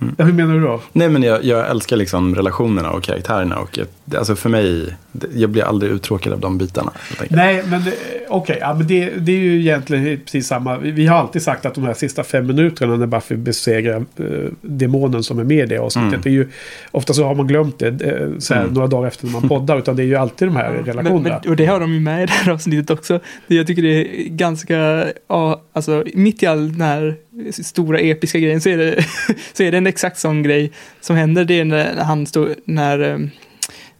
Mm. 0.00 0.14
ja. 0.18 0.24
Hur 0.24 0.32
menar 0.32 0.54
du 0.54 0.60
då? 0.60 0.80
Nej, 0.92 1.08
men 1.08 1.22
jag, 1.22 1.44
jag 1.44 1.70
älskar 1.70 1.96
liksom 1.96 2.34
relationerna 2.34 2.90
och 2.90 3.02
karaktärerna. 3.02 3.58
Och 3.58 3.78
jag, 3.78 3.86
alltså 4.18 4.36
för 4.36 4.48
mig, 4.48 4.96
det- 5.12 5.26
jag 5.34 5.50
blir 5.50 5.62
aldrig 5.62 5.92
uttråkad 5.92 6.32
av 6.32 6.40
de 6.40 6.58
bitarna. 6.58 6.92
Nej, 7.28 7.62
men 7.68 7.80
eh, 7.80 7.92
okej. 8.28 8.58
ja, 8.60 8.74
men 8.74 8.86
det, 8.86 9.10
det 9.10 9.32
är 9.32 9.38
ju 9.38 9.60
egentligen 9.60 10.20
precis 10.24 10.46
samma. 10.46 10.78
Vi, 10.78 10.90
vi 10.90 11.06
har 11.06 11.16
alltid 11.18 11.42
sagt 11.42 11.66
att 11.66 11.74
de 11.74 11.84
här 11.84 11.94
sista 11.94 12.24
fem 12.24 12.46
minuterna 12.46 12.96
när 12.96 13.06
Buffy 13.06 13.36
besegrar 13.36 13.96
eh, 14.16 14.24
demonen 14.60 15.22
som 15.22 15.38
är 15.38 15.44
med 15.44 15.58
i 15.58 15.66
det 15.66 15.78
avsnittet. 15.78 16.08
Mm. 16.08 16.20
Det 16.22 16.28
är 16.28 16.32
ju, 16.32 16.48
ofta 16.90 17.12
så 17.12 17.24
har 17.24 17.34
man 17.34 17.46
glömt 17.46 17.78
det 17.78 17.86
eh, 17.88 18.28
så 18.38 18.54
här, 18.54 18.62
Mm. 18.62 18.74
några 18.74 18.86
dagar 18.88 19.08
efter 19.08 19.26
när 19.26 19.32
man 19.32 19.48
poddar. 19.48 19.78
Utan 19.78 19.96
det 19.96 20.02
är 20.02 20.06
ju 20.06 20.16
alltid 20.16 20.48
de 20.48 20.56
här 20.56 20.70
Men, 20.72 20.84
relationerna. 20.84 21.40
men, 21.42 21.50
och 21.50 21.56
det 21.56 21.66
har 21.66 21.80
de 21.80 21.94
ju 21.94 22.00
med 22.00 22.22
i 22.22 22.26
det 22.26 22.32
här 22.32 22.52
avsnittet 22.52 22.90
också. 22.90 23.20
Det 23.46 23.54
jag 23.54 23.66
tycker 23.66 23.82
det 23.82 23.88
är 23.88 24.28
ganska, 24.28 25.06
ja, 25.28 25.62
alltså 25.72 26.04
mitt 26.14 26.42
i 26.42 26.46
all 26.46 26.72
den 26.72 26.80
här 26.80 27.16
stora 27.62 27.98
episka 27.98 28.38
grejen 28.38 28.60
så 28.60 28.68
är 28.68 28.76
det, 28.76 29.04
så 29.52 29.62
är 29.62 29.70
det 29.72 29.78
en 29.78 29.86
exakt 29.86 30.18
sån 30.18 30.42
grej 30.42 30.72
som 31.00 31.16
händer. 31.16 31.44
Det 31.44 31.60
är 31.60 31.64
när 31.64 31.94
han 32.04 32.26
står, 32.26 32.48
när 32.64 33.30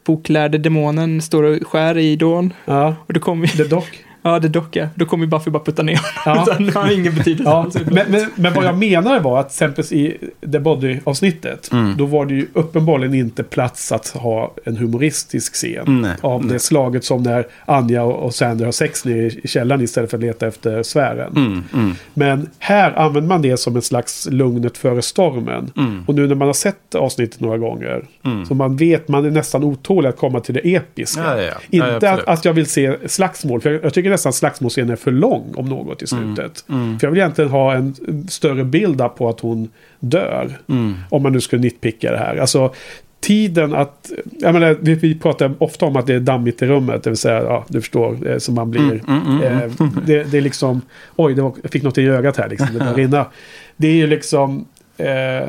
boklärde 0.05 0.59
demonen 0.59 1.23
står 1.23 1.43
och 1.43 1.67
skär 1.67 1.99
i 1.99 2.17
Dawn. 2.17 2.53
ja, 2.65 2.97
Och 3.07 3.13
då 3.13 3.21
kommer 3.21 3.57
det 3.57 3.69
dock. 3.71 4.05
Ja 4.23 4.39
det 4.39 4.49
docka, 4.49 4.89
då 4.95 5.05
kommer 5.07 5.27
Buffy 5.27 5.51
bara 5.51 5.63
putta 5.65 5.83
ner 5.83 6.01
honom. 6.25 6.45
Ja. 6.49 6.53
Han 6.75 6.85
har 6.85 6.93
ingen 6.93 7.15
betydelse 7.15 7.51
Ja, 7.51 7.63
alls. 7.63 7.75
men, 7.91 8.05
men, 8.11 8.27
men 8.35 8.55
vad 8.55 8.65
jag 8.65 8.79
menar 8.79 9.21
var 9.21 9.41
att 9.41 9.47
exempelvis 9.47 9.93
i 9.93 10.17
The 10.53 10.59
Body-avsnittet. 10.59 11.73
Mm. 11.73 11.97
Då 11.97 12.07
var 12.07 12.27
det 12.27 12.35
ju 12.35 12.47
uppenbarligen 12.53 13.15
inte 13.15 13.43
plats 13.43 13.93
att 13.93 14.09
ha 14.09 14.55
en 14.65 14.77
humoristisk 14.77 15.55
scen. 15.55 16.03
Nej, 16.03 16.13
Av 16.21 16.45
nej. 16.45 16.53
det 16.53 16.59
slaget 16.59 17.05
som 17.05 17.23
när 17.23 17.47
Anja 17.65 18.03
och 18.05 18.35
Sander 18.35 18.65
har 18.65 18.73
sex 18.73 19.05
nere 19.05 19.17
i 19.27 19.49
källaren 19.49 19.81
istället 19.83 20.11
för 20.11 20.17
att 20.17 20.23
leta 20.25 20.47
efter 20.47 20.83
sfären. 20.83 21.33
Mm, 21.37 21.65
mm, 21.75 21.95
Men 22.15 22.49
här 22.59 22.93
använder 22.99 23.29
man 23.29 23.43
det 23.43 23.57
som 23.57 23.77
en 23.77 23.83
slags 23.83 24.29
lugnet 24.31 24.79
före 24.79 25.03
stormen. 25.03 25.71
mm, 25.77 26.05
Och 26.07 26.15
nu 26.15 26.27
när 26.27 26.35
man 26.35 26.49
har 26.49 26.53
sett 26.55 26.95
avsnittet 26.95 27.41
några 27.41 27.59
gånger. 27.59 28.05
mm. 28.25 28.47
Så 28.47 28.55
man 28.55 28.77
vet, 28.77 29.09
man 29.09 29.25
är 29.25 29.31
nästan 29.31 29.65
otålig 29.65 30.09
att 30.09 30.17
komma 30.17 30.41
till 30.41 30.55
det 30.55 30.75
episka. 30.75 31.23
Ja, 31.37 31.43
ja, 31.43 31.55
Inte 31.71 32.11
att, 32.11 32.29
att 32.29 32.45
jag 32.45 32.53
vill 32.53 32.67
se 32.67 32.97
slagsmål. 33.09 33.61
För 33.61 33.71
jag, 33.71 33.85
jag 33.85 33.95
tycker 33.95 34.11
nästan 34.13 34.33
slagsmålscenen 34.33 34.91
är 34.91 34.97
för 34.97 35.11
lång 35.11 35.55
om 35.57 35.67
något 35.67 36.03
i 36.03 36.07
slutet. 36.07 36.65
Mm. 36.69 36.99
För 36.99 37.07
jag 37.07 37.13
vill 37.13 37.21
egentligen 37.21 37.51
ha 37.51 37.75
en 37.75 37.95
större 38.29 38.65
bild 38.65 39.03
på 39.17 39.29
att 39.29 39.41
hon 39.41 39.69
dör. 40.01 40.59
Mm. 40.69 40.95
Om 41.11 41.23
man 41.23 41.33
nu 41.33 41.41
skulle 41.41 41.63
nitpicka 41.63 42.13
det 42.13 42.19
här. 42.19 42.37
Alltså 42.37 42.75
tiden 43.23 43.75
att... 43.75 44.13
Jag 44.41 44.53
menar, 44.53 44.77
vi, 44.81 44.95
vi 44.95 45.15
pratar 45.15 45.55
ofta 45.59 45.87
om 45.87 45.97
att 45.97 46.07
det 46.07 46.15
är 46.15 46.21
dammigt 46.21 46.63
i 46.63 46.67
rummet. 46.67 47.03
Det 47.03 47.11
vill 47.11 47.17
säga, 47.17 47.43
ja, 47.43 47.65
du 47.69 47.81
förstår, 47.81 48.31
eh, 48.31 48.39
som 48.39 48.55
man 48.55 48.71
blir... 48.71 48.81
Mm, 48.81 49.03
mm, 49.09 49.27
mm, 49.27 49.43
mm. 49.43 49.63
Eh, 49.63 49.71
det, 50.07 50.25
det 50.25 50.39
är 50.39 50.43
liksom... 50.43 50.81
Oj, 51.17 51.35
det 51.35 51.43
var, 51.43 51.55
jag 51.63 51.71
fick 51.71 51.83
något 51.83 51.99
i 51.99 52.07
ögat 52.07 52.37
här 52.37 52.49
liksom. 52.49 52.69
Det 52.73 52.79
började 52.79 53.03
rinna. 53.03 53.27
Det 53.77 53.89
är 53.89 53.95
ju 53.95 54.07
liksom... 54.07 54.67
Eh, 54.97 55.49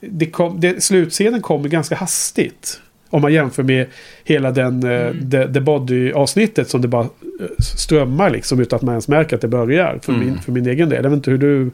det 0.00 0.26
kom, 0.26 0.60
det, 0.60 0.82
slutscenen 0.82 1.42
kommer 1.42 1.68
ganska 1.68 1.96
hastigt. 1.96 2.80
Om 3.10 3.22
man 3.22 3.32
jämför 3.32 3.62
med 3.62 3.86
hela 4.24 4.50
den 4.50 4.82
mm. 4.82 5.30
the, 5.30 5.52
the 5.52 5.60
Body-avsnittet 5.60 6.68
som 6.68 6.80
det 6.80 6.88
bara 6.88 7.02
eh, 7.02 7.46
strömmar 7.58 8.30
liksom 8.30 8.60
utan 8.60 8.76
att 8.76 8.82
man 8.82 8.92
ens 8.92 9.08
märker 9.08 9.36
att 9.36 9.42
det 9.42 9.48
börjar. 9.48 9.98
För, 10.02 10.12
mm. 10.12 10.26
min, 10.26 10.38
för 10.38 10.52
min 10.52 10.66
egen 10.66 10.88
del. 10.88 11.04
Jag 11.04 11.10
vet 11.10 11.16
inte 11.16 11.30
hur 11.30 11.38
du 11.38 11.70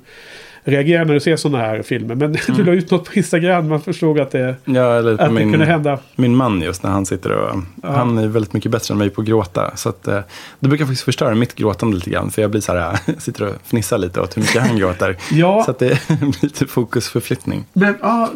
reagerar 0.65 1.05
när 1.05 1.15
du 1.15 1.21
ser 1.21 1.37
sådana 1.37 1.65
här 1.65 1.83
filmer. 1.83 2.15
Men 2.15 2.37
mm. 2.49 2.57
du 2.57 2.65
la 2.65 2.73
ut 2.73 2.91
något 2.91 3.05
på 3.05 3.15
Instagram, 3.15 3.69
man 3.69 3.81
förstod 3.81 4.21
att 4.21 4.31
det, 4.31 4.57
ja, 4.65 4.99
eller 4.99 5.23
att 5.23 5.33
min, 5.33 5.47
det 5.47 5.53
kunde 5.53 5.67
hända. 5.67 5.99
Min 6.17 6.37
man 6.37 6.61
just 6.61 6.83
när 6.83 6.91
han 6.91 7.07
sitter 7.07 7.31
och, 7.31 7.57
ja. 7.83 7.91
han 7.91 8.19
är 8.19 8.29
väldigt 8.29 8.53
mycket 8.53 8.71
bättre 8.71 8.93
än 8.93 8.99
mig 8.99 9.11
på 9.11 9.21
att 9.21 9.27
gråta. 9.27 9.77
Så 9.77 9.89
att, 9.89 10.09
eh, 10.09 10.21
det 10.61 10.69
brukar 10.69 10.85
faktiskt 10.85 11.03
förstöra 11.03 11.35
mitt 11.35 11.55
gråtande 11.55 11.97
lite 11.97 12.11
grann. 12.11 12.31
För 12.31 12.43
jag 12.43 12.51
blir 12.51 12.61
så 12.61 12.73
här, 12.73 12.99
sitter 13.19 13.47
och 13.47 13.55
fnissar 13.65 13.99
lite 13.99 14.21
åt 14.21 14.37
hur 14.37 14.43
mycket 14.43 14.63
han 14.63 14.77
gråter. 14.77 15.17
ja. 15.33 15.63
Så 15.65 15.71
att 15.71 15.79
det 15.79 16.09
blir 16.09 16.43
lite 16.43 16.67
fokusförflyttning. 16.67 17.65
Men 17.73 17.95
ja, 18.01 18.31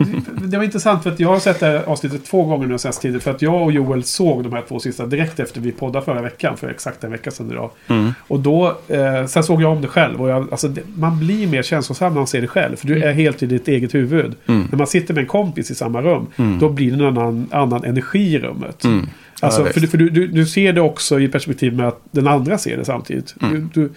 det 0.44 0.56
var 0.56 0.64
intressant 0.64 1.02
för 1.02 1.10
att 1.10 1.20
jag 1.20 1.28
har 1.28 1.38
sett 1.38 1.60
det 1.60 1.66
här 1.66 1.82
avsnittet 1.86 2.24
två 2.24 2.44
gånger 2.44 2.66
nu 2.66 2.78
senaste 2.78 3.02
tiden. 3.02 3.20
För 3.20 3.30
att 3.30 3.42
jag 3.42 3.62
och 3.62 3.72
Joel 3.72 4.04
såg 4.04 4.42
de 4.44 4.52
här 4.52 4.64
två 4.68 4.80
sista 4.80 5.06
direkt 5.06 5.40
efter 5.40 5.60
vi 5.60 5.72
poddade 5.72 6.04
förra 6.04 6.22
veckan. 6.22 6.56
För 6.56 6.68
exakt 6.68 7.04
en 7.04 7.10
vecka 7.10 7.30
sedan 7.30 7.50
idag. 7.50 7.70
Mm. 7.88 8.14
Och 8.28 8.40
då, 8.40 8.78
eh, 8.88 9.26
sen 9.26 9.44
såg 9.44 9.62
jag 9.62 9.72
om 9.72 9.82
det 9.82 9.88
själv. 9.88 10.22
Och 10.22 10.28
jag, 10.28 10.50
alltså, 10.50 10.68
det, 10.68 10.82
man 10.96 11.18
blir 11.18 11.46
mer 11.46 11.62
känslosam 11.62 12.17
man 12.18 12.26
ser 12.26 12.40
det 12.40 12.46
själv. 12.46 12.76
För 12.76 12.86
du 12.86 13.02
är 13.02 13.12
helt 13.12 13.42
i 13.42 13.46
ditt 13.46 13.68
eget 13.68 13.94
huvud. 13.94 14.34
Mm. 14.46 14.66
När 14.70 14.78
man 14.78 14.86
sitter 14.86 15.14
med 15.14 15.20
en 15.20 15.28
kompis 15.28 15.70
i 15.70 15.74
samma 15.74 16.02
rum, 16.02 16.26
mm. 16.36 16.58
då 16.58 16.68
blir 16.68 16.90
det 16.90 17.04
en 17.04 17.18
annan, 17.18 17.48
annan 17.50 17.84
energi 17.84 18.34
i 18.34 18.38
rummet. 18.38 18.84
Mm. 18.84 19.06
Alltså, 19.40 19.64
för, 19.64 19.80
för 19.80 19.98
du, 19.98 20.10
du, 20.10 20.26
du, 20.26 20.46
ser 20.46 20.72
det 20.72 20.80
också 20.80 21.20
i 21.20 21.28
perspektiv 21.28 21.76
med 21.76 21.88
att 21.88 22.00
den 22.10 22.26
andra 22.26 22.58
ser 22.58 22.76
det 22.76 22.84
samtidigt. 22.84 23.34
Mm. 23.42 23.70
Du, 23.74 23.90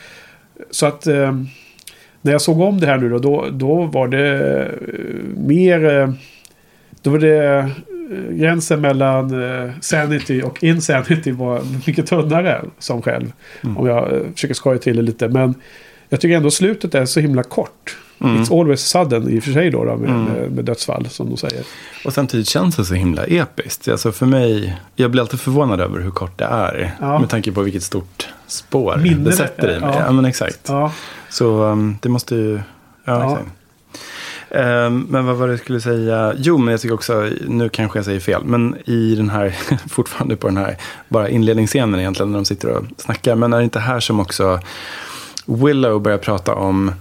så 0.71 0.85
att 0.85 1.07
eh, 1.07 1.35
när 2.21 2.31
jag 2.31 2.41
såg 2.41 2.61
om 2.61 2.79
det 2.79 2.87
här 2.87 2.97
nu 2.97 3.09
då, 3.09 3.17
då, 3.17 3.47
då 3.51 3.85
var 3.85 4.07
det 4.07 4.39
eh, 4.57 4.67
mer... 5.37 5.99
Eh, 5.99 6.13
då 7.01 7.09
var 7.09 7.19
det 7.19 7.57
eh, 7.57 7.67
gränsen 8.35 8.81
mellan 8.81 9.43
eh, 9.43 9.71
sanity 9.81 10.41
och 10.41 10.63
insanity 10.63 11.31
var 11.31 11.61
mycket 11.87 12.07
tunnare 12.07 12.61
som 12.79 13.01
själv. 13.01 13.31
Mm. 13.63 13.77
Om 13.77 13.87
jag 13.87 14.25
försöker 14.33 14.53
skoja 14.53 14.79
till 14.79 14.95
det 14.95 15.01
lite. 15.01 15.29
Men 15.29 15.55
jag 16.09 16.21
tycker 16.21 16.37
ändå 16.37 16.51
slutet 16.51 16.95
är 16.95 17.05
så 17.05 17.19
himla 17.19 17.43
kort. 17.43 17.97
Mm. 18.23 18.41
It's 18.41 18.59
always 18.59 18.81
sudden 18.81 19.29
i 19.29 19.39
och 19.39 19.43
för 19.43 19.51
sig 19.51 19.69
då, 19.69 19.85
då 19.85 19.95
med, 19.97 20.09
Mm. 20.09 20.23
med, 20.23 20.51
med 20.51 20.65
dödsfall 20.65 21.07
som 21.09 21.29
de 21.29 21.37
säger. 21.37 21.63
Och 22.05 22.13
samtidigt 22.13 22.47
känns 22.47 22.75
det 22.75 22.85
så 22.85 22.93
himla 22.93 23.23
episkt. 23.23 23.87
Alltså 23.87 24.11
för 24.11 24.25
mig, 24.25 24.77
jag 24.95 25.11
blir 25.11 25.21
alltid 25.21 25.39
förvånad 25.39 25.81
över 25.81 25.99
hur 25.99 26.11
kort 26.11 26.37
det 26.37 26.45
är. 26.45 26.95
Ja. 26.99 27.19
Med 27.19 27.29
tanke 27.29 27.51
på 27.51 27.61
vilket 27.61 27.83
stort 27.83 28.27
spår 28.47 28.97
Minne 28.97 29.23
det 29.29 29.31
sätter 29.31 29.77
i 29.77 29.79
mig. 29.79 29.89
ja. 29.93 30.03
Ja, 30.05 30.11
men 30.11 30.25
exakt. 30.25 30.59
Ja, 30.67 30.91
Så 31.29 31.63
um, 31.63 31.97
det 32.01 32.09
måste 32.09 32.35
ju... 32.35 32.53
Ja, 32.55 32.61
Ja. 33.05 33.31
exakt. 33.31 33.49
Ehm, 34.49 35.05
men 35.09 35.25
vad 35.25 35.35
var 35.35 35.47
det 35.47 35.53
jag 35.53 35.59
skulle 35.59 35.81
säga? 35.81 36.33
Jo, 36.37 36.57
men 36.57 36.71
jag 36.71 36.81
tycker 36.81 36.95
också, 36.95 37.29
nu 37.47 37.69
kanske 37.69 37.97
jag 37.99 38.05
säger 38.05 38.19
fel, 38.19 38.43
men 38.45 38.75
i 38.85 39.15
den 39.15 39.29
här, 39.29 39.49
fortfarande 39.89 40.35
på 40.35 40.47
den 40.47 40.57
här, 40.57 40.77
bara 41.09 41.29
inledningsscenen 41.29 41.99
egentligen, 41.99 42.31
när 42.31 42.37
de 42.39 42.45
sitter 42.45 42.69
och 42.69 42.83
snackar, 42.97 43.35
men 43.35 43.53
är 43.53 43.57
det 43.57 43.63
inte 43.63 43.79
här 43.79 43.99
som 43.99 44.19
också 44.19 44.59
Willow 45.45 46.01
börjar 46.01 46.17
prata 46.17 46.55
om 46.55 46.91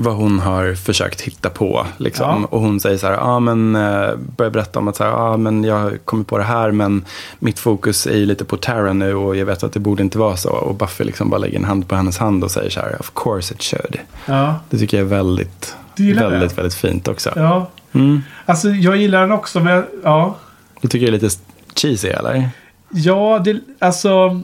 vad 0.00 0.14
hon 0.14 0.38
har 0.40 0.74
försökt 0.74 1.20
hitta 1.20 1.50
på. 1.50 1.86
Liksom. 1.96 2.40
Ja. 2.42 2.48
Och 2.50 2.60
hon 2.60 2.80
säger 2.80 2.98
så 2.98 3.06
här, 3.06 3.16
ah, 3.20 3.40
men, 3.40 3.76
eh, 3.76 4.16
börjar 4.36 4.50
berätta 4.50 4.78
om 4.78 4.88
att 4.88 4.96
så 4.96 5.04
här, 5.04 5.10
ah, 5.10 5.36
men 5.36 5.64
jag 5.64 5.78
har 5.78 5.96
kommit 6.04 6.26
på 6.26 6.38
det 6.38 6.44
här, 6.44 6.70
men 6.70 7.04
mitt 7.38 7.58
fokus 7.58 8.06
är 8.06 8.16
ju 8.16 8.26
lite 8.26 8.44
på 8.44 8.56
Tara 8.56 8.92
nu 8.92 9.14
och 9.14 9.36
jag 9.36 9.46
vet 9.46 9.62
att 9.62 9.72
det 9.72 9.80
borde 9.80 10.02
inte 10.02 10.18
vara 10.18 10.36
så. 10.36 10.50
Och 10.50 10.74
Buffy 10.74 11.04
liksom 11.04 11.30
bara 11.30 11.38
lägger 11.38 11.58
en 11.58 11.64
hand 11.64 11.88
på 11.88 11.94
hennes 11.94 12.18
hand 12.18 12.44
och 12.44 12.50
säger 12.50 12.70
så 12.70 12.80
här, 12.80 12.96
of 13.00 13.12
course 13.14 13.54
it 13.54 13.62
should. 13.62 13.98
ja. 14.26 14.54
Det 14.70 14.78
tycker 14.78 14.96
jag 14.96 15.04
är 15.04 15.10
väldigt, 15.10 15.76
väldigt, 15.96 16.58
väldigt 16.58 16.74
fint 16.74 17.08
också. 17.08 17.30
ja. 17.36 17.70
Mm. 17.92 18.22
Alltså 18.46 18.68
jag 18.68 18.96
gillar 18.96 19.20
den 19.20 19.32
också, 19.32 19.60
men 19.60 19.84
ja. 20.04 20.36
Du 20.80 20.88
tycker 20.88 21.06
det 21.06 21.10
är 21.10 21.20
lite 21.20 21.36
cheesy 21.74 22.08
eller? 22.08 22.48
Ja, 22.90 23.40
det, 23.44 23.60
alltså. 23.78 24.40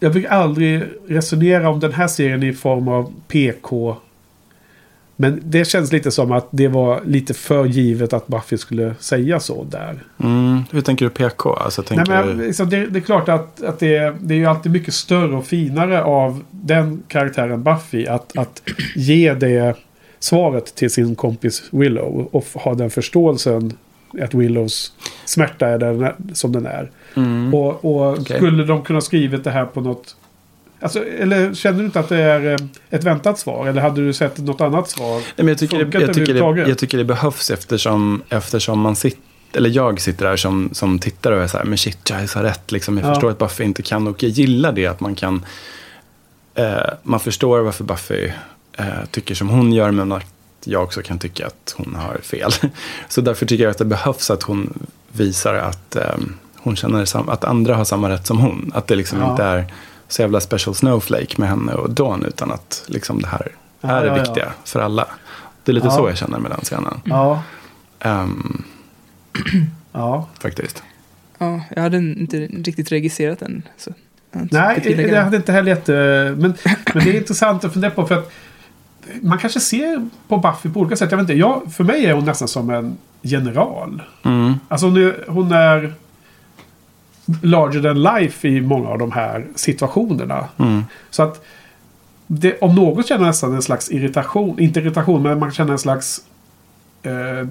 Jag 0.00 0.12
brukar 0.12 0.28
aldrig 0.30 0.82
resonera 1.08 1.68
om 1.70 1.80
den 1.80 1.92
här 1.92 2.08
serien 2.08 2.42
i 2.42 2.52
form 2.52 2.88
av 2.88 3.12
PK. 3.28 3.96
Men 5.16 5.40
det 5.44 5.64
känns 5.64 5.92
lite 5.92 6.10
som 6.10 6.32
att 6.32 6.48
det 6.50 6.68
var 6.68 7.00
lite 7.04 7.34
för 7.34 7.64
givet 7.66 8.12
att 8.12 8.26
Buffy 8.26 8.58
skulle 8.58 8.94
säga 9.00 9.40
så 9.40 9.64
där. 9.64 9.98
Mm. 10.22 10.62
Hur 10.70 10.80
tänker 10.80 11.04
du 11.04 11.10
PK? 11.10 11.52
Alltså, 11.54 11.82
tänker 11.82 12.12
Nej, 12.12 12.26
men, 12.26 12.38
liksom, 12.38 12.70
det, 12.70 12.86
det 12.86 12.98
är 12.98 13.00
klart 13.00 13.28
att, 13.28 13.62
att 13.62 13.78
det, 13.78 13.96
är- 13.96 14.16
det 14.20 14.34
är 14.34 14.38
ju 14.38 14.46
alltid 14.46 14.72
mycket 14.72 14.94
större 14.94 15.36
och 15.36 15.46
finare 15.46 16.02
av 16.02 16.44
den 16.50 17.02
karaktären 17.08 17.62
Buffy 17.62 18.06
att, 18.06 18.38
att 18.38 18.62
ge 18.96 19.34
det 19.34 19.74
svaret 20.18 20.74
till 20.74 20.90
sin 20.90 21.14
kompis 21.14 21.62
Willow 21.70 22.28
och 22.32 22.44
ha 22.54 22.74
den 22.74 22.90
förståelsen 22.90 23.72
att 24.22 24.34
Willows 24.34 24.92
smärta 25.24 25.68
är 25.68 25.78
den, 25.78 26.12
som 26.34 26.52
den 26.52 26.66
är. 26.66 26.90
Mm. 27.14 27.54
Och, 27.54 27.84
och 27.84 28.12
Okej. 28.12 28.36
skulle 28.36 28.64
de 28.64 28.82
kunna 28.82 29.00
skrivit 29.00 29.44
det 29.44 29.50
här 29.50 29.64
på 29.64 29.80
något... 29.80 30.16
Alltså, 30.80 31.04
eller 31.04 31.54
känner 31.54 31.78
du 31.78 31.84
inte 31.84 32.00
att 32.00 32.08
det 32.08 32.22
är 32.22 32.52
eh, 32.52 32.56
ett 32.90 33.04
väntat 33.04 33.38
svar? 33.38 33.66
Eller 33.66 33.82
hade 33.82 34.06
du 34.06 34.12
sett 34.12 34.38
något 34.38 34.60
annat 34.60 34.90
svar? 34.90 35.14
Nej, 35.14 35.24
men 35.36 35.48
jag, 35.48 35.58
tycker 35.58 35.84
det, 35.84 36.00
jag, 36.00 36.14
tycker 36.14 36.34
det, 36.34 36.68
jag 36.68 36.78
tycker 36.78 36.98
det 36.98 37.04
behövs 37.04 37.50
eftersom, 37.50 38.22
eftersom 38.28 38.80
man 38.80 38.96
sitter 38.96 39.22
eller 39.52 39.70
jag 39.70 40.00
sitter 40.00 40.24
där 40.26 40.36
som, 40.36 40.68
som 40.72 40.98
tittare 40.98 41.36
och 41.36 41.42
är 41.42 41.46
så 41.46 41.58
här, 41.58 41.64
men 41.64 41.78
shit, 41.78 42.10
Giles 42.10 42.34
har 42.34 42.42
rätt. 42.42 42.72
Liksom. 42.72 42.98
Jag 42.98 43.06
Ja. 43.06 43.14
förstår 43.14 43.30
att 43.30 43.38
Buffy 43.38 43.64
inte 43.64 43.82
kan 43.82 44.06
och 44.06 44.22
jag 44.22 44.30
gillar 44.30 44.72
det 44.72 44.86
att 44.86 45.00
man 45.00 45.14
kan, 45.14 45.44
eh, 46.54 46.76
man 47.02 47.20
förstår 47.20 47.60
varför 47.60 47.84
Buffy 47.84 48.30
eh, 48.78 48.86
tycker 49.10 49.34
som 49.34 49.48
hon 49.48 49.72
gör, 49.72 49.90
men 49.90 50.12
att 50.12 50.37
jag 50.64 50.82
också 50.82 51.02
kan 51.02 51.18
tycka 51.18 51.46
att 51.46 51.74
hon 51.76 51.94
har 51.94 52.18
fel. 52.22 52.50
Så 53.08 53.20
därför 53.20 53.46
tycker 53.46 53.64
jag 53.64 53.70
att 53.70 53.78
det 53.78 53.84
behövs 53.84 54.30
att 54.30 54.42
hon 54.42 54.86
visar 55.12 55.54
att 55.54 55.96
eh, 55.96 56.14
hon 56.56 56.76
känner 56.76 57.04
sam- 57.04 57.28
att 57.28 57.44
andra 57.44 57.74
har 57.74 57.84
samma 57.84 58.08
rätt 58.10 58.26
som 58.26 58.38
hon. 58.38 58.70
Att 58.74 58.86
det 58.86 58.96
liksom 58.96 59.20
Ja. 59.20 59.30
inte 59.30 59.42
är 59.44 59.72
så 60.08 60.22
jävla 60.22 60.40
special 60.40 60.74
snowflake 60.74 61.34
med 61.36 61.48
henne 61.48 61.72
och 61.72 61.90
Dawn, 61.90 62.24
utan 62.24 62.52
att 62.52 62.84
liksom 62.86 63.22
det 63.22 63.28
här 63.28 63.52
Ja, 63.80 63.88
är 63.88 64.00
det 64.02 64.06
ja, 64.08 64.16
ja. 64.16 64.22
viktiga 64.22 64.52
för 64.64 64.80
alla. 64.80 65.06
Det 65.64 65.72
är 65.72 65.74
lite 65.74 65.86
Ja. 65.86 65.90
så 65.96 66.08
jag 66.08 66.18
känner 66.18 66.38
med 66.38 66.50
den 66.50 66.60
scenen. 66.60 67.00
Ja, 67.04 67.42
Ehm, 68.00 68.62
ja. 69.92 70.28
faktiskt. 70.40 70.82
Ja, 71.38 71.60
jag 71.76 71.82
hade 71.82 71.96
inte 71.96 72.36
riktigt 72.46 72.92
registrerat 72.92 73.38
den. 73.40 73.62
Så 73.76 73.90
jag 74.32 74.48
Nej, 74.52 74.80
det 74.84 74.94
där. 74.94 75.22
hade 75.22 75.36
inte 75.36 75.52
heller 75.52 75.68
jätte... 75.70 75.92
Men, 76.38 76.54
men 76.94 77.04
det 77.04 77.10
är 77.10 77.14
intressant 77.20 77.64
att 77.64 77.72
fundera 77.72 77.90
på 77.90 78.06
för 78.06 78.14
att 78.18 78.32
man 79.22 79.38
kanske 79.38 79.60
ser 79.60 80.08
på 80.28 80.36
Buffy 80.36 80.70
på 80.70 80.80
olika 80.80 80.96
sätt. 80.96 81.10
Jag 81.10 81.18
vet 81.18 81.24
inte, 81.24 81.34
jag, 81.34 81.72
för 81.72 81.84
mig 81.84 82.06
är 82.06 82.12
hon 82.12 82.24
nästan 82.24 82.48
som 82.48 82.70
en 82.70 82.96
general. 83.22 84.02
Mm. 84.24 84.54
Alltså 84.68 84.86
hon 84.86 84.96
är, 84.96 85.24
hon 85.28 85.52
är 85.52 85.94
larger 87.42 87.82
than 87.82 88.02
life 88.02 88.48
i 88.48 88.60
många 88.60 88.88
av 88.88 88.98
de 88.98 89.12
här 89.12 89.46
situationerna. 89.54 90.48
Mm. 90.58 90.84
Så 91.10 91.22
att 91.22 91.44
det, 92.26 92.58
om 92.58 92.74
något 92.74 93.06
känner 93.06 93.24
jag 93.24 93.28
nästan 93.28 93.54
en 93.54 93.62
slags 93.62 93.90
irritation. 93.90 94.60
Inte 94.60 94.80
irritation, 94.80 95.22
men 95.22 95.38
man 95.38 95.52
känner 95.52 95.72
en 95.72 95.78
slags 95.78 96.20
eh, 97.02 97.48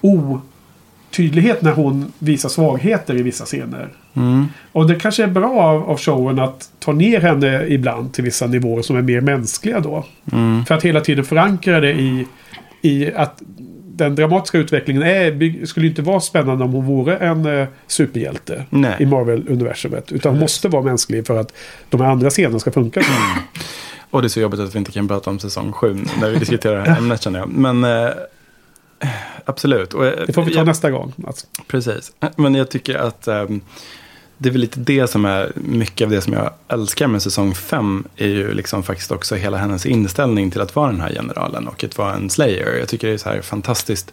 otydlighet 0.00 1.62
när 1.62 1.72
hon 1.72 2.12
visar 2.18 2.48
svagheter 2.48 3.16
i 3.16 3.22
vissa 3.22 3.44
scener. 3.44 3.92
Mm. 4.18 4.48
Och 4.72 4.86
det 4.88 4.94
kanske 4.94 5.22
är 5.22 5.28
bra 5.28 5.60
av, 5.60 5.90
av 5.90 5.98
showen 5.98 6.38
att 6.38 6.70
ta 6.78 6.92
ner 6.92 7.20
henne 7.20 7.66
ibland 7.68 8.12
till 8.12 8.24
vissa 8.24 8.46
nivåer 8.46 8.82
som 8.82 8.96
är 8.96 9.02
mer 9.02 9.20
mänskliga 9.20 9.80
då. 9.80 10.04
Mm. 10.32 10.64
För 10.64 10.74
att 10.74 10.82
hela 10.82 11.00
tiden 11.00 11.24
förankra 11.24 11.80
det 11.80 11.92
i, 11.92 12.26
i 12.82 13.12
att 13.12 13.42
den 13.98 14.14
dramatiska 14.14 14.58
utvecklingen 14.58 15.02
är, 15.02 15.66
skulle 15.66 15.86
inte 15.86 16.02
vara 16.02 16.20
spännande 16.20 16.64
om 16.64 16.72
hon 16.72 16.86
vore 16.86 17.16
en 17.16 17.46
eh, 17.46 17.68
superhjälte 17.86 18.64
Nej. 18.70 18.96
i 18.98 19.06
Marvel-universumet. 19.06 20.12
Utan 20.12 20.32
hon 20.32 20.40
måste 20.40 20.68
vara 20.68 20.82
mänsklig 20.82 21.26
för 21.26 21.40
att 21.40 21.52
de 21.88 22.00
här 22.00 22.08
andra 22.08 22.30
scenerna 22.30 22.58
ska 22.58 22.70
funka. 22.70 23.02
Och 24.10 24.22
det 24.22 24.26
är 24.26 24.28
så 24.28 24.40
jobbigt 24.40 24.60
att 24.60 24.74
vi 24.74 24.78
inte 24.78 24.92
kan 24.92 25.08
prata 25.08 25.30
om 25.30 25.38
säsong 25.38 25.72
sju 25.72 25.96
när 26.20 26.30
vi 26.30 26.38
diskuterar 26.38 26.84
det 26.84 26.90
här 26.90 26.98
ämnet 26.98 27.22
känner 27.22 27.38
jag. 27.38 27.48
Men 27.48 27.84
eh, 27.84 28.10
absolut. 29.44 29.94
Och, 29.94 30.06
eh, 30.06 30.26
Det 30.26 30.32
får 30.32 30.42
vi 30.42 30.52
ta 30.52 30.58
jag, 30.58 30.66
nästa 30.66 30.90
gång. 30.90 31.12
Mats. 31.16 31.46
Precis. 31.66 32.12
Men 32.36 32.54
jag 32.54 32.70
tycker 32.70 32.94
att 32.94 33.28
ehm, 33.28 33.60
det 34.38 34.48
är 34.48 34.50
väl 34.50 34.60
lite 34.60 34.80
det 34.80 35.06
som 35.10 35.24
är 35.24 35.52
mycket 35.54 36.04
av 36.04 36.10
det 36.10 36.20
som 36.20 36.32
jag 36.32 36.50
älskar 36.68 37.06
med 37.06 37.22
säsong 37.22 37.54
fem. 37.54 38.04
Är 38.16 38.26
ju 38.28 38.54
liksom 38.54 38.82
faktiskt 38.82 39.12
också 39.12 39.34
hela 39.34 39.56
hennes 39.56 39.86
inställning 39.86 40.50
till 40.50 40.60
att 40.60 40.76
vara 40.76 40.90
den 40.92 41.00
här 41.00 41.12
generalen 41.12 41.68
och 41.68 41.84
att 41.84 41.98
vara 41.98 42.14
en 42.14 42.30
slayer. 42.30 42.76
Jag 42.78 42.88
tycker 42.88 43.06
det 43.08 43.14
är 43.14 43.18
så 43.18 43.28
här 43.28 43.40
fantastiskt 43.40 44.12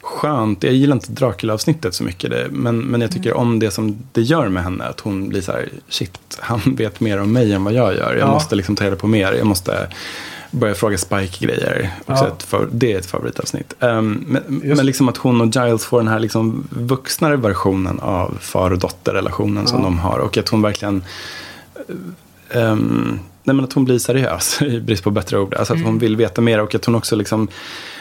skönt. 0.00 0.62
Jag 0.62 0.72
gillar 0.74 0.96
inte 0.96 1.12
Dracula-avsnittet 1.12 1.94
så 1.94 2.04
mycket. 2.04 2.30
Det, 2.30 2.46
men, 2.50 2.78
men 2.78 3.00
jag 3.00 3.12
tycker 3.12 3.36
om 3.36 3.58
det 3.58 3.70
som 3.70 3.98
det 4.12 4.22
gör 4.22 4.48
med 4.48 4.62
henne. 4.62 4.84
Att 4.84 5.00
hon 5.00 5.28
blir 5.28 5.40
så 5.40 5.52
här, 5.52 5.68
shit, 5.88 6.18
han 6.40 6.60
vet 6.64 7.00
mer 7.00 7.18
om 7.20 7.32
mig 7.32 7.52
än 7.52 7.64
vad 7.64 7.72
jag 7.74 7.94
gör. 7.96 8.14
Jag 8.14 8.28
Ja. 8.28 8.32
måste 8.32 8.54
liksom 8.56 8.76
ta 8.76 8.84
reda 8.84 8.96
på 8.96 9.06
mer. 9.06 9.32
Jag 9.32 9.46
måste 9.46 9.88
börja 10.50 10.74
fråga 10.74 10.98
Spike-grejer. 10.98 11.90
Ja. 12.06 12.36
för, 12.38 12.68
det 12.72 12.92
är 12.92 12.98
ett 12.98 13.06
favoritavsnitt. 13.06 13.74
Ehm, 13.80 14.24
men, 14.28 14.42
men 14.76 14.86
liksom 14.86 15.08
att 15.08 15.16
hon 15.16 15.40
och 15.40 15.46
Giles 15.46 15.84
får 15.84 15.98
den 15.98 16.08
här 16.08 16.18
liksom 16.18 16.68
vuxnare 16.70 17.36
versionen 17.36 17.98
av 18.00 18.38
far 18.40 18.70
och 18.70 18.78
dotterrelationen 18.78 19.66
som 19.66 19.78
Ja. 19.78 19.84
de 19.84 19.98
har. 19.98 20.18
Och 20.18 20.36
att 20.38 20.48
hon 20.48 20.62
verkligen... 20.62 21.02
ehm, 22.50 23.18
nej 23.44 23.56
men 23.56 23.64
att 23.64 23.72
hon 23.72 23.84
blir 23.84 23.98
seriös, 23.98 24.62
i 24.62 24.80
brist 24.80 25.04
på 25.04 25.10
bättre 25.10 25.38
ord. 25.38 25.54
Alltså 25.54 25.74
att 25.74 25.82
hon 25.82 25.98
vill 25.98 26.16
veta 26.16 26.40
mer 26.40 26.60
och 26.60 26.74
att 26.74 26.84
hon 26.84 26.94
också 26.94 27.16
liksom 27.16 27.48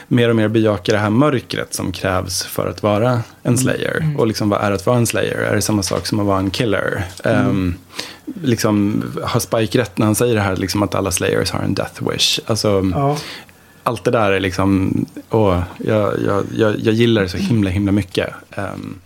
mer 0.07 0.29
och 0.29 0.35
mer 0.35 0.47
bejaka 0.47 0.91
det 0.91 0.97
här 0.97 1.09
mörkret 1.09 1.73
som 1.73 1.91
krävs 1.91 2.43
för 2.43 2.67
att 2.67 2.83
vara 2.83 3.21
en 3.43 3.57
slayer. 3.57 4.15
Och 4.17 4.27
liksom 4.27 4.49
vad 4.49 4.61
är 4.61 4.71
att 4.71 4.85
vara 4.85 4.97
en 4.97 5.07
slayer? 5.07 5.37
Är 5.37 5.55
det 5.55 5.61
samma 5.61 5.83
sak 5.83 6.07
som 6.07 6.19
att 6.19 6.25
vara 6.25 6.39
en 6.39 6.49
killer? 6.49 7.03
Um, 7.23 7.75
liksom, 8.43 9.03
har 9.23 9.39
Spike 9.39 9.79
rätt 9.79 9.97
när 9.97 10.05
han 10.05 10.15
säger 10.15 10.35
det 10.35 10.41
här, 10.41 10.55
liksom 10.55 10.83
att 10.83 10.95
alla 10.95 11.11
slayers 11.11 11.51
har 11.51 11.59
en 11.59 11.73
death 11.73 12.09
wish? 12.11 12.39
Alltså, 12.45 12.91
Ja. 12.95 13.17
allt 13.83 14.03
det 14.03 14.11
där 14.11 14.31
är 14.31 14.39
liksom, 14.39 14.93
åh, 15.29 15.61
jag, 15.77 16.13
jag, 16.25 16.43
jag, 16.55 16.79
jag 16.79 16.93
gillar 16.93 17.21
det 17.21 17.29
så 17.29 17.37
himla, 17.37 17.69
himla 17.69 17.91
mycket. 17.91 18.29
Ehm, 18.55 18.99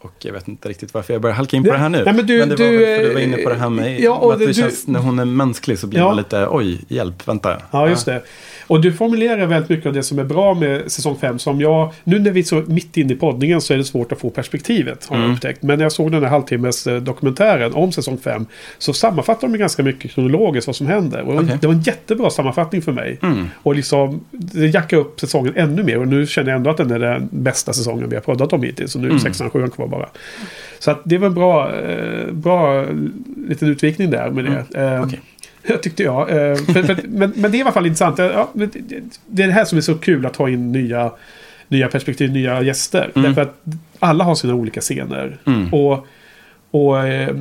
och 0.00 0.12
jag 0.18 0.32
vet 0.32 0.48
inte 0.48 0.68
riktigt 0.68 0.94
varför 0.94 1.12
jag 1.12 1.22
börjar 1.22 1.36
halka 1.36 1.56
in 1.56 1.64
på 1.64 1.72
det 1.72 1.78
här 1.78 1.88
nu. 1.88 2.04
Nej, 2.04 2.14
men 2.14 2.26
du- 2.26 2.38
det 2.38 2.46
var 2.46 2.56
du, 2.56 2.78
väl 2.78 2.98
för 3.00 3.08
du 3.08 3.14
var 3.14 3.20
inne 3.20 3.36
på 3.36 3.48
det 3.48 3.54
här 3.56 3.70
med 3.70 4.00
ja, 4.00 4.14
och 4.14 4.32
att 4.32 4.38
det 4.38 4.46
du- 4.46 4.54
känns, 4.54 4.86
när 4.86 5.00
hon 5.00 5.18
är 5.18 5.24
mänsklig 5.24 5.78
så 5.78 5.86
blir 5.86 6.00
Ja. 6.00 6.06
man 6.06 6.16
lite, 6.16 6.46
oj, 6.50 6.80
hjälp, 6.88 7.28
vänta. 7.28 7.56
Ja, 7.70 7.88
just 7.88 8.06
det. 8.06 8.22
Och 8.66 8.80
du 8.80 8.92
formulerar 8.92 9.46
väldigt 9.46 9.70
mycket 9.70 9.86
av 9.86 9.92
det 9.92 10.02
som 10.02 10.18
är 10.18 10.24
bra 10.24 10.54
med 10.54 10.92
säsong 10.92 11.16
5. 11.20 11.38
Som 11.38 11.60
jag, 11.60 11.92
nu 12.04 12.18
när 12.18 12.30
vi 12.30 12.40
är 12.40 12.44
så 12.44 12.62
mitt 12.66 12.96
inne 12.96 13.12
i 13.12 13.16
poddningen 13.16 13.60
så 13.60 13.74
är 13.74 13.78
det 13.78 13.84
svårt 13.84 14.12
att 14.12 14.20
få 14.20 14.30
perspektivet. 14.30 15.06
Har 15.06 15.18
jag 15.18 15.32
upptäckt. 15.32 15.62
Men 15.62 15.78
när 15.78 15.84
jag 15.84 15.92
såg 15.92 16.12
den 16.12 16.22
här 16.22 16.30
halvtimmes 16.30 16.86
eh, 16.86 16.96
dokumentären 17.02 17.74
om 17.74 17.92
säsong 17.92 18.18
5. 18.18 18.46
Så 18.78 18.92
sammanfattar 18.92 19.48
de 19.48 19.58
ganska 19.58 19.82
mycket 19.82 20.10
kronologiskt 20.10 20.66
vad 20.66 20.76
som 20.76 20.86
händer. 20.86 21.22
Och 21.22 21.34
Okej. 21.34 21.58
Det 21.60 21.66
var 21.66 21.74
en 21.74 21.80
jättebra 21.82 22.30
sammanfattning 22.30 22.82
för 22.82 22.92
mig. 22.92 23.18
Och 23.62 23.74
liksom, 23.74 24.20
det 24.30 24.66
jackar 24.66 24.96
upp 24.96 25.20
säsongen 25.20 25.52
ännu 25.56 25.82
mer. 25.82 25.98
Och 25.98 26.08
nu 26.08 26.26
känner 26.26 26.50
jag 26.50 26.56
ändå 26.56 26.70
att 26.70 26.76
den 26.76 26.90
är 26.90 26.98
den 26.98 27.28
bästa 27.32 27.72
säsongen 27.72 28.08
vi 28.08 28.14
har 28.14 28.22
poddat 28.22 28.52
om 28.52 28.62
hittills. 28.62 28.92
Så 28.92 28.98
nu 28.98 29.08
är 29.08 29.12
det 29.12 29.20
sexan, 29.20 29.50
sjuan 29.50 29.70
kvar 29.70 29.86
bara. 29.88 30.08
Så 30.78 30.90
att 30.90 31.00
det 31.04 31.18
var 31.18 31.26
en 31.26 31.34
bra, 31.34 31.74
eh, 31.80 32.32
bra 32.32 32.86
liten 33.48 33.68
utvikning 33.68 34.10
där 34.10 34.30
med 34.30 34.44
det. 34.44 34.80
Eh, 34.80 35.02
Okej. 35.04 35.20
Jag 35.68 35.82
tyckte 35.82 36.02
jag. 36.02 36.20
Eh, 36.30 36.54
för, 36.56 36.82
för, 36.82 36.96
men, 37.08 37.32
men 37.36 37.50
det 37.50 37.56
är 37.56 37.58
i 37.58 37.62
alla 37.62 37.72
fall 37.72 37.86
intressant. 37.86 38.18
Ja, 38.18 38.50
det, 38.52 39.42
är 39.42 39.46
det 39.46 39.52
här 39.52 39.64
som 39.64 39.78
är 39.78 39.82
så 39.82 39.94
kul 39.94 40.26
att 40.26 40.34
ta 40.34 40.48
in 40.48 40.72
nya, 40.72 41.12
nya 41.68 41.88
perspektiv, 41.88 42.30
nya 42.32 42.62
gäster. 42.62 43.10
Mm. 43.14 43.26
Därför 43.26 43.42
att 43.42 43.54
alla 43.98 44.24
har 44.24 44.34
sina 44.34 44.54
olika 44.54 44.80
scener. 44.80 45.38
Mm. 45.46 45.74
Och, 45.74 46.06
och 46.70 47.06
eh, 47.06 47.36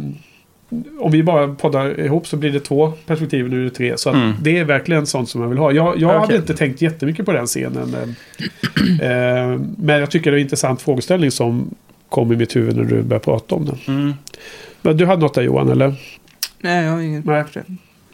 om 1.00 1.12
vi 1.12 1.24
bara 1.24 1.48
poddar 1.48 2.00
ihop 2.00 2.28
så 2.28 2.38
blir 2.38 2.52
det 2.52 2.60
två 2.60 2.94
perspektiv, 3.06 3.50
nu 3.50 3.60
är 3.62 3.64
det 3.64 3.70
tre. 3.70 3.98
Så 3.98 4.10
att 4.10 4.16
Mm. 4.16 4.34
det 4.42 4.58
är 4.58 4.64
verkligen 4.64 5.06
sånt 5.06 5.30
som 5.30 5.42
jag 5.42 5.50
vill 5.50 5.58
ha. 5.58 5.72
Jag, 5.72 5.98
jag 6.02 6.08
hade 6.08 6.24
Okej. 6.24 6.36
inte 6.38 6.54
tänkt 6.56 6.82
jättemycket 6.82 7.26
på 7.26 7.32
den 7.32 7.46
scenen. 7.46 7.96
eh, 9.02 9.10
eh, 9.12 9.60
men 9.78 10.00
jag 10.00 10.12
tycker 10.12 10.32
det 10.32 10.38
är 10.38 10.40
en 10.40 10.44
intressant 10.44 10.82
frågeställning 10.82 11.32
som 11.32 11.76
kom 12.10 12.32
i 12.32 12.36
mitt 12.36 12.56
huvud 12.56 12.76
när 12.76 12.84
du 12.84 13.02
började 13.02 13.26
prata 13.26 13.56
om 13.56 13.66
den. 13.66 13.78
Mm. 13.88 14.14
Men 14.82 14.98
du 14.98 15.06
hade 15.06 15.22
något 15.22 15.34
där 15.34 15.42
Johan, 15.42 15.70
eller? 15.70 15.94
Nej, 16.60 16.86
jag 16.86 16.92
har 16.92 17.00
inget 17.02 17.26
Nej. 17.26 17.44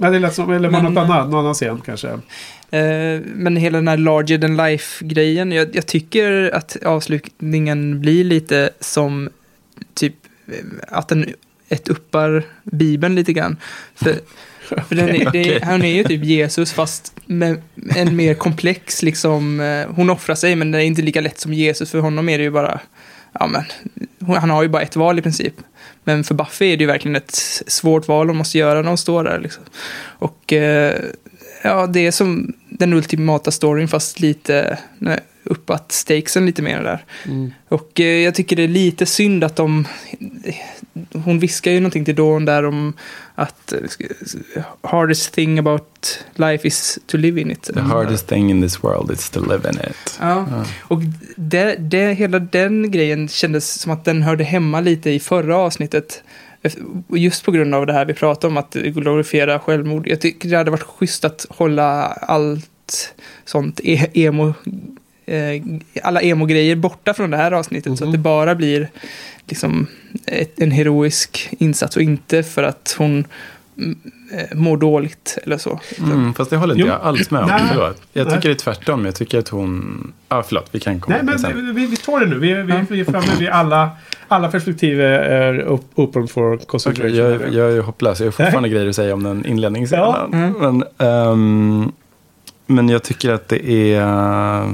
På 0.02 0.08
det. 0.08 0.12
Det 0.12 0.20
lät 0.20 0.34
som, 0.36 0.52
eller 0.52 0.70
Men- 0.70 0.84
något 0.84 1.04
annat, 1.04 1.30
någon 1.30 1.40
annan 1.40 1.54
scen 1.54 1.82
kanske. 1.86 2.08
Eh, 2.72 3.22
men 3.36 3.56
hela 3.56 3.78
den 3.78 3.88
här 3.88 3.98
larger 3.98 4.38
than 4.38 4.58
life-grejen, 4.58 5.52
jag, 5.52 5.76
jag 5.76 5.88
tycker 5.88 6.56
att 6.56 6.78
avslutningen 6.86 8.02
blir 8.02 8.24
lite 8.24 8.70
som 8.80 9.30
typ 9.94 10.16
eh, 10.48 10.54
att 10.88 11.08
den 11.08 11.26
ett 11.70 11.88
uppar 11.88 12.44
Bibeln 12.64 13.16
lite 13.16 13.34
grann. 13.34 13.58
För, 13.96 14.16
för 14.88 14.96
den 14.96 15.10
är, 15.10 15.20
det, 15.20 15.28
Okej. 15.28 15.60
han 15.64 15.82
är 15.82 15.96
ju 15.96 16.04
typ 16.04 16.24
Jesus 16.24 16.74
fast 16.74 17.14
med 17.26 17.62
en 17.96 18.16
mer 18.16 18.34
komplex 18.34 19.02
liksom, 19.04 19.60
eh, 19.60 19.88
hon 19.96 20.10
offrar 20.10 20.36
sig 20.36 20.56
men 20.56 20.72
det 20.72 20.78
är 20.78 20.86
inte 20.86 21.02
lika 21.02 21.22
lätt 21.22 21.40
som 21.40 21.54
Jesus 21.54 21.92
för 21.92 22.00
honom 22.00 22.30
är 22.30 22.38
det 22.38 22.44
ju 22.44 22.52
bara, 22.52 22.80
ja 23.40 23.48
men, 23.48 23.64
han 24.40 24.50
har 24.50 24.64
ju 24.64 24.70
bara 24.70 24.82
ett 24.82 24.96
val 24.96 25.20
i 25.20 25.22
princip. 25.22 25.54
Men 26.04 26.24
för 26.24 26.36
Buffy 26.36 26.74
är 26.74 26.78
det 26.78 26.84
ju 26.84 26.88
verkligen 26.88 27.16
ett 27.16 27.36
svårt 27.68 28.08
val 28.08 28.28
hon 28.28 28.38
måste 28.38 28.58
göra 28.58 28.82
när 28.82 28.88
hon 28.88 28.98
står 28.98 29.24
där 29.24 29.40
liksom. 29.40 29.64
Och 30.04 30.54
eh, 30.54 31.02
ja, 31.64 31.88
det 31.88 32.08
är 32.08 32.12
som 32.12 32.54
den 32.70 32.94
ultimata 32.94 33.52
storyn 33.52 33.88
fast 33.88 34.20
lite 34.20 34.78
nej, 34.98 35.20
uppat 35.44 35.92
stakesen 35.92 36.46
lite 36.46 36.62
mer 36.62 36.84
där. 36.84 37.06
Och 37.68 38.00
eh, 38.00 38.24
jag 38.24 38.36
tycker 38.36 38.56
det 38.56 38.64
är 38.64 38.68
lite 38.68 39.06
synd 39.06 39.44
att 39.44 39.56
de... 39.56 39.88
Hon 41.14 41.40
viskar 41.40 41.72
ju 41.72 41.80
någonting 41.80 42.06
till 42.06 42.16
Dawn 42.16 42.46
där 42.46 42.66
om 42.66 42.94
att 43.36 43.74
eh, 43.74 44.64
hardest 44.82 45.34
thing 45.34 45.60
about 45.60 46.26
life 46.36 46.68
is 46.68 47.00
to 47.06 47.18
live 47.18 47.42
in 47.42 47.52
it. 47.52 47.64
The 47.64 47.80
hardest 47.80 48.28
thing 48.28 48.50
in 48.50 48.62
this 48.62 48.84
world 48.84 49.12
is 49.12 49.30
to 49.30 49.40
live 49.40 49.70
in 49.70 49.76
it. 49.76 50.18
Ja, 50.20 50.66
och 50.82 51.02
det, 51.36 51.76
det, 51.76 52.14
hela 52.14 52.40
den 52.40 52.92
grejen 52.92 53.28
kändes 53.28 53.80
som 53.80 53.92
att 53.92 54.06
den 54.06 54.22
hörde 54.22 54.44
hemma 54.44 54.82
lite 54.82 55.10
i 55.10 55.20
förra 55.20 55.58
avsnittet. 55.58 56.24
Just 57.10 57.46
på 57.46 57.52
grund 57.52 57.76
av 57.76 57.86
det 57.86 57.94
här 57.94 58.06
vi 58.06 58.14
pratade 58.14 58.48
om, 58.48 58.58
att 58.58 58.74
glorifiera 58.74 59.60
självmord. 59.60 60.08
Jag 60.08 60.22
tycker 60.22 60.50
det 60.50 60.58
hade 60.58 60.72
varit 60.72 60.84
schysst 60.84 61.26
att 61.26 61.46
hålla 61.50 62.06
allt 62.08 63.14
sånt 63.46 63.80
e- 63.84 64.10
emo, 64.14 64.54
eh, 65.26 65.62
alla 66.04 66.22
emo-grejer 66.22 66.76
borta 66.76 67.14
från 67.14 67.32
det 67.32 67.38
här 67.38 67.52
avsnittet. 67.52 67.98
Så 67.98 68.06
att 68.06 68.12
det 68.12 68.18
bara 68.18 68.56
blir 68.56 68.90
liksom 69.48 69.88
ett, 70.26 70.60
en 70.62 70.72
heroisk 70.72 71.50
insats 71.60 71.96
och 71.96 72.02
inte 72.02 72.44
för 72.44 72.64
att 72.64 72.96
hon 72.98 73.26
mm, 73.78 73.98
eh, 74.34 74.58
mår 74.58 74.78
dåligt 74.78 75.38
eller 75.44 75.58
så. 75.58 75.80
Mm, 76.00 76.34
fast 76.34 76.50
det 76.50 76.58
håller 76.58 76.74
inte 76.74 76.88
Jo. 76.88 76.94
jag 76.94 77.02
alls 77.02 77.32
med 77.32 77.42
om. 77.42 77.48
Nej. 77.50 77.62
Förlåt. 77.70 78.02
Jag 78.14 78.28
Nej. 78.28 78.36
tycker 78.36 78.50
det 78.50 78.56
är 78.56 78.58
tvärtom. 78.58 79.06
Jag 79.06 79.16
tycker 79.16 79.40
att 79.40 79.50
hon... 79.50 80.14
Ja, 80.30 80.44
förlåt. 80.48 80.70
Vi 80.72 80.80
kan 80.80 81.00
komma 81.00 81.16
Nej, 81.16 81.26
men 81.26 81.40
sen. 81.40 81.76
vi, 81.76 81.86
vi, 81.86 81.98
tar 81.98 82.20
det 82.20 82.26
nu. 82.26 82.40
Vi, 82.40 82.54
vi, 82.54 82.86
vi 82.90 83.00
är 83.00 83.06
framme 83.06 83.40
vid 83.40 83.50
alla, 83.50 83.90
alla 84.28 84.52
perspektiv 84.52 85.02
är 85.02 85.60
upp, 85.60 85.86
open 85.96 86.28
for 86.28 86.54
Okej, 86.54 86.66
consideration. 86.68 87.18
jag, 87.18 87.54
jag 87.54 87.72
är 87.72 87.82
hopplös. 87.82 88.20
Jag 88.20 88.28
har 88.28 88.32
fortfarande 88.32 88.70
grejer 88.70 88.90
att 88.90 88.96
säga 88.96 89.14
om 89.14 89.24
den 89.24 89.46
inledningsscenen. 89.46 90.30
Ja. 90.32 90.52
Men, 90.60 90.84
ehm, 90.98 91.92
men 92.68 92.90
jag 92.90 93.04
tycker 93.04 93.32
att 93.34 93.48
det 93.48 93.70
är 93.70 94.02
uh, 94.02 94.74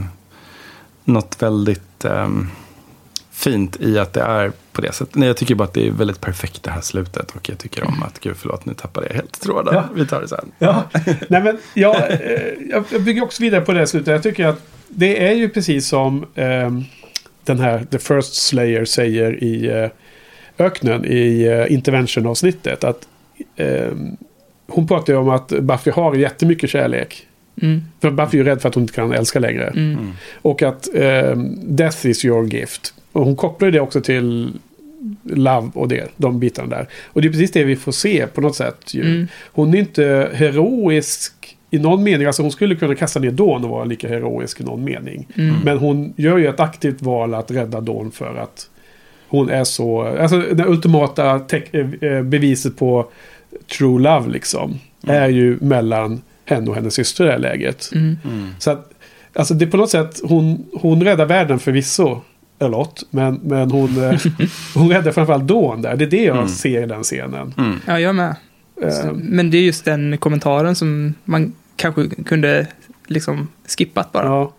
något 1.08 1.42
väldigt 1.42 2.06
ehm, 2.06 2.48
fint 3.32 3.82
i 3.82 4.00
att 4.00 4.14
det 4.14 4.22
är 4.22 4.52
på 4.72 4.82
det 4.82 4.94
sättet. 4.94 5.16
Nej, 5.16 5.28
jag 5.28 5.38
tycker 5.38 5.56
bara 5.56 5.64
att 5.64 5.74
det 5.74 5.88
är 5.88 5.92
väldigt 5.92 6.22
perfekt 6.22 6.64
det 6.64 6.72
här 6.72 6.82
slutet. 6.82 7.32
Och 7.32 7.50
jag 7.50 7.58
tycker 7.58 7.84
om 7.84 8.04
att, 8.04 8.20
gud 8.20 8.36
förlåt, 8.38 8.66
nu 8.66 8.74
tappade 8.74 9.08
jag 9.08 9.14
helt 9.14 9.42
tråden. 9.42 9.74
Ja. 9.76 9.84
Vi 9.96 10.08
tar 10.08 10.22
det 10.22 10.28
sen. 10.28 10.52
Ja, 10.60 10.84
nej 11.28 11.44
men 11.44 11.58
jag, 11.74 11.96
eh, 11.96 12.82
jag 12.92 13.04
bygger 13.04 13.24
också 13.24 13.44
vidare 13.44 13.62
på 13.62 13.74
det 13.74 13.80
här 13.80 13.86
slutet. 13.86 14.08
Jag 14.08 14.24
tycker 14.24 14.48
att 14.48 14.62
det 14.88 15.28
är 15.28 15.34
ju 15.34 15.50
precis 15.50 15.88
som 15.88 16.26
ehm, 16.36 16.84
den 17.44 17.60
här 17.60 17.86
The 17.92 18.00
First 18.00 18.36
Slayer 18.36 18.86
säger 18.86 19.44
i 19.44 19.68
eh, 19.68 19.90
öknen 20.66 21.06
i 21.06 21.44
eh, 21.44 21.74
intervention-avsnittet. 21.74 22.84
Att 22.84 23.08
ehm, 23.56 24.18
hon 24.68 24.88
pratar 24.88 25.14
ju 25.14 25.20
om 25.20 25.30
att 25.30 25.48
Buffy 25.48 25.92
har 25.92 26.16
jättemycket 26.16 26.70
kärlek. 26.70 27.28
Mm, 27.62 27.82
För 28.02 28.12
Buffy 28.12 28.38
är 28.38 28.44
ju 28.44 28.50
rädd 28.50 28.62
för 28.62 28.70
att 28.70 28.76
hon 28.76 28.84
inte 28.84 28.94
kan 28.94 29.12
älska 29.14 29.40
längre. 29.40 29.68
mm, 29.68 30.12
Och 30.42 30.62
att 30.64 30.88
ehm, 30.96 31.56
death 31.76 32.08
is 32.08 32.26
your 32.26 32.46
gift. 32.54 32.94
Och 33.12 33.26
hon 33.26 33.36
kopplar 33.36 33.72
det 33.72 33.80
också 33.80 34.02
till 34.02 34.50
love 35.24 35.70
och 35.74 35.88
det, 35.88 36.08
de 36.18 36.40
bitarna 36.40 36.68
där. 36.76 36.88
Och 37.06 37.22
det 37.22 37.28
är 37.28 37.32
precis 37.32 37.52
det 37.52 37.64
vi 37.64 37.76
får 37.76 37.92
se 37.92 38.28
på 38.28 38.42
något 38.42 38.56
sätt. 38.56 38.94
Ju. 38.94 39.02
Mm. 39.02 39.28
Hon 39.52 39.74
är 39.74 39.78
inte 39.80 40.30
heroisk 40.34 41.58
i 41.72 41.80
någon 41.80 42.04
mening. 42.04 42.28
Alltså 42.28 42.42
hon 42.42 42.52
skulle 42.52 42.76
kunna 42.76 42.96
kasta 42.96 43.20
ner 43.20 43.32
Dawn 43.32 43.64
och 43.64 43.70
vara 43.70 43.86
lika 43.86 44.08
heroisk 44.08 44.62
i 44.62 44.64
någon 44.64 44.84
mening. 44.84 45.28
mm. 45.36 45.56
Men 45.66 45.78
hon 45.78 46.14
gör 46.18 46.38
ju 46.38 46.48
ett 46.48 46.60
aktivt 46.60 47.02
val 47.02 47.34
att 47.34 47.52
rädda 47.52 47.82
Dawn 47.82 48.12
för 48.12 48.36
att 48.36 48.70
hon 49.28 49.50
är 49.50 49.64
så... 49.64 50.02
Alltså 50.02 50.40
det 50.40 50.66
ultimata 50.66 51.40
te- 51.40 51.64
eh, 52.02 52.22
beviset 52.24 52.78
på 52.78 53.08
true 53.78 54.02
love 54.02 54.30
liksom. 54.30 54.80
Är 55.08 55.28
ju 55.30 55.58
mellan 55.62 56.22
henne 56.48 56.70
och 56.70 56.76
hennes 56.76 56.94
syster 56.94 57.24
i 57.24 57.28
det 57.28 57.32
här 57.34 57.40
läget. 57.40 57.90
Mm. 57.96 58.18
Så 58.60 58.72
att, 58.72 58.92
alltså 59.34 59.54
det 59.54 59.66
är 59.66 59.70
på 59.70 59.78
något 59.78 59.90
sätt, 59.90 60.20
hon, 60.24 60.66
hon 60.74 61.04
räddar 61.04 61.26
världen 61.26 61.60
förvisso. 61.60 62.22
A 62.60 62.68
lot, 62.68 63.04
men, 63.10 63.40
men 63.44 63.72
hon, 63.72 64.04
eh, 64.04 64.22
hon 64.74 64.90
räddar 64.90 65.12
framförallt 65.12 65.48
Dawn 65.48 65.82
där. 65.82 65.96
Det 65.96 66.06
är 66.06 66.10
det 66.10 66.24
jag 66.24 66.36
Mm. 66.38 66.50
ser 66.50 66.84
i 66.84 66.86
den 66.86 67.04
scenen. 67.04 67.54
Mm. 67.58 67.80
Ja, 67.88 68.00
jag 68.00 68.16
med. 68.16 68.36
Eh, 68.82 69.14
Men 69.14 69.52
det 69.52 69.58
är 69.58 69.62
just 69.62 69.86
den 69.86 70.18
kommentaren 70.18 70.76
som 70.76 71.14
man 71.24 71.54
kanske 71.76 72.10
kunde 72.26 72.68
liksom 73.08 73.48
skippat 73.78 74.12
bara. 74.12 74.26
ja. 74.26 74.54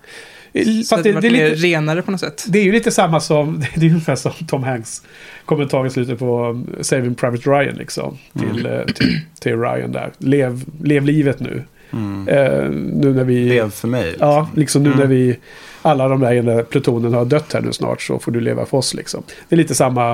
Så 0.64 0.64
Fast 0.64 0.92
att 0.92 1.02
det, 1.04 1.12
det, 1.12 1.20
det, 1.20 1.26
är 1.28 1.50
lite, 1.50 1.66
renare 1.66 2.02
på 2.02 2.10
något 2.10 2.20
sätt. 2.20 2.44
det 2.48 2.58
är 2.58 2.64
ju 2.64 2.72
lite 2.72 2.90
samma 2.90 3.20
som, 3.20 3.60
det 3.76 3.86
är 3.86 3.90
ungefär 3.90 4.16
som 4.16 4.32
Tom 4.48 4.62
Hanks 4.62 5.02
kommentar 5.44 5.86
i 5.86 5.90
slutet 5.90 6.18
på 6.18 6.46
um, 6.46 6.66
Saving 6.80 7.14
Private 7.14 7.50
Ryan 7.50 7.74
liksom. 7.76 8.18
Till, 8.38 8.66
eh, 8.66 8.80
till, 8.84 9.20
till 9.40 9.60
Ryan 9.60 9.92
där. 9.92 10.12
Lev, 10.18 10.64
lev 10.82 11.04
livet 11.04 11.40
nu. 11.40 11.64
Mm. 11.92 12.28
Eh, 12.28 12.70
nu 12.70 13.14
när 13.14 13.24
vi... 13.24 13.48
Lev 13.48 13.70
för 13.70 13.88
mig. 13.88 14.06
liksom. 14.10 14.28
Ja, 14.28 14.48
liksom 14.56 14.82
nu 14.82 14.88
Mm. 14.88 14.98
när 15.00 15.06
vi... 15.06 15.38
Alla 15.82 16.08
de 16.08 16.20
där 16.20 16.42
där 16.42 16.62
plutonen 16.62 17.14
har 17.14 17.24
dött 17.24 17.52
här 17.52 17.60
nu 17.60 17.72
snart 17.72 18.02
så 18.02 18.18
får 18.18 18.32
du 18.32 18.40
leva 18.40 18.66
för 18.66 18.76
oss 18.78 18.94
liksom. 18.94 19.22
Det 19.48 19.54
är 19.54 19.56
lite 19.56 19.74
samma 19.74 20.10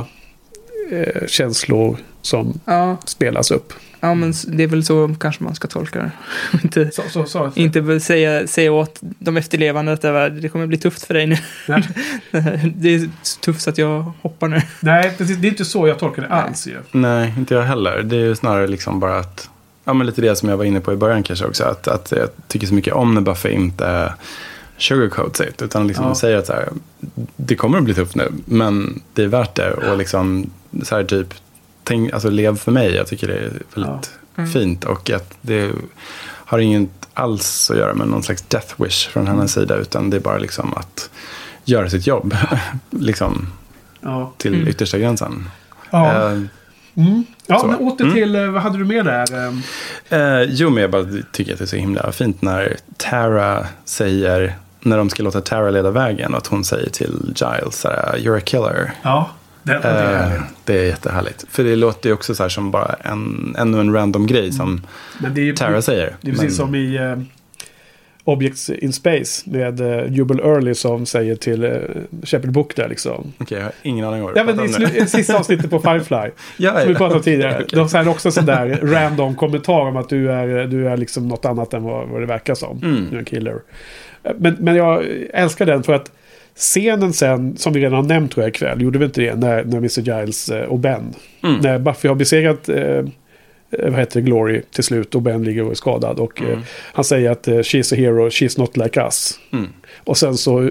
eh, 0.91 1.27
känslor 1.27 1.97
som 2.23 2.61
Ja, 2.65 2.97
spelas 3.05 3.51
upp. 3.51 3.73
ja, 4.01 4.15
men 4.15 4.33
det 4.47 4.63
är 4.63 4.67
väl 4.67 4.85
så 4.85 5.15
kanske 5.21 5.45
man 5.45 5.55
ska 5.55 5.69
tolka 5.69 5.99
det. 5.99 6.11
inte, 6.63 6.91
Så, 6.91 7.03
så, 7.11 7.25
så. 7.27 7.51
inte 7.55 8.01
säga, 8.01 8.47
säga 8.47 8.73
åt 8.73 8.99
de 9.01 9.37
efterlevande 9.37 9.93
att 9.93 10.03
det, 10.03 10.13
var, 10.13 10.29
det 10.31 10.49
kommer 10.49 10.67
bli 10.67 10.79
tufft 10.79 11.05
för 11.05 11.15
dig 11.15 11.27
nu. 11.27 11.37
Nej. 11.69 11.83
det 12.77 12.95
är 12.95 13.09
tufft 13.41 13.61
så 13.61 13.71
att 13.71 13.79
jag 13.79 14.13
hoppar 14.23 14.49
nu. 14.49 14.61
Nej, 14.81 15.13
precis, 15.19 15.37
det 15.37 15.47
är 15.47 15.51
inte 15.51 15.65
så 15.65 15.89
jag 15.89 15.99
tolkar 15.99 16.23
det 16.23 16.29
alls 16.29 16.67
ju. 16.67 16.77
Nej, 16.93 17.35
inte 17.39 17.55
jag 17.55 17.63
heller. 17.63 18.03
Det 18.03 18.17
är 18.17 18.21
ju 18.21 18.35
snarare 18.35 18.67
liksom 18.67 19.01
bara 19.01 19.19
att, 19.19 19.51
ja 19.85 19.93
men 19.95 20.07
lite 20.07 20.21
det 20.21 20.37
som 20.37 20.49
jag 20.49 20.57
var 20.57 20.65
inne 20.65 20.81
på 20.81 20.93
i 20.93 20.97
början 20.97 21.23
kanske 21.23 21.45
också, 21.47 21.65
att, 21.65 21.89
att 21.89 22.13
jag 22.17 22.29
tycker 22.49 22.67
så 22.67 22.75
mycket 22.75 22.95
om 22.95 23.15
när 23.15 23.21
Buffy 23.21 23.49
inte 23.51 24.15
sugarcoats 24.79 25.41
it. 25.41 25.63
Utan 25.63 25.87
liksom 25.87 26.05
Ja. 26.07 26.15
säger 26.15 26.37
att 26.39 26.47
så 26.47 26.53
här, 26.53 26.69
det 27.37 27.57
kommer 27.57 27.79
att 27.79 27.85
bli 27.85 27.95
tufft 27.95 28.15
nu. 28.15 28.33
Men 28.45 29.03
det 29.15 29.23
är 29.23 29.27
värt 29.29 29.55
det. 29.55 29.73
Och 29.73 29.99
liksom 29.99 30.51
så 30.83 30.97
här 30.97 31.05
typ, 31.05 31.35
tänk, 31.85 32.13
alltså 32.13 32.31
lev 32.31 32.57
för 32.57 32.73
mig. 32.73 32.95
Jag 32.95 33.07
tycker 33.07 33.29
det 33.29 33.35
är 33.35 33.53
väldigt 33.75 34.13
fint. 34.53 34.85
Och 34.85 35.11
att 35.11 35.35
det 35.41 35.71
har 36.25 36.59
inget 36.59 36.91
alls 37.15 37.71
att 37.71 37.77
göra 37.79 37.95
med 37.95 38.09
någon 38.09 38.23
slags 38.23 38.43
death 38.43 38.83
wish 38.83 39.09
från 39.09 39.27
hennes 39.27 39.57
Mm. 39.57 39.67
sida. 39.69 39.77
Utan 39.81 40.11
det 40.11 40.17
är 40.17 40.21
bara 40.21 40.39
liksom 40.39 40.75
att 40.75 41.11
göra 41.65 41.91
sitt 41.91 42.07
jobb. 42.07 42.37
liksom 42.91 43.47
Ja. 44.01 44.33
till 44.37 44.55
Mm. 44.55 44.69
yttersta 44.69 44.99
gränsen. 44.99 45.51
Ja, 45.91 46.33
Eh, 46.33 46.41
mm. 46.97 47.25
ja 47.47 47.59
så. 47.59 47.67
men 47.67 47.77
åter 47.77 48.05
Mm. 48.05 48.15
till, 48.17 48.37
eh, 48.37 48.47
vad 48.51 48.63
hade 48.63 48.79
du 48.79 48.85
med 48.85 49.05
där? 49.05 49.47
Eh, 49.47 49.53
Eh, 50.09 50.43
jo, 50.49 50.71
men 50.71 50.81
jag 50.83 50.91
bara 50.91 51.05
tycker 51.33 51.53
att 51.53 51.59
det 51.59 51.65
är 51.65 51.67
så 51.67 51.77
himla 51.77 52.13
fint 52.13 52.43
när 52.43 52.77
Tara 52.97 53.67
säger, 53.85 54.55
när 54.81 54.99
de 54.99 55.11
ska 55.11 55.23
låta 55.23 55.41
Tara 55.41 55.71
leda 55.71 55.91
vägen 55.91 56.33
och 56.33 56.39
att 56.39 56.47
hon 56.47 56.65
säger 56.65 56.91
till 56.91 57.13
Giles, 57.27 57.85
you're 58.17 58.37
a 58.39 58.41
killer. 58.45 58.93
Ja, 59.03 59.31
det, 59.63 59.73
det 59.73 59.89
är 59.89 60.13
Eh, 60.15 60.19
härligt. 60.21 60.43
det 60.65 60.79
är 60.79 60.85
jättehärligt. 60.85 61.45
För 61.51 61.65
det 61.65 61.77
låter 61.77 62.09
ju 62.09 62.15
också 62.15 62.35
så 62.35 62.43
här 62.43 62.51
som 62.51 62.71
bara 62.71 62.95
en, 63.01 63.55
ännu 63.59 63.81
en 63.81 63.93
random 63.95 64.27
grej 64.27 64.53
som 64.53 64.83
Men 65.19 65.35
det 65.35 65.49
är 65.49 65.53
Tara 65.53 65.83
säger. 65.83 66.17
Det 66.21 66.29
är 66.29 66.33
precis 66.33 66.59
Men- 66.59 66.67
som 66.67 66.75
i 66.75 66.97
eh, 66.97 67.17
Objects 68.27 68.71
in 68.71 68.93
Space 68.93 69.51
med 69.51 69.81
eh, 69.81 70.13
Jubal 70.13 70.41
Early 70.41 70.75
som 70.75 71.07
säger 71.07 71.37
till 71.37 71.65
eh, 71.65 71.71
Shepard 72.23 72.51
Book 72.53 72.77
där 72.77 72.89
liksom. 72.89 73.33
Okej, 73.39 73.59
jag 73.59 73.65
har 73.65 73.73
ingen 73.83 74.05
aning 74.07 74.21
om 74.21 74.27
vad 74.27 74.37
Ja 74.37 74.45
men 74.45 74.59
slu- 74.59 75.03
i 75.05 75.07
sista 75.07 75.37
avsnittet 75.39 75.71
på 75.71 75.81
Firefly. 75.81 76.31
Ja, 76.57 76.71
Som 76.79 76.87
vi 76.87 76.93
ja. 76.93 76.99
pratade 76.99 77.15
om 77.15 77.23
tidigare. 77.23 77.55
Okej. 77.65 77.67
De 77.79 77.89
säger 77.89 78.09
också 78.09 78.31
sån 78.31 78.47
där 78.47 78.79
random 78.83 79.35
kommentar 79.35 79.81
om 79.81 79.97
att 79.97 80.09
du 80.09 80.33
är, 80.33 80.67
du 80.67 80.89
är 80.89 80.97
liksom 80.97 81.29
något 81.29 81.45
annat 81.45 81.75
än 81.75 81.83
vad, 81.83 82.09
vad 82.09 82.21
det 82.23 82.27
verkar 82.27 82.55
som. 82.55 82.79
Mm. 82.83 83.07
Du 83.11 83.15
är 83.17 83.19
en 83.19 83.25
killer. 83.25 83.55
Men, 84.39 84.57
men 84.61 84.77
jag 84.77 85.05
älskar 85.33 85.67
den 85.67 85.83
för 85.83 85.93
att 85.93 86.13
scenen 86.57 87.13
sen, 87.13 87.57
som 87.57 87.73
vi 87.73 87.81
redan 87.81 87.93
har 87.95 88.03
nämnt 88.03 88.33
tror 88.33 88.45
jag 88.45 88.49
ikväll, 88.51 88.83
gjorde 88.83 88.99
vi 88.99 89.05
inte 89.05 89.21
det, 89.21 89.35
när, 89.35 89.65
när 89.65 89.77
Mr. 89.79 90.01
Giles 90.01 90.49
eh, 90.49 90.65
och 90.65 90.79
Ben, 90.79 91.15
Mm. 91.43 91.61
när 91.61 91.79
Buffy 91.79 92.09
har 92.09 92.15
besegrat 92.15 92.69
eh, 92.69 93.03
vad 93.83 93.99
heter 93.99 94.21
Glory 94.21 94.63
till 94.71 94.85
slut 94.85 95.15
och 95.15 95.23
Ben 95.23 95.45
ligger 95.45 95.65
och 95.65 95.71
är 95.71 95.75
skadad. 95.75 96.19
Och 96.19 96.43
eh, 96.43 96.49
Mm. 96.49 96.61
han 96.93 97.05
säger 97.05 97.31
att 97.31 97.49
eh, 97.49 97.53
she's 97.55 97.95
a 97.95 97.97
hero, 97.97 98.29
she's 98.29 98.61
not 98.61 98.77
like 98.77 99.01
us. 99.01 99.41
Mm. 99.53 99.67
Och 100.05 100.17
sen 100.19 100.37
så 100.37 100.63
eh, 100.63 100.69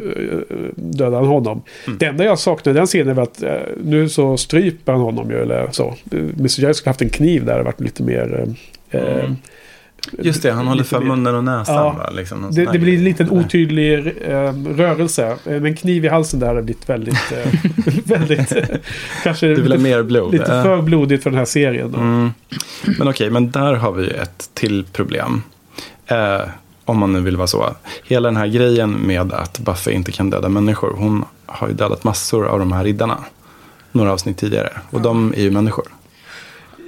dödar 0.75 1.17
han 1.17 1.25
honom. 1.27 1.61
Det 1.99 2.05
enda 2.05 2.23
jag 2.23 2.39
saknar 2.39 2.73
i 2.73 2.75
den 2.75 2.85
scenen 2.87 3.17
är 3.17 3.21
att 3.21 3.43
eh, 3.43 3.51
nu 3.83 4.09
så 4.09 4.37
stryper 4.37 4.91
han 4.91 5.01
honom 5.01 5.29
ju 5.31 5.41
eller 5.41 5.67
så. 5.71 5.83
Eh, 6.11 6.17
Mr. 6.19 6.59
Giles 6.59 6.77
skulle 6.77 6.89
haft 6.89 7.01
en 7.01 7.09
kniv 7.09 7.45
där 7.45 7.59
och 7.59 7.65
varit 7.65 7.79
lite 7.81 8.03
mer... 8.03 8.45
Eh, 8.91 9.01
eh, 9.01 9.13
Mm. 9.19 9.35
Just 10.11 10.43
det, 10.43 10.51
han 10.51 10.67
håller 10.67 10.83
för 10.83 10.99
munnen 10.99 11.35
och 11.35 11.43
näsan. 11.43 11.75
Ja. 11.75 11.91
Va? 11.97 12.09
Liksom, 12.09 12.47
Det, 12.51 12.65
det 12.71 12.79
blir 12.79 12.97
en 12.97 13.03
liten 13.03 13.29
otydlig 13.29 13.93
eh, 14.21 14.53
rörelse. 14.75 15.37
Eh, 15.45 15.55
en 15.55 15.75
kniv 15.75 16.05
i 16.05 16.07
halsen 16.07 16.39
där 16.39 16.55
har 16.55 16.61
blivit 16.61 16.89
väldigt... 16.89 17.31
Eh, 17.31 17.53
väldigt 18.05 18.53
kanske 19.23 19.47
Du 19.47 19.53
vill 19.53 19.71
ha 19.71 19.77
lite, 19.77 19.83
mer 19.89 20.03
blod? 20.03 20.31
lite 20.31 20.53
Eh. 20.55 20.63
för 20.63 20.81
blodigt 20.81 21.23
för 21.23 21.29
den 21.29 21.39
här 21.39 21.45
serien. 21.45 21.95
Mm. 21.95 22.31
Men 22.97 23.07
okej, 23.07 23.29
men 23.29 23.51
där 23.51 23.73
har 23.73 23.91
vi 23.91 24.07
ett 24.07 24.49
till 24.53 24.85
problem. 24.93 25.41
Eh, 26.07 26.41
om 26.85 26.97
man 26.97 27.13
nu 27.13 27.19
vill 27.21 27.37
vara 27.37 27.47
så. 27.47 27.75
Hela 28.03 28.27
den 28.27 28.37
här 28.37 28.47
grejen 28.47 28.91
med 28.91 29.33
att 29.33 29.59
Buffy 29.59 29.91
inte 29.91 30.11
kan 30.11 30.29
döda 30.29 30.49
människor. 30.49 30.93
Hon 30.97 31.25
har 31.45 31.67
ju 31.67 31.73
dödat 31.73 32.03
massor 32.03 32.47
av 32.47 32.59
de 32.59 32.71
här 32.71 32.83
riddarna. 32.83 33.17
Några 33.91 34.11
avsnitt 34.13 34.37
tidigare. 34.37 34.69
Och 34.89 35.01
de 35.01 35.33
är 35.37 35.41
ju 35.41 35.51
människor. 35.51 35.85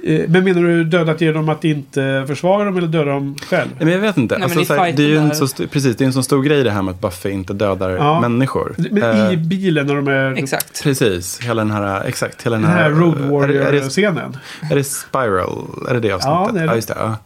Eh, 0.06 0.28
Men 0.28 0.44
menar 0.44 0.62
du 0.62 0.84
dödat 0.84 1.20
genom 1.20 1.48
att 1.48 1.64
inte 1.64 2.24
försvara 2.26 2.64
dem 2.64 2.76
eller 2.76 2.86
döda 2.88 3.10
dem 3.10 3.36
själv? 3.48 3.68
Nej, 3.76 3.84
Men 3.84 3.92
jag 3.94 4.00
vet 4.00 4.16
inte. 4.16 4.34
Nej, 4.34 4.42
alltså, 4.42 4.56
men 4.58 4.62
i 4.62 4.66
så 4.66 4.74
här, 4.74 4.92
det 4.92 5.02
är 5.02 5.08
ju 5.08 5.16
en 5.18 5.34
så 5.34 5.44
st- 5.44 5.66
precis, 5.66 5.96
det 5.96 6.04
är 6.04 6.06
en 6.06 6.12
så 6.12 6.22
stor 6.22 6.42
grej 6.42 6.64
det 6.64 6.70
här 6.70 6.82
med 6.82 6.94
att 6.94 7.00
Buffy 7.00 7.30
inte 7.30 7.52
dödar 7.52 7.90
Ja. 7.90 8.20
människor. 8.20 8.74
Men 8.90 9.02
Eh, 9.26 9.32
i 9.32 9.36
bilen 9.36 9.86
när 9.86 9.94
de 9.94 10.08
är... 10.08 10.32
Exakt. 10.42 10.82
Precis, 10.82 11.40
hela 11.42 11.62
den 11.62 11.70
här, 11.70 12.04
exakt. 12.04 12.46
Hela 12.46 12.56
den 12.56 12.62
Den 12.62 12.72
här 12.72 12.82
här, 12.82 12.90
Road 12.90 13.44
är, 13.44 13.48
det, 13.48 13.54
är, 13.58 13.72
det, 13.72 13.78
Warrior-scenen. 13.78 14.36
är 14.70 14.74
det 14.76 14.84
Spiral? 14.84 15.58
Är 15.88 15.94
det 15.94 16.00
det 16.00 16.12
avsnittet? 16.12 16.54
det 16.54 16.60
är 16.60 16.66
det. 16.66 16.74
just 16.74 16.88
det. 16.88 16.94
Ja. 16.98 17.16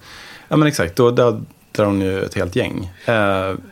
ja, 0.49 0.57
men 0.57 0.69
exakt. 0.69 0.97
Då 0.97 1.11
dödar 1.11 1.41
hon 1.79 2.01
ju 2.01 2.23
ett 2.23 2.35
helt 2.35 2.57
gäng. 2.57 2.91
Eh, 3.07 3.15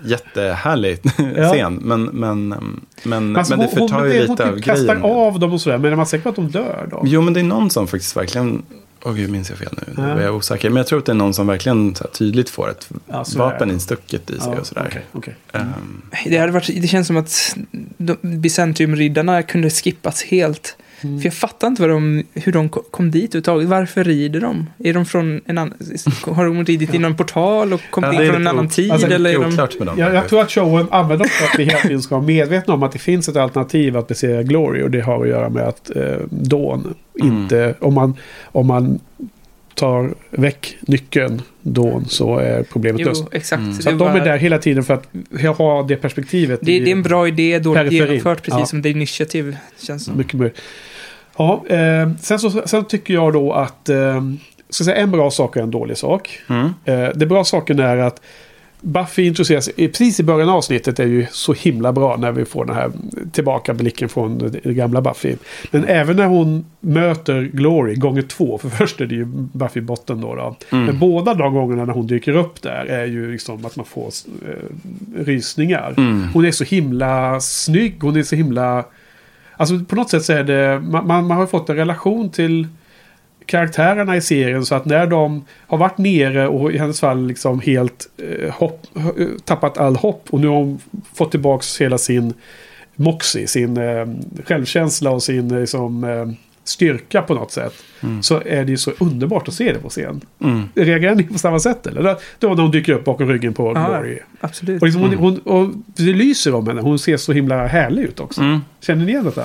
jättehärlig 0.05 0.99
Ja. 1.37 1.49
scen. 1.53 1.75
Men, 1.83 2.05
men, 2.05 2.49
men, 3.03 3.37
Alltså, 3.37 3.57
men 3.57 3.61
det 3.67 3.73
hon- 3.79 3.89
förtar 3.89 4.01
hon, 4.01 4.11
ju 4.13 4.19
hon 4.27 4.31
lite 4.31 4.45
typ 4.45 4.53
av 4.53 4.61
kastar 4.61 4.95
grejen. 4.95 5.03
av 5.03 5.39
dem 5.41 5.53
och 5.53 5.61
sådär. 5.61 5.79
Men 5.79 5.93
är 5.93 5.97
man 5.97 6.07
säker 6.07 6.23
på 6.23 6.29
att 6.29 6.37
de 6.37 6.51
dör 6.51 6.89
då? 6.91 7.03
Jo, 7.05 7.21
men 7.23 7.35
det 7.35 7.41
är 7.41 7.45
någon 7.45 7.71
som 7.71 7.87
faktiskt 7.87 8.17
verkligen... 8.17 8.63
Åh 9.05 9.13
gud, 9.15 9.31
minns 9.31 9.51
jag 9.51 9.59
fel 9.59 9.69
nu? 9.87 9.95
Nu 10.03 10.09
Ja. 10.09 10.15
är 10.15 10.23
jag 10.25 10.35
osäker. 10.37 10.71
Men 10.71 10.77
jag 10.77 10.87
tror 10.87 10.99
att 10.99 11.07
det 11.07 11.13
är 11.13 11.17
någon 11.17 11.35
som 11.35 11.47
verkligen 11.47 11.95
så 11.95 12.05
här, 12.05 12.11
tydligt 12.11 12.51
får 12.51 12.71
ett 12.71 12.89
Ja, 13.07 13.25
vapen 13.37 13.71
instucket 13.71 14.31
i 14.31 14.41
sig 14.41 14.53
och 14.59 14.67
sådär. 14.67 14.85
okej, 14.89 15.05
okej. 15.13 15.35
Ehm, 15.53 16.03
Det, 16.27 16.39
hade 16.39 16.53
varit, 16.53 16.83
det 16.83 16.89
känns 16.89 17.07
som 17.07 17.17
att 17.17 17.57
Byzantium-riddarna 18.23 19.43
kunde 19.43 19.71
skippas 19.71 20.23
helt. 20.23 20.77
Mm. 21.01 21.21
För 21.21 21.27
jag 21.27 21.35
fattar 21.35 21.69
inte 21.69 21.83
vad 21.83 21.91
de, 21.91 22.23
hur 22.35 22.53
de 22.53 22.69
ko- 22.69 22.83
kom 22.91 23.11
dit 23.11 23.25
överhuvudtaget. 23.35 23.69
Varför 23.69 24.05
rider 24.05 24.41
de? 24.41 24.67
Är 24.85 24.95
de 24.95 25.07
från 25.07 25.41
en 25.47 25.59
annan... 25.59 25.75
Har 26.27 26.45
de 26.45 26.65
ridit 26.65 26.95
i 26.95 26.99
någon 26.99 27.17
portal 27.17 27.73
och 27.73 27.81
kommit 27.91 28.11
Ja, 28.15 28.23
in 28.25 28.31
från 28.31 28.41
en 28.41 28.47
annan 28.47 28.69
tid? 28.69 28.91
alltså, 28.93 29.07
eller 29.09 29.31
är 29.31 29.35
de... 29.35 29.55
med 29.79 29.87
dem. 29.87 29.99
Jag, 29.99 30.15
jag 30.15 30.29
tror 30.29 30.41
att 30.41 30.51
showen 30.51 30.87
använder 30.91 31.27
för 31.27 31.45
att 31.47 31.59
vi 31.59 31.65
hela 31.65 31.79
tiden 31.79 32.03
ska 32.03 32.15
vara 32.15 32.27
medvetna 32.27 32.75
om 32.75 32.83
att 32.83 32.93
det 32.93 32.99
finns 32.99 33.29
ett 33.29 33.37
alternativ 33.37 33.97
att 33.97 34.09
besegra 34.09 34.43
Glory. 34.43 34.83
Och 34.83 34.91
det 34.91 35.01
har 35.01 35.23
att 35.23 35.29
göra 35.29 35.49
med 35.49 35.63
att 35.63 35.97
eh, 35.97 36.03
Dawn 36.31 36.95
Mm. 37.23 37.33
inte... 37.37 37.75
Om 37.81 37.95
man, 37.95 38.17
om 38.45 38.67
man 38.67 39.01
tar 39.75 40.15
väck 40.31 40.77
nyckeln 40.81 41.43
Dawn 41.63 42.05
så 42.09 42.39
är 42.39 42.63
problemet 42.63 43.07
löst. 43.07 43.25
exakt. 43.33 43.61
Mm. 43.63 43.75
Så 43.75 43.91
de 43.91 44.09
är 44.09 44.25
där 44.25 44.37
hela 44.39 44.59
tiden 44.59 44.85
för 44.85 44.95
att 44.95 45.57
ha 45.59 45.83
det 45.83 45.97
perspektivet. 45.97 46.61
det, 46.63 46.79
det 46.81 46.89
är 46.91 46.93
en 46.93 47.03
bra 47.03 47.29
idé, 47.29 47.59
dåligt 47.59 47.83
Periferin. 47.83 48.07
genomfört, 48.13 48.43
precis 48.43 48.59
Ja. 48.61 48.67
som 48.67 48.83
The 48.83 48.91
Initiative 48.91 49.57
känns 49.81 50.05
som. 50.05 50.17
Mycket 50.19 50.35
möjligt. 50.35 50.59
Ja, 51.39 51.65
eh, 51.69 52.11
sen, 52.21 52.39
så, 52.39 52.51
sen 52.65 52.85
tycker 52.85 53.15
jag 53.15 53.33
då 53.33 53.53
att... 53.53 53.89
Eh, 53.89 54.23
ska 54.71 54.85
säga 54.85 54.97
en 54.97 55.11
bra 55.11 55.31
sak 55.31 55.57
och 55.57 55.63
en 55.63 55.71
dålig 55.71 55.97
sak. 55.97 56.39
Mm. 56.49 56.67
Eh, 56.85 57.09
det 57.15 57.27
bra 57.27 57.45
saken 57.45 57.79
är 57.79 57.97
att 57.97 58.21
Buffy 58.81 59.27
introduceras 59.27 59.71
precis 59.77 60.21
i 60.21 60.23
början 60.23 60.49
av 60.49 60.57
avsnittet 60.57 60.99
är 60.99 61.07
ju 61.07 61.27
så 61.31 61.53
himla 61.53 61.93
bra 61.93 62.17
när 62.17 62.33
vi 62.33 62.45
får 62.45 62.65
den 62.65 62.75
här 62.77 62.91
tillbakablicken 63.33 64.09
från 64.09 64.39
det- 64.39 64.49
det 64.49 64.75
gamla 64.75 65.01
Buffy. 65.01 65.35
Men 65.71 65.85
även 65.85 66.17
när 66.17 66.27
hon 66.27 66.65
möter 66.81 67.43
Glory 67.43 67.95
gånger 67.95 68.23
två, 68.23 68.59
för 68.59 68.69
först 68.69 69.01
är 69.01 69.07
det 69.07 69.15
ju 69.15 69.25
Buffy 69.53 69.81
botten 69.81 70.21
då. 70.21 70.35
då. 70.35 70.57
Mm. 70.73 70.85
Men 70.85 70.99
båda 70.99 71.35
de 71.35 71.55
gångerna 71.55 71.85
när 71.85 71.93
hon 71.93 72.07
dyker 72.07 72.37
upp 72.37 72.63
där 72.63 72.85
är 72.85 73.07
ju 73.07 73.33
liksom 73.33 73.67
att 73.67 73.77
man 73.77 73.87
får 73.87 74.07
eh, 74.49 75.25
rysningar. 75.25 75.95
Mm. 75.97 76.25
Hon 76.35 76.45
är 76.45 76.51
så 76.51 76.65
himla 76.65 77.41
snygg, 77.41 77.95
hon 78.01 78.17
är 78.17 78.23
så 78.23 78.37
himla... 78.37 78.85
Alltså 79.59 79.79
på 79.85 79.97
något 79.97 80.11
sätt 80.11 80.25
så 80.25 80.33
är 80.33 80.45
det... 80.45 80.81
Man, 80.81 81.07
man, 81.07 81.27
man 81.27 81.37
har 81.37 81.47
fått 81.47 81.69
en 81.69 81.77
relation 81.77 82.31
till 82.31 82.69
karaktärerna 83.47 84.17
i 84.17 84.21
serien 84.21 84.67
så 84.67 84.75
att 84.75 84.85
när 84.85 85.07
de 85.07 85.45
har 85.67 85.79
varit 85.79 85.99
nere 85.99 86.49
och 86.49 86.73
i 86.73 86.79
hennes 86.79 87.01
fall 87.01 87.27
liksom 87.27 87.61
helt 87.61 88.09
eh, 88.17 88.55
hopp, 88.55 88.87
eh, 88.97 89.27
tappat 89.45 89.79
all 89.79 89.97
hopp 89.97 90.27
och 90.31 90.41
nu 90.41 90.47
har 90.47 90.55
hon 90.55 90.81
fått 91.15 91.31
tillbaks 91.31 91.81
hela 91.81 91.99
sin 91.99 92.35
moxie, 92.95 93.47
sin 93.47 93.77
eh, 93.77 94.07
självkänsla 94.45 95.11
och 95.11 95.23
sin 95.23 95.51
eh, 95.51 95.61
liksom, 95.61 96.05
eh, 96.05 96.27
styrka 96.69 97.23
på 97.23 97.35
något 97.35 97.53
sätt. 97.53 97.75
Mm. 98.01 98.23
Så 98.23 98.43
är 98.47 98.65
det 98.65 98.71
ju 98.71 98.77
så 98.77 98.93
underbart 98.99 99.49
att 99.49 99.55
se 99.55 99.73
det 99.73 99.79
på 99.79 99.89
scen. 99.89 100.21
Mm. 100.43 100.63
Reagerar 100.75 101.15
ni 101.15 101.23
på 101.23 101.39
samma 101.39 101.59
sätt 101.61 101.87
eller? 101.87 102.03
Då- 102.39 102.49
när 102.55 102.63
hon 102.63 102.71
dyker 102.71 102.93
upp 102.93 103.05
bakom 103.05 103.29
ryggen 103.29 103.55
på 103.55 103.73
Ja. 103.75 103.89
Glory. 103.89 104.19
Absolut. 104.41 104.83
Och, 104.83 104.87
liksom 104.89 105.03
hon, 105.03 105.11
Mm. 105.13 105.21
hon, 105.25 105.39
och 105.39 105.71
det 105.87 106.03
lyser 106.03 106.55
om 106.55 106.67
henne. 106.69 106.81
Hon 106.81 106.99
ser 106.99 107.17
så 107.17 107.33
himla 107.33 107.67
härlig 107.67 108.03
ut 108.03 108.21
också. 108.21 108.41
Mm. 108.41 108.61
Känner 108.81 109.05
ni 109.05 109.13
igen 109.13 109.25
detta? 109.25 109.45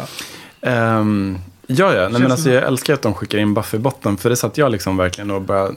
Ehm, 0.62 1.38
ja, 1.78 1.94
ja. 1.94 2.10
Nej, 2.10 2.22
men 2.22 2.32
alltså, 2.32 2.50
jag 2.50 2.64
älskar 2.64 2.94
att 2.94 3.02
de 3.02 3.14
skickar 3.14 3.38
in 3.38 3.54
Buffy 3.54 3.78
botten. 3.78 4.18
För 4.18 4.30
det 4.30 4.36
satt 4.36 4.58
jag 4.58 4.72
liksom 4.72 4.98
verkligen 4.98 5.32
och 5.32 5.42
bara... 5.42 5.70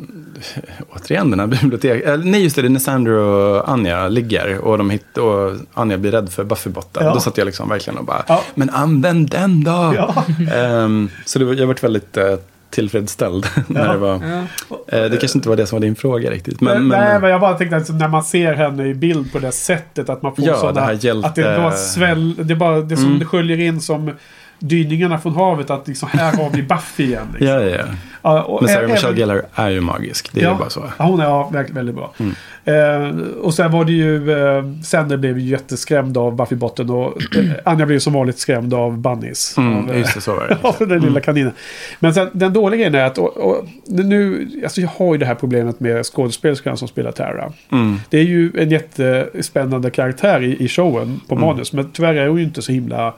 Återigen 0.89 1.31
den 1.31 1.40
här 1.40 1.47
biblioteket. 1.62 2.20
Nej, 2.24 2.43
just 2.43 2.56
det. 2.56 2.62
Det 2.62 2.68
är 2.68 2.70
när 2.70 2.81
Sandra 2.81 3.20
och 3.20 3.68
Anja 3.70 4.09
ligger. 4.09 4.59
Och, 4.59 4.78
de 4.78 4.90
hitt, 4.90 5.18
och 5.18 5.52
Anja 5.74 5.98
blir 5.98 6.10
rädd 6.12 6.28
för 6.32 6.44
Buffy 6.44 6.70
botten. 6.70 7.06
Ja. 7.06 7.14
Då 7.14 7.20
satt 7.20 7.39
jag 7.39 7.44
liksom 7.47 7.68
verkligen 7.68 7.98
och 7.98 8.05
bara... 8.05 8.24
Ja. 8.28 8.43
Men 8.55 8.70
använd 8.70 9.31
den 9.31 9.64
då! 9.64 9.94
Ja. 9.97 10.24
Ehm, 10.55 11.09
så 11.24 11.39
det 11.39 11.44
var, 11.44 11.55
jag 11.55 11.66
varit 11.66 11.85
väldigt 11.85 12.16
eh, 12.16 12.35
tillfredsställd. 12.70 13.47
när 13.66 13.86
Ja. 13.86 13.93
det, 13.93 13.98
var, 13.98 14.20
Ja. 14.68 14.97
eh, 14.98 15.10
det 15.10 15.16
kanske 15.16 15.39
inte 15.39 15.48
var 15.48 15.56
det 15.56 15.66
som 15.66 15.77
var 15.77 15.81
din 15.81 15.97
fråga 15.97 16.31
riktigt. 16.31 16.60
Men, 16.60 16.74
Men, 16.74 16.89
men, 16.89 17.01
nej, 17.05 17.20
men 17.20 17.31
jag 17.31 17.40
bara 17.40 17.55
tänkte 17.55 17.77
att 17.77 17.89
när 17.89 18.09
man 18.09 18.24
ser 18.24 18.55
henne 18.55 18.85
i 18.89 18.94
bild 18.94 19.32
på 19.32 19.39
det 19.39 19.52
sättet 19.52 20.09
att 20.09 20.23
man 20.23 20.36
får 20.36 20.44
Ja, 20.44 20.56
sådana... 20.56 20.73
det 20.81 20.86
här 20.86 20.98
hjälte- 21.01 21.28
Att 21.28 21.35
det 21.35 21.43
bara 21.59 21.73
sväll... 21.73 22.35
Det, 22.47 22.55
är 22.55 22.56
bara, 22.56 22.81
det 22.81 22.97
som 22.97 23.06
Mm. 23.06 23.18
det 23.18 23.24
sköljer 23.24 23.60
in 23.60 23.81
som 23.81 24.10
dyningarna 24.58 25.18
från 25.18 25.34
havet. 25.34 25.70
Att 25.70 25.88
liksom, 25.88 26.08
här 26.12 26.36
har 26.36 26.50
vi 26.50 26.62
Buffy 26.62 27.04
igen. 27.04 27.26
Liksom. 27.32 27.48
Ja, 27.48 27.60
ja, 27.60 27.76
ja. 27.76 28.42
Och 28.42 28.62
Men 28.62 28.74
Sarah 28.74 28.90
Michelle 28.90 29.16
Gellar 29.16 29.42
är 29.54 29.68
ju 29.68 29.80
magisk. 29.80 30.32
Det 30.32 30.40
är 30.40 30.44
ja, 30.44 30.52
ju 30.52 30.58
bara 30.58 30.70
så. 30.70 30.84
Ja, 30.98 31.04
hon 31.04 31.20
är 31.20 31.24
ja, 31.24 31.48
verkligen 31.48 31.74
väldigt 31.76 31.94
bra. 31.94 32.12
Mm. 32.18 32.34
Eh, 32.64 33.18
och 33.40 33.54
sen 33.54 33.72
var 33.72 33.84
det 33.84 33.92
ju... 33.92 34.32
Eh, 34.32 34.64
Sander 34.82 35.16
blev 35.16 35.38
ju 35.38 35.50
jätteskrämd 35.50 36.16
av 36.16 36.36
Buffy-botten. 36.36 36.90
Och 36.90 37.36
eh, 37.36 37.50
Anja 37.64 37.86
blev 37.86 37.98
som 37.98 38.12
vanligt 38.12 38.38
skrämd 38.38 38.74
av 38.74 38.98
Bunnies. 38.98 39.58
Mm, 39.58 39.76
av, 39.76 39.90
eh, 39.90 39.98
just 39.98 40.14
det, 40.14 40.20
så 40.20 40.34
var 40.34 40.48
det. 40.48 40.68
av 40.82 40.88
den 40.88 41.00
lilla 41.00 41.20
kaninen. 41.20 41.52
Men 42.00 42.14
sen, 42.14 42.28
den 42.32 42.52
dåliga 42.52 42.78
grejen 42.78 42.94
är 42.94 43.04
att... 43.04 43.18
Och, 43.18 43.36
och, 43.36 43.68
nu, 43.84 44.48
alltså 44.64 44.80
jag 44.80 44.88
har 44.88 45.14
ju 45.14 45.18
det 45.18 45.26
här 45.26 45.34
problemet 45.34 45.80
med 45.80 46.06
skådespelerskan 46.06 46.76
som 46.76 46.88
spelar 46.88 47.12
Tara. 47.12 47.52
Mm. 47.72 48.00
Det 48.10 48.18
är 48.18 48.24
ju 48.24 48.52
en 48.58 48.70
jättespännande 48.70 49.90
karaktär 49.90 50.42
i, 50.42 50.64
i 50.64 50.68
showen 50.68 51.20
på 51.28 51.34
Mm. 51.34 51.46
manus. 51.46 51.72
Men 51.72 51.90
tyvärr 51.92 52.14
är 52.14 52.28
hon 52.28 52.38
ju 52.38 52.44
inte 52.44 52.62
så 52.62 52.72
himla 52.72 53.14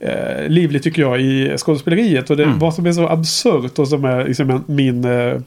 eh, 0.00 0.48
livlig 0.48 0.82
tycker 0.82 1.02
jag 1.02 1.20
i 1.20 1.54
skådespeleriet. 1.58 2.30
Och 2.30 2.36
det, 2.36 2.44
Mm. 2.44 2.58
vad 2.58 2.74
som 2.74 2.86
är 2.86 2.92
så 2.92 3.08
absurt 3.08 3.78
och 3.78 3.88
som 3.88 4.04
är 4.04 4.24
liksom 4.24 4.64
min 4.66 5.04
eh, 5.04 5.40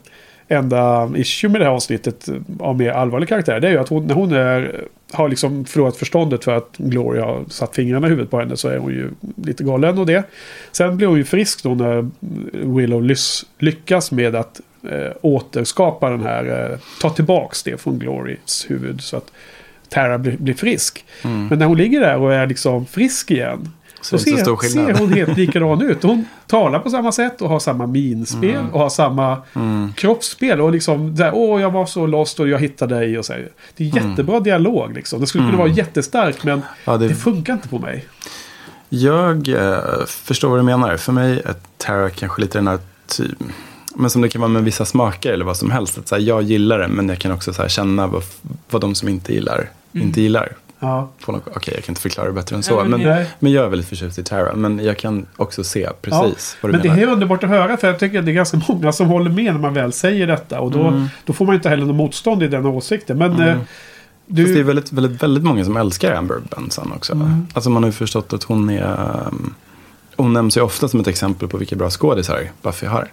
enda 0.47 1.11
issue 1.15 1.49
med 1.49 1.61
det 1.61 1.65
här 1.65 1.71
avsnittet 1.71 2.27
eh, 2.27 2.35
av 2.59 2.77
mer 2.77 2.89
allvarlig 2.89 3.29
karaktär. 3.29 3.59
Det 3.59 3.67
är 3.67 3.71
ju 3.71 3.77
att 3.77 3.89
hon, 3.89 4.07
när 4.07 4.15
hon 4.15 4.31
är, 4.31 4.83
har 5.11 5.29
liksom 5.29 5.65
förlorat 5.65 5.97
förståndet 5.97 6.43
för 6.43 6.57
att 6.57 6.69
Gloria 6.77 7.25
har 7.25 7.43
satt 7.47 7.75
fingrarna 7.75 8.07
i 8.07 8.09
huvudet 8.09 8.31
på 8.31 8.39
henne 8.39 8.57
så 8.57 8.67
är 8.67 8.77
hon 8.77 8.91
ju 8.91 9.09
lite 9.43 9.63
galen 9.63 9.97
och 9.97 10.05
det. 10.05 10.23
Sen 10.71 10.97
blir 10.97 11.07
hon 11.07 11.17
ju 11.17 11.23
frisk 11.23 11.63
då 11.63 11.75
när 11.75 12.09
Willow 12.79 13.15
lyckas 13.59 14.11
med 14.11 14.35
att 14.35 14.61
eh, 14.91 15.11
återskapa 15.21 16.09
den 16.09 16.23
här, 16.23 16.71
eh, 16.71 16.77
ta 17.01 17.09
tillbaks 17.09 17.63
det 17.63 17.81
från 17.81 17.99
Glorias 17.99 18.65
huvud 18.69 19.01
så 19.01 19.17
att 19.17 19.31
Tara 19.89 20.17
blir, 20.17 20.37
blir 20.37 20.53
frisk. 20.53 21.05
Mm. 21.23 21.47
Men 21.47 21.59
när 21.59 21.65
hon 21.65 21.77
ligger 21.77 21.99
där 21.99 22.17
och 22.17 22.33
är 22.33 22.47
liksom 22.47 22.85
frisk 22.85 23.31
igen. 23.31 23.69
Så 24.03 24.17
Så 24.17 24.23
ser, 24.23 24.69
ser 24.69 24.93
hon 24.99 25.13
helt 25.13 25.37
likadan 25.37 25.81
ut. 25.81 26.03
Hon 26.03 26.25
talar 26.47 26.79
på 26.79 26.89
samma 26.89 27.11
sätt 27.11 27.41
och 27.41 27.49
har 27.49 27.59
samma 27.59 27.87
minspel 27.87 28.65
och 28.71 28.79
har 28.79 28.89
samma 28.89 29.37
Mm. 29.55 29.93
kroppsspel. 29.93 30.61
Och 30.61 30.71
liksom 30.71 31.15
där, 31.15 31.31
åh 31.35 31.61
jag 31.61 31.71
var 31.71 31.85
så 31.85 32.07
lost 32.07 32.39
och 32.39 32.47
jag 32.49 32.59
hittade 32.59 32.95
dig. 32.95 33.17
Och 33.17 33.25
så. 33.25 33.33
här. 33.33 33.49
Det 33.77 33.83
är 33.83 33.95
jättebra 33.95 34.39
dialog 34.39 34.93
liksom. 34.93 35.21
Det 35.21 35.27
skulle 35.27 35.41
kunna 35.43 35.53
Mm. 35.53 35.59
vara 35.67 35.77
jättestark 35.77 36.43
men 36.43 36.61
Ja, 36.85 36.97
det, 36.97 37.07
det 37.07 37.15
funkar 37.15 37.53
inte 37.53 37.67
på 37.67 37.79
mig. 37.79 38.05
Jag 38.89 39.47
eh, 39.49 40.05
förstår 40.07 40.49
vad 40.49 40.59
du 40.59 40.63
menar. 40.63 40.97
För 40.97 41.11
mig 41.11 41.41
är 41.45 41.55
Terra 41.77 42.09
kanske 42.09 42.41
lite 42.41 42.57
den 42.57 42.67
här 42.67 42.79
typ, 43.07 43.37
men 43.95 44.09
som 44.09 44.21
det 44.21 44.29
kan 44.29 44.41
vara 44.41 44.49
med 44.49 44.63
vissa 44.63 44.85
smaker 44.85 45.33
eller 45.33 45.45
vad 45.45 45.57
som 45.57 45.71
helst. 45.71 45.97
Att 45.97 46.07
så 46.07 46.15
här, 46.15 46.21
jag 46.21 46.41
gillar 46.43 46.79
det 46.79 46.87
men 46.87 47.09
jag 47.09 47.19
kan 47.19 47.31
också 47.31 47.53
så 47.53 47.61
här, 47.61 47.69
känna 47.69 48.07
vad, 48.07 48.23
vad 48.69 48.81
de 48.81 48.95
som 48.95 49.09
inte 49.09 49.33
gillar 49.33 49.69
inte 49.91 50.21
gillar. 50.21 50.51
Ja. 50.85 51.09
Okej, 51.27 51.73
jag 51.75 51.83
kan 51.83 51.91
inte 51.91 52.01
förklara 52.01 52.27
det 52.27 52.33
bättre 52.33 52.55
än 52.55 52.63
så. 52.63 52.73
Ja, 52.73 52.81
men 52.83 52.89
men, 52.91 53.01
Nej. 53.01 53.27
men 53.39 53.51
jag 53.51 53.65
är 53.65 53.69
väldigt 53.69 53.87
förtjust 53.89 54.19
i 54.19 54.23
Terra. 54.23 54.55
Men 54.55 54.79
jag 54.79 54.97
kan 54.97 55.25
också 55.35 55.63
se 55.63 55.89
precis 56.01 56.57
vad 56.61 56.69
du 56.71 56.77
Men 56.77 56.81
det 56.81 56.89
menar. 56.89 57.01
är 57.03 57.07
underbart 57.13 57.43
att 57.43 57.49
höra 57.49 57.77
för 57.77 57.87
jag 57.87 57.99
tycker 57.99 58.19
att 58.19 58.25
det 58.25 58.31
är 58.31 58.33
ganska 58.33 58.61
många 58.67 58.91
som 58.91 59.07
håller 59.07 59.31
med 59.31 59.53
när 59.53 59.61
man 59.61 59.73
väl 59.73 59.93
säger 59.93 60.27
detta. 60.27 60.59
Och 60.59 60.71
då, 60.71 60.87
Mm. 60.87 61.05
då 61.25 61.33
får 61.33 61.45
man 61.45 61.55
inte 61.55 61.69
heller 61.69 61.85
något 61.85 61.95
motstånd 61.95 62.43
i 62.43 62.47
den 62.47 62.65
åsikten. 62.65 63.17
Men 63.17 63.31
Mm. 63.31 63.47
eh, 63.49 63.57
du... 64.25 64.43
Fast 64.43 64.53
det 64.55 64.59
är 64.59 64.63
väldigt, 64.63 64.91
väldigt, 64.91 65.23
väldigt 65.23 65.43
många 65.43 65.65
som 65.65 65.77
älskar 65.77 66.15
Amber 66.15 66.41
Benson 66.55 66.91
också. 66.95 67.13
Mm. 67.13 67.47
Alltså 67.53 67.69
man 67.69 67.83
har 67.83 67.87
ju 67.87 67.93
förstått 67.93 68.33
att 68.33 68.43
hon 68.43 68.69
är... 68.69 68.83
um, 69.27 69.53
Hon 70.15 70.33
nämns 70.33 70.57
ju 70.57 70.61
ofta 70.61 70.87
som 70.87 70.99
ett 70.99 71.07
exempel 71.07 71.47
på 71.47 71.57
vilka 71.57 71.75
bra 71.75 71.89
skådisar 71.89 72.49
Buffy 72.61 72.85
har. 72.87 73.07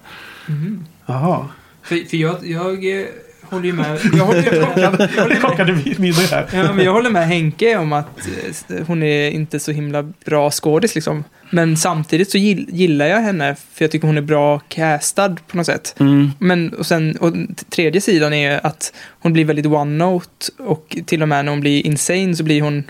Jaha. 1.06 1.47
För, 1.82 2.09
för 2.09 2.16
jag, 2.16 2.47
jag 2.47 3.01
eh, 3.01 3.06
håller 3.51 3.66
ju 3.66 3.72
med. 3.72 4.01
Jag 4.16 4.24
håller, 4.24 5.35
ju 5.35 5.40
kakade 5.40 5.72
mindre 5.98 6.22
här. 6.31 6.47
Ja, 6.52 6.72
men 6.72 6.85
jag 6.85 6.93
håller 6.93 7.10
med 7.10 7.27
Henke 7.27 7.77
om 7.77 7.93
att 7.93 8.28
eh, 8.68 8.86
hon 8.86 9.02
är 9.02 9.31
inte 9.31 9.60
så 9.60 9.72
himla 9.72 10.02
bra 10.02 10.51
skådis 10.51 10.94
liksom. 10.94 11.24
Men 11.51 11.77
samtidigt 11.77 12.31
så 12.31 12.39
gill, 12.39 12.66
gillar 12.72 13.06
jag 13.06 13.20
henne 13.20 13.56
för 13.72 13.85
jag 13.85 13.90
tycker 13.90 14.06
hon 14.06 14.16
är 14.16 14.22
bra 14.22 14.59
castad 14.59 15.36
på 15.47 15.56
något 15.56 15.66
sätt. 15.66 15.94
Men 16.39 16.74
och 16.74 16.86
sen, 16.86 17.16
och 17.16 17.35
tredje 17.68 18.01
sidan 18.01 18.32
är 18.32 18.66
att 18.66 18.93
hon 19.20 19.32
blir 19.32 19.44
väldigt 19.44 19.66
one-note 19.66 20.51
och 20.59 20.97
till 21.06 21.22
och 21.22 21.28
med 21.28 21.44
när 21.44 21.52
hon 21.52 21.60
blir 21.60 21.86
insane 21.86 22.36
så 22.36 22.44
blir 22.44 22.62
hon 22.62 22.85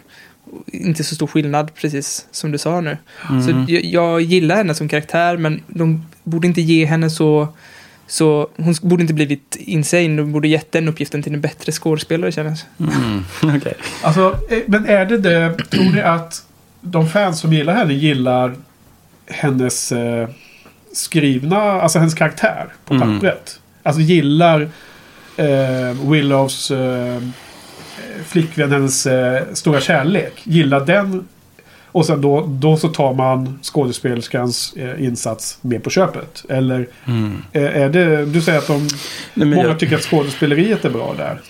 inte 0.67 1.05
så 1.05 1.15
stor 1.15 1.27
skillnad 1.27 1.75
precis 1.75 2.27
som 2.31 2.53
du 2.53 2.59
sa 2.59 2.81
nu. 2.81 2.97
Mm. 3.31 3.43
Så 3.43 3.73
jag, 3.73 3.85
jag 3.85 4.21
gillar 4.21 4.57
henne 4.57 4.75
som 4.75 4.89
karaktär 4.89 5.37
men 5.37 5.63
de 5.67 6.07
borde 6.23 6.47
inte 6.47 6.61
ge 6.61 6.85
henne 6.85 7.11
så 7.11 7.49
så 8.11 8.49
hon 8.57 8.75
borde 8.83 9.03
inte 9.03 9.15
blivit 9.15 9.57
insane, 9.61 10.17
de 10.17 10.33
borde 10.33 10.49
gett 10.49 10.73
den 10.73 10.89
uppgiften 10.89 11.23
till 11.23 11.35
en 11.35 11.41
bättre 11.41 11.73
skådespelare 11.73 12.33
känns 12.33 12.65
Mm. 12.79 13.25
Okej. 13.57 13.75
Alltså, 14.03 14.39
eh, 14.51 14.59
men 14.67 14.87
är 14.87 15.07
det 15.07 15.19
det, 15.19 15.57
tror 15.71 15.93
ni 15.95 16.01
att 16.01 16.45
de 16.81 17.09
fans 17.09 17.41
som 17.41 17.53
gillar 17.53 17.75
henne 17.75 17.95
gillar 17.95 18.55
hennes 19.27 19.93
eh, 19.93 20.29
skrivna, 20.93 21.57
alltså 21.61 21.99
hennes 21.99 22.15
karaktär 22.15 22.67
på 22.85 22.95
Mm. 22.95 23.15
pappret? 23.15 23.61
Alltså 23.83 24.03
gillar 24.03 24.61
eh, 25.37 26.11
Willows 26.11 26.71
eh, 26.71 27.23
flickvän, 28.27 28.73
hennes 28.73 29.07
eh, 29.07 29.43
stora 29.53 29.81
kärlek, 29.81 30.33
gillar 30.45 30.87
den 30.87 31.29
och 31.93 32.07
sen 32.07 32.21
då, 32.21 32.47
då 32.49 32.77
så 32.77 32.89
tar 32.89 33.15
man 33.15 33.59
skådespelerskans 33.63 34.73
eh, 34.77 35.05
insats 35.05 35.59
med 35.61 35.83
på 35.85 35.91
köpet? 35.91 36.45
Eller 36.49 36.89
Mm. 37.07 37.43
eh, 37.53 37.77
är 37.83 37.89
det, 37.89 38.25
du 38.25 38.41
säger 38.43 38.59
att 38.59 38.67
de, 38.67 38.89
Nej, 39.35 39.49
många 39.49 39.63
jag, 39.69 39.79
tycker 39.79 39.97
att 39.97 40.03
skådespeleriet 40.03 40.85
är 40.85 40.91
bra 40.91 41.15
där? 41.17 41.41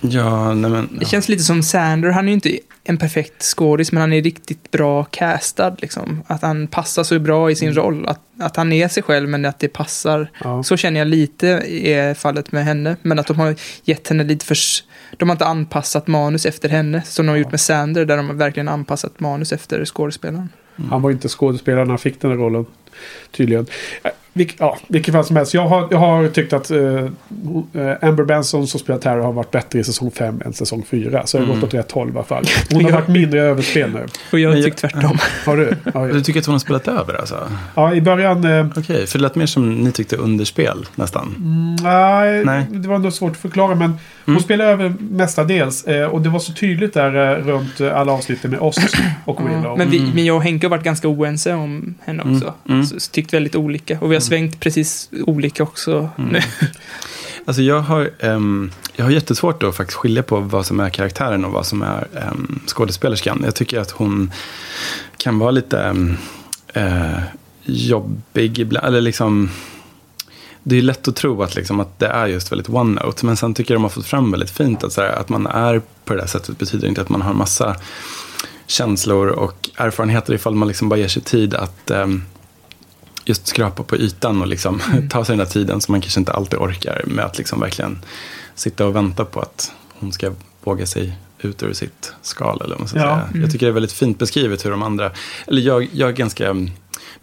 ja, 0.00 0.54
nej 0.54 0.70
men, 0.70 0.88
Det 1.00 1.06
känns 1.06 1.28
lite 1.28 1.42
som 1.42 1.62
Sander, 1.62 2.10
han 2.10 2.24
är 2.24 2.28
ju 2.28 2.34
inte 2.34 2.58
en 2.84 2.96
perfekt 2.98 3.42
skådis, 3.42 3.92
men 3.92 4.00
han 4.00 4.12
är 4.12 4.22
riktigt 4.22 4.70
bra 4.70 5.04
castad. 5.04 5.76
Liksom. 5.78 6.22
Att 6.26 6.42
han 6.42 6.66
passar 6.66 7.04
så 7.04 7.18
bra 7.18 7.50
i 7.50 7.54
sin 7.54 7.68
Mm. 7.68 7.82
roll. 7.84 8.06
Att, 8.08 8.20
att 8.40 8.56
han 8.56 8.72
är 8.72 8.88
sig 8.88 9.02
själv, 9.02 9.28
men 9.28 9.44
att 9.44 9.58
det 9.58 9.68
passar. 9.68 10.30
Ja. 10.44 10.62
Så 10.62 10.76
känner 10.76 11.00
jag 11.00 11.08
lite 11.08 11.48
är 11.68 12.14
fallet 12.14 12.52
med 12.52 12.64
henne. 12.64 12.96
Men 13.02 13.18
att 13.18 13.26
de 13.26 13.38
har 13.38 13.54
gett 13.84 14.08
henne 14.08 14.24
lite 14.24 14.44
för... 14.46 14.56
De 15.16 15.28
har 15.28 15.34
inte 15.34 15.46
anpassat 15.46 16.06
manus 16.06 16.46
efter 16.46 16.68
henne, 16.68 17.02
som 17.02 17.26
de 17.26 17.30
har 17.30 17.36
gjort 17.36 17.50
med 17.50 17.60
Sander, 17.60 18.04
där 18.04 18.16
de 18.16 18.26
har 18.26 18.34
verkligen 18.34 18.68
anpassat 18.68 19.20
manus 19.20 19.52
efter 19.52 19.84
skådespelaren. 19.84 20.48
Han 20.90 21.02
var 21.02 21.10
inte 21.10 21.28
skådespelare 21.28 21.84
när 21.84 21.90
han 21.90 21.98
fick 21.98 22.20
den 22.20 22.30
här 22.30 22.38
rollen. 22.38 22.66
Tydligen. 23.30 23.66
Vilk, 24.34 24.56
ja, 24.58 24.78
vilket 24.88 25.14
fall 25.14 25.24
som 25.24 25.36
helst. 25.36 25.54
Jag 25.54 25.68
har, 25.68 25.88
jag 25.90 25.98
har 25.98 26.28
tyckt 26.28 26.52
att 26.52 26.70
eh, 26.70 26.78
eh, 26.78 28.08
Amber 28.08 28.24
Benson 28.24 28.66
som 28.66 28.80
spelar 28.80 29.00
Terror 29.00 29.22
har 29.22 29.32
varit 29.32 29.50
bättre 29.50 29.78
i 29.78 29.84
säsong 29.84 30.10
5 30.10 30.42
än 30.44 30.52
säsong 30.52 30.84
4. 30.90 31.26
Så 31.26 31.36
jag 31.36 31.42
har 31.42 31.46
Mm. 31.48 31.60
gått 31.60 31.68
åt 31.68 31.74
rätt 31.74 31.92
håll 31.92 32.08
i 32.08 32.12
alla 32.12 32.22
fall. 32.22 32.44
Hon 32.72 32.84
har 32.84 32.92
varit 32.92 33.08
mindre 33.08 33.40
överspel 33.42 33.90
nu. 33.92 34.06
Och 34.32 34.38
jag 34.38 34.56
jag- 34.58 34.64
tycker 34.64 34.76
tvärtom. 34.78 35.18
Har 35.46 35.56
du? 35.56 35.76
Ja, 35.94 36.06
du 36.06 36.20
tycker 36.22 36.40
att 36.40 36.46
hon 36.46 36.52
har 36.54 36.58
spelat 36.60 36.88
över 36.88 37.14
alltså? 37.14 37.48
ja 37.74 37.94
i 37.94 38.00
början... 38.00 38.44
Eh, 38.44 38.66
Okej, 38.76 39.06
för 39.06 39.18
det 39.18 39.22
lät 39.22 39.34
mer 39.34 39.46
som 39.46 39.74
ni 39.84 39.92
tyckte 39.92 40.16
underspel 40.16 40.86
nästan. 40.94 41.34
nej, 41.82 42.44
Nej. 42.44 42.66
det 42.70 42.88
var 42.88 42.98
nog 42.98 43.12
svårt 43.12 43.30
att 43.32 43.36
förklara. 43.36 43.74
Men 43.74 43.90
hon 44.24 44.34
Mm. 44.34 44.42
spelar 44.42 44.64
över 44.64 44.94
mestadels. 45.00 45.84
Eh, 45.84 46.06
och 46.06 46.20
det 46.22 46.28
var 46.28 46.38
så 46.38 46.52
tydligt 46.52 46.94
där 46.94 47.38
eh, 47.38 47.44
runt 47.44 47.80
alla 47.80 48.12
avsnitten 48.12 48.50
med 48.50 48.60
oss 48.60 48.76
och 49.24 49.40
Ja, 49.40 49.46
Willow. 49.56 49.78
men, 49.78 49.90
vi, 49.90 49.98
Mm. 49.98 50.10
men 50.14 50.24
jag 50.24 50.36
och 50.36 50.42
Henke 50.42 50.66
har 50.66 50.70
varit 50.70 50.84
ganska 50.84 51.08
oense 51.08 51.54
om 51.54 51.94
henne 52.04 52.22
Mm, 52.22 52.36
också. 52.36 52.54
mm. 52.68 52.84
Så, 52.84 53.00
så 53.00 53.10
tyckt 53.10 53.34
väldigt 53.34 53.56
olika. 53.56 53.98
Och 54.00 54.10
vi 54.10 54.14
har 54.14 54.20
svängt 54.22 54.60
precis 54.60 55.08
olika 55.26 55.62
också 55.62 56.08
Mm. 56.18 56.32
nu. 56.32 56.40
Alltså 57.44 57.62
jag 57.62 57.80
har, 57.80 58.10
ehm, 58.18 58.70
jag 58.96 59.04
har 59.04 59.10
jättesvårt 59.12 59.60
då 59.60 59.68
att 59.68 59.76
faktiskt 59.76 59.98
skilja 59.98 60.22
på 60.22 60.40
vad 60.40 60.66
som 60.66 60.80
är 60.80 60.90
karaktären 60.90 61.44
och 61.44 61.52
vad 61.52 61.66
som 61.66 61.82
är 61.82 62.08
um, 62.32 62.60
skådespelerskan. 62.66 63.42
Jag 63.44 63.54
tycker 63.54 63.80
att 63.80 63.90
hon 63.90 64.30
kan 65.16 65.38
vara 65.38 65.50
lite 65.50 65.76
um, 65.76 66.16
eh, 66.74 67.18
jobbig 67.64 68.58
ibland. 68.58 68.86
Eller 68.86 69.00
liksom, 69.00 69.50
det 70.62 70.78
är 70.78 70.82
lätt 70.82 71.08
att 71.08 71.16
tro 71.16 71.42
att, 71.42 71.54
liksom, 71.54 71.80
att 71.80 71.98
det 71.98 72.06
är 72.06 72.26
just 72.26 72.52
väldigt 72.52 72.68
one-note. 72.68 73.26
Men 73.26 73.36
sen 73.36 73.54
tycker 73.54 73.74
jag 73.74 73.78
de 73.78 73.82
har 73.82 73.90
fått 73.90 74.06
fram 74.06 74.30
väldigt 74.30 74.50
fint 74.50 74.84
att, 74.84 74.92
så 74.92 75.00
här, 75.00 75.12
att 75.12 75.28
man 75.28 75.46
är 75.46 75.82
på 76.04 76.14
det 76.14 76.20
där 76.20 76.26
sättet 76.26 76.58
betyder 76.58 76.88
inte 76.88 77.00
att 77.00 77.08
man 77.08 77.22
har 77.22 77.34
massa 77.34 77.76
känslor 78.66 79.26
och 79.28 79.70
erfarenheter 79.76 80.34
ifall 80.34 80.54
man 80.54 80.68
liksom 80.68 80.88
bara 80.88 80.98
ger 81.00 81.08
sig 81.08 81.22
tid 81.22 81.54
att 81.54 81.90
ehm, 81.90 82.22
just 83.24 83.46
skrapa 83.46 83.82
på 83.82 83.96
ytan 83.96 84.40
och 84.40 84.46
liksom 84.46 84.80
ta 85.10 85.24
sig 85.24 85.36
den 85.36 85.46
där 85.46 85.52
tiden 85.52 85.80
som 85.80 85.92
man 85.92 86.00
kanske 86.00 86.20
inte 86.20 86.32
alltid 86.32 86.58
orkar 86.58 87.02
med 87.06 87.24
att 87.24 87.38
liksom 87.38 87.60
verkligen 87.60 87.98
sitta 88.54 88.86
och 88.86 88.96
vänta 88.96 89.24
på 89.24 89.40
att 89.40 89.72
hon 89.98 90.12
ska 90.12 90.32
våga 90.64 90.86
sig 90.86 91.16
ut 91.38 91.62
ur 91.62 91.72
sitt 91.72 92.12
skal. 92.22 92.60
Eller 92.60 92.70
vad 92.74 92.78
man 92.80 92.88
ska 92.88 92.98
Ja. 92.98 93.04
säga. 93.32 93.42
Jag 93.42 93.52
tycker 93.52 93.66
det 93.66 93.70
är 93.70 93.74
väldigt 93.74 93.92
fint 93.92 94.18
beskrivet 94.18 94.64
hur 94.64 94.70
de 94.70 94.82
andra, 94.82 95.10
eller 95.46 95.62
jag, 95.62 95.88
jag 95.92 96.08
är 96.08 96.12
ganska, 96.12 96.56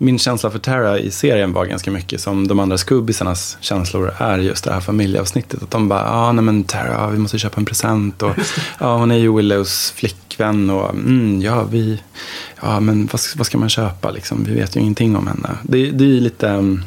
min 0.02 0.20
känsla 0.20 0.52
för 0.52 0.60
Tara 0.60 1.00
i 1.00 1.12
serien 1.12 1.54
var 1.54 1.66
ganska 1.66 1.92
mycket 1.92 2.22
som 2.22 2.48
de 2.48 2.60
andra 2.60 2.78
skubbisarnas 2.78 3.58
känslor 3.62 4.14
är 4.18 4.38
just 4.38 4.64
det 4.64 4.74
här 4.74 4.80
familjeavsnittet. 4.80 5.64
Att 5.64 5.72
de 5.72 5.90
bara, 5.90 6.00
ja 6.00 6.12
ah, 6.12 6.32
nej 6.32 6.44
men 6.44 6.64
Tara, 6.64 6.88
ja, 6.88 7.08
vi 7.08 7.18
måste 7.18 7.40
köpa 7.40 7.60
en 7.60 7.66
present 7.66 8.22
och 8.22 8.32
ja, 8.80 8.98
hon 8.98 9.12
är 9.12 9.18
ju 9.18 9.36
Willows 9.36 9.92
flickvän 9.92 10.70
och 10.70 10.90
mm, 10.90 11.42
ja, 11.42 11.64
vi, 11.64 12.02
ja 12.62 12.80
men 12.80 13.10
vad, 13.12 13.22
vad 13.36 13.46
ska 13.46 13.58
man 13.58 13.70
köpa 13.70 14.12
liksom? 14.12 14.44
Vi 14.44 14.54
vet 14.54 14.76
ju 14.76 14.80
ingenting 14.80 15.16
om 15.16 15.28
henne. 15.28 15.50
Det, 15.64 15.92
det 15.92 16.04
är 16.04 16.08
ju 16.08 16.20
lite, 16.20 16.50
mm, 16.50 16.84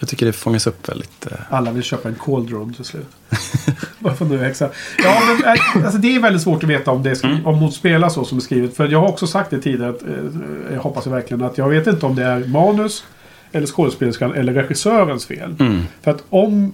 jag 0.00 0.08
tycker 0.08 0.26
det 0.26 0.32
fångas 0.32 0.66
upp 0.66 0.88
väldigt. 0.88 1.26
eh, 1.26 1.32
Alla 1.50 1.70
vill 1.72 1.82
köpa 1.82 2.08
en 2.08 2.14
cauldron 2.24 2.74
till 2.74 2.84
slut. 2.84 3.06
Varför 3.98 4.24
nu 4.24 4.46
exakt? 4.46 4.74
Ja, 5.04 5.20
men 5.26 5.44
äh, 5.54 5.84
alltså, 5.84 5.98
det 5.98 6.14
är 6.16 6.20
väldigt 6.20 6.42
svårt 6.42 6.62
att 6.64 6.70
veta 6.70 6.90
om, 6.90 7.02
det 7.02 7.16
skri- 7.16 7.42
om 7.44 7.54
hon 7.58 7.72
spelar 7.72 8.08
så 8.08 8.24
som 8.24 8.38
är 8.38 8.42
skrivet. 8.42 8.76
För 8.76 8.88
jag 8.88 9.00
har 9.00 9.08
också 9.08 9.26
sagt 9.26 9.50
det 9.50 9.60
tidigare, 9.60 9.90
att, 9.90 10.02
eh, 10.02 10.08
jag 10.74 10.80
hoppas 10.80 11.06
verkligen 11.06 11.42
att 11.44 11.58
jag 11.58 11.68
vet 11.68 11.86
inte 11.86 12.06
om 12.06 12.14
det 12.16 12.24
är 12.24 12.44
manus, 12.46 13.04
eller 13.52 13.66
skådespelerskan, 13.66 14.34
eller 14.34 14.52
regissörens 14.52 15.26
fel. 15.26 15.54
Mm. 15.60 15.82
För 16.02 16.10
att 16.10 16.24
om 16.30 16.72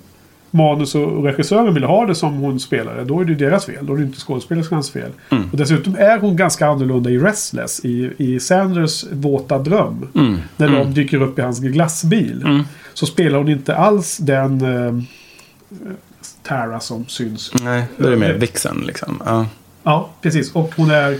manus 0.56 0.94
och 0.94 1.24
regissören 1.24 1.74
vill 1.74 1.84
ha 1.84 2.06
det 2.06 2.14
som 2.14 2.34
hon 2.34 2.60
spelade, 2.60 3.04
då 3.04 3.20
är 3.20 3.24
det 3.24 3.34
deras 3.34 3.64
fel. 3.66 3.86
Då 3.86 3.92
är 3.92 3.96
det 3.96 4.02
inte 4.04 4.20
skådespelerskans 4.20 4.90
fel. 4.90 5.10
Mm. 5.30 5.50
Och 5.52 5.56
dessutom 5.56 5.96
är 5.98 6.18
hon 6.18 6.36
ganska 6.36 6.66
annorlunda 6.66 7.10
i 7.10 7.18
Restless, 7.18 7.80
i, 7.84 8.10
i 8.18 8.40
Sanders 8.40 9.04
våta 9.12 9.58
dröm. 9.58 10.08
Mm. 10.14 10.38
När 10.56 10.66
Mm. 10.68 10.78
de 10.78 10.94
dyker 10.94 11.22
upp 11.22 11.38
i 11.38 11.42
hans 11.42 11.60
glassbil. 11.60 12.42
Mm. 12.46 12.62
Så 12.94 13.06
spelar 13.06 13.38
hon 13.38 13.48
inte 13.48 13.76
alls 13.76 14.16
den 14.16 14.60
eh, 14.60 15.02
Tara 16.42 16.80
som 16.80 17.06
syns. 17.08 17.52
Nej, 17.62 17.84
då 17.96 18.06
är 18.06 18.10
det 18.10 18.16
mer 18.16 18.32
vixen 18.34 18.82
liksom. 18.86 19.22
Ja. 19.26 19.46
Ja, 19.82 20.10
precis. 20.22 20.52
Och 20.54 20.72
hon 20.76 20.90
är... 20.90 21.18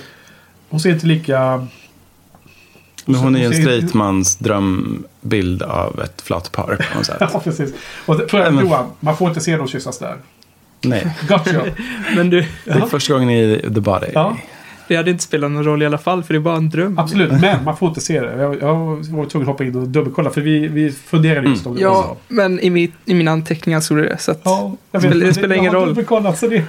Hon 0.68 0.80
ser 0.80 0.90
inte 0.90 1.06
lika... 1.06 1.66
Men 3.06 3.20
hon 3.20 3.36
är 3.36 3.40
ju 3.40 3.46
en 3.46 3.54
straight 3.54 3.94
mans 3.94 4.36
drömbild 4.36 5.62
av 5.62 6.00
ett 6.00 6.22
flatpar 6.22 6.78
på 6.92 6.98
något 6.98 7.06
sätt. 7.06 7.16
Ja, 7.32 7.40
precis. 7.44 7.72
Och 8.06 8.16
det, 8.18 8.32
men- 8.32 8.58
Johan, 8.58 8.90
man 9.00 9.16
får 9.16 9.28
inte 9.28 9.40
se 9.40 9.56
dem 9.56 9.68
kyssas 9.68 9.98
där. 9.98 10.16
Nej, 10.80 11.16
Gotcha. 11.28 11.62
Men 12.16 12.30
du, 12.30 12.46
det 12.64 12.70
är 12.70 12.80
första 12.80 13.12
gången 13.12 13.30
i 13.30 13.60
The 13.74 13.80
Body. 13.80 14.06
Ja, 14.14 14.36
det 14.88 14.96
hade 14.96 15.10
inte 15.10 15.22
spelat 15.24 15.50
någon 15.50 15.64
roll 15.64 15.82
i 15.82 15.86
alla 15.86 15.98
fall, 15.98 16.22
för 16.22 16.34
det 16.34 16.38
är 16.38 16.40
bara 16.40 16.56
en 16.56 16.70
dröm. 16.70 16.98
absolut. 16.98 17.32
Men 17.40 17.64
man 17.64 17.76
får 17.76 17.88
inte 17.88 18.00
se 18.00 18.20
det. 18.20 18.36
Jag, 18.36 18.62
jag 18.62 18.74
var 18.76 19.26
tvungen 19.26 19.48
att 19.48 19.52
hoppa 19.52 19.64
in 19.64 19.76
och 19.76 19.88
dubbelkolla. 19.88 20.30
För 20.30 20.40
vi, 20.40 20.68
vi 20.68 20.90
funderade 20.92 21.48
just 21.48 21.66
om 21.66 21.74
det. 21.76 21.84
var 21.84 21.92
Ja, 21.92 22.02
så. 22.28 22.34
men 22.34 22.60
i, 22.60 22.70
mitt, 22.70 22.92
i 23.04 23.14
mina 23.14 23.30
anteckningar 23.30 23.80
stod 23.80 23.98
det 23.98 24.16
så 24.20 24.30
att... 24.30 24.40
Ja, 24.44 24.76
jag 24.92 25.02
Det 25.02 25.08
spelar- 25.08 25.26
det 25.26 25.34
spelar 25.34 25.48
jag 25.48 25.58
ingen 25.58 25.72
roll. 25.72 25.88
dubbelkollat, 25.88 26.38
så 26.38 26.46
det, 26.46 26.62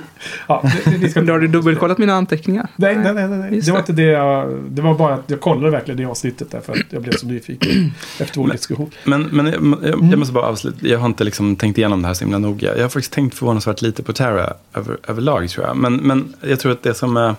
ja, 0.47 0.61
det, 0.85 0.91
det, 0.91 0.97
vi 0.97 1.09
ska 1.09 1.19
har 1.19 1.39
du 1.39 1.47
dubbelkollat 1.47 1.97
mina 1.97 2.13
anteckninningar? 2.13 2.67
Nej, 2.75 2.95
nej, 2.95 3.13
nej. 3.13 3.27
nej. 3.27 3.55
Just 3.55 3.65
Det 3.65 3.71
var 3.71 3.79
det. 3.79 3.81
inte 3.91 4.01
det 4.01 4.07
jag... 4.11 4.53
Det 4.69 4.81
var 4.81 4.93
bara 4.93 5.13
att 5.13 5.23
jag 5.27 5.39
kollade 5.41 5.69
verkligen 5.71 5.97
det 5.97 6.05
avsnittet 6.05 6.51
där 6.51 6.59
för 6.61 6.73
att 6.73 6.79
jag 6.89 7.01
blev 7.01 7.11
så 7.11 7.27
nyfiken 7.27 7.91
efter 8.19 8.41
vår 8.41 8.47
diskussion. 8.51 8.91
Men, 9.03 9.21
men 9.23 9.45
jag, 9.45 9.55
jag, 9.55 9.93
Mm. 9.93 10.09
jag 10.09 10.19
måste 10.19 10.33
bara 10.33 10.45
avsluta. 10.45 10.87
Jag 10.87 10.99
har 10.99 11.05
inte 11.05 11.23
liksom 11.23 11.55
tänkt 11.55 11.77
igenom 11.77 12.01
det 12.01 12.07
här 12.07 12.13
så 12.15 12.23
himla 12.23 12.37
noga. 12.37 12.75
Jag 12.75 12.81
har 12.83 12.89
faktiskt 12.89 13.13
tänkt 13.13 13.37
förvånansvärt 13.37 13.81
lite 13.81 14.03
på 14.03 14.13
Tara 14.13 14.53
över, 14.73 14.97
överlag 15.07 15.49
tror 15.49 15.65
jag. 15.65 15.77
Men, 15.77 15.95
men 15.95 16.33
jag 16.41 16.59
tror 16.59 16.71
att 16.71 16.83
det 16.83 16.93
som, 16.93 17.17
är, 17.17 17.35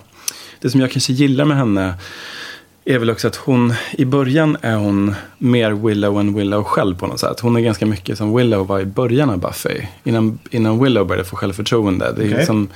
det 0.61 0.69
som 0.69 0.81
jag 0.81 0.91
kanske 0.91 1.13
gillar 1.13 1.45
med 1.45 1.57
henne 1.57 1.93
är 2.85 2.99
väl 2.99 3.09
också 3.09 3.27
att 3.27 3.35
hon, 3.35 3.73
i 3.91 4.05
början 4.05 4.57
är 4.61 4.75
hon 4.75 5.15
mer 5.37 5.71
Willow 5.71 6.19
än 6.19 6.33
Willow 6.33 6.63
själv 6.63 6.97
på 6.97 7.07
något 7.07 7.19
sätt. 7.19 7.39
Hon 7.39 7.55
är 7.55 7.59
ganska 7.61 7.85
mycket 7.85 8.17
som 8.17 8.35
Willow 8.35 8.67
var 8.67 8.79
i 8.79 8.85
början 8.85 9.29
av 9.29 9.37
Buffy. 9.37 9.81
Innan, 10.03 10.39
innan 10.51 10.83
Willow 10.83 11.07
började 11.07 11.25
få 11.29 11.35
självförtroende. 11.35 12.05
Det 12.05 12.21
är 12.21 12.25
Okej. 12.27 12.37
liksom, 12.37 12.67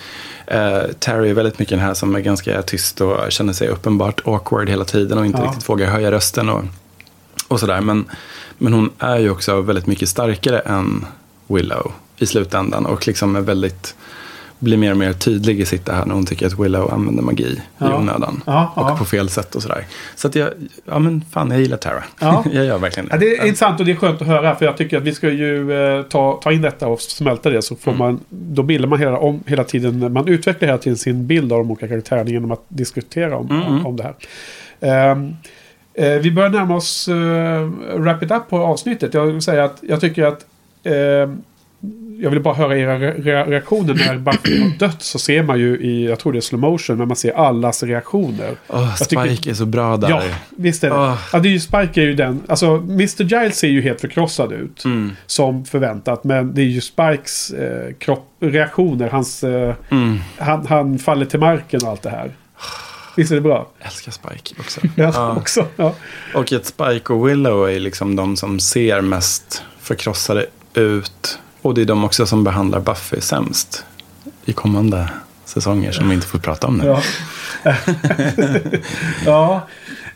eh, 0.47 0.81
Terry 0.99 1.29
är 1.29 1.33
väldigt 1.33 1.59
mycket 1.59 1.69
den 1.77 1.85
här 1.87 1.93
som 1.93 2.15
är 2.15 2.19
ganska 2.19 2.61
tyst 2.61 3.01
och 3.01 3.31
känner 3.31 3.53
sig 3.53 3.67
uppenbart 3.67 4.21
awkward 4.25 4.69
hela 4.69 4.85
tiden 4.85 5.17
och 5.17 5.25
inte 5.25 5.39
Ja. 5.41 5.47
riktigt 5.47 5.69
vågar 5.69 5.87
höja 5.91 6.11
rösten 6.11 6.49
och, 6.49 6.63
och 7.47 7.59
sådär. 7.59 7.81
Men, 7.81 8.05
men 8.57 8.73
hon 8.73 8.89
är 8.99 9.17
ju 9.19 9.29
också 9.29 9.61
väldigt 9.61 9.87
mycket 9.87 10.09
starkare 10.09 10.59
än 10.59 11.05
Willow 11.47 11.91
i 12.17 12.25
slutändan 12.25 12.85
och 12.85 13.07
liksom 13.07 13.35
är 13.35 13.41
väldigt 13.41 13.95
blir 14.63 14.77
mer 14.77 14.91
och 14.91 14.97
mer 14.97 15.13
tydlig 15.13 15.59
i 15.59 15.65
sitt 15.65 15.85
det 15.85 15.93
här 15.93 16.05
när 16.05 16.13
hon 16.15 16.25
tycker 16.25 16.45
att 16.47 16.59
Willow 16.59 16.93
använder 16.93 17.23
magi 17.23 17.43
i 17.43 17.59
Ja. 17.77 17.97
onödan. 17.97 18.41
Ja, 18.45 18.73
och 18.75 18.89
ja. 18.89 18.95
på 18.97 19.05
fel 19.05 19.29
sätt 19.29 19.55
och 19.55 19.61
sådär. 19.61 19.85
Så 20.15 20.27
att 20.27 20.35
jag, 20.35 20.49
ja 20.85 20.99
men 20.99 21.25
fan 21.31 21.51
jag 21.51 21.59
gillar 21.61 21.77
Tara. 21.77 22.03
Ja. 22.19 22.43
jag 22.53 22.65
gör 22.65 22.77
verkligen 22.77 23.09
Ja, 23.11 23.17
det 23.17 23.25
är 23.37 23.45
intressant 23.45 23.79
och 23.79 23.85
det 23.85 23.91
är 23.91 23.95
skönt 23.95 24.21
att 24.21 24.27
höra 24.27 24.55
för 24.55 24.65
jag 24.65 24.77
tycker 24.77 24.97
att 24.97 25.03
vi 25.03 25.13
ska 25.13 25.29
ju 25.29 25.73
eh, 25.97 26.03
ta, 26.03 26.39
ta 26.43 26.51
in 26.51 26.61
detta 26.61 26.87
och 26.87 27.01
smälta 27.01 27.49
det 27.49 27.61
så 27.61 27.75
får 27.75 27.91
Mm. 27.91 27.99
man 27.99 28.19
då 28.29 28.63
bildar 28.63 28.89
man 28.89 28.99
hela, 28.99 29.17
om, 29.17 29.43
hela 29.47 29.63
tiden, 29.63 30.13
man 30.13 30.27
utvecklar 30.27 30.67
hela 30.67 30.77
tiden 30.77 30.97
sin 30.97 31.27
bild 31.27 31.53
av 31.53 31.59
de 31.59 31.71
olika 31.71 31.87
karaktärerna 31.87 32.29
genom 32.29 32.51
att 32.51 32.63
diskutera 32.67 33.37
om, 33.37 33.49
Mm, 33.49 33.61
mm. 33.61 33.85
om 33.85 33.97
det 33.97 34.03
här. 34.03 34.15
Ehm, 34.81 35.33
eh, 35.93 36.09
vi 36.21 36.31
börjar 36.31 36.49
närma 36.49 36.75
oss 36.75 37.07
uh, 37.07 37.71
wrap 37.97 38.23
it 38.23 38.31
up 38.31 38.49
på 38.49 38.57
avsnittet. 38.59 39.13
Jag 39.13 39.25
vill 39.25 39.41
säga 39.41 39.63
att 39.63 39.77
jag 39.81 40.01
tycker 40.01 40.23
att 40.23 40.45
ehm, 40.83 41.41
jag 42.19 42.29
vill 42.29 42.39
bara 42.39 42.53
höra 42.53 42.77
era 42.77 42.97
re- 42.99 43.21
re- 43.23 43.49
reaktioner 43.49 43.93
när 43.93 44.17
Buffy 44.17 44.61
har 44.61 44.69
dött. 44.77 45.01
Så 45.01 45.19
ser 45.19 45.43
man 45.43 45.59
ju 45.59 45.77
i, 45.77 46.05
jag 46.05 46.19
tror 46.19 46.31
det 46.33 46.39
är 46.39 46.41
slow 46.41 46.61
motion, 46.61 46.97
men 46.97 47.07
man 47.07 47.17
ser 47.17 47.31
allas 47.33 47.83
reaktioner. 47.83 48.51
Åh, 48.67 48.95
Jag 48.99 49.09
tycker- 49.09 49.25
Spike 49.25 49.49
är 49.49 49.53
så 49.53 49.65
bra 49.65 49.97
där. 49.97 50.09
Ja, 50.09 50.21
visst 50.49 50.83
är 50.83 50.89
det. 50.89 50.95
Åh. 50.95 51.17
Ja, 51.33 51.39
det 51.39 51.49
är 51.49 51.51
ju 51.51 51.59
Spike 51.59 52.01
är 52.01 52.05
ju 52.05 52.13
den. 52.15 52.41
Alltså, 52.47 52.67
Mr. 52.75 53.23
Giles 53.23 53.57
ser 53.57 53.67
ju 53.67 53.81
helt 53.81 54.01
förkrossad 54.01 54.51
ut. 54.51 54.85
Mm, 54.85 55.11
Som 55.25 55.65
förväntat. 55.65 56.23
Men 56.23 56.53
det 56.53 56.61
är 56.61 56.65
ju 56.65 56.81
Spikes 56.81 57.51
eh, 57.51 57.93
kropp, 57.99 58.27
reaktioner. 58.39 59.09
Hans, 59.09 59.43
eh, 59.43 59.75
mm. 59.89 60.19
han, 60.37 60.67
han 60.67 60.99
faller 60.99 61.25
till 61.25 61.39
marken 61.39 61.79
och 61.83 61.89
allt 61.89 62.01
det 62.01 62.09
här. 62.09 62.31
Visst 63.17 63.31
är 63.31 63.35
det 63.35 63.41
bra? 63.41 63.67
Älskar 63.79 64.11
Spike 64.11 64.55
också. 64.59 64.81
Ja, 64.95 65.11
Ja. 65.15 65.35
också. 65.37 65.65
Ja. 65.75 65.95
Och 66.35 66.53
att 66.53 66.65
Spike 66.65 67.13
och 67.13 67.29
Willow 67.29 67.69
är 67.69 67.79
liksom 67.79 68.15
de 68.15 68.37
som 68.37 68.59
ser 68.59 69.01
mest 69.01 69.63
förkrossade 69.81 70.45
ut. 70.73 71.39
Och 71.63 71.73
det 71.73 71.81
är 71.81 71.85
de 71.85 72.03
också 72.03 72.25
som 72.25 72.43
behandlar 72.43 72.79
Buffy 72.79 73.21
sämst 73.21 73.85
i 74.45 74.53
kommande 74.53 75.09
säsonger 75.45 75.91
som 75.91 76.09
vi 76.09 76.15
inte 76.15 76.27
får 76.27 76.39
prata 76.39 76.67
om 76.67 76.77
nu. 76.77 76.85
Ja. 76.85 77.01
ja. 79.25 79.61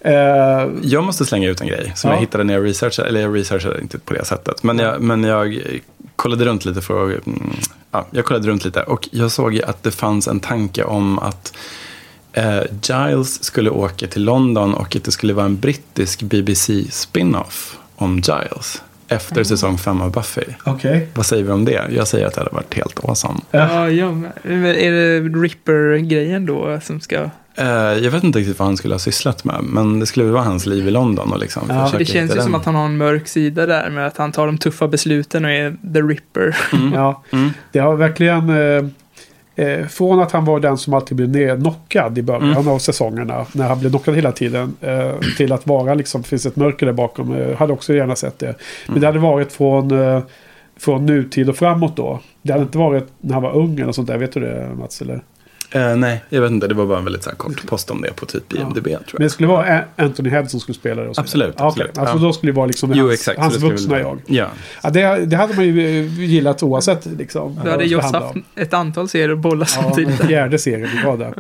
Eh, 0.02 0.68
Jag 0.82 1.04
måste 1.04 1.26
slänga 1.26 1.50
ut 1.50 1.62
en 1.62 1.68
grej 1.68 1.92
som 1.96 2.10
Ja. 2.10 2.16
jag 2.16 2.22
hittade 2.22 2.44
när 2.44 2.54
jag 2.54 2.66
researchade, 2.66 3.08
eller 3.08 3.22
jag 3.22 3.36
researchade 3.36 3.82
inte 3.82 4.00
på 4.00 4.14
det 4.14 4.26
sättet. 4.26 4.64
Men 4.64 4.80
jag, 4.80 5.02
men 5.02 5.24
jag 5.24 5.62
kollade 6.16 6.46
runt 6.46 6.66
lite 6.66 6.82
för 6.82 7.16
att, 7.18 7.28
mm, 7.28 7.54
ja, 7.92 8.06
jag 8.12 8.26
kollade 8.26 8.48
runt 8.48 8.66
lite 8.66 8.84
och 8.84 9.10
jag 9.12 9.32
såg 9.32 9.62
att 9.62 9.84
det 9.84 9.92
fanns 9.92 10.28
en 10.28 10.40
tanke 10.40 10.84
om 10.84 11.20
att 11.20 11.54
eh, 12.34 12.62
Giles 12.84 13.44
skulle 13.44 13.70
åka 13.70 14.08
till 14.08 14.24
London 14.24 14.74
och 14.74 14.96
att 14.96 15.04
det 15.04 15.12
skulle 15.12 15.34
vara 15.34 15.46
en 15.46 15.60
brittisk 15.60 16.22
BBC-spin-off 16.22 17.78
om 17.96 18.16
Giles 18.16 18.82
efter 19.08 19.44
säsong 19.44 19.78
fem 19.78 20.02
av 20.02 20.12
Buffy. 20.12 20.42
Okej. 20.64 21.08
Vad 21.14 21.26
säger 21.26 21.44
vi 21.44 21.52
om 21.52 21.66
det? 21.66 21.82
Jag 21.90 22.08
säger 22.08 22.26
att 22.28 22.34
det 22.34 22.42
hade 22.42 22.56
varit 22.56 22.74
helt 22.74 23.06
awesome. 23.06 23.40
Ja, 23.52 23.90
ja, 23.90 24.12
men 24.12 24.66
är 24.66 24.92
det 24.92 25.20
Ripper-grejen 25.40 26.46
då 26.46 26.80
som 26.84 27.00
ska... 27.00 27.30
Eh, 27.56 27.66
jag 27.76 28.12
vet 28.12 28.24
inte 28.24 28.40
riktigt 28.40 28.60
vad 28.60 28.66
han 28.68 28.78
skulle 28.78 28.94
ha 28.94 29.00
sysslat 29.00 29.44
med, 29.44 29.60
men 29.64 30.00
det 30.00 30.06
skulle 30.06 30.24
väl 30.26 30.34
vara 30.34 30.44
hans 30.44 30.66
liv 30.66 30.88
i 30.88 30.92
London 30.92 31.32
och 31.34 31.40
liksom 31.40 31.64
Ja, 31.70 31.92
Det 31.98 32.06
känns 32.06 32.32
ju 32.36 32.42
som 32.42 32.52
den. 32.52 32.56
att 32.60 32.66
han 32.66 32.76
har 32.76 32.86
en 32.86 32.98
mörk 32.98 33.28
sida 33.28 33.66
där 33.66 33.90
med 33.90 34.08
att 34.08 34.18
han 34.18 34.32
tar 34.32 34.46
de 34.46 34.58
tuffa 34.58 34.88
besluten 34.88 35.46
och 35.46 35.52
är 35.52 35.78
the 35.94 36.02
Ripper. 36.02 36.58
Mm. 36.74 36.94
Ja. 36.94 37.24
Mm. 37.32 37.50
Det 37.72 37.80
har 37.80 37.96
verkligen... 37.96 38.50
Eh, 39.60 39.86
från 39.88 40.20
att 40.20 40.32
han 40.32 40.46
var 40.46 40.60
den 40.60 40.78
som 40.78 40.94
alltid 40.94 41.18
blev 41.18 41.30
ner- 41.30 41.56
knockad 41.56 42.18
i 42.18 42.22
början 42.22 42.52
Mm. 42.52 42.68
av 42.68 42.80
säsongerna. 42.80 43.46
När 43.54 43.68
han 43.68 43.80
blev 43.80 43.90
knockad 43.90 44.16
hela 44.16 44.32
tiden. 44.32 44.76
Eh, 44.82 45.12
till 45.38 45.52
att 45.54 45.68
vara 45.68 45.94
liksom, 45.94 46.24
finns 46.24 46.46
ett 46.46 46.56
mörker 46.56 46.86
där 46.86 46.94
bakom. 46.94 47.36
Eh, 47.36 47.56
hade 47.58 47.74
också 47.74 47.94
gärna 47.94 48.16
sett 48.16 48.40
det. 48.40 48.46
Men 48.46 48.56
Mm. 48.90 49.02
det 49.02 49.08
hade 49.08 49.20
varit 49.20 49.52
från, 49.52 49.92
eh, 49.92 50.20
från 50.80 51.06
nutid 51.06 51.50
och 51.50 51.56
framåt 51.56 51.96
då. 51.96 52.20
Det 52.42 52.52
hade 52.52 52.64
inte 52.64 52.78
varit 52.78 53.08
när 53.22 53.34
han 53.34 53.44
var 53.44 53.56
ung 53.56 53.80
eller 53.80 53.92
sånt 53.92 54.08
där. 54.08 54.18
Vet 54.18 54.32
du 54.34 54.40
det 54.40 54.70
Mats? 54.80 55.02
Eller? 55.02 55.22
Eh, 55.72 55.96
nej, 55.96 56.24
jag 56.30 56.42
vet 56.42 56.52
inte. 56.52 56.68
Det 56.68 56.74
var 56.74 56.86
bara 56.86 56.98
en 56.98 57.04
väldigt 57.04 57.24
så 57.24 57.30
här, 57.30 57.38
kort 57.38 57.68
post 57.68 57.92
om 57.92 58.02
det 58.02 58.14
på 58.16 58.26
typ 58.26 58.54
IMDB 58.54 58.84
tror 58.88 58.98
Men 59.14 59.22
det 59.22 59.30
skulle 59.30 59.48
vara 59.48 59.84
Anthony 59.96 60.30
Head 60.30 60.46
som 60.48 60.60
skulle 60.60 60.76
spela 60.76 61.02
det. 61.04 61.14
Absolut. 61.18 61.56
Ja, 61.58 61.68
okej. 61.68 61.84
absolut. 61.84 61.98
Alltså 61.98 62.18
Ja. 62.18 62.22
då 62.22 62.34
skulle 62.34 62.52
det 62.52 62.56
vara 62.56 62.66
liksom 62.68 62.92
Jo, 62.96 63.04
hans, 63.06 63.14
exakt. 63.14 63.40
hans 63.40 63.58
vuxna 63.58 64.00
jag. 64.00 64.20
Ja. 64.28 64.48
Ja, 64.84 64.90
det, 64.90 65.26
det 65.26 65.38
hade 65.38 65.54
man 65.56 65.66
ju 65.66 66.00
eh, 66.00 66.20
gillat 66.24 66.64
oavsett 66.64 67.06
liksom. 67.06 67.60
Då 67.66 67.72
hade 67.72 67.90
handlar 67.90 68.22
haft 68.22 68.36
om. 68.36 68.44
ett 68.56 68.74
antal 68.74 69.10
serier 69.10 69.30
att 69.30 69.40
bolla 69.40 69.66
Ja, 69.76 69.82
samtidigt. 69.84 70.18
den 70.18 70.28
fjärde 70.28 70.60
serien 70.60 70.90
vi 70.96 71.04
var 71.06 71.18
där. 71.18 71.34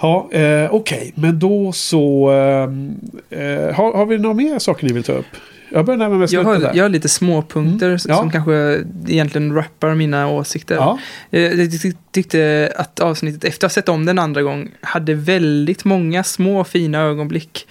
Ja, 0.00 0.28
eh, 0.32 0.74
okej. 0.74 1.12
Men 1.16 1.38
då 1.38 1.72
så... 1.72 2.30
Eh, 2.32 3.40
eh, 3.40 3.74
har, 3.74 3.96
har 3.96 4.06
vi 4.06 4.18
några 4.18 4.34
mer 4.34 4.58
saker 4.58 4.86
ni 4.86 4.92
vill 4.92 5.04
ta 5.04 5.12
upp? 5.12 5.26
Jag 5.68 5.84
börjar 5.86 5.98
närma 5.98 6.14
mig 6.14 6.20
Jag 6.20 6.28
slutet 6.30 6.46
har, 6.46 6.58
där. 6.58 6.70
jag 6.74 6.84
har 6.84 6.88
lite 6.88 7.08
småpunkter 7.08 7.86
Mm, 7.86 7.98
ja. 8.08 8.16
som 8.16 8.30
kanske 8.30 8.84
egentligen 9.08 9.54
rappar 9.54 9.94
mina 9.94 10.28
åsikter. 10.28 10.74
Ja, 10.74 10.98
Eh, 11.30 11.40
Jag 11.40 11.68
tyck- 11.70 11.96
tyckte 12.12 12.72
att 12.76 13.00
avsnittet, 13.00 13.44
efter 13.44 13.66
att 13.66 13.72
ha 13.72 13.74
sett 13.74 13.88
om 13.88 14.06
den 14.06 14.18
andra 14.18 14.42
gång, 14.42 14.70
hade 14.80 15.14
väldigt 15.14 15.84
många 15.84 16.24
små 16.24 16.64
fina 16.64 16.98
ögonblick. 17.00 17.66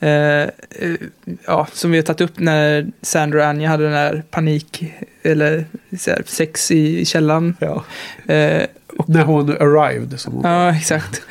Eh, 0.00 0.08
eh, 0.10 0.48
ja, 1.46 1.66
som 1.72 1.90
vi 1.90 1.98
har 1.98 2.02
tagit 2.02 2.20
upp 2.20 2.38
när 2.38 2.86
Sandra 3.02 3.38
och 3.38 3.46
Anja 3.46 3.68
hade 3.68 3.84
den 3.84 3.92
här 3.92 4.22
panik, 4.30 4.84
eller 5.22 5.64
här, 6.06 6.22
sex 6.26 6.70
i 6.70 7.04
källaren. 7.04 7.56
ja. 7.60 7.84
Eh, 8.34 8.62
När 9.06 9.22
hon 9.24 9.50
arrived. 9.50 10.20
Som 10.20 10.32
hon, 10.34 10.42
ja, 10.50 10.74
exakt. 10.76 11.22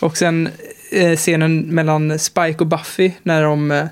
Och 0.00 0.16
sen 0.16 0.48
scenen 1.16 1.60
mellan 1.60 2.18
Spike 2.18 2.56
och 2.58 2.66
Buffy 2.66 3.10
när 3.22 3.42
de, 3.42 3.88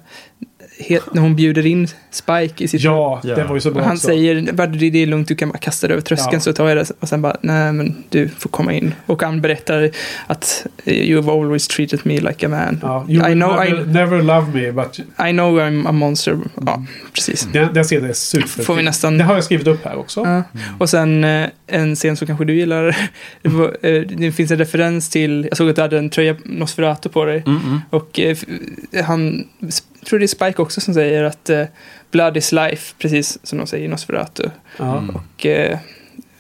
när 1.12 1.20
hon 1.22 1.36
bjuder 1.36 1.66
in 1.66 1.88
Spike 2.10 2.64
i 2.64 2.68
sitt 2.68 2.80
Ja, 2.80 3.20
Ja. 3.24 3.34
det 3.34 3.44
var 3.44 3.54
ju 3.54 3.60
så 3.60 3.70
bra 3.70 3.80
Och 3.80 3.86
han 3.86 3.96
också. 3.96 4.06
säger, 4.06 4.52
"Bara, 4.52 4.66
det 4.66 5.02
är 5.02 5.06
lugnt, 5.06 5.28
du 5.28 5.34
kan 5.34 5.48
bara 5.48 5.58
kasta 5.58 5.86
det 5.88 5.92
över 5.94 6.02
tröskeln 6.02 6.30
Ja. 6.32 6.40
så 6.40 6.52
tar 6.52 6.68
jag 6.68 6.76
det. 6.76 6.90
Och 7.00 7.08
sen 7.08 7.22
bara, 7.22 7.36
nej 7.40 7.72
men 7.72 7.94
du 8.08 8.28
får 8.28 8.50
komma 8.50 8.72
in. 8.72 8.94
Och 9.06 9.22
han 9.22 9.40
berättar 9.40 9.90
att 10.26 10.66
eh, 10.84 10.92
you've 10.94 11.30
always 11.42 11.68
treated 11.68 12.00
me 12.04 12.20
like 12.20 12.46
a 12.46 12.48
man. 12.48 12.78
Ja, 12.82 13.04
I 13.30 13.32
know, 13.32 13.36
never, 13.36 13.66
I, 13.66 13.86
never 13.92 14.22
love 14.22 14.46
me, 14.54 14.72
but 14.72 14.98
I 14.98 15.30
know 15.32 15.60
I'm 15.60 15.88
a 15.88 15.92
monster. 15.92 16.38
Ja, 16.66 16.84
precis. 17.14 17.48
den, 17.52 17.74
den 17.74 17.84
scenen 17.84 18.10
är 18.10 18.12
super. 18.12 18.62
Får 18.62 18.74
vi 18.74 18.82
nästan- 18.82 19.18
Det 19.18 19.24
har 19.24 19.34
jag 19.34 19.44
skrivit 19.44 19.66
upp 19.66 19.84
här 19.84 19.96
också. 19.98 20.20
Ja. 20.20 20.42
Och 20.78 20.90
sen 20.90 21.24
eh, 21.24 21.48
en 21.66 21.96
scen 21.96 22.16
som 22.16 22.26
kanske 22.26 22.44
du 22.44 22.54
gillar. 22.54 22.96
Det, 23.42 23.48
var, 23.48 23.76
eh, 23.86 24.00
det 24.00 24.32
finns 24.32 24.50
en 24.50 24.58
referens 24.58 25.08
till, 25.10 25.46
jag 25.50 25.56
såg 25.56 25.70
att 25.70 25.76
du 25.76 25.82
hade 25.82 25.98
en 25.98 26.10
tröja 26.10 26.36
Nosferatu 26.44 27.08
på 27.08 27.24
dig. 27.24 27.42
Mm, 27.46 27.60
mm. 27.66 27.80
Och 27.90 28.20
han, 29.04 29.44
tror 30.06 30.18
det 30.18 30.24
är 30.24 30.26
Spike 30.26 30.62
också 30.62 30.80
som 30.80 30.94
säger 30.94 31.22
att 31.22 31.50
eh, 31.50 31.64
blood 32.10 32.36
is 32.36 32.52
life, 32.52 32.94
precis 32.98 33.38
som 33.42 33.58
de 33.58 33.66
säger 33.66 33.84
i 33.84 33.88
Nosferatu. 33.88 34.50
Mm. 34.78 35.10
Och 35.10 35.46
eh, 35.46 35.78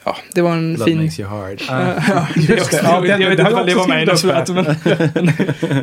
ja, 0.04 0.16
det 0.34 0.42
var 0.42 0.52
en 0.52 0.74
Blood 0.74 0.88
fin... 0.88 0.98
makes 0.98 1.20
you 1.20 1.28
hard. 1.28 1.62
Ja, 1.68 2.26
Just 2.36 2.72
jag 2.72 3.00
vet 3.00 3.38
inte 3.38 3.54
om 3.54 3.66
det 3.66 3.74
var 3.74 3.88
med 3.88 4.02
i 4.02 4.06
Nosferatu, 4.06 4.52
men, 4.52 4.64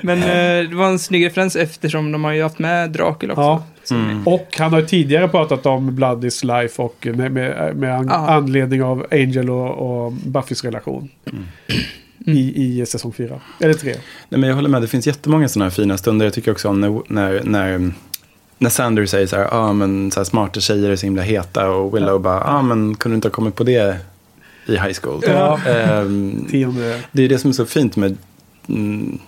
men 0.04 0.18
eh, 0.18 0.70
det 0.70 0.76
var 0.76 0.88
en 0.88 1.00
snygg 1.00 1.26
referens 1.26 1.56
eftersom 1.56 2.12
de 2.12 2.24
har 2.24 2.32
ju 2.32 2.44
haft 2.44 2.60
med 2.60 2.90
Dracula 2.90 3.34
också. 3.34 3.42
Ja. 3.42 3.64
Mm. 3.92 4.28
Och 4.28 4.56
han 4.58 4.74
har 4.74 4.80
ju 4.80 4.86
tidigare 4.86 5.28
pratat 5.28 5.66
om 5.66 5.96
Blood 5.96 6.26
is 6.26 6.44
life 6.44 6.82
och 6.82 7.08
med, 7.14 7.32
med, 7.32 7.76
med 7.76 7.96
an, 7.96 8.10
anledning 8.10 8.84
av 8.84 9.06
Angel 9.12 9.50
och, 9.50 10.06
och 10.06 10.12
Buffys 10.12 10.64
relation. 10.64 11.10
Mm. 11.32 11.46
I, 12.26 12.80
I 12.82 12.86
säsong 12.86 13.14
fyra. 13.14 13.40
Eller 13.60 13.74
tre. 13.74 13.96
Nej, 14.30 14.40
men 14.40 14.50
jag 14.50 14.56
håller 14.56 14.70
med, 14.70 14.82
det 14.82 14.88
finns 14.88 15.08
jättemånga 15.08 15.50
sådana 15.50 15.66
här 15.66 15.72
fina 15.72 15.98
stunder. 15.98 16.26
Jag 16.26 16.34
tycker 16.34 16.52
också 16.52 16.70
om 16.70 16.82
när, 16.82 17.02
när, 17.08 17.44
när, 17.44 17.92
när 18.58 18.70
Sander 18.70 19.06
säger 19.06 19.28
så 19.28 19.36
här, 19.36 19.54
ah, 19.54 19.74
men 19.74 20.12
så 20.12 20.20
här, 20.20 20.26
smarta 20.26 20.60
tjejer 20.60 20.90
är 20.90 20.96
så 20.96 21.06
himla 21.06 21.22
heta 21.22 21.70
och 21.70 21.96
Willow 21.96 22.22
bara, 22.22 22.44
ah, 22.44 22.62
men 22.62 22.96
kunde 22.96 23.14
du 23.14 23.16
inte 23.16 23.28
ha 23.28 23.34
kommit 23.34 23.56
på 23.56 23.64
det 23.64 23.98
i 24.66 24.72
high 24.72 24.94
school? 25.02 25.24
Ja. 25.28 25.60
Tionde. 26.50 27.00
det 27.12 27.24
är 27.24 27.30
det 27.30 27.40
som 27.40 27.50
är 27.50 27.54
så 27.54 27.66
fint 27.66 27.96
med, 27.96 28.18
mm, 28.68 29.20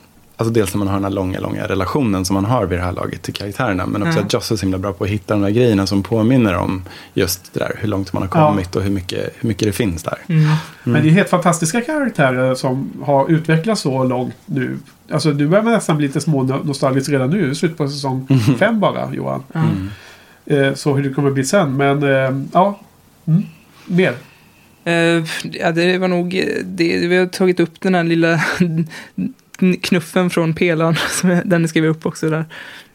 alltså 0.42 0.54
dels 0.54 0.74
när 0.74 0.80
man 0.80 0.88
har 0.88 0.96
den 0.96 1.04
här 1.04 1.12
långa, 1.12 1.40
långa 1.40 1.68
relationen 1.68 2.26
som 2.26 2.34
man 2.34 2.46
har 2.46 2.66
vid 2.66 2.80
det 2.80 2.84
här 2.84 2.92
laget 2.92 3.22
till 3.22 3.34
karaktärerna, 3.34 3.86
men 3.86 4.02
också 4.04 4.20
Ja. 4.20 4.26
att 4.26 4.34
Joss 4.34 4.52
är 4.52 4.56
så 4.56 4.62
himla 4.62 4.78
bra 4.78 4.94
på 4.94 5.04
att 5.04 5.10
hitta 5.10 5.34
de 5.34 5.42
där 5.42 5.50
grejerna 5.50 5.88
som 5.88 6.04
påminner 6.04 6.56
om 6.56 6.84
just 7.14 7.54
det 7.54 7.60
där, 7.60 7.76
hur 7.80 7.88
långt 7.88 8.14
man 8.14 8.22
har 8.24 8.30
Ja. 8.42 8.48
kommit 8.50 8.76
och 8.76 8.84
hur 8.84 8.92
mycket, 8.92 9.36
hur 9.40 9.48
mycket 9.48 9.68
det 9.68 9.72
finns 9.72 10.04
där. 10.04 10.18
Mm. 10.28 10.44
Men 10.84 11.04
det 11.04 11.10
är 11.10 11.12
helt 11.12 11.30
fantastiska 11.30 11.82
karaktärer 11.82 12.56
som 12.56 12.92
har 13.04 13.32
utvecklats 13.32 13.82
så 13.82 14.04
långt 14.04 14.36
nu. 14.46 14.78
Alltså 15.12 15.32
du 15.32 15.48
börjar 15.48 15.64
nästan 15.64 15.98
bli 15.98 16.08
lite 16.08 16.22
små 16.22 16.44
nostalgisk 16.44 17.10
redan 17.10 17.30
nu. 17.30 17.56
Slut 17.56 17.78
på 17.78 17.88
säsong 17.88 18.28
fem 18.60 18.80
bara, 18.80 19.14
Johan. 19.14 19.44
Mm. 19.54 19.90
Eh, 20.46 20.74
så 20.74 20.96
hur 20.96 21.04
det 21.04 21.14
kommer 21.14 21.32
bli 21.32 21.44
sen. 21.44 21.78
Men 21.78 22.04
eh, 22.04 22.42
ja, 22.54 22.80
mm. 23.26 23.44
mer. 23.86 24.14
Eh, 24.84 24.94
ja, 25.52 25.72
det 25.72 25.98
var 25.98 26.08
nog, 26.08 26.46
det, 26.66 27.08
vi 27.08 27.18
har 27.18 27.26
tagit 27.26 27.60
upp 27.60 27.82
den 27.82 27.96
här 27.96 28.04
lilla 28.04 28.40
knuffen 29.82 30.30
från 30.30 30.54
pelaren, 30.54 30.96
som 31.10 31.42
den 31.46 31.68
skrev 31.68 31.86
jag 31.86 31.92
upp 31.92 32.06
också 32.06 32.30
där. 32.30 32.46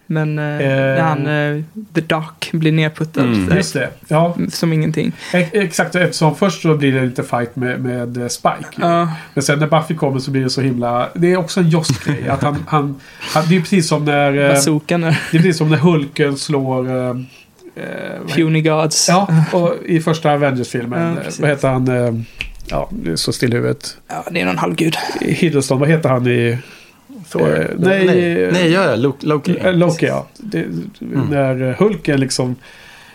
Men 0.08 0.38
eh, 0.38 0.44
när 0.44 1.00
han, 1.00 1.26
eh, 1.26 1.62
The 1.94 2.00
Duck, 2.00 2.50
blir 2.52 2.72
nerputtad 2.72 3.24
Mm. 3.24 3.46
där, 3.48 3.56
Just 3.56 3.74
det. 3.74 3.90
Ja, 4.08 4.36
som 4.48 4.72
ingenting. 4.72 5.12
e- 5.32 5.48
exakt. 5.52 5.94
Eftersom 5.94 6.36
först 6.36 6.62
så 6.62 6.74
blir 6.74 6.92
det 6.92 7.02
lite 7.06 7.22
fight 7.22 7.56
med, 7.56 7.80
med 7.80 8.16
eh, 8.16 8.28
Spike. 8.28 8.68
Ja, 8.76 9.08
Men 9.34 9.42
sen 9.42 9.58
när 9.58 9.66
Buffy 9.66 9.94
kommer 9.94 10.18
så 10.20 10.30
blir 10.30 10.42
det 10.42 10.50
så 10.50 10.60
himla... 10.60 11.08
Det 11.14 11.32
är 11.32 11.36
också 11.36 11.60
en 11.60 11.68
Joss-grej. 11.68 12.28
att 12.28 12.42
han, 12.42 12.64
han, 12.68 13.00
han, 13.20 13.48
det 13.48 13.56
är 13.56 13.60
precis 13.60 13.88
som 13.88 14.04
när... 14.04 14.38
eh, 14.44 14.48
bazookan 14.48 15.00
Det 15.00 15.08
är 15.08 15.12
precis 15.30 15.58
som 15.58 15.68
när 15.70 15.76
Hulken 15.78 16.36
slår... 16.36 16.88
Eh, 16.90 17.08
eh, 17.76 18.34
Puny 18.34 18.60
Gods. 18.62 19.08
Ja, 19.08 19.28
och 19.52 19.74
i 19.86 20.00
första 20.00 20.32
Avengers-filmen. 20.32 21.14
Ja, 21.16 21.22
eh, 21.22 21.32
vad 21.40 21.50
heter 21.50 21.68
han? 21.68 22.24
Eh, 22.70 22.78
Ja, 22.78 22.88
det 22.90 23.10
är 23.10 23.16
så 23.16 23.32
still 23.32 23.52
i 23.52 23.56
huvudet. 23.56 23.96
Ja, 24.08 24.24
det 24.30 24.40
är 24.40 24.44
någon 24.44 24.58
halvgud. 24.58 24.96
Hiddleston, 25.20 25.78
vad 25.80 25.88
heter 25.88 26.08
han 26.08 26.26
i... 26.26 26.58
Thor. 27.30 27.60
Eh, 27.60 27.66
nej, 27.78 28.06
nej, 28.06 28.52
nej, 28.52 28.72
ja, 28.72 28.90
ja, 28.90 28.96
Loki. 28.96 29.26
Loki. 29.26 29.56
Eh, 29.58 29.72
Loki, 29.72 30.06
ja. 30.06 30.26
Det, 30.36 30.66
När 31.30 31.62
eh, 31.62 31.76
Hulken 31.78 32.20
liksom... 32.20 32.56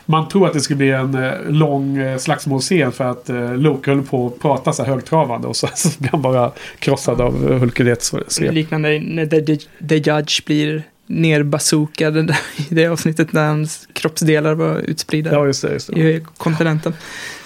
Man 0.06 0.30
tror 0.30 0.48
att 0.48 0.54
det 0.54 0.60
skulle 0.60 0.78
bli 0.78 0.92
en 0.92 1.16
eh, 1.16 1.32
lång 1.50 1.98
eh, 1.98 2.18
slagsmålscen 2.18 2.92
för 2.92 3.04
att 3.04 3.30
eh, 3.30 3.58
Loki 3.58 3.92
höll 3.92 4.02
på 4.02 4.28
att 4.28 4.40
prata 4.40 4.74
så 4.74 4.84
här 4.84 4.90
högtravande 4.94 5.48
och 5.48 5.56
så, 5.56 5.68
så 5.76 5.90
blir 6.00 6.12
han 6.12 6.22
bara 6.22 6.52
krossad 6.80 7.22
av 7.22 7.52
eh, 7.52 7.58
Hulken 7.58 7.88
i 7.88 7.92
ett 7.92 8.04
svep. 8.28 8.54
Liknande 8.54 9.00
när 9.00 9.26
The, 9.26 9.42
The, 9.42 9.58
The 9.88 9.96
Judge 10.12 10.46
blir 10.46 10.84
nerbazookad 11.08 12.18
i 12.70 12.74
det 12.74 12.88
avsnittet 12.88 13.34
när 13.34 13.48
hans 13.48 13.88
kroppsdelar 13.94 14.54
var 14.54 14.78
utspridda 14.78 15.32
Ja, 15.32 15.46
just 15.46 15.62
det. 15.62 15.74
Just 15.74 15.94
det. 15.94 16.00
i 16.00 16.26
kontinenten. 16.38 16.94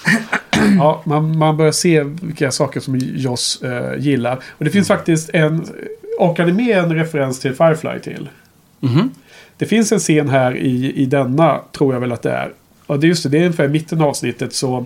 Ja, 0.78 1.02
man, 1.06 1.38
man 1.38 1.58
börjar 1.58 1.72
se 1.72 2.04
vilka 2.04 2.52
saker 2.52 2.80
som 2.80 2.98
Joss 2.98 3.62
eh, 3.62 4.00
gillar. 4.00 4.40
Och 4.50 4.66
det 4.66 4.72
finns 4.72 4.88
faktiskt 4.88 5.30
en... 5.34 5.66
Orkade 6.20 6.54
med 6.54 6.78
en 6.78 6.96
referens 6.96 7.40
till 7.40 7.56
Firefly 7.56 8.00
till. 8.00 8.30
Mhm. 8.80 9.12
Det 9.58 9.66
finns 9.66 9.92
en 9.92 10.00
scen 10.00 10.30
här 10.30 10.58
i, 10.58 10.94
i 10.96 11.06
denna, 11.06 11.62
tror 11.72 11.94
jag 11.94 12.02
väl 12.02 12.12
att 12.12 12.22
det 12.22 12.32
är. 12.32 12.54
Och 12.86 13.00
det 13.00 13.08
är 13.08 13.10
just 13.10 13.24
det, 13.24 13.30
det 13.30 13.38
är 13.38 13.42
ungefär 13.42 13.66
i 13.66 13.68
mitten 13.68 14.02
av 14.02 14.08
avsnittet 14.08 14.54
så 14.54 14.86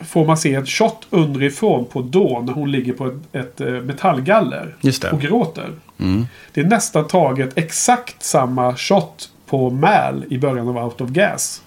får 0.00 0.26
man 0.26 0.36
se 0.36 0.54
en 0.54 0.66
shot 0.66 1.06
underifrån 1.10 1.84
på 1.84 2.02
Dawn 2.02 2.46
när 2.46 2.52
hon 2.52 2.70
ligger 2.70 2.92
på 2.92 3.06
ett, 3.06 3.14
ett 3.32 3.60
eh, 3.60 3.72
metallgaller 3.72 4.76
Just 4.80 5.04
och 5.04 5.20
gråter. 5.20 5.70
Mm. 5.98 6.26
Det 6.52 6.60
är 6.60 6.64
nästan 6.64 7.08
taget 7.08 7.58
exakt 7.58 8.22
samma 8.22 8.76
shot 8.76 9.30
på 9.46 9.70
Mal 9.70 10.24
i 10.30 10.38
början 10.38 10.68
av 10.68 10.84
Out 10.84 11.00
of 11.00 11.10
Gas. 11.10 11.62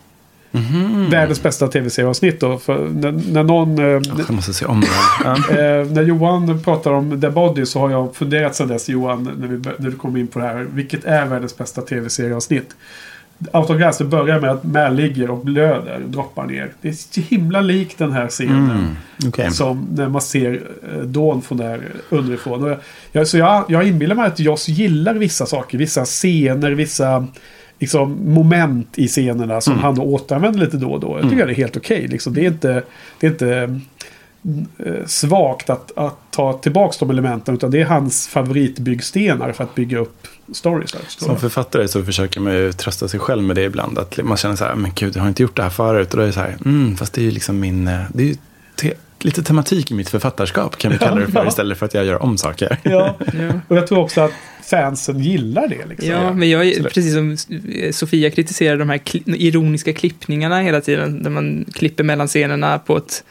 Mhm. 0.52 1.10
Världens 1.10 1.44
bästa 1.44 1.68
tv-serieavsnitt 1.68 2.40
då. 2.40 2.58
För 2.58 2.90
när, 2.90 3.12
när 3.32 3.44
någon... 3.44 3.80
Eh, 3.80 3.86
Jag 4.18 4.32
måste 4.32 4.54
se 4.54 4.66
om. 4.66 4.84
Ja. 5.24 5.38
Eh, 5.58 5.86
när 5.86 6.04
Johan 6.04 6.64
pratar 6.64 6.92
om 6.92 7.22
The 7.22 7.30
Body 7.30 7.66
så 7.66 7.80
har 7.80 7.92
jag 7.92 8.16
funderat 8.16 8.56
sedan 8.56 8.68
dess 8.68 8.90
Johan, 8.90 9.24
när, 9.40 9.48
vi, 9.48 9.58
när 9.58 9.90
du 9.90 9.98
kom 9.98 10.18
in 10.18 10.28
på 10.28 10.40
det 10.40 10.46
här. 10.46 10.68
Vilket 10.74 11.06
är 11.06 11.26
världens 11.26 11.58
bästa 11.58 11.82
tv-serieavsnitt? 11.82 12.76
Out 13.54 13.70
of 13.70 13.98
det 13.98 14.06
börjar 14.06 14.40
med 14.40 14.50
att 14.52 14.64
Mal 14.64 14.96
ligger 14.96 15.30
och 15.32 15.46
blöder, 15.46 16.00
droppar 16.08 16.46
ner. 16.46 16.72
Det 16.82 16.90
är 16.90 16.94
så 16.94 17.22
himla 17.22 17.62
likt 17.62 17.98
den 17.98 18.12
här 18.12 18.28
scenen. 18.28 18.72
Mm. 18.72 18.96
Okej. 19.28 19.52
Som 19.52 19.88
när 19.96 20.10
man 20.10 20.22
ser 20.22 20.62
eh, 20.94 21.00
Dawn 21.02 21.42
från 21.42 21.58
där 21.58 21.82
underifrån. 22.10 22.64
Och 22.64 22.70
jag, 22.70 22.78
jag, 23.12 23.28
så 23.28 23.38
jag, 23.38 23.66
jag 23.70 23.88
inbillar 23.88 24.16
mig 24.16 24.28
att 24.28 24.40
Joss 24.40 24.68
gillar 24.68 25.14
vissa 25.14 25.46
saker. 25.46 25.78
Vissa 25.78 26.06
scener, 26.06 26.72
vissa 26.72 27.28
liksom, 27.80 28.34
moment 28.34 28.98
i 29.00 29.08
scenerna 29.08 29.62
som 29.62 29.74
Mm. 29.74 29.84
han 29.84 30.00
återanvänder 30.00 30.60
lite 30.60 30.78
då 30.78 30.92
och 30.92 31.00
då. 31.00 31.20
Jag 31.22 31.30
tycker 31.30 31.46
det 31.46 31.52
är 31.54 31.56
helt 31.56 31.78
okej. 31.78 32.08
liksom. 32.08 32.34
Det 32.34 32.42
är 32.42 32.48
inte, 32.48 32.84
det 33.20 33.28
är 33.28 33.32
inte 33.32 33.80
eh, 34.86 35.06
svagt 35.06 35.70
att, 35.70 35.98
att 35.98 36.18
ta 36.32 36.54
tillbaka 36.54 36.96
de 37.00 37.10
elementen. 37.10 37.56
Utan 37.56 37.72
det 37.72 37.82
är 37.82 37.86
hans 37.86 38.28
favoritbyggstenar 38.28 39.52
för 39.52 39.64
att 39.64 39.76
bygga 39.76 39.98
upp 40.00 40.28
stories. 40.54 40.96
Som 41.08 41.38
författare 41.38 41.88
så 41.88 42.04
försöker 42.04 42.40
man 42.40 42.54
ju 42.54 42.72
trösta 42.74 43.08
sig 43.08 43.20
själv 43.20 43.44
med 43.44 43.56
det 43.56 43.64
ibland. 43.64 43.98
Att 43.98 44.20
man 44.24 44.38
känner 44.38 44.56
så 44.56 44.66
här, 44.66 44.76
men 44.76 44.92
gud, 44.96 45.16
jag 45.16 45.22
har 45.22 45.28
inte 45.28 45.44
gjort 45.44 45.56
det 45.56 45.64
här 45.64 45.70
förut. 45.70 46.12
Och 46.12 46.18
då 46.18 46.24
är 46.24 46.28
det 46.28 46.34
så 46.34 46.40
här, 46.40 46.58
mm, 46.66 46.98
fast 46.98 47.14
det 47.14 47.22
är 47.22 47.26
ju 47.26 47.32
liksom 47.32 47.60
min, 47.60 47.88
eh, 47.88 48.02
det 48.14 48.24
är 48.24 48.28
ju 48.28 48.36
lite 49.26 49.44
tematik 49.44 49.92
i 49.92 49.94
mitt 49.94 50.10
författarskap 50.10 50.78
kan 50.78 50.92
vi 50.92 50.98
kalla 50.98 51.20
det 51.20 51.28
för. 51.28 51.40
Ja. 51.44 51.48
Istället 51.48 51.78
för 51.78 51.86
att 51.86 51.94
jag 51.94 52.06
gör 52.06 52.24
om 52.24 52.38
saker. 52.38 52.78
Ja. 52.84 53.16
Ja. 53.34 53.52
Och 53.68 53.78
jag 53.78 53.88
tror 53.88 54.00
också 54.00 54.22
att 54.22 54.32
fansen 54.64 55.20
gillar 55.20 55.68
det. 55.68 55.86
Liksom. 55.86 56.10
Ja, 56.10 56.34
men 56.34 56.50
jag, 56.50 56.68
absolut. 56.68 56.94
precis 56.94 57.14
som 57.14 57.38
Sofia 57.92 58.30
kritiserar 58.32 58.78
de 58.78 58.90
här 58.90 58.98
kli- 58.98 59.36
ironiska 59.36 59.94
klippningarna 59.94 60.62
hela 60.62 60.82
tiden, 60.82 61.24
där 61.24 61.30
man 61.30 61.66
klipper 61.74 62.04
mellan 62.04 62.28
scenerna 62.28 62.80
på 62.80 62.98
ett 62.98 63.24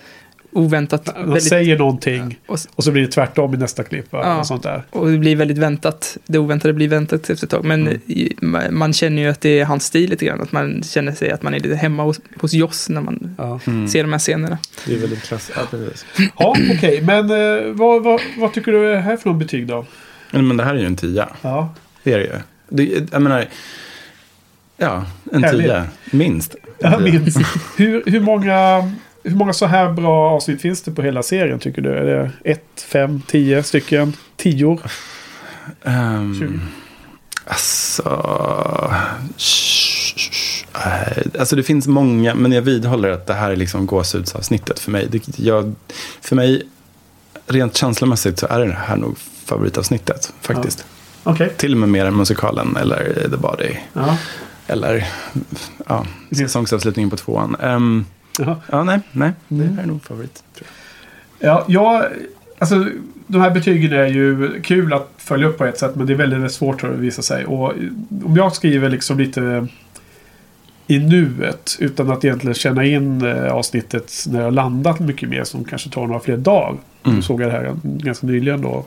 oväntat, 0.57 1.07
Man 1.17 1.25
väldigt, 1.25 1.43
säger 1.49 1.79
någonting 1.79 2.39
och, 2.47 2.59
och 2.75 2.85
så 2.85 2.93
blir 2.93 3.03
det 3.03 3.09
tvärtom 3.09 3.55
i 3.55 3.57
nästa 3.57 3.85
klipp. 3.85 4.07
Ja. 4.11 4.39
Och 4.39 4.47
sånt 4.47 4.63
där. 4.63 4.83
och 4.91 5.11
det 5.11 5.19
blir 5.19 5.37
väldigt 5.37 5.59
väntat. 5.59 6.17
Det 6.27 6.39
oväntade 6.39 6.75
blir 6.75 6.89
väntat 6.89 7.31
efter 7.31 7.47
ett 7.47 7.51
tag, 7.51 7.65
men 7.65 7.89
Mm. 8.43 8.79
man 8.79 8.93
känner 8.93 9.23
ju 9.23 9.29
att 9.29 9.41
det 9.41 9.61
är 9.61 9.65
hans 9.65 9.85
stil 9.85 10.11
lite 10.11 10.25
grann, 10.25 10.41
att 10.41 10.53
man 10.53 10.83
känner 10.83 11.13
sig 11.13 11.31
att 11.31 11.43
man 11.43 11.55
är 11.55 11.61
lite 11.61 11.75
hemma 11.77 12.03
hos, 12.03 12.21
hos 12.41 12.53
Joss 12.53 12.89
när 12.89 13.01
man 13.01 13.35
Ja, 13.39 13.61
Mm. 13.67 13.89
ser 13.89 14.03
de 14.03 14.13
här 14.13 14.19
scenerna. 14.19 14.59
Det 14.87 14.95
är 14.95 14.99
väldigt 14.99 15.23
klassiskt. 15.23 15.59
Ja, 15.73 15.79
ja 16.39 16.57
okej. 16.75 17.03
Men 17.03 17.31
eh, 17.31 17.73
vad, 17.73 18.03
vad, 18.05 18.21
vad 18.39 18.53
tycker 18.53 18.73
du 18.73 18.93
är 18.93 19.01
här 19.01 19.17
för 19.17 19.29
någon 19.29 19.39
betyg 19.39 19.67
då? 19.67 19.87
Men 20.31 20.57
det 20.57 20.65
här 20.65 20.75
är 20.75 20.79
ju 20.79 20.87
en 20.87 20.97
tia. 20.97 21.29
Ja. 21.43 21.75
Det 22.03 22.13
är 22.13 22.19
det 22.19 22.25
ju. 22.25 22.33
Det, 22.69 23.13
jag 23.13 23.23
menar, 23.23 23.45
ja, 24.77 25.05
en 25.33 25.45
Härligt. 25.45 25.67
tia. 25.67 25.87
Minst. 26.11 26.57
Tia. 26.81 26.99
minns. 26.99 27.37
hur, 27.77 28.03
hur, 28.07 28.21
många, 28.21 28.93
hur 29.27 29.37
många 29.37 29.53
så 29.53 29.67
här 29.67 29.93
bra 29.93 30.31
avsnitt 30.31 30.61
finns 30.61 30.83
det 30.83 30.91
på 30.91 31.03
hela 31.03 31.23
serien 31.23 31.59
tycker 31.59 31.83
du? 31.83 31.91
Är 31.91 32.05
det 32.05 32.31
ett, 32.45 32.87
fem, 32.89 33.23
tio 33.27 33.63
stycken? 33.63 34.13
Tior? 34.37 34.81
Um, 35.83 36.61
alltså... 37.45 38.03
äh, 40.75 41.39
Alltså 41.39 41.57
det 41.57 41.63
finns 41.63 41.87
många, 41.87 42.35
men 42.35 42.53
jag 42.53 42.63
vidhåller 42.63 43.11
att 43.11 43.27
det 43.27 43.35
här 43.35 43.51
är 43.51 43.57
liksom 43.57 43.87
gåshudsavsnittet 43.87 44.79
för 44.79 44.91
mig. 44.91 45.07
Det, 45.11 45.39
jag, 45.39 45.75
för 46.21 46.37
mig, 46.37 46.63
rent 47.47 47.77
känslomässigt 47.77 48.39
så 48.39 48.47
är 48.47 48.61
det 48.61 48.73
här 48.73 48.97
nog 48.97 49.19
favoritavsnittet 49.45 50.33
faktiskt. 50.41 50.87
Okej. 51.23 51.53
Till 51.57 51.73
och 51.73 51.79
med 51.79 51.89
mer 51.89 52.05
än 52.05 52.17
musikalen 52.17 52.77
eller 52.77 53.29
The 53.31 53.37
Body. 53.37 53.77
Ja. 53.93 54.17
Eller 54.67 55.09
ja, 55.87 56.07
säsongsavslutningen 56.37 57.11
på 57.11 57.17
tvåan. 57.17 57.57
Ehm, 57.61 58.05
Jaha. 58.39 58.57
ja, 58.73 58.85
nej, 58.85 59.01
nej. 59.13 59.33
Det 59.49 59.55
Mm. 59.65 59.77
här 59.77 59.83
är 59.83 59.87
nog 59.87 60.03
favorit. 60.03 60.43
Tror 60.55 60.69
Ja, 61.39 61.65
jag, 61.69 62.05
alltså, 62.59 62.87
de 63.27 63.41
här 63.41 63.51
betygen 63.51 63.93
är 63.93 64.07
ju 64.07 64.61
kul 64.63 64.93
att 64.93 65.11
följa 65.19 65.47
upp 65.47 65.59
på 65.59 65.65
ett 65.65 65.79
sätt 65.79 65.95
men 65.97 66.07
det 66.07 66.13
är 66.13 66.17
väldigt, 66.17 66.37
väldigt 66.39 66.53
svårt 66.53 66.85
att 66.85 66.91
visa 66.91 67.23
sig. 67.23 67.45
Och 67.45 67.73
om 68.25 68.37
jag 68.37 68.53
skriver 68.55 68.89
liksom 68.91 69.19
lite 69.19 69.67
i 70.87 70.99
nuet 70.99 71.77
utan 71.81 72.11
att 72.11 72.25
egentligen 72.25 72.55
känna 72.55 72.85
in 72.85 73.25
eh, 73.27 73.53
avsnittet 73.53 74.13
när 74.27 74.43
jag 74.43 74.53
landat 74.53 75.01
mycket 75.01 75.29
mer 75.29 75.45
som 75.45 75.65
kanske 75.65 75.91
tar 75.91 76.07
några 76.07 76.21
fler 76.21 76.37
dagar. 76.37 76.75
Mm. 77.07 77.23
Såg 77.23 77.41
jag 77.43 77.49
det 77.49 77.53
här 77.53 77.77
ganska 77.83 78.27
nyligen 78.27 78.61
då. 78.63 78.85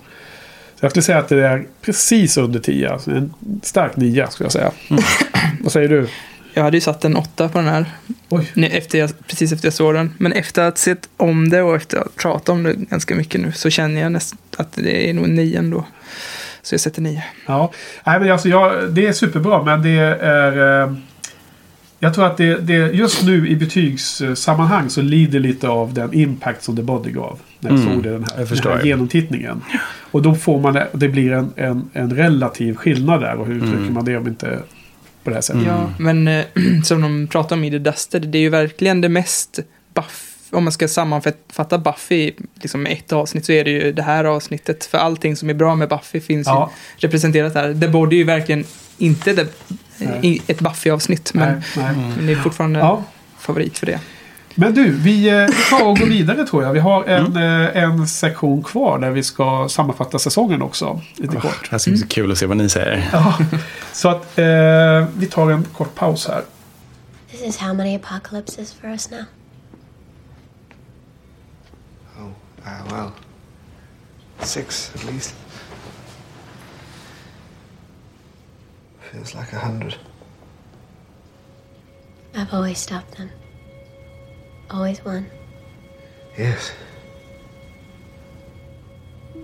Så 0.75 0.85
jag 0.85 0.91
skulle 0.91 1.03
säga 1.03 1.17
att 1.17 1.29
det 1.29 1.47
är 1.47 1.65
precis 1.81 2.37
under 2.37 2.59
10. 2.59 2.89
Alltså 2.89 3.11
en 3.11 3.33
stark 3.63 3.95
9 3.95 4.27
skulle 4.29 4.45
jag 4.45 4.51
säga. 4.51 4.71
Vad 5.61 5.71
säger 5.71 5.89
du? 5.89 6.07
Jag 6.53 6.63
hade 6.63 6.77
ju 6.77 6.81
satt 6.81 7.05
en 7.05 7.15
åtta 7.15 7.49
på 7.49 7.57
den 7.57 7.67
här. 7.67 7.85
Oj. 8.29 8.51
Nej, 8.53 8.77
Efter 8.77 8.97
jag, 8.99 9.27
precis 9.27 9.51
efter 9.51 9.65
jag 9.67 9.73
såg 9.73 9.93
den. 9.93 10.13
Men 10.17 10.31
efter 10.31 10.61
att 10.61 10.73
ha 10.73 10.77
sett 10.83 11.09
om 11.17 11.49
det 11.49 11.61
och 11.61 11.75
efter 11.75 11.97
att 11.97 12.03
ha 12.03 12.11
pratat 12.15 12.49
om 12.49 12.63
det 12.63 12.73
ganska 12.73 13.15
mycket 13.15 13.41
nu 13.41 13.51
så 13.51 13.69
känner 13.69 14.01
jag 14.01 14.11
nästan 14.11 14.39
att 14.57 14.73
det 14.73 15.09
är 15.09 15.13
nog 15.13 15.25
en 15.25 15.35
nio 15.35 15.59
ändå. 15.59 15.85
Så 16.61 16.73
jag 16.73 16.79
sätter 16.81 17.01
nio. 17.01 17.23
Ja, 17.45 17.71
Nej, 18.05 18.19
men 18.19 18.31
alltså 18.31 18.49
jag, 18.49 18.91
det 18.93 19.07
är 19.07 19.13
superbra 19.13 19.63
men 19.63 19.81
det 19.81 19.89
är... 20.21 20.83
Eh, 20.83 20.93
jag 22.01 22.13
tror 22.13 22.25
att 22.25 22.37
det, 22.37 22.55
det 22.57 22.73
just 22.73 23.23
nu 23.23 23.47
i 23.49 23.55
betygssammanhang 23.55 24.89
så 24.89 25.01
lider 25.01 25.39
lite 25.39 25.67
av 25.69 25.93
den 25.93 26.13
impact 26.13 26.63
som 26.63 26.75
The 26.75 26.81
Body 26.83 27.11
gav. 27.11 27.39
När 27.59 27.69
jag 27.71 27.79
Mm, 27.79 27.93
såg 27.93 28.03
det, 28.03 28.09
den 28.09 28.23
här, 28.37 28.63
den 28.63 28.73
här 28.77 28.85
genomtittningen. 28.85 29.61
Och 30.11 30.21
då 30.21 30.35
får 30.35 30.59
man, 30.59 30.79
det 30.93 31.07
blir 31.09 31.31
en, 31.31 31.53
en, 31.55 31.89
en 31.93 32.15
relativ 32.15 32.75
skillnad 32.75 33.21
där. 33.21 33.35
Och 33.35 33.45
hur 33.47 33.55
uttrycker 33.55 33.77
Mm. 33.77 33.93
man 33.93 34.05
det 34.05 34.17
om 34.17 34.27
inte 34.27 34.59
på 35.23 35.29
det 35.29 35.35
här 35.35 35.41
sättet? 35.41 35.63
Ja, 35.67 35.91
men 35.99 36.27
eh, 36.27 36.45
som 36.83 37.01
de 37.01 37.27
pratar 37.27 37.55
om 37.55 37.63
i 37.63 37.71
The 37.71 37.77
Dusted, 37.79 38.21
det 38.27 38.37
är 38.37 38.41
ju 38.41 38.49
verkligen 38.49 39.01
det 39.01 39.09
mest 39.09 39.59
buff 39.93 40.25
om 40.51 40.63
man 40.63 40.73
ska 40.73 40.87
sammanfatta 40.87 41.77
Buffy 41.77 42.31
liksom 42.61 42.83
med 42.83 42.91
ett 42.91 43.13
avsnitt 43.13 43.45
så 43.45 43.51
är 43.51 43.63
det 43.63 43.71
ju 43.71 43.91
det 43.91 44.01
här 44.03 44.23
avsnittet. 44.25 44.85
För 44.85 44.97
allting 44.97 45.35
som 45.35 45.49
är 45.49 45.53
bra 45.53 45.75
med 45.75 45.89
Buffy 45.89 46.19
finns 46.19 46.47
Ja. 46.47 46.71
ju 46.97 47.07
representerat 47.07 47.55
här. 47.55 47.73
Body 47.87 48.15
är 48.15 48.17
ju 48.17 48.23
verkligen 48.23 48.65
inte 48.97 49.33
det, 49.33 49.47
ett 50.47 50.59
Buffy-avsnitt. 50.61 51.33
Men, 51.33 51.53
Nej, 51.53 51.61
nej. 51.77 51.95
men 52.17 52.25
det 52.25 52.31
är 52.31 52.35
fortfarande 52.35 52.79
Ja. 52.79 53.03
favorit 53.39 53.77
för 53.77 53.85
det. 53.85 53.99
Men 54.59 54.73
du, 54.73 54.91
vi, 54.91 55.29
eh, 55.29 55.45
vi 55.47 55.63
tar 55.69 55.87
och 55.87 55.97
går 55.97 56.05
vidare 56.17 56.45
tror 56.45 56.63
jag. 56.63 56.73
Vi 56.73 56.79
har 56.79 57.03
en, 57.03 57.35
eh, 57.37 57.83
en 57.83 58.07
sektion 58.07 58.63
kvar 58.63 58.99
där 58.99 59.11
vi 59.11 59.23
ska 59.23 59.69
sammanfatta 59.69 60.19
säsongen 60.19 60.61
också. 60.61 61.01
Lite 61.15 61.33
Det 61.35 61.41
kort. 61.41 61.67
här 61.71 61.77
ska 61.77 61.91
bli 61.91 61.99
så 61.99 62.07
kul 62.07 62.31
att 62.31 62.37
se 62.37 62.45
vad 62.45 62.57
ni 62.57 62.69
säger. 62.69 63.09
Ja, 63.13 63.37
så 63.93 64.09
att 64.09 64.37
eh, 64.39 65.07
vi 65.17 65.27
tar 65.31 65.51
en 65.51 65.63
kort 65.63 65.95
paus 65.95 66.27
här. 66.27 66.43
This 67.31 67.41
is 67.41 67.57
how 67.57 67.73
many 67.73 67.95
apocalypses 67.95 68.73
for 68.73 68.87
us 68.89 69.11
now? 69.11 69.19
Oh, 72.17 72.27
uh, 72.65 72.91
well, 72.93 73.11
six 74.39 74.91
at 74.95 75.03
least. 75.13 75.35
Feels 79.11 79.33
like 79.35 79.53
a 79.55 79.59
hundred. 79.59 79.95
I've 82.35 82.53
always 82.57 82.77
stopped 82.77 83.17
them. 83.17 83.29
Always 84.71 85.03
won. 85.03 85.29
Yes. 86.37 86.71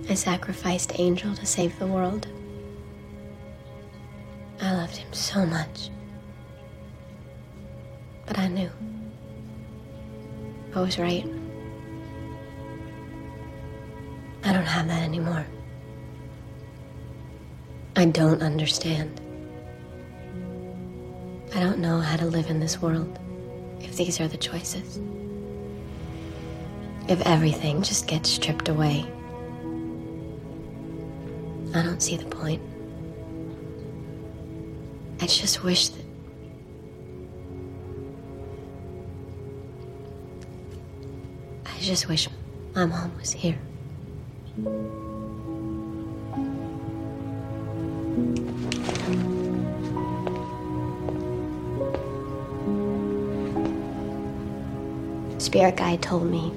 I 0.08 0.14
sacrificed 0.14 1.00
Angel 1.00 1.34
to 1.34 1.46
save 1.46 1.78
the 1.80 1.88
world. 1.88 2.28
I 4.62 4.72
loved 4.74 4.98
him 4.98 5.12
so 5.14 5.46
much. 5.46 5.90
But 8.28 8.38
I 8.38 8.48
knew. 8.48 8.70
I 10.76 10.82
was 10.82 11.00
right. 11.00 11.26
I 14.44 14.54
don't 14.54 14.66
have 14.66 14.88
that 14.88 15.02
anymore. 15.02 15.46
I 17.96 18.06
don't 18.06 18.44
understand. 18.44 19.22
I 21.56 21.60
don't 21.60 21.80
know 21.80 22.00
how 22.00 22.18
to 22.18 22.26
live 22.26 22.50
in 22.50 22.60
this 22.60 22.80
world 22.80 23.18
if 23.86 23.96
these 23.96 24.20
are 24.20 24.28
the 24.28 24.38
choices. 24.38 25.00
If 27.08 27.22
everything 27.22 27.84
just 27.84 28.08
gets 28.08 28.30
stripped 28.30 28.68
away. 28.68 29.06
I 31.74 31.84
don't 31.84 32.02
see 32.02 32.18
the 32.18 32.26
point. 32.26 32.62
I 35.22 35.28
just 35.28 35.64
wish 35.64 35.90
that. 35.90 36.06
I 41.66 41.80
just 41.80 42.08
wish 42.08 42.28
my 42.74 42.86
mom 42.86 43.16
was 43.18 43.32
here. 43.32 43.60
Spirit 55.56 55.78
Guide 55.78 56.02
told 56.02 56.30
me 56.30 56.52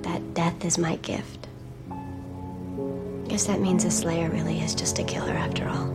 that 0.00 0.32
death 0.32 0.64
is 0.64 0.78
my 0.78 0.96
gift. 0.96 1.48
Guess 3.28 3.44
that 3.44 3.60
means 3.60 3.84
a 3.84 3.90
Slayer 3.90 4.30
really 4.30 4.60
is 4.60 4.74
just 4.74 4.98
a 4.98 5.04
killer 5.04 5.34
after 5.34 5.68
all. 5.68 5.92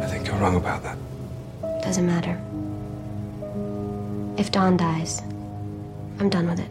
I 0.00 0.06
think 0.06 0.28
you're 0.28 0.36
wrong 0.36 0.54
about 0.54 0.84
that. 0.84 0.96
Doesn't 1.82 2.06
matter. 2.06 2.40
If 4.40 4.52
Dawn 4.52 4.76
dies, 4.76 5.20
I'm 6.20 6.30
done 6.30 6.48
with 6.48 6.60
it. 6.60 6.70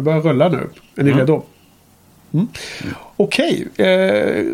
Det 0.00 0.04
börjar 0.04 0.20
rulla 0.20 0.48
nu. 0.48 0.68
Är 0.96 1.02
ni 1.02 1.12
redo? 1.12 1.42
Mm. 2.32 2.48
Okej. 3.16 3.66
Eh, 3.76 4.44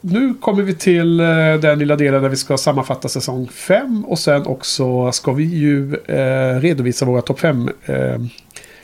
nu 0.00 0.34
kommer 0.34 0.62
vi 0.62 0.74
till 0.74 1.20
eh, 1.20 1.26
den 1.60 1.78
lilla 1.78 1.96
delen 1.96 2.22
där 2.22 2.28
vi 2.28 2.36
ska 2.36 2.56
sammanfatta 2.56 3.08
säsong 3.08 3.48
5. 3.48 4.04
Och 4.04 4.18
sen 4.18 4.46
också 4.46 5.12
ska 5.12 5.32
vi 5.32 5.44
ju 5.44 5.94
eh, 5.94 6.60
redovisa 6.60 7.04
våra 7.04 7.22
topp 7.22 7.40
5 7.40 7.70
eh, 7.84 8.18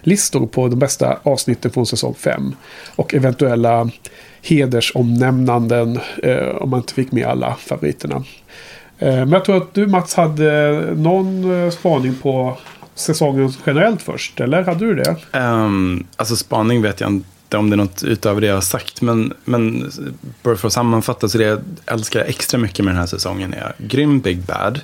listor 0.00 0.46
på 0.46 0.68
de 0.68 0.78
bästa 0.78 1.18
avsnitten 1.22 1.70
från 1.70 1.86
säsong 1.86 2.14
5. 2.14 2.54
Och 2.96 3.14
eventuella 3.14 3.90
hedersomnämnanden 4.42 6.00
eh, 6.22 6.48
om 6.48 6.70
man 6.70 6.80
inte 6.80 6.94
fick 6.94 7.12
med 7.12 7.26
alla 7.26 7.54
favoriterna. 7.54 8.24
Eh, 8.98 9.14
men 9.14 9.32
jag 9.32 9.44
tror 9.44 9.56
att 9.56 9.74
du 9.74 9.86
Mats 9.86 10.14
hade 10.14 10.80
någon 10.96 11.64
eh, 11.64 11.70
spaning 11.70 12.14
på 12.22 12.58
säsongen 12.94 13.52
generellt 13.66 14.02
först. 14.02 14.40
Eller 14.40 14.62
hade 14.62 14.86
du 14.86 14.94
det? 14.94 15.16
Um, 15.38 16.06
alltså 16.16 16.36
spaning 16.36 16.82
vet 16.82 17.00
jag 17.00 17.10
inte 17.10 17.26
om 17.56 17.70
det 17.70 17.74
är 17.74 17.76
något 17.76 18.02
utöver 18.02 18.40
det 18.40 18.46
jag 18.46 18.54
har 18.54 18.60
sagt. 18.60 19.02
Men, 19.02 19.32
men 19.44 19.90
bara 20.42 20.56
för 20.56 20.66
att 20.66 20.72
sammanfatta 20.72 21.28
så 21.28 21.38
det 21.38 21.44
jag 21.44 21.60
älskar 21.86 22.20
extra 22.20 22.58
mycket 22.58 22.84
med 22.84 22.94
den 22.94 22.98
här 23.00 23.06
säsongen 23.06 23.54
är 23.54 23.74
grym 23.78 24.20
Big 24.20 24.38
Bad. 24.38 24.80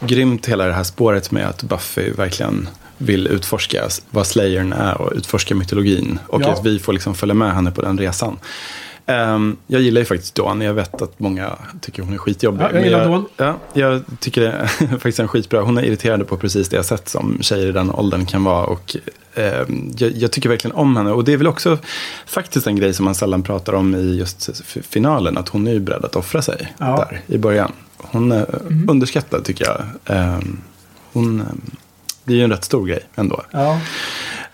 Grymt 0.00 0.46
hela 0.46 0.64
det 0.66 0.72
här 0.72 0.82
spåret 0.84 1.30
med 1.30 1.46
att 1.48 1.62
Buffy 1.62 2.10
verkligen 2.12 2.68
vill 2.98 3.26
utforska 3.26 3.82
vad 4.10 4.26
Slayern 4.26 4.72
är 4.72 5.00
och 5.00 5.12
utforska 5.16 5.54
mytologin. 5.54 6.18
Och 6.26 6.42
Ja. 6.42 6.52
att 6.52 6.66
vi 6.66 6.78
får 6.78 6.92
liksom 6.92 7.14
följa 7.14 7.34
med 7.34 7.54
henne 7.54 7.70
på 7.70 7.82
den 7.82 7.98
resan. 7.98 8.36
Ehm, 9.06 9.56
jag 9.66 9.80
gillar 9.82 10.00
ju 10.00 10.04
faktiskt 10.04 10.34
Dawn. 10.34 10.60
Jag 10.60 10.74
vet 10.74 11.02
att 11.02 11.18
många 11.20 11.52
tycker 11.80 12.02
hon 12.02 12.12
är 12.14 12.18
skitjobbig. 12.18 12.60
Ja, 12.64 12.70
jag 12.72 12.84
gillar 12.84 13.04
Dawn. 13.04 13.24
Ja, 13.36 13.56
jag 13.72 14.02
tycker 14.20 14.40
det 14.40 14.48
är 14.52 14.66
faktiskt 14.90 15.18
en 15.20 15.28
skitbra. 15.28 15.60
Hon 15.62 15.78
är 15.78 15.82
irriterande 15.82 16.24
på 16.24 16.36
precis 16.36 16.68
det 16.68 16.82
sätt 16.84 17.08
som 17.08 17.38
tjejer 17.40 17.66
i 17.66 17.72
den 17.72 17.90
åldern 17.90 18.26
kan 18.26 18.44
vara. 18.44 18.64
Och, 18.66 18.96
ehm, 19.34 19.92
jag, 19.96 20.10
jag 20.12 20.32
tycker 20.32 20.48
verkligen 20.48 20.76
om 20.76 20.96
henne. 20.96 21.12
Och 21.12 21.24
det 21.24 21.32
är 21.32 21.36
väl 21.36 21.46
också 21.46 21.78
faktiskt 22.26 22.66
en 22.66 22.76
grej 22.76 22.94
som 22.94 23.04
man 23.04 23.14
sällan 23.14 23.42
pratar 23.42 23.72
om 23.72 23.94
i 23.94 24.16
just 24.16 24.50
finalen. 24.66 25.38
Att 25.38 25.48
hon 25.48 25.66
är 25.66 25.72
ju 25.72 25.80
beredd 25.80 26.04
att 26.04 26.16
offra 26.16 26.42
sig 26.42 26.74
Ja. 26.78 26.96
där 27.10 27.20
i 27.34 27.38
början. 27.38 27.72
Hon 27.96 28.32
är 28.32 28.46
underskattad 28.88 29.44
tycker 29.44 29.64
jag. 29.64 29.82
Ehm, 30.16 30.60
hon, 31.12 31.42
det 32.24 32.32
är 32.32 32.36
ju 32.36 32.44
en 32.44 32.50
rätt 32.50 32.64
stor 32.64 32.86
grej 32.86 33.00
ändå. 33.14 33.42
Ja, 33.50 33.80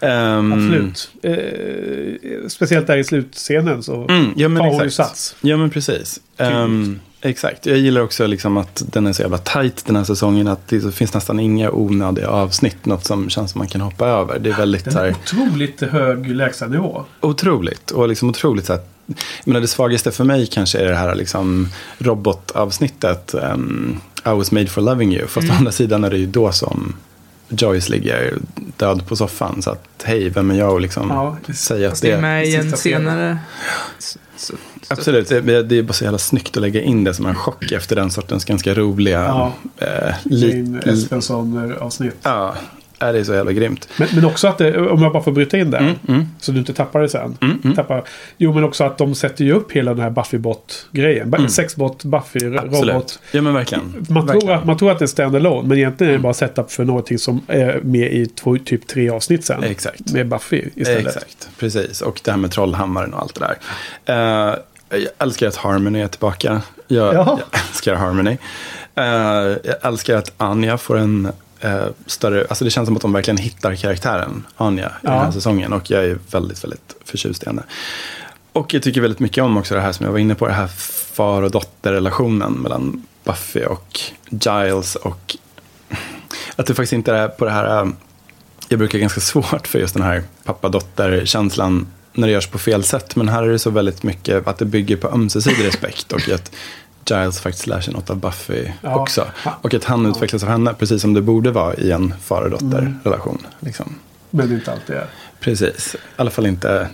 Ehm, 0.03 0.53
absolut. 0.53 1.11
Eh, 1.23 2.49
speciellt 2.49 2.87
där 2.87 2.97
i 2.97 3.05
slutscenen 3.05 3.83
så 3.83 4.07
Mm, 4.09 4.33
ja, 4.37 4.49
tar 4.49 4.71
hon 4.71 4.85
ju 4.85 4.91
sats. 4.91 5.37
Ja, 5.41 5.57
men 5.57 5.71
precis. 5.71 6.21
Ehm, 6.37 7.01
Exakt. 7.23 7.67
Jag 7.67 7.79
gillar 7.79 8.01
också 8.01 8.27
liksom 8.27 8.57
att 8.57 8.83
den 8.93 9.07
är 9.07 9.13
så 9.13 9.23
jävla 9.23 9.39
tight 9.39 9.87
den 9.87 9.97
här 9.97 10.05
säsongen. 10.05 10.49
Att 10.49 10.69
det 10.69 10.95
finns 10.95 11.15
nästan 11.15 11.41
inga 11.41 11.71
onödiga 11.71 12.29
avsnitt. 12.29 12.87
Något 12.87 13.05
som 13.07 13.31
känns 13.31 13.51
som 13.51 13.59
man 13.59 13.69
kan 13.69 13.81
hoppa 13.81 14.07
över. 14.07 14.39
Det 14.39 14.51
är 14.51 14.55
väldigt 14.57 14.85
Den 14.85 14.97
är 14.97 15.01
här, 15.01 15.15
otroligt 15.25 15.81
hög 15.81 16.27
lägstanivå. 16.35 17.05
otroligt. 17.21 17.91
Och 17.91 18.09
liksom 18.09 18.31
otroligt 18.31 18.67
så 18.67 18.73
här, 18.73 18.83
menar, 19.45 19.61
det 19.61 19.67
svagaste 19.69 20.11
för 20.11 20.25
mig 20.25 20.47
kanske 20.47 20.79
är 20.79 20.85
det 20.89 20.97
här 20.97 21.15
liksom 21.15 21.69
robotavsnittet. 21.99 23.35
Um, 23.55 24.01
I 24.27 24.29
was 24.31 24.53
made 24.53 24.67
for 24.67 24.81
loving 24.83 25.15
you. 25.15 25.27
Fast 25.27 25.51
å 25.51 25.53
andra 25.53 25.73
sidan 25.73 26.05
är 26.05 26.11
det 26.11 26.19
ju 26.19 26.27
då 26.27 26.53
som 26.53 26.95
Joyce 27.51 27.89
ligger 27.93 28.39
död 28.77 29.07
på 29.07 29.17
soffan. 29.17 29.63
Så 29.63 29.71
att 29.71 29.85
hej, 30.05 30.29
vem 30.29 30.51
är 30.51 30.55
jag 30.55 30.73
och 30.73 30.81
liksom 30.81 31.09
Ja, 31.11 31.37
säga 31.55 31.89
att 31.89 32.03
det 32.03 32.11
är 32.11 32.21
med 32.21 32.47
i 32.47 32.55
en 32.57 32.63
sista 32.63 32.77
scenen. 32.77 33.01
senare... 33.03 33.39
Så, 33.99 34.19
så, 34.37 34.55
Absolut, 34.89 35.29
det, 35.29 35.63
det 35.63 35.79
är 35.79 35.83
bara 35.83 35.93
så 35.93 36.05
jävla 36.05 36.19
snyggt 36.19 36.57
att 36.57 36.61
lägga 36.63 36.83
in 36.83 37.05
det 37.05 37.15
som 37.15 37.27
en 37.27 37.35
chock 37.35 37.73
efter 37.73 37.97
den 37.97 38.11
sortens 38.11 38.45
ganska 38.45 38.75
roliga... 38.75 39.21
Ja. 39.21 39.53
eh, 39.79 40.15
li- 40.25 40.57
Jane 40.57 40.79
Espenson-avsnitt. 40.81 42.17
ja, 42.23 42.55
är 43.01 43.13
det 43.13 43.19
är 43.19 43.25
så 43.25 43.35
jävla 43.35 43.53
grymt. 43.53 43.89
Men, 43.97 44.09
men 44.15 44.25
också 44.25 44.49
att 44.49 44.59
det, 44.59 44.79
om 44.79 45.03
jag 45.03 45.13
bara 45.13 45.23
får 45.23 45.33
bryta 45.33 45.59
in 45.59 45.71
där. 45.71 45.79
Mm, 45.79 45.95
mm. 46.09 46.27
Så 46.39 46.53
du 46.53 46.59
inte 46.59 46.75
tappar 46.75 47.01
det 47.01 47.09
sen. 47.09 47.39
Mm, 47.41 47.61
mm. 47.65 47.77
Tappar. 47.77 48.05
Jo, 48.37 48.55
men 48.55 48.65
också 48.65 48.85
att 48.85 48.99
de 48.99 49.15
sätter 49.15 49.45
ju 49.45 49.53
upp 49.53 49.73
hela 49.73 49.95
den 49.95 50.03
här 50.03 50.11
Buffy-bot-grejen. 50.11 51.35
Mm. 51.35 51.49
Sexbot, 51.49 52.05
Buffy, 52.05 52.57
Absolut. 52.57 52.95
robot. 52.95 53.19
Ja 53.33 53.43
men 53.43 53.55
verkligen. 53.55 54.07
Man 54.09 54.27
tror, 54.27 54.35
verkligen. 54.35 54.59
att, 54.59 54.65
man 54.65 54.79
tror 54.79 54.91
att 54.91 54.99
det 54.99 55.05
är 55.05 55.07
standalone, 55.07 55.69
men 55.69 55.79
egentligen 55.79 56.13
är 56.13 56.17
det 56.17 56.23
bara 56.23 56.35
setup 56.35 56.73
för 56.73 56.85
någonting 56.85 57.19
som 57.19 57.41
är 57.47 57.81
med 57.83 58.13
i 58.13 58.27
två, 58.27 58.57
typ 58.65 58.87
tre 58.87 59.11
avsnitt 59.11 59.45
sen. 59.45 59.65
Exakt. 59.65 60.13
Med 60.13 60.29
Buffy 60.29 60.65
istället. 60.75 61.07
Exakt, 61.07 61.51
precis. 61.59 62.01
Och 62.01 62.21
det 62.25 62.31
här 62.31 62.39
med 62.39 62.51
trollhammaren 62.51 63.15
och 63.15 63.21
allt 63.21 63.35
det 63.35 63.47
där. 63.47 64.51
Eh, 64.51 64.55
jag 64.91 65.09
älskar 65.19 65.49
att 65.49 65.57
Harmony 65.57 66.01
är 66.01 66.09
tillbaka. 66.09 66.63
Jag, 66.89 67.15
jag 67.15 67.41
älskar 67.53 67.95
Harmony. 67.95 68.37
Eh, 68.95 69.05
jag 69.65 69.75
älskar 69.83 70.17
att 70.17 70.33
Anja 70.37 70.79
får 70.79 70.99
en 70.99 71.33
eh, 71.61 71.85
större... 72.07 72.47
Alltså 72.49 72.65
det 72.65 72.71
känns 72.71 72.87
som 72.87 72.97
att 72.97 73.03
de 73.03 73.13
verkligen 73.13 73.39
hittar 73.39 73.75
karaktären 73.75 74.47
Anja 74.57 74.87
i 74.89 74.93
den 75.07 75.13
här 75.13 75.25
Ja. 75.25 75.33
säsongen. 75.33 75.73
Och 75.73 75.91
jag 75.91 76.05
är 76.05 76.19
väldigt, 76.31 76.65
väldigt 76.65 76.97
förtjust 77.05 77.43
i 77.43 77.47
henne. 77.47 77.63
Och 78.53 78.75
jag 78.75 78.83
tycker 78.83 79.01
väldigt 79.01 79.21
mycket 79.21 79.45
om 79.45 79.57
också 79.57 79.75
det 79.75 79.81
här 79.81 79.93
som 79.93 80.05
jag 80.07 80.13
var 80.13 80.19
inne 80.19 80.35
på. 80.35 80.47
Det 80.47 80.53
här 80.53 80.67
far 81.13 81.43
och 81.43 81.51
dotterrelationen 81.51 82.53
mellan 82.53 83.07
Buffy 83.25 83.65
och 83.65 84.01
Giles. 84.31 84.95
Och 84.97 85.37
att 86.57 86.67
det 86.67 86.75
faktiskt 86.75 86.93
inte 86.93 87.13
är 87.15 87.29
på 87.29 87.45
det 87.45 87.51
här... 87.51 87.83
eh, 87.83 87.89
Jag 88.69 88.79
brukar 88.79 88.99
ganska 88.99 89.21
svårt 89.21 89.67
för 89.67 89.79
just 89.79 89.95
den 89.95 90.03
här 90.03 90.23
pappa-dotter-känslan 90.45 91.87
när 92.13 92.27
det 92.27 92.33
görs 92.33 92.47
på 92.47 92.59
fel 92.59 92.85
sätt. 92.85 93.17
Men 93.17 93.29
här 93.29 93.43
är 93.43 93.49
det 93.49 93.59
så 93.59 93.71
väldigt 93.71 94.03
mycket 94.03 94.47
att 94.47 94.59
det 94.59 94.65
bygger 94.65 94.97
på 94.97 95.09
ömsesidig 95.09 95.67
respekt. 95.67 96.13
Och 96.13 96.29
att 96.29 96.53
Giles 97.05 97.41
faktiskt 97.41 97.67
lär 97.67 97.81
sig 97.81 97.95
något 97.95 98.11
av 98.11 98.17
Buffy 98.17 98.69
Ja. 98.83 98.99
också. 99.01 99.27
Och 99.63 99.75
att 99.75 99.85
han 99.85 100.07
utvecklas 100.07 100.43
av 100.43 100.49
henne, 100.49 100.75
precis 100.75 101.03
som 101.03 101.15
det 101.15 101.23
borde 101.23 101.51
vara 101.51 101.75
i 101.75 101.91
en 101.91 102.15
far 102.23 102.43
och 102.43 102.51
dotter-relation. 102.51 103.39
Liksom. 103.61 103.95
Men 104.31 104.49
det 104.49 104.55
inte 104.55 104.73
alltid 104.73 104.97
är. 104.97 105.07
Precis, 105.41 105.95
i 105.95 105.99
alla 106.17 106.31
fall 106.31 106.47
inte 106.47 106.89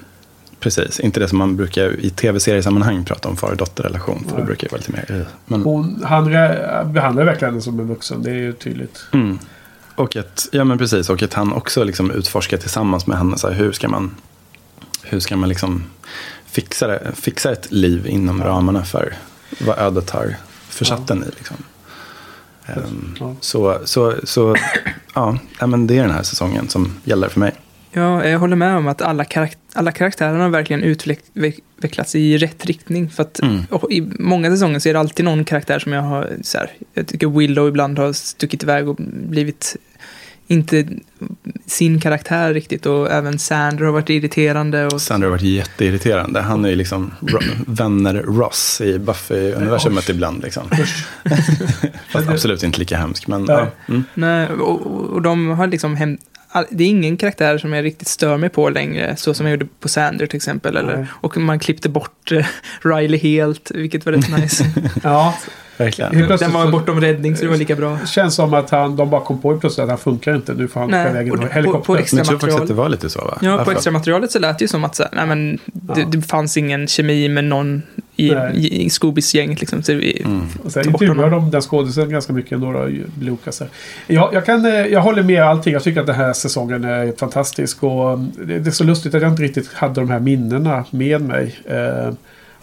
Precis, 0.61 1.01
inte 1.01 1.21
det 1.21 1.29
som 1.29 1.39
man 1.39 1.57
brukar 1.57 2.01
i 2.01 2.11
tv-seriesammanhang 2.11 3.05
prata 3.05 3.29
om 3.29 3.37
far 3.37 3.51
och 3.51 3.57
dotterrelation. 3.57 4.19
För 4.25 4.31
det 4.31 4.37
Nej. 4.37 4.45
brukar 4.47 4.67
ju 4.67 4.71
vara 4.71 4.79
lite 4.79 4.93
mer... 4.93 5.21
eh, 5.21 5.27
Men, 5.47 5.63
Hon, 5.63 6.03
han 6.07 6.25
behandlar 6.93 7.25
verkligen 7.25 7.55
henne 7.55 7.63
som 7.63 7.81
en 7.81 7.87
vuxen. 7.89 8.23
Det 8.23 8.31
är 8.31 8.35
ju 8.35 8.53
tydligt. 8.53 9.01
mm. 9.13 9.39
Och 9.95 10.17
att, 10.17 10.49
ja 10.53 10.65
men 10.65 10.79
precis, 10.79 11.11
och 11.11 11.23
att 11.23 11.35
han 11.35 11.53
också 11.53 11.85
liksom 11.85 12.11
utforskar 12.11 12.57
tillsammans 12.57 13.07
med 13.07 13.19
henne. 13.19 13.39
Så 13.39 13.49
här, 13.49 13.55
hur 13.55 13.73
ska 13.73 13.89
man, 13.89 14.15
hur 15.03 15.21
ska 15.21 15.37
man 15.37 15.49
liksom 15.49 15.85
fixa, 16.47 16.87
det, 16.87 17.13
fixa 17.15 17.53
ett 17.53 17.73
liv 17.73 18.07
inom 18.07 18.45
ramarna 18.45 18.85
för 18.85 19.15
vad 19.61 19.79
ödet 19.79 20.11
har 20.11 20.37
försatt 20.69 21.07
den 21.09 21.23
i. 21.23 21.27
Liksom. 21.27 21.57
Ehm, 22.67 23.15
Ja. 23.21 23.37
Så, 23.41 23.79
så, 23.85 24.15
så 24.25 24.57
ja, 25.15 25.39
ja, 25.61 25.67
men 25.67 25.87
det 25.87 25.99
är 25.99 26.03
den 26.03 26.11
här 26.11 26.23
säsongen 26.23 26.69
som 26.69 26.93
gäller 27.05 27.29
för 27.29 27.41
mig. 27.41 27.53
Ja, 27.93 28.25
jag 28.27 28.39
håller 28.39 28.57
med 28.57 28.77
om 28.77 28.89
att 28.89 29.03
alla, 29.03 29.25
karak- 29.25 29.57
alla 29.73 29.93
karaktärerna 29.93 30.43
har 30.43 30.51
verkligen 30.51 30.83
utvecklats 30.83 32.15
i 32.15 32.39
rätt 32.39 32.65
riktning. 32.67 33.11
För 33.11 33.23
att 33.23 33.41
Mm. 33.43 33.63
I 33.91 34.01
många 34.19 34.51
säsonger 34.51 34.79
så 34.79 34.89
är 34.89 34.93
det 34.93 35.01
alltid 35.01 35.25
någon 35.25 35.45
karaktär 35.45 35.79
som 35.79 35.93
jag 35.93 36.03
har... 36.03 36.31
Så 36.43 36.59
här, 36.59 36.71
jag 36.95 37.07
tycker 37.07 37.27
Willow 37.29 37.69
ibland 37.69 37.99
har 37.99 38.13
stuckit 38.13 38.63
iväg 38.63 38.89
och 38.89 38.97
blivit 39.29 39.77
inte 40.47 40.87
sin 41.67 42.01
karaktär 42.01 42.55
riktigt. 42.55 42.87
Och 42.87 43.11
även 43.11 43.39
Sander 43.39 43.85
har 43.85 43.93
varit 43.93 44.11
irriterande. 44.11 44.87
Och, 44.87 45.03
Sandra 45.03 45.27
har 45.27 45.31
varit 45.31 45.43
jätteirriterande. 45.43 46.41
Han 46.41 46.65
är 46.65 46.69
ju 46.69 46.77
liksom 46.77 47.13
vänner 47.67 48.15
Ross 48.15 48.81
i 48.81 48.99
Buffy-universumet 48.99 50.11
ibland. 50.11 50.43
Liksom. 50.43 50.63
Fast 52.13 52.29
absolut 52.29 52.63
inte 52.63 52.79
lika 52.79 52.97
hemsk. 52.97 53.27
Men, 53.27 53.43
Nej. 53.43 53.57
ja. 53.57 53.71
mm. 53.89 54.05
nej, 54.15 54.49
och, 54.49 54.87
och 54.87 55.23
de 55.23 55.49
har 55.49 55.67
liksom... 55.67 55.97
Hem, 55.97 56.19
det 56.71 56.85
är 56.85 56.89
ingen 56.89 57.17
karaktär 57.17 57.59
som 57.59 57.73
jag 57.73 57.85
riktigt 57.85 58.09
stör 58.09 58.37
mig 58.37 58.49
på 58.49 58.71
längre. 58.71 59.17
Så 59.17 59.35
som 59.35 59.47
jag 59.47 59.51
gjorde 59.51 59.67
på 59.81 59.89
Sander 59.89 60.27
till 60.27 60.37
exempel. 60.37 60.77
Eller, 60.77 61.07
och 61.13 61.37
man 61.37 61.59
klippte 61.59 61.89
bort 61.89 62.33
eh, 62.33 62.47
Riley 62.83 63.19
helt, 63.19 63.71
vilket 63.75 64.07
var 64.07 64.13
rätt 64.13 64.39
nice. 64.41 64.65
Ja, 65.03 65.35
Verkligen. 65.77 66.29
Den 66.39 66.53
var 66.53 66.71
bortom 66.71 67.01
räddning 67.01 67.37
så 67.37 67.45
det 67.45 67.51
var 67.51 67.57
lika 67.57 67.77
bra. 67.77 67.99
det 68.03 68.07
känns 68.09 68.35
som 68.35 68.55
att 68.55 68.71
han, 68.71 68.97
de 68.97 69.11
bara 69.11 69.21
kom 69.21 69.39
på 69.41 69.57
plötsligt 69.59 69.83
att 69.85 69.89
han 69.89 69.99
funkar 69.99 70.35
inte. 70.37 70.55
Nu 70.55 70.69
får 70.69 70.81
han 70.81 70.91
Nej, 70.91 71.01
åka 71.03 71.11
iväg 71.11 71.27
i 71.27 71.31
på- 71.31 71.47
helikopter. 71.53 71.87
på 71.87 71.97
extra- 71.97 72.17
Men 72.17 72.19
jag 72.19 72.27
tror 72.27 72.39
faktiskt 72.39 72.61
att 72.63 72.69
det 72.69 72.75
var 72.75 72.89
lite 72.89 73.11
så 73.11 73.19
va? 73.19 73.39
Ja, 73.43 73.51
på 73.51 73.57
Varför? 73.57 73.73
extra 73.73 73.91
materialet 73.91 74.33
så 74.33 74.39
lät 74.39 74.59
det 74.59 74.63
ju 74.65 74.69
som 74.69 74.85
att 74.85 74.95
så, 74.97 75.05
nej, 75.13 75.27
men 75.27 75.59
det, 75.65 76.01
Ja. 76.01 76.07
det 76.11 76.23
fanns 76.23 76.57
ingen 76.57 76.87
kemi 76.87 77.29
med 77.29 77.45
någon 77.45 77.83
i, 78.17 78.33
i, 78.55 78.85
i 78.87 78.91
Scoobys-gänget. 78.91 79.61
Liksom, 79.61 79.83
så 79.83 79.93
vi, 79.95 80.23
Mm. 80.25 80.41
Sen 80.69 80.87
intervjuar 80.89 81.31
de 81.31 81.51
den 81.51 81.61
skådisen 81.63 82.11
ganska 82.11 82.33
mycket 82.33 82.53
ändå, 82.53 82.73
då, 82.73 82.89
Lucas. 83.21 83.63
Jag, 84.07 84.35
jag, 84.35 84.47
kan, 84.47 84.67
eh, 84.67 84.73
jag 84.73 85.01
håller 85.01 85.23
med 85.23 85.43
allting. 85.43 85.73
Jag 85.73 85.83
tycker 85.83 86.01
att 86.01 86.07
den 86.07 86.17
här 86.17 86.33
säsongen 86.33 86.85
är 86.85 87.13
fantastisk. 87.19 87.83
Och 87.83 88.13
mm, 88.13 88.33
det, 88.45 88.59
det 88.59 88.71
är 88.71 88.73
så 88.73 88.85
lustigt 88.85 89.15
att 89.15 89.23
jag 89.23 89.31
inte 89.33 89.43
riktigt 89.43 89.73
hade 89.75 90.01
de 90.01 90.11
här 90.11 90.21
minnena 90.21 90.85
med 90.91 91.21
mig. 91.21 91.57
Eh, 91.65 92.13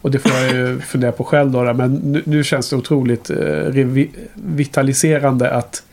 och 0.03 0.11
det 0.11 0.19
får 0.19 0.31
jag 0.31 0.51
ju 0.51 0.80
fundera 0.80 1.11
på 1.11 1.23
själv 1.23 1.51
då. 1.51 1.73
Men 1.73 1.93
nu, 1.93 2.21
nu 2.25 2.43
känns 2.43 2.69
det 2.69 2.75
otroligt 2.75 3.30
eh, 3.30 3.35
revitaliserande 4.35 5.51
att 5.51 5.84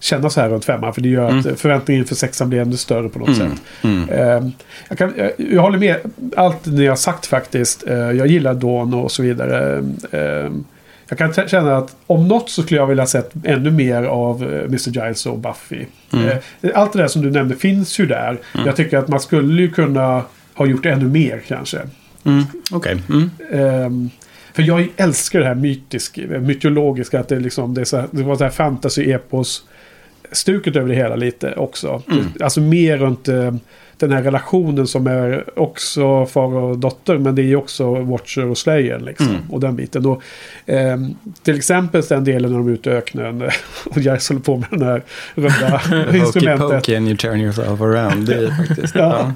känna 0.00 0.30
så 0.30 0.40
här 0.40 0.48
runt 0.48 0.64
femman. 0.64 0.94
För 0.94 1.00
det 1.00 1.08
gör 1.08 1.24
att 1.38 1.44
Mm. 1.46 1.56
förväntningen 1.56 2.02
inför 2.02 2.14
sexan 2.14 2.48
blir 2.48 2.60
ännu 2.60 2.76
större 2.76 3.08
på 3.08 3.18
något 3.18 3.28
Mm. 3.28 3.38
sätt. 3.50 3.58
Mm. 3.82 4.08
Eh, 4.08 4.50
jag, 4.88 4.98
kan, 4.98 5.12
jag, 5.16 5.32
jag 5.36 5.62
håller 5.62 5.78
med 5.78 5.96
allt 6.36 6.66
ni 6.66 6.86
har 6.86 6.96
sagt 6.96 7.26
faktiskt. 7.26 7.86
Eh, 7.86 7.96
jag 7.96 8.26
gillar 8.26 8.54
Dawn 8.54 8.94
och 8.94 9.12
så 9.12 9.22
vidare. 9.22 9.84
Eh, 10.10 10.50
jag 11.08 11.18
kan 11.18 11.48
känna 11.48 11.76
att 11.76 11.96
om 12.06 12.28
något 12.28 12.50
så 12.50 12.62
skulle 12.62 12.80
jag 12.80 12.86
vilja 12.86 13.06
sett 13.06 13.30
ännu 13.44 13.70
mer 13.70 14.02
av 14.02 14.42
eh, 14.42 14.64
Mr. 14.64 14.88
Giles 14.90 15.26
och 15.26 15.38
Buffy. 15.38 15.84
Mm. 16.12 16.38
Allt 16.74 16.92
det 16.92 16.98
där 16.98 17.08
som 17.08 17.22
du 17.22 17.30
nämnde 17.30 17.56
finns 17.56 17.98
ju 18.00 18.06
där. 18.06 18.38
Jag 18.66 18.76
tycker 18.76 18.98
att 18.98 19.08
man 19.08 19.20
skulle 19.20 19.62
ju 19.62 19.70
kunna 19.70 20.22
ha 20.54 20.66
gjort 20.66 20.86
ännu 20.86 21.04
mer 21.08 21.42
kanske. 21.48 21.78
Mm. 22.24 22.44
Okej. 22.70 23.02
Mm. 23.08 23.30
Ehm, 23.52 24.10
för 24.54 24.62
jag 24.62 24.88
älskar 24.96 25.38
det 25.38 25.46
här 25.46 25.54
mytisk, 25.54 26.18
mytologiska. 26.40 27.20
Att 27.20 27.28
det, 27.28 27.38
liksom, 27.40 27.74
det, 27.74 27.80
är 27.80 27.84
så 27.84 27.96
här, 27.96 28.08
det 28.10 28.22
var 28.22 28.36
så 28.36 28.44
här 28.44 28.50
fantasy-epos. 28.50 29.62
Stuket 30.32 30.76
över 30.76 30.88
det 30.88 30.94
hela 30.94 31.16
lite 31.16 31.54
också. 31.54 32.02
Mm. 32.10 32.24
Alltså 32.40 32.60
mer 32.60 32.98
runt 32.98 33.28
eh, 33.28 33.54
den 34.00 34.12
här 34.12 34.22
relationen 34.22 34.86
som 34.86 35.06
är 35.06 35.58
också 35.60 36.26
far 36.26 36.54
och 36.54 36.78
dotter. 36.78 37.18
Men 37.18 37.34
det 37.34 37.42
är 37.42 37.46
ju 37.46 37.56
också 37.56 37.94
Watcher 37.94 38.44
och 38.44 38.58
Slayer 38.58 38.98
liksom. 38.98 39.28
Mm. 39.28 39.40
Och 39.50 39.60
den 39.60 39.76
biten. 39.76 40.06
Och, 40.06 40.22
ehm, 40.66 41.14
till 41.42 41.56
exempel 41.56 42.02
den 42.02 42.24
delen 42.24 42.50
när 42.52 42.58
de 42.58 42.68
är 42.68 42.72
ute 42.72 42.90
i 42.90 42.92
öknen. 42.92 43.42
och 43.84 43.98
Jers 43.98 44.28
håller 44.28 44.40
på 44.42 44.56
med 44.56 44.68
den 44.70 44.82
här 44.82 45.02
runda 45.34 45.78
Hokey 46.04 46.18
instrumentet. 46.18 46.70
pokey 46.70 46.96
and 46.96 47.06
you 47.08 47.16
turn 47.16 47.40
yourself 47.40 47.80
around. 47.80 48.26
Det 48.26 48.34
är 48.34 48.50
faktiskt... 48.66 48.94
Ja. 48.94 49.32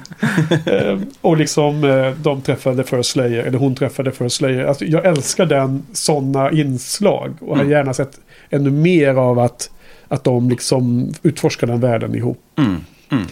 Eh, 0.66 0.98
och 1.20 1.36
liksom 1.36 1.84
eh, 1.84 2.10
de 2.22 2.40
träffade 2.42 2.84
First 2.84 3.10
Slayer, 3.10 3.42
eller 3.44 3.58
hon 3.58 3.74
träffade 3.74 4.12
First 4.12 4.36
Slayer. 4.36 4.64
Alltså, 4.64 4.84
jag 4.84 5.04
älskar 5.06 5.46
den 5.46 5.82
sådana 5.92 6.50
inslag. 6.50 7.32
Och 7.40 7.56
har 7.56 7.62
Mm. 7.62 7.72
gärna 7.72 7.94
sett 7.94 8.20
ännu 8.50 8.70
mer 8.70 9.14
av 9.14 9.38
att, 9.38 9.70
att 10.08 10.24
de 10.24 10.48
liksom 10.50 11.12
utforskar 11.22 11.66
den 11.66 11.80
världen 11.80 12.14
ihop. 12.14 12.38
Mm. 12.58 12.76
Mm. 13.10 13.24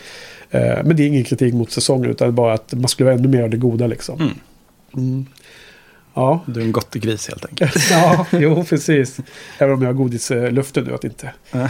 Eh, 0.50 0.60
men 0.84 0.96
det 0.96 1.02
är 1.02 1.06
ingen 1.06 1.24
kritik 1.24 1.54
mot 1.54 1.70
säsongen 1.70 2.10
utan 2.10 2.34
bara 2.34 2.52
att 2.54 2.72
man 2.72 2.88
skulle 2.88 3.04
vara 3.10 3.18
ännu 3.18 3.28
mer 3.28 3.42
av 3.42 3.50
det 3.50 3.56
goda 3.56 3.86
liksom. 3.86 4.20
Mm. 4.20 4.32
Mm. 4.96 5.26
Ja. 6.14 6.40
Du 6.46 6.60
är 6.60 6.64
en 6.64 6.72
gottegris 6.72 7.28
helt 7.28 7.44
enkelt. 7.44 7.76
ja, 7.90 8.26
jo 8.32 8.64
precis. 8.64 9.16
Även 9.58 9.74
om 9.74 9.82
jag 9.82 9.88
har 9.88 9.94
godisluften 9.94 10.84
nu 10.84 10.94
att 10.94 11.04
inte. 11.04 11.30
Ja. 11.52 11.68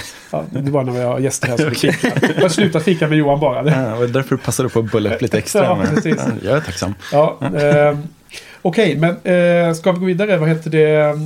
Det 0.52 0.62
bara 0.70 0.82
när 0.84 0.92
vi 0.92 1.00
har 1.00 1.18
gäster 1.18 1.48
här 1.48 1.56
som 1.56 1.70
fika. 1.74 1.94
Jag 2.36 2.42
har 2.42 2.48
slutat 2.48 2.82
fika 2.82 3.08
med 3.08 3.18
Johan 3.18 3.40
bara. 3.40 3.62
Det- 3.62 3.70
Ja, 3.70 3.96
och 3.96 4.08
därför 4.10 4.36
passar 4.36 4.64
du 4.64 4.70
på 4.70 4.78
att 4.80 4.92
bulla 4.92 5.14
upp 5.14 5.22
lite 5.22 5.38
extra. 5.38 5.64
Ja, 5.64 5.76
men, 5.76 5.94
precis. 5.94 6.16
ja, 6.18 6.32
jag 6.44 6.56
är 6.56 6.60
tacksam. 6.60 6.94
Ja, 7.12 7.38
eh, 7.42 7.98
Okej, 8.62 8.96
men 8.96 9.10
eh, 9.10 9.74
ska 9.74 9.92
vi 9.92 9.98
gå 9.98 10.06
vidare? 10.06 10.36
Vad 10.36 10.48
heter 10.48 10.70
det? 10.70 11.18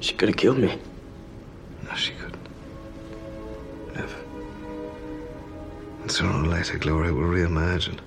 She 0.00 0.12
could 0.18 0.30
have 0.30 0.38
killed 0.38 0.58
me. 0.58 0.68
And 6.02 6.10
sooner 6.10 6.32
or 6.32 6.46
later, 6.46 6.78
Glory 6.78 7.12
will 7.12 7.22
reemerge 7.22 7.88
and 7.88 8.02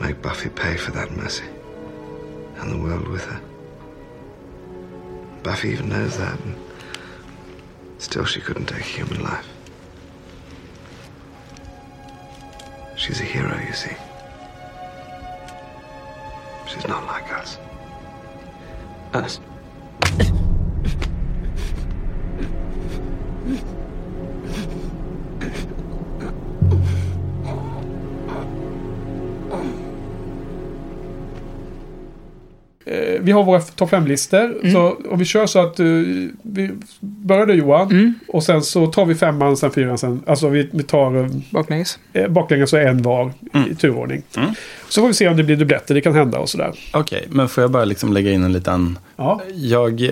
make 0.00 0.22
Buffy 0.22 0.48
pay 0.48 0.76
for 0.76 0.92
that 0.92 1.10
mercy. 1.10 1.44
And 2.56 2.70
the 2.70 2.78
world 2.78 3.08
with 3.08 3.24
her. 3.24 3.40
Buffy 5.42 5.70
even 5.70 5.88
knows 5.88 6.16
that. 6.18 6.38
And 6.40 6.56
still, 7.98 8.24
she 8.24 8.40
couldn't 8.40 8.66
take 8.66 8.80
a 8.80 8.84
human 8.84 9.22
life. 9.22 9.48
She's 12.96 13.20
a 13.20 13.24
hero, 13.24 13.58
you 13.66 13.72
see. 13.72 13.96
She's 16.68 16.86
not 16.86 17.06
like 17.06 17.32
us. 17.32 17.58
Us. 19.14 19.40
Vi 33.20 33.32
har 33.32 33.44
våra 33.44 33.60
topp 33.60 33.90
5-listor. 33.90 34.70
Så 34.72 34.96
om 35.10 35.18
vi 35.18 35.24
kör 35.24 35.46
så 35.46 35.58
att 35.58 35.80
eh, 35.80 35.86
vi 36.42 36.70
börjar 37.00 37.46
du 37.46 37.54
Johan. 37.54 38.14
Och 38.28 38.42
sen 38.42 38.62
så 38.62 38.86
tar 38.86 39.04
vi 39.06 39.14
femman, 39.14 39.56
sen 39.56 39.70
fyran, 39.70 39.98
sen... 39.98 40.22
Alltså 40.26 40.48
vi, 40.48 40.68
vi 40.72 40.82
tar 40.82 41.16
eh, 41.16 41.26
Baklänges. 41.50 41.98
eh, 42.12 42.28
baklänges 42.28 42.72
och 42.72 42.80
en 42.80 43.02
var 43.02 43.32
i 43.70 43.74
turordning. 43.74 44.22
Så 44.88 45.00
får 45.00 45.08
vi 45.08 45.14
se 45.14 45.28
om 45.28 45.36
det 45.36 45.42
blir 45.42 45.56
dubbletter, 45.56 45.94
det 45.94 46.00
kan 46.00 46.14
hända 46.14 46.38
och 46.38 46.48
sådär. 46.48 46.72
Okej, 46.92 47.26
men 47.30 47.48
får 47.48 47.62
jag 47.64 47.70
bara 47.70 47.84
liksom 47.84 48.12
lägga 48.12 48.32
in 48.32 48.44
en 48.44 48.52
liten... 48.52 48.98
Ja, 49.16 49.40
Jag 49.54 50.08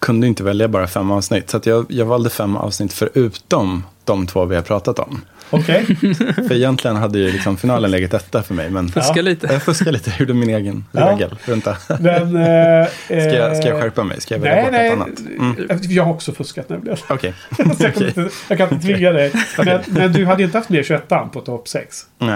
kunde 0.00 0.26
inte 0.26 0.42
välja 0.42 0.68
bara 0.68 0.86
fem 0.86 1.10
avsnitt, 1.10 1.50
så 1.50 1.56
att 1.56 1.66
jag, 1.66 1.86
jag 1.88 2.06
valde 2.06 2.30
fem 2.30 2.56
avsnitt 2.56 2.92
förutom 2.92 3.84
de 4.04 4.26
två 4.26 4.44
vi 4.44 4.54
har 4.56 4.62
pratat 4.62 4.98
om. 4.98 5.20
okej. 5.50 5.84
För 6.48 6.52
egentligen 6.52 6.96
hade 6.96 7.18
ju 7.18 7.32
liksom 7.32 7.56
finalen 7.56 7.90
legat 7.90 8.14
etta 8.14 8.42
för 8.42 8.54
mig, 8.54 8.70
men 8.70 8.88
Fuska 8.88 9.22
lite. 9.22 9.46
jag 9.52 9.62
fuskade 9.62 9.92
lite, 9.92 10.10
jag 10.10 10.20
gjorde 10.20 10.34
min 10.34 10.50
egen 10.50 10.84
Ja. 10.92 11.10
regel. 11.12 11.36
Vänta. 11.46 11.76
Men... 12.00 12.36
Eh, 13.08 13.26
Ska 13.28 13.34
jag, 13.36 13.56
ska 13.56 13.68
jag 13.68 13.80
skärpa 13.80 14.04
mig? 14.04 14.20
Ska 14.20 14.34
jag 14.34 14.40
välja 14.40 14.70
Nej, 14.70 14.96
bort 14.96 15.06
nej. 15.08 15.14
något 15.36 15.40
annat? 15.40 15.58
Mm. 15.78 15.80
Jag 15.82 16.04
har 16.04 16.12
också 16.12 16.32
fuskat 16.32 16.68
nämligen. 16.68 16.98
Okej. 17.08 17.34
så 17.56 17.62
jag, 17.84 17.94
kan 17.94 18.06
inte, 18.06 18.28
jag 18.48 18.58
kan 18.58 18.72
inte 18.72 18.86
tvinga 18.86 19.12
dig. 19.12 19.32
Men, 19.58 19.80
men 19.86 20.12
du 20.12 20.26
hade 20.26 20.42
inte 20.42 20.58
haft 20.58 20.70
med 20.70 20.84
21 20.84 21.08
på 21.08 21.40
topp 21.40 21.68
6? 21.68 22.06
Uh, 22.22 22.28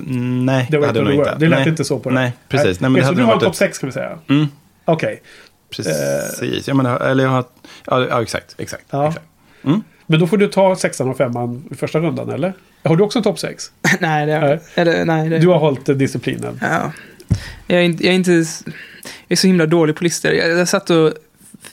nej, 0.00 0.66
Det 0.70 0.76
det 0.76 0.78
var 0.78 0.86
hade 0.86 0.98
jag 0.98 1.06
inte 1.08 1.16
nog 1.16 1.24
det 1.26 1.30
inte. 1.30 1.34
Det 1.38 1.48
lät 1.48 1.58
nej. 1.58 1.68
inte 1.68 1.84
så 1.84 1.98
på 1.98 2.08
det. 2.08 2.14
Nej, 2.14 2.32
precis. 2.48 2.80
Nej, 2.80 2.90
men 2.90 2.94
det 2.94 3.00
så 3.00 3.06
hade 3.06 3.20
du 3.20 3.24
har 3.24 3.38
topp 3.38 3.48
ett... 3.50 3.56
6 3.56 3.78
kan 3.78 3.88
vi 3.88 3.92
säga? 3.92 4.18
Mm, 4.28 4.46
Okej. 4.84 5.22
Precis. 5.76 6.68
Jag 6.68 6.76
menar, 6.76 7.00
eller 7.00 7.24
jag 7.24 7.30
har... 7.30 7.44
Ja, 7.86 8.06
ja 8.10 8.22
exakt. 8.22 8.54
exakt, 8.58 8.84
Ja. 8.90 9.08
exakt. 9.08 9.26
Mm. 9.64 9.82
Men 10.06 10.20
då 10.20 10.26
får 10.26 10.36
du 10.36 10.48
ta 10.48 10.76
sexan 10.76 11.08
och 11.08 11.16
femman 11.16 11.64
i 11.70 11.74
första 11.74 11.98
rundan, 11.98 12.30
eller? 12.30 12.52
Har 12.84 12.96
du 12.96 13.04
också 13.04 13.18
en 13.18 13.22
topp 13.22 13.38
6? 13.38 13.72
nej, 14.00 14.26
det, 14.26 14.40
Nej. 14.40 14.60
Eller, 14.74 15.04
nej 15.04 15.28
det, 15.28 15.38
Du 15.38 15.48
har 15.48 15.58
hållit 15.58 15.86
disciplinen. 15.98 16.58
ja. 16.62 16.92
jag, 17.66 17.78
är 17.80 17.84
inte, 17.84 18.04
jag 18.04 18.10
är 18.12 18.16
inte... 18.16 18.32
Jag 18.32 18.44
är 19.28 19.36
så 19.36 19.46
himla 19.46 19.66
dålig 19.66 19.96
på 19.96 20.04
listor. 20.04 20.32
Jag, 20.32 20.50
jag 20.50 20.68
satt 20.68 20.90
och... 20.90 21.12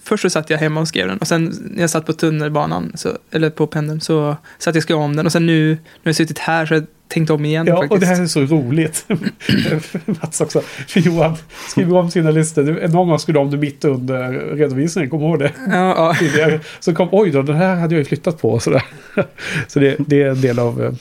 Först 0.04 0.22
så 0.22 0.30
satt 0.30 0.50
jag 0.50 0.58
hemma 0.58 0.80
och 0.82 0.88
skrev 0.88 1.08
den 1.08 1.18
och 1.18 1.28
sen 1.28 1.54
när 1.62 1.82
jag 1.82 1.90
satt 1.90 2.06
på 2.06 2.14
tunnelbanan, 2.14 2.92
så, 2.96 3.10
eller 3.32 3.50
på 3.50 3.68
pendeln, 3.68 4.02
så 4.02 4.38
satt 4.58 4.76
jag 4.76 4.80
och 4.80 4.84
skrev 4.84 4.98
om 4.98 5.16
den. 5.16 5.26
Och 5.26 5.32
sen 5.32 5.46
nu, 5.46 5.70
nu 5.70 5.76
har 5.76 5.80
jag 6.04 6.16
suttit 6.16 6.40
här 6.40 6.66
så 6.66 6.82
jag 7.10 7.14
tänkte 7.14 7.34
om 7.34 7.46
igen 7.46 7.68
Ja, 7.68 7.74
faktiskt. 7.76 7.92
och 7.92 8.00
det 8.00 8.06
här 8.06 8.22
är 8.22 8.26
så 8.28 8.42
roligt. 8.42 9.06
Mats 10.06 10.42
också. 10.42 10.62
För 10.88 11.00
Johan 11.00 11.36
skriver 11.70 11.98
om 11.98 12.12
sina 12.12 12.32
listor. 12.32 12.88
Någon 12.88 13.08
gång 13.10 13.20
skulle 13.20 13.40
om 13.40 13.52
det 13.52 13.58
mitt 13.58 13.86
under 13.86 14.32
redovisningen, 14.56 15.10
kommer 15.10 15.24
du 15.24 15.30
ihåg 15.30 15.40
det? 15.40 15.52
Ja, 15.78 16.16
ja. 16.38 16.50
Så 16.80 16.96
kom, 16.96 17.08
oj 17.12 17.32
då, 17.32 17.42
den 17.42 17.56
här 17.56 17.76
hade 17.76 17.96
jag 17.96 18.00
ju 18.00 18.06
flyttat 18.06 18.42
på 18.42 18.50
och 18.52 18.64
sådär. 18.64 18.84
Så 19.68 19.80
det, 19.80 19.96
det 20.00 20.22
är 20.22 20.30
en 20.30 20.42
del 20.42 20.60
av... 20.60 20.84
eh, 20.84 20.92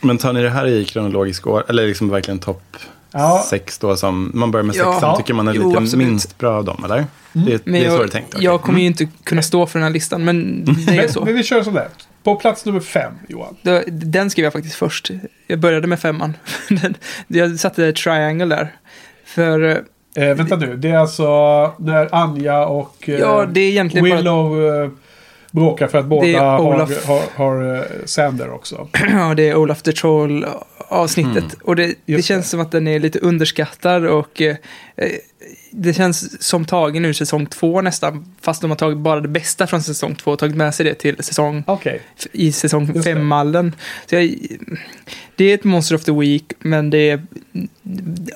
Men 0.00 0.18
tar 0.18 0.32
ni 0.32 0.42
det 0.42 0.50
här 0.50 0.66
i 0.66 0.84
kronologisk 0.84 1.46
år, 1.46 1.64
eller 1.68 1.86
liksom 1.86 2.08
verkligen 2.10 2.38
topp 2.38 2.62
Ja. 3.12 3.44
sex 3.50 3.78
då 3.78 3.96
som, 3.96 4.30
man 4.34 4.50
börjar 4.50 4.64
med 4.64 4.76
Ja. 4.76 4.92
sexan, 4.92 5.16
tycker 5.16 5.34
man 5.34 5.48
är 5.48 5.54
Jo, 5.54 5.68
lite 5.68 5.80
absolut. 5.80 6.06
minst 6.08 6.38
bra 6.38 6.56
av 6.56 6.64
dem, 6.64 6.82
eller? 6.84 6.96
Mm. 6.96 7.06
Det, 7.32 7.60
Men 7.66 7.72
det 7.74 7.84
är 7.86 7.90
så 7.90 7.94
jag, 7.96 8.00
det 8.00 8.04
är 8.04 8.08
tänkt? 8.08 8.34
okej. 8.34 8.44
jag 8.44 8.62
kommer 8.62 8.80
ju 8.80 8.86
inte 8.86 9.08
kunna 9.24 9.42
stå 9.42 9.66
för 9.66 9.78
den 9.78 9.86
här 9.86 9.92
listan, 9.92 10.24
men 10.24 10.64
det 10.64 10.92
är 10.92 10.96
Men, 10.96 11.08
så. 11.12 11.24
men 11.24 11.34
vi 11.34 11.42
kör 11.42 11.62
sådär. 11.62 11.88
På 12.26 12.36
plats 12.36 12.64
nummer 12.64 12.80
fem, 12.80 13.12
Johan. 13.28 13.56
Den 13.90 14.30
skrev 14.30 14.44
jag 14.44 14.52
faktiskt 14.52 14.76
först. 14.76 15.10
Jag 15.46 15.58
började 15.58 15.86
med 15.86 16.00
femman. 16.00 16.36
Jag 17.26 17.60
satte 17.60 17.92
triangle 17.92 18.56
där. 18.56 18.72
För 19.24 19.62
eh, 19.70 19.76
Eh, 20.16 20.34
vänta 20.34 20.56
nu, 20.56 20.76
det 20.76 20.90
är 20.90 20.98
alltså 20.98 21.26
när 21.78 22.14
Anja 22.14 22.66
och 22.66 23.08
eh, 23.08 23.18
ja, 23.18 23.46
det 23.46 23.60
är 23.60 23.70
egentligen 23.70 24.08
bara... 24.08 24.16
Willow 24.16 24.82
eh, 24.84 24.90
bråkar 25.50 25.86
för 25.86 25.98
att 25.98 26.06
båda 26.06 26.26
är 26.26 26.38
har, 26.38 26.60
Olaf. 26.60 27.06
har, 27.06 27.22
har 27.34 27.76
eh, 27.76 27.82
Sander 28.04 28.50
också. 28.50 28.88
Ja, 29.10 29.34
det 29.34 29.48
är 29.48 29.56
Olaf 29.56 29.82
the 29.82 29.92
Troll 29.92 30.46
avsnittet. 30.88 31.36
Mm. 31.36 31.56
Och 31.64 31.76
det, 31.76 31.94
det 32.06 32.22
känns 32.22 32.44
det. 32.46 32.50
som 32.50 32.60
att 32.60 32.70
den 32.70 32.88
är 32.88 32.98
lite 32.98 33.18
underskattad 33.18 34.06
och 34.06 34.42
eh, 34.42 34.56
det 35.70 35.94
känns 35.94 36.42
som 36.42 36.64
tagen 36.64 37.04
ur 37.04 37.12
säsong 37.12 37.46
två 37.46 37.80
nästan. 37.82 38.34
Fast 38.40 38.60
de 38.60 38.70
har 38.70 38.76
tagit 38.78 38.98
bara 38.98 39.20
det 39.20 39.28
bästa 39.28 39.66
från 39.66 39.82
säsong 39.82 40.14
två 40.14 40.30
och 40.30 40.38
tagit 40.38 40.56
med 40.56 40.74
sig 40.74 40.84
det 40.84 40.94
till 40.94 41.16
säsong 41.20 41.64
Okej. 41.66 42.00
i 42.32 42.52
säsong 42.52 42.92
det. 42.94 43.02
fem-mallen. 43.02 43.74
Det 45.36 45.44
är 45.50 45.54
ett 45.54 45.64
Monster 45.64 45.94
of 45.94 46.04
the 46.04 46.12
Week, 46.12 46.52
men 46.58 46.90
det 46.90 47.10
är 47.10 47.22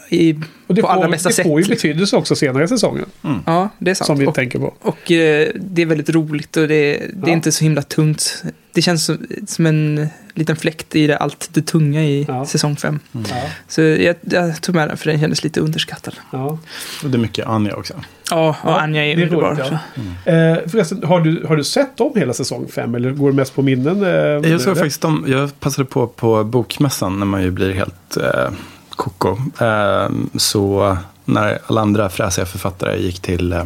i, 0.09 0.33
Och 0.67 0.75
det 0.75 0.81
på 0.83 0.87
får, 0.89 0.95
allra 0.95 1.09
bästa 1.09 1.29
det 1.29 1.35
sätt. 1.35 1.47
får 1.47 1.61
ju 1.63 1.69
betydelse 1.69 2.17
också 2.17 2.37
senare 2.37 2.65
i 2.65 2.69
säsongen. 2.69 3.07
Ja, 3.47 3.69
det 3.79 3.91
är 3.91 3.95
sant. 3.95 4.07
Som 4.07 4.19
vi 4.19 4.27
och, 4.27 4.35
tänker 4.35 4.59
på. 4.59 4.75
och 4.81 5.11
eh, 5.13 5.49
det 5.55 5.83
är 5.83 5.87
väldigt 5.87 6.11
roligt 6.11 6.57
och 6.57 6.69
det, 6.69 6.93
det 6.99 7.11
Ja. 7.23 7.29
är 7.29 7.33
inte 7.33 7.53
så 7.53 7.65
himla 7.65 7.83
tungt. 7.83 8.43
Det 8.73 8.83
känns 8.83 9.05
som, 9.05 9.27
som 9.47 9.67
en 9.67 10.09
liten 10.35 10.57
fläkt 10.57 10.97
i 10.97 11.07
det, 11.07 11.17
allt 11.17 11.49
det 11.53 11.63
tunga 11.63 12.03
i 12.05 12.25
Ja. 12.29 12.47
säsong 12.47 12.77
fem. 12.77 12.99
Ja, 13.13 13.21
Så 13.69 13.81
jag, 13.83 14.17
jag 14.21 14.63
tog 14.63 14.75
med 14.75 14.89
den 14.89 14.97
för 14.97 15.11
den 15.11 15.21
kändes 15.21 15.45
lite 15.45 15.61
underskattad. 15.61 16.15
ja. 16.33 16.59
Och 17.05 17.11
det 17.11 17.17
är 17.17 17.21
mycket 17.21 17.47
Anja 17.47 17.75
också. 17.77 17.95
Ja, 18.31 18.49
och 18.63 18.71
Ja, 18.71 18.81
Anja 18.81 19.05
är 19.05 19.19
är 19.19 19.23
underbar. 19.23 19.51
roligt, 19.55 19.67
så. 19.67 19.79
ja. 20.25 20.33
Eh, 20.33 20.59
förresten, 20.69 21.05
har 21.05 21.21
du, 21.21 21.45
har 21.49 21.57
du 21.57 21.65
sett 21.65 22.01
om 22.01 22.13
hela 22.17 22.33
säsong 22.33 22.69
fem 22.75 22.95
eller 22.95 23.11
går 23.11 23.31
det 23.31 23.37
mest 23.37 23.55
på 23.55 23.63
minnen? 23.63 24.03
Eh, 24.03 24.51
Jag 24.51 24.61
såg 24.61 24.77
faktiskt 24.77 25.05
om, 25.05 25.25
jag 25.29 25.61
passade 25.61 25.87
på 25.89 26.07
på 26.07 26.45
bokmässan 26.45 27.19
när 27.19 27.27
man 27.27 27.43
ju 27.43 27.51
blir 27.51 27.73
helt 27.73 28.17
eh, 28.17 28.51
koko. 28.91 29.37
Eh, 29.61 30.11
så 30.37 30.97
när 31.25 31.59
alla 31.67 31.81
andra 31.81 32.09
fräsiga 32.09 32.47
författare 32.47 33.03
gick 33.03 33.21
till 33.21 33.53
eh, 33.53 33.65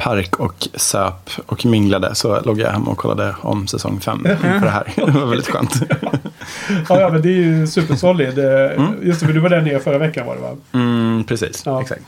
park 0.00 0.36
och 0.40 0.68
söp 0.74 1.30
och 1.46 1.66
minglade 1.66 2.14
så 2.14 2.40
låg 2.40 2.60
jag 2.60 2.70
hemma 2.70 2.90
och 2.90 2.98
kollade 2.98 3.34
om 3.40 3.66
säsong 3.66 4.00
fem 4.00 4.22
för 4.40 4.60
det 4.60 4.70
här. 4.70 4.92
Det 4.96 5.10
var 5.12 5.26
väldigt 5.26 5.48
skönt. 5.48 5.74
ja, 6.88 7.00
ja, 7.00 7.10
men 7.10 7.22
det 7.22 7.28
är 7.28 7.32
ju 7.32 7.66
supersolid. 7.66 8.38
Eh, 8.38 8.44
Just 9.02 9.20
det, 9.20 9.26
för 9.26 9.32
du 9.32 9.40
var 9.40 9.48
där 9.48 9.60
nere 9.60 9.80
förra 9.80 9.98
veckan 9.98 10.26
var 10.26 10.34
det 10.34 10.40
va? 10.40 10.56
Mm, 10.72 11.24
precis, 11.24 11.62
Ja. 11.66 11.80
exakt. 11.82 12.00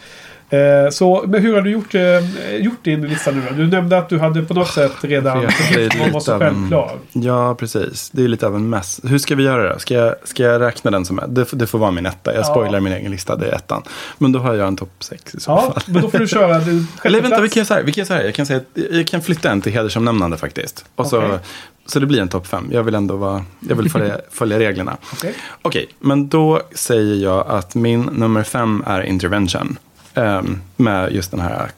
Eh, 0.53 0.91
så, 0.91 1.25
men 1.27 1.43
hur 1.43 1.55
har 1.55 1.63
du 1.63 1.71
gjort, 1.71 1.95
eh, 1.95 2.57
gjort 2.57 2.85
din 2.85 3.07
lista 3.09 3.31
nu 3.31 3.43
då? 3.51 3.55
Du 3.55 3.67
nämnde 3.67 3.99
att 3.99 4.09
du 4.09 4.19
hade 4.19 4.43
på 4.43 4.55
något 4.55 4.69
sätt 4.69 4.93
redan... 5.01 5.41
det 5.75 5.85
är 5.95 5.99
Man 5.99 6.13
var 6.13 6.21
så 6.21 6.39
självklar. 6.39 6.91
Ja, 7.13 7.55
precis. 7.55 8.11
Det 8.11 8.25
är 8.25 8.29
lite 8.29 8.47
av 8.47 8.57
en 8.57 8.71
mess. 8.71 9.01
Hur 9.05 9.19
ska 9.19 9.35
vi 9.35 9.43
göra 9.45 9.73
då? 9.73 9.79
Ska 9.79 9.95
jag, 9.95 10.15
ska 10.25 10.43
jag 10.43 10.61
räkna 10.61 10.91
den 10.91 11.05
som 11.05 11.19
ett? 11.19 11.35
Det, 11.35 11.45
får- 11.45 11.57
det 11.57 11.67
får 11.67 11.79
vara 11.79 11.91
min 11.91 12.07
etta. 12.07 12.33
Jag 12.35 12.41
Ja. 12.41 12.45
spoilar 12.45 12.81
min 12.81 12.93
egen 12.93 13.11
lista, 13.11 13.37
det 13.37 13.47
är 13.47 13.53
ettan. 13.57 13.83
Men 14.19 14.33
då 14.33 14.39
har 14.39 14.55
jag 14.55 14.69
en 14.69 14.77
topp 14.77 14.93
sex 15.01 15.35
i 15.35 15.41
så 15.41 15.51
Ja, 15.51 15.61
fall. 15.61 15.83
men 15.87 16.03
då 16.03 16.11
får 16.11 16.19
du 16.19 16.27
köra... 16.29 16.59
Du, 16.59 16.85
Eller 17.05 17.21
vänta, 17.23 17.41
vi 17.41 17.49
kan 17.49 17.61
göra 17.61 17.67
så 17.67 17.75
här. 17.75 17.83
Vi 17.83 17.93
kan 17.93 18.07
så 18.07 18.15
här. 18.15 18.25
Jag 18.25 18.35
kan 18.35 18.47
säga 18.47 18.61
jag 18.91 19.07
kan 19.07 19.23
flytta 19.23 19.51
en 19.51 19.61
till 19.61 19.73
hedersomnämnande 19.73 20.37
faktiskt. 20.37 20.85
Och 20.97 21.07
så, 21.07 21.19
Okej. 21.19 21.39
så 21.87 22.01
det 22.01 22.07
blir 22.07 22.21
en 22.21 22.29
topp 22.29 22.47
fem. 22.47 22.69
Jag 22.73 22.83
vill 22.83 22.95
ändå 22.95 23.17
vara, 23.17 23.45
jag 23.69 23.77
vill 23.77 23.91
följa, 23.91 24.17
följa 24.31 24.59
reglerna. 24.59 24.97
Okej. 25.13 25.35
Okej, 25.63 25.87
men 25.99 26.29
då 26.29 26.61
säger 26.75 27.15
jag 27.25 27.47
att 27.49 27.75
min 27.75 28.03
nummer 28.03 28.43
fem 28.43 28.85
är 28.87 29.03
Intervention. 29.03 29.79
Ehm, 30.15 30.61
med 30.77 31.13
just 31.13 31.31
den 31.31 31.41
här 31.41 31.71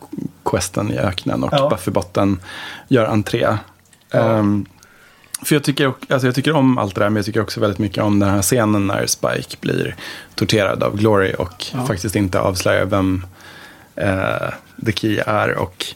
questen 0.45 0.91
i 0.93 0.99
öknen 0.99 1.45
och 1.45 1.51
Ja. 1.53 1.69
Buffybotten 1.69 2.41
gör 2.89 3.07
entré. 3.07 3.57
Ehm, 4.11 4.67
för 5.45 5.55
jag 5.55 5.63
tycker, 5.65 5.93
alltså 6.09 6.27
jag 6.29 6.35
tycker 6.35 6.53
om 6.53 6.79
allt 6.79 6.95
det 6.95 7.01
där, 7.01 7.09
men 7.11 7.17
jag 7.17 7.27
tycker 7.27 7.43
också 7.43 7.61
väldigt 7.61 7.79
mycket 7.79 8.03
om 8.05 8.19
den 8.19 8.29
här 8.29 8.43
scenen 8.43 8.87
när 8.87 9.07
Spike 9.07 9.57
blir 9.61 9.97
torterad 10.35 10.83
av 10.83 10.97
Glory 10.97 11.35
och 11.39 11.67
Ja. 11.73 11.87
faktiskt 11.87 12.17
inte 12.17 12.41
avslöjar 12.41 12.85
vem 12.85 13.27
eh, 13.97 14.49
The 14.87 14.93
Key 14.93 15.19
är. 15.27 15.55
Och 15.59 15.87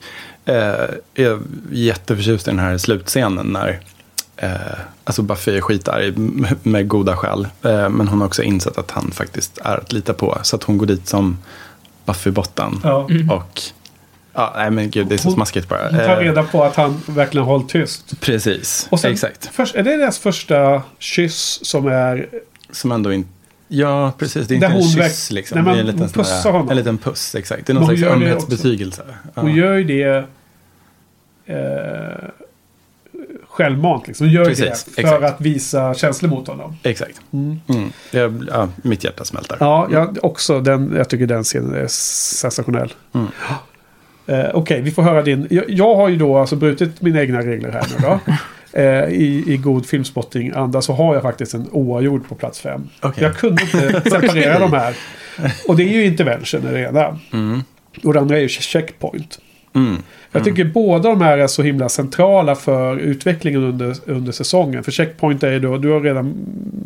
eh, 0.44 0.88
är 1.14 1.38
jätteförtjust 1.72 2.48
i 2.48 2.50
den 2.50 2.58
här 2.60 2.78
slutscenen 2.78 3.46
när 3.46 3.80
eh, 4.36 4.50
alltså 5.04 5.22
Buffy 5.22 5.56
är 5.56 5.60
skitarg 5.60 6.12
med, 6.16 6.54
med 6.62 6.88
goda 6.88 7.16
skäl. 7.16 7.48
Eh, 7.62 7.88
men 7.88 8.08
hon 8.08 8.20
har 8.20 8.26
också 8.26 8.42
insett 8.42 8.78
att 8.78 8.90
han 8.90 9.10
faktiskt 9.10 9.58
är 9.64 9.76
att 9.76 9.92
lita 9.92 10.12
på. 10.14 10.38
Så 10.42 10.56
att 10.56 10.62
hon 10.62 10.78
går 10.78 10.86
dit 10.86 11.08
som 11.08 11.38
Buffy-botten. 12.08 12.80
Ja. 12.84 13.08
Och 13.30 13.60
Ja, 14.32 14.52
nej 14.56 14.70
men 14.70 14.90
gud, 14.90 15.06
det 15.06 15.14
är 15.14 15.18
så 15.18 15.30
smaskigt 15.30 15.68
bara. 15.68 15.82
Hon 15.82 15.98
tar 15.98 16.16
Eh, 16.16 16.18
reda 16.18 16.42
på 16.42 16.64
att 16.64 16.76
han 16.76 17.02
verkligen 17.06 17.46
har 17.46 17.52
hållit 17.52 17.68
tyst. 17.68 18.20
Precis, 18.20 18.88
Och 18.90 19.00
sen, 19.00 19.12
exakt. 19.12 19.50
Först, 19.52 19.74
är 19.74 19.82
det 19.82 19.96
deras 19.96 20.18
första 20.18 20.82
kyss 20.98 21.60
som 21.62 21.86
är... 21.86 22.28
Som 22.70 22.92
ändå 22.92 23.12
inte... 23.12 23.28
Ja, 23.68 24.12
precis. 24.18 24.46
Det 24.48 24.56
är 24.56 24.60
Där 24.60 24.80
inte 24.80 25.02
en 25.02 25.08
kyss 25.08 25.30
liksom. 25.30 25.64
Det 25.64 25.70
är 25.70 25.76
en 25.76 25.86
liten, 25.86 26.08
pussar 26.08 26.52
honom. 26.52 26.70
en 26.70 26.76
liten 26.76 26.98
puss, 26.98 27.34
exakt. 27.34 27.66
Det 27.66 27.72
är 27.72 27.74
någon 27.74 27.84
slags 27.84 28.00
gör 28.00 28.08
det 28.08 28.14
ömhetsbetygelse. 28.14 29.02
Ja. 29.34 29.42
Hon 29.42 29.54
gör 29.54 29.74
ju 29.74 29.84
det... 29.84 30.24
Eh, 31.46 32.28
självmant 33.58 34.06
liksom. 34.06 34.28
Gör 34.28 34.44
Precis, 34.44 34.84
det 34.84 34.90
för 34.92 35.00
exakt. 35.02 35.24
att 35.24 35.40
visa 35.40 35.94
känslor 35.94 36.30
mot 36.30 36.48
honom. 36.48 36.76
Exakt. 36.82 37.20
Mm. 37.32 37.60
Jag, 38.10 38.44
ja, 38.50 38.68
mitt 38.82 39.04
hjärta 39.04 39.24
smälter. 39.24 39.56
Ja, 39.60 39.88
jag, 39.92 40.18
också 40.22 40.60
den, 40.60 40.94
jag 40.96 41.08
tycker 41.08 41.26
den 41.26 41.44
scenen 41.44 41.74
är 41.74 41.86
sensationell. 41.88 42.92
Mm. 43.14 43.26
Eh, 44.26 44.50
Okej, 44.54 44.80
vi 44.80 44.90
får 44.90 45.02
höra 45.02 45.22
din. 45.22 45.46
Jag, 45.50 45.64
jag 45.68 45.94
har 45.96 46.08
ju 46.08 46.16
då 46.16 46.38
alltså 46.38 46.56
brutit 46.56 47.02
mina 47.02 47.20
egna 47.20 47.40
regler 47.40 47.72
här 47.72 47.86
nu 47.90 48.06
då. 48.06 48.20
Eh, 48.72 49.04
i, 49.04 49.44
I 49.46 49.56
god 49.56 49.86
filmspotting-anda 49.86 50.82
så 50.82 50.92
har 50.92 51.14
jag 51.14 51.22
faktiskt 51.22 51.54
en 51.54 51.68
oavgjord 51.72 52.28
på 52.28 52.34
plats 52.34 52.60
fem. 52.60 52.88
Okej. 53.00 53.24
Jag 53.24 53.36
kunde 53.36 53.62
inte 53.62 54.00
separera 54.10 54.58
de 54.58 54.72
här. 54.72 54.96
Och 55.68 55.76
det 55.76 55.82
är 55.82 55.92
ju 55.92 56.04
intervention 56.04 56.60
det 56.60 56.80
ena. 56.80 57.18
Mm. 57.32 57.62
Och 58.04 58.12
det 58.12 58.20
andra 58.20 58.36
är 58.36 58.40
ju 58.40 58.48
checkpoint. 58.48 59.38
Mm. 59.78 60.02
Jag 60.32 60.44
tycker 60.44 60.64
båda 60.64 61.08
de 61.08 61.20
här 61.20 61.38
är 61.38 61.46
så 61.46 61.62
himla 61.62 61.88
centrala 61.88 62.54
för 62.54 62.96
utvecklingen 62.96 63.64
under, 63.64 63.94
under 64.06 64.32
säsongen. 64.32 64.84
För 64.84 64.92
checkpoint 64.92 65.42
är 65.42 65.52
ju 65.52 65.60
då, 65.60 65.78
du 65.78 65.90
har 65.90 66.00
redan 66.00 66.34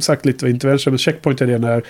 sagt 0.01 0.27
lite 0.27 0.44
vad 0.44 0.51
intervention, 0.51 0.90
men 0.93 0.98
checkpoint 0.98 1.40
är 1.40 1.47
det 1.47 1.59
när 1.59 1.82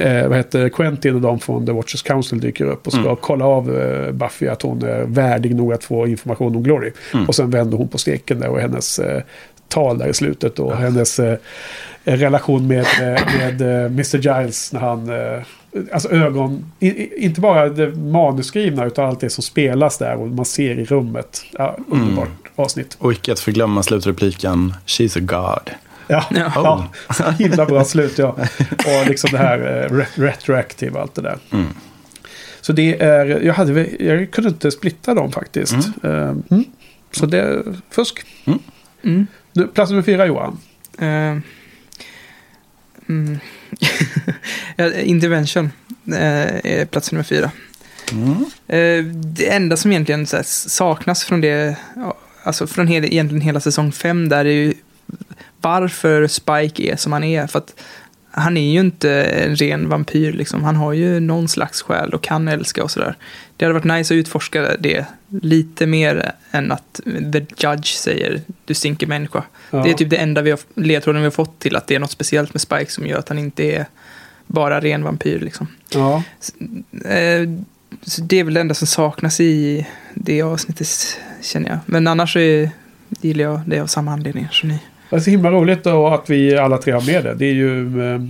eh, 0.00 0.28
vad 0.28 0.36
heter, 0.36 0.68
Quentin 0.68 1.14
och 1.14 1.20
de 1.20 1.40
från 1.40 1.66
The 1.66 1.72
Watchers 1.72 2.02
Council 2.02 2.40
dyker 2.40 2.64
upp 2.64 2.86
och 2.86 2.92
ska 2.92 3.02
Mm. 3.02 3.16
kolla 3.20 3.44
av 3.44 3.78
eh, 3.78 4.12
Buffy 4.12 4.48
att 4.48 4.62
hon 4.62 4.82
är 4.82 5.04
värdig 5.04 5.54
nog 5.54 5.72
att 5.72 5.84
få 5.84 6.06
information 6.06 6.56
om 6.56 6.62
Glory. 6.62 6.92
Mm. 7.14 7.26
Och 7.26 7.34
sen 7.34 7.50
vänder 7.50 7.78
hon 7.78 7.88
på 7.88 7.98
steken 7.98 8.40
där 8.40 8.48
och 8.48 8.60
hennes 8.60 8.98
eh, 8.98 9.22
tal 9.68 9.98
där 9.98 10.08
i 10.08 10.14
slutet 10.14 10.58
och 10.58 10.76
hennes 10.76 11.18
eh, 11.18 11.38
relation 12.16 12.66
med, 12.66 12.80
eh, 13.00 13.36
med 13.38 13.60
eh, 13.60 13.84
Mr. 13.86 14.16
Giles 14.18 14.72
när 14.72 14.80
han... 14.80 15.10
Eh, 15.10 15.42
alltså 15.92 16.08
ögon... 16.10 16.64
Inte 17.18 17.40
bara 17.40 17.68
det 17.68 17.94
manusskrivna 17.96 18.84
utan 18.84 19.04
allt 19.08 19.20
det 19.20 19.30
som 19.30 19.42
spelas 19.42 19.98
där 19.98 20.16
och 20.16 20.28
man 20.28 20.44
ser 20.44 20.78
i 20.78 20.84
rummet. 20.84 21.42
Ja, 21.52 21.76
underbart 21.88 22.28
avsnitt. 22.56 22.96
Och 23.00 23.12
icke 23.12 23.32
att 23.32 23.40
förglömma 23.40 23.82
slutrepliken 23.82 24.74
She's 24.86 25.18
a 25.18 25.20
God. 25.20 25.74
Ja, 26.10 26.24
Ja. 26.30 26.52
ja. 26.54 27.14
så 27.14 27.24
himla 27.30 27.66
bra 27.66 27.84
slut 27.84 28.18
ja. 28.18 28.28
Och 28.68 29.06
liksom 29.08 29.30
det 29.32 29.38
här 29.38 29.58
eh, 29.58 29.94
re- 29.94 30.06
retroactive 30.14 30.92
och 30.92 31.00
allt 31.00 31.14
det 31.14 31.22
där. 31.22 31.38
Mm. 31.52 31.66
Så 32.60 32.72
det 32.72 33.02
är, 33.02 33.26
jag, 33.26 33.54
hade, 33.54 33.86
jag 34.04 34.30
kunde 34.30 34.50
inte 34.50 34.70
splitta 34.70 35.14
dem 35.14 35.32
faktiskt. 35.32 35.74
Eh, 36.04 36.10
Mm. 36.50 36.64
Så 37.12 37.26
det 37.26 37.40
är 37.40 37.62
fusk. 37.90 38.24
Mm. 39.02 39.26
Nu, 39.52 39.66
plats 39.66 39.90
nummer 39.90 40.02
fyra 40.02 40.26
Johan. 40.26 40.58
Eh, 40.98 41.36
mm. 43.08 43.38
intervention 45.04 45.70
eh, 46.06 46.60
är 46.64 46.84
plats 46.84 47.12
nummer 47.12 47.24
fyra. 47.24 47.50
Mm. 48.12 48.44
Eh, 48.68 49.04
det 49.14 49.48
enda 49.48 49.76
som 49.76 49.90
egentligen 49.90 50.26
saknas 50.44 51.24
från 51.24 51.40
det, 51.40 51.76
alltså 52.42 52.66
från 52.66 52.86
hela, 52.86 53.06
egentligen 53.06 53.40
hela 53.40 53.60
säsong 53.60 53.92
fem 53.92 54.28
där 54.28 54.44
är 54.44 54.50
ju 54.50 54.74
varför 55.60 56.26
Spike 56.26 56.92
är 56.92 56.96
som 56.96 57.12
han 57.12 57.24
är. 57.24 57.46
För 57.46 57.58
att 57.58 57.74
han 58.38 58.56
är 58.56 58.72
ju 58.72 58.80
inte 58.80 59.24
en 59.24 59.56
ren 59.56 59.88
vampyr 59.88 60.32
liksom. 60.32 60.64
Han 60.64 60.76
har 60.76 60.92
ju 60.92 61.20
någon 61.20 61.48
slags 61.48 61.82
själ 61.82 62.14
och 62.14 62.22
kan 62.22 62.48
älska 62.48 62.84
och 62.84 62.90
sådär. 62.90 63.16
Det 63.56 63.64
hade 63.64 63.74
varit 63.74 63.84
nice 63.98 64.14
att 64.14 64.18
utforska 64.18 64.76
det 64.78 65.06
lite 65.28 65.86
mer 65.86 66.32
än 66.50 66.72
att 66.72 67.00
the 67.32 67.46
judge 67.56 67.86
säger 67.86 68.40
du 68.64 68.74
stinker 68.74 69.06
människa. 69.06 69.44
Ja. 69.70 69.82
Det 69.82 69.90
är 69.90 69.94
typ 69.94 70.10
det 70.10 70.16
enda 70.16 70.42
vi 70.42 70.50
har, 70.50 70.60
ledtråden 70.74 71.22
vi 71.22 71.26
har 71.26 71.30
fått 71.30 71.58
till 71.58 71.76
att 71.76 71.86
det 71.86 71.94
är 71.94 71.98
något 71.98 72.10
speciellt 72.10 72.54
med 72.54 72.60
Spike 72.60 72.90
som 72.90 73.06
gör 73.06 73.18
att 73.18 73.28
han 73.28 73.38
inte 73.38 73.64
är 73.64 73.86
bara 74.46 74.80
ren 74.80 75.04
vampyr 75.04 75.40
liksom. 75.40 75.66
Ja. 75.94 76.22
Eh, 77.04 77.48
så 78.02 78.22
det 78.22 78.40
är 78.40 78.44
väl 78.44 78.54
det 78.54 78.60
enda 78.60 78.74
som 78.74 78.86
saknas 78.86 79.40
i 79.40 79.86
det 80.14 80.42
avsnittet 80.42 80.88
känner 81.42 81.68
jag. 81.70 81.78
Men 81.86 82.06
annars 82.06 82.32
så 82.32 82.38
är, 82.38 82.70
gillar 83.20 83.44
jag 83.44 83.60
det 83.66 83.80
av 83.80 83.86
samma 83.86 84.12
anledningar 84.12 84.50
som 84.52 84.68
ni. 84.68 84.78
Det 85.10 85.16
är 85.16 85.20
så 85.20 85.30
himla 85.30 85.50
roligt 85.50 85.84
då 85.84 86.06
att 86.08 86.30
vi 86.30 86.58
alla 86.58 86.78
tre 86.78 86.92
har 86.92 87.00
med 87.06 87.24
det. 87.24 87.34
Det 87.34 87.46
är 87.46 87.52
ju 87.54 88.02
eh, 88.14 88.20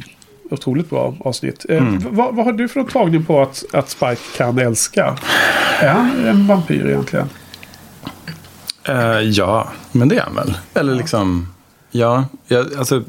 otroligt 0.50 0.90
bra 0.90 1.14
avsnitt. 1.20 1.66
Eh, 1.68 1.76
Mm. 1.78 2.02
vad, 2.10 2.34
vad 2.34 2.44
har 2.44 2.52
du 2.52 2.68
för 2.68 2.82
tagning 2.84 3.24
på 3.24 3.42
att, 3.42 3.64
att 3.72 3.90
Spike 3.90 4.20
kan 4.36 4.58
älska? 4.58 5.16
Är 5.80 5.88
han 5.88 6.26
en 6.26 6.46
vampyr 6.46 6.86
egentligen? 6.86 7.28
Eh, 8.88 9.20
ja, 9.20 9.68
men 9.92 10.08
det 10.08 10.16
är 10.16 10.20
han 10.22 10.34
väl. 10.34 10.54
Eller 10.74 10.94
liksom, 10.94 11.48
ja. 11.90 12.24
ja 12.48 12.64
alltså, 12.78 13.02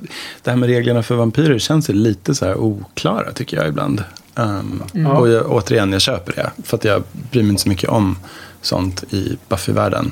det 0.43 0.49
här 0.51 0.57
med 0.57 0.69
reglerna 0.69 1.03
för 1.03 1.15
vampyrer 1.15 1.59
känns 1.59 1.89
ju 1.89 1.93
lite 1.93 2.35
så 2.35 2.45
här 2.45 2.55
oklara 2.57 3.31
tycker 3.31 3.57
jag 3.57 3.67
ibland. 3.67 4.03
Um, 4.35 4.83
Ja. 4.93 5.09
Och 5.17 5.29
jag, 5.29 5.51
återigen, 5.51 5.91
jag 5.91 6.01
köper 6.01 6.33
det. 6.35 6.51
För 6.63 6.77
att 6.77 6.83
jag 6.83 7.03
bryr 7.31 7.41
mig 7.43 7.49
inte 7.49 7.61
så 7.61 7.69
mycket 7.69 7.89
om 7.89 8.17
sånt 8.61 9.03
i 9.13 9.37
Buffy-världen. 9.49 10.11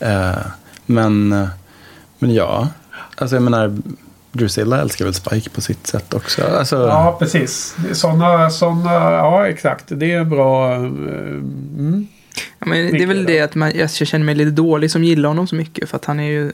Eh, 0.00 0.32
men, 0.86 1.28
men 2.18 2.34
ja, 2.34 2.68
alltså 3.22 3.36
jag 3.36 3.42
menar, 3.42 3.76
Drusilla 4.32 4.80
älskar 4.80 5.04
väl 5.04 5.14
Spike 5.14 5.50
på 5.50 5.60
sitt 5.60 5.86
sätt 5.86 6.14
också. 6.14 6.42
Alltså, 6.44 6.76
Ja, 6.76 7.16
precis. 7.18 7.76
Sådana, 7.92 8.50
såna, 8.50 8.92
ja 8.92 9.48
exakt. 9.48 9.84
Det 9.88 10.12
är 10.12 10.24
bra... 10.24 10.72
eh, 10.74 10.80
Mm. 11.78 12.06
Ja, 12.58 12.66
men 12.66 12.92
det 12.92 13.02
är 13.02 13.06
väl 13.06 13.24
det 13.24 13.40
att 13.40 13.54
man, 13.54 13.72
jag 13.74 13.90
känner 13.90 14.24
mig 14.24 14.34
lite 14.34 14.50
dålig 14.50 14.90
som 14.90 15.04
gillar 15.04 15.28
honom 15.28 15.46
så 15.46 15.54
mycket. 15.54 15.88
För 15.88 15.96
att 15.96 16.04
han 16.04 16.20
är 16.20 16.30
ju 16.30 16.52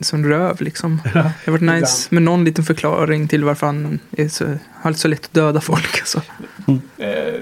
som, 0.00 0.26
röv 0.26 0.60
liksom. 0.62 1.00
Det 1.12 1.18
hade 1.20 1.32
varit 1.46 1.60
nice 1.80 2.06
med 2.10 2.22
någon 2.22 2.44
liten 2.44 2.64
förklaring 2.64 3.28
till 3.28 3.44
varför 3.44 3.66
han 3.66 3.98
är 4.16 4.28
så, 4.28 4.44
har 4.82 4.92
så 4.92 5.08
lätt 5.08 5.24
att 5.24 5.32
döda 5.34 5.60
folk. 5.60 5.98
Alltså. 6.00 6.18
Eh, 6.68 6.74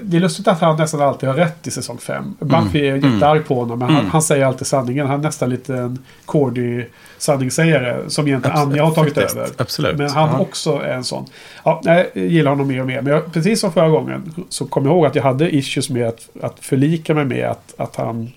Det 0.03 0.17
är 0.17 0.19
lustigt 0.19 0.47
att 0.47 0.61
han 0.61 0.77
nästan 0.77 1.01
alltid 1.01 1.29
har 1.29 1.35
rätt 1.35 1.67
i 1.67 1.71
säsong 1.71 1.97
5. 1.97 2.35
Buffy 2.39 2.79
är 2.87 2.95
Mm. 2.95 3.13
jättearg 3.13 3.45
på 3.47 3.55
honom, 3.55 3.79
men 3.79 3.87
han, 3.89 3.97
Mm. 3.99 4.11
han 4.11 4.21
säger 4.21 4.45
alltid 4.45 4.67
sanningen. 4.67 5.07
Han 5.07 5.19
är 5.19 5.23
nästan 5.23 5.49
lite 5.49 5.75
en 5.75 5.99
cordy 6.25 6.85
sanningssägare 7.21 8.09
som 8.09 8.27
egentligen 8.27 8.57
Absolut, 8.57 8.71
Anja 8.73 8.83
har 8.83 8.91
tagit 8.91 9.13
faktiskt. 9.13 9.37
över. 9.37 9.49
Absolut. 9.57 9.97
Men 9.97 10.09
han 10.09 10.29
Ja. 10.29 10.39
också 10.39 10.73
är 10.73 10.93
en 10.93 11.03
sån. 11.03 11.25
Ja, 11.63 11.81
jag 11.83 12.05
gillar 12.15 12.51
honom 12.51 12.67
mer 12.67 12.81
och 12.81 12.87
mer. 12.87 13.01
Men 13.01 13.13
jag, 13.13 13.33
precis 13.33 13.59
som 13.59 13.73
förra 13.73 13.89
gången 13.89 14.33
så 14.49 14.65
kommer 14.65 14.87
jag 14.87 14.95
ihåg 14.95 15.05
att 15.05 15.15
jag 15.15 15.23
hade 15.23 15.55
issues 15.55 15.89
med 15.89 16.07
att, 16.07 16.29
att 16.41 16.55
förlika 16.59 17.13
mig 17.13 17.25
med 17.25 17.45
att, 17.49 17.73
att 17.77 17.95
han 17.95 18.31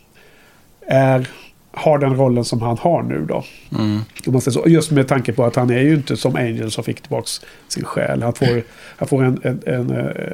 är, 0.87 1.29
har 1.73 1.99
den 1.99 2.17
rollen 2.17 2.45
som 2.45 2.63
han 2.63 2.79
har 2.79 3.03
nu 3.03 3.25
då. 3.29 3.45
Mm. 3.79 4.01
Om 4.27 4.33
man 4.33 4.41
säger 4.41 4.59
så. 4.63 4.69
Just 4.69 4.91
med 4.91 5.09
tanke 5.09 5.33
på 5.33 5.45
att 5.45 5.57
han 5.57 5.71
är 5.71 5.81
ju 5.83 5.95
inte 5.95 6.17
som 6.17 6.37
Angel 6.37 6.71
som 6.71 6.85
fick 6.85 7.01
tillbaka 7.01 7.27
sin 7.69 7.85
själ. 7.85 8.23
Han 8.23 8.33
får, 8.33 8.63
han 8.97 9.09
får 9.09 9.25
en, 9.25 9.41
en, 9.45 9.61
en, 9.67 9.91
eh, 9.91 10.33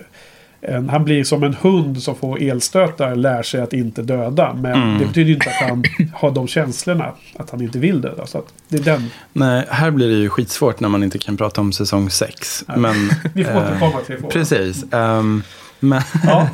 en... 0.62 0.88
Han 0.88 1.04
blir 1.04 1.24
som 1.24 1.42
en 1.42 1.54
hund 1.54 2.02
som 2.02 2.16
får 2.16 2.42
elstötar 2.42 3.14
lär 3.14 3.42
sig 3.42 3.60
att 3.60 3.72
inte 3.72 4.02
döda. 4.02 4.54
Men 4.54 4.72
Mm. 4.82 4.98
det 4.98 5.06
betyder 5.06 5.32
inte 5.32 5.50
att 5.50 5.68
han 5.68 5.84
har 6.14 6.30
de 6.30 6.48
känslorna. 6.48 7.12
Att 7.36 7.50
han 7.50 7.60
inte 7.62 7.78
vill 7.78 8.00
döda. 8.00 8.26
Så 8.26 8.42
det 8.68 8.76
är 8.76 8.82
den. 8.82 9.10
Nej, 9.32 9.64
här 9.70 9.90
blir 9.90 10.08
det 10.08 10.14
ju 10.14 10.28
skitsvårt 10.28 10.80
när 10.80 10.88
man 10.88 11.02
inte 11.02 11.18
kan 11.18 11.36
prata 11.36 11.60
om 11.60 11.72
säsong 11.72 12.10
6. 12.10 12.64
Men, 12.76 13.10
Vi 13.34 13.44
får 13.44 13.50
eh, 13.52 13.58
återkomma 13.58 14.00
till 14.06 14.14
frågan. 14.16 14.30
Precis. 14.30 14.84
ehm, 14.92 15.42
men, 15.82 16.02
Ja, 16.26 16.48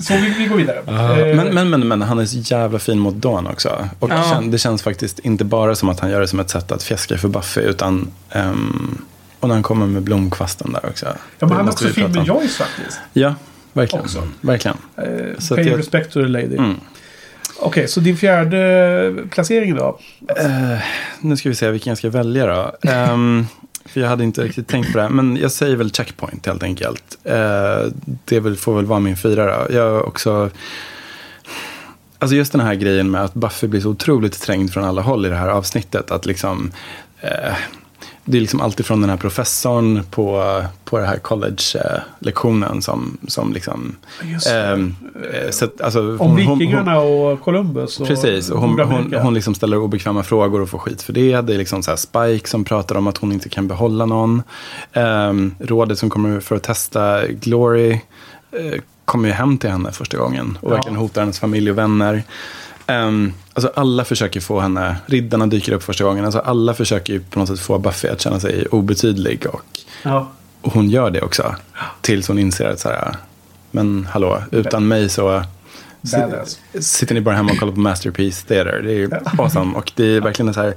så 0.00 0.14
vi, 0.14 0.34
vi 0.38 0.46
går 0.46 0.56
vidare. 0.56 0.82
Eh, 0.86 1.36
men, 1.36 1.54
men, 1.54 1.70
men, 1.70 1.88
men 1.88 2.02
han 2.02 2.18
är 2.18 2.24
så 2.26 2.38
jävla 2.54 2.78
fin 2.78 2.98
mot 2.98 3.14
Dawn 3.14 3.46
också. 3.46 3.88
Och 3.98 4.08
det, 4.08 4.22
kän, 4.30 4.50
det 4.50 4.58
känns 4.58 4.82
faktiskt 4.82 5.18
inte 5.18 5.44
bara 5.44 5.74
som 5.74 5.88
att 5.88 6.00
han 6.00 6.10
gör 6.10 6.20
det 6.20 6.28
som 6.28 6.40
ett 6.40 6.50
sätt 6.50 6.72
att 6.72 6.82
fjäska 6.82 7.18
för 7.18 7.28
Buffy. 7.28 7.60
Utan, 7.60 8.10
ehm, 8.30 8.98
och 9.40 9.48
när 9.48 9.54
han 9.54 9.62
kommer 9.62 9.86
med 9.86 10.02
blomkvasten 10.02 10.72
där 10.72 10.86
också. 10.88 11.06
ja, 11.06 11.12
men 11.38 11.48
Det 11.48 11.54
han 11.54 11.66
måste 11.66 11.84
också 11.88 12.00
prata 12.00 12.18
med. 12.18 12.26
Joyce 12.26 12.56
faktiskt. 12.64 13.00
Ja, 13.12 13.34
verkligen. 13.72 14.04
Också. 14.04 14.28
verkligen. 14.40 14.76
Eh, 14.96 15.38
Så 15.38 15.54
pay 15.56 15.64
jag- 15.68 15.78
respect 15.78 16.12
to 16.12 16.20
the 16.22 16.28
lady. 16.28 16.56
Mm. 16.56 16.74
Okej, 17.60 17.88
så 17.88 18.00
din 18.00 18.16
fjärde 18.16 19.14
placering 19.30 19.74
då? 19.74 19.98
Eh, 20.38 20.78
nu 21.20 21.36
ska 21.36 21.48
vi 21.48 21.54
se 21.54 21.70
vilken 21.70 21.90
jag 21.90 21.98
ska 21.98 22.10
välja 22.10 22.46
då. 22.46 22.90
Ehm, 22.90 23.46
för 23.84 24.00
jag 24.00 24.08
hade 24.08 24.24
inte 24.24 24.42
riktigt 24.44 24.68
tänkt 24.68 24.92
på 24.92 24.98
det. 24.98 25.02
här, 25.02 25.10
Men 25.10 25.36
jag 25.36 25.52
säger 25.52 25.76
väl 25.76 25.90
checkpoint 25.90 26.46
helt 26.46 26.62
enkelt. 26.62 27.18
Eh, 27.24 27.34
det 28.24 28.40
väl, 28.40 28.56
får 28.56 28.76
väl 28.76 28.86
vara 28.86 29.00
min 29.00 29.16
fyra 29.16 29.46
då. 29.68 29.74
Jag 29.74 30.04
också... 30.08 30.50
Alltså 32.18 32.36
just 32.36 32.52
den 32.52 32.60
här 32.60 32.74
grejen 32.74 33.10
med 33.10 33.24
att 33.24 33.34
Buffy 33.34 33.66
blir 33.66 33.80
så 33.80 33.88
otroligt 33.88 34.40
trängd 34.40 34.72
från 34.72 34.84
alla 34.84 35.02
håll 35.02 35.26
i 35.26 35.28
det 35.28 35.36
här 35.36 35.48
avsnittet. 35.48 36.10
Att 36.10 36.26
liksom... 36.26 36.72
Eh, 37.20 37.54
det 38.24 38.36
är 38.36 38.40
liksom 38.40 38.60
alltid 38.60 38.86
från 38.86 39.00
den 39.00 39.10
här 39.10 39.16
professorn 39.16 40.02
på, 40.10 40.62
på 40.84 40.98
det 40.98 41.06
här 41.06 41.18
college-lektionen 41.18 42.82
som, 42.82 43.18
som 43.28 43.52
liksom... 43.52 43.96
Ehm, 44.52 44.94
eh, 45.32 45.50
så 45.50 45.64
att, 45.64 45.80
alltså, 45.80 46.16
Om 46.18 46.36
vikingarna 46.36 46.98
och 47.00 47.40
Columbus. 47.40 48.00
Och 48.00 48.06
Precis, 48.06 48.50
och 48.50 48.60
hon, 48.60 48.80
hon, 48.80 49.14
hon 49.14 49.34
liksom 49.34 49.54
ställer 49.54 49.76
obekväma 49.78 50.22
frågor 50.22 50.60
och 50.60 50.68
får 50.68 50.78
skit 50.78 51.02
för 51.02 51.12
det. 51.12 51.40
Det 51.40 51.54
är 51.54 51.58
liksom 51.58 51.82
så 51.82 51.96
Spike 51.96 52.48
som 52.48 52.64
pratar 52.64 52.94
om 52.96 53.06
att 53.06 53.18
hon 53.18 53.32
inte 53.32 53.48
kan 53.48 53.68
behålla 53.68 54.06
någon. 54.06 54.42
Ehm, 54.92 55.54
rådet 55.58 55.98
som 55.98 56.10
kommer 56.10 56.40
för 56.40 56.56
att 56.56 56.62
testa 56.62 57.26
Glory 57.26 57.90
eh, 58.52 58.80
kommer 59.04 59.28
ju 59.28 59.34
hem 59.34 59.58
till 59.58 59.70
henne 59.70 59.92
första 59.92 60.16
gången 60.18 60.58
och 60.60 60.70
Ja. 60.70 60.74
verkligen 60.74 60.96
hotar 60.96 61.20
hennes 61.20 61.38
familj 61.38 61.70
och 61.70 61.78
vänner. 61.78 62.22
Um, 62.88 63.32
alltså 63.54 63.72
alla 63.76 64.04
försöker 64.04 64.40
få 64.40 64.60
henne, 64.60 64.96
riddarna 65.06 65.46
dyker 65.46 65.72
upp 65.72 65.82
första 65.82 66.04
gången, 66.04 66.24
alltså 66.24 66.38
alla 66.40 66.74
försöker 66.74 67.18
på 67.30 67.38
något 67.38 67.48
sätt 67.48 67.60
få 67.60 67.78
Buffy 67.78 68.08
att 68.08 68.20
känna 68.20 68.40
sig 68.40 68.66
obetydlig 68.66 69.46
och, 69.46 69.62
Ja. 70.02 70.28
och 70.62 70.72
hon 70.72 70.90
gör 70.90 71.10
det 71.10 71.22
också. 71.22 71.54
Tills 72.00 72.28
hon 72.28 72.38
inser 72.38 72.64
att 72.70 72.80
så 72.80 72.88
här, 72.88 73.16
men 73.70 74.08
hallå, 74.10 74.42
utan 74.50 74.88
mig 74.88 75.08
så 75.08 75.42
Badass. 76.12 76.58
sitter 76.80 77.14
ni 77.14 77.20
bara 77.20 77.34
hemma 77.34 77.52
och 77.52 77.58
kollar 77.58 77.72
på 77.72 77.80
Masterpiece 77.80 78.44
Theater. 78.44 78.80
Det 78.84 78.90
är 78.92 78.96
ju 78.96 79.10
awesome. 79.38 79.74
Och 79.76 79.92
det 79.96 80.04
är 80.16 80.20
verkligen 80.20 80.54
så 80.54 80.60
här, 80.62 80.74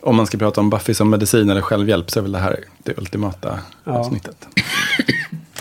om 0.00 0.16
man 0.16 0.26
ska 0.26 0.38
prata 0.38 0.60
om 0.60 0.70
Buffy 0.70 0.94
som 0.94 1.10
medicin 1.10 1.50
eller 1.50 1.60
självhjälp 1.60 2.10
så 2.10 2.18
är 2.18 2.22
väl 2.22 2.32
det 2.32 2.38
här 2.38 2.56
det 2.78 2.98
ultimata 2.98 3.58
Ja. 3.84 3.92
avsnittet. 3.92 4.46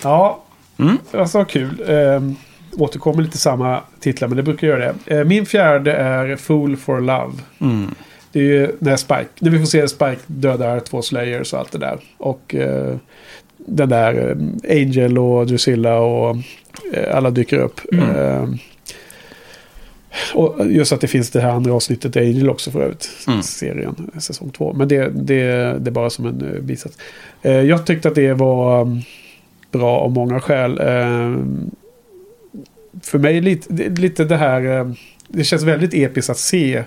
Ja, 0.04 0.44
Mm. 0.78 0.98
alltså 1.14 1.46
kul. 1.46 1.84
Ehm, 1.88 2.36
återkommer 2.78 3.24
lite 3.24 3.38
samma 3.38 3.82
titlar, 4.00 4.28
men 4.28 4.38
det 4.38 4.44
brukar 4.44 4.68
göra 4.68 4.94
det. 5.06 5.18
Eh, 5.18 5.26
min 5.26 5.46
fjärde 5.46 5.94
är 5.94 6.36
Fool 6.36 6.78
for 6.78 7.02
Love. 7.02 7.34
Mm. 7.62 7.96
Det 8.32 8.40
är 8.40 8.44
ju 8.44 8.72
när 8.80 8.96
Spike, 8.96 9.30
när 9.40 9.50
vi 9.50 9.60
får 9.60 9.66
se 9.66 9.88
Spike 9.88 10.22
döda 10.28 10.80
två 10.80 11.02
Slayers 11.02 11.54
och 11.54 11.60
allt 11.60 11.72
det 11.72 11.78
där. 11.78 12.00
Och 12.18 12.56
eh, 12.56 12.96
den 13.58 13.90
där 13.90 14.30
eh, 14.30 14.78
Angel 14.78 15.18
och 15.18 15.48
Drusilla 15.48 16.00
och 16.00 16.38
eh, 16.94 17.18
alla 17.18 17.30
dyker 17.30 17.58
upp. 17.58 17.82
Mm. 17.94 18.10
Eh, 18.16 18.50
och 20.34 20.72
just 20.72 20.94
att 20.94 21.02
det 21.02 21.08
finns 21.08 21.30
det 21.30 21.42
här 21.42 21.52
andra 21.52 21.74
avsnittet 21.74 22.18
Angel 22.18 22.50
också 22.50 22.72
för 22.72 22.82
övrigt. 22.82 23.10
Mm. 23.28 23.44
Serien, 23.44 24.12
säsong 24.20 24.50
två. 24.50 24.74
Men 24.74 24.88
det, 24.88 25.10
det, 25.10 25.44
det 25.80 25.90
är 25.90 25.92
bara 25.92 26.10
som 26.10 26.26
en 26.26 26.42
uh, 26.42 26.62
bisats. 26.62 26.98
Jag 27.42 27.86
tyckte 27.86 28.08
att 28.08 28.16
det 28.16 28.34
var 28.34 28.82
um, 28.82 29.02
bra 29.72 29.98
av 30.00 30.12
många 30.12 30.40
skäl. 30.40 30.80
För 33.04 33.18
mig 33.20 33.42
lite, 33.42 33.74
lite 33.90 34.24
det 34.26 34.38
här... 34.38 34.80
eh, 34.80 34.92
det 35.28 35.44
känns 35.44 35.64
väldigt 35.64 35.94
episkt 35.94 36.30
att 36.30 36.38
se. 36.38 36.84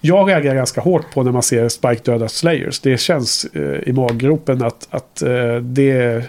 Jag 0.00 0.28
reagerar 0.28 0.54
ganska 0.54 0.80
hårt 0.80 1.14
på 1.14 1.22
när 1.22 1.32
man 1.32 1.42
ser 1.42 1.68
Spike 1.68 2.00
döda 2.04 2.28
Slayers. 2.28 2.80
Det 2.80 2.98
känns 3.00 3.44
eh, 3.44 3.88
i 3.88 3.92
maggropen 3.92 4.62
att, 4.62 4.88
att 4.90 5.22
eh, 5.22 5.56
det, 5.56 6.24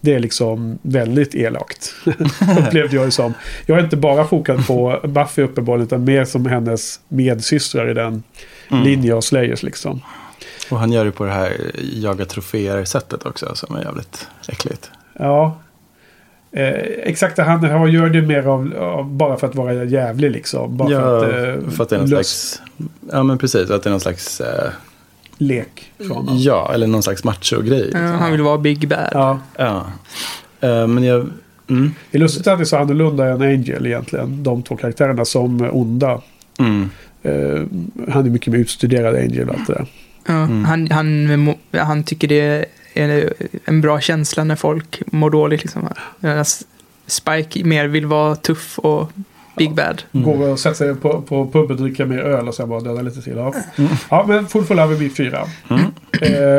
det 0.00 0.14
är 0.14 0.18
liksom 0.18 0.78
väldigt 0.82 1.34
elakt. 1.34 1.94
Upplevde 2.58 2.96
jag 2.96 3.06
det 3.06 3.10
som. 3.10 3.34
Jag 3.66 3.78
är 3.78 3.84
inte 3.84 3.96
bara 3.96 4.24
fokat 4.24 4.66
på 4.66 5.00
Buffy 5.04 5.42
uppenbarligen 5.42 5.86
utan 5.86 6.04
mer 6.04 6.24
som 6.24 6.46
hennes 6.46 7.00
medsystrar 7.08 7.90
i 7.90 7.94
den 7.94 8.22
Mm. 8.70 8.84
linjen 8.84 9.16
av 9.16 9.20
Slayers 9.20 9.62
liksom. 9.62 10.00
Och 10.70 10.78
han 10.78 10.92
gör 10.92 11.04
det 11.04 11.10
på 11.10 11.24
det 11.24 11.32
här 11.32 11.52
jaga 11.92 12.24
troféer-sättet 12.24 13.26
också 13.26 13.54
som 13.54 13.76
är 13.76 13.82
jävligt 13.82 14.28
äckligt. 14.48 14.90
Ja. 15.18 15.58
Eh, 16.56 16.72
exakt, 17.02 17.38
han 17.38 17.64
han 17.64 17.92
gör 17.92 18.08
det 18.08 18.22
mer 18.22 18.42
av, 18.46 18.74
av 18.78 19.10
bara 19.10 19.36
för 19.36 19.46
att 19.46 19.54
vara 19.54 19.84
jävlig 19.84 20.30
liksom. 20.30 20.76
Bara 20.76 20.90
ja, 20.90 21.00
för 21.00 21.52
att, 21.52 21.64
eh, 21.64 21.70
för 21.70 21.82
att 21.82 21.88
det 21.88 21.96
är 21.96 22.00
någon 22.00 22.08
slags... 22.08 22.62
Ja, 23.12 23.22
men 23.22 23.38
precis. 23.38 23.70
Att 23.70 23.82
det 23.82 23.88
är 23.88 23.90
någon 23.90 24.00
slags... 24.00 24.40
Eh, 24.40 24.70
lek 25.38 25.92
från 25.98 26.10
honom. 26.16 26.34
ja, 26.38 26.70
eller 26.74 26.86
någon 26.86 27.02
slags 27.02 27.24
macho-grej. 27.24 27.78
Ja, 27.80 27.84
liksom. 27.86 28.18
han 28.18 28.32
vill 28.32 28.42
vara 28.42 28.58
Big 28.58 28.88
Bad. 28.88 29.08
Ja. 29.12 29.38
Ja. 29.56 29.86
Eh, 30.60 30.86
men 30.86 31.04
jag... 31.04 31.26
Mm, 31.68 31.94
Det 32.10 32.18
är 32.18 32.20
lustigt 32.20 32.46
att 32.46 32.58
det 32.58 32.62
är 32.62 32.64
så 32.64 32.76
annorlunda 32.76 33.26
än 33.28 33.42
Angel 33.42 33.86
egentligen. 33.86 34.42
De 34.42 34.62
två 34.62 34.76
karaktärerna 34.76 35.24
som 35.24 35.68
onda. 35.72 36.20
mm, 36.58 36.90
Eh, 37.22 37.62
han 38.12 38.26
är 38.26 38.30
mycket 38.30 38.52
mer 38.52 38.58
utstuderad 38.60 39.14
Angel 39.16 39.48
och 39.48 39.54
allt 39.54 39.66
det 39.66 39.72
där. 39.72 39.86
Mm. 40.28 40.64
han, 40.64 40.90
han, 40.90 41.54
han 41.72 42.04
tycker 42.04 42.28
det 42.28 42.64
en 43.64 43.80
bra 43.80 44.00
känsla 44.00 44.44
när 44.44 44.56
folk 44.56 45.02
mår 45.06 45.30
dåligt. 45.30 45.62
Liksom. 45.62 45.88
Spike 47.06 47.64
mer 47.64 47.86
vill 47.86 48.06
vara 48.06 48.36
tuff 48.36 48.78
och 48.78 49.12
Big 49.56 49.74
Bad. 49.74 50.02
Mm. 50.12 50.26
Går 50.26 50.48
och 50.48 50.58
sätter 50.60 50.76
sig 50.76 50.94
på, 50.94 51.22
på 51.22 51.50
pub 51.50 51.70
och 51.70 51.76
dricker 51.76 52.04
mer 52.04 52.18
öl 52.18 52.48
och 52.48 52.54
sen 52.54 52.68
bara 52.68 52.80
döda 52.80 53.02
lite 53.02 53.22
till. 53.22 53.36
Ja, 53.36 53.54
Mm. 53.76 53.90
ja 54.10 54.24
men 54.28 54.46
Full 54.46 54.64
for 54.64 54.74
Love 54.74 54.94
är 54.94 54.98
min 54.98 55.10
fyra. 55.10 55.46
Mm. 55.70 55.82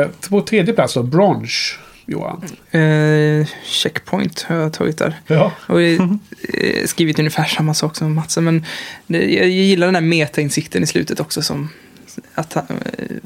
Eh, 0.02 0.08
på 0.30 0.42
tredje 0.42 0.74
plats 0.74 0.94
då, 0.94 1.02
Bronze. 1.02 1.74
Johan. 2.10 2.44
Eh, 2.70 3.46
checkpoint 3.64 4.42
har 4.42 4.56
jag 4.56 4.72
tagit 4.72 4.98
där. 4.98 5.20
Ja. 5.26 5.52
Och 5.66 5.82
eh, 5.82 6.00
skrivit 6.86 7.18
ungefär 7.18 7.44
samma 7.44 7.74
sak 7.74 7.96
som 7.96 8.14
Matsen. 8.14 8.44
Men 8.44 8.64
det, 9.06 9.18
jag, 9.18 9.44
jag 9.44 9.50
gillar 9.50 9.86
den 9.86 9.94
här 9.94 10.02
metainsikten 10.02 10.82
i 10.82 10.86
slutet 10.86 11.20
också. 11.20 11.42
Som, 11.42 11.68
att, 12.34 12.52
han, 12.52 12.64
eh, 12.98 13.16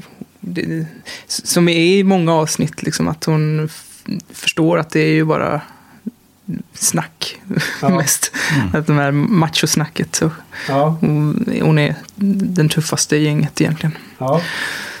det, 0.45 0.85
som 1.27 1.67
är 1.69 1.77
i 1.79 2.03
många 2.03 2.33
avsnitt. 2.33 2.83
Liksom, 2.83 3.07
att 3.07 3.23
hon 3.25 3.69
förstår 4.33 4.77
att 4.77 4.89
det 4.89 4.99
är 4.99 5.13
ju 5.13 5.25
bara 5.25 5.61
snack 6.73 7.41
Ja. 7.81 7.89
mest. 7.97 8.31
Mm. 8.55 8.75
Att 8.75 8.87
de 8.87 8.97
här 8.97 9.11
machosnacket. 9.11 10.15
Så 10.15 10.31
Ja. 10.69 10.97
hon, 11.01 11.45
hon 11.61 11.79
är 11.79 11.95
den 12.55 12.69
tuffaste 12.69 13.15
i 13.15 13.23
gänget 13.23 13.61
egentligen. 13.61 13.97
ja. 14.17 14.41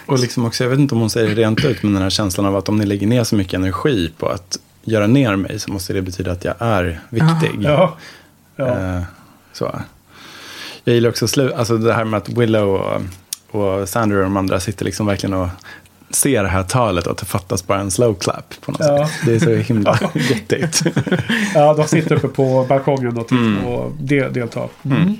Och 0.05 0.19
liksom 0.19 0.45
också, 0.45 0.63
jag 0.63 0.69
vet 0.71 0.79
inte 0.79 0.95
om 0.95 1.01
hon 1.01 1.09
säger 1.09 1.35
det 1.35 1.41
rent 1.41 1.65
ut, 1.65 1.83
men 1.83 1.93
den 1.93 2.01
här 2.03 2.09
känslan 2.09 2.45
av 2.45 2.55
att 2.55 2.69
om 2.69 2.77
ni 2.77 2.85
lägger 2.85 3.07
ner 3.07 3.23
så 3.23 3.35
mycket 3.35 3.53
energi 3.53 4.11
på 4.17 4.27
att 4.29 4.57
göra 4.83 5.07
ner 5.07 5.35
mig 5.35 5.59
så 5.59 5.71
måste 5.71 5.93
det 5.93 6.01
betyda 6.01 6.31
att 6.31 6.45
jag 6.45 6.55
är 6.59 6.99
viktig. 7.09 7.51
Ja. 7.59 7.97
ja. 8.55 8.67
Eh, 8.97 9.01
så. 9.53 9.79
Jag 10.83 10.95
gillar 10.95 11.09
också 11.09 11.25
slu- 11.25 11.53
alltså 11.55 11.77
det 11.77 11.93
här 11.93 12.05
med 12.05 12.17
att 12.17 12.29
Willow 12.29 12.69
och, 12.69 13.01
och 13.55 13.89
Sander 13.89 14.17
och 14.17 14.23
de 14.23 14.37
andra 14.37 14.59
sitter 14.59 14.85
liksom 14.85 15.05
verkligen 15.05 15.33
och 15.33 15.47
ser 16.09 16.43
det 16.43 16.49
här 16.49 16.63
talet 16.63 17.05
och 17.05 17.11
att 17.11 17.17
det 17.17 17.25
fattas 17.25 17.67
bara 17.67 17.79
en 17.79 17.91
slow 17.91 18.13
clap 18.13 18.53
på 18.61 18.71
något 18.71 18.81
Ja. 18.81 19.07
sätt. 19.07 19.15
Det 19.25 19.35
är 19.35 19.39
så 19.39 19.49
himla 19.73 19.99
göttigt. 20.13 20.81
ja, 21.53 21.73
de 21.73 21.87
sitter 21.87 22.15
uppe 22.15 22.27
på 22.27 22.65
balkongen 22.69 23.17
och, 23.17 23.31
Mm. 23.31 23.65
och 23.65 23.91
del, 23.99 24.33
deltar. 24.33 24.69
Mm. 24.85 25.15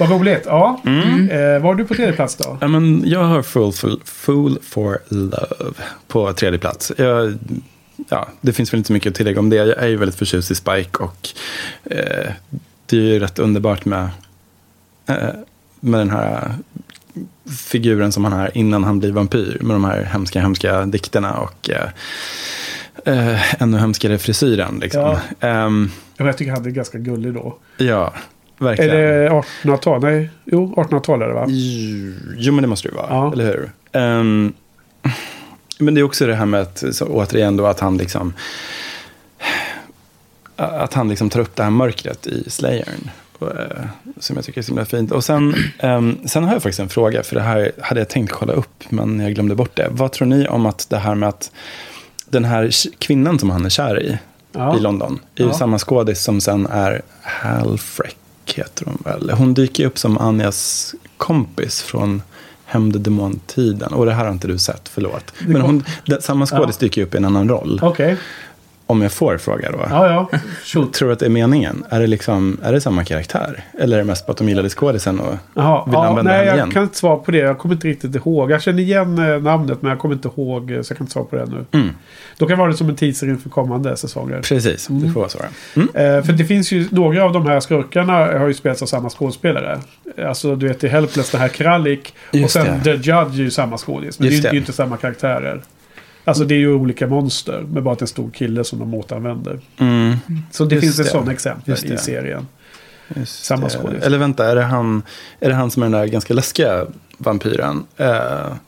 Vad 0.00 0.10
roligt. 0.10 0.42
Ja. 0.46 0.80
Mm. 0.86 1.30
Eh, 1.30 1.62
var 1.62 1.74
du 1.74 1.84
på 1.84 1.94
tredje 1.94 2.12
plats 2.12 2.36
då? 2.36 2.58
Ja, 2.60 2.68
men 2.68 3.02
jag 3.06 3.24
har 3.24 3.42
Fool 3.42 3.72
for, 3.72 3.90
Fool 4.04 4.58
for 4.62 4.98
Love 5.08 5.72
på 6.08 6.32
tredje 6.32 6.58
plats. 6.58 6.92
Jag, 6.98 7.38
ja, 8.08 8.28
det 8.40 8.52
finns 8.52 8.72
väl 8.72 8.78
inte 8.78 8.86
så 8.86 8.92
mycket 8.92 9.10
att 9.10 9.16
tillägga 9.16 9.38
om 9.40 9.50
det. 9.50 9.56
Jag 9.56 9.68
är 9.68 9.86
ju 9.88 9.96
väldigt 9.96 10.18
förtjust 10.18 10.50
i 10.50 10.54
Spike 10.54 10.98
och 11.02 11.28
eh, 11.84 12.30
det 12.86 12.96
är 12.96 13.00
ju 13.00 13.18
rätt 13.18 13.38
underbart 13.38 13.84
med, 13.84 14.08
eh, 15.06 15.16
med 15.80 16.00
den 16.00 16.10
här 16.10 16.54
figuren 17.66 18.12
som 18.12 18.24
han 18.24 18.32
är 18.40 18.56
innan 18.56 18.84
han 18.84 18.98
blir 18.98 19.12
vampyr. 19.12 19.58
Med 19.60 19.74
de 19.76 19.84
här 19.84 20.02
hemska, 20.04 20.40
hemska 20.40 20.84
dikterna 20.84 21.34
och 21.34 21.70
eh, 21.70 21.88
eh, 23.32 23.62
ännu 23.62 23.78
hemskare 23.78 24.18
frisyren. 24.18 24.78
Liksom. 24.82 25.00
Ja. 25.00 25.20
Ja, 26.16 26.26
Jag 26.26 26.36
tycker 26.36 26.52
han 26.52 26.66
är 26.66 26.70
ganska 26.70 26.98
gullig 26.98 27.34
då. 27.34 27.58
ja, 27.76 28.14
Är 28.58 28.64
verkligen. 28.64 28.96
det 28.96 29.28
1800-tal? 29.30 30.00
Nej, 30.02 30.30
jo 30.44 30.74
1800-tal 30.76 31.22
är 31.22 31.26
det 31.28 31.34
va? 31.34 31.46
Jo, 32.36 32.52
men 32.52 32.62
det 32.62 32.68
måste 32.68 32.88
det 32.88 32.94
vara, 32.94 33.06
Ja. 33.10 33.32
eller 33.32 33.44
hur? 33.44 33.70
Ehm, 33.92 34.52
men 35.78 35.94
det 35.94 36.00
är 36.00 36.02
också 36.02 36.26
det 36.26 36.34
här 36.34 36.46
med 36.46 36.60
att, 36.60 36.84
så, 36.92 37.06
återigen 37.06 37.56
då, 37.56 37.66
att 37.66 37.80
han 37.80 37.96
liksom 37.96 38.32
att 40.56 40.94
han 40.94 41.08
liksom 41.08 41.30
tar 41.30 41.40
upp 41.40 41.56
det 41.56 41.62
här 41.62 41.70
mörkret 41.70 42.26
i 42.26 42.50
Slayern. 42.50 43.10
Eh, 43.40 43.84
som 44.18 44.36
jag 44.36 44.44
tycker 44.44 44.60
är 44.60 44.62
så 44.62 44.68
himla 44.70 44.84
fint. 44.84 45.12
Och 45.12 45.24
sen, 45.24 45.54
ehm, 45.78 46.18
sen 46.24 46.44
har 46.44 46.52
jag 46.52 46.62
faktiskt 46.62 46.80
en 46.80 46.88
fråga, 46.88 47.22
för 47.22 47.34
det 47.36 47.42
här 47.42 47.72
hade 47.80 48.00
jag 48.00 48.08
tänkt 48.08 48.32
kolla 48.32 48.52
upp, 48.52 48.84
men 48.88 49.20
jag 49.20 49.34
glömde 49.34 49.54
bort 49.54 49.76
det. 49.76 49.88
Vad 49.90 50.12
tror 50.12 50.26
ni 50.28 50.48
om 50.48 50.66
att 50.66 50.86
det 50.90 50.98
här 50.98 51.14
med 51.14 51.28
att 51.28 51.50
den 52.28 52.44
här 52.44 52.70
kvinnan 52.98 53.38
som 53.38 53.50
han 53.50 53.64
är 53.64 53.68
kär 53.70 54.02
i, 54.02 54.18
Ja. 54.52 54.76
i 54.76 54.80
London, 54.80 55.18
är 55.36 55.42
ju 55.42 55.48
Ja. 55.48 55.54
samma 55.54 55.78
skådis 55.78 56.22
som 56.22 56.40
sen 56.40 56.66
är 56.66 57.02
Hal 57.22 57.78
Freck, 57.78 58.16
heter 58.54 58.84
hon 58.84 58.98
väl. 59.04 59.30
Hon 59.30 59.54
dyker 59.54 59.86
upp 59.86 59.98
som 59.98 60.18
Anjas 60.18 60.94
kompis 61.16 61.82
från 61.82 62.22
Hämnde 62.64 62.98
demontiden. 62.98 63.92
Och 63.92 64.06
det 64.06 64.12
här 64.12 64.24
har 64.24 64.32
inte 64.32 64.48
du 64.48 64.58
sett, 64.58 64.88
förlåt. 64.88 65.32
Men 65.38 65.60
hon, 65.60 65.84
samma 66.20 66.46
skådis 66.46 66.76
Ja. 66.80 66.86
dyker 66.86 67.02
upp 67.02 67.14
i 67.14 67.16
en 67.16 67.24
annan 67.24 67.48
roll. 67.48 67.80
Okej. 67.82 68.16
Om 68.90 69.02
jag 69.02 69.12
får 69.12 69.38
fråga 69.38 69.70
då. 69.72 69.78
Ja, 69.90 70.08
ja. 70.32 70.38
Shoot. 70.64 70.92
Tror 70.92 71.08
du 71.08 71.12
att 71.12 71.18
det 71.18 71.26
är 71.26 71.30
meningen? 71.30 71.84
Är 71.90 72.00
det, 72.00 72.06
liksom, 72.06 72.58
är 72.62 72.72
det 72.72 72.80
samma 72.80 73.04
karaktär? 73.04 73.64
Eller 73.78 73.96
är 73.96 74.00
det 74.00 74.06
mest 74.06 74.26
på 74.26 74.32
att 74.32 74.38
de 74.38 74.48
gillade 74.48 74.68
skådisen? 74.68 75.20
Och... 75.20 75.34
Jaha, 75.54 75.84
Vill 75.84 75.94
ja, 75.94 76.06
använda 76.06 76.30
nej, 76.30 76.38
henne 76.38 76.48
jag 76.50 76.56
igen? 76.56 76.70
kan 76.70 76.82
inte 76.82 76.96
svara 76.96 77.16
på 77.16 77.30
det. 77.30 77.38
Jag 77.38 77.58
kommer 77.58 77.74
inte 77.74 77.88
riktigt 77.88 78.14
ihåg. 78.14 78.50
Jag 78.50 78.62
känner 78.62 78.82
igen 78.82 79.18
eh, 79.18 79.40
namnet 79.42 79.82
men 79.82 79.88
jag 79.90 79.98
kommer 79.98 80.14
inte 80.14 80.28
ihåg. 80.36 80.70
eh, 80.70 80.82
Så 80.82 80.90
jag 80.92 80.96
kan 80.98 81.04
inte 81.04 81.12
svara 81.12 81.24
på 81.24 81.36
det 81.36 81.46
nu. 81.46 81.64
Mm, 81.80 81.88
Då 82.38 82.46
kan 82.46 82.58
vara 82.58 82.70
det 82.70 82.76
som 82.76 82.88
en 82.88 82.96
teaser 82.96 83.26
inför 83.26 83.50
kommande 83.50 83.96
säsonger. 83.96 84.40
precis, 84.42 84.88
Mm. 84.90 85.02
det 85.02 85.12
får 85.12 85.20
vara 85.20 85.30
så. 85.30 85.38
Mm. 85.76 85.88
Eh, 85.94 86.24
för 86.24 86.32
det 86.32 86.44
finns 86.44 86.72
ju 86.72 86.88
några 86.90 87.24
av 87.24 87.32
de 87.32 87.46
här 87.46 87.60
skurkarna 87.60 88.12
har 88.12 88.48
ju 88.48 88.54
spelats 88.54 88.82
av 88.82 88.86
samma 88.86 89.10
skådespelare. 89.10 89.78
Alltså 90.26 90.56
du 90.56 90.68
vet 90.68 90.84
i 90.84 90.88
Helpless, 90.88 91.30
det 91.30 91.38
här 91.38 91.48
Kralik. 91.48 92.14
och 92.30 92.34
Just 92.34 92.52
sen 92.52 92.66
det. 92.66 92.84
The 92.84 92.90
Judge 93.10 93.34
är 93.38 93.42
ju 93.42 93.50
samma 93.50 93.78
skådis. 93.78 94.18
Men 94.18 94.28
det 94.28 94.32
är, 94.32 94.36
Just 94.36 94.38
ju- 94.38 94.42
det 94.42 94.48
är 94.48 94.52
ju 94.54 94.58
inte 94.60 94.72
samma 94.72 94.96
karaktärer. 94.96 95.60
Alltså 96.24 96.44
det 96.44 96.54
är 96.54 96.58
ju 96.58 96.72
olika 96.74 97.06
monster. 97.06 97.60
Med 97.60 97.82
bara 97.82 97.92
att 97.94 98.00
en 98.02 98.08
stor 98.08 98.30
kille 98.30 98.64
som 98.64 98.78
de 98.78 98.94
återanvänder. 98.94 99.58
Mm, 99.78 100.16
Så 100.50 100.64
det 100.64 100.74
Just 100.74 100.84
finns 100.86 100.98
ett 100.98 101.06
det. 101.06 101.10
sådant 101.12 101.30
exempel 101.30 101.70
Just 101.70 101.84
i 101.84 101.88
det. 101.88 101.98
serien. 101.98 102.46
just 103.16 103.44
Samma 103.44 103.68
skådis. 103.68 104.02
Eller 104.04 104.18
vänta, 104.18 104.50
är 104.50 104.54
det, 104.56 104.62
han, 104.62 105.02
är 105.40 105.48
det 105.48 105.54
han 105.54 105.70
som 105.70 105.82
är 105.82 105.86
den 105.86 106.00
där 106.00 106.06
ganska 106.06 106.34
läskiga 106.34 106.86
vampyren? 107.18 107.84
Eh, 107.96 108.06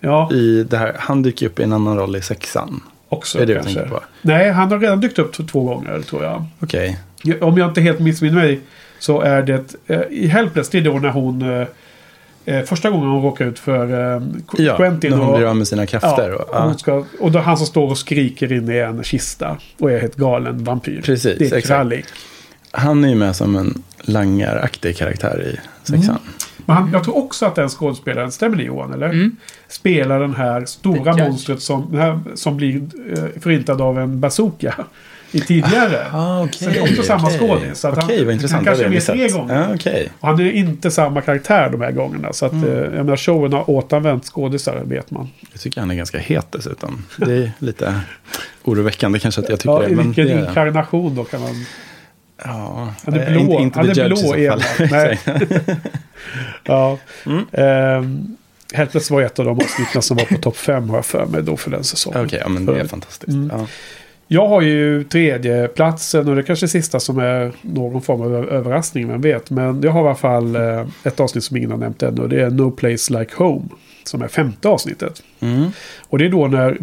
Ja, 0.00 0.32
i 0.32 0.64
det 0.70 0.76
här, 0.76 0.92
han 0.98 1.22
dyker 1.22 1.46
upp 1.46 1.60
i 1.60 1.62
en 1.62 1.72
annan 1.72 1.96
roll 1.98 2.16
i 2.16 2.22
sexan. 2.22 2.80
också 3.08 3.38
är 3.40 3.46
det 3.46 3.54
kanske. 3.54 3.80
på? 3.80 4.00
Nej, 4.22 4.50
han 4.52 4.70
har 4.72 4.78
redan 4.78 5.00
dykt 5.00 5.18
upp 5.18 5.48
två 5.48 5.64
gånger 5.64 6.00
tror 6.00 6.24
jag. 6.24 6.44
Okej. 6.60 6.98
Om 7.40 7.58
jag 7.58 7.68
inte 7.70 7.80
helt 7.80 7.98
missminner 8.00 8.36
mig 8.42 8.60
så 8.98 9.20
är 9.20 9.42
det 9.42 9.64
eh, 9.86 10.00
i 10.10 10.26
Helpless, 10.26 10.68
det 10.68 10.78
är 10.78 10.82
då 10.82 10.98
när 10.98 11.08
hon 11.10 11.42
eh, 11.60 11.66
eh, 12.44 12.62
första 12.62 12.90
gången 12.90 13.08
hon 13.08 13.22
råkar 13.22 13.44
ut 13.44 13.58
för 13.58 14.14
eh, 14.16 14.22
Ja, 14.58 14.76
Quentin. 14.76 15.10
när 15.10 15.18
hon 15.18 15.28
och- 15.28 15.36
blir 15.38 15.46
av 15.48 15.56
med 15.56 15.68
sina 15.68 15.86
krafter. 15.86 16.30
Ja, 16.52 16.64
och, 16.64 16.70
och, 16.72 16.80
ska, 16.80 17.04
och 17.20 17.32
då 17.32 17.38
han 17.38 17.56
som 17.56 17.66
står 17.66 17.90
och 17.90 17.98
skriker 17.98 18.52
in 18.52 18.70
i 18.70 18.76
en 18.78 19.02
kista 19.02 19.56
och 19.78 19.90
är 19.92 20.00
helt 20.00 20.16
galen 20.16 20.64
vampyr. 20.64 21.02
Precis, 21.04 21.38
det 21.38 21.44
är 21.44 21.46
exakt. 21.46 21.66
Krallik. 21.66 22.04
han 22.70 23.04
är 23.04 23.08
ju 23.08 23.14
med 23.14 23.36
som 23.36 23.56
en 23.56 23.82
langaraktig 24.00 24.96
karaktär 24.96 25.42
i 25.54 25.60
sexan. 25.82 26.02
Mm. 26.10 26.22
Men 26.66 26.76
han, 26.76 26.90
jag 26.92 27.04
tror 27.04 27.16
också 27.16 27.46
att 27.46 27.54
den 27.54 27.68
skådespelaren, 27.68 28.32
stämmer 28.32 28.56
det 28.56 28.62
Johan 28.62 28.92
eller? 28.92 29.06
Mm. 29.08 29.36
Spelar 29.68 30.20
den 30.20 30.34
här 30.34 30.64
stora 30.64 31.16
monstret 31.16 31.62
som, 31.62 31.86
den 31.90 32.00
här, 32.00 32.20
som 32.34 32.56
blir 32.56 32.76
eh, 33.12 33.24
förintad 33.40 33.80
av 33.80 33.98
en 33.98 34.20
bazooka. 34.20 34.74
I 35.32 35.40
tidigare. 35.40 36.06
Ah, 36.12 36.42
okej. 36.44 36.58
Så 36.58 36.70
det 36.70 36.76
är 36.78 36.82
också 36.82 37.02
samma 37.02 37.26
okej. 37.28 37.38
skådis. 37.38 37.78
Så 37.78 37.88
att 37.88 37.96
han- 37.96 38.06
vad 38.06 38.18
intressant. 38.34 38.52
han 38.52 38.64
kanske 38.64 38.84
är 38.84 38.88
med 38.88 39.02
tre 39.06 39.28
gånger. 39.28 39.54
Ja, 39.68 39.74
okej. 39.74 40.08
Och 40.20 40.28
han 40.28 40.40
är 40.40 40.50
inte 40.52 40.90
samma 40.90 41.20
karaktär 41.20 41.68
de 41.70 41.80
här 41.80 41.90
gångerna. 41.92 42.32
Så 42.32 42.46
att, 42.46 42.52
Mm. 42.52 42.68
eh, 42.70 42.74
jag 42.78 42.92
menar, 42.92 43.16
showen 43.16 43.52
har 43.52 43.70
återanvänt 43.70 44.24
skådisar, 44.24 44.82
vet 44.84 45.10
man. 45.10 45.30
Jag 45.52 45.60
tycker 45.60 45.80
han 45.80 45.90
är 45.90 45.94
ganska 45.94 46.18
het 46.18 46.46
dessutom. 46.52 47.04
Det 47.16 47.32
är 47.34 47.52
lite 47.58 48.00
oroväckande 48.64 49.18
kanske 49.18 49.40
att 49.40 49.48
jag 49.48 49.58
tycker 49.60 49.72
Ja, 49.72 49.78
det. 49.78 49.90
I 49.90 49.94
vilken 49.94 50.26
det, 50.26 50.32
inkarnation 50.48 51.14
då 51.14 51.24
kan 51.24 51.40
man... 51.40 51.64
ja, 52.44 52.94
Han 53.04 53.14
är 53.14 53.26
eh, 53.26 53.32
blå. 53.32 53.40
Inte, 53.40 53.62
inte 53.62 53.78
han 53.78 53.88
är 53.90 54.04
i 54.04 54.08
blå 54.08 54.36
Eva. 54.36 54.58
fall. 54.60 54.88
Nej. 54.90 55.18
Ja. 56.64 56.98
Mm. 57.26 57.44
Ehm, 57.52 58.36
Helpless 58.74 59.10
var 59.10 59.22
ett 59.22 59.38
av 59.38 59.44
de 59.44 59.58
avsnitten 59.60 60.02
som 60.02 60.16
var 60.16 60.24
på 60.24 60.34
topp 60.34 60.56
fem 60.56 60.88
har 60.90 60.96
jag 60.96 61.06
för 61.06 61.26
mig 61.26 61.42
då 61.42 61.56
för 61.56 61.70
den 61.70 61.84
säsongen. 61.84 62.24
Okej, 62.26 62.38
ja, 62.42 62.48
men 62.48 62.66
det 62.66 62.80
är 62.80 62.86
fantastiskt. 62.86 63.28
Mm. 63.28 63.50
Ja. 63.58 63.66
Jag 64.32 64.48
har 64.48 64.62
ju 64.62 65.04
tredje 65.04 65.68
platsen 65.68 66.28
och 66.28 66.34
det 66.34 66.40
är 66.40 66.42
kanske 66.42 66.68
sista 66.68 67.00
som 67.00 67.18
är 67.18 67.52
någon 67.62 68.02
form 68.02 68.20
av 68.20 68.34
överraskning, 68.34 69.08
vem 69.08 69.20
vet. 69.20 69.50
Men 69.50 69.82
jag 69.82 69.92
har 69.92 70.04
i 70.04 70.06
alla 70.06 70.14
fall 70.14 70.56
eh, 70.56 70.86
ett 71.04 71.20
avsnitt 71.20 71.44
som 71.44 71.56
ingen 71.56 71.70
har 71.70 71.78
nämnt 71.78 72.02
ännu 72.02 72.22
och 72.22 72.28
det 72.28 72.42
är 72.42 72.50
No 72.50 72.70
Place 72.70 73.18
Like 73.18 73.32
Home. 73.36 73.68
Som 74.04 74.22
är 74.22 74.28
femte 74.28 74.68
avsnittet. 74.68 75.22
Mm. 75.40 75.70
Och 76.08 76.18
det 76.18 76.24
är 76.24 76.28
då 76.28 76.46
när 76.48 76.78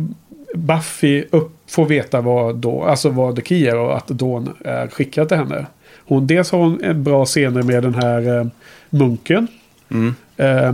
Buffy 0.55 1.23
upp, 1.29 1.51
får 1.67 1.85
veta 1.85 2.21
vad, 2.21 2.55
då, 2.55 2.83
alltså 2.83 3.09
vad 3.09 3.35
The 3.35 3.41
Key 3.41 3.67
är 3.67 3.77
och 3.77 3.97
att 3.97 4.07
Dawn 4.07 4.49
är 4.65 4.87
skickad 4.87 5.27
till 5.27 5.37
henne. 5.37 5.65
Hon, 6.05 6.27
dels 6.27 6.51
har 6.51 6.59
hon 6.59 6.83
en 6.83 7.03
bra 7.03 7.25
scener 7.25 7.61
med 7.61 7.83
den 7.83 7.95
här 7.95 8.37
eh, 8.37 8.47
munken. 8.89 9.47
Mm. 9.89 10.15
Eh, 10.37 10.73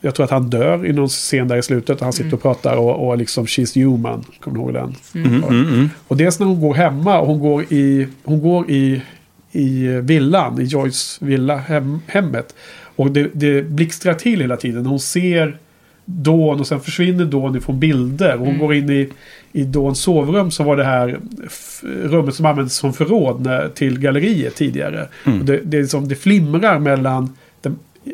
jag 0.00 0.14
tror 0.14 0.24
att 0.24 0.30
han 0.30 0.50
dör 0.50 0.86
i 0.86 0.92
någon 0.92 1.08
scen 1.08 1.48
där 1.48 1.56
i 1.56 1.62
slutet. 1.62 1.96
Och 1.96 2.02
han 2.02 2.12
sitter 2.12 2.34
och 2.34 2.42
pratar 2.42 2.76
och, 2.76 3.08
och 3.08 3.18
liksom 3.18 3.46
She's 3.46 3.84
human. 3.84 4.24
Kommer 4.40 4.58
du 4.58 4.62
ihåg 4.64 4.74
den? 4.74 4.94
Mm, 5.14 5.44
mm, 5.44 5.68
mm. 5.68 5.90
Och 6.08 6.16
dels 6.16 6.38
när 6.38 6.46
hon 6.46 6.60
går 6.60 6.74
hemma 6.74 7.20
och 7.20 7.26
hon 7.26 7.40
går 7.40 7.62
i, 7.62 8.06
hon 8.24 8.40
går 8.42 8.70
i, 8.70 9.02
i 9.52 9.86
villan, 9.86 10.60
i 10.60 10.64
Joyce 10.64 11.18
villa, 11.24 11.56
hem, 11.56 12.00
hemmet. 12.06 12.54
Och 12.96 13.10
det, 13.10 13.30
det 13.32 13.62
blixtrar 13.62 14.14
till 14.14 14.40
hela 14.40 14.56
tiden. 14.56 14.86
Hon 14.86 15.00
ser 15.00 15.58
Dawn 16.04 16.60
och 16.60 16.66
sen 16.66 16.80
försvinner 16.80 17.24
Dawn 17.24 17.56
ifrån 17.56 17.80
bilder. 17.80 18.36
Hon 18.36 18.48
Mm. 18.48 18.58
går 18.60 18.74
in 18.74 18.90
i, 18.90 19.08
i 19.52 19.64
Dawns 19.64 20.00
sovrum 20.00 20.50
så 20.50 20.62
var 20.64 20.76
det 20.76 20.84
här 20.84 21.18
rummet 21.82 22.34
som 22.34 22.46
användes 22.46 22.74
som 22.74 22.92
förråd 22.92 23.40
när, 23.40 23.68
till 23.68 23.98
galleriet 23.98 24.54
tidigare. 24.54 25.08
Mm. 25.24 25.46
Det, 25.46 25.60
det, 25.64 25.78
är 25.78 25.84
som, 25.84 26.08
det 26.08 26.14
flimrar 26.14 26.78
mellan 26.78 27.36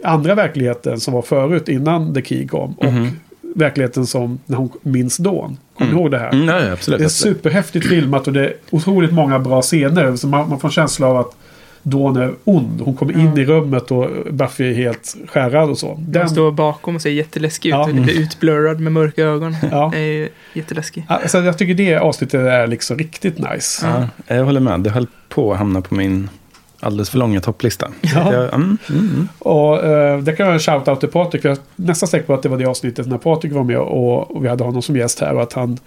andra 0.05 0.35
verkligheten 0.35 1.01
som 1.01 1.15
var 1.15 1.23
förut 1.23 1.69
innan 1.69 2.15
The 2.15 2.23
Key 2.23 2.47
kom. 2.49 2.73
Och 2.73 2.85
Mhm. 2.93 3.09
verkligheten 3.57 4.07
som 4.07 4.39
när 4.47 4.57
hon 4.57 4.71
minns 4.83 5.17
Dawn. 5.17 5.57
Kommer 5.79 5.91
du 5.93 5.97
ihåg 5.99 6.11
det 6.11 6.19
här? 6.19 6.29
Mm, 6.33 6.49
ja, 6.49 6.73
absolut. 6.73 6.99
Det 6.99 7.05
är 7.05 7.07
absolut. 7.07 7.37
superhäftigt 7.37 7.87
filmat 7.89 8.27
och 8.27 8.33
det 8.33 8.41
är 8.47 8.55
otroligt 8.71 9.13
många 9.13 9.39
bra 9.39 9.63
scener. 9.63 10.17
Så 10.17 10.27
man, 10.27 10.49
man 10.49 10.61
får 10.61 10.69
en 10.69 10.73
känsla 10.73 11.07
av 11.07 11.17
att 11.17 11.37
Dawn 11.83 12.17
är 12.17 12.35
ond. 12.45 12.81
Hon 12.81 12.97
kommer 12.97 13.13
in 13.21 13.39
i 13.39 13.45
rummet 13.45 13.91
och 13.91 14.09
Buffy 14.31 14.71
är 14.71 14.75
helt 14.75 15.17
skärrad 15.29 15.71
och 15.71 15.79
så. 15.79 15.95
Den 15.95 16.13
Den, 16.13 16.29
står 16.29 16.53
bakom 16.53 16.97
och 16.97 17.03
ser 17.03 17.11
jätteläskig 17.11 17.69
ut. 17.69 17.73
Ja. 17.75 17.87
Lite 17.87 18.13
utblurrad 18.13 18.81
med 18.81 18.93
mörka 18.93 19.23
ögon. 19.23 19.57
Ja. 19.71 19.89
Det 19.93 19.99
är 19.99 20.03
ju 20.13 20.29
jätteläskig. 20.53 21.05
alltså, 21.09 21.39
jag 21.39 21.59
tycker 21.59 21.75
det 21.75 21.97
avsnittet 21.97 22.41
är 22.41 22.67
liksom 22.67 22.99
riktigt 22.99 23.39
nice. 23.39 23.87
Ja, 24.27 24.35
jag 24.37 24.45
håller 24.45 24.61
med. 24.61 24.81
Det 24.81 24.91
höll 24.91 25.07
på 25.29 25.53
att 25.53 25.59
hamna 25.59 25.81
på 25.81 25.95
min 25.95 26.31
alldeles 26.85 27.11
för 27.11 27.19
långa 27.19 27.41
topplista. 27.41 27.89
Ja. 28.01 28.33
Jag, 28.33 28.55
mm, 28.55 28.79
mm, 28.91 29.01
mm. 29.01 29.29
Och 29.39 29.85
eh, 29.85 30.19
det 30.19 30.33
kan 30.33 30.49
jag 30.49 30.61
shout-out 30.61 31.01
till 31.01 31.09
Patrik. 31.09 31.45
Jag 31.45 31.53
är 31.53 31.59
nästan 31.77 32.09
säker 32.09 32.27
på 32.27 32.35
att 32.35 32.43
det 32.43 32.49
var 32.49 32.59
det 32.59 32.67
avsnittet 32.67 33.07
när 33.07 33.19
Patrik 33.19 33.53
var 33.53 33.65
med 33.65 33.79
och, 33.79 34.37
och 34.37 34.45
vi 34.45 34.49
hade 34.49 34.65
honom 34.65 34.83
som 34.83 34.97
gäst 34.97 35.21
här. 35.21 35.35
Och 35.35 35.43
att 35.43 35.53
han 35.53 35.79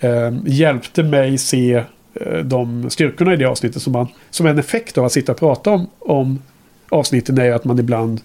eh, 0.00 0.32
hjälpte 0.44 1.02
mig 1.02 1.38
se 1.38 1.74
eh, 2.14 2.38
de 2.44 2.90
styrkorna 2.90 3.34
i 3.34 3.36
det 3.36 3.44
avsnittet. 3.44 3.82
Som, 3.82 3.92
man, 3.92 4.06
som 4.30 4.46
en 4.46 4.58
effekt 4.58 4.98
av 4.98 5.04
att 5.04 5.12
sitta 5.12 5.32
och 5.32 5.38
prata 5.38 5.70
om, 5.70 5.86
om 5.98 6.42
avsnitten 6.88 7.38
är 7.38 7.52
att 7.52 7.64
man 7.64 7.78
ibland 7.78 8.20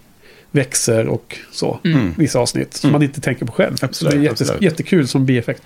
växer 0.51 1.07
och 1.07 1.37
så. 1.51 1.79
Mm. 1.83 2.13
Vissa 2.17 2.39
avsnitt 2.39 2.73
som 2.73 2.91
man 2.91 3.03
inte 3.03 3.21
tänker 3.21 3.45
på 3.45 3.51
själv. 3.51 3.73
Absolut, 3.81 3.95
så 3.95 4.17
det 4.17 4.21
är 4.23 4.23
jättes, 4.23 4.41
absolut. 4.41 4.61
jättekul 4.61 5.07
som 5.07 5.25
bieffekt. 5.25 5.63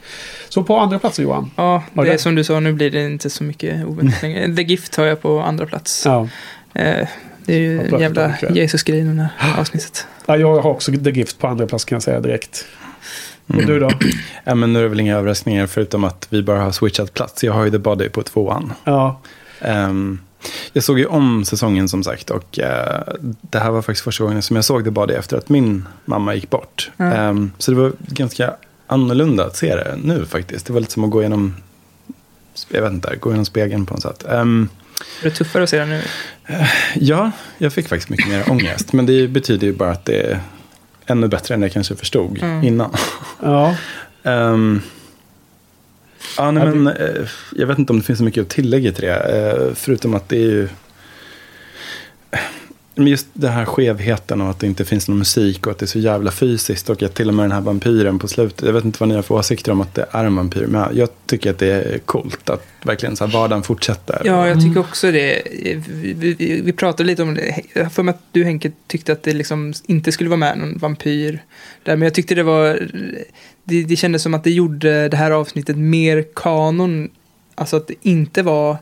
Så 0.50 0.64
på 0.64 0.78
andra 0.78 1.00
platser 1.00 1.24
Johan. 1.24 1.52
Ja, 1.56 1.84
det 1.94 2.04
det- 2.04 2.14
är 2.14 2.18
som 2.18 2.36
du 2.36 2.44
sa, 2.44 2.60
nu 2.60 2.74
blir 2.74 2.92
det 2.92 3.06
inte 3.06 3.30
så 3.30 3.44
mycket 3.44 3.86
oväntat 3.86 4.22
längre. 4.22 4.56
The 4.56 4.62
Gift 4.64 4.96
har 4.96 5.06
jag 5.06 5.22
på 5.22 5.42
andra 5.42 5.66
plats. 5.66 6.04
Ja. 6.06 6.28
Eh, 6.74 7.08
det 7.46 7.54
är 7.56 7.60
ju 7.60 7.80
pratat 7.80 8.02
jävla 8.02 8.26
om 8.26 8.32
ikväll. 8.34 8.58
Jesus-grej 8.58 9.02
det 9.02 9.30
här 9.38 9.60
avsnittet. 9.60 10.08
ja, 10.26 10.38
jag 10.38 10.62
har 10.62 10.70
också 10.72 10.92
The 10.92 11.10
Gift 11.12 11.40
på 11.40 11.48
andra 11.48 11.68
plats 11.68 11.86
kan 11.86 11.96
jag 11.96 12.04
säga 12.04 12.20
direkt. 12.20 12.66
Och 13.48 13.54
Mm. 13.56 13.66
du 13.68 13.80
då? 13.80 13.90
Ja, 14.44 14.56
men 14.56 14.74
nu 14.74 14.80
är 14.80 14.84
det 14.84 14.90
väl 14.90 15.00
inga 15.00 15.18
överraskningar 15.18 15.68
förutom 15.68 16.04
att 16.04 16.28
vi 16.30 16.44
bara 16.44 16.60
har 16.60 16.72
switchat 16.72 17.14
plats. 17.14 17.44
Jag 17.44 17.54
har 17.54 17.66
ju 17.66 17.72
The 17.72 17.78
Body 17.78 18.10
på 18.10 18.24
tvåan. 18.24 18.74
Ja. 18.84 19.22
Ehm, 19.62 20.20
jag 20.74 20.84
såg 20.84 21.00
ju 21.00 21.06
om 21.06 21.46
säsongen 21.46 21.90
som 21.90 22.04
sagt 22.04 22.30
och 22.30 22.60
eh, 22.60 23.02
det 23.42 23.60
här 23.60 23.72
var 23.72 23.82
faktiskt 23.82 24.04
första 24.04 24.24
gången 24.24 24.42
som 24.42 24.56
jag 24.56 24.66
såg 24.66 24.84
The 24.84 24.90
Body 24.92 25.14
efter 25.14 25.38
att 25.38 25.50
min 25.50 25.88
mamma 26.06 26.36
gick 26.36 26.50
bort. 26.50 26.92
Ja. 26.98 27.06
Ehm, 27.06 27.52
så 27.58 27.72
det 27.72 27.78
var 27.78 27.92
ganska 28.08 28.54
annorlunda 28.88 29.46
att 29.46 29.56
se 29.58 29.76
det 29.76 29.98
nu 30.04 30.26
faktiskt. 30.26 30.66
Det 30.66 30.74
var 30.74 30.80
lite 30.80 30.92
som 30.94 31.04
att 31.04 31.10
gå 31.12 31.22
igenom, 31.22 31.56
jag 32.70 32.82
vet 32.82 32.92
inte, 32.92 33.16
gå 33.16 33.30
igenom 33.30 33.46
spegeln 33.46 33.86
på 33.86 33.94
något 33.94 34.04
sätt. 34.04 34.26
Ehm, 34.30 34.70
Är 35.22 35.30
det 35.30 35.36
tuffare 35.36 35.64
att 35.64 35.70
se 35.70 35.78
den 35.80 35.90
nu? 35.90 36.02
ja, 36.96 37.32
jag 37.58 37.74
fick 37.74 37.88
faktiskt 37.88 38.10
mycket 38.10 38.28
mer 38.28 38.52
ångest. 38.52 38.94
Men 38.94 39.06
det 39.06 39.28
betyder 39.28 39.68
ju 39.68 39.74
bara 39.74 39.92
att 39.92 40.06
det 40.06 40.22
är 40.22 40.40
ännu 41.06 41.28
bättre 41.28 41.56
än 41.56 41.62
jag 41.62 41.72
kanske 41.72 41.96
förstod 41.96 42.38
Mm. 42.44 42.64
innan. 42.64 42.92
Ja. 43.42 43.76
Ehm, 44.24 44.82
ja, 46.38 46.52
nej, 46.52 46.66
men, 46.66 46.88
eh, 46.88 47.28
jag 47.56 47.68
vet 47.68 47.80
inte 47.80 47.94
om 47.94 48.00
det 48.00 48.06
finns 48.06 48.20
så 48.20 48.26
mycket 48.26 48.42
att 48.42 48.50
tillägga 48.50 48.92
till 48.92 49.04
det. 49.04 49.14
eh, 49.14 49.74
förutom 49.76 50.14
att 50.14 50.30
det 50.30 50.38
är 50.38 50.50
ju... 50.50 50.68
Men 52.96 53.08
just 53.08 53.28
den 53.34 53.52
här 53.52 53.66
skevheten 53.66 54.42
och 54.42 54.50
att 54.50 54.60
det 54.60 54.68
inte 54.68 54.86
finns 54.86 55.08
någon 55.08 55.18
musik 55.18 55.68
och 55.68 55.72
att 55.72 55.80
det 55.80 55.86
är 55.86 55.88
så 55.88 56.00
jävla 56.00 56.32
fysiskt 56.32 56.90
och 56.90 57.04
att 57.04 57.14
till 57.14 57.28
och 57.28 57.34
med 57.34 57.44
den 57.44 57.52
här 57.52 57.62
vampyren 57.62 58.20
på 58.20 58.28
slutet. 58.28 58.66
Jag 58.66 58.74
vet 58.74 58.86
inte 58.86 58.98
vad 59.00 59.10
ni 59.10 59.16
har 59.16 59.22
för 59.22 59.36
åsikter 59.36 59.72
om 59.72 59.82
att 59.82 59.96
det 59.96 60.06
är 60.12 60.26
en 60.26 60.36
vampyr. 60.36 60.66
Men 60.68 60.98
jag 60.98 61.10
tycker 61.26 61.52
att 61.52 61.60
det 61.60 61.68
är 61.68 62.00
coolt 62.00 62.50
att 62.50 62.68
verkligen 62.84 63.16
så 63.16 63.26
här 63.26 63.34
vardagen 63.34 63.64
fortsätter. 63.64 64.22
Ja, 64.24 64.48
jag 64.48 64.62
tycker 64.62 64.80
också 64.80 65.12
det. 65.12 65.42
Vi, 65.88 66.14
vi, 66.14 66.62
vi 66.62 66.74
pratade 66.74 67.08
lite 67.08 67.24
om 67.24 67.34
det. 67.34 67.62
Jag 67.74 67.84
har 67.84 67.90
för 67.90 68.04
mig 68.04 68.14
att 68.14 68.22
du 68.32 68.44
Henke 68.44 68.72
tyckte 68.88 69.12
att 69.12 69.24
det 69.24 69.34
liksom 69.34 69.74
inte 69.86 70.12
skulle 70.12 70.30
vara 70.30 70.38
med 70.38 70.58
någon 70.58 70.78
vampyr. 70.78 71.44
Där, 71.84 71.96
men 71.96 72.02
jag 72.02 72.14
tyckte 72.14 72.36
det 72.36 72.44
var... 72.44 72.90
Det, 73.72 73.84
det 73.84 73.96
kändes 73.96 74.22
som 74.24 74.34
att 74.34 74.44
det 74.44 74.52
gjorde 74.52 75.10
det 75.10 75.18
här 75.18 75.32
avsnittet 75.32 75.78
mer 75.78 76.26
kanon. 76.36 77.10
Alltså 77.56 77.78
att 77.78 77.88
det 77.88 77.96
inte 78.02 78.44
var 78.44 78.78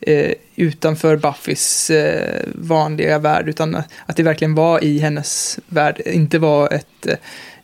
eh, 0.00 0.32
utanför 0.56 1.16
Buffys 1.16 1.90
eh, 1.90 2.42
vanliga 2.54 3.18
värld. 3.18 3.48
Utan 3.48 3.74
att 4.06 4.16
det 4.16 4.22
verkligen 4.22 4.54
var 4.54 4.84
i 4.84 4.98
hennes 4.98 5.58
värld. 5.68 6.00
Inte 6.06 6.38
var 6.38 6.72
ett 6.72 7.06
eh, 7.06 7.16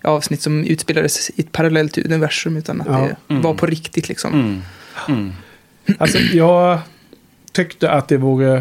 avsnitt 0.02 0.42
som 0.42 0.64
utspelades 0.64 1.30
i 1.30 1.40
ett 1.40 1.52
parallellt 1.52 1.98
universum. 1.98 2.56
Utan 2.56 2.80
att 2.80 2.86
Ja. 2.88 3.08
det 3.34 3.42
var 3.42 3.54
på 3.54 3.66
riktigt 3.66 4.08
liksom. 4.08 4.32
Mm. 4.34 4.62
Mm. 5.08 5.32
Alltså, 5.98 6.18
jag 6.18 6.78
tyckte 7.52 7.90
att 7.90 8.08
det 8.08 8.16
vore 8.16 8.56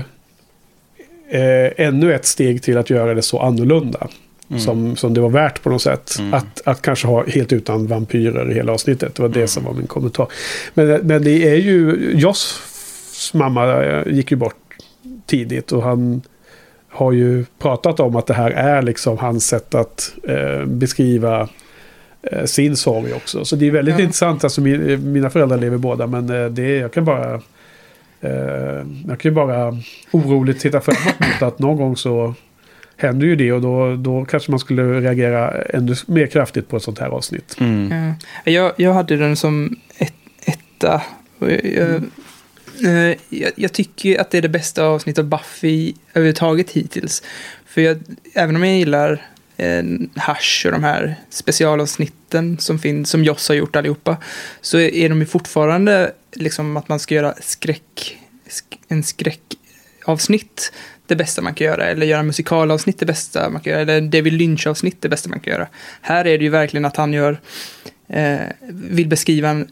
eh, 1.30 1.86
ännu 1.86 2.14
ett 2.14 2.26
steg 2.26 2.64
till 2.64 2.78
att 2.78 2.90
göra 2.90 3.14
det 3.14 3.22
så 3.22 3.40
annorlunda. 3.40 4.08
Mm. 4.50 4.60
Som, 4.62 4.96
som 4.96 5.14
det 5.14 5.22
var 5.22 5.30
värt 5.30 5.64
på 5.64 5.70
något 5.70 5.82
sätt. 5.82 6.16
Mm. 6.20 6.34
Att, 6.34 6.62
att 6.66 6.82
kanske 6.82 7.08
ha 7.08 7.26
helt 7.28 7.54
utan 7.54 7.88
vampyrer 7.88 8.52
i 8.52 8.54
hela 8.54 8.74
avsnittet. 8.74 9.16
Det 9.16 9.22
var 9.22 9.30
det 9.30 9.36
Mm. 9.40 9.48
som 9.48 9.64
var 9.64 9.74
min 9.74 9.88
kommentar. 9.88 10.28
Men, 10.74 10.88
men 11.08 11.24
det 11.24 11.50
är 11.50 11.56
ju... 11.56 12.12
Joss 12.16 12.62
mamma 13.34 13.84
eh, 13.84 14.08
gick 14.14 14.32
ju 14.32 14.38
bort 14.38 14.56
tidigt. 15.26 15.72
Och 15.72 15.84
han 15.84 16.22
har 16.90 17.12
ju 17.12 17.46
pratat 17.60 18.00
om 18.00 18.16
att 18.16 18.28
det 18.28 18.34
här 18.34 18.52
är 18.52 18.82
liksom 18.82 19.18
hans 19.18 19.48
sätt 19.48 19.76
att 19.76 20.12
eh, 20.24 20.66
beskriva 20.66 21.50
eh, 22.32 22.44
sin 22.46 22.76
sorg 22.76 23.14
också. 23.14 23.46
Så 23.46 23.56
det 23.56 23.68
är 23.68 23.72
väldigt 23.72 23.96
Ja. 23.98 24.02
intressant. 24.04 24.44
Alltså, 24.44 24.62
min, 24.62 25.12
mina 25.14 25.30
föräldrar 25.30 25.58
lever 25.58 25.78
båda. 25.78 26.08
Men 26.08 26.30
eh, 26.30 26.46
det 26.50 26.64
är, 26.64 26.82
jag 26.82 26.94
kan 26.94 27.06
bara... 27.06 27.34
Eh, 28.22 28.86
jag 29.08 29.20
kan 29.20 29.32
ju 29.32 29.32
bara 29.32 29.78
oroligt 30.12 30.60
titta 30.60 30.82
framåt 30.82 31.20
mot 31.20 31.42
att 31.42 31.60
någon 31.60 31.78
gång 31.78 31.98
så 31.98 32.34
händer 32.98 33.28
ju 33.28 33.36
det 33.36 33.52
och 33.52 33.62
då, 33.62 33.96
då 33.96 34.26
kanske 34.26 34.52
man 34.52 34.60
skulle 34.60 35.02
reagera 35.02 35.62
ännu 35.62 35.96
mer 36.08 36.28
kraftigt 36.28 36.70
på 36.70 36.78
ett 36.78 36.84
sånt 36.84 37.00
här 37.00 37.08
avsnitt. 37.08 37.56
Mm. 37.60 38.16
Ja. 38.46 38.52
Jag, 38.52 38.74
jag 38.78 38.94
hade 38.94 39.18
den 39.18 39.36
som 39.36 39.76
ett, 39.98 40.14
etta. 40.46 41.02
Jag, 41.40 41.66
jag, 41.66 42.04
eh, 42.84 43.18
jag, 43.30 43.52
jag 43.56 43.74
tycker 43.74 44.22
att 44.22 44.32
det 44.32 44.38
är 44.38 44.42
det 44.42 44.50
bästa 44.50 44.84
avsnittet 44.84 45.20
av 45.20 45.26
Buffy 45.26 45.94
överhuvudtaget 46.14 46.72
hittills. 46.72 47.24
För 47.66 47.82
jag, 47.82 48.00
även 48.34 48.56
om 48.56 48.64
jag 48.64 48.78
gillar 48.78 49.22
eh, 49.58 49.84
Hush 50.28 50.66
och 50.66 50.72
de 50.72 50.84
här 50.84 51.16
specialavsnitten 51.30 52.58
som 52.60 52.80
finns, 52.80 53.10
som 53.10 53.24
Joss 53.24 53.48
har 53.48 53.56
gjort 53.56 53.76
allihopa, 53.76 54.18
så 54.62 54.78
är, 54.78 54.94
är 54.94 55.10
de 55.10 55.20
ju 55.20 55.26
fortfarande 55.26 56.12
liksom 56.34 56.78
att 56.78 56.90
man 56.90 57.00
ska 57.00 57.16
göra 57.16 57.34
skräck, 57.42 58.18
sk, 58.48 58.80
en 58.88 59.04
skräckavsnitt 59.04 60.72
det 61.08 61.16
bästa 61.16 61.42
man 61.42 61.54
kan 61.54 61.68
göra, 61.68 61.86
eller 61.86 62.06
göra 62.06 62.24
musikalavsnitt 62.24 63.00
det 63.00 63.06
bästa 63.06 63.50
man 63.50 63.62
kan 63.62 63.74
göra, 63.74 63.82
eller 63.82 64.02
David 64.02 64.34
Lynch-avsnitt 64.34 64.98
det 65.02 65.10
bästa 65.10 65.30
man 65.30 65.40
kan 65.40 65.54
göra. 65.54 65.68
Här 66.02 66.28
är 66.28 66.38
det 66.38 66.44
ju 66.44 66.50
verkligen 66.50 66.86
att 66.86 66.98
han 66.98 67.14
gör, 67.14 67.40
eh, 68.08 68.40
vill 68.70 69.08
beskriva 69.08 69.50
en, 69.50 69.68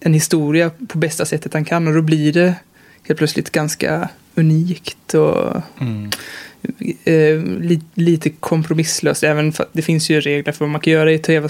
en 0.00 0.14
historia 0.14 0.70
på 0.88 0.98
bästa 0.98 1.24
sättet 1.24 1.54
han 1.54 1.64
kan 1.64 1.88
och 1.88 1.94
då 1.94 2.02
blir 2.02 2.32
det 2.32 2.54
helt 3.02 3.18
plötsligt 3.18 3.50
ganska 3.50 4.08
unikt 4.34 5.14
och 5.14 5.62
Mm. 5.80 6.10
eh, 7.04 7.60
li, 7.60 7.80
lite 7.94 8.30
kompromisslöst. 8.30 9.22
Även 9.22 9.52
för 9.52 9.66
det 9.72 9.82
finns 9.82 10.10
ju 10.10 10.20
regler 10.20 10.52
för 10.52 10.64
vad 10.64 10.70
man 10.70 10.80
kan 10.80 10.92
göra 10.92 11.12
i 11.12 11.18
TV, 11.18 11.48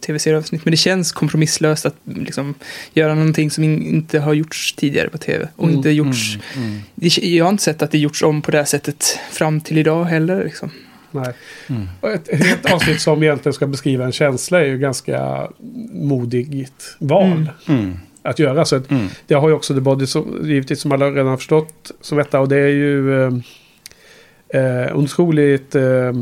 tv-serieavsnitt. 0.00 0.64
Men 0.64 0.70
det 0.70 0.76
känns 0.76 1.12
kompromisslöst 1.12 1.86
att 1.86 1.94
liksom, 2.04 2.54
göra 2.94 3.14
någonting 3.14 3.50
som 3.50 3.64
in, 3.64 3.82
inte 3.82 4.18
har 4.18 4.34
gjorts 4.34 4.72
tidigare 4.74 5.08
på 5.08 5.18
tv. 5.18 5.48
Och 5.56 5.64
Mm, 5.64 5.76
inte 5.76 5.90
gjorts, 5.90 6.38
Mm. 6.56 6.78
det, 6.94 7.16
jag 7.18 7.44
har 7.44 7.50
inte 7.52 7.62
sett 7.64 7.82
att 7.82 7.90
det 7.90 7.98
gjorts 7.98 8.22
om 8.22 8.42
på 8.42 8.50
det 8.50 8.58
här 8.58 8.64
sättet 8.64 9.18
fram 9.30 9.60
till 9.60 9.78
idag 9.78 10.04
heller. 10.04 10.44
Liksom. 10.44 10.70
Nej. 11.10 11.32
Mm. 11.68 11.88
Och 12.00 12.10
Ett, 12.10 12.28
helt 12.44 12.72
avsnitt 12.72 13.00
som 13.00 13.22
egentligen 13.22 13.52
ska 13.54 13.66
beskriva 13.66 14.04
en 14.04 14.12
känsla 14.12 14.60
är 14.60 14.64
ju 14.66 14.78
ganska 14.78 15.48
modigt 15.92 16.96
val 16.98 17.50
Mm. 17.68 17.80
Mm. 17.80 17.96
att 18.22 18.38
göra. 18.38 18.64
Så 18.64 18.76
att 18.76 18.90
Mm. 18.90 19.06
det 19.26 19.34
har 19.34 19.48
ju 19.48 19.54
också 19.54 19.74
The 19.74 19.80
Body 19.80 20.06
som, 20.06 20.40
givetvis 20.44 20.80
som 20.80 20.92
alla 20.92 21.10
redan 21.10 21.26
har 21.26 21.36
förstått 21.36 21.90
som 22.00 22.18
detta. 22.18 22.40
Och 22.40 22.48
det 22.48 22.56
är 22.56 22.68
ju 22.68 23.26
eh, 24.48 24.96
otroligt 24.96 25.74
eh, 25.74 26.12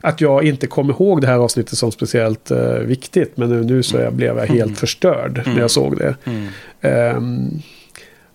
att 0.00 0.20
jag 0.20 0.44
inte 0.44 0.66
kommer 0.66 0.92
ihåg 0.94 1.20
det 1.20 1.26
här 1.26 1.38
avsnittet 1.38 1.78
som 1.78 1.92
speciellt 1.92 2.50
eh, 2.50 2.72
viktigt. 2.72 3.36
Men 3.36 3.48
nu, 3.48 3.64
nu 3.64 3.82
så 3.82 3.96
jag 3.96 4.12
blev 4.12 4.36
jag 4.38 4.46
helt 4.46 4.62
Mm. 4.62 4.74
förstörd 4.74 5.36
när 5.36 5.46
Mm. 5.46 5.58
jag 5.58 5.70
såg 5.70 5.96
det. 5.98 6.14
Mm. 6.24 6.46
Ehm, 6.80 7.50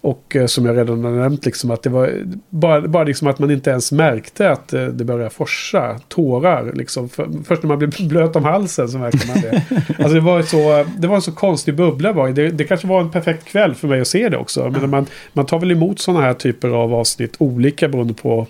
och 0.03 0.35
eh, 0.35 0.45
som 0.45 0.65
jag 0.65 0.77
redan 0.77 1.03
har 1.03 1.11
nämnt, 1.11 1.45
liksom, 1.45 1.71
att 1.71 1.83
det 1.83 1.89
var 1.89 2.11
bara, 2.49 2.81
bara 2.87 3.03
liksom 3.03 3.27
att 3.27 3.39
man 3.39 3.51
inte 3.51 3.69
ens 3.69 3.91
märkte 3.91 4.49
att 4.49 4.73
eh, 4.73 4.85
det 4.85 5.03
började 5.03 5.29
forsa 5.29 5.99
tårar. 6.07 6.71
Liksom. 6.73 7.09
För, 7.09 7.27
först 7.45 7.63
när 7.63 7.67
man 7.67 7.77
blev 7.79 8.07
blöt 8.09 8.35
om 8.35 8.45
halsen 8.45 8.89
så 8.89 8.97
märkte 8.97 9.27
man 9.27 9.41
det. 9.41 9.63
alltså 9.97 10.13
det, 10.13 10.19
var 10.19 10.41
så, 10.41 10.85
det 10.97 11.07
var 11.07 11.15
en 11.15 11.21
så 11.21 11.31
konstig 11.31 11.75
bubbla 11.75 12.13
bara. 12.13 12.31
Det, 12.31 12.49
det 12.49 12.63
kanske 12.63 12.87
var 12.87 13.01
en 13.01 13.11
perfekt 13.11 13.45
kväll 13.45 13.75
för 13.75 13.87
mig 13.87 14.01
att 14.01 14.07
se 14.07 14.29
det 14.29 14.37
också. 14.37 14.69
Men 14.69 14.89
man, 14.89 15.05
man 15.33 15.45
tar 15.45 15.59
väl 15.59 15.71
emot 15.71 15.99
sådana 15.99 16.21
här 16.25 16.33
typer 16.33 16.69
av 16.69 16.93
avsnitt 16.93 17.35
olika 17.37 17.87
beroende 17.87 18.13
på 18.13 18.47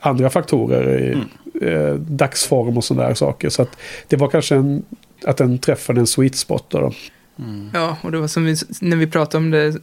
andra 0.00 0.30
faktorer. 0.30 0.98
I, 0.98 1.12
eh, 1.66 1.94
dagsform 1.94 2.76
och 2.76 2.84
sådana 2.84 3.08
där 3.08 3.14
saker. 3.14 3.48
Så 3.48 3.62
att 3.62 3.78
det 4.08 4.16
var 4.16 4.28
kanske 4.28 4.56
en, 4.56 4.82
att 5.24 5.36
den 5.36 5.58
träffade 5.58 6.00
en 6.00 6.06
sweet 6.06 6.36
spot. 6.36 6.64
Då, 6.68 6.80
då. 6.80 6.92
Mm. 7.38 7.70
Ja, 7.74 7.96
och 8.02 8.12
det 8.12 8.18
var 8.18 8.28
som 8.28 8.44
vi, 8.44 8.56
när 8.80 8.96
vi 8.96 9.06
pratade 9.06 9.44
om 9.44 9.50
det. 9.50 9.76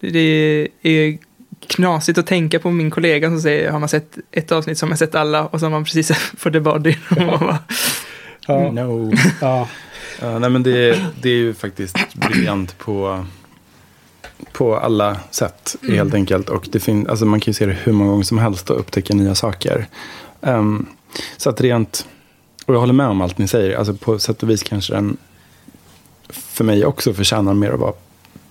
Det 0.00 0.68
är 0.82 1.18
knasigt 1.66 2.18
att 2.18 2.26
tänka 2.26 2.58
på 2.58 2.70
min 2.70 2.90
kollega 2.90 3.28
som 3.28 3.40
säger 3.40 3.70
har 3.70 3.78
man 3.78 3.88
sett 3.88 4.18
ett 4.32 4.52
avsnitt 4.52 4.78
som 4.78 4.88
har 4.88 4.96
sett 4.96 5.14
alla 5.14 5.46
och 5.46 5.60
så 5.60 5.66
har 5.66 5.70
man 5.70 5.84
precis 5.84 6.12
för 6.36 6.50
The 6.50 6.60
Body. 6.60 6.96
Man 7.10 7.26
bara, 7.40 7.58
Ja, 8.46 8.72
No. 8.72 9.12
ja. 9.40 9.68
Ja, 10.20 10.38
nej, 10.38 10.50
men 10.50 10.62
det, 10.62 11.00
det 11.22 11.28
är 11.28 11.34
ju 11.34 11.54
faktiskt 11.54 12.14
briljant 12.14 12.78
på, 12.78 13.24
på 14.52 14.76
alla 14.76 15.20
sätt 15.30 15.76
Mm. 15.82 15.96
helt 15.96 16.14
enkelt. 16.14 16.48
Och 16.48 16.66
det 16.72 16.80
fin- 16.80 17.06
alltså, 17.08 17.24
man 17.26 17.40
kan 17.40 17.50
ju 17.50 17.54
se 17.54 17.66
det 17.66 17.72
hur 17.72 17.92
många 17.92 18.10
gånger 18.10 18.24
som 18.24 18.38
helst 18.38 18.70
och 18.70 18.80
upptäcka 18.80 19.14
nya 19.14 19.34
saker. 19.34 19.86
Ehm, 20.42 20.86
så 21.36 21.50
att 21.50 21.60
rent, 21.60 22.06
och 22.66 22.74
jag 22.74 22.80
håller 22.80 22.92
med 22.92 23.06
om 23.06 23.20
allt 23.20 23.38
ni 23.38 23.48
säger, 23.48 23.76
alltså 23.76 23.94
på 23.94 24.18
sätt 24.18 24.42
och 24.42 24.50
vis 24.50 24.62
kanske 24.62 24.94
den 24.94 25.16
för 26.28 26.64
mig 26.64 26.84
också 26.84 27.14
förtjänar 27.14 27.54
mer 27.54 27.70
att 27.72 27.80
vara 27.80 27.92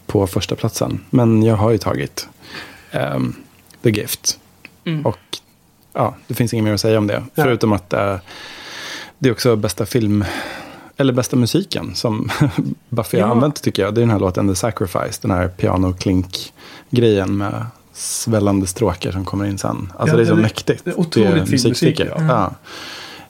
på 0.06 0.28
första 0.28 0.56
platsen. 0.56 1.00
Men 1.10 1.44
jag 1.44 1.56
har 1.56 1.72
ju 1.72 1.78
tagit 1.78 2.28
ehm, 2.92 3.36
The 3.84 3.90
Gift. 3.90 4.40
Mm. 4.86 5.06
Och 5.06 5.18
ja, 5.94 6.16
det 6.28 6.34
finns 6.34 6.54
inget 6.54 6.64
mer 6.66 6.74
att 6.74 6.82
säga 6.82 6.98
om 6.98 7.08
det. 7.08 7.24
Förutom 7.36 7.74
att 7.74 7.94
eh, 7.94 8.16
det 9.20 9.30
är 9.30 9.34
också 9.34 9.56
bästa 9.56 9.86
film, 9.86 10.26
eller 10.98 11.14
bästa 11.14 11.36
musiken 11.36 11.96
som 11.96 12.30
Buffy 12.90 13.18
Ja. 13.18 13.26
har 13.26 13.32
använt 13.36 13.62
tycker 13.62 13.84
jag. 13.84 13.94
Det 13.96 14.00
är 14.00 14.04
den 14.04 14.10
här 14.10 14.20
låten 14.20 14.48
The 14.48 14.56
Sacrifice, 14.56 15.20
den 15.22 15.32
här 15.32 15.48
piano-klink-grejen 15.48 17.38
med 17.38 17.66
svällande 17.94 18.68
stråkar 18.68 19.12
som 19.12 19.26
kommer 19.26 19.46
in 19.46 19.58
sen. 19.58 19.92
Alltså 19.98 20.14
Ja, 20.14 20.18
det 20.18 20.24
är 20.24 20.28
så 20.28 20.36
det 20.36 20.42
mäktigt. 20.42 20.86
det 20.86 20.92
är 20.92 21.00
otroligt 21.00 21.50
fin 21.50 21.70
musik, 21.70 22.02
Ja. 22.18 22.52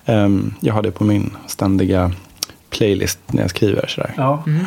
Ehm, 0.06 0.54
jag 0.60 0.74
har 0.74 0.82
det 0.82 0.92
på 0.92 1.04
min 1.04 1.38
ständiga 1.48 2.12
playlist 2.70 3.20
när 3.28 3.42
jag 3.42 3.50
skriver 3.50 3.88
sådär. 3.88 4.14
Ja. 4.18 4.44
Mm. 4.48 4.66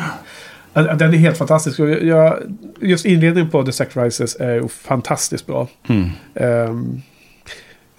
Ja, 0.73 0.81
Den 0.95 1.13
är 1.13 1.17
helt 1.17 1.37
fantastisk. 1.37 1.79
Jag, 1.79 2.37
just 2.81 3.05
inledningen 3.05 3.49
på 3.49 3.65
The 3.65 3.71
Sacrifices 3.71 4.35
är 4.35 4.67
fantastiskt 4.67 5.45
bra. 5.47 5.67
Mm. 5.87 6.09
Um, 6.33 7.01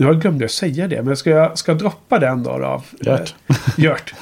nu 0.01 0.15
glömde 0.15 0.45
jag 0.45 0.51
säga 0.51 0.89
det, 0.89 1.03
men 1.03 1.17
ska 1.17 1.31
jag 1.31 1.59
ska 1.59 1.73
jag 1.73 1.79
droppa 1.79 2.19
den 2.19 2.43
då? 2.43 2.59
då? 2.59 2.83
Gört. 3.01 3.35
Eh, 3.49 3.57
Gört. 3.77 4.15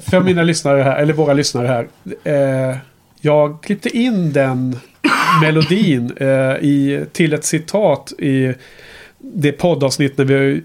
För 0.00 0.20
mina 0.20 0.42
lyssnare 0.42 0.82
här, 0.82 0.96
eller 0.96 1.12
våra 1.12 1.32
lyssnare 1.32 1.66
här. 1.66 1.88
Eh, 2.24 2.76
jag 3.20 3.62
klippte 3.62 3.96
in 3.96 4.32
den 4.32 4.76
melodin 5.42 6.12
eh, 6.16 6.28
i, 6.60 7.04
till 7.12 7.32
ett 7.32 7.44
citat 7.44 8.12
i 8.18 8.54
det 9.18 9.52
poddavsnitt 9.52 10.18
när 10.18 10.24
vi 10.24 10.62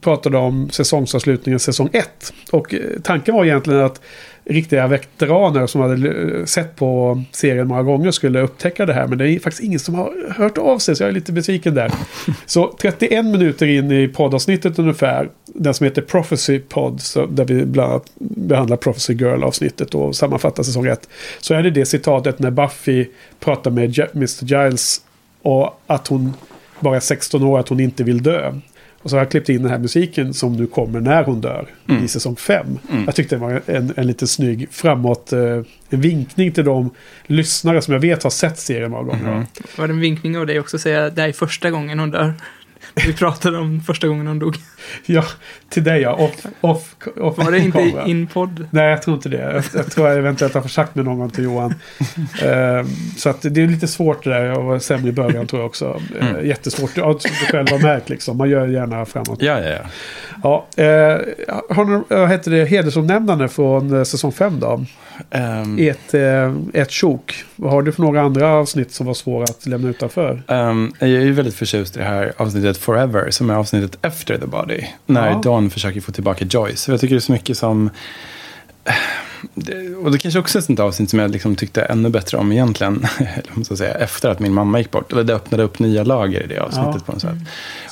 pratade 0.00 0.38
om 0.38 0.70
säsongsavslutningen 0.70 1.60
säsong 1.60 1.88
1. 1.92 2.32
Och 2.50 2.74
eh, 2.74 2.80
tanken 3.02 3.34
var 3.34 3.44
egentligen 3.44 3.80
att 3.80 4.00
riktiga 4.44 4.86
veteraner 4.86 5.66
som 5.66 5.80
hade 5.80 6.08
eh, 6.08 6.44
sett 6.44 6.76
på 6.76 7.22
serien 7.32 7.68
många 7.68 7.82
gånger 7.82 8.10
skulle 8.10 8.40
upptäcka 8.40 8.86
det 8.86 8.92
här. 8.92 9.06
Men 9.06 9.18
det 9.18 9.30
är 9.30 9.38
faktiskt 9.38 9.62
ingen 9.62 9.78
som 9.78 9.94
har 9.94 10.34
hört 10.36 10.58
av 10.58 10.78
sig 10.78 10.96
så 10.96 11.02
jag 11.02 11.08
är 11.08 11.12
lite 11.12 11.32
besviken 11.32 11.74
där. 11.74 11.92
Så 12.46 12.76
31 12.80 13.24
minuter 13.24 13.66
in 13.66 13.92
i 13.92 14.08
poddavsnittet 14.08 14.78
ungefär, 14.78 15.28
den 15.46 15.74
som 15.74 15.84
heter 15.84 16.02
Prophecy 16.02 16.58
Pod, 16.58 17.00
så 17.00 17.26
där 17.26 17.44
vi 17.44 17.64
bland 17.64 17.92
annat 17.92 18.10
behandlar 18.18 18.76
Prophecy 18.76 19.12
Girl-avsnittet 19.14 19.94
och 19.94 20.16
sammanfattar 20.16 20.62
säsong 20.62 20.86
1. 20.86 21.08
Så 21.40 21.54
är 21.54 21.62
det 21.62 21.70
det 21.70 21.86
citatet 21.86 22.38
när 22.38 22.50
Buffy 22.50 23.06
pratar 23.40 23.70
med 23.70 23.98
Mr. 24.14 24.44
Giles 24.44 25.00
och 25.42 25.80
att 25.86 26.06
hon 26.06 26.32
bara 26.80 26.96
är 26.96 27.00
16 27.00 27.42
år, 27.42 27.58
att 27.58 27.68
hon 27.68 27.80
inte 27.80 28.04
vill 28.04 28.22
dö. 28.22 28.52
Och 29.04 29.10
så 29.10 29.16
har 29.16 29.20
jag 29.20 29.30
klippt 29.30 29.48
in 29.48 29.62
den 29.62 29.70
här 29.70 29.78
musiken 29.78 30.34
som 30.34 30.52
nu 30.52 30.66
kommer 30.66 31.00
när 31.00 31.24
hon 31.24 31.40
dör 31.40 31.66
Mm. 31.88 32.04
i 32.04 32.08
säsong 32.08 32.36
5. 32.36 32.66
Mm. 32.90 33.04
Jag 33.04 33.14
tyckte 33.14 33.34
det 33.36 33.40
var 33.40 33.62
en, 33.66 33.92
en 33.96 34.06
lite 34.06 34.26
snygg 34.26 34.68
framåt, 34.70 35.32
eh, 35.32 35.40
en 35.90 36.00
vinkning 36.00 36.52
till 36.52 36.64
de 36.64 36.90
lyssnare 37.26 37.82
som 37.82 37.94
jag 37.94 38.00
vet 38.00 38.22
har 38.22 38.30
sett 38.30 38.58
serien 38.58 38.90
många 38.90 39.02
gånger. 39.04 39.46
Var 39.78 39.86
det 39.88 39.92
en 39.94 40.00
vinkning 40.00 40.38
av 40.38 40.46
dig 40.46 40.60
också 40.60 40.76
att 40.76 40.80
säga 40.80 41.10
det 41.10 41.20
här 41.20 41.28
är 41.28 41.32
första 41.32 41.70
gången 41.70 41.98
hon 41.98 42.10
dör? 42.10 42.34
Vi 43.06 43.12
pratade 43.12 43.58
om 43.58 43.80
första 43.80 44.08
gången 44.08 44.26
hon 44.26 44.38
dog. 44.38 44.56
Ja, 45.06 45.24
till 45.68 45.84
dig 45.84 46.00
ja. 46.00 46.12
Off, 46.14 46.46
off, 46.60 46.94
off 47.20 47.38
Var 47.38 47.50
det 47.50 47.58
inte 47.58 47.78
kamera. 47.78 48.06
in 48.06 48.26
podd? 48.26 48.66
Nej, 48.70 48.90
jag 48.90 49.02
tror 49.02 49.16
inte 49.16 49.28
det. 49.28 49.36
Jag, 49.52 49.64
jag 49.74 49.90
tror 49.90 50.08
jag 50.08 50.18
eventuellt 50.18 50.54
har 50.54 50.62
försagt 50.62 50.94
med 50.94 51.04
någon 51.04 51.30
till 51.30 51.44
Johan. 51.44 51.74
Ehm, 52.42 52.86
så 53.16 53.28
att 53.28 53.42
det 53.42 53.62
är 53.62 53.66
lite 53.66 53.88
svårt 53.88 54.24
det 54.24 54.30
där. 54.30 54.44
Jag 54.44 54.62
var 54.62 54.78
sämre 54.78 55.08
i 55.08 55.12
början 55.12 55.46
tror 55.46 55.62
jag 55.62 55.66
också. 55.66 56.00
Uh, 56.20 56.24
Mm. 56.34 56.46
Jättesvårt. 56.46 56.90
Ja, 56.96 57.18
som 57.18 57.30
du 57.40 57.46
själv 57.46 57.70
har 57.70 57.78
märkt 57.78 58.08
liksom. 58.08 58.36
Man 58.36 58.50
gör 58.50 58.66
gärna 58.66 59.04
framåt. 59.04 59.42
Ja, 59.42 59.60
ja, 59.60 59.68
ja. 59.70 59.80
Ja, 60.42 60.82
eh, 60.82 61.18
har 61.76 61.84
ni, 61.84 62.02
vad 62.08 62.28
heter 62.30 62.50
det, 62.50 62.64
hedersomnämnande 62.64 63.48
från 63.48 63.96
eh, 63.96 64.02
säsong 64.04 64.32
5 64.32 64.60
då? 64.60 64.84
Ehm, 65.30 65.78
Ett, 65.78 66.14
ett 66.74 66.92
sjok. 66.92 67.44
Vad 67.56 67.72
har 67.72 67.82
du 67.82 67.92
för 67.92 68.02
några 68.02 68.22
andra 68.22 68.48
avsnitt 68.48 68.92
som 68.92 69.06
var 69.06 69.14
svåra 69.14 69.44
att 69.44 69.66
lämna 69.66 69.88
utanför? 69.88 70.42
Ehm, 70.48 70.92
jag 70.98 71.08
är 71.10 71.20
ju 71.20 71.32
väldigt 71.32 71.54
förtjust 71.54 71.96
i 71.96 71.98
det 71.98 72.04
här 72.04 72.32
avsnittet 72.36 72.76
Forever, 72.76 73.30
som 73.30 73.50
är 73.50 73.54
avsnittet 73.54 73.98
efter 74.02 74.38
The 74.38 74.46
Body. 74.46 74.73
När 75.06 75.30
Ja. 75.30 75.40
Dawn 75.44 75.70
försöker 75.70 76.00
få 76.00 76.12
tillbaka 76.12 76.44
Joyce. 76.44 76.88
Jag 76.92 77.00
tycker 77.00 77.14
det 77.14 77.18
är 77.18 77.20
så 77.20 77.32
mycket 77.32 77.58
som... 77.58 77.90
Det- 79.54 79.94
Och 79.96 80.10
det 80.12 80.18
kanske 80.18 80.40
också 80.40 80.58
är 80.58 80.60
ett 80.60 80.66
sånt 80.66 80.80
avsnitt 80.80 81.10
som 81.10 81.18
jag 81.18 81.30
liksom 81.30 81.56
tyckte 81.56 81.82
ännu 81.82 82.08
bättre 82.08 82.38
om 82.38 82.52
egentligen, 82.52 83.06
man 83.54 83.64
ska 83.64 83.76
säga, 83.76 83.94
efter 83.94 84.28
att 84.28 84.38
min 84.40 84.52
mamma 84.54 84.78
gick 84.78 84.90
bort. 84.90 85.12
Eller 85.12 85.24
det 85.24 85.34
öppnade 85.34 85.62
upp 85.62 85.78
nya 85.78 86.04
lager 86.04 86.42
i 86.42 86.46
det 86.46 86.58
avsnittet 86.58 86.94
Ja. 86.94 87.00
på 87.06 87.12
något 87.12 87.20
sätt. 87.20 87.30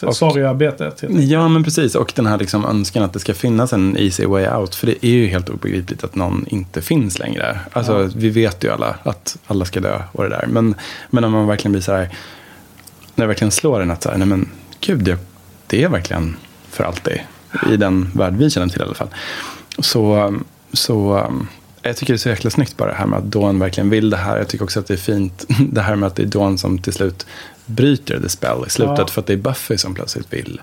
Så, 0.00 0.06
Och- 0.06 0.16
Sorgearbetet. 0.16 1.02
Ja, 1.10 1.48
men 1.48 1.64
precis. 1.64 1.94
Och 1.94 2.12
den 2.16 2.26
här 2.26 2.38
liksom 2.38 2.64
önskan 2.64 3.02
att 3.02 3.12
det 3.12 3.18
ska 3.18 3.34
finnas 3.34 3.72
en 3.72 3.96
easy 3.98 4.26
way 4.26 4.46
out. 4.48 4.74
För 4.74 4.86
det 4.86 5.06
är 5.06 5.10
ju 5.10 5.26
helt 5.26 5.48
obegripligt 5.48 6.04
att 6.04 6.14
någon 6.14 6.44
inte 6.48 6.82
finns 6.82 7.18
längre. 7.18 7.60
Alltså, 7.72 8.02
Ja. 8.02 8.08
vi 8.16 8.30
vet 8.30 8.64
ju 8.64 8.70
alla 8.72 8.94
att 9.02 9.36
alla 9.46 9.64
ska 9.64 9.80
dö 9.80 10.02
och 10.12 10.22
det 10.22 10.28
där. 10.30 10.46
Men, 10.48 10.74
men 11.10 11.24
om 11.24 11.32
man 11.32 11.46
verkligen 11.46 11.72
blir 11.72 11.82
så 11.82 11.92
här, 11.92 12.10
när 13.14 13.24
det 13.24 13.28
verkligen 13.28 13.50
slår 13.50 13.80
en 13.82 13.90
att 13.90 14.02
så 14.02 14.10
här, 14.10 14.18
nej 14.18 14.26
men 14.28 14.48
gud, 14.80 14.98
det, 15.04 15.18
det 15.66 15.82
är 15.84 15.88
verkligen 15.88 16.36
för 16.72 16.84
alltid. 16.84 17.20
I 17.72 17.76
den 17.76 18.10
värld 18.14 18.34
vi 18.36 18.50
känner 18.50 18.68
till 18.68 18.80
i 18.80 18.84
alla 18.84 18.94
fall. 18.94 19.08
Så, 19.78 20.34
så 20.72 21.18
um, 21.18 21.48
jag 21.82 21.96
tycker 21.96 22.12
det 22.12 22.16
är 22.16 22.18
så 22.18 22.28
jäkla 22.28 22.50
snyggt 22.50 22.76
bara 22.76 22.88
det 22.88 22.94
här 22.94 23.06
med 23.06 23.18
att 23.18 23.24
Dawn 23.24 23.58
verkligen 23.58 23.90
vill 23.90 24.10
det 24.10 24.16
här. 24.16 24.38
Jag 24.38 24.48
tycker 24.48 24.64
också 24.64 24.80
att 24.80 24.86
det 24.86 24.94
är 24.94 24.98
fint 24.98 25.44
det 25.72 25.80
här 25.80 25.96
med 25.96 26.06
att 26.06 26.16
det 26.16 26.22
är 26.22 26.26
Dawn 26.26 26.58
som 26.58 26.78
till 26.78 26.92
slut 26.92 27.26
bryter 27.66 28.20
the 28.20 28.28
spell 28.28 28.64
i 28.66 28.70
slutet. 28.70 28.98
Ja. 28.98 29.06
För 29.06 29.20
att 29.20 29.26
det 29.26 29.32
är 29.32 29.36
Buffy 29.36 29.78
som 29.78 29.94
plötsligt 29.94 30.32
vill 30.32 30.60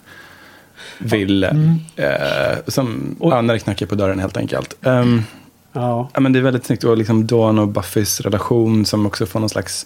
vill, 0.98 1.44
Mm. 1.44 1.76
eh, 1.96 2.58
som, 2.68 3.16
Och- 3.20 3.32
ja, 3.34 3.42
när 3.42 3.54
det 3.54 3.60
knackar 3.60 3.86
på 3.86 3.96
dörren 3.96 4.20
helt 4.20 4.38
enkelt. 4.38 4.76
Ehm, 4.82 5.24
Ja. 5.74 6.10
ja, 6.14 6.20
men 6.20 6.34
det 6.34 6.40
är 6.40 6.44
väldigt 6.44 6.66
snyggt. 6.66 6.84
Och 6.84 6.98
liksom 6.98 7.28
Dawn 7.28 7.60
och 7.60 7.68
Buffys 7.68 8.22
relation 8.22 8.86
som 8.86 9.06
också 9.06 9.26
får 9.26 9.40
någon 9.40 9.50
slags 9.50 9.86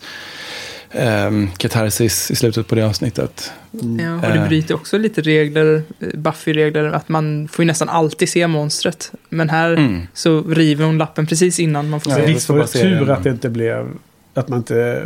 ehm, 0.93 1.49
katarsis 1.57 2.31
i 2.31 2.35
slutet 2.35 2.67
på 2.67 2.75
det 2.75 2.81
avsnittet. 2.85 3.51
Ja, 3.71 4.15
och 4.15 4.21
det 4.33 4.39
Eh. 4.39 4.47
bryter 4.47 4.75
också 4.75 4.97
lite 4.97 5.21
regler, 5.21 5.83
eh, 5.99 6.07
Buffy-regler, 6.13 6.83
att 6.83 7.09
man 7.09 7.47
får 7.47 7.63
ju 7.63 7.67
nästan 7.67 7.89
alltid 7.89 8.29
se 8.29 8.47
monstret. 8.47 9.11
Men 9.29 9.49
här 9.49 9.73
Mm. 9.73 10.01
så 10.13 10.41
river 10.41 10.85
hon 10.85 10.97
lappen 10.97 11.25
precis 11.27 11.59
innan 11.59 11.89
man 11.89 12.01
får 12.01 12.11
Ja, 12.11 12.15
se 12.17 12.25
det. 12.25 12.33
Visst 12.33 12.49
var 12.49 12.57
det 12.57 12.67
tur 12.67 13.05
det. 13.05 13.13
att 13.13 13.23
det 13.23 13.29
inte 13.29 13.49
blev... 13.49 13.87
Att 14.35 14.47
man 14.49 14.59
inte 14.59 15.03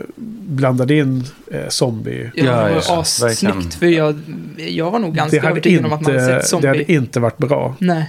blandade 0.47 0.95
in 0.95 1.23
eh, 1.51 1.67
zombie. 1.69 2.31
Ja, 2.35 2.43
Ja, 2.45 2.51
det 2.67 2.69
ja, 2.69 2.81
var 2.95 2.99
assnyggt, 3.01 3.73
för 3.73 3.85
jag, 3.85 4.19
jag 4.57 4.91
var 4.91 4.99
nog 4.99 5.13
Det 5.13 5.17
ganska 5.17 5.49
övertygad 5.49 5.85
om 5.85 5.93
att 5.93 6.01
man 6.01 6.11
hade 6.11 6.23
inte, 6.23 6.33
sett 6.33 6.41
det 6.41 6.47
zombie. 6.47 6.67
hade 6.67 6.91
inte 6.91 7.19
varit 7.19 7.37
bra. 7.37 7.75
Nej. 7.79 8.05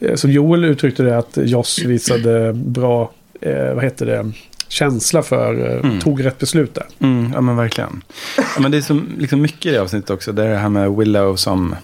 Eh, 0.00 0.14
Som 0.14 0.30
Joel 0.30 0.64
uttryckte 0.64 1.02
det 1.02 1.18
att 1.18 1.38
Joss 1.42 1.78
visade 1.78 2.52
bra, 2.52 3.12
eh, 3.40 3.74
vad 3.74 3.84
heter 3.84 4.06
det, 4.06 4.32
känsla 4.70 5.22
för, 5.22 5.66
eh, 5.70 5.80
Mm. 5.84 6.00
tog 6.00 6.24
rätt 6.24 6.38
beslut 6.38 6.74
där. 6.74 6.86
Mm, 6.98 7.30
ja 7.34 7.40
men 7.40 7.56
verkligen. 7.56 8.02
Ja, 8.36 8.60
men 8.60 8.70
det 8.70 8.76
är 8.76 8.82
så 8.82 9.00
liksom 9.18 9.42
mycket 9.42 9.66
i 9.66 9.70
det 9.70 9.78
avsnittet 9.82 10.10
också. 10.10 10.32
Det 10.32 10.44
är 10.44 10.48
det 10.50 10.56
här 10.56 10.68
med 10.68 10.90
Willow 10.96 11.36
som 11.36 11.74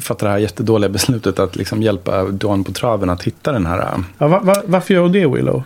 fattar 0.00 0.26
det 0.26 0.32
här 0.32 0.38
jättedåliga 0.38 0.88
beslutet 0.88 1.38
att 1.38 1.56
liksom 1.56 1.82
hjälpa 1.82 2.24
Dawn 2.24 2.64
på 2.64 2.72
traven 2.72 3.10
att 3.10 3.22
hitta 3.22 3.52
den 3.52 3.66
här. 3.66 3.78
äh, 3.78 3.98
Ja, 4.18 4.28
va, 4.28 4.40
va, 4.42 4.62
varför 4.66 4.94
gör 4.94 5.00
hon 5.00 5.12
det 5.12 5.26
Willow? 5.26 5.62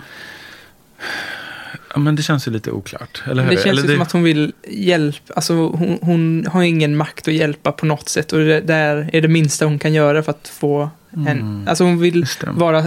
Ja 1.95 1.99
men 2.01 2.17
det 2.17 2.23
känns 2.23 2.49
ju 2.49 2.53
lite 2.53 2.71
oklart. 2.71 3.23
Eller 3.31 3.43
hur? 3.43 3.51
Det 3.51 3.57
känns 3.57 3.67
eller 3.79 3.83
ju 3.89 3.95
som 3.95 4.03
att 4.03 4.13
hon 4.13 4.23
vill 4.23 4.53
hjälpa, 4.69 5.35
alltså 5.35 5.55
hon, 5.55 5.99
hon 6.03 6.47
har 6.53 6.63
ingen 6.63 6.97
makt 6.97 7.29
att 7.29 7.35
hjälpa 7.35 7.73
på 7.73 7.87
något 7.87 8.09
sätt 8.09 8.33
och 8.33 8.39
det 8.39 8.61
där 8.61 9.11
är 9.13 9.21
det 9.21 9.29
minsta 9.29 9.65
hon 9.65 9.79
kan 9.79 9.93
göra 9.93 10.23
för 10.23 10.31
att 10.31 10.49
få 10.49 10.91
Mm. 11.17 11.69
alltså 11.69 11.85
hon 11.85 11.99
vill 12.01 12.27
vara 12.55 12.83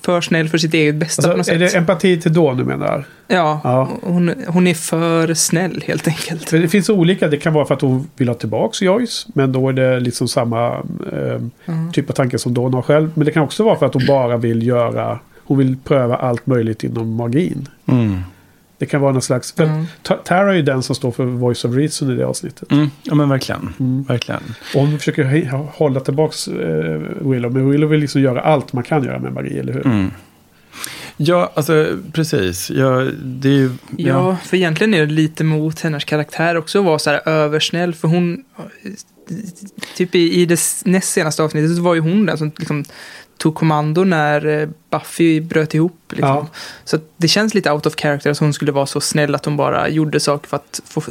för 0.00 0.20
snäll 0.20 0.48
för 0.48 0.58
sitt 0.58 0.74
eget 0.74 0.94
bästa 0.94 1.22
på 1.22 1.28
något 1.28 1.36
Alltså, 1.38 1.52
är 1.52 1.58
sätt. 1.58 1.72
det 1.72 1.78
empati 1.78 2.20
till 2.20 2.32
Dawn 2.32 2.56
du 2.56 2.64
menar? 2.64 3.04
Ja, 3.28 3.60
Ja. 3.64 3.88
Hon, 4.02 4.34
hon 4.48 4.66
är 4.66 4.74
för 4.74 5.34
snäll 5.34 5.84
helt 5.86 6.08
enkelt. 6.08 6.48
För 6.50 6.58
det 6.58 6.68
finns 6.68 6.90
olika, 6.90 7.28
det 7.28 7.36
kan 7.36 7.52
vara 7.52 7.64
för 7.66 7.74
att 7.74 7.80
hon 7.80 8.06
vill 8.16 8.28
ha 8.28 8.34
tillbaka 8.34 8.84
Joyce. 8.84 9.26
Men 9.34 9.52
då 9.52 9.68
är 9.68 9.72
det 9.72 10.00
liksom 10.00 10.28
samma 10.28 10.68
eh, 11.12 11.40
Mm. 11.66 11.92
typ 11.92 12.10
av 12.10 12.14
tanke 12.14 12.38
som 12.38 12.54
Dawn 12.54 12.74
har 12.74 12.82
själv. 12.82 13.10
Men 13.14 13.24
det 13.24 13.32
kan 13.32 13.42
också 13.42 13.64
vara 13.64 13.76
för 13.78 13.86
att 13.86 13.94
hon 13.94 14.06
bara 14.08 14.36
vill 14.36 14.66
göra, 14.66 15.18
hon 15.44 15.58
vill 15.58 15.76
pröva 15.84 16.16
allt 16.16 16.46
möjligt 16.46 16.84
inom 16.84 17.14
magin. 17.14 17.68
Mm. 17.86 18.20
Det 18.80 18.86
kan 18.86 19.00
vara 19.00 19.12
någon 19.12 19.22
slags, 19.22 19.52
för 19.52 19.64
Mm. 19.64 19.84
Ta- 20.02 20.16
Tara 20.16 20.50
är 20.52 20.56
ju 20.56 20.62
den 20.62 20.82
som 20.82 20.94
står 20.94 21.10
för 21.12 21.24
voice 21.24 21.64
of 21.64 21.74
reason 21.74 22.10
i 22.10 22.14
det 22.16 22.26
avsnittet. 22.26 22.72
Mm. 22.72 22.90
Ja 23.02 23.14
men 23.14 23.28
verkligen. 23.28 23.74
Mm. 23.80 24.02
Verkligen. 24.02 24.42
Och 24.74 24.80
hon 24.80 24.98
försöker 24.98 25.52
hålla 25.78 26.00
tillbaka 26.00 26.34
eh, 26.50 27.00
Willow. 27.30 27.52
Men 27.52 27.70
Willow 27.70 27.90
vill 27.90 28.00
liksom 28.00 28.20
göra 28.20 28.40
allt 28.40 28.72
man 28.72 28.84
kan 28.84 29.04
göra 29.04 29.18
med 29.18 29.32
magi, 29.32 29.58
eller 29.58 29.72
hur? 29.72 29.86
Mm. 29.86 30.10
Ja, 31.16 31.52
alltså 31.54 31.86
precis. 32.12 32.70
Ja, 32.70 33.06
det 33.22 33.48
är 33.48 33.52
ju... 33.52 33.70
Ja, 33.96 34.36
för 34.44 34.56
egentligen 34.56 34.94
är 34.94 35.06
det 35.06 35.12
lite 35.12 35.44
mot 35.44 35.80
hennes 35.80 36.04
karaktär 36.04 36.56
också 36.56 36.78
att 36.78 36.84
vara 36.84 36.98
så 36.98 37.10
här 37.10 37.28
översnäll. 37.28 37.94
För 37.94 38.08
hon, 38.08 38.44
typ 39.96 40.14
i, 40.14 40.40
i 40.40 40.46
det 40.46 40.60
näst 40.84 41.12
senaste 41.12 41.42
avsnittet 41.42 41.76
så 41.76 41.82
var 41.82 41.94
ju 41.94 42.00
hon 42.00 42.26
den 42.26 42.38
som 42.38 42.52
liksom 42.58 42.84
tog 43.36 43.54
kommando 43.54 44.04
när 44.04 44.46
eh, 44.46 44.68
Buffy 44.90 45.40
bröt 45.40 45.74
ihop. 45.74 45.96
Liksom. 46.08 46.28
Ja. 46.28 46.46
Så 46.84 46.98
det 47.16 47.28
känns 47.28 47.54
lite 47.54 47.72
out 47.72 47.86
of 47.86 47.94
character 47.96 48.30
att 48.30 48.38
hon 48.38 48.52
skulle 48.52 48.72
vara 48.72 48.86
så 48.86 49.00
snäll 49.00 49.34
att 49.34 49.44
hon 49.44 49.56
bara 49.56 49.88
gjorde 49.88 50.20
saker 50.20 50.48
för 50.48 50.56
att 50.56 50.80
få 50.84 51.02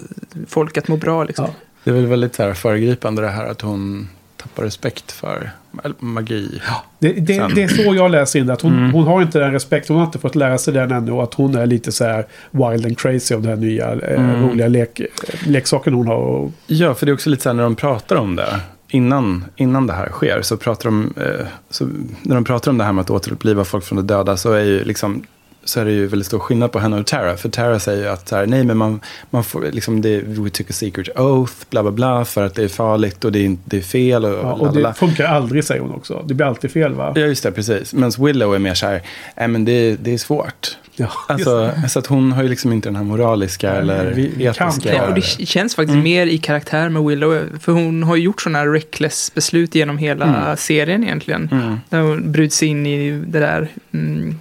folk 0.48 0.78
att 0.78 0.88
må 0.88 0.98
bra. 0.98 1.24
Liksom. 1.24 1.46
Ja. 1.46 1.54
Det 1.84 1.90
är 1.90 1.96
väl 1.96 2.06
väldigt 2.06 2.36
så 2.36 2.44
här 2.44 2.54
föregripande 2.54 3.22
det 3.22 3.30
här 3.30 3.46
att 3.46 3.62
hon 3.62 4.10
tappar 4.38 4.64
respekt 4.64 5.12
för 5.12 5.52
magi. 6.00 6.62
Det, 7.00 7.12
det, 7.14 7.36
Sen- 7.36 7.52
det 7.56 7.64
är 7.64 7.68
så 7.68 7.96
jag 7.96 8.12
läser 8.12 8.40
in 8.40 8.48
det. 8.48 8.54
Att 8.54 8.62
hon, 8.62 8.74
Mm. 8.78 8.92
hon 8.92 9.08
har 9.08 9.22
inte 9.22 9.40
den 9.40 9.52
respekten. 9.52 9.96
Hon 9.96 10.00
har 10.02 10.06
inte 10.08 10.20
fått 10.20 10.36
lära 10.36 10.58
sig 10.58 10.74
den 10.74 10.92
ännu. 10.92 11.12
Och 11.12 11.24
att 11.24 11.34
hon 11.34 11.56
är 11.56 11.66
lite 11.66 11.92
så 11.92 12.04
här 12.06 12.26
wild 12.52 12.86
and 12.86 12.98
crazy 13.00 13.36
av 13.36 13.42
den 13.42 13.50
här 13.50 13.58
nya 13.58 13.92
eh, 13.92 14.24
Mm. 14.24 14.50
roliga 14.50 14.68
lek, 14.68 15.02
leksaken 15.48 15.94
hon 15.94 16.08
har. 16.08 16.16
Och, 16.16 16.52
Ja, 16.68 16.94
för 16.94 17.06
det 17.06 17.12
är 17.12 17.14
också 17.14 17.30
lite 17.30 17.44
så 17.44 17.50
här 17.50 17.54
när 17.54 17.64
de 17.64 17.76
pratar 17.76 18.16
om 18.16 18.36
det. 18.36 18.60
Innan, 18.92 19.46
innan 19.56 19.88
det 19.88 19.94
här 19.94 20.10
sker 20.10 20.42
så 20.42 20.58
pratar 20.58 20.86
de, 20.90 21.14
eh, 21.18 21.46
så 21.70 21.86
när 22.22 22.36
de 22.36 22.44
pratar 22.44 22.72
om 22.72 22.78
det 22.78 22.84
här 22.84 22.94
med 22.94 23.02
att 23.02 23.10
återuppliva 23.10 23.64
folk 23.66 23.84
från 23.84 23.96
de 23.96 24.08
döda 24.14 24.38
så 24.38 24.54
är 24.54 24.64
ju 24.64 24.84
liksom 24.84 25.24
så 25.64 25.80
är 25.80 25.86
det 25.86 25.92
ju 25.92 26.08
väldigt 26.08 26.28
stor 26.28 26.40
skillnad 26.40 26.72
på 26.72 26.80
henne 26.80 27.00
och 27.00 27.06
Tara. 27.06 27.38
För 27.38 27.50
Tara 27.50 27.80
säger 27.80 28.04
ju 28.04 28.10
att 28.10 28.28
så 28.28 28.36
här, 28.36 28.46
nej 28.46 28.64
men 28.64 28.78
man, 28.78 29.00
man 29.30 29.44
får 29.44 29.62
liksom 29.72 30.02
det, 30.02 30.22
we 30.22 30.50
took 30.50 30.70
a 30.70 30.74
secret 30.74 31.20
oath, 31.20 31.54
bla 31.70 31.84
bla 31.84 31.92
bla, 31.92 32.26
för 32.26 32.46
att 32.46 32.56
det 32.56 32.64
är 32.64 32.68
farligt 32.68 33.26
och 33.26 33.32
det 33.32 33.46
är, 33.46 33.58
det 33.66 33.78
är 33.78 33.82
fel 33.82 34.26
och, 34.26 34.32
ja, 34.32 34.54
och 34.54 34.74
det 34.74 34.94
funkar 34.94 35.26
aldrig 35.26 35.64
säger 35.64 35.82
hon 35.82 35.92
också. 35.92 36.24
Det 36.28 36.34
blir 36.34 36.46
alltid 36.46 36.72
fel 36.72 36.94
va? 36.94 37.14
Ja, 37.16 37.22
just 37.22 37.44
det, 37.44 37.52
precis. 37.52 37.94
Medan 37.94 38.12
Willow 38.20 38.56
är 38.56 38.60
mer 38.60 38.74
så 38.74 38.86
här, 38.86 39.02
nej 39.38 39.48
men 39.48 39.66
det, 39.66 39.96
det 39.96 40.14
är 40.14 40.18
svårt. 40.18 40.78
Ja, 41.00 41.10
Alltså, 41.28 41.72
så 41.90 42.00
att 42.00 42.08
hon 42.08 42.32
har 42.32 42.44
ju 42.44 42.50
liksom 42.50 42.74
inte 42.74 42.90
den 42.90 42.96
här 42.96 43.04
moraliska 43.04 43.72
eller 43.72 44.12
vi- 44.14 44.46
etiska. 44.46 45.08
och 45.08 45.14
det 45.14 45.22
känns 45.22 45.76
faktiskt 45.76 45.98
mer 45.98 46.28
i 46.28 46.38
karaktär 46.38 46.90
med 46.90 47.04
Willow. 47.04 47.44
För 47.60 47.72
hon 47.72 48.04
har 48.04 48.16
ju 48.16 48.22
gjort 48.24 48.42
sådana 48.42 48.60
här 48.60 48.68
reckless 48.68 49.32
beslut 49.36 49.76
genom 49.76 49.98
hela 49.98 50.26
Mm. 50.26 50.58
serien 50.58 51.04
egentligen. 51.04 51.50
Mm. 51.52 51.76
Där 51.90 52.02
hon 52.02 52.32
bryts 52.32 52.58
sig 52.58 52.68
in 52.68 52.86
i 52.86 53.12
det 53.12 53.40
där 53.40 53.68
mm, 53.94 54.36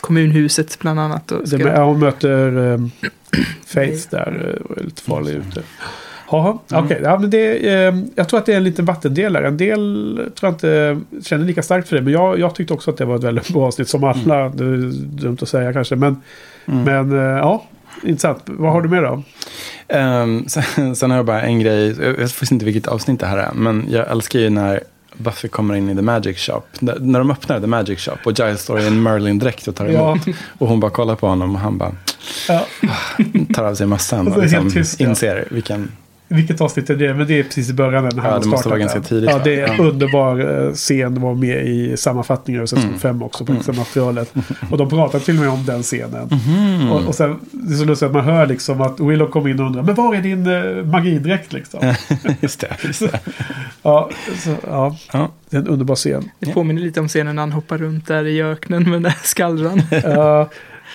kommunhuset 0.00 0.78
bland 0.78 1.00
annat. 1.00 1.32
Och 1.32 1.40
Det, 1.40 1.46
ska, 1.48 1.58
ja, 1.58 1.84
hon 1.84 1.98
möter 1.98 2.56
um, 2.56 2.90
Faith 3.66 4.08
där 4.10 4.54
eh, 4.56 4.62
och 4.66 4.78
är 4.78 4.82
lite 4.84 5.02
farlig 5.02 5.32
ute. 5.34 5.62
Jaha, 6.30 6.58
Mm. 6.72 6.84
okej. 6.84 7.00
Ja, 7.04 7.18
men 7.18 7.30
det, 7.30 7.68
eh, 7.74 7.94
jag 8.14 8.28
tror 8.28 8.40
att 8.40 8.46
det 8.46 8.52
är 8.52 8.56
en 8.56 8.64
liten 8.64 8.84
vattendelare. 8.84 9.48
En 9.48 9.56
del 9.56 10.14
tror 10.34 10.48
jag 10.48 10.52
inte 10.54 11.00
känner 11.28 11.44
lika 11.44 11.62
starkt 11.62 11.88
för 11.88 11.96
det. 11.96 12.02
Men 12.02 12.12
jag, 12.12 12.38
jag 12.38 12.54
tyckte 12.54 12.74
också 12.74 12.90
att 12.90 12.96
det 12.96 13.04
var 13.04 13.16
ett 13.16 13.24
väldigt 13.24 13.48
bra 13.48 13.66
avsnitt. 13.66 13.88
Som 13.88 14.04
alla. 14.04 14.48
Det 14.48 14.64
är 14.64 14.92
dumt 15.22 15.38
att 15.42 15.48
säga 15.48 15.72
kanske. 15.72 15.96
Men, 15.96 16.22
Mm. 16.66 16.84
men 16.84 17.18
eh, 17.18 17.38
ja, 17.38 17.64
intressant. 18.02 18.42
Vad 18.44 18.72
har 18.72 18.82
du 18.82 18.88
med 18.88 19.02
då? 19.02 19.22
Ehm, 19.88 20.44
sen, 20.48 20.96
sen 20.96 21.10
har 21.10 21.16
jag 21.18 21.26
bara 21.26 21.42
en 21.42 21.60
grej, 21.60 21.88
jag 22.02 22.12
vet 22.12 22.32
faktiskt 22.32 22.52
inte 22.52 22.64
vilket 22.64 22.86
avsnitt 22.86 23.20
det 23.20 23.26
här 23.26 23.38
är, 23.38 23.50
men 23.54 23.86
jag 23.90 24.10
älskar 24.10 24.38
ju 24.38 24.50
när 24.50 24.80
Buffy 25.16 25.48
kommer 25.48 25.74
in 25.74 25.90
i 25.90 25.96
The 25.96 26.02
Magic 26.02 26.38
Shop. 26.38 26.62
När, 26.80 26.98
när 26.98 27.18
de 27.18 27.30
öppnar 27.30 27.60
The 27.60 27.66
Magic 27.66 27.98
Shop 28.00 28.16
och 28.24 28.38
Giles 28.38 28.60
står 28.62 28.80
i 28.80 28.86
en 28.86 29.02
Merlin-dräkt 29.02 29.68
och 29.68 29.74
tar 29.74 29.86
emot. 29.86 30.20
Och 30.58 30.68
hon 30.68 30.80
bara 30.80 30.90
kollar 30.90 31.14
på 31.14 31.26
honom 31.26 31.54
och 31.54 31.60
han 31.60 31.78
bara 31.78 31.92
Ja, 32.48 32.66
tar 33.54 33.64
av 33.64 33.74
sig 33.74 33.86
mössan 33.86 34.28
Och 34.32 34.42
liksom 34.42 34.70
tyst, 34.70 35.00
ja. 35.00 35.08
inser 35.08 35.48
vilken... 35.50 35.92
vilket 36.28 36.60
avsnitt 36.60 36.90
är 36.90 36.96
det? 36.96 37.14
Men 37.14 37.26
det 37.26 37.38
är 37.38 37.42
precis 37.42 37.70
i 37.70 37.72
början 37.72 38.04
när 38.04 38.10
han 38.10 38.16
Ja, 38.16 38.30
det 38.30 38.34
måste 38.34 38.48
startat 38.48 38.66
vara 38.66 38.78
ganska 38.78 38.98
den. 38.98 39.08
tidigt, 39.08 39.30
Ja, 39.30 39.40
det 39.44 39.60
är 39.60 39.66
en 39.68 39.76
Ja. 39.78 39.84
underbar 39.84 40.64
eh, 40.66 40.72
scen. 40.72 41.20
var 41.20 41.34
med 41.34 41.66
i 41.66 41.96
sammanfattningar 41.96 42.62
av 42.62 42.66
säsong 42.66 42.84
Mm. 42.88 42.98
5 42.98 43.22
också 43.22 43.44
på 43.44 43.52
extra 43.52 43.72
materialet. 43.74 44.34
Och 44.70 44.78
de 44.78 44.88
pratar 44.88 45.18
till 45.18 45.34
och 45.36 45.40
med 45.40 45.48
om 45.50 45.64
den 45.66 45.82
scenen. 45.82 46.28
Mhm. 46.30 46.92
Och, 46.92 47.06
och 47.08 47.14
sen, 47.14 47.36
det 47.50 47.74
är 47.74 47.76
så 47.78 47.84
lustigt 47.84 48.06
att 48.06 48.12
man 48.14 48.24
hör 48.24 48.46
liksom 48.46 48.80
att 48.80 49.00
Willow 49.00 49.26
kommer 49.30 49.50
in 49.50 49.60
och 49.60 49.66
undrar 49.66 49.82
Men 49.82 49.94
var 49.94 50.14
är 50.14 50.20
din 50.22 50.46
eh, 50.46 50.84
magidräkt 50.84 51.52
liksom? 51.52 51.80
just 52.40 52.60
det. 52.60 52.76
Just 52.84 53.00
det. 53.00 53.20
ja, 53.82 54.10
så, 54.38 54.50
ja, 54.66 54.96
Ja. 55.12 55.28
det 55.50 55.56
är 55.56 55.60
en 55.60 55.68
underbar 55.68 55.94
scen. 55.94 56.30
Det 56.38 56.52
påminner 56.52 56.82
lite 56.82 57.00
om 57.00 57.08
scenen 57.08 57.36
när 57.36 57.42
han 57.42 57.52
hoppar 57.52 57.78
runt 57.78 58.06
där 58.06 58.24
i 58.26 58.42
öknen 58.42 58.82
med 58.82 58.92
den 58.92 59.02
där 59.02 59.16
skallran. 59.22 59.82
Ja, 60.04 60.48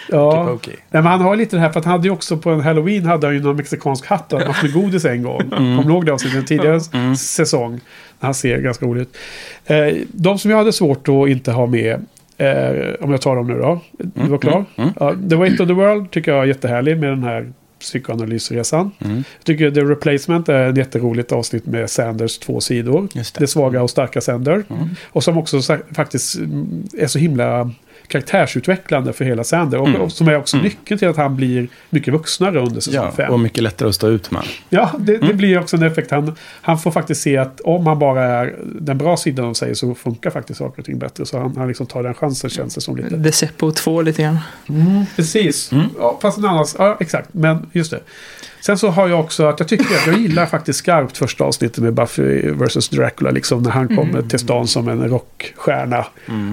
ja. 0.09 0.59
Nej, 0.65 0.77
men 0.89 1.05
han 1.05 1.21
har 1.21 1.35
lite 1.35 1.55
det 1.55 1.59
här 1.59 1.69
för 1.69 1.80
att 1.80 1.85
han 1.85 1.91
hade 1.91 2.07
ju 2.07 2.13
också 2.13 2.38
på 2.38 2.49
en 2.51 2.61
halloween 2.61 3.05
hade 3.05 3.27
han 3.27 3.34
ju 3.35 3.41
någon 3.41 3.55
mexikansk 3.55 4.05
hatt 4.05 4.34
och 4.34 4.41
han 4.41 4.55
med 4.63 4.73
godis 4.73 5.05
en 5.05 5.23
gång. 5.23 5.49
Kommer 5.49 5.84
du 5.84 5.89
ihåg 5.89 6.05
det 6.05 6.13
avsnittet? 6.13 6.39
En 6.39 6.45
tidigare 6.45 6.80
Mm. 6.93 7.15
säsong. 7.15 7.80
Han 8.19 8.34
ser 8.34 8.61
ganska 8.61 8.85
roligt 8.85 9.01
ut. 9.01 9.17
Eh, 9.65 9.97
de 10.11 10.39
som 10.39 10.51
jag 10.51 10.57
hade 10.57 10.73
svårt 10.73 11.07
att 11.07 11.30
inte 11.30 11.51
ha 11.51 11.65
med. 11.65 12.05
Eh, 12.38 12.93
om 13.01 13.11
jag 13.11 13.21
tar 13.21 13.35
dem 13.35 13.47
nu 13.47 13.53
då. 13.59 13.80
Du 13.97 14.27
var 14.27 14.38
klar? 14.38 14.65
Mm. 14.75 14.89
Ja, 14.99 15.15
the 15.30 15.35
Weight 15.35 15.59
of 15.59 15.67
the 15.67 15.73
World 15.73 16.11
tycker 16.11 16.31
jag 16.31 16.41
är 16.43 16.47
jättehärlig 16.47 16.97
med 16.99 17.09
den 17.09 17.23
här 17.23 17.51
psykoanalysresan. 17.80 18.91
Mm. 18.99 19.15
Jag 19.15 19.45
tycker 19.45 19.71
The 19.71 19.81
Replacement 19.81 20.49
är 20.49 20.69
ett 20.69 20.77
jätteroligt 20.77 21.31
avsnitt 21.31 21.65
med 21.65 21.89
Sanders 21.89 22.38
två 22.38 22.61
sidor. 22.61 23.07
Det 23.13 23.34
det. 23.39 23.47
svaga 23.47 23.84
och 23.84 23.89
starka 23.89 24.21
Sander. 24.21 24.53
Mm. 24.69 24.89
Och 25.11 25.23
som 25.23 25.38
också 25.38 25.61
faktiskt 25.95 26.35
mm, 26.35 26.84
är 26.97 27.07
så 27.07 27.19
himla 27.19 27.71
karaktärsutvecklande 28.07 29.13
för 29.13 29.25
hela 29.25 29.43
Sander. 29.43 29.77
Och, 29.80 29.88
Mm. 29.88 30.01
och 30.01 30.11
som 30.11 30.27
är 30.27 30.38
också 30.38 30.57
Mm. 30.57 30.63
nyckeln 30.63 30.97
till 30.99 31.07
att 31.07 31.17
han 31.17 31.35
blir 31.35 31.67
mycket 31.89 32.13
vuxnare 32.13 32.59
under 32.59 32.81
säsong 32.81 33.03
Ja, 33.05 33.11
5. 33.11 33.34
och 33.34 33.39
mycket 33.39 33.63
lättare 33.63 33.89
att 33.89 33.95
stå 33.95 34.07
ut 34.07 34.31
med. 34.31 34.43
Ja, 34.69 34.91
det, 34.99 35.17
det 35.17 35.25
Mm. 35.25 35.38
blir 35.38 35.59
också 35.59 35.77
en 35.77 35.84
effekt. 35.84 36.11
Han, 36.11 36.35
han 36.61 36.80
får 36.80 36.91
faktiskt 36.91 37.21
se 37.21 37.38
att 37.38 37.61
om 37.61 37.88
han 37.88 37.99
bara 37.99 38.23
är 38.23 38.55
den 38.81 38.97
bra 38.97 39.17
sidan 39.17 39.45
av 39.45 39.53
sig 39.53 39.75
så 39.75 39.95
funkar 39.95 40.30
faktiskt 40.30 40.57
saker 40.59 40.80
och 40.81 40.85
ting 40.85 40.99
bättre. 40.99 41.25
Så 41.25 41.40
han, 41.40 41.57
han 41.57 41.67
liksom 41.67 41.85
tar 41.85 42.03
den 42.03 42.14
chansen 42.14 42.49
känns 42.49 42.75
det 42.75 42.82
som 42.82 42.95
lite. 42.98 43.23
The 43.23 43.32
Seppo 43.32 43.72
2 43.72 44.01
lite 44.01 44.22
grann. 44.22 44.38
Precis. 45.15 45.72
Mm. 45.72 45.85
Ja, 45.99 46.19
fast 46.22 46.38
en 46.38 46.45
annan... 46.45 46.65
Ja, 46.77 46.98
exakt. 46.99 47.30
Men 47.32 47.69
just 47.72 47.91
det. 47.91 47.99
Sen 48.66 48.77
så 48.77 48.88
har 48.90 49.08
jag 49.08 49.19
också 49.19 49.45
att 49.45 49.59
jag 49.59 49.69
tycker 49.69 49.85
att 49.95 50.08
jag 50.08 50.17
gillar 50.19 50.45
faktiskt 50.45 50.80
skarpt 50.80 51.17
första 51.17 51.43
avsnittet 51.43 51.77
med 51.83 51.93
Buffy 51.93 52.51
vs. 52.51 52.90
Dracula. 52.90 53.32
Liksom 53.32 53.64
när 53.64 53.69
han 53.72 53.88
kommer 53.95 54.22
till 54.22 54.40
stan 54.40 54.67
som 54.67 54.88
en 54.88 55.09
rockstjärna. 55.09 56.06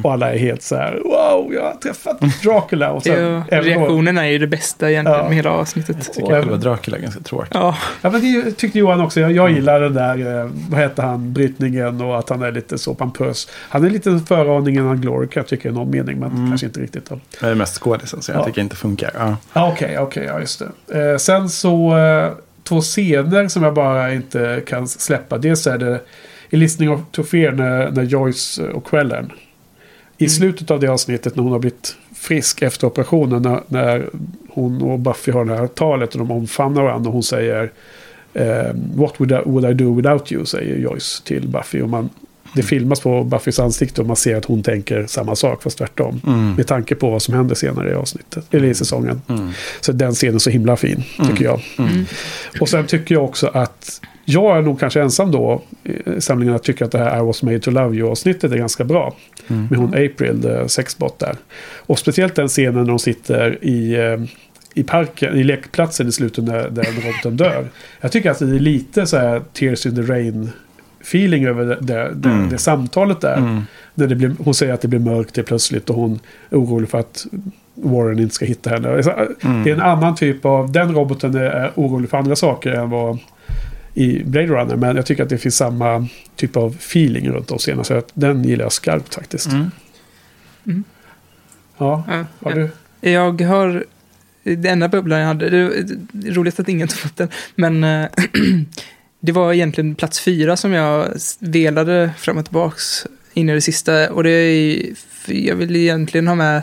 Och 0.04 0.12
alla 0.12 0.32
är 0.32 0.38
helt 0.38 0.62
så 0.62 0.76
här 0.76 0.92
wow, 1.04 1.54
jag 1.54 1.62
har 1.62 1.74
träffat 1.82 2.20
Dracula. 2.44 2.90
Och 2.92 3.02
sen, 3.02 3.42
Ja, 3.50 3.60
reaktionerna 3.62 4.26
är 4.26 4.30
ju 4.30 4.38
det 4.38 4.46
bästa 4.46 4.90
egentligen 4.90 5.18
Ja. 5.20 5.24
med 5.28 5.36
hela 5.36 5.50
avsnittet. 5.50 5.96
Jag 6.04 6.14
Tycker 6.14 6.28
själva 6.28 6.56
Dracula 6.56 6.96
är 6.96 7.00
ganska 7.02 7.20
tråkig. 7.20 7.50
Ja, 7.54 7.76
Ja, 8.02 8.10
men 8.10 8.20
det 8.20 8.52
tyckte 8.52 8.78
Johan 8.78 9.00
också. 9.00 9.20
Jag, 9.20 9.32
jag 9.32 9.50
gillar 9.50 9.80
den 9.80 9.94
där, 9.94 10.40
eh, 10.44 10.50
vad 10.70 10.80
heter 10.80 11.02
han, 11.02 11.32
brytningen 11.32 12.00
och 12.00 12.18
att 12.18 12.28
han 12.28 12.42
är 12.42 12.52
lite 12.52 12.78
så 12.78 12.94
pompös. 12.94 13.48
Han 13.68 13.84
är 13.84 13.90
lite 13.90 14.10
en 14.10 14.26
föraning 14.26 14.74
innan 14.74 15.00
Glory 15.00 15.28
kan 15.28 15.40
jag 15.40 15.48
tycka 15.48 15.68
i 15.68 15.72
någon 15.72 15.90
mening, 15.90 16.18
men 16.18 16.30
kanske 16.48 16.66
inte 16.66 16.80
riktigt. 16.80 17.10
Jag 17.40 17.50
är 17.50 17.54
mest 17.54 17.78
skådisen 17.82 18.22
så 18.22 18.32
jag 18.32 18.40
Ja. 18.40 18.44
tycker 18.44 18.60
inte 18.60 18.76
funkar. 18.76 19.10
Ja. 19.18 19.36
Ja, 19.52 19.72
Okej, 19.72 19.98
okej, 19.98 20.24
ja 20.24 20.40
just 20.40 20.62
det. 20.86 21.10
Eh, 21.12 21.16
sen 21.16 21.48
så 21.48 21.96
två 22.62 22.80
scener 22.80 23.48
som 23.48 23.62
jag 23.62 23.74
bara 23.74 24.14
inte 24.14 24.62
kan 24.66 24.88
släppa. 24.88 25.38
Dels 25.38 25.66
är 25.66 25.78
det 25.78 26.00
i 26.50 26.56
Listening 26.56 27.04
to 27.10 27.22
Fear 27.22 27.52
när, 27.52 27.90
när 27.90 28.02
Joyce 28.02 28.58
och 28.58 28.86
Quellen. 28.86 29.32
I 30.18 30.28
slutet 30.28 30.70
av 30.70 30.80
det 30.80 30.88
avsnittet 30.88 31.36
när 31.36 31.42
hon 31.42 31.52
har 31.52 31.58
blivit 31.58 31.96
frisk 32.14 32.62
efter 32.62 32.86
operationen. 32.86 33.42
När, 33.42 33.60
när 33.66 34.08
hon 34.48 34.82
och 34.82 34.98
Buffy 34.98 35.32
har 35.32 35.44
det 35.44 35.56
här 35.56 35.66
talet 35.66 36.12
och 36.12 36.18
de 36.18 36.30
omfamnar 36.30 36.82
varandra. 36.82 37.08
Och 37.08 37.12
hon 37.14 37.22
säger 37.22 37.72
eh, 38.34 38.74
What 38.94 39.20
would 39.20 39.32
I, 39.32 39.38
would 39.44 39.70
I 39.70 39.74
do 39.74 39.94
without 39.94 40.32
you? 40.32 40.46
Säger 40.46 40.76
Joyce 40.76 41.22
till 41.24 41.48
Buffy. 41.48 41.82
Och 41.82 41.88
man, 41.88 42.10
det 42.54 42.62
filmas 42.62 43.00
på 43.00 43.24
Buffys 43.24 43.58
ansikte 43.58 44.00
och 44.00 44.06
man 44.06 44.16
ser 44.16 44.36
att 44.36 44.44
hon 44.44 44.62
tänker 44.62 45.06
samma 45.06 45.36
sak 45.36 45.62
fast 45.62 45.78
tvärtom. 45.78 46.20
Mm. 46.26 46.54
Med 46.54 46.66
tanke 46.66 46.94
på 46.94 47.10
vad 47.10 47.22
som 47.22 47.34
händer 47.34 47.54
senare 47.54 47.90
i 47.90 47.94
avsnittet. 47.94 48.44
Eller 48.50 48.68
i 48.68 48.74
säsongen. 48.74 49.22
Mm. 49.28 49.50
Så 49.80 49.92
den 49.92 50.12
scenen 50.12 50.34
är 50.34 50.38
så 50.38 50.50
himla 50.50 50.76
fin, 50.76 51.04
tycker 51.28 51.44
jag. 51.44 51.60
Mm. 51.78 52.04
Och 52.60 52.68
sen 52.68 52.86
tycker 52.86 53.14
jag 53.14 53.24
också 53.24 53.46
att 53.46 54.00
jag 54.24 54.58
är 54.58 54.62
nog 54.62 54.80
kanske 54.80 55.02
ensam 55.02 55.30
då 55.30 55.62
i 55.84 56.20
samlingen 56.20 56.54
att 56.54 56.62
tycka 56.62 56.84
att 56.84 56.92
det 56.92 56.98
här 56.98 57.18
I 57.18 57.26
was 57.26 57.42
made 57.42 57.60
to 57.60 57.70
love 57.70 57.96
you-avsnittet 57.96 58.52
är 58.52 58.56
ganska 58.56 58.84
bra. 58.84 59.16
Mm. 59.48 59.66
Med 59.70 59.78
hon 59.78 59.88
April, 59.88 60.64
sexbot 60.66 61.18
där. 61.18 61.36
Och 61.76 61.98
speciellt 61.98 62.34
den 62.34 62.48
scenen 62.48 62.74
när 62.74 62.84
de 62.84 62.98
sitter 62.98 63.64
i, 63.64 63.94
eh, 63.94 64.20
i 64.74 64.82
parken, 64.82 65.36
i 65.36 65.44
lekplatsen 65.44 66.08
i 66.08 66.12
slutet 66.12 66.44
när, 66.44 66.70
där 66.70 66.84
roboten 66.84 67.36
dör. 67.36 67.68
Jag 68.00 68.12
tycker 68.12 68.30
att 68.30 68.38
det 68.38 68.44
är 68.44 68.60
lite 68.60 69.06
så 69.06 69.16
här 69.16 69.42
Tears 69.52 69.86
in 69.86 69.94
the 69.94 70.02
Rain 70.02 70.50
feeling 71.00 71.44
över 71.44 71.64
det, 71.64 71.78
det, 71.80 72.10
det, 72.14 72.28
Mm. 72.28 72.48
det 72.48 72.58
samtalet 72.58 73.20
där. 73.20 73.36
Mm. 73.36 73.62
När 73.94 74.06
det 74.06 74.14
blir, 74.14 74.34
hon 74.38 74.54
säger 74.54 74.74
att 74.74 74.80
det 74.80 74.88
blir 74.88 74.98
mörkt 75.00 75.34
det 75.34 75.42
plötsligt 75.42 75.90
och 75.90 75.96
hon 75.96 76.20
är 76.50 76.56
orolig 76.56 76.88
för 76.88 76.98
att 76.98 77.26
Warren 77.74 78.18
inte 78.18 78.34
ska 78.34 78.44
hitta 78.44 78.70
henne. 78.70 79.02
Så, 79.02 79.10
Mm. 79.10 79.62
Det 79.64 79.70
är 79.70 79.74
en 79.74 79.80
annan 79.80 80.14
typ 80.14 80.44
av... 80.44 80.72
Den 80.72 80.94
roboten 80.94 81.34
är, 81.34 81.72
orolig 81.74 82.10
för 82.10 82.18
andra 82.18 82.36
saker 82.36 82.70
än 82.70 82.90
vad 82.90 83.18
i 83.94 84.22
Blade 84.24 84.46
Runner. 84.46 84.76
Men 84.76 84.96
jag 84.96 85.06
tycker 85.06 85.22
att 85.22 85.28
det 85.28 85.38
finns 85.38 85.56
samma 85.56 86.06
typ 86.36 86.56
av 86.56 86.70
feeling 86.78 87.28
runt 87.28 87.48
de 87.48 87.58
scenen. 87.58 87.84
Så 87.84 87.94
att 87.94 88.10
den 88.14 88.44
gillar 88.44 88.64
jag 88.64 88.72
skarpt 88.72 89.14
faktiskt. 89.14 89.48
Mm. 89.52 90.84
Ja, 91.78 92.04
ja. 92.08 92.24
har 92.40 92.52
du? 92.52 92.70
Jag 93.10 93.40
har... 93.40 93.84
Den 94.42 94.66
enda 94.66 94.88
bubblan 94.88 95.18
jag 95.20 95.26
hade, 95.26 95.50
det 95.50 95.82
det 96.12 96.28
är 96.28 96.32
roligt 96.32 96.60
att 96.60 96.68
ingen 96.68 96.88
tog 96.88 97.04
upp 97.04 97.16
den, 97.16 97.28
men 97.54 97.84
eh, 97.84 98.08
det 99.20 99.32
var 99.32 99.52
egentligen 99.52 99.94
plats 99.94 100.20
fyra 100.20 100.56
som 100.56 100.72
jag 100.72 101.08
velade 101.38 102.10
fram 102.18 102.38
och 102.38 102.44
tillbaks 102.44 103.06
in 103.34 103.48
i 103.48 103.54
det 103.54 103.60
sista. 103.60 104.12
Och 104.12 104.22
det 104.22 104.30
är, 104.30 104.82
jag 105.26 105.56
vill 105.56 105.76
egentligen 105.76 106.28
ha 106.28 106.34
med 106.34 106.62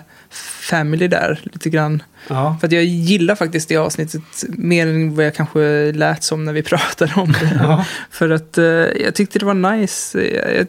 Family 0.69 1.07
där 1.07 1.39
lite 1.43 1.69
grann. 1.69 2.03
Ja. 2.27 2.57
För 2.59 2.67
att 2.67 2.71
jag 2.73 2.83
gillar 2.83 3.35
faktiskt 3.35 3.69
det 3.69 3.77
avsnittet 3.77 4.21
mer 4.47 4.87
än 4.87 5.15
vad 5.15 5.25
jag 5.25 5.35
kanske 5.35 5.91
lät 5.91 6.23
som 6.23 6.45
när 6.45 6.53
vi 6.53 6.63
pratade 6.63 7.13
om 7.15 7.31
det. 7.31 7.59
Ja. 7.63 7.85
För 8.11 8.29
att 8.29 8.57
eh, 8.57 8.63
jag 9.03 9.15
tyckte 9.15 9.39
det 9.39 9.45
var 9.45 9.77
nice. 9.77 10.21
Jag- 10.21 10.67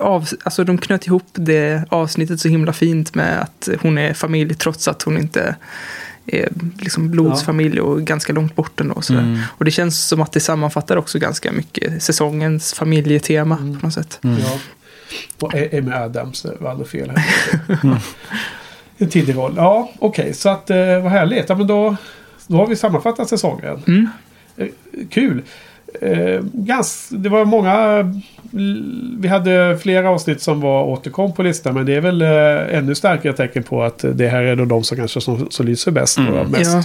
av, 0.00 0.28
alltså 0.42 0.64
de 0.64 0.78
knöt 0.78 1.06
ihop 1.06 1.26
det 1.32 1.84
avsnittet 1.88 2.40
så 2.40 2.48
himla 2.48 2.72
fint 2.72 3.14
med 3.14 3.40
att 3.42 3.68
hon 3.80 3.98
är 3.98 4.14
familj 4.14 4.54
trots 4.54 4.88
att 4.88 5.02
hon 5.02 5.18
inte 5.18 5.56
är 6.28 6.48
liksom 6.80 7.10
blodsfamilj 7.10 7.80
och 7.80 8.02
ganska 8.02 8.32
långt 8.32 8.56
bort 8.56 8.80
ändå. 8.80 8.94
Och. 8.94 9.10
Mm. 9.10 9.38
och 9.58 9.64
det 9.64 9.70
känns 9.70 10.08
som 10.08 10.20
att 10.22 10.32
det 10.32 10.40
sammanfattar 10.40 10.96
också 10.96 11.18
ganska 11.18 11.52
mycket 11.52 12.02
säsongens 12.02 12.72
familjetema 12.74 13.56
på 13.56 13.86
något 13.86 13.94
sätt. 13.94 14.18
Mm. 14.24 14.38
ja. 14.40 14.58
Och 15.40 15.54
A- 15.54 15.68
Amy 15.72 15.92
Adams 15.92 16.46
var 16.60 16.70
aldrig 16.70 16.88
fel 16.88 17.10
här. 17.16 17.24
En 19.00 19.08
tidig 19.08 19.36
roll. 19.36 19.54
Ja, 19.56 19.90
okej. 19.98 20.34
så 20.34 20.48
att 20.48 20.70
eh, 20.70 20.76
vad 21.02 21.12
härligt. 21.12 21.48
Ja, 21.48 21.54
men 21.54 21.66
då, 21.66 21.96
då 22.46 22.56
har 22.56 22.66
vi 22.66 22.76
sammanfattat 22.76 23.28
säsongen. 23.28 23.82
Mm. 23.86 24.08
Eh, 24.56 24.66
Kul. 25.10 25.42
Eh, 26.00 26.40
gans, 26.52 27.08
det 27.10 27.28
var 27.28 27.44
många... 27.44 28.04
Vi 29.18 29.28
hade 29.28 29.78
flera 29.82 30.10
avsnitt 30.10 30.42
som 30.42 30.60
var 30.60 30.84
återkom 30.84 31.32
på 31.32 31.42
listan. 31.42 31.74
Men 31.74 31.86
det 31.86 31.94
är 31.94 32.00
väl 32.00 32.22
eh, 32.22 32.78
ännu 32.78 32.94
starkare 32.94 33.32
tecken 33.32 33.62
på 33.62 33.82
att 33.82 34.04
det 34.12 34.28
här 34.28 34.42
är 34.42 34.56
då 34.56 34.64
de 34.64 34.84
som 34.84 34.96
kanske 34.96 35.20
som, 35.20 35.50
som 35.50 35.66
lyser 35.66 35.90
bäst. 35.90 36.18
Mm. 36.18 36.34
Och 36.34 36.50
mest. 36.50 36.72
Ja, 36.72 36.84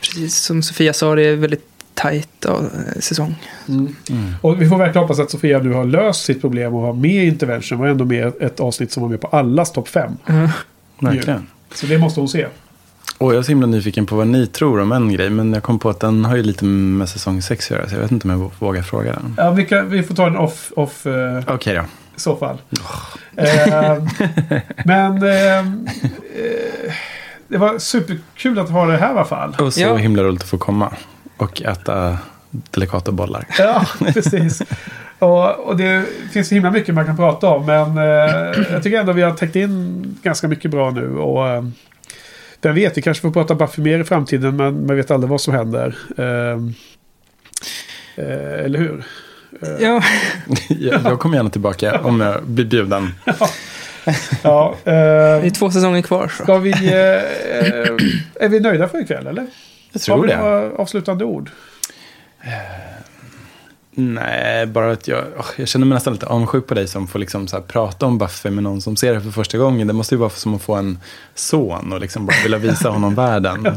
precis 0.00 0.36
som 0.36 0.62
Sofia 0.62 0.92
sa, 0.92 1.14
det 1.14 1.22
är 1.22 1.36
väldigt 1.36 1.64
tajt 1.94 2.28
ja, 2.44 2.60
säsong. 3.00 3.34
Mm. 3.68 3.94
Mm. 4.10 4.34
Och 4.42 4.62
vi 4.62 4.68
får 4.68 4.78
verkligen 4.78 5.02
hoppas 5.02 5.18
att 5.18 5.30
Sofia 5.30 5.58
nu 5.58 5.72
har 5.72 5.84
löst 5.84 6.24
sitt 6.24 6.40
problem 6.40 6.74
och 6.74 6.80
har 6.80 6.92
med 6.92 7.24
intervention. 7.24 7.78
var 7.78 7.86
ändå 7.86 8.04
med 8.04 8.32
ett 8.40 8.60
avsnitt 8.60 8.92
som 8.92 9.02
var 9.02 9.10
med 9.10 9.20
på 9.20 9.26
allas 9.26 9.72
topp 9.72 9.88
fem. 9.88 10.12
Ja. 10.26 10.50
Verkligen. 10.98 11.46
Så 11.74 11.86
det 11.86 11.98
måste 11.98 12.20
hon 12.20 12.28
se. 12.28 12.46
Och 13.18 13.32
jag 13.34 13.38
är 13.38 13.42
så 13.42 13.48
himla 13.48 13.66
nyfiken 13.66 14.06
på 14.06 14.16
vad 14.16 14.26
ni 14.26 14.46
tror 14.46 14.80
om 14.80 14.92
en 14.92 15.12
grej. 15.12 15.30
Men 15.30 15.52
jag 15.52 15.62
kom 15.62 15.78
på 15.78 15.90
att 15.90 16.00
den 16.00 16.24
har 16.24 16.36
ju 16.36 16.42
lite 16.42 16.64
med 16.64 17.08
säsong 17.08 17.42
6 17.42 17.66
att 17.66 17.70
göra. 17.78 17.88
Så 17.88 17.94
jag 17.94 18.00
vet 18.00 18.10
inte 18.10 18.28
om 18.28 18.40
jag 18.40 18.50
vågar 18.58 18.82
fråga 18.82 19.12
den. 19.12 19.34
Ja, 19.36 19.50
vi, 19.50 19.64
kan, 19.66 19.90
vi 19.90 20.02
får 20.02 20.14
ta 20.14 20.24
den 20.24 20.36
off, 20.36 20.72
off 20.76 21.06
eh, 21.06 21.42
Okej 21.46 21.74
då. 21.74 21.80
i 22.16 22.20
så 22.20 22.36
fall. 22.36 22.58
Eh, 23.36 23.46
men 24.84 25.22
eh, 25.22 25.58
eh, 25.58 25.64
det 27.48 27.58
var 27.58 27.78
superkul 27.78 28.58
att 28.58 28.70
ha 28.70 28.86
det 28.86 28.96
här 28.96 29.08
i 29.08 29.10
alla 29.10 29.24
fall. 29.24 29.56
Och 29.60 29.74
så 29.74 29.80
Ja. 29.80 29.96
himla 29.96 30.22
roligt 30.22 30.42
att 30.42 30.48
få 30.48 30.58
komma. 30.58 30.92
Och 31.36 31.62
äta 31.62 32.18
delikata 32.50 33.12
bollar. 33.12 33.44
Ja, 33.58 33.86
precis. 34.14 34.62
Och, 35.18 35.58
och 35.66 35.76
det 35.76 36.04
finns 36.32 36.48
så 36.48 36.54
himla 36.54 36.70
mycket 36.70 36.94
man 36.94 37.06
kan 37.06 37.16
prata 37.16 37.48
om. 37.48 37.66
Men 37.66 37.98
eh, 37.98 38.04
jag 38.72 38.82
tycker 38.82 39.00
ändå 39.00 39.12
vi 39.12 39.22
har 39.22 39.32
täckt 39.32 39.56
in 39.56 40.18
ganska 40.22 40.48
mycket 40.48 40.70
bra 40.70 40.90
nu. 40.90 41.16
Och 41.16 41.48
eh, 41.48 41.62
vem 42.60 42.74
vet, 42.74 42.96
vi 42.96 43.02
kanske 43.02 43.20
får 43.22 43.30
prata 43.30 43.54
Buffy 43.54 43.82
mer 43.82 43.98
i 44.00 44.04
framtiden. 44.04 44.56
Men 44.56 44.86
man 44.86 44.96
vet 44.96 45.10
aldrig 45.10 45.30
vad 45.30 45.40
som 45.40 45.54
händer. 45.54 45.96
Eh, 46.18 46.24
eh, 48.24 48.64
eller 48.64 48.78
hur? 48.78 49.04
Eh, 49.62 49.68
Ja, 49.80 50.02
jag, 50.68 51.00
jag 51.04 51.18
kommer 51.18 51.36
gärna 51.36 51.50
tillbaka 51.50 52.00
om 52.00 52.20
jag 52.20 52.42
blir 52.44 52.64
bjuden. 52.64 53.14
ja, 54.42 54.74
eh, 54.84 54.92
det 54.92 55.46
är 55.46 55.50
två 55.50 55.70
säsonger 55.70 56.02
kvar. 56.02 56.28
Så. 56.36 56.42
ska 56.42 56.58
vi... 56.58 56.70
Eh, 56.70 58.44
är 58.44 58.48
vi 58.48 58.60
nöjda 58.60 58.88
för 58.88 58.98
ikväll 59.02 59.26
eller? 59.26 59.46
Jag 59.92 60.00
Har 60.00 60.00
tror 60.00 60.22
vi 60.22 60.28
det. 60.28 60.36
några 60.36 60.72
avslutande 60.72 61.24
ord? 61.24 61.50
Nej, 64.00 64.66
bara 64.66 64.92
att 64.92 65.08
jag, 65.08 65.24
jag 65.56 65.68
känner 65.68 65.86
mig 65.86 65.96
nästan 65.96 66.12
lite 66.12 66.26
avundsjuk 66.26 66.66
på 66.66 66.74
dig 66.74 66.88
som 66.88 67.06
får 67.06 67.18
liksom 67.18 67.48
så 67.48 67.56
här 67.56 67.62
prata 67.62 68.06
om 68.06 68.18
Buffy 68.18 68.50
med 68.50 68.64
någon 68.64 68.80
som 68.80 68.96
ser 68.96 69.14
det 69.14 69.20
för 69.20 69.30
första 69.30 69.58
gången. 69.58 69.86
Det 69.86 69.92
måste 69.92 70.14
ju 70.14 70.18
vara 70.18 70.30
som 70.30 70.54
att 70.54 70.62
få 70.62 70.74
en 70.74 70.98
son 71.34 71.92
och 71.92 72.00
liksom 72.00 72.26
bara 72.26 72.36
vilja 72.42 72.58
visa 72.58 72.88
honom 72.90 73.14
världen. 73.14 73.66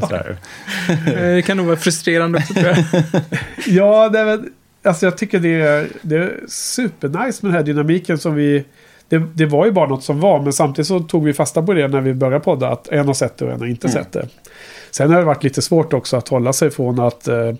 Eh, 0.89 1.13
Det 1.35 1.45
kan 1.45 1.57
nog 1.57 1.65
vara 1.65 1.77
frustrerande 1.77 2.37
också 2.39 2.53
tror 2.53 2.65
jag. 2.67 2.77
Ja, 3.67 4.09
det 4.09 4.19
är, 4.19 4.25
väl- 4.25 4.49
alltså 4.83 5.05
jag 5.05 5.17
tycker 5.17 5.39
det 5.39 5.61
är, 5.61 5.87
det 6.01 6.15
är 6.15 6.39
supernice 6.47 7.39
med 7.45 7.51
den 7.51 7.53
här 7.53 7.63
dynamiken 7.63 8.17
som 8.17 8.35
vi... 8.35 8.65
Det, 9.09 9.17
det 9.33 9.45
var 9.45 9.65
ju 9.65 9.71
bara 9.71 9.87
något 9.87 10.03
som 10.03 10.19
var, 10.19 10.39
men 10.41 10.53
samtidigt 10.53 10.87
så 10.87 10.99
tog 10.99 11.25
vi 11.25 11.33
fasta 11.33 11.61
på 11.61 11.73
det 11.73 11.87
när 11.87 12.01
vi 12.01 12.13
började 12.13 12.43
podda. 12.43 12.69
Att 12.69 12.87
en 12.87 13.07
har 13.07 13.13
sett 13.13 13.37
det 13.37 13.45
och 13.45 13.51
en 13.51 13.59
har 13.59 13.67
inte 13.67 13.89
sett 13.89 14.11
det. 14.11 14.27
Sen 14.91 15.11
har 15.11 15.19
det 15.19 15.25
varit 15.25 15.43
lite 15.43 15.61
svårt 15.61 15.93
också 15.93 16.17
att 16.17 16.27
hålla 16.27 16.53
sig 16.53 16.69
från 16.71 16.99
att... 16.99 17.27
Eh, 17.27 17.53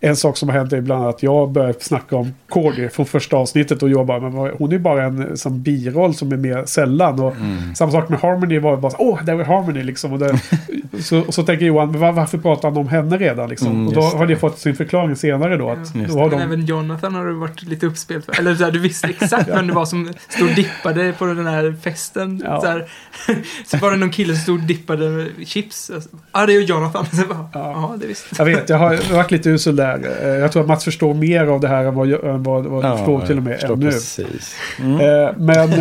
en 0.00 0.16
sak 0.16 0.36
som 0.36 0.48
har 0.48 0.56
hänt 0.58 0.72
är 0.72 0.76
ibland 0.76 1.06
att 1.06 1.22
jag 1.22 1.50
börjar 1.50 1.74
snacka 1.80 2.16
om 2.16 2.34
Cordy 2.48 2.88
från 2.88 3.06
första 3.06 3.36
avsnittet 3.36 3.82
och 3.82 3.90
jag 3.90 4.06
bara, 4.06 4.20
men 4.20 4.32
hon 4.32 4.68
är 4.68 4.72
ju 4.72 4.78
bara 4.78 5.04
en 5.04 5.36
som 5.36 5.62
biroll 5.62 6.14
som 6.14 6.32
är 6.32 6.36
mer 6.36 6.64
sällan. 6.64 7.20
Och 7.20 7.34
Samma 7.74 7.92
sak 7.92 8.08
med 8.08 8.20
Harmony 8.20 8.58
var 8.58 8.76
bara 8.76 8.90
så, 8.90 8.96
åh, 8.98 9.24
där 9.24 9.34
var 9.34 9.44
Harmony 9.44 9.82
liksom. 9.82 10.12
Och, 10.12 10.18
det, 10.18 10.40
så, 11.02 11.20
och 11.20 11.34
så 11.34 11.42
tänker 11.42 11.66
Johan, 11.66 11.90
men 11.90 12.00
var, 12.00 12.12
varför 12.12 12.38
pratar 12.38 12.68
han 12.68 12.78
om 12.78 12.88
henne 12.88 13.18
redan 13.18 13.48
liksom? 13.48 13.68
Mm, 13.68 13.88
och 13.88 13.94
då 13.94 14.00
har 14.00 14.26
det 14.26 14.36
fått 14.36 14.58
sin 14.58 14.76
förklaring 14.76 15.16
senare 15.16 15.56
då. 15.56 15.70
Att 15.70 15.78
Just 15.78 16.14
då 16.14 16.18
har 16.18 16.30
Men 16.30 16.38
de, 16.38 16.44
även 16.44 16.66
Jonathan 16.66 17.14
har 17.14 17.26
du 17.26 17.32
varit 17.32 17.62
lite 17.62 17.86
uppspelt 17.86 18.24
för. 18.24 18.38
Eller 18.38 18.54
så 18.54 18.64
här, 18.64 18.70
du 18.70 18.78
visste 18.78 19.08
exakt 19.08 19.48
vem 19.54 19.66
det 19.66 19.72
var 19.72 19.86
som 19.86 20.12
stod 20.28 20.48
och 20.48 20.54
dippade 20.54 21.12
på 21.12 21.26
den 21.26 21.46
här 21.46 21.76
festen. 21.82 22.42
Ja. 22.44 22.60
Så, 22.60 22.66
här. 22.66 22.88
så 23.66 23.76
var 23.76 23.90
det 23.90 23.96
någon 23.96 24.10
kille 24.10 24.34
som 24.34 24.42
stod 24.42 24.60
och 24.60 24.66
dippade 24.66 25.26
chips. 25.44 25.90
Ja, 25.94 26.00
ah, 26.32 26.46
det 26.46 26.52
är 26.52 26.60
ju 26.60 26.64
Jonathan. 26.64 27.06
Så 27.06 27.16
jag 27.16 27.28
bara, 27.28 27.48
ja, 27.52 27.96
det 28.00 28.06
visste 28.06 28.34
Jag 28.38 28.44
vet, 28.44 28.68
jag 28.68 28.78
har 28.78 29.14
varit 29.14 29.30
lite 29.30 29.50
usel 29.50 29.76
där. 29.76 29.85
Eh, 29.94 30.28
Jag 30.28 30.52
tror 30.52 30.62
att 30.62 30.68
Mats 30.68 30.84
förstår 30.84 31.14
mer 31.14 31.46
av 31.46 31.60
det 31.60 31.68
här 31.68 31.84
än 31.84 31.94
vad, 31.94 32.06
jag- 32.06 32.24
än 32.24 32.42
vad, 32.42 32.64
vad 32.66 32.84
du 32.84 32.96
förstår 32.96 33.26
till 33.26 33.36
och 33.36 33.42
med 33.42 33.64
ännu. 33.64 33.90
Precis. 33.90 34.56
Mm. 34.80 35.00
Eh, 35.00 35.32
Men 35.38 35.72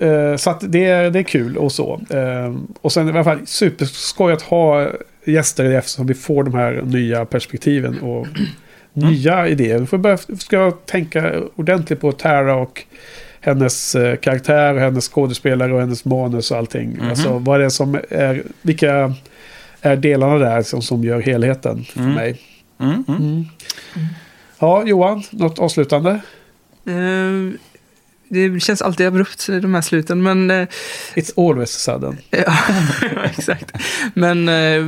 eh, 0.00 0.36
så 0.36 0.50
att 0.50 0.60
det, 0.72 0.84
är- 0.86 1.10
det 1.10 1.18
är 1.18 1.22
kul 1.22 1.56
och 1.56 1.72
så. 1.72 2.00
Och 2.80 2.92
sen 2.92 3.08
i 3.08 3.10
alla 3.12 3.24
fall 3.24 3.38
superskoj 3.46 4.32
att 4.32 4.42
ha 4.42 4.86
gäster 5.24 5.64
eftersom 5.64 6.06
vi 6.06 6.14
får 6.14 6.44
de 6.44 6.54
här 6.54 6.82
nya 6.84 7.24
perspektiven 7.24 7.98
och 7.98 8.26
nya 8.92 9.48
idéer. 9.48 9.78
Vi 9.78 9.86
får 9.86 9.98
börja, 9.98 10.18
ska 10.38 10.70
tänka 10.70 11.32
ordentligt 11.56 12.00
på 12.00 12.12
Tara 12.12 12.54
och 12.56 12.84
hennes 13.40 13.96
karaktär, 14.20 14.74
och 14.74 14.80
hennes 14.80 15.08
skådespelare 15.08 15.72
och 15.74 15.80
hennes 15.80 16.04
manus 16.04 16.50
och 16.50 16.56
allting. 16.58 16.96
Mhm. 17.00 17.08
Alltså 17.10 17.38
vad 17.38 17.60
är 17.60 17.64
det 17.64 17.70
som 17.70 17.98
är, 18.10 18.42
vilka 18.62 19.14
är 19.82 19.96
delarna 19.96 20.38
där 20.38 20.62
som, 20.62 20.82
som 20.82 21.04
gör 21.04 21.20
helheten 21.20 21.84
för 21.84 22.00
Mm. 22.00 22.12
mig. 22.14 22.36
Mm, 22.80 23.04
mm. 23.08 23.18
Mm. 23.18 23.46
Ja, 24.58 24.82
Johan, 24.86 25.22
något 25.30 25.58
avslutande? 25.58 26.10
Eh, 26.86 27.58
det 28.28 28.60
känns 28.60 28.82
alltid 28.82 29.06
abrupt, 29.06 29.46
de 29.46 29.74
här 29.74 29.80
sluten, 29.82 30.22
men... 30.22 30.50
eh, 30.50 30.66
It's 31.14 31.48
always 31.50 31.70
sudden. 31.70 32.18
Ja, 32.30 32.54
exakt. 33.24 33.72
Men 34.14 34.48
eh, 34.48 34.84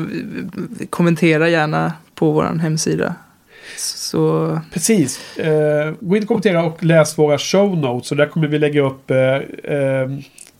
kommentera 0.90 1.48
gärna 1.48 1.92
på 2.14 2.30
vår 2.32 2.44
hemsida. 2.44 3.14
Så 3.76 4.60
Precis. 4.72 5.20
Gå 6.00 6.16
in 6.16 6.22
och 6.22 6.28
kommentera 6.28 6.64
och 6.64 6.84
läs 6.84 7.18
våra 7.18 7.38
show 7.38 7.76
notes. 7.78 8.10
Och 8.10 8.16
där 8.16 8.26
kommer 8.26 8.48
vi 8.48 8.58
lägga 8.58 8.82
upp 8.82 9.10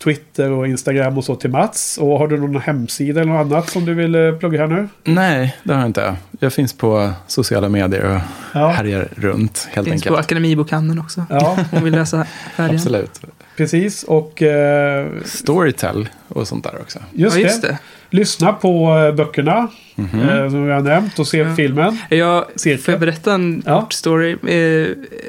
Twitter 0.05 0.51
och 0.51 0.67
Instagram 0.67 1.19
och 1.19 1.25
så 1.25 1.35
till 1.35 1.51
Mats. 1.51 1.99
Och 1.99 2.19
har 2.19 2.29
du 2.29 2.37
någon 2.41 2.61
hemsida 2.61 3.21
eller 3.21 3.33
något 3.33 3.53
annat 3.53 3.71
som 3.71 3.85
du 3.85 3.95
vill 3.95 4.15
eh, 4.15 4.33
plugga 4.33 4.61
här 4.61 4.67
nu? 4.67 4.89
Nej, 5.05 5.57
det 5.63 5.73
har 5.73 5.81
jag 5.81 5.89
inte. 5.89 6.17
Jag 6.39 6.53
finns 6.53 6.73
på 6.73 7.11
sociala 7.27 7.69
medier 7.69 8.15
och 8.15 8.21
Ja, 8.55 8.69
härjar 8.69 9.09
runt 9.17 9.69
helt 9.73 9.89
finns 9.89 10.03
på 10.03 10.09
enkelt. 10.09 10.25
Akademibokhandeln 10.25 11.01
också. 11.01 11.25
ja 11.31 11.59
Om 11.73 11.85
vill 11.85 11.95
läsa 11.95 12.27
färdiga. 12.57 12.75
Absolut. 12.77 13.21
Precis. 13.65 14.03
Och 14.03 14.43
eh, 14.43 15.07
Storytel 15.25 16.09
och 16.29 16.49
sånt 16.49 16.65
där 16.65 16.75
också. 16.81 16.99
just, 17.13 17.37
ja, 17.37 17.43
just 17.43 17.63
det. 17.63 17.69
det. 17.69 17.79
Lyssna 18.11 18.53
på 18.53 18.99
eh, 18.99 19.15
böckerna 19.15 19.69
Mhm. 19.95 20.21
eh, 20.29 20.51
som 20.51 20.67
vi 20.67 20.73
har 20.73 20.81
nämnt 20.81 21.19
och 21.19 21.27
se 21.27 21.39
Ja. 21.39 21.55
filmen. 21.55 21.99
Jag, 22.11 22.45
Cirka. 22.57 22.83
får 22.83 22.93
jag 22.93 23.01
berätta 23.01 23.35
en 23.35 23.63
Ja. 23.67 23.81
kort 23.81 23.93
story? 23.93 24.31
Eh, 24.33 24.89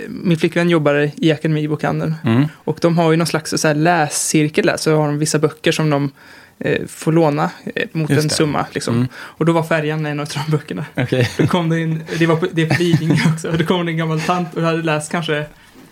min 0.10 0.38
flickvän 0.38 0.70
jobbar 0.70 1.12
i 1.16 1.32
Akademibokhandeln. 1.32 2.16
Mm. 2.26 2.44
Och 2.54 2.78
de 2.82 2.98
har 2.98 3.12
ju 3.12 3.18
någon 3.18 3.28
slags 3.28 3.54
så 3.58 3.68
här 3.68 3.76
läscirkel 3.76 4.66
där. 4.66 4.78
Så 4.78 4.96
har 4.96 5.08
de 5.08 5.18
vissa 5.20 5.40
böcker 5.40 5.72
som 5.72 5.90
de 5.90 6.12
eh, 6.60 6.86
får 6.88 7.12
låna 7.12 7.50
eh, 7.76 7.88
mot 7.92 8.10
Just 8.10 8.22
en 8.22 8.28
det. 8.28 8.34
summa. 8.34 8.66
Liksom. 8.72 8.96
Mm. 8.96 9.08
Och 9.16 9.46
då 9.46 9.52
var 9.54 9.64
färjan 9.64 10.06
en 10.06 10.20
av 10.20 10.28
de 10.46 10.52
böckerna. 10.52 10.86
Okej. 10.98 11.30
Då 11.38 11.48
kom 11.48 11.70
det 11.70 11.80
in, 11.80 12.04
det 12.20 12.26
var 12.26 12.36
på, 12.36 12.48
det 12.52 12.62
är 12.62 12.66
på 12.70 12.84
Lidingö 12.84 13.22
också, 13.34 13.50
och 13.50 13.58
då 13.58 13.66
kom 13.66 13.86
det 13.86 13.92
en 13.92 13.98
gammal 13.98 14.22
tant 14.22 14.56
och 14.58 14.62
hade 14.64 14.82
läst 14.84 15.12
kanske, 15.12 15.46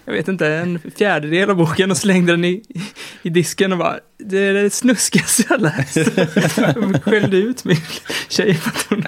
jag 0.10 0.18
vet 0.18 0.28
inte, 0.28 0.48
en 0.48 0.80
fjärdedel 0.98 1.50
av 1.50 1.56
boken 1.56 1.92
och 1.92 1.98
slängde 1.98 2.34
den 2.34 2.46
i, 2.46 2.62
i 3.22 3.30
disken 3.30 3.72
och 3.72 3.78
bara, 3.78 3.96
det 4.20 4.38
är 4.38 4.54
det 4.54 4.70
snuskigaste 4.70 5.44
jag 5.50 5.62
läst. 5.62 5.98
Skällde 7.04 7.38
ut 7.38 7.64
min 7.66 7.78
tjej 8.30 8.54
för 8.54 8.70
att 8.70 8.86
hon, 8.90 9.04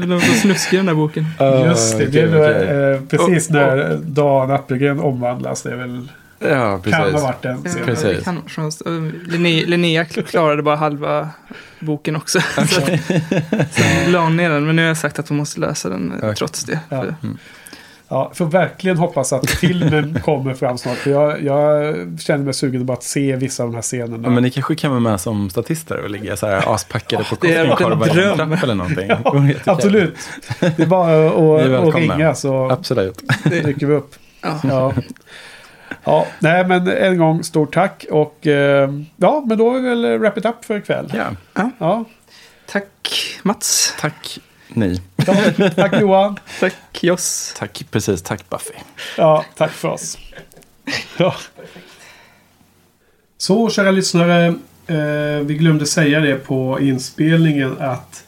den 0.00 0.10
var 0.10 0.20
så 0.20 0.32
snuskig 0.32 0.78
den 0.78 0.86
där 0.86 0.94
boken. 0.94 1.24
Just 1.66 1.98
det, 1.98 2.06
det 2.06 2.20
är 2.20 2.28
okej. 2.28 2.92
eh, 2.94 3.00
precis 3.28 3.48
Och- 3.48 3.54
när 3.54 3.96
Dan 4.02 4.50
Appelgren 4.50 5.00
omvandlas. 5.00 5.62
Det 5.62 5.72
är 5.72 5.76
väl, 5.76 6.08
Ja, 6.38 6.48
kan 6.48 6.92
ha 6.94 7.02
precis. 7.04 7.22
varit 7.22 7.42
den 7.42 7.62
Ja. 7.64 7.84
Precis. 7.84 8.24
kan 8.24 8.42
Linnea, 9.28 9.66
Linnea 9.66 10.04
klarade 10.04 10.62
bara 10.62 10.76
halva 10.76 11.28
boken 11.80 12.16
också. 12.16 12.40
Så, 12.68 12.80
att- 12.80 13.74
så 13.74 14.10
la 14.10 14.20
hon 14.20 14.36
ner 14.36 14.50
den, 14.50 14.66
men 14.66 14.76
nu 14.76 14.82
har 14.82 14.88
jag 14.88 14.96
sagt 14.96 15.18
att 15.18 15.28
hon 15.28 15.38
måste 15.38 15.60
läsa 15.60 15.88
den 15.88 16.12
eh, 16.12 16.18
Okej. 16.18 16.34
trots 16.34 16.64
det. 16.64 16.80
Ja. 16.88 17.02
För- 17.02 17.14
Ja, 18.08 18.30
får 18.34 18.44
verkligen 18.46 18.96
hoppas 18.98 19.32
att 19.32 19.50
filmen 19.50 20.20
kommer 20.24 20.54
fram 20.54 20.78
snart. 20.78 20.96
För 20.96 21.10
jag, 21.10 21.42
jag 21.42 21.94
känner 22.20 22.44
mig 22.44 22.54
sugen 22.54 22.86
bara 22.86 22.92
att 22.92 23.02
se 23.02 23.36
vissa 23.36 23.62
av 23.62 23.68
de 23.68 23.74
här 23.74 23.82
scenerna. 23.82 24.28
Ja, 24.28 24.30
men 24.30 24.42
ni 24.42 24.50
kanske 24.50 24.74
kan 24.74 24.90
vara 24.90 25.00
med 25.00 25.20
som 25.20 25.50
statister 25.50 26.02
och 26.02 26.10
ligga 26.10 26.36
så 26.36 26.46
här 26.46 26.74
aspackade 26.74 27.24
på 27.24 27.36
det 27.40 27.54
är 27.54 27.68
cocktailkorvar 27.68 28.06
en 28.08 28.18
i 28.18 28.22
en 28.22 28.36
dröm. 28.36 28.50
trapp 28.50 28.62
eller 28.62 28.74
någonting. 28.74 29.08
Ja. 29.64 29.72
Absolut. 29.72 30.16
Det 30.60 30.78
är 30.82 30.86
bara 30.86 31.26
att, 31.28 31.88
att, 31.88 31.94
ringa 31.94 32.34
så 32.34 32.70
Absolut. 32.70 33.22
dyker 33.44 33.86
vi 33.86 33.94
upp. 33.94 34.14
Ja. 34.42 34.60
Ja. 34.64 34.92
ja, 36.04 36.26
nej 36.38 36.64
men 36.66 36.88
en 36.88 37.18
gång 37.18 37.44
stort 37.44 37.74
tack. 37.74 38.06
Och 38.10 38.46
eh, 38.46 38.90
ja, 39.16 39.44
men 39.46 39.58
då 39.58 39.76
är 39.76 39.80
vi 39.80 39.88
väl 39.88 40.18
wrap 40.18 40.38
it 40.38 40.44
up 40.44 40.64
för 40.64 40.76
ikväll. 40.78 41.12
Ja, 41.54 41.70
Ja, 41.78 42.04
Tack 42.66 43.38
Mats. 43.42 43.94
tack 44.00 44.38
ni. 44.68 45.00
ja, 45.26 45.34
tack 45.76 46.00
Johan. 46.00 46.38
Tack 46.60 46.74
Joss. 47.00 47.54
Tack, 47.58 47.86
precis. 47.90 48.22
Tack 48.22 48.50
Buffy. 48.50 48.74
Ja, 49.16 49.44
tack 49.56 49.72
för 49.72 49.88
oss. 49.88 50.18
Ja. 51.18 51.34
Så, 53.38 53.70
kära 53.70 53.90
lyssnare. 53.90 54.46
Eh, 54.86 55.44
vi 55.44 55.54
glömde 55.54 55.86
säga 55.86 56.20
det 56.20 56.34
på 56.34 56.80
inspelningen 56.80 57.76
att 57.80 58.24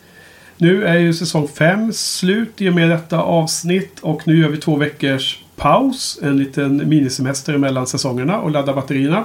nu 0.56 0.84
är 0.84 0.98
ju 0.98 1.14
säsong 1.14 1.48
5 1.48 1.92
slut 1.92 2.60
i 2.62 2.68
och 2.68 2.74
med 2.74 2.90
detta 2.90 3.20
avsnitt. 3.20 4.00
Och 4.00 4.26
nu 4.26 4.38
gör 4.38 4.48
vi 4.48 4.56
två 4.56 4.76
veckors 4.76 5.42
paus. 5.56 6.18
En 6.22 6.38
liten 6.38 6.88
minisemester 6.88 7.56
mellan 7.58 7.86
säsongerna 7.86 8.40
och 8.40 8.50
ladda 8.50 8.74
batterierna. 8.74 9.24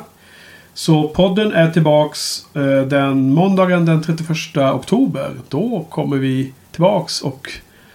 Så 0.74 1.08
podden 1.10 1.54
är 1.54 1.72
tillbaks 1.72 2.46
eh, 2.56 2.82
den 2.82 3.34
måndagen 3.34 3.86
den 3.86 4.04
31 4.04 4.58
oktober. 4.58 5.32
Då 5.50 5.86
kommer 5.90 6.18
vi 6.18 6.54
tillbaks 6.74 7.22
och 7.22 7.52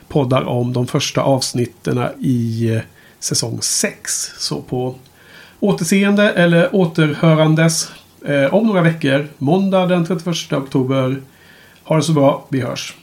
poddar 0.08 0.42
om 0.42 0.72
de 0.72 0.86
första 0.86 1.22
avsnitten 1.22 2.04
i 2.20 2.70
eh, 2.74 2.80
säsong 3.20 3.58
6. 3.62 4.30
Så 4.38 4.62
på 4.62 4.94
återseende 5.60 6.30
eller 6.30 6.74
återhörandes 6.74 7.90
eh, 8.26 8.54
om 8.54 8.66
några 8.66 8.82
veckor. 8.82 9.28
Måndag 9.38 9.86
den 9.86 10.06
31 10.06 10.52
oktober. 10.52 11.22
Ha 11.84 11.96
det 11.96 12.02
så 12.02 12.12
bra. 12.12 12.46
Vi 12.48 12.60
hörs. 12.60 12.94